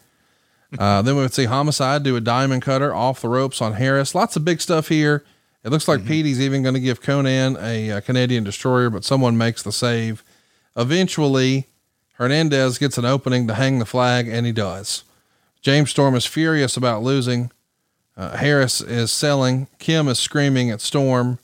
Uh, 0.77 1.01
then 1.03 1.15
we 1.15 1.21
would 1.21 1.35
see 1.35 1.45
Homicide 1.45 2.01
do 2.01 2.15
a 2.15 2.19
diamond 2.19 2.63
cutter 2.63 2.93
off 2.93 3.21
the 3.21 3.29
ropes 3.29 3.61
on 3.61 3.73
Harris. 3.73 4.15
Lots 4.15 4.35
of 4.35 4.43
big 4.43 4.59
stuff 4.59 4.87
here. 4.87 5.23
It 5.63 5.69
looks 5.69 5.87
like 5.87 5.99
mm-hmm. 5.99 6.07
Petey's 6.07 6.41
even 6.41 6.63
going 6.63 6.73
to 6.73 6.81
give 6.81 7.03
Konnan 7.03 7.61
a, 7.61 7.89
a, 7.89 8.01
Canadian 8.01 8.43
destroyer, 8.43 8.89
but 8.89 9.05
someone 9.05 9.37
makes 9.37 9.61
the 9.61 9.71
save. 9.71 10.23
Eventually, 10.75 11.67
Hernandez 12.13 12.79
gets 12.79 12.97
an 12.97 13.05
opening 13.05 13.47
to 13.47 13.53
hang 13.53 13.77
the 13.77 13.85
flag, 13.85 14.27
and 14.27 14.47
he 14.47 14.51
does. 14.51 15.03
James 15.61 15.91
Storm 15.91 16.15
is 16.15 16.25
furious 16.25 16.75
about 16.75 17.03
losing. 17.03 17.51
Uh, 18.17 18.37
Harris 18.37 18.81
is 18.81 19.11
selling. 19.11 19.67
Kim 19.79 20.07
is 20.07 20.19
screaming 20.19 20.71
at 20.71 20.81
Storm, 20.81 21.39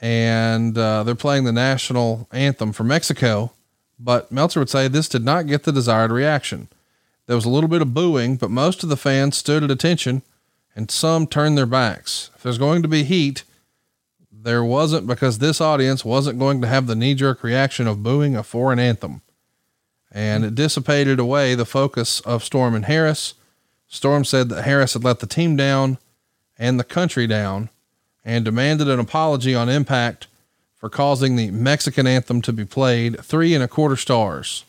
and 0.00 0.76
uh, 0.76 1.02
they're 1.02 1.14
playing 1.14 1.44
the 1.44 1.52
national 1.52 2.28
anthem 2.32 2.72
for 2.72 2.84
Mexico. 2.84 3.52
But 3.98 4.32
Meltzer 4.32 4.60
would 4.60 4.70
say 4.70 4.88
this 4.88 5.08
did 5.08 5.24
not 5.24 5.46
get 5.46 5.64
the 5.64 5.72
desired 5.72 6.10
reaction. 6.10 6.68
There 7.26 7.36
was 7.36 7.44
a 7.44 7.50
little 7.50 7.68
bit 7.68 7.82
of 7.82 7.94
booing, 7.94 8.36
but 8.36 8.50
most 8.50 8.82
of 8.82 8.88
the 8.88 8.96
fans 8.96 9.36
stood 9.36 9.62
at 9.62 9.70
attention 9.70 10.22
and 10.74 10.90
some 10.90 11.26
turned 11.26 11.56
their 11.56 11.66
backs. 11.66 12.30
If 12.36 12.42
there's 12.42 12.58
going 12.58 12.82
to 12.82 12.88
be 12.88 13.02
heat, 13.02 13.44
there 14.30 14.62
wasn't 14.62 15.06
because 15.06 15.38
this 15.38 15.60
audience 15.60 16.04
wasn't 16.04 16.38
going 16.38 16.60
to 16.60 16.68
have 16.68 16.86
the 16.86 16.94
knee 16.94 17.14
jerk 17.14 17.42
reaction 17.42 17.86
of 17.86 18.02
booing 18.02 18.36
a 18.36 18.42
foreign 18.42 18.78
anthem. 18.78 19.22
And 20.12 20.44
it 20.44 20.54
dissipated 20.54 21.18
away 21.18 21.54
the 21.54 21.66
focus 21.66 22.20
of 22.20 22.44
Storm 22.44 22.74
and 22.74 22.84
Harris. 22.84 23.34
Storm 23.88 24.24
said 24.24 24.48
that 24.48 24.64
Harris 24.64 24.94
had 24.94 25.04
let 25.04 25.20
the 25.20 25.26
team 25.26 25.56
down 25.56 25.98
and 26.58 26.80
the 26.80 26.84
country 26.84 27.26
down 27.26 27.68
and 28.24 28.44
demanded 28.44 28.88
an 28.88 28.98
apology 28.98 29.54
on 29.54 29.68
impact 29.68 30.26
for 30.76 30.88
causing 30.88 31.36
the 31.36 31.50
Mexican 31.50 32.06
anthem 32.06 32.42
to 32.42 32.52
be 32.52 32.64
played 32.64 33.20
three 33.20 33.54
and 33.54 33.62
a 33.62 33.68
quarter 33.68 33.96
stars. 33.96 34.64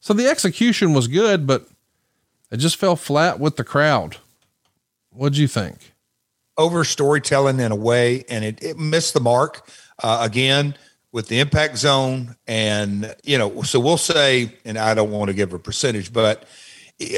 So 0.00 0.14
the 0.14 0.26
execution 0.26 0.94
was 0.94 1.08
good, 1.08 1.46
but 1.46 1.68
it 2.50 2.58
just 2.58 2.76
fell 2.76 2.96
flat 2.96 3.38
with 3.38 3.56
the 3.56 3.64
crowd. 3.64 4.16
What'd 5.10 5.38
you 5.38 5.48
think? 5.48 5.92
Over 6.56 6.84
storytelling 6.84 7.60
in 7.60 7.72
a 7.72 7.76
way, 7.76 8.24
and 8.28 8.44
it, 8.44 8.62
it 8.62 8.78
missed 8.78 9.14
the 9.14 9.20
mark 9.20 9.68
uh, 10.02 10.20
again 10.22 10.74
with 11.12 11.28
the 11.28 11.40
impact 11.40 11.78
zone. 11.78 12.36
And, 12.46 13.14
you 13.24 13.38
know, 13.38 13.62
so 13.62 13.80
we'll 13.80 13.96
say, 13.96 14.54
and 14.64 14.78
I 14.78 14.94
don't 14.94 15.10
want 15.10 15.28
to 15.28 15.34
give 15.34 15.52
a 15.52 15.58
percentage, 15.58 16.12
but 16.12 16.44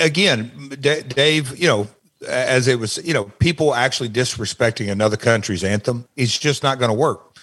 again, 0.01 0.71
D- 0.81 1.03
Dave, 1.03 1.59
you 1.59 1.67
know, 1.67 1.89
as 2.29 2.69
it 2.69 2.79
was, 2.79 2.99
you 3.05 3.15
know, 3.15 3.25
people 3.39 3.75
actually 3.75 4.11
disrespecting 4.11 4.91
another 4.91 5.17
country's 5.17 5.65
anthem, 5.65 6.07
it's 6.17 6.39
just 6.39 6.63
not 6.63 6.79
going 6.79 6.91
to 6.91 6.95
work. 6.95 7.37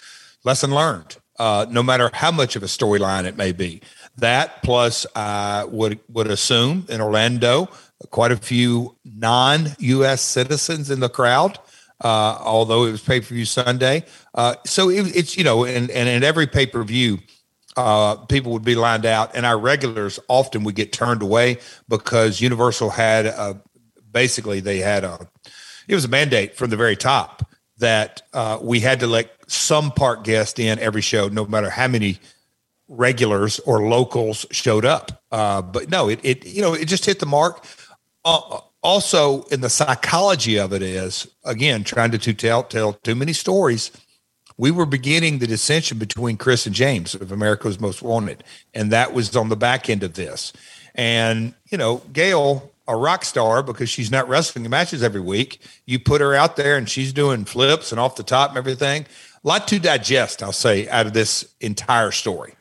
Lesson 0.43 0.72
learned. 0.72 1.17
Uh, 1.40 1.67
no 1.69 1.84
matter 1.84 2.09
how 2.14 2.32
much 2.32 2.56
of 2.56 2.64
a 2.64 2.66
storyline 2.66 3.26
it 3.26 3.38
may 3.38 3.51
be. 3.51 3.80
That 4.17 4.64
plus 4.64 5.06
I 5.16 5.66
would 5.66 6.00
would 6.09 6.26
assume 6.26 6.88
in 6.90 7.00
Orlando 7.00 7.69
quite 8.09 8.32
a 8.32 8.38
few 8.38 8.95
non-U.S. 9.06 10.22
citizens 10.22 10.90
in 10.90 11.00
the 11.00 11.09
crowd. 11.09 11.59
Uh, 12.03 12.38
although 12.42 12.85
it 12.85 12.92
was 12.92 13.01
pay 13.01 13.19
per 13.19 13.27
view 13.27 13.45
Sunday, 13.45 14.03
uh, 14.35 14.56
so 14.66 14.90
it, 14.90 15.16
it's 15.16 15.35
you 15.35 15.43
know, 15.43 15.66
and 15.66 15.90
and 15.90 16.08
in 16.08 16.24
every 16.24 16.45
pay 16.45 16.67
per 16.67 16.84
view, 16.84 17.19
uh, 17.76 18.16
people 18.26 18.51
would 18.51 18.66
be 18.66 18.76
lined 18.76 19.06
out, 19.06 19.35
and 19.35 19.45
our 19.45 19.58
regulars 19.58 20.19
often 20.27 20.64
would 20.64 20.76
get 20.76 20.93
turned 20.93 21.22
away 21.22 21.58
because 21.90 22.40
Universal 22.40 22.92
had 22.92 23.26
a, 23.26 23.61
basically 24.11 24.59
they 24.59 24.77
had 24.77 25.03
a 25.03 25.27
it 25.88 25.95
was 25.95 26.06
a 26.06 26.09
mandate 26.09 26.56
from 26.56 26.69
the 26.69 26.77
very 26.77 26.95
top 26.95 27.50
that 27.77 28.24
uh, 28.34 28.58
we 28.61 28.80
had 28.80 29.00
to 29.00 29.08
let 29.08 29.32
some 29.48 29.92
park 29.92 30.24
guest 30.24 30.59
in 30.59 30.80
every 30.80 31.01
show, 31.01 31.27
no 31.27 31.45
matter 31.45 31.69
how 31.69 31.88
many 31.88 32.19
regulars 32.88 33.59
or 33.59 33.88
locals 33.88 34.45
showed 34.51 34.85
up. 34.85 35.24
Uh, 35.32 35.61
but 35.61 35.90
no, 35.90 36.09
it, 36.09 36.19
it 36.24 36.45
you 36.45 36.61
know 36.61 36.74
it 36.74 36.85
just 36.85 37.06
hit 37.06 37.19
the 37.19 37.26
mark. 37.26 37.66
Uh, 38.26 38.59
also, 38.83 39.43
in 39.43 39.61
the 39.61 39.69
psychology 39.69 40.59
of 40.59 40.72
it 40.72 40.81
is 40.81 41.27
again 41.43 41.83
trying 41.83 42.11
to, 42.11 42.33
tell 42.33 42.64
tell 42.64 42.93
too 42.93 43.15
many 43.15 43.33
stories. 43.33 43.91
We 44.57 44.72
were 44.72 44.85
beginning 44.85 45.38
the 45.38 45.47
dissension 45.47 45.99
between 45.99 46.38
Chris 46.38 46.65
and 46.65 46.75
James 46.75 47.14
of 47.14 47.31
America's 47.31 47.80
Most 47.80 48.01
Wanted, 48.01 48.43
and 48.73 48.91
that 48.91 49.14
was 49.14 49.35
on 49.35 49.49
the 49.49 49.56
back 49.56 49.89
end 49.89 50.03
of 50.03 50.14
this. 50.14 50.53
And 50.95 51.53
you 51.69 51.77
know, 51.77 52.01
Gail, 52.14 52.72
a 52.88 52.95
rock 52.95 53.25
star 53.25 53.61
because 53.61 53.89
she's 53.89 54.11
not 54.11 54.27
wrestling 54.27 54.67
matches 54.69 55.03
every 55.03 55.22
week. 55.22 55.59
You 55.85 55.99
put 55.99 56.22
her 56.22 56.35
out 56.35 56.56
there, 56.56 56.77
and 56.77 56.89
she's 56.89 57.14
doing 57.14 57.45
flips 57.45 57.91
and 57.91 57.99
off 57.99 58.15
the 58.15 58.23
top 58.23 58.49
and 58.49 58.57
everything. 58.57 59.06
A 59.43 59.47
lot 59.47 59.67
to 59.69 59.80
digest, 59.80 60.41
I'll 60.43 60.51
say, 60.51 60.88
out 60.89 61.06
of 61.06 61.14
this 61.14 61.53
entire 61.61 62.11
story 62.11 62.57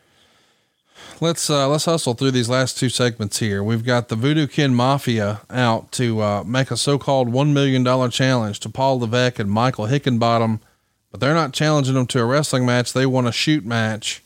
let's 1.20 1.48
uh, 1.50 1.68
let's 1.68 1.84
hustle 1.84 2.14
through 2.14 2.30
these 2.30 2.48
last 2.48 2.78
two 2.78 2.88
segments 2.88 3.38
here. 3.38 3.62
We've 3.62 3.84
got 3.84 4.08
the 4.08 4.16
Voodoo 4.16 4.46
Kin 4.46 4.74
Mafia 4.74 5.40
out 5.50 5.92
to 5.92 6.20
uh, 6.20 6.44
make 6.44 6.70
a 6.70 6.76
so-called 6.76 7.28
one 7.28 7.54
million 7.54 7.82
dollar 7.82 8.08
challenge 8.08 8.60
to 8.60 8.68
Paul 8.68 9.00
Levesque 9.00 9.38
and 9.38 9.50
Michael 9.50 9.86
Hickenbottom, 9.86 10.60
but 11.10 11.20
they're 11.20 11.34
not 11.34 11.52
challenging 11.52 11.94
them 11.94 12.06
to 12.08 12.20
a 12.20 12.24
wrestling 12.24 12.66
match. 12.66 12.92
They 12.92 13.06
want 13.06 13.28
a 13.28 13.32
shoot 13.32 13.64
match. 13.64 14.22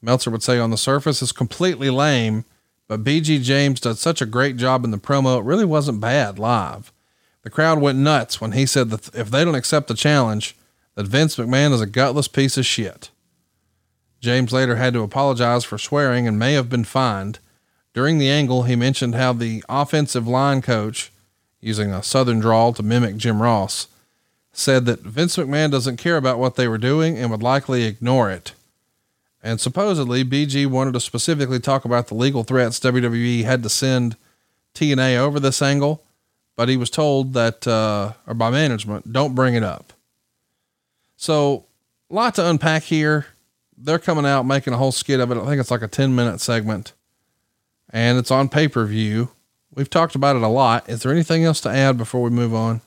Meltzer 0.00 0.30
would 0.30 0.42
say 0.42 0.58
on 0.58 0.70
the 0.70 0.76
surface 0.76 1.22
is 1.22 1.32
completely 1.32 1.88
lame, 1.90 2.44
but 2.88 3.04
BG 3.04 3.42
James 3.42 3.80
did 3.80 3.98
such 3.98 4.20
a 4.20 4.26
great 4.26 4.56
job 4.56 4.84
in 4.84 4.90
the 4.90 4.98
promo. 4.98 5.38
It 5.38 5.44
really 5.44 5.64
wasn't 5.64 6.00
bad 6.00 6.38
live. 6.38 6.92
The 7.42 7.50
crowd 7.50 7.80
went 7.80 7.98
nuts 7.98 8.40
when 8.40 8.52
he 8.52 8.66
said 8.66 8.90
that 8.90 9.14
if 9.14 9.30
they 9.30 9.44
don't 9.44 9.54
accept 9.54 9.88
the 9.88 9.94
challenge, 9.94 10.56
that 10.94 11.06
Vince 11.06 11.36
McMahon 11.36 11.72
is 11.72 11.80
a 11.80 11.86
gutless 11.86 12.28
piece 12.28 12.56
of 12.56 12.66
shit. 12.66 13.10
James 14.22 14.52
later 14.52 14.76
had 14.76 14.94
to 14.94 15.02
apologize 15.02 15.64
for 15.64 15.76
swearing 15.76 16.28
and 16.28 16.38
may 16.38 16.52
have 16.52 16.70
been 16.70 16.84
fined. 16.84 17.40
During 17.92 18.18
the 18.18 18.30
angle, 18.30 18.62
he 18.62 18.76
mentioned 18.76 19.16
how 19.16 19.32
the 19.32 19.64
offensive 19.68 20.28
line 20.28 20.62
coach, 20.62 21.10
using 21.60 21.90
a 21.90 22.04
southern 22.04 22.38
drawl 22.38 22.72
to 22.74 22.84
mimic 22.84 23.16
Jim 23.16 23.42
Ross, 23.42 23.88
said 24.52 24.86
that 24.86 25.00
Vince 25.00 25.36
McMahon 25.36 25.72
doesn't 25.72 25.96
care 25.96 26.16
about 26.16 26.38
what 26.38 26.54
they 26.54 26.68
were 26.68 26.78
doing 26.78 27.18
and 27.18 27.32
would 27.32 27.42
likely 27.42 27.82
ignore 27.82 28.30
it. 28.30 28.52
And 29.42 29.60
supposedly, 29.60 30.24
BG 30.24 30.66
wanted 30.68 30.92
to 30.92 31.00
specifically 31.00 31.58
talk 31.58 31.84
about 31.84 32.06
the 32.06 32.14
legal 32.14 32.44
threats 32.44 32.78
WWE 32.78 33.42
had 33.42 33.64
to 33.64 33.68
send 33.68 34.14
TNA 34.74 35.16
over 35.16 35.40
this 35.40 35.60
angle, 35.60 36.00
but 36.54 36.68
he 36.68 36.76
was 36.76 36.90
told 36.90 37.32
that, 37.32 37.66
uh, 37.66 38.12
or 38.24 38.34
by 38.34 38.50
management, 38.50 39.12
don't 39.12 39.34
bring 39.34 39.54
it 39.54 39.64
up. 39.64 39.92
So, 41.16 41.64
a 42.08 42.14
lot 42.14 42.36
to 42.36 42.48
unpack 42.48 42.84
here 42.84 43.26
they're 43.82 43.98
coming 43.98 44.26
out 44.26 44.44
making 44.44 44.72
a 44.72 44.76
whole 44.76 44.92
skit 44.92 45.20
of 45.20 45.30
it. 45.30 45.38
I 45.38 45.44
think 45.46 45.60
it's 45.60 45.70
like 45.70 45.82
a 45.82 45.88
10 45.88 46.14
minute 46.14 46.40
segment 46.40 46.92
and 47.92 48.18
it's 48.18 48.30
on 48.30 48.48
pay 48.48 48.68
per 48.68 48.84
view. 48.84 49.30
We've 49.74 49.90
talked 49.90 50.14
about 50.14 50.36
it 50.36 50.42
a 50.42 50.48
lot. 50.48 50.88
Is 50.88 51.02
there 51.02 51.12
anything 51.12 51.44
else 51.44 51.60
to 51.62 51.70
add 51.70 51.96
before 51.96 52.22
we 52.22 52.30
move 52.30 52.54
on? 52.54 52.80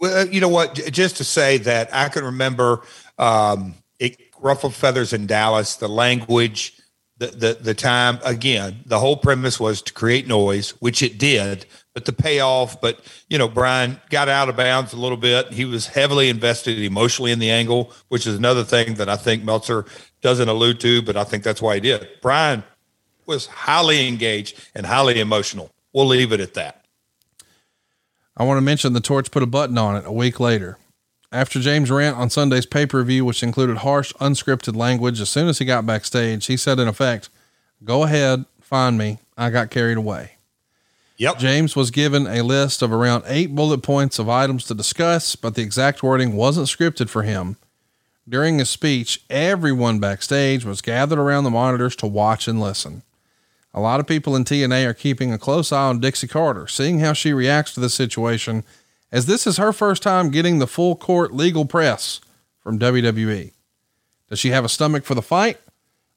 Well, 0.00 0.22
uh, 0.22 0.30
you 0.30 0.40
know 0.40 0.48
what? 0.48 0.74
Just 0.74 1.16
to 1.18 1.24
say 1.24 1.58
that 1.58 1.94
I 1.94 2.08
can 2.08 2.24
remember 2.24 2.82
um, 3.18 3.74
it 3.98 4.18
ruffled 4.40 4.74
feathers 4.74 5.12
in 5.12 5.26
Dallas, 5.26 5.76
the 5.76 5.88
language, 5.88 6.78
the, 7.18 7.28
the 7.28 7.58
the 7.60 7.74
time. 7.74 8.18
Again, 8.24 8.80
the 8.84 8.98
whole 8.98 9.16
premise 9.16 9.58
was 9.58 9.80
to 9.82 9.92
create 9.92 10.26
noise, 10.26 10.70
which 10.80 11.02
it 11.02 11.16
did, 11.16 11.64
but 11.94 12.04
the 12.04 12.12
payoff. 12.12 12.80
But 12.80 13.00
you 13.30 13.38
know, 13.38 13.48
Brian 13.48 13.98
got 14.10 14.28
out 14.28 14.48
of 14.48 14.56
bounds 14.56 14.92
a 14.92 14.98
little 14.98 15.16
bit. 15.16 15.52
He 15.52 15.64
was 15.64 15.86
heavily 15.86 16.28
invested 16.28 16.78
emotionally 16.78 17.32
in 17.32 17.38
the 17.38 17.50
angle, 17.50 17.92
which 18.08 18.26
is 18.26 18.36
another 18.36 18.64
thing 18.64 18.94
that 18.94 19.08
I 19.08 19.16
think 19.16 19.44
Meltzer 19.44 19.86
doesn't 20.26 20.48
allude 20.48 20.80
to, 20.80 21.02
but 21.02 21.16
I 21.16 21.22
think 21.22 21.44
that's 21.44 21.62
why 21.62 21.76
he 21.76 21.80
did. 21.80 22.08
Brian 22.20 22.64
was 23.26 23.46
highly 23.46 24.08
engaged 24.08 24.58
and 24.74 24.84
highly 24.84 25.20
emotional. 25.20 25.70
We'll 25.92 26.06
leave 26.06 26.32
it 26.32 26.40
at 26.40 26.54
that. 26.54 26.84
I 28.36 28.42
want 28.42 28.58
to 28.58 28.62
mention 28.62 28.92
the 28.92 29.00
torch 29.00 29.30
put 29.30 29.44
a 29.44 29.46
button 29.46 29.78
on 29.78 29.94
it 29.94 30.04
a 30.04 30.10
week 30.10 30.40
later. 30.40 30.78
After 31.30 31.60
James' 31.60 31.92
rant 31.92 32.16
on 32.16 32.28
Sunday's 32.28 32.66
pay 32.66 32.86
per 32.86 33.04
view, 33.04 33.24
which 33.24 33.44
included 33.44 33.78
harsh, 33.78 34.12
unscripted 34.14 34.74
language, 34.74 35.20
as 35.20 35.30
soon 35.30 35.46
as 35.46 35.60
he 35.60 35.64
got 35.64 35.86
backstage, 35.86 36.46
he 36.46 36.56
said, 36.56 36.80
in 36.80 36.88
effect, 36.88 37.28
Go 37.84 38.02
ahead, 38.02 38.46
find 38.60 38.98
me. 38.98 39.20
I 39.38 39.50
got 39.50 39.70
carried 39.70 39.96
away. 39.96 40.32
Yep. 41.18 41.38
James 41.38 41.76
was 41.76 41.92
given 41.92 42.26
a 42.26 42.42
list 42.42 42.82
of 42.82 42.92
around 42.92 43.22
eight 43.28 43.54
bullet 43.54 43.84
points 43.84 44.18
of 44.18 44.28
items 44.28 44.64
to 44.64 44.74
discuss, 44.74 45.36
but 45.36 45.54
the 45.54 45.62
exact 45.62 46.02
wording 46.02 46.34
wasn't 46.34 46.66
scripted 46.66 47.08
for 47.08 47.22
him. 47.22 47.58
During 48.28 48.58
his 48.58 48.68
speech, 48.68 49.22
everyone 49.30 50.00
backstage 50.00 50.64
was 50.64 50.80
gathered 50.80 51.18
around 51.18 51.44
the 51.44 51.50
monitors 51.50 51.94
to 51.96 52.08
watch 52.08 52.48
and 52.48 52.60
listen. 52.60 53.02
A 53.72 53.80
lot 53.80 54.00
of 54.00 54.06
people 54.06 54.34
in 54.34 54.44
TNA 54.44 54.86
are 54.86 54.94
keeping 54.94 55.32
a 55.32 55.38
close 55.38 55.70
eye 55.70 55.88
on 55.88 56.00
Dixie 56.00 56.26
Carter, 56.26 56.66
seeing 56.66 56.98
how 56.98 57.12
she 57.12 57.32
reacts 57.32 57.74
to 57.74 57.80
the 57.80 57.90
situation, 57.90 58.64
as 59.12 59.26
this 59.26 59.46
is 59.46 59.58
her 59.58 59.72
first 59.72 60.02
time 60.02 60.30
getting 60.30 60.58
the 60.58 60.66
full 60.66 60.96
court 60.96 61.34
legal 61.34 61.66
press 61.66 62.20
from 62.58 62.78
WWE. 62.80 63.52
Does 64.28 64.40
she 64.40 64.50
have 64.50 64.64
a 64.64 64.68
stomach 64.68 65.04
for 65.04 65.14
the 65.14 65.22
fight? 65.22 65.60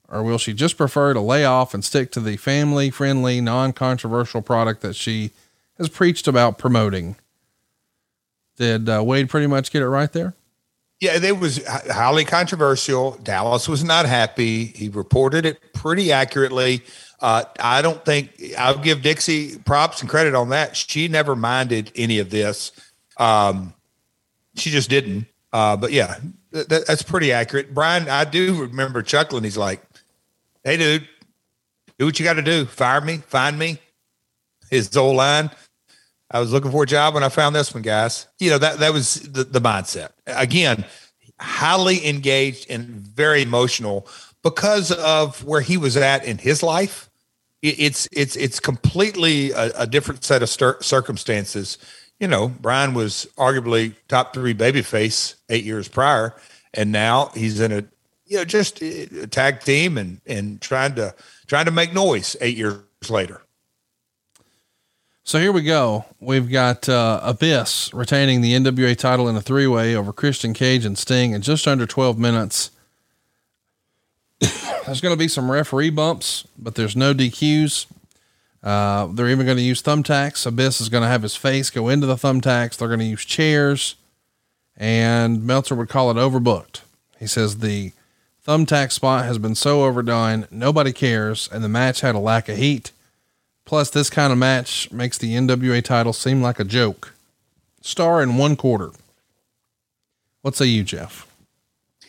Or 0.08 0.24
will 0.24 0.40
she 0.40 0.54
just 0.54 0.78
prefer 0.78 1.14
to 1.14 1.22
lay 1.22 1.46
off 1.46 1.76
and 1.76 1.86
stick 1.86 2.12
to 2.14 2.20
the 2.20 2.38
family 2.38 2.90
friendly, 2.90 3.40
non 3.40 3.74
controversial 3.74 4.42
product 4.42 4.82
that 4.82 4.96
she 4.96 5.30
has 5.78 5.90
preached 5.90 6.28
about 6.28 6.58
promoting? 6.58 7.18
Did 8.56 8.90
uh, 8.90 9.04
Wade 9.06 9.30
pretty 9.30 9.46
much 9.46 9.72
get 9.72 9.84
it 9.84 9.88
right 9.88 10.12
there? 10.12 10.34
Yeah, 11.00 11.18
it 11.24 11.40
was 11.40 11.66
highly 11.66 12.26
controversial. 12.26 13.12
Dallas 13.24 13.70
was 13.70 13.84
not 13.86 14.06
happy. 14.06 14.66
He 14.66 14.90
reported 14.90 15.46
it 15.46 15.74
pretty 15.74 16.12
accurately. 16.12 16.84
Uh, 17.22 17.46
I 17.60 17.82
don't 17.82 18.04
think 18.04 18.32
I'll 18.58 18.78
give 18.78 19.02
Dixie 19.02 19.60
props 19.60 20.02
and 20.02 20.10
credit 20.10 20.36
on 20.36 20.50
that. 20.50 20.76
She 20.76 21.08
never 21.08 21.36
minded 21.38 21.92
any 21.96 22.20
of 22.20 22.30
this. 22.30 22.74
Um, 23.18 23.74
she 24.56 24.72
just 24.72 24.90
didn't. 24.90 25.26
Uh, 25.54 25.78
but 25.78 25.94
yeah, 25.94 26.16
that, 26.52 26.86
that's 26.88 27.04
pretty 27.04 27.32
accurate. 27.32 27.74
Brian, 27.74 28.10
I 28.10 28.26
do 28.26 28.62
remember 28.64 29.02
chuckling. 29.02 29.44
He's 29.44 29.58
like, 29.58 29.82
"Hey, 30.64 30.78
dude, 30.78 31.08
do 31.98 32.06
what 32.06 32.20
you 32.20 32.26
got 32.26 32.34
to 32.34 32.42
do. 32.42 32.66
Fire 32.66 33.02
me, 33.02 33.18
find 33.18 33.58
me." 33.58 33.80
His 34.70 34.96
old 34.96 35.16
line. 35.16 35.50
I 36.32 36.40
was 36.40 36.52
looking 36.52 36.72
for 36.72 36.84
a 36.84 36.88
job 36.88 37.16
when 37.16 37.24
I 37.24 37.30
found 37.30 37.56
this 37.56 37.74
one, 37.74 37.82
guys. 37.82 38.28
You 38.40 38.52
know, 38.52 38.58
that, 38.60 38.80
that 38.80 38.94
was 38.94 39.16
the, 39.16 39.44
the 39.44 39.60
mindset. 39.60 40.10
Again, 40.28 40.86
highly 41.40 42.08
engaged 42.08 42.70
and 42.70 42.86
very 42.86 43.42
emotional 43.42 44.08
because 44.44 44.92
of 44.92 45.44
where 45.44 45.62
he 45.62 45.78
was 45.78 45.98
at 45.98 46.24
in 46.26 46.38
his 46.38 46.62
life. 46.62 47.10
it's, 47.62 48.08
it's, 48.12 48.36
it's 48.36 48.60
completely 48.60 49.52
a, 49.52 49.72
a 49.76 49.88
different 49.88 50.24
set 50.24 50.44
of 50.44 50.50
stir- 50.50 50.82
circumstances. 50.82 51.78
You 52.20 52.28
know, 52.28 52.50
Brian 52.50 52.94
was 52.94 53.28
arguably 53.38 53.96
top 54.08 54.34
three 54.34 54.54
babyface 54.54 55.36
eight 55.50 55.64
years 55.64 55.88
prior. 55.88 56.36
And 56.74 56.92
now 56.92 57.32
he's 57.34 57.60
in 57.60 57.72
a, 57.72 57.84
you 58.26 58.38
know, 58.38 58.46
just 58.46 58.82
a 58.84 59.26
tag 59.28 59.62
team 59.62 59.98
and, 59.98 60.22
and 60.28 60.62
trying 60.62 60.96
to, 60.96 61.16
trying 61.48 61.66
to 61.66 61.72
make 61.72 61.94
noise 61.94 62.36
eight 62.40 62.56
years 62.56 62.84
later. 63.10 63.42
So 65.24 65.40
here 65.40 65.52
we 65.52 65.62
go. 65.62 66.06
We've 66.20 66.50
got 66.50 66.90
uh, 66.90 67.20
Abyss 67.24 67.94
retaining 67.94 68.42
the 68.42 68.54
NWA 68.54 68.98
title 68.98 69.28
in 69.28 69.36
a 69.36 69.42
three 69.42 69.68
way 69.68 69.96
over 69.96 70.12
Christian 70.12 70.54
Cage 70.54 70.86
and 70.86 70.98
Sting 70.98 71.34
in 71.34 71.42
just 71.42 71.68
under 71.68 71.86
12 71.86 72.18
minutes. 72.18 72.72
there's 74.40 75.02
going 75.02 75.14
to 75.14 75.20
be 75.20 75.28
some 75.28 75.52
referee 75.52 75.92
bumps, 75.92 76.48
but 76.58 76.76
there's 76.76 76.96
no 76.96 77.14
DQs. 77.14 77.86
Uh, 78.64 79.08
they're 79.08 79.30
even 79.30 79.46
going 79.46 79.58
to 79.58 79.64
use 79.64 79.82
thumbtacks. 79.82 80.46
Abyss 80.46 80.82
is 80.82 80.90
going 80.90 81.04
to 81.04 81.10
have 81.10 81.22
his 81.22 81.36
face 81.36 81.70
go 81.70 81.90
into 81.90 82.08
the 82.08 82.16
thumbtacks. 82.16 82.78
They're 82.78 82.88
going 82.88 83.00
to 83.00 83.06
use 83.06 83.24
chairs, 83.24 83.96
and 84.76 85.46
Meltzer 85.46 85.76
would 85.76 85.90
call 85.90 86.12
it 86.12 86.16
overbooked. 86.16 86.82
He 87.20 87.28
says 87.28 87.60
the 87.60 87.94
thumbtack 88.46 88.92
spot 88.92 89.26
has 89.26 89.38
been 89.38 89.56
so 89.56 89.84
overdone, 89.84 90.48
nobody 90.52 90.92
cares, 90.92 91.48
and 91.52 91.64
the 91.64 91.70
match 91.70 92.02
had 92.02 92.16
a 92.16 92.20
lack 92.20 92.50
of 92.50 92.58
heat. 92.58 92.92
Plus, 93.70 93.92
this 93.92 94.10
kind 94.10 94.34
of 94.34 94.40
match 94.40 94.92
makes 94.92 95.20
the 95.20 95.36
NWA 95.36 95.84
title 95.84 96.12
seem 96.12 96.42
like 96.42 96.60
a 96.60 96.64
joke. 96.64 97.14
Star 97.82 98.24
in 98.24 98.36
one 98.36 98.56
quarter. 98.56 98.90
What 100.42 100.56
say 100.56 100.66
you, 100.66 100.84
Jeff? 100.84 101.28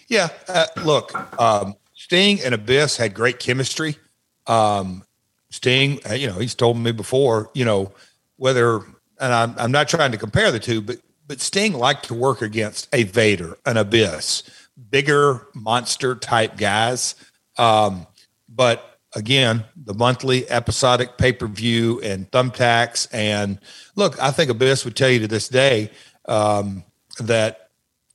Yeah, 0.09 0.31
uh, 0.49 0.69
look, 0.83 1.15
um, 1.39 1.75
Sting 1.93 2.41
and 2.43 2.55
Abyss 2.55 2.97
had 2.97 3.13
great 3.13 3.39
chemistry. 3.41 3.99
Um, 4.47 5.05
Sting, 5.51 6.01
uh, 6.09 6.15
you 6.15 6.29
know, 6.29 6.39
he's 6.39 6.55
told 6.55 6.79
me 6.79 6.93
before, 6.93 7.51
you 7.53 7.67
know, 7.67 7.93
whether, 8.39 8.77
and 8.77 9.35
I'm, 9.35 9.55
I'm 9.59 9.71
not 9.71 9.87
trying 9.87 10.13
to 10.13 10.19
compare 10.19 10.51
the 10.51 10.61
two, 10.61 10.81
but 10.81 10.97
but 11.27 11.43
Sting 11.43 11.75
liked 11.75 12.07
to 12.07 12.15
work 12.15 12.41
against 12.41 12.89
a 12.95 13.03
Vader, 13.03 13.59
an 13.67 13.77
Abyss, 13.77 14.45
bigger 14.89 15.47
monster 15.55 16.15
type 16.15 16.57
guys. 16.57 17.17
Um, 17.59 18.07
But 18.49 18.90
again, 19.15 19.65
the 19.77 19.95
monthly 19.95 20.49
episodic 20.51 21.19
pay 21.19 21.33
per 21.33 21.47
view 21.47 22.01
and 22.01 22.31
thumbtacks. 22.31 23.09
And 23.13 23.59
look, 23.97 24.21
I 24.23 24.31
think 24.31 24.51
Abyss 24.51 24.85
would 24.85 24.97
tell 24.97 25.11
you 25.11 25.21
to 25.21 25.29
this 25.29 25.49
day 25.49 25.91
um, 26.27 26.85
that, 27.19 27.71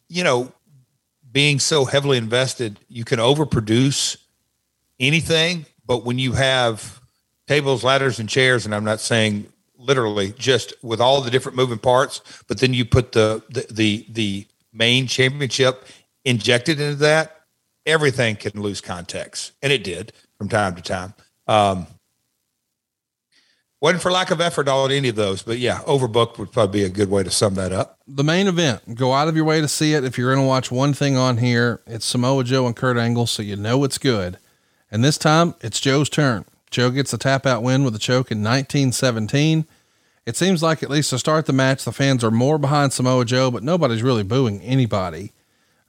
you 0.08 0.24
know, 0.24 0.52
being 1.32 1.60
so 1.60 1.86
heavily 1.86 2.18
invested, 2.18 2.80
you 2.88 3.04
can 3.04 3.20
overproduce 3.20 4.18
anything. 5.00 5.66
But 5.86 6.06
when 6.06 6.18
you 6.18 6.32
have 6.34 7.02
tables, 7.48 7.84
ladders, 7.84 8.20
and 8.20 8.30
chairs, 8.30 8.66
and 8.66 8.74
I'm 8.74 8.86
not 8.86 9.02
saying 9.02 9.52
literally 9.78 10.34
just 10.38 10.74
with 10.82 11.02
all 11.02 11.22
the 11.22 11.30
different 11.30 11.58
moving 11.58 11.78
parts, 11.78 12.22
but 12.48 12.60
then 12.60 12.74
you 12.74 12.86
put 12.86 13.12
the 13.12 13.44
the 13.50 13.68
the, 13.72 14.06
the 14.10 14.48
main 14.74 15.08
championship 15.08 15.86
injected 16.24 16.80
into 16.80 16.96
that, 16.96 17.42
everything 17.86 18.36
can 18.36 18.60
lose 18.62 18.82
context, 18.82 19.52
and 19.62 19.72
it 19.72 19.84
did 19.84 20.14
from 20.38 20.50
time 20.50 20.76
to 20.76 20.82
time. 20.82 21.14
Um, 21.48 21.88
wasn't 23.82 24.02
for 24.02 24.12
lack 24.12 24.32
of 24.32 24.42
effort 24.42 24.68
on 24.68 24.92
any 24.92 25.10
of 25.10 25.16
those, 25.16 25.44
but 25.44 25.60
yeah, 25.60 25.80
overbooked 25.80 26.38
would 26.38 26.52
probably 26.52 26.80
be 26.80 26.86
a 26.86 26.90
good 26.90 27.10
way 27.10 27.24
to 27.24 27.30
sum 27.30 27.56
that 27.56 27.72
up. 27.72 28.00
The 28.08 28.24
main 28.24 28.48
event, 28.48 28.96
go 28.96 29.14
out 29.14 29.28
of 29.28 29.36
your 29.36 29.46
way 29.46 29.62
to 29.62 29.68
see 29.68 29.94
it. 29.94 30.04
If 30.04 30.18
you're 30.18 30.34
going 30.34 30.44
to 30.44 30.48
watch 30.48 30.72
one 30.72 30.94
thing 30.94 31.18
on 31.18 31.38
here, 31.38 31.82
it's 31.86 32.06
Samoa 32.06 32.44
Joe 32.44 32.66
and 32.66 32.76
Kurt 32.76 32.98
Angle, 32.98 33.28
so 33.28 33.44
you 33.44 33.56
know 33.56 33.84
it's 33.84 33.98
good. 33.98 34.38
And 34.90 35.04
this 35.04 35.18
time 35.18 35.56
it's 35.62 35.80
Joe's 35.80 36.10
turn. 36.10 36.46
Joe 36.72 36.90
gets 36.90 37.14
a 37.14 37.18
tap 37.18 37.46
out 37.46 37.64
win 37.64 37.84
with 37.84 37.96
a 37.96 38.00
choke 38.00 38.32
in 38.32 38.40
1917. 38.40 39.66
It 40.26 40.36
seems 40.36 40.64
like 40.64 40.82
at 40.82 40.90
least 40.90 41.12
to 41.12 41.20
start 41.20 41.46
the 41.46 41.54
match, 41.54 41.86
the 41.86 41.92
fans 41.92 42.24
are 42.24 42.32
more 42.32 42.58
behind 42.58 42.92
Samoa 42.92 43.26
Joe, 43.26 43.52
but 43.52 43.62
nobody's 43.62 44.02
really 44.02 44.24
booing 44.24 44.62
anybody. 44.62 45.32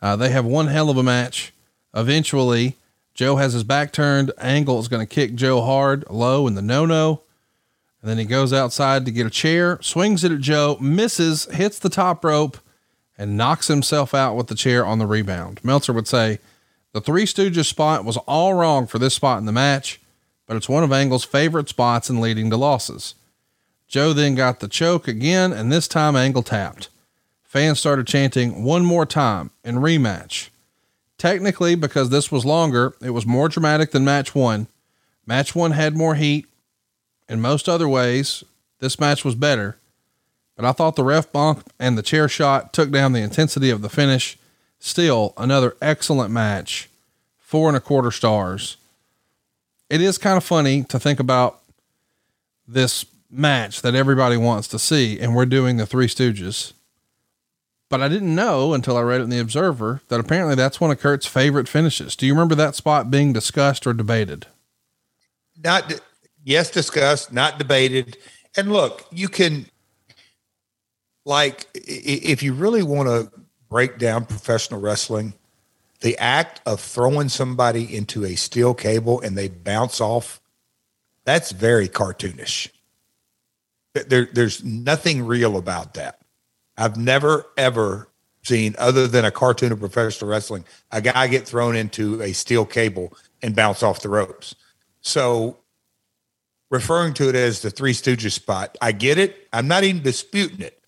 Uh, 0.03 0.17
they 0.17 0.29
have 0.29 0.45
one 0.45 0.67
hell 0.67 0.91
of 0.91 0.99
a 0.99 1.03
match. 1.03 1.55
Eventually, 1.95 2.77
Joe 3.17 3.37
has 3.37 3.55
his 3.55 3.65
back 3.65 3.93
turned. 3.93 4.31
Angle 4.39 4.79
is 4.79 4.89
going 4.89 5.05
to 5.05 5.13
kick 5.13 5.35
Joe 5.35 5.63
hard, 5.63 6.05
low 6.11 6.47
in 6.47 6.55
the 6.55 6.63
no 6.63 6.85
no. 6.85 7.23
And 8.03 8.11
then 8.11 8.19
he 8.19 8.27
goes 8.27 8.53
outside 8.53 9.07
to 9.07 9.11
get 9.11 9.27
a 9.27 9.31
chair, 9.31 9.79
swings 9.81 10.23
it 10.23 10.31
at 10.31 10.41
Joe, 10.41 10.77
misses, 10.81 11.47
hits 11.47 11.79
the 11.79 11.89
top 11.89 12.23
rope, 12.23 12.59
and 13.17 13.37
knocks 13.37 13.69
himself 13.69 14.13
out 14.13 14.37
with 14.37 14.49
the 14.49 14.55
chair 14.55 14.85
on 14.85 14.99
the 14.99 15.07
rebound. 15.07 15.61
Meltzer 15.65 15.95
would 15.95 16.07
say 16.07 16.39
the 16.93 17.01
Three 17.01 17.25
Stooges 17.25 17.65
spot 17.65 18.05
was 18.05 18.19
all 18.19 18.53
wrong 18.53 18.87
for 18.87 18.99
this 18.99 19.15
spot 19.15 19.39
in 19.39 19.47
the 19.47 19.53
match, 19.53 19.99
but 20.47 20.57
it's 20.57 20.69
one 20.69 20.85
of 20.85 20.93
Angle's 20.93 21.25
favorite 21.25 21.71
spots 21.71 22.11
and 22.11 22.21
leading 22.21 22.51
to 22.51 22.57
losses. 22.59 23.15
Joe 23.89 24.13
then 24.13 24.35
got 24.35 24.61
the 24.61 24.69
choke 24.69 25.09
again, 25.09 25.55
and 25.55 25.73
this 25.73 25.89
time 25.89 26.17
Angle 26.17 26.43
tapped. 26.43 26.91
Fans 27.45 27.81
started 27.81 28.07
chanting 28.07 28.63
one 28.63 28.85
more 28.85 29.07
time 29.07 29.51
and 29.65 29.79
rematch. 29.79 30.51
Technically, 31.19 31.75
because 31.75 32.11
this 32.11 32.31
was 32.31 32.45
longer, 32.45 32.95
it 33.03 33.11
was 33.11 33.27
more 33.27 33.49
dramatic 33.49 33.91
than 33.91 34.05
match 34.05 34.35
one. 34.35 34.67
Match 35.27 35.55
one 35.55 35.73
had 35.73 35.97
more 35.97 36.15
heat. 36.15 36.47
In 37.29 37.41
most 37.41 37.69
other 37.69 37.89
ways, 37.89 38.45
this 38.79 39.01
match 39.01 39.25
was 39.25 39.35
better, 39.35 39.77
but 40.55 40.65
I 40.65 40.73
thought 40.73 40.97
the 40.97 41.05
ref 41.05 41.33
bump 41.33 41.73
and 41.79 41.97
the 41.97 42.03
chair 42.03 42.29
shot 42.29 42.73
took 42.73 42.91
down 42.91 43.13
the 43.13 43.21
intensity 43.21 43.71
of 43.71 43.83
the 43.83 43.89
finish. 43.89 44.39
Still, 44.79 45.33
another 45.37 45.77
excellent 45.81 46.31
match. 46.31 46.89
Four 47.39 47.69
and 47.69 47.77
a 47.77 47.81
quarter 47.81 48.11
stars. 48.11 48.77
It 49.89 50.01
is 50.01 50.19
kind 50.19 50.37
of 50.37 50.45
funny 50.45 50.83
to 50.85 50.99
think 50.99 51.19
about 51.19 51.61
this 52.69 53.07
match 53.31 53.83
that 53.83 53.95
everybody 53.95 54.37
wants 54.37 54.69
to 54.69 54.79
see, 54.79 55.19
and 55.19 55.35
we're 55.35 55.47
doing 55.47 55.77
the 55.77 55.87
Three 55.87 56.09
Stooges. 56.09 56.73
But 57.89 58.03
I 58.03 58.09
didn't 58.09 58.35
know 58.35 58.75
until 58.75 58.97
I 58.97 59.03
read 59.03 59.21
it 59.21 59.25
in 59.25 59.31
the 59.31 59.39
Observer 59.39 60.01
that 60.09 60.19
apparently 60.19 60.57
that's 60.57 60.81
one 60.81 60.91
of 60.91 60.99
Kurt's 60.99 61.27
favorite 61.27 61.69
finishes. 61.69 62.17
Do 62.17 62.27
you 62.27 62.33
remember 62.33 62.57
that 62.57 62.75
spot 62.75 63.11
being 63.11 63.33
discussed 63.33 63.87
or 63.87 63.93
debated? 63.93 64.47
Not, 65.63 66.01
yes, 66.43 66.71
discussed, 66.71 67.33
not 67.33 67.59
debated. 67.59 68.17
And 68.57 68.73
look, 68.73 69.07
you 69.13 69.29
can, 69.29 69.67
like, 71.25 71.67
if 71.75 72.43
you 72.43 72.55
really 72.55 72.83
want 72.83 73.09
to 73.09 73.31
break 73.69 73.99
down 73.99 74.25
professional 74.25 74.81
wrestling, 74.81 75.35
the 76.01 76.19
act 76.19 76.61
of 76.67 76.81
throwing 76.81 77.29
somebody 77.29 77.97
into 77.97 78.25
a 78.25 78.35
steel 78.35 78.75
cable 78.75 79.21
and 79.21 79.39
they 79.39 79.49
bounce 79.49 80.01
off, 80.01 80.41
that's 81.25 81.53
very 81.53 81.89
cartoonish. 81.89 82.69
There, 83.95 84.29
there's 84.33 84.63
nothing 84.65 85.25
real 85.25 85.57
about 85.57 85.95
that. 85.95 86.21
I've 86.77 86.97
never 86.97 87.47
ever 87.57 88.09
seen, 88.43 88.75
other 88.79 89.07
than 89.07 89.25
a 89.25 89.31
cartoon 89.31 89.73
of 89.73 89.81
professional 89.81 90.31
wrestling, 90.31 90.65
a 90.93 91.01
guy 91.01 91.27
get 91.27 91.47
thrown 91.47 91.77
into 91.77 92.23
a 92.23 92.33
steel 92.33 92.65
cable 92.65 93.17
and 93.43 93.57
bounce 93.57 93.83
off 93.83 94.03
the 94.03 94.09
ropes. 94.09 94.55
So, 95.01 95.59
referring 96.71 97.15
to 97.15 97.29
it 97.29 97.35
as 97.35 97.63
the 97.63 97.71
Three 97.71 97.93
Stooges 97.93 98.33
spot, 98.33 98.77
I 98.81 98.93
get 98.93 99.19
it. 99.19 99.49
I'm 99.53 99.69
not 99.69 99.85
even 99.85 100.03
disputing 100.03 100.61
it, 100.61 100.81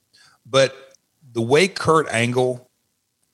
but 0.46 0.94
the 1.32 1.42
way 1.42 1.68
Kurt 1.68 2.08
Angle, 2.08 2.68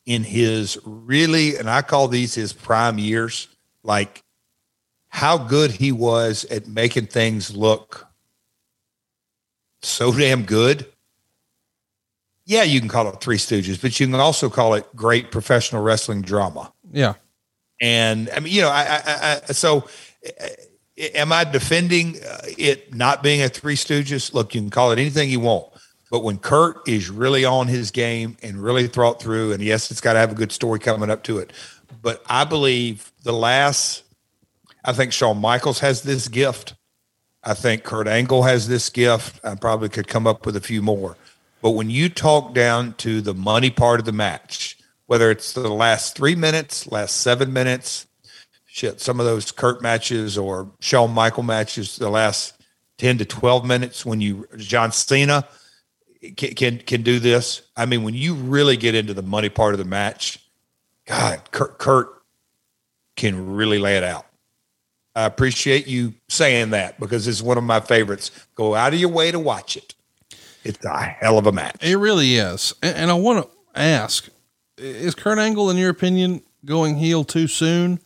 in 0.06 0.22
his 0.22 0.78
really, 0.84 1.56
and 1.56 1.68
I 1.68 1.82
call 1.82 2.08
these 2.08 2.34
his 2.34 2.52
prime 2.52 2.98
years, 2.98 3.48
like 3.82 4.22
how 5.08 5.38
good 5.38 5.70
he 5.70 5.92
was 5.92 6.44
at 6.46 6.66
making 6.66 7.06
things 7.06 7.54
look 7.56 8.06
so 9.82 10.12
damn 10.12 10.44
good. 10.44 10.86
Yeah, 12.46 12.62
you 12.62 12.80
can 12.80 12.88
call 12.88 13.08
it 13.08 13.20
Three 13.20 13.38
Stooges, 13.38 13.80
but 13.80 13.98
you 13.98 14.06
can 14.06 14.14
also 14.16 14.50
call 14.50 14.74
it 14.74 14.86
great 14.94 15.30
professional 15.30 15.82
wrestling 15.82 16.22
drama. 16.22 16.72
Yeah. 16.92 17.14
And 17.80 18.28
I 18.30 18.40
mean, 18.40 18.52
you 18.52 18.62
know, 18.62 18.68
I, 18.68 19.00
I, 19.04 19.40
I 19.48 19.52
so 19.52 19.88
am 20.98 21.32
I 21.32 21.44
defending 21.44 22.16
uh, 22.22 22.42
it 22.58 22.94
not 22.94 23.22
being 23.22 23.42
a 23.42 23.48
Three 23.48 23.76
Stooges? 23.76 24.34
Look, 24.34 24.54
you 24.54 24.60
can 24.60 24.70
call 24.70 24.92
it 24.92 24.98
anything 24.98 25.30
you 25.30 25.40
want, 25.40 25.66
but 26.10 26.22
when 26.22 26.38
Kurt 26.38 26.86
is 26.86 27.10
really 27.10 27.44
on 27.44 27.66
his 27.66 27.90
game 27.90 28.36
and 28.42 28.62
really 28.62 28.86
thought 28.88 29.22
through, 29.22 29.52
and 29.52 29.62
yes, 29.62 29.90
it's 29.90 30.00
got 30.00 30.12
to 30.12 30.18
have 30.18 30.32
a 30.32 30.36
good 30.36 30.52
story 30.52 30.78
coming 30.78 31.10
up 31.10 31.22
to 31.24 31.38
it. 31.38 31.52
But 32.02 32.22
I 32.26 32.44
believe 32.44 33.10
the 33.22 33.32
last, 33.32 34.02
I 34.84 34.92
think 34.92 35.12
Shawn 35.12 35.40
Michaels 35.40 35.80
has 35.80 36.02
this 36.02 36.28
gift 36.28 36.74
I 37.44 37.54
think 37.54 37.84
Kurt 37.84 38.08
Angle 38.08 38.42
has 38.42 38.68
this 38.68 38.88
gift. 38.88 39.38
I 39.44 39.54
probably 39.54 39.90
could 39.90 40.08
come 40.08 40.26
up 40.26 40.46
with 40.46 40.56
a 40.56 40.60
few 40.60 40.80
more. 40.80 41.16
But 41.64 41.70
when 41.70 41.88
you 41.88 42.10
talk 42.10 42.52
down 42.52 42.92
to 42.98 43.22
the 43.22 43.32
money 43.32 43.70
part 43.70 43.98
of 43.98 44.04
the 44.04 44.12
match, 44.12 44.76
whether 45.06 45.30
it's 45.30 45.54
the 45.54 45.72
last 45.72 46.14
three 46.14 46.34
minutes, 46.34 46.86
last 46.92 47.22
seven 47.22 47.54
minutes, 47.54 48.06
shit, 48.66 49.00
some 49.00 49.18
of 49.18 49.24
those 49.24 49.50
Kurt 49.50 49.80
matches 49.80 50.36
or 50.36 50.70
Shawn 50.80 51.12
Michael 51.12 51.42
matches, 51.42 51.96
the 51.96 52.10
last 52.10 52.52
10 52.98 53.16
to 53.16 53.24
12 53.24 53.64
minutes 53.64 54.04
when 54.04 54.20
you, 54.20 54.46
John 54.58 54.92
Cena 54.92 55.48
can, 56.36 56.52
can, 56.52 56.78
can 56.80 57.02
do 57.02 57.18
this. 57.18 57.62
I 57.78 57.86
mean, 57.86 58.02
when 58.02 58.12
you 58.12 58.34
really 58.34 58.76
get 58.76 58.94
into 58.94 59.14
the 59.14 59.22
money 59.22 59.48
part 59.48 59.72
of 59.72 59.78
the 59.78 59.86
match, 59.86 60.40
God, 61.06 61.50
Kurt, 61.50 61.78
Kurt 61.78 62.08
can 63.16 63.54
really 63.54 63.78
lay 63.78 63.96
it 63.96 64.04
out. 64.04 64.26
I 65.16 65.24
appreciate 65.24 65.86
you 65.86 66.12
saying 66.28 66.70
that 66.70 67.00
because 67.00 67.26
it's 67.26 67.40
one 67.40 67.56
of 67.56 67.64
my 67.64 67.80
favorites. 67.80 68.32
Go 68.54 68.74
out 68.74 68.92
of 68.92 69.00
your 69.00 69.08
way 69.08 69.30
to 69.30 69.38
watch 69.38 69.78
it. 69.78 69.94
It's 70.64 70.84
a 70.84 70.98
hell 70.98 71.38
of 71.38 71.46
a 71.46 71.52
match. 71.52 71.76
It 71.80 71.96
really 71.96 72.36
is. 72.36 72.74
And, 72.82 72.96
and 72.96 73.10
I 73.10 73.14
want 73.14 73.44
to 73.44 73.80
ask 73.80 74.28
is 74.76 75.14
Kurt 75.14 75.38
Angle, 75.38 75.70
in 75.70 75.76
your 75.76 75.90
opinion, 75.90 76.42
going 76.64 76.96
heel 76.96 77.24
too 77.24 77.46
soon? 77.46 78.00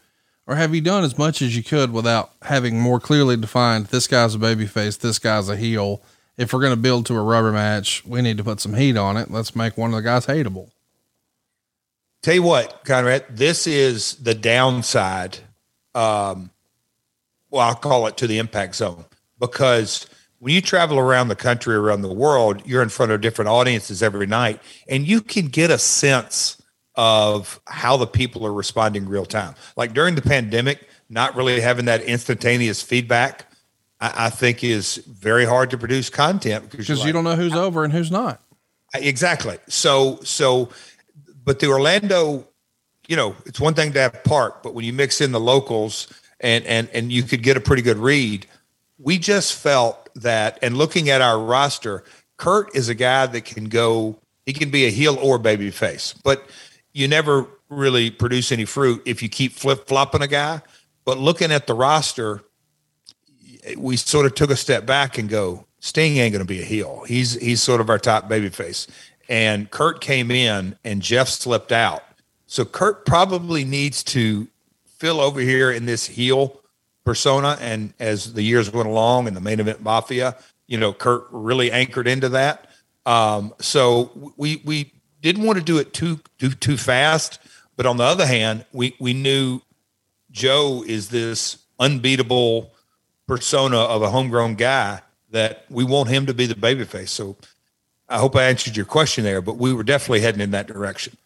Or 0.46 0.56
have 0.56 0.74
you 0.74 0.80
done 0.80 1.04
as 1.04 1.16
much 1.16 1.42
as 1.42 1.56
you 1.56 1.62
could 1.62 1.92
without 1.92 2.32
having 2.42 2.80
more 2.80 3.00
clearly 3.00 3.36
defined 3.36 3.86
this 3.86 4.06
guy's 4.06 4.34
a 4.34 4.38
babyface, 4.38 4.98
this 4.98 5.18
guy's 5.18 5.48
a 5.48 5.56
heel? 5.56 6.02
If 6.36 6.52
we're 6.52 6.60
going 6.60 6.72
to 6.72 6.80
build 6.80 7.06
to 7.06 7.16
a 7.16 7.22
rubber 7.22 7.52
match, 7.52 8.04
we 8.04 8.22
need 8.22 8.36
to 8.38 8.44
put 8.44 8.60
some 8.60 8.74
heat 8.74 8.96
on 8.96 9.16
it. 9.16 9.30
Let's 9.30 9.56
make 9.56 9.76
one 9.76 9.90
of 9.90 9.96
the 9.96 10.02
guys 10.02 10.26
hateable. 10.26 10.70
Tell 12.22 12.34
you 12.34 12.42
what, 12.42 12.84
Conrad, 12.84 13.24
this 13.30 13.66
is 13.66 14.14
the 14.16 14.34
downside 14.34 15.38
um, 15.94 16.50
well, 17.50 17.68
I'll 17.68 17.74
call 17.74 18.06
it 18.06 18.16
to 18.18 18.26
the 18.26 18.38
impact 18.38 18.76
zone 18.76 19.04
because 19.38 20.06
when 20.38 20.54
you 20.54 20.60
travel 20.60 20.98
around 20.98 21.28
the 21.28 21.36
country, 21.36 21.74
around 21.74 22.02
the 22.02 22.12
world, 22.12 22.62
you're 22.64 22.82
in 22.82 22.88
front 22.88 23.12
of 23.12 23.20
different 23.20 23.48
audiences 23.48 24.02
every 24.02 24.26
night, 24.26 24.60
and 24.88 25.06
you 25.06 25.20
can 25.20 25.46
get 25.46 25.70
a 25.70 25.78
sense 25.78 26.60
of 26.94 27.60
how 27.66 27.96
the 27.96 28.06
people 28.06 28.46
are 28.46 28.52
responding 28.52 29.08
real 29.08 29.26
time. 29.26 29.54
Like 29.76 29.94
during 29.94 30.14
the 30.14 30.22
pandemic, 30.22 30.88
not 31.08 31.36
really 31.36 31.60
having 31.60 31.86
that 31.86 32.02
instantaneous 32.02 32.82
feedback, 32.82 33.46
I, 34.00 34.26
I 34.26 34.30
think 34.30 34.62
is 34.62 34.96
very 35.06 35.44
hard 35.44 35.70
to 35.70 35.78
produce 35.78 36.10
content 36.10 36.70
because 36.70 36.88
like, 36.88 37.06
you 37.06 37.12
don't 37.12 37.24
know 37.24 37.36
who's 37.36 37.54
over 37.54 37.84
and 37.84 37.92
who's 37.92 38.10
not. 38.10 38.40
Exactly. 38.94 39.58
So, 39.68 40.18
so, 40.22 40.70
but 41.44 41.60
the 41.60 41.68
Orlando, 41.68 42.48
you 43.06 43.16
know, 43.16 43.36
it's 43.46 43.60
one 43.60 43.74
thing 43.74 43.92
to 43.92 44.00
have 44.00 44.24
park, 44.24 44.62
but 44.62 44.74
when 44.74 44.84
you 44.84 44.92
mix 44.92 45.20
in 45.20 45.32
the 45.32 45.40
locals 45.40 46.08
and 46.40 46.64
and 46.66 46.88
and 46.92 47.10
you 47.12 47.22
could 47.22 47.42
get 47.42 47.56
a 47.56 47.60
pretty 47.60 47.82
good 47.82 47.98
read. 47.98 48.46
We 48.98 49.18
just 49.18 49.54
felt 49.54 50.08
that, 50.16 50.58
and 50.62 50.76
looking 50.76 51.08
at 51.08 51.20
our 51.20 51.38
roster, 51.38 52.04
Kurt 52.36 52.74
is 52.74 52.88
a 52.88 52.94
guy 52.94 53.26
that 53.26 53.44
can 53.44 53.68
go. 53.68 54.18
He 54.46 54.52
can 54.52 54.70
be 54.70 54.86
a 54.86 54.90
heel 54.90 55.16
or 55.20 55.38
baby 55.38 55.70
face, 55.70 56.14
but 56.24 56.48
you 56.92 57.06
never 57.06 57.46
really 57.68 58.10
produce 58.10 58.50
any 58.50 58.64
fruit 58.64 59.02
if 59.04 59.22
you 59.22 59.28
keep 59.28 59.52
flip 59.52 59.86
flopping 59.86 60.22
a 60.22 60.26
guy. 60.26 60.62
But 61.04 61.18
looking 61.18 61.52
at 61.52 61.66
the 61.66 61.74
roster, 61.74 62.42
we 63.76 63.96
sort 63.96 64.26
of 64.26 64.34
took 64.34 64.50
a 64.50 64.56
step 64.56 64.86
back 64.86 65.18
and 65.18 65.28
go, 65.28 65.66
Sting 65.80 66.16
ain't 66.16 66.32
going 66.32 66.44
to 66.44 66.48
be 66.48 66.60
a 66.60 66.64
heel. 66.64 67.04
He's 67.06 67.34
he's 67.34 67.62
sort 67.62 67.80
of 67.80 67.88
our 67.88 67.98
top 67.98 68.28
babyface. 68.28 68.88
And 69.28 69.70
Kurt 69.70 70.00
came 70.00 70.30
in 70.30 70.76
and 70.84 71.02
Jeff 71.02 71.28
slipped 71.28 71.70
out. 71.70 72.02
So 72.46 72.64
Kurt 72.64 73.04
probably 73.04 73.64
needs 73.64 74.02
to 74.04 74.48
fill 74.86 75.20
over 75.20 75.40
here 75.40 75.70
in 75.70 75.86
this 75.86 76.06
heel 76.06 76.60
persona. 77.08 77.56
And 77.58 77.94
as 77.98 78.34
the 78.34 78.42
years 78.42 78.70
went 78.70 78.86
along 78.86 79.28
and 79.28 79.34
the 79.34 79.40
main 79.40 79.60
event 79.60 79.80
mafia, 79.82 80.36
you 80.66 80.76
know, 80.76 80.92
Kurt 80.92 81.26
really 81.30 81.72
anchored 81.72 82.06
into 82.06 82.28
that. 82.28 82.68
Um, 83.06 83.54
so 83.58 84.10
we 84.36 84.60
we 84.66 84.92
didn't 85.22 85.44
want 85.44 85.58
to 85.58 85.64
do 85.64 85.78
it 85.78 85.94
too 85.94 86.20
too 86.38 86.50
too 86.50 86.76
fast. 86.76 87.38
But 87.76 87.86
on 87.86 87.96
the 87.96 88.04
other 88.04 88.26
hand, 88.26 88.66
we 88.72 88.94
we 89.00 89.14
knew 89.14 89.62
Joe 90.30 90.84
is 90.86 91.08
this 91.08 91.56
unbeatable 91.80 92.72
persona 93.26 93.78
of 93.78 94.02
a 94.02 94.10
homegrown 94.10 94.56
guy 94.56 95.00
that 95.30 95.64
we 95.70 95.84
want 95.84 96.10
him 96.10 96.26
to 96.26 96.34
be 96.34 96.44
the 96.44 96.54
babyface. 96.54 97.08
So 97.08 97.36
I 98.06 98.18
hope 98.18 98.36
I 98.36 98.44
answered 98.44 98.76
your 98.76 98.84
question 98.84 99.24
there, 99.24 99.40
but 99.40 99.56
we 99.56 99.72
were 99.72 99.82
definitely 99.82 100.20
heading 100.20 100.42
in 100.42 100.50
that 100.50 100.66
direction. 100.66 101.16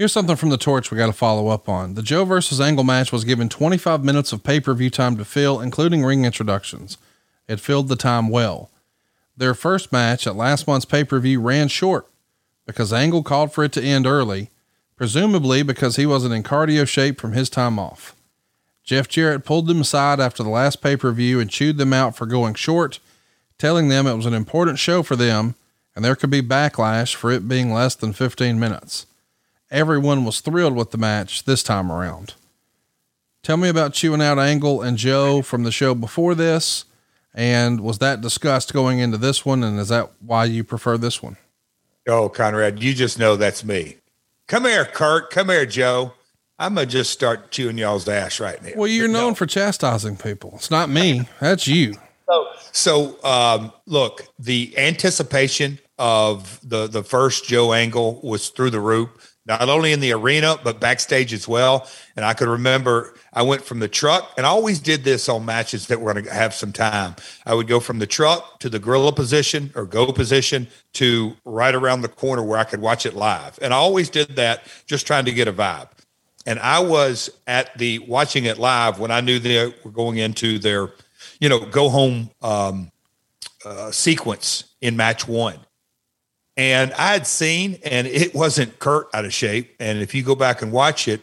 Here's 0.00 0.12
something 0.12 0.36
from 0.36 0.48
the 0.48 0.56
torch 0.56 0.90
we 0.90 0.96
got 0.96 1.08
to 1.08 1.12
follow 1.12 1.48
up 1.48 1.68
on. 1.68 1.92
The 1.92 2.00
Joe 2.00 2.24
versus 2.24 2.58
Angle 2.58 2.84
match 2.84 3.12
was 3.12 3.22
given 3.22 3.50
25 3.50 4.02
minutes 4.02 4.32
of 4.32 4.42
pay 4.42 4.58
per 4.58 4.72
view 4.72 4.88
time 4.88 5.18
to 5.18 5.26
fill, 5.26 5.60
including 5.60 6.02
ring 6.02 6.24
introductions. 6.24 6.96
It 7.46 7.60
filled 7.60 7.88
the 7.88 7.96
time 7.96 8.30
well. 8.30 8.70
Their 9.36 9.52
first 9.52 9.92
match 9.92 10.26
at 10.26 10.36
last 10.36 10.66
month's 10.66 10.86
pay 10.86 11.04
per 11.04 11.20
view 11.20 11.38
ran 11.38 11.68
short 11.68 12.06
because 12.64 12.94
Angle 12.94 13.22
called 13.22 13.52
for 13.52 13.62
it 13.62 13.72
to 13.72 13.82
end 13.82 14.06
early, 14.06 14.48
presumably 14.96 15.62
because 15.62 15.96
he 15.96 16.06
wasn't 16.06 16.32
in 16.32 16.44
cardio 16.44 16.88
shape 16.88 17.20
from 17.20 17.34
his 17.34 17.50
time 17.50 17.78
off. 17.78 18.16
Jeff 18.82 19.06
Jarrett 19.06 19.44
pulled 19.44 19.66
them 19.66 19.82
aside 19.82 20.18
after 20.18 20.42
the 20.42 20.48
last 20.48 20.80
pay 20.80 20.96
per 20.96 21.12
view 21.12 21.40
and 21.40 21.50
chewed 21.50 21.76
them 21.76 21.92
out 21.92 22.16
for 22.16 22.24
going 22.24 22.54
short, 22.54 23.00
telling 23.58 23.90
them 23.90 24.06
it 24.06 24.16
was 24.16 24.24
an 24.24 24.32
important 24.32 24.78
show 24.78 25.02
for 25.02 25.14
them 25.14 25.56
and 25.94 26.02
there 26.02 26.16
could 26.16 26.30
be 26.30 26.40
backlash 26.40 27.14
for 27.14 27.30
it 27.30 27.46
being 27.46 27.70
less 27.70 27.94
than 27.94 28.14
15 28.14 28.58
minutes. 28.58 29.04
Everyone 29.70 30.24
was 30.24 30.40
thrilled 30.40 30.74
with 30.74 30.90
the 30.90 30.98
match 30.98 31.44
this 31.44 31.62
time 31.62 31.92
around. 31.92 32.34
Tell 33.42 33.56
me 33.56 33.68
about 33.68 33.92
chewing 33.94 34.20
out 34.20 34.38
Angle 34.38 34.82
and 34.82 34.98
Joe 34.98 35.42
from 35.42 35.62
the 35.62 35.72
show 35.72 35.94
before 35.94 36.34
this. 36.34 36.84
And 37.32 37.80
was 37.80 37.98
that 37.98 38.20
discussed 38.20 38.72
going 38.72 38.98
into 38.98 39.16
this 39.16 39.46
one? 39.46 39.62
And 39.62 39.78
is 39.78 39.88
that 39.88 40.10
why 40.20 40.44
you 40.46 40.64
prefer 40.64 40.98
this 40.98 41.22
one? 41.22 41.36
Oh, 42.08 42.28
Conrad, 42.28 42.82
you 42.82 42.92
just 42.92 43.18
know 43.18 43.36
that's 43.36 43.64
me. 43.64 43.96
Come 44.48 44.64
here, 44.64 44.84
Kurt. 44.84 45.30
Come 45.30 45.48
here, 45.48 45.66
Joe. 45.66 46.14
I'm 46.58 46.74
gonna 46.74 46.86
just 46.86 47.10
start 47.10 47.52
chewing 47.52 47.78
y'all's 47.78 48.08
ass 48.08 48.40
right 48.40 48.62
now. 48.62 48.72
Well, 48.76 48.88
you're 48.88 49.08
But 49.08 49.12
known 49.12 49.34
for 49.34 49.46
chastising 49.46 50.16
people. 50.16 50.52
It's 50.56 50.70
not 50.70 50.90
me. 50.90 51.28
That's 51.40 51.66
you. 51.66 51.94
So, 52.28 52.46
so 52.72 53.24
um, 53.24 53.72
look, 53.86 54.26
the 54.38 54.74
anticipation 54.76 55.78
of 55.98 56.60
the 56.68 56.86
the 56.86 57.02
first 57.02 57.46
Joe 57.46 57.72
Angle 57.72 58.20
was 58.22 58.48
through 58.50 58.70
the 58.70 58.80
roof. 58.80 59.29
Not 59.46 59.68
only 59.68 59.92
in 59.92 60.00
the 60.00 60.12
arena, 60.12 60.58
but 60.62 60.80
backstage 60.80 61.32
as 61.32 61.48
well. 61.48 61.88
And 62.14 62.24
I 62.24 62.34
could 62.34 62.48
remember 62.48 63.14
I 63.32 63.42
went 63.42 63.62
from 63.62 63.78
the 63.78 63.88
truck, 63.88 64.32
and 64.36 64.44
I 64.44 64.50
always 64.50 64.80
did 64.80 65.02
this 65.02 65.28
on 65.28 65.44
matches 65.44 65.86
that 65.86 66.00
were 66.00 66.12
going 66.12 66.26
to 66.26 66.32
have 66.32 66.52
some 66.52 66.72
time. 66.72 67.16
I 67.46 67.54
would 67.54 67.66
go 67.66 67.80
from 67.80 67.98
the 67.98 68.06
truck 68.06 68.60
to 68.60 68.68
the 68.68 68.78
gorilla 68.78 69.12
position 69.12 69.72
or 69.74 69.86
go 69.86 70.12
position 70.12 70.68
to 70.94 71.36
right 71.44 71.74
around 71.74 72.02
the 72.02 72.08
corner 72.08 72.42
where 72.42 72.58
I 72.58 72.64
could 72.64 72.80
watch 72.80 73.06
it 73.06 73.14
live. 73.14 73.58
And 73.62 73.72
I 73.72 73.76
always 73.76 74.10
did 74.10 74.36
that 74.36 74.64
just 74.86 75.06
trying 75.06 75.24
to 75.24 75.32
get 75.32 75.48
a 75.48 75.52
vibe. 75.52 75.88
And 76.46 76.58
I 76.58 76.80
was 76.80 77.30
at 77.46 77.76
the 77.78 77.98
watching 78.00 78.44
it 78.44 78.58
live 78.58 78.98
when 78.98 79.10
I 79.10 79.20
knew 79.20 79.38
they 79.38 79.72
were 79.84 79.90
going 79.90 80.18
into 80.18 80.58
their, 80.58 80.92
you 81.38 81.48
know, 81.48 81.60
go 81.60 81.88
home 81.88 82.30
um, 82.42 82.90
uh, 83.64 83.90
sequence 83.90 84.64
in 84.80 84.96
match 84.96 85.28
one. 85.28 85.60
And 86.56 86.92
I 86.94 87.12
had 87.12 87.26
seen, 87.26 87.78
and 87.84 88.06
it 88.06 88.34
wasn't 88.34 88.78
Kurt 88.78 89.08
out 89.14 89.24
of 89.24 89.32
shape. 89.32 89.74
And 89.80 90.00
if 90.00 90.14
you 90.14 90.22
go 90.22 90.34
back 90.34 90.62
and 90.62 90.72
watch 90.72 91.08
it, 91.08 91.22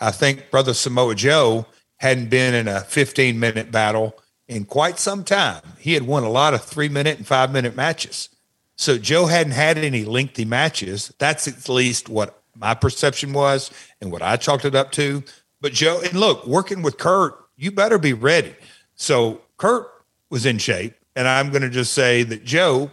I 0.00 0.10
think 0.10 0.50
Brother 0.50 0.74
Samoa 0.74 1.14
Joe 1.14 1.66
hadn't 1.96 2.30
been 2.30 2.54
in 2.54 2.68
a 2.68 2.80
15 2.80 3.38
minute 3.38 3.70
battle 3.70 4.18
in 4.46 4.64
quite 4.64 4.98
some 4.98 5.24
time. 5.24 5.62
He 5.78 5.94
had 5.94 6.04
won 6.04 6.24
a 6.24 6.30
lot 6.30 6.54
of 6.54 6.64
three 6.64 6.88
minute 6.88 7.18
and 7.18 7.26
five 7.26 7.52
minute 7.52 7.76
matches. 7.76 8.28
So 8.76 8.96
Joe 8.96 9.26
hadn't 9.26 9.52
had 9.52 9.76
any 9.76 10.04
lengthy 10.04 10.44
matches. 10.44 11.12
That's 11.18 11.48
at 11.48 11.68
least 11.68 12.08
what 12.08 12.42
my 12.56 12.74
perception 12.74 13.32
was 13.32 13.70
and 14.00 14.12
what 14.12 14.22
I 14.22 14.36
chalked 14.36 14.64
it 14.64 14.74
up 14.74 14.92
to. 14.92 15.24
But 15.60 15.72
Joe, 15.72 16.00
and 16.02 16.18
look, 16.18 16.46
working 16.46 16.82
with 16.82 16.98
Kurt, 16.98 17.34
you 17.56 17.72
better 17.72 17.98
be 17.98 18.12
ready. 18.12 18.54
So 18.94 19.40
Kurt 19.56 19.88
was 20.30 20.46
in 20.46 20.58
shape. 20.58 20.94
And 21.16 21.26
I'm 21.26 21.50
going 21.50 21.62
to 21.62 21.70
just 21.70 21.92
say 21.92 22.22
that 22.22 22.44
Joe 22.44 22.92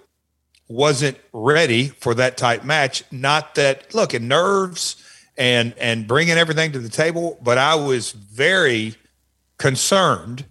wasn't 0.67 1.17
ready 1.31 1.87
for 1.87 2.13
that 2.15 2.37
type 2.37 2.63
match. 2.63 3.03
Not 3.11 3.55
that, 3.55 3.93
look, 3.93 4.13
in 4.13 4.27
nerves 4.27 4.95
and 5.37 5.73
and 5.77 6.07
bringing 6.07 6.37
everything 6.37 6.71
to 6.71 6.79
the 6.79 6.89
table, 6.89 7.37
but 7.41 7.57
I 7.57 7.75
was 7.75 8.11
very 8.11 8.95
concerned. 9.57 10.45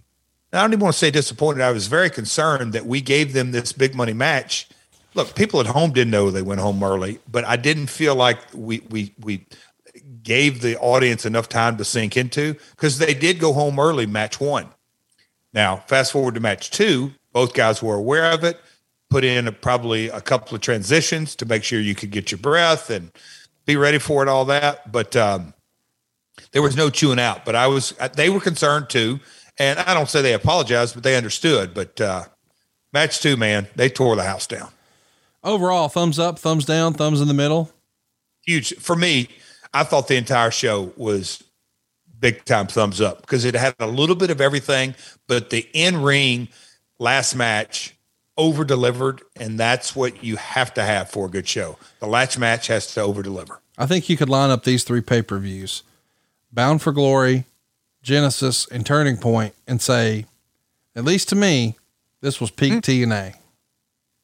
I 0.53 0.61
don't 0.61 0.71
even 0.71 0.83
want 0.83 0.93
to 0.93 0.99
say 0.99 1.11
disappointed. 1.11 1.61
I 1.61 1.71
was 1.71 1.87
very 1.87 2.09
concerned 2.09 2.73
that 2.73 2.85
we 2.85 3.01
gave 3.01 3.33
them 3.33 3.51
this 3.51 3.73
big 3.73 3.93
money 3.93 4.13
match. 4.13 4.69
Look, 5.13 5.35
people 5.35 5.59
at 5.59 5.67
home 5.67 5.91
didn't 5.91 6.11
know 6.11 6.31
they 6.31 6.41
went 6.41 6.61
home 6.61 6.81
early, 6.83 7.19
but 7.29 7.43
I 7.45 7.55
didn't 7.57 7.87
feel 7.87 8.15
like 8.15 8.37
we 8.53 8.81
we 8.89 9.13
we 9.19 9.45
gave 10.23 10.61
the 10.61 10.77
audience 10.79 11.25
enough 11.25 11.49
time 11.49 11.77
to 11.77 11.85
sink 11.85 12.15
into 12.17 12.55
because 12.71 12.97
they 12.99 13.13
did 13.13 13.39
go 13.39 13.53
home 13.53 13.79
early 13.79 14.05
match 14.05 14.39
one. 14.39 14.67
Now, 15.53 15.77
fast 15.87 16.11
forward 16.11 16.35
to 16.35 16.41
match 16.41 16.71
two, 16.71 17.13
both 17.31 17.53
guys 17.53 17.81
were 17.81 17.95
aware 17.95 18.31
of 18.31 18.43
it, 18.43 18.59
put 19.09 19.23
in 19.23 19.47
a, 19.47 19.51
probably 19.51 20.09
a 20.09 20.21
couple 20.21 20.55
of 20.55 20.61
transitions 20.61 21.35
to 21.35 21.45
make 21.45 21.63
sure 21.63 21.79
you 21.79 21.95
could 21.95 22.11
get 22.11 22.31
your 22.31 22.39
breath 22.39 22.89
and 22.89 23.11
be 23.65 23.75
ready 23.75 23.99
for 23.99 24.23
it, 24.23 24.29
all 24.29 24.45
that. 24.45 24.91
But 24.91 25.15
um, 25.15 25.53
there 26.51 26.61
was 26.61 26.75
no 26.75 26.89
chewing 26.89 27.19
out. 27.19 27.45
But 27.45 27.55
I 27.55 27.67
was, 27.67 27.93
they 28.15 28.29
were 28.29 28.39
concerned 28.39 28.89
too. 28.89 29.19
And 29.57 29.79
I 29.79 29.93
don't 29.93 30.09
say 30.09 30.21
they 30.21 30.33
apologized, 30.33 30.95
but 30.95 31.03
they 31.03 31.15
understood. 31.15 31.73
But 31.73 31.99
uh, 32.01 32.25
match 32.91 33.21
two, 33.21 33.37
man, 33.37 33.67
they 33.75 33.89
tore 33.89 34.15
the 34.15 34.23
house 34.23 34.47
down. 34.47 34.69
Overall, 35.43 35.87
thumbs 35.89 36.19
up, 36.19 36.39
thumbs 36.39 36.65
down, 36.65 36.93
thumbs 36.93 37.21
in 37.21 37.27
the 37.27 37.33
middle. 37.33 37.71
Huge 38.45 38.75
for 38.77 38.95
me. 38.95 39.29
I 39.73 39.83
thought 39.83 40.07
the 40.07 40.15
entire 40.15 40.51
show 40.51 40.93
was 40.97 41.43
big 42.19 42.43
time 42.45 42.67
thumbs 42.67 43.01
up 43.01 43.21
because 43.21 43.45
it 43.45 43.55
had 43.55 43.75
a 43.79 43.87
little 43.87 44.15
bit 44.15 44.29
of 44.29 44.41
everything, 44.41 44.95
but 45.27 45.49
the 45.49 45.67
in 45.73 46.01
ring 46.01 46.47
last 46.99 47.35
match 47.35 47.94
over 48.37 48.63
delivered, 48.63 49.21
and 49.35 49.59
that's 49.59 49.95
what 49.95 50.23
you 50.23 50.35
have 50.35 50.73
to 50.75 50.83
have 50.83 51.09
for 51.09 51.25
a 51.25 51.29
good 51.29 51.47
show. 51.47 51.77
The 51.99 52.07
latch 52.07 52.37
match 52.37 52.67
has 52.67 52.93
to 52.93 53.01
over 53.01 53.23
deliver. 53.23 53.59
I 53.77 53.85
think 53.85 54.09
you 54.09 54.17
could 54.17 54.29
line 54.29 54.49
up 54.49 54.63
these 54.63 54.83
three 54.83 55.01
pay 55.01 55.21
per 55.21 55.37
views 55.37 55.83
Bound 56.51 56.81
for 56.81 56.91
Glory, 56.91 57.45
Genesis, 58.01 58.67
and 58.67 58.85
Turning 58.85 59.17
Point 59.17 59.53
and 59.67 59.81
say, 59.81 60.25
at 60.95 61.03
least 61.03 61.29
to 61.29 61.35
me, 61.35 61.75
this 62.21 62.39
was 62.39 62.49
peak 62.49 62.73
hmm. 62.73 62.79
TNA. 62.79 63.35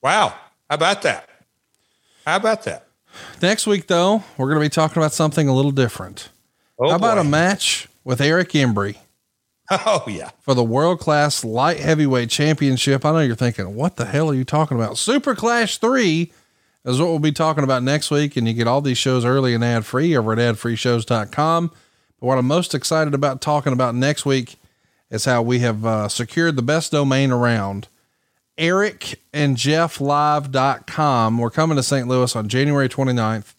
Wow. 0.01 0.29
How 0.69 0.75
about 0.75 1.01
that? 1.03 1.29
How 2.25 2.37
about 2.37 2.63
that? 2.63 2.87
Next 3.41 3.67
week, 3.67 3.87
though, 3.87 4.23
we're 4.37 4.47
going 4.47 4.61
to 4.61 4.65
be 4.65 4.69
talking 4.69 4.97
about 4.97 5.13
something 5.13 5.47
a 5.47 5.53
little 5.53 5.71
different. 5.71 6.29
Oh, 6.79 6.89
How 6.89 6.95
about 6.95 7.15
boy. 7.15 7.21
a 7.21 7.23
match 7.25 7.89
with 8.03 8.21
Eric 8.21 8.49
Embry 8.49 8.97
Oh, 9.85 10.03
yeah. 10.07 10.31
for 10.41 10.53
the 10.53 10.63
world 10.63 10.99
class 10.99 11.45
light 11.45 11.79
heavyweight 11.79 12.29
championship? 12.29 13.05
I 13.05 13.11
know 13.11 13.19
you're 13.19 13.35
thinking, 13.35 13.73
what 13.73 13.95
the 13.95 14.05
hell 14.05 14.29
are 14.29 14.33
you 14.33 14.43
talking 14.43 14.77
about? 14.77 14.97
Super 14.97 15.33
Clash 15.33 15.77
3 15.77 16.31
is 16.83 16.99
what 16.99 17.07
we'll 17.07 17.19
be 17.19 17.31
talking 17.31 17.63
about 17.63 17.81
next 17.81 18.11
week. 18.11 18.35
And 18.35 18.47
you 18.47 18.53
get 18.53 18.67
all 18.67 18.81
these 18.81 18.97
shows 18.97 19.23
early 19.23 19.53
and 19.53 19.63
ad 19.63 19.85
free 19.85 20.15
over 20.17 20.33
at 20.33 20.39
adfreeshows.com. 20.39 21.67
But 22.19 22.25
what 22.25 22.37
I'm 22.37 22.47
most 22.47 22.75
excited 22.75 23.13
about 23.13 23.39
talking 23.41 23.71
about 23.71 23.95
next 23.95 24.25
week 24.25 24.57
is 25.09 25.25
how 25.25 25.41
we 25.41 25.59
have 25.59 25.85
uh, 25.85 26.07
secured 26.09 26.55
the 26.57 26.61
best 26.61 26.91
domain 26.91 27.31
around. 27.31 27.87
Eric 28.57 29.19
and 29.33 29.55
Jeff 29.57 30.01
live.com. 30.01 31.37
We're 31.37 31.49
coming 31.49 31.77
to 31.77 31.83
St. 31.83 32.07
Louis 32.07 32.35
on 32.35 32.47
January 32.49 32.89
29th. 32.89 33.53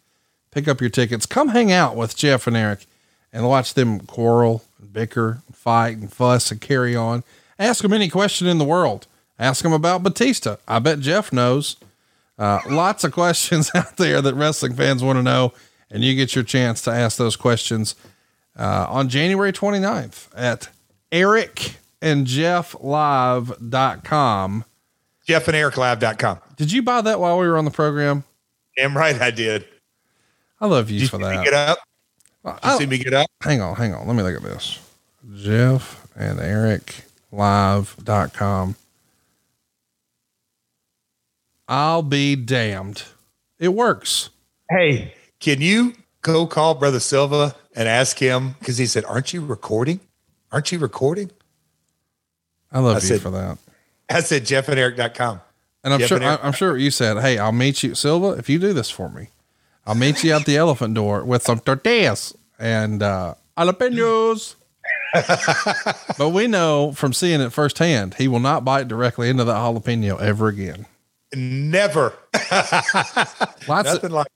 Pick 0.51 0.67
up 0.67 0.79
your 0.79 0.89
tickets. 0.91 1.25
Come 1.25 1.49
hang 1.49 1.71
out 1.71 1.95
with 1.95 2.15
Jeff 2.15 2.45
and 2.45 2.55
Eric 2.55 2.85
and 3.31 3.47
watch 3.47 3.73
them 3.73 3.99
quarrel, 4.01 4.63
and 4.79 4.93
bicker, 4.93 5.41
fight, 5.63 5.97
and 5.97 6.11
fuss 6.11 6.51
and 6.51 6.59
carry 6.61 6.95
on. 6.95 7.23
Ask 7.57 7.81
them 7.81 7.93
any 7.93 8.09
question 8.09 8.47
in 8.47 8.57
the 8.57 8.65
world. 8.65 9.07
Ask 9.39 9.63
them 9.63 9.73
about 9.73 10.03
Batista. 10.03 10.57
I 10.67 10.79
bet 10.79 10.99
Jeff 10.99 11.31
knows. 11.33 11.77
Uh, 12.37 12.59
lots 12.69 13.03
of 13.03 13.11
questions 13.11 13.71
out 13.75 13.97
there 13.97 14.21
that 14.21 14.33
wrestling 14.35 14.73
fans 14.73 15.03
want 15.03 15.17
to 15.17 15.23
know, 15.23 15.53
and 15.89 16.03
you 16.03 16.15
get 16.15 16.35
your 16.35 16.43
chance 16.43 16.81
to 16.83 16.91
ask 16.91 17.17
those 17.17 17.35
questions 17.35 17.95
uh, 18.57 18.85
on 18.89 19.09
January 19.09 19.51
29th 19.53 20.27
at 20.35 20.69
Eric 21.11 21.75
and 22.01 22.25
Jeff 22.27 22.75
live.com. 22.81 24.65
Jeff 25.25 25.47
and 25.47 25.55
EricLive.com. 25.55 26.39
Did 26.57 26.71
you 26.71 26.81
buy 26.83 27.01
that 27.01 27.19
while 27.19 27.39
we 27.39 27.47
were 27.47 27.57
on 27.57 27.65
the 27.65 27.71
program? 27.71 28.25
Damn 28.75 28.97
right 28.97 29.19
I 29.21 29.31
did. 29.31 29.65
I 30.59 30.65
love 30.67 30.89
you 30.89 31.01
Did 31.01 31.09
for 31.09 31.17
you 31.17 31.23
that. 31.25 31.43
get 31.45 31.53
up? 31.53 31.77
Did 32.45 32.51
you 32.51 32.59
I- 32.63 32.77
see 32.77 32.85
me 32.87 32.97
get 32.97 33.13
up? 33.13 33.27
Hang 33.41 33.61
on, 33.61 33.75
hang 33.75 33.93
on. 33.93 34.05
Let 34.07 34.15
me 34.15 34.23
look 34.23 34.35
at 34.35 34.41
this. 34.43 34.79
Jeff 35.43 36.07
and 36.15 36.39
ericlive.com. 36.39 38.75
I'll 41.67 42.01
be 42.01 42.35
damned. 42.37 43.03
It 43.59 43.67
works. 43.69 44.29
Hey, 44.69 45.13
can 45.41 45.59
you 45.61 45.93
go 46.21 46.47
call 46.47 46.75
Brother 46.75 46.99
Silva 47.01 47.55
and 47.75 47.89
ask 47.89 48.17
him? 48.19 48.55
Because 48.59 48.77
he 48.77 48.85
said, 48.85 49.03
Aren't 49.05 49.33
you 49.33 49.43
recording? 49.45 49.99
Aren't 50.51 50.71
you 50.71 50.79
recording? 50.79 51.29
I 52.71 52.79
love 52.79 52.95
I 52.97 52.99
you 52.99 53.07
said- 53.07 53.21
for 53.21 53.31
that. 53.31 53.57
I 54.09 54.19
said 54.21 54.43
jeffanderic.com. 54.43 55.41
And 55.83 55.93
I'm 55.93 55.99
Jeff 55.99 56.07
sure 56.09 56.17
and 56.17 56.25
Eric. 56.25 56.39
I'm 56.43 56.53
sure 56.53 56.77
you 56.77 56.91
said, 56.91 57.17
"Hey, 57.19 57.37
I'll 57.37 57.51
meet 57.51 57.83
you, 57.83 57.93
Silva, 57.95 58.29
if 58.39 58.47
you 58.47 58.57
do 58.57 58.71
this 58.71 58.89
for 58.89 59.09
me. 59.09 59.27
I'll 59.85 59.95
meet 59.95 60.23
you 60.23 60.31
at 60.31 60.45
the 60.45 60.55
elephant 60.55 60.93
door 60.93 61.25
with 61.25 61.43
some 61.43 61.59
tortillas 61.59 62.33
and 62.57 63.03
uh, 63.03 63.33
jalapenos." 63.57 64.55
but 66.17 66.29
we 66.29 66.47
know 66.47 66.91
from 66.93 67.13
seeing 67.13 67.41
it 67.41 67.51
firsthand, 67.51 68.15
he 68.15 68.27
will 68.27 68.39
not 68.39 68.65
bite 68.65 68.87
directly 68.87 69.29
into 69.29 69.43
that 69.43 69.55
jalapeno 69.55 70.19
ever 70.19 70.47
again. 70.47 70.85
Never. 71.35 72.13
Lots 73.67 73.67
Nothing 73.67 74.05
of, 74.05 74.11
like 74.11 74.27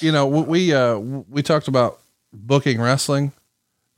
you 0.00 0.12
know, 0.12 0.26
we 0.26 0.42
we, 0.42 0.74
uh, 0.74 0.96
we 0.98 1.42
talked 1.42 1.68
about 1.68 2.00
booking 2.32 2.80
wrestling 2.80 3.32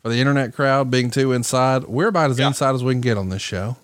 for 0.03 0.09
the 0.09 0.17
internet 0.17 0.55
crowd 0.55 0.91
being 0.91 1.11
too 1.11 1.33
inside. 1.33 1.85
We're 1.85 2.09
about 2.09 2.31
as 2.31 2.39
inside 2.39 2.75
as 2.75 2.85
we 2.85 2.95
can 2.95 3.01
get 3.01 3.19
on 3.19 3.29
this 3.29 3.43
show. 3.43 3.77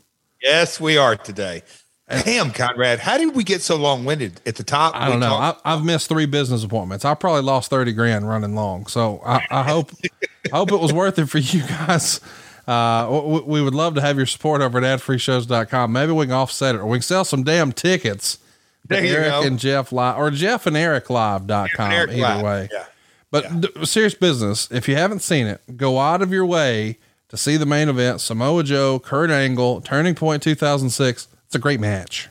Yes, 0.43 0.81
we 0.81 0.97
are 0.97 1.17
today. 1.17 1.63
Damn, 2.09 2.51
Conrad, 2.53 2.99
how 2.99 3.17
did 3.17 3.35
we 3.35 3.45
get 3.45 3.63
so 3.63 3.77
long 3.77 4.05
winded 4.05 4.41
at 4.45 4.57
the 4.57 4.63
top? 4.63 4.95
I 4.95 5.09
don't 5.09 5.21
know. 5.21 5.35
I, 5.35 5.57
I've 5.65 5.85
missed 5.85 6.09
three 6.09 6.27
business 6.27 6.63
appointments. 6.63 7.05
I 7.05 7.15
probably 7.15 7.41
lost 7.43 7.71
30 7.71 7.93
grand 7.93 8.29
running 8.29 8.55
long. 8.55 8.87
So 8.87 9.23
I, 9.25 9.43
I 9.51 9.63
hope, 9.63 9.91
I 10.05 10.49
hope 10.57 10.71
it 10.71 10.81
was 10.81 10.93
worth 10.93 11.19
it 11.19 11.27
for 11.27 11.39
you 11.39 11.63
guys. 11.63 12.21
Uh, 12.69 13.23
we, 13.25 13.41
we 13.41 13.63
would 13.63 13.75
love 13.75 13.95
to 13.95 14.01
have 14.03 14.19
your 14.19 14.27
support 14.27 14.61
over 14.61 14.79
at 14.85 15.01
adfreeshows.com. 15.01 15.93
Maybe 15.93 16.13
we 16.13 16.27
can 16.27 16.35
offset 16.35 16.75
it 16.75 16.79
or 16.79 16.87
we 16.87 16.99
can 16.99 17.03
sell 17.03 17.25
some 17.25 17.43
damn 17.43 17.73
tickets. 17.73 18.39
There 18.87 19.03
Eric 19.03 19.31
go. 19.31 19.43
and 19.45 19.59
Jeff 19.59 19.91
live 19.93 20.19
or 20.19 20.31
Jeff 20.31 20.67
and 20.67 20.77
Eric 20.77 21.09
live.com. 21.09 21.91
Eric 21.91 22.11
Either 22.11 22.21
Live, 22.21 22.43
way. 22.45 22.69
yeah. 22.71 22.85
But 23.31 23.61
d- 23.63 23.87
serious 23.87 24.15
business. 24.15 24.71
If 24.71 24.89
you 24.89 24.97
haven't 24.97 25.21
seen 25.21 25.47
it, 25.47 25.77
go 25.79 25.99
out 25.99 26.21
of 26.21 26.31
your 26.33 26.45
way 26.45 26.99
to 27.31 27.39
see 27.39 27.57
the 27.57 27.65
main 27.65 27.89
event. 27.89 28.21
Samoa 28.21 28.63
Joe, 28.63 28.99
Kurt 28.99 29.31
Angle, 29.31 29.81
Turning 29.81 30.15
Point 30.15 30.43
2006. 30.43 31.29
It's 31.55 31.61
a 31.61 31.63
great 31.63 31.79
match. 31.79 32.29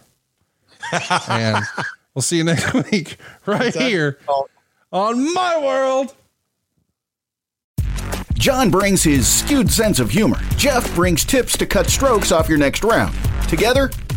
and 1.29 1.63
we'll 2.13 2.21
see 2.21 2.35
you 2.35 2.43
next 2.43 2.73
week 2.91 3.15
right 3.45 3.73
here 3.73 4.19
on 4.91 5.33
my 5.33 5.57
world. 5.57 6.13
John 8.33 8.69
brings 8.69 9.01
his 9.01 9.25
skewed 9.25 9.71
sense 9.71 10.01
of 10.01 10.09
humor. 10.09 10.41
Jeff 10.57 10.93
brings 10.93 11.23
tips 11.23 11.57
to 11.59 11.65
cut 11.65 11.87
strokes 11.87 12.33
off 12.33 12.49
your 12.49 12.57
next 12.57 12.83
round. 12.83 13.15
Together, 13.47 13.91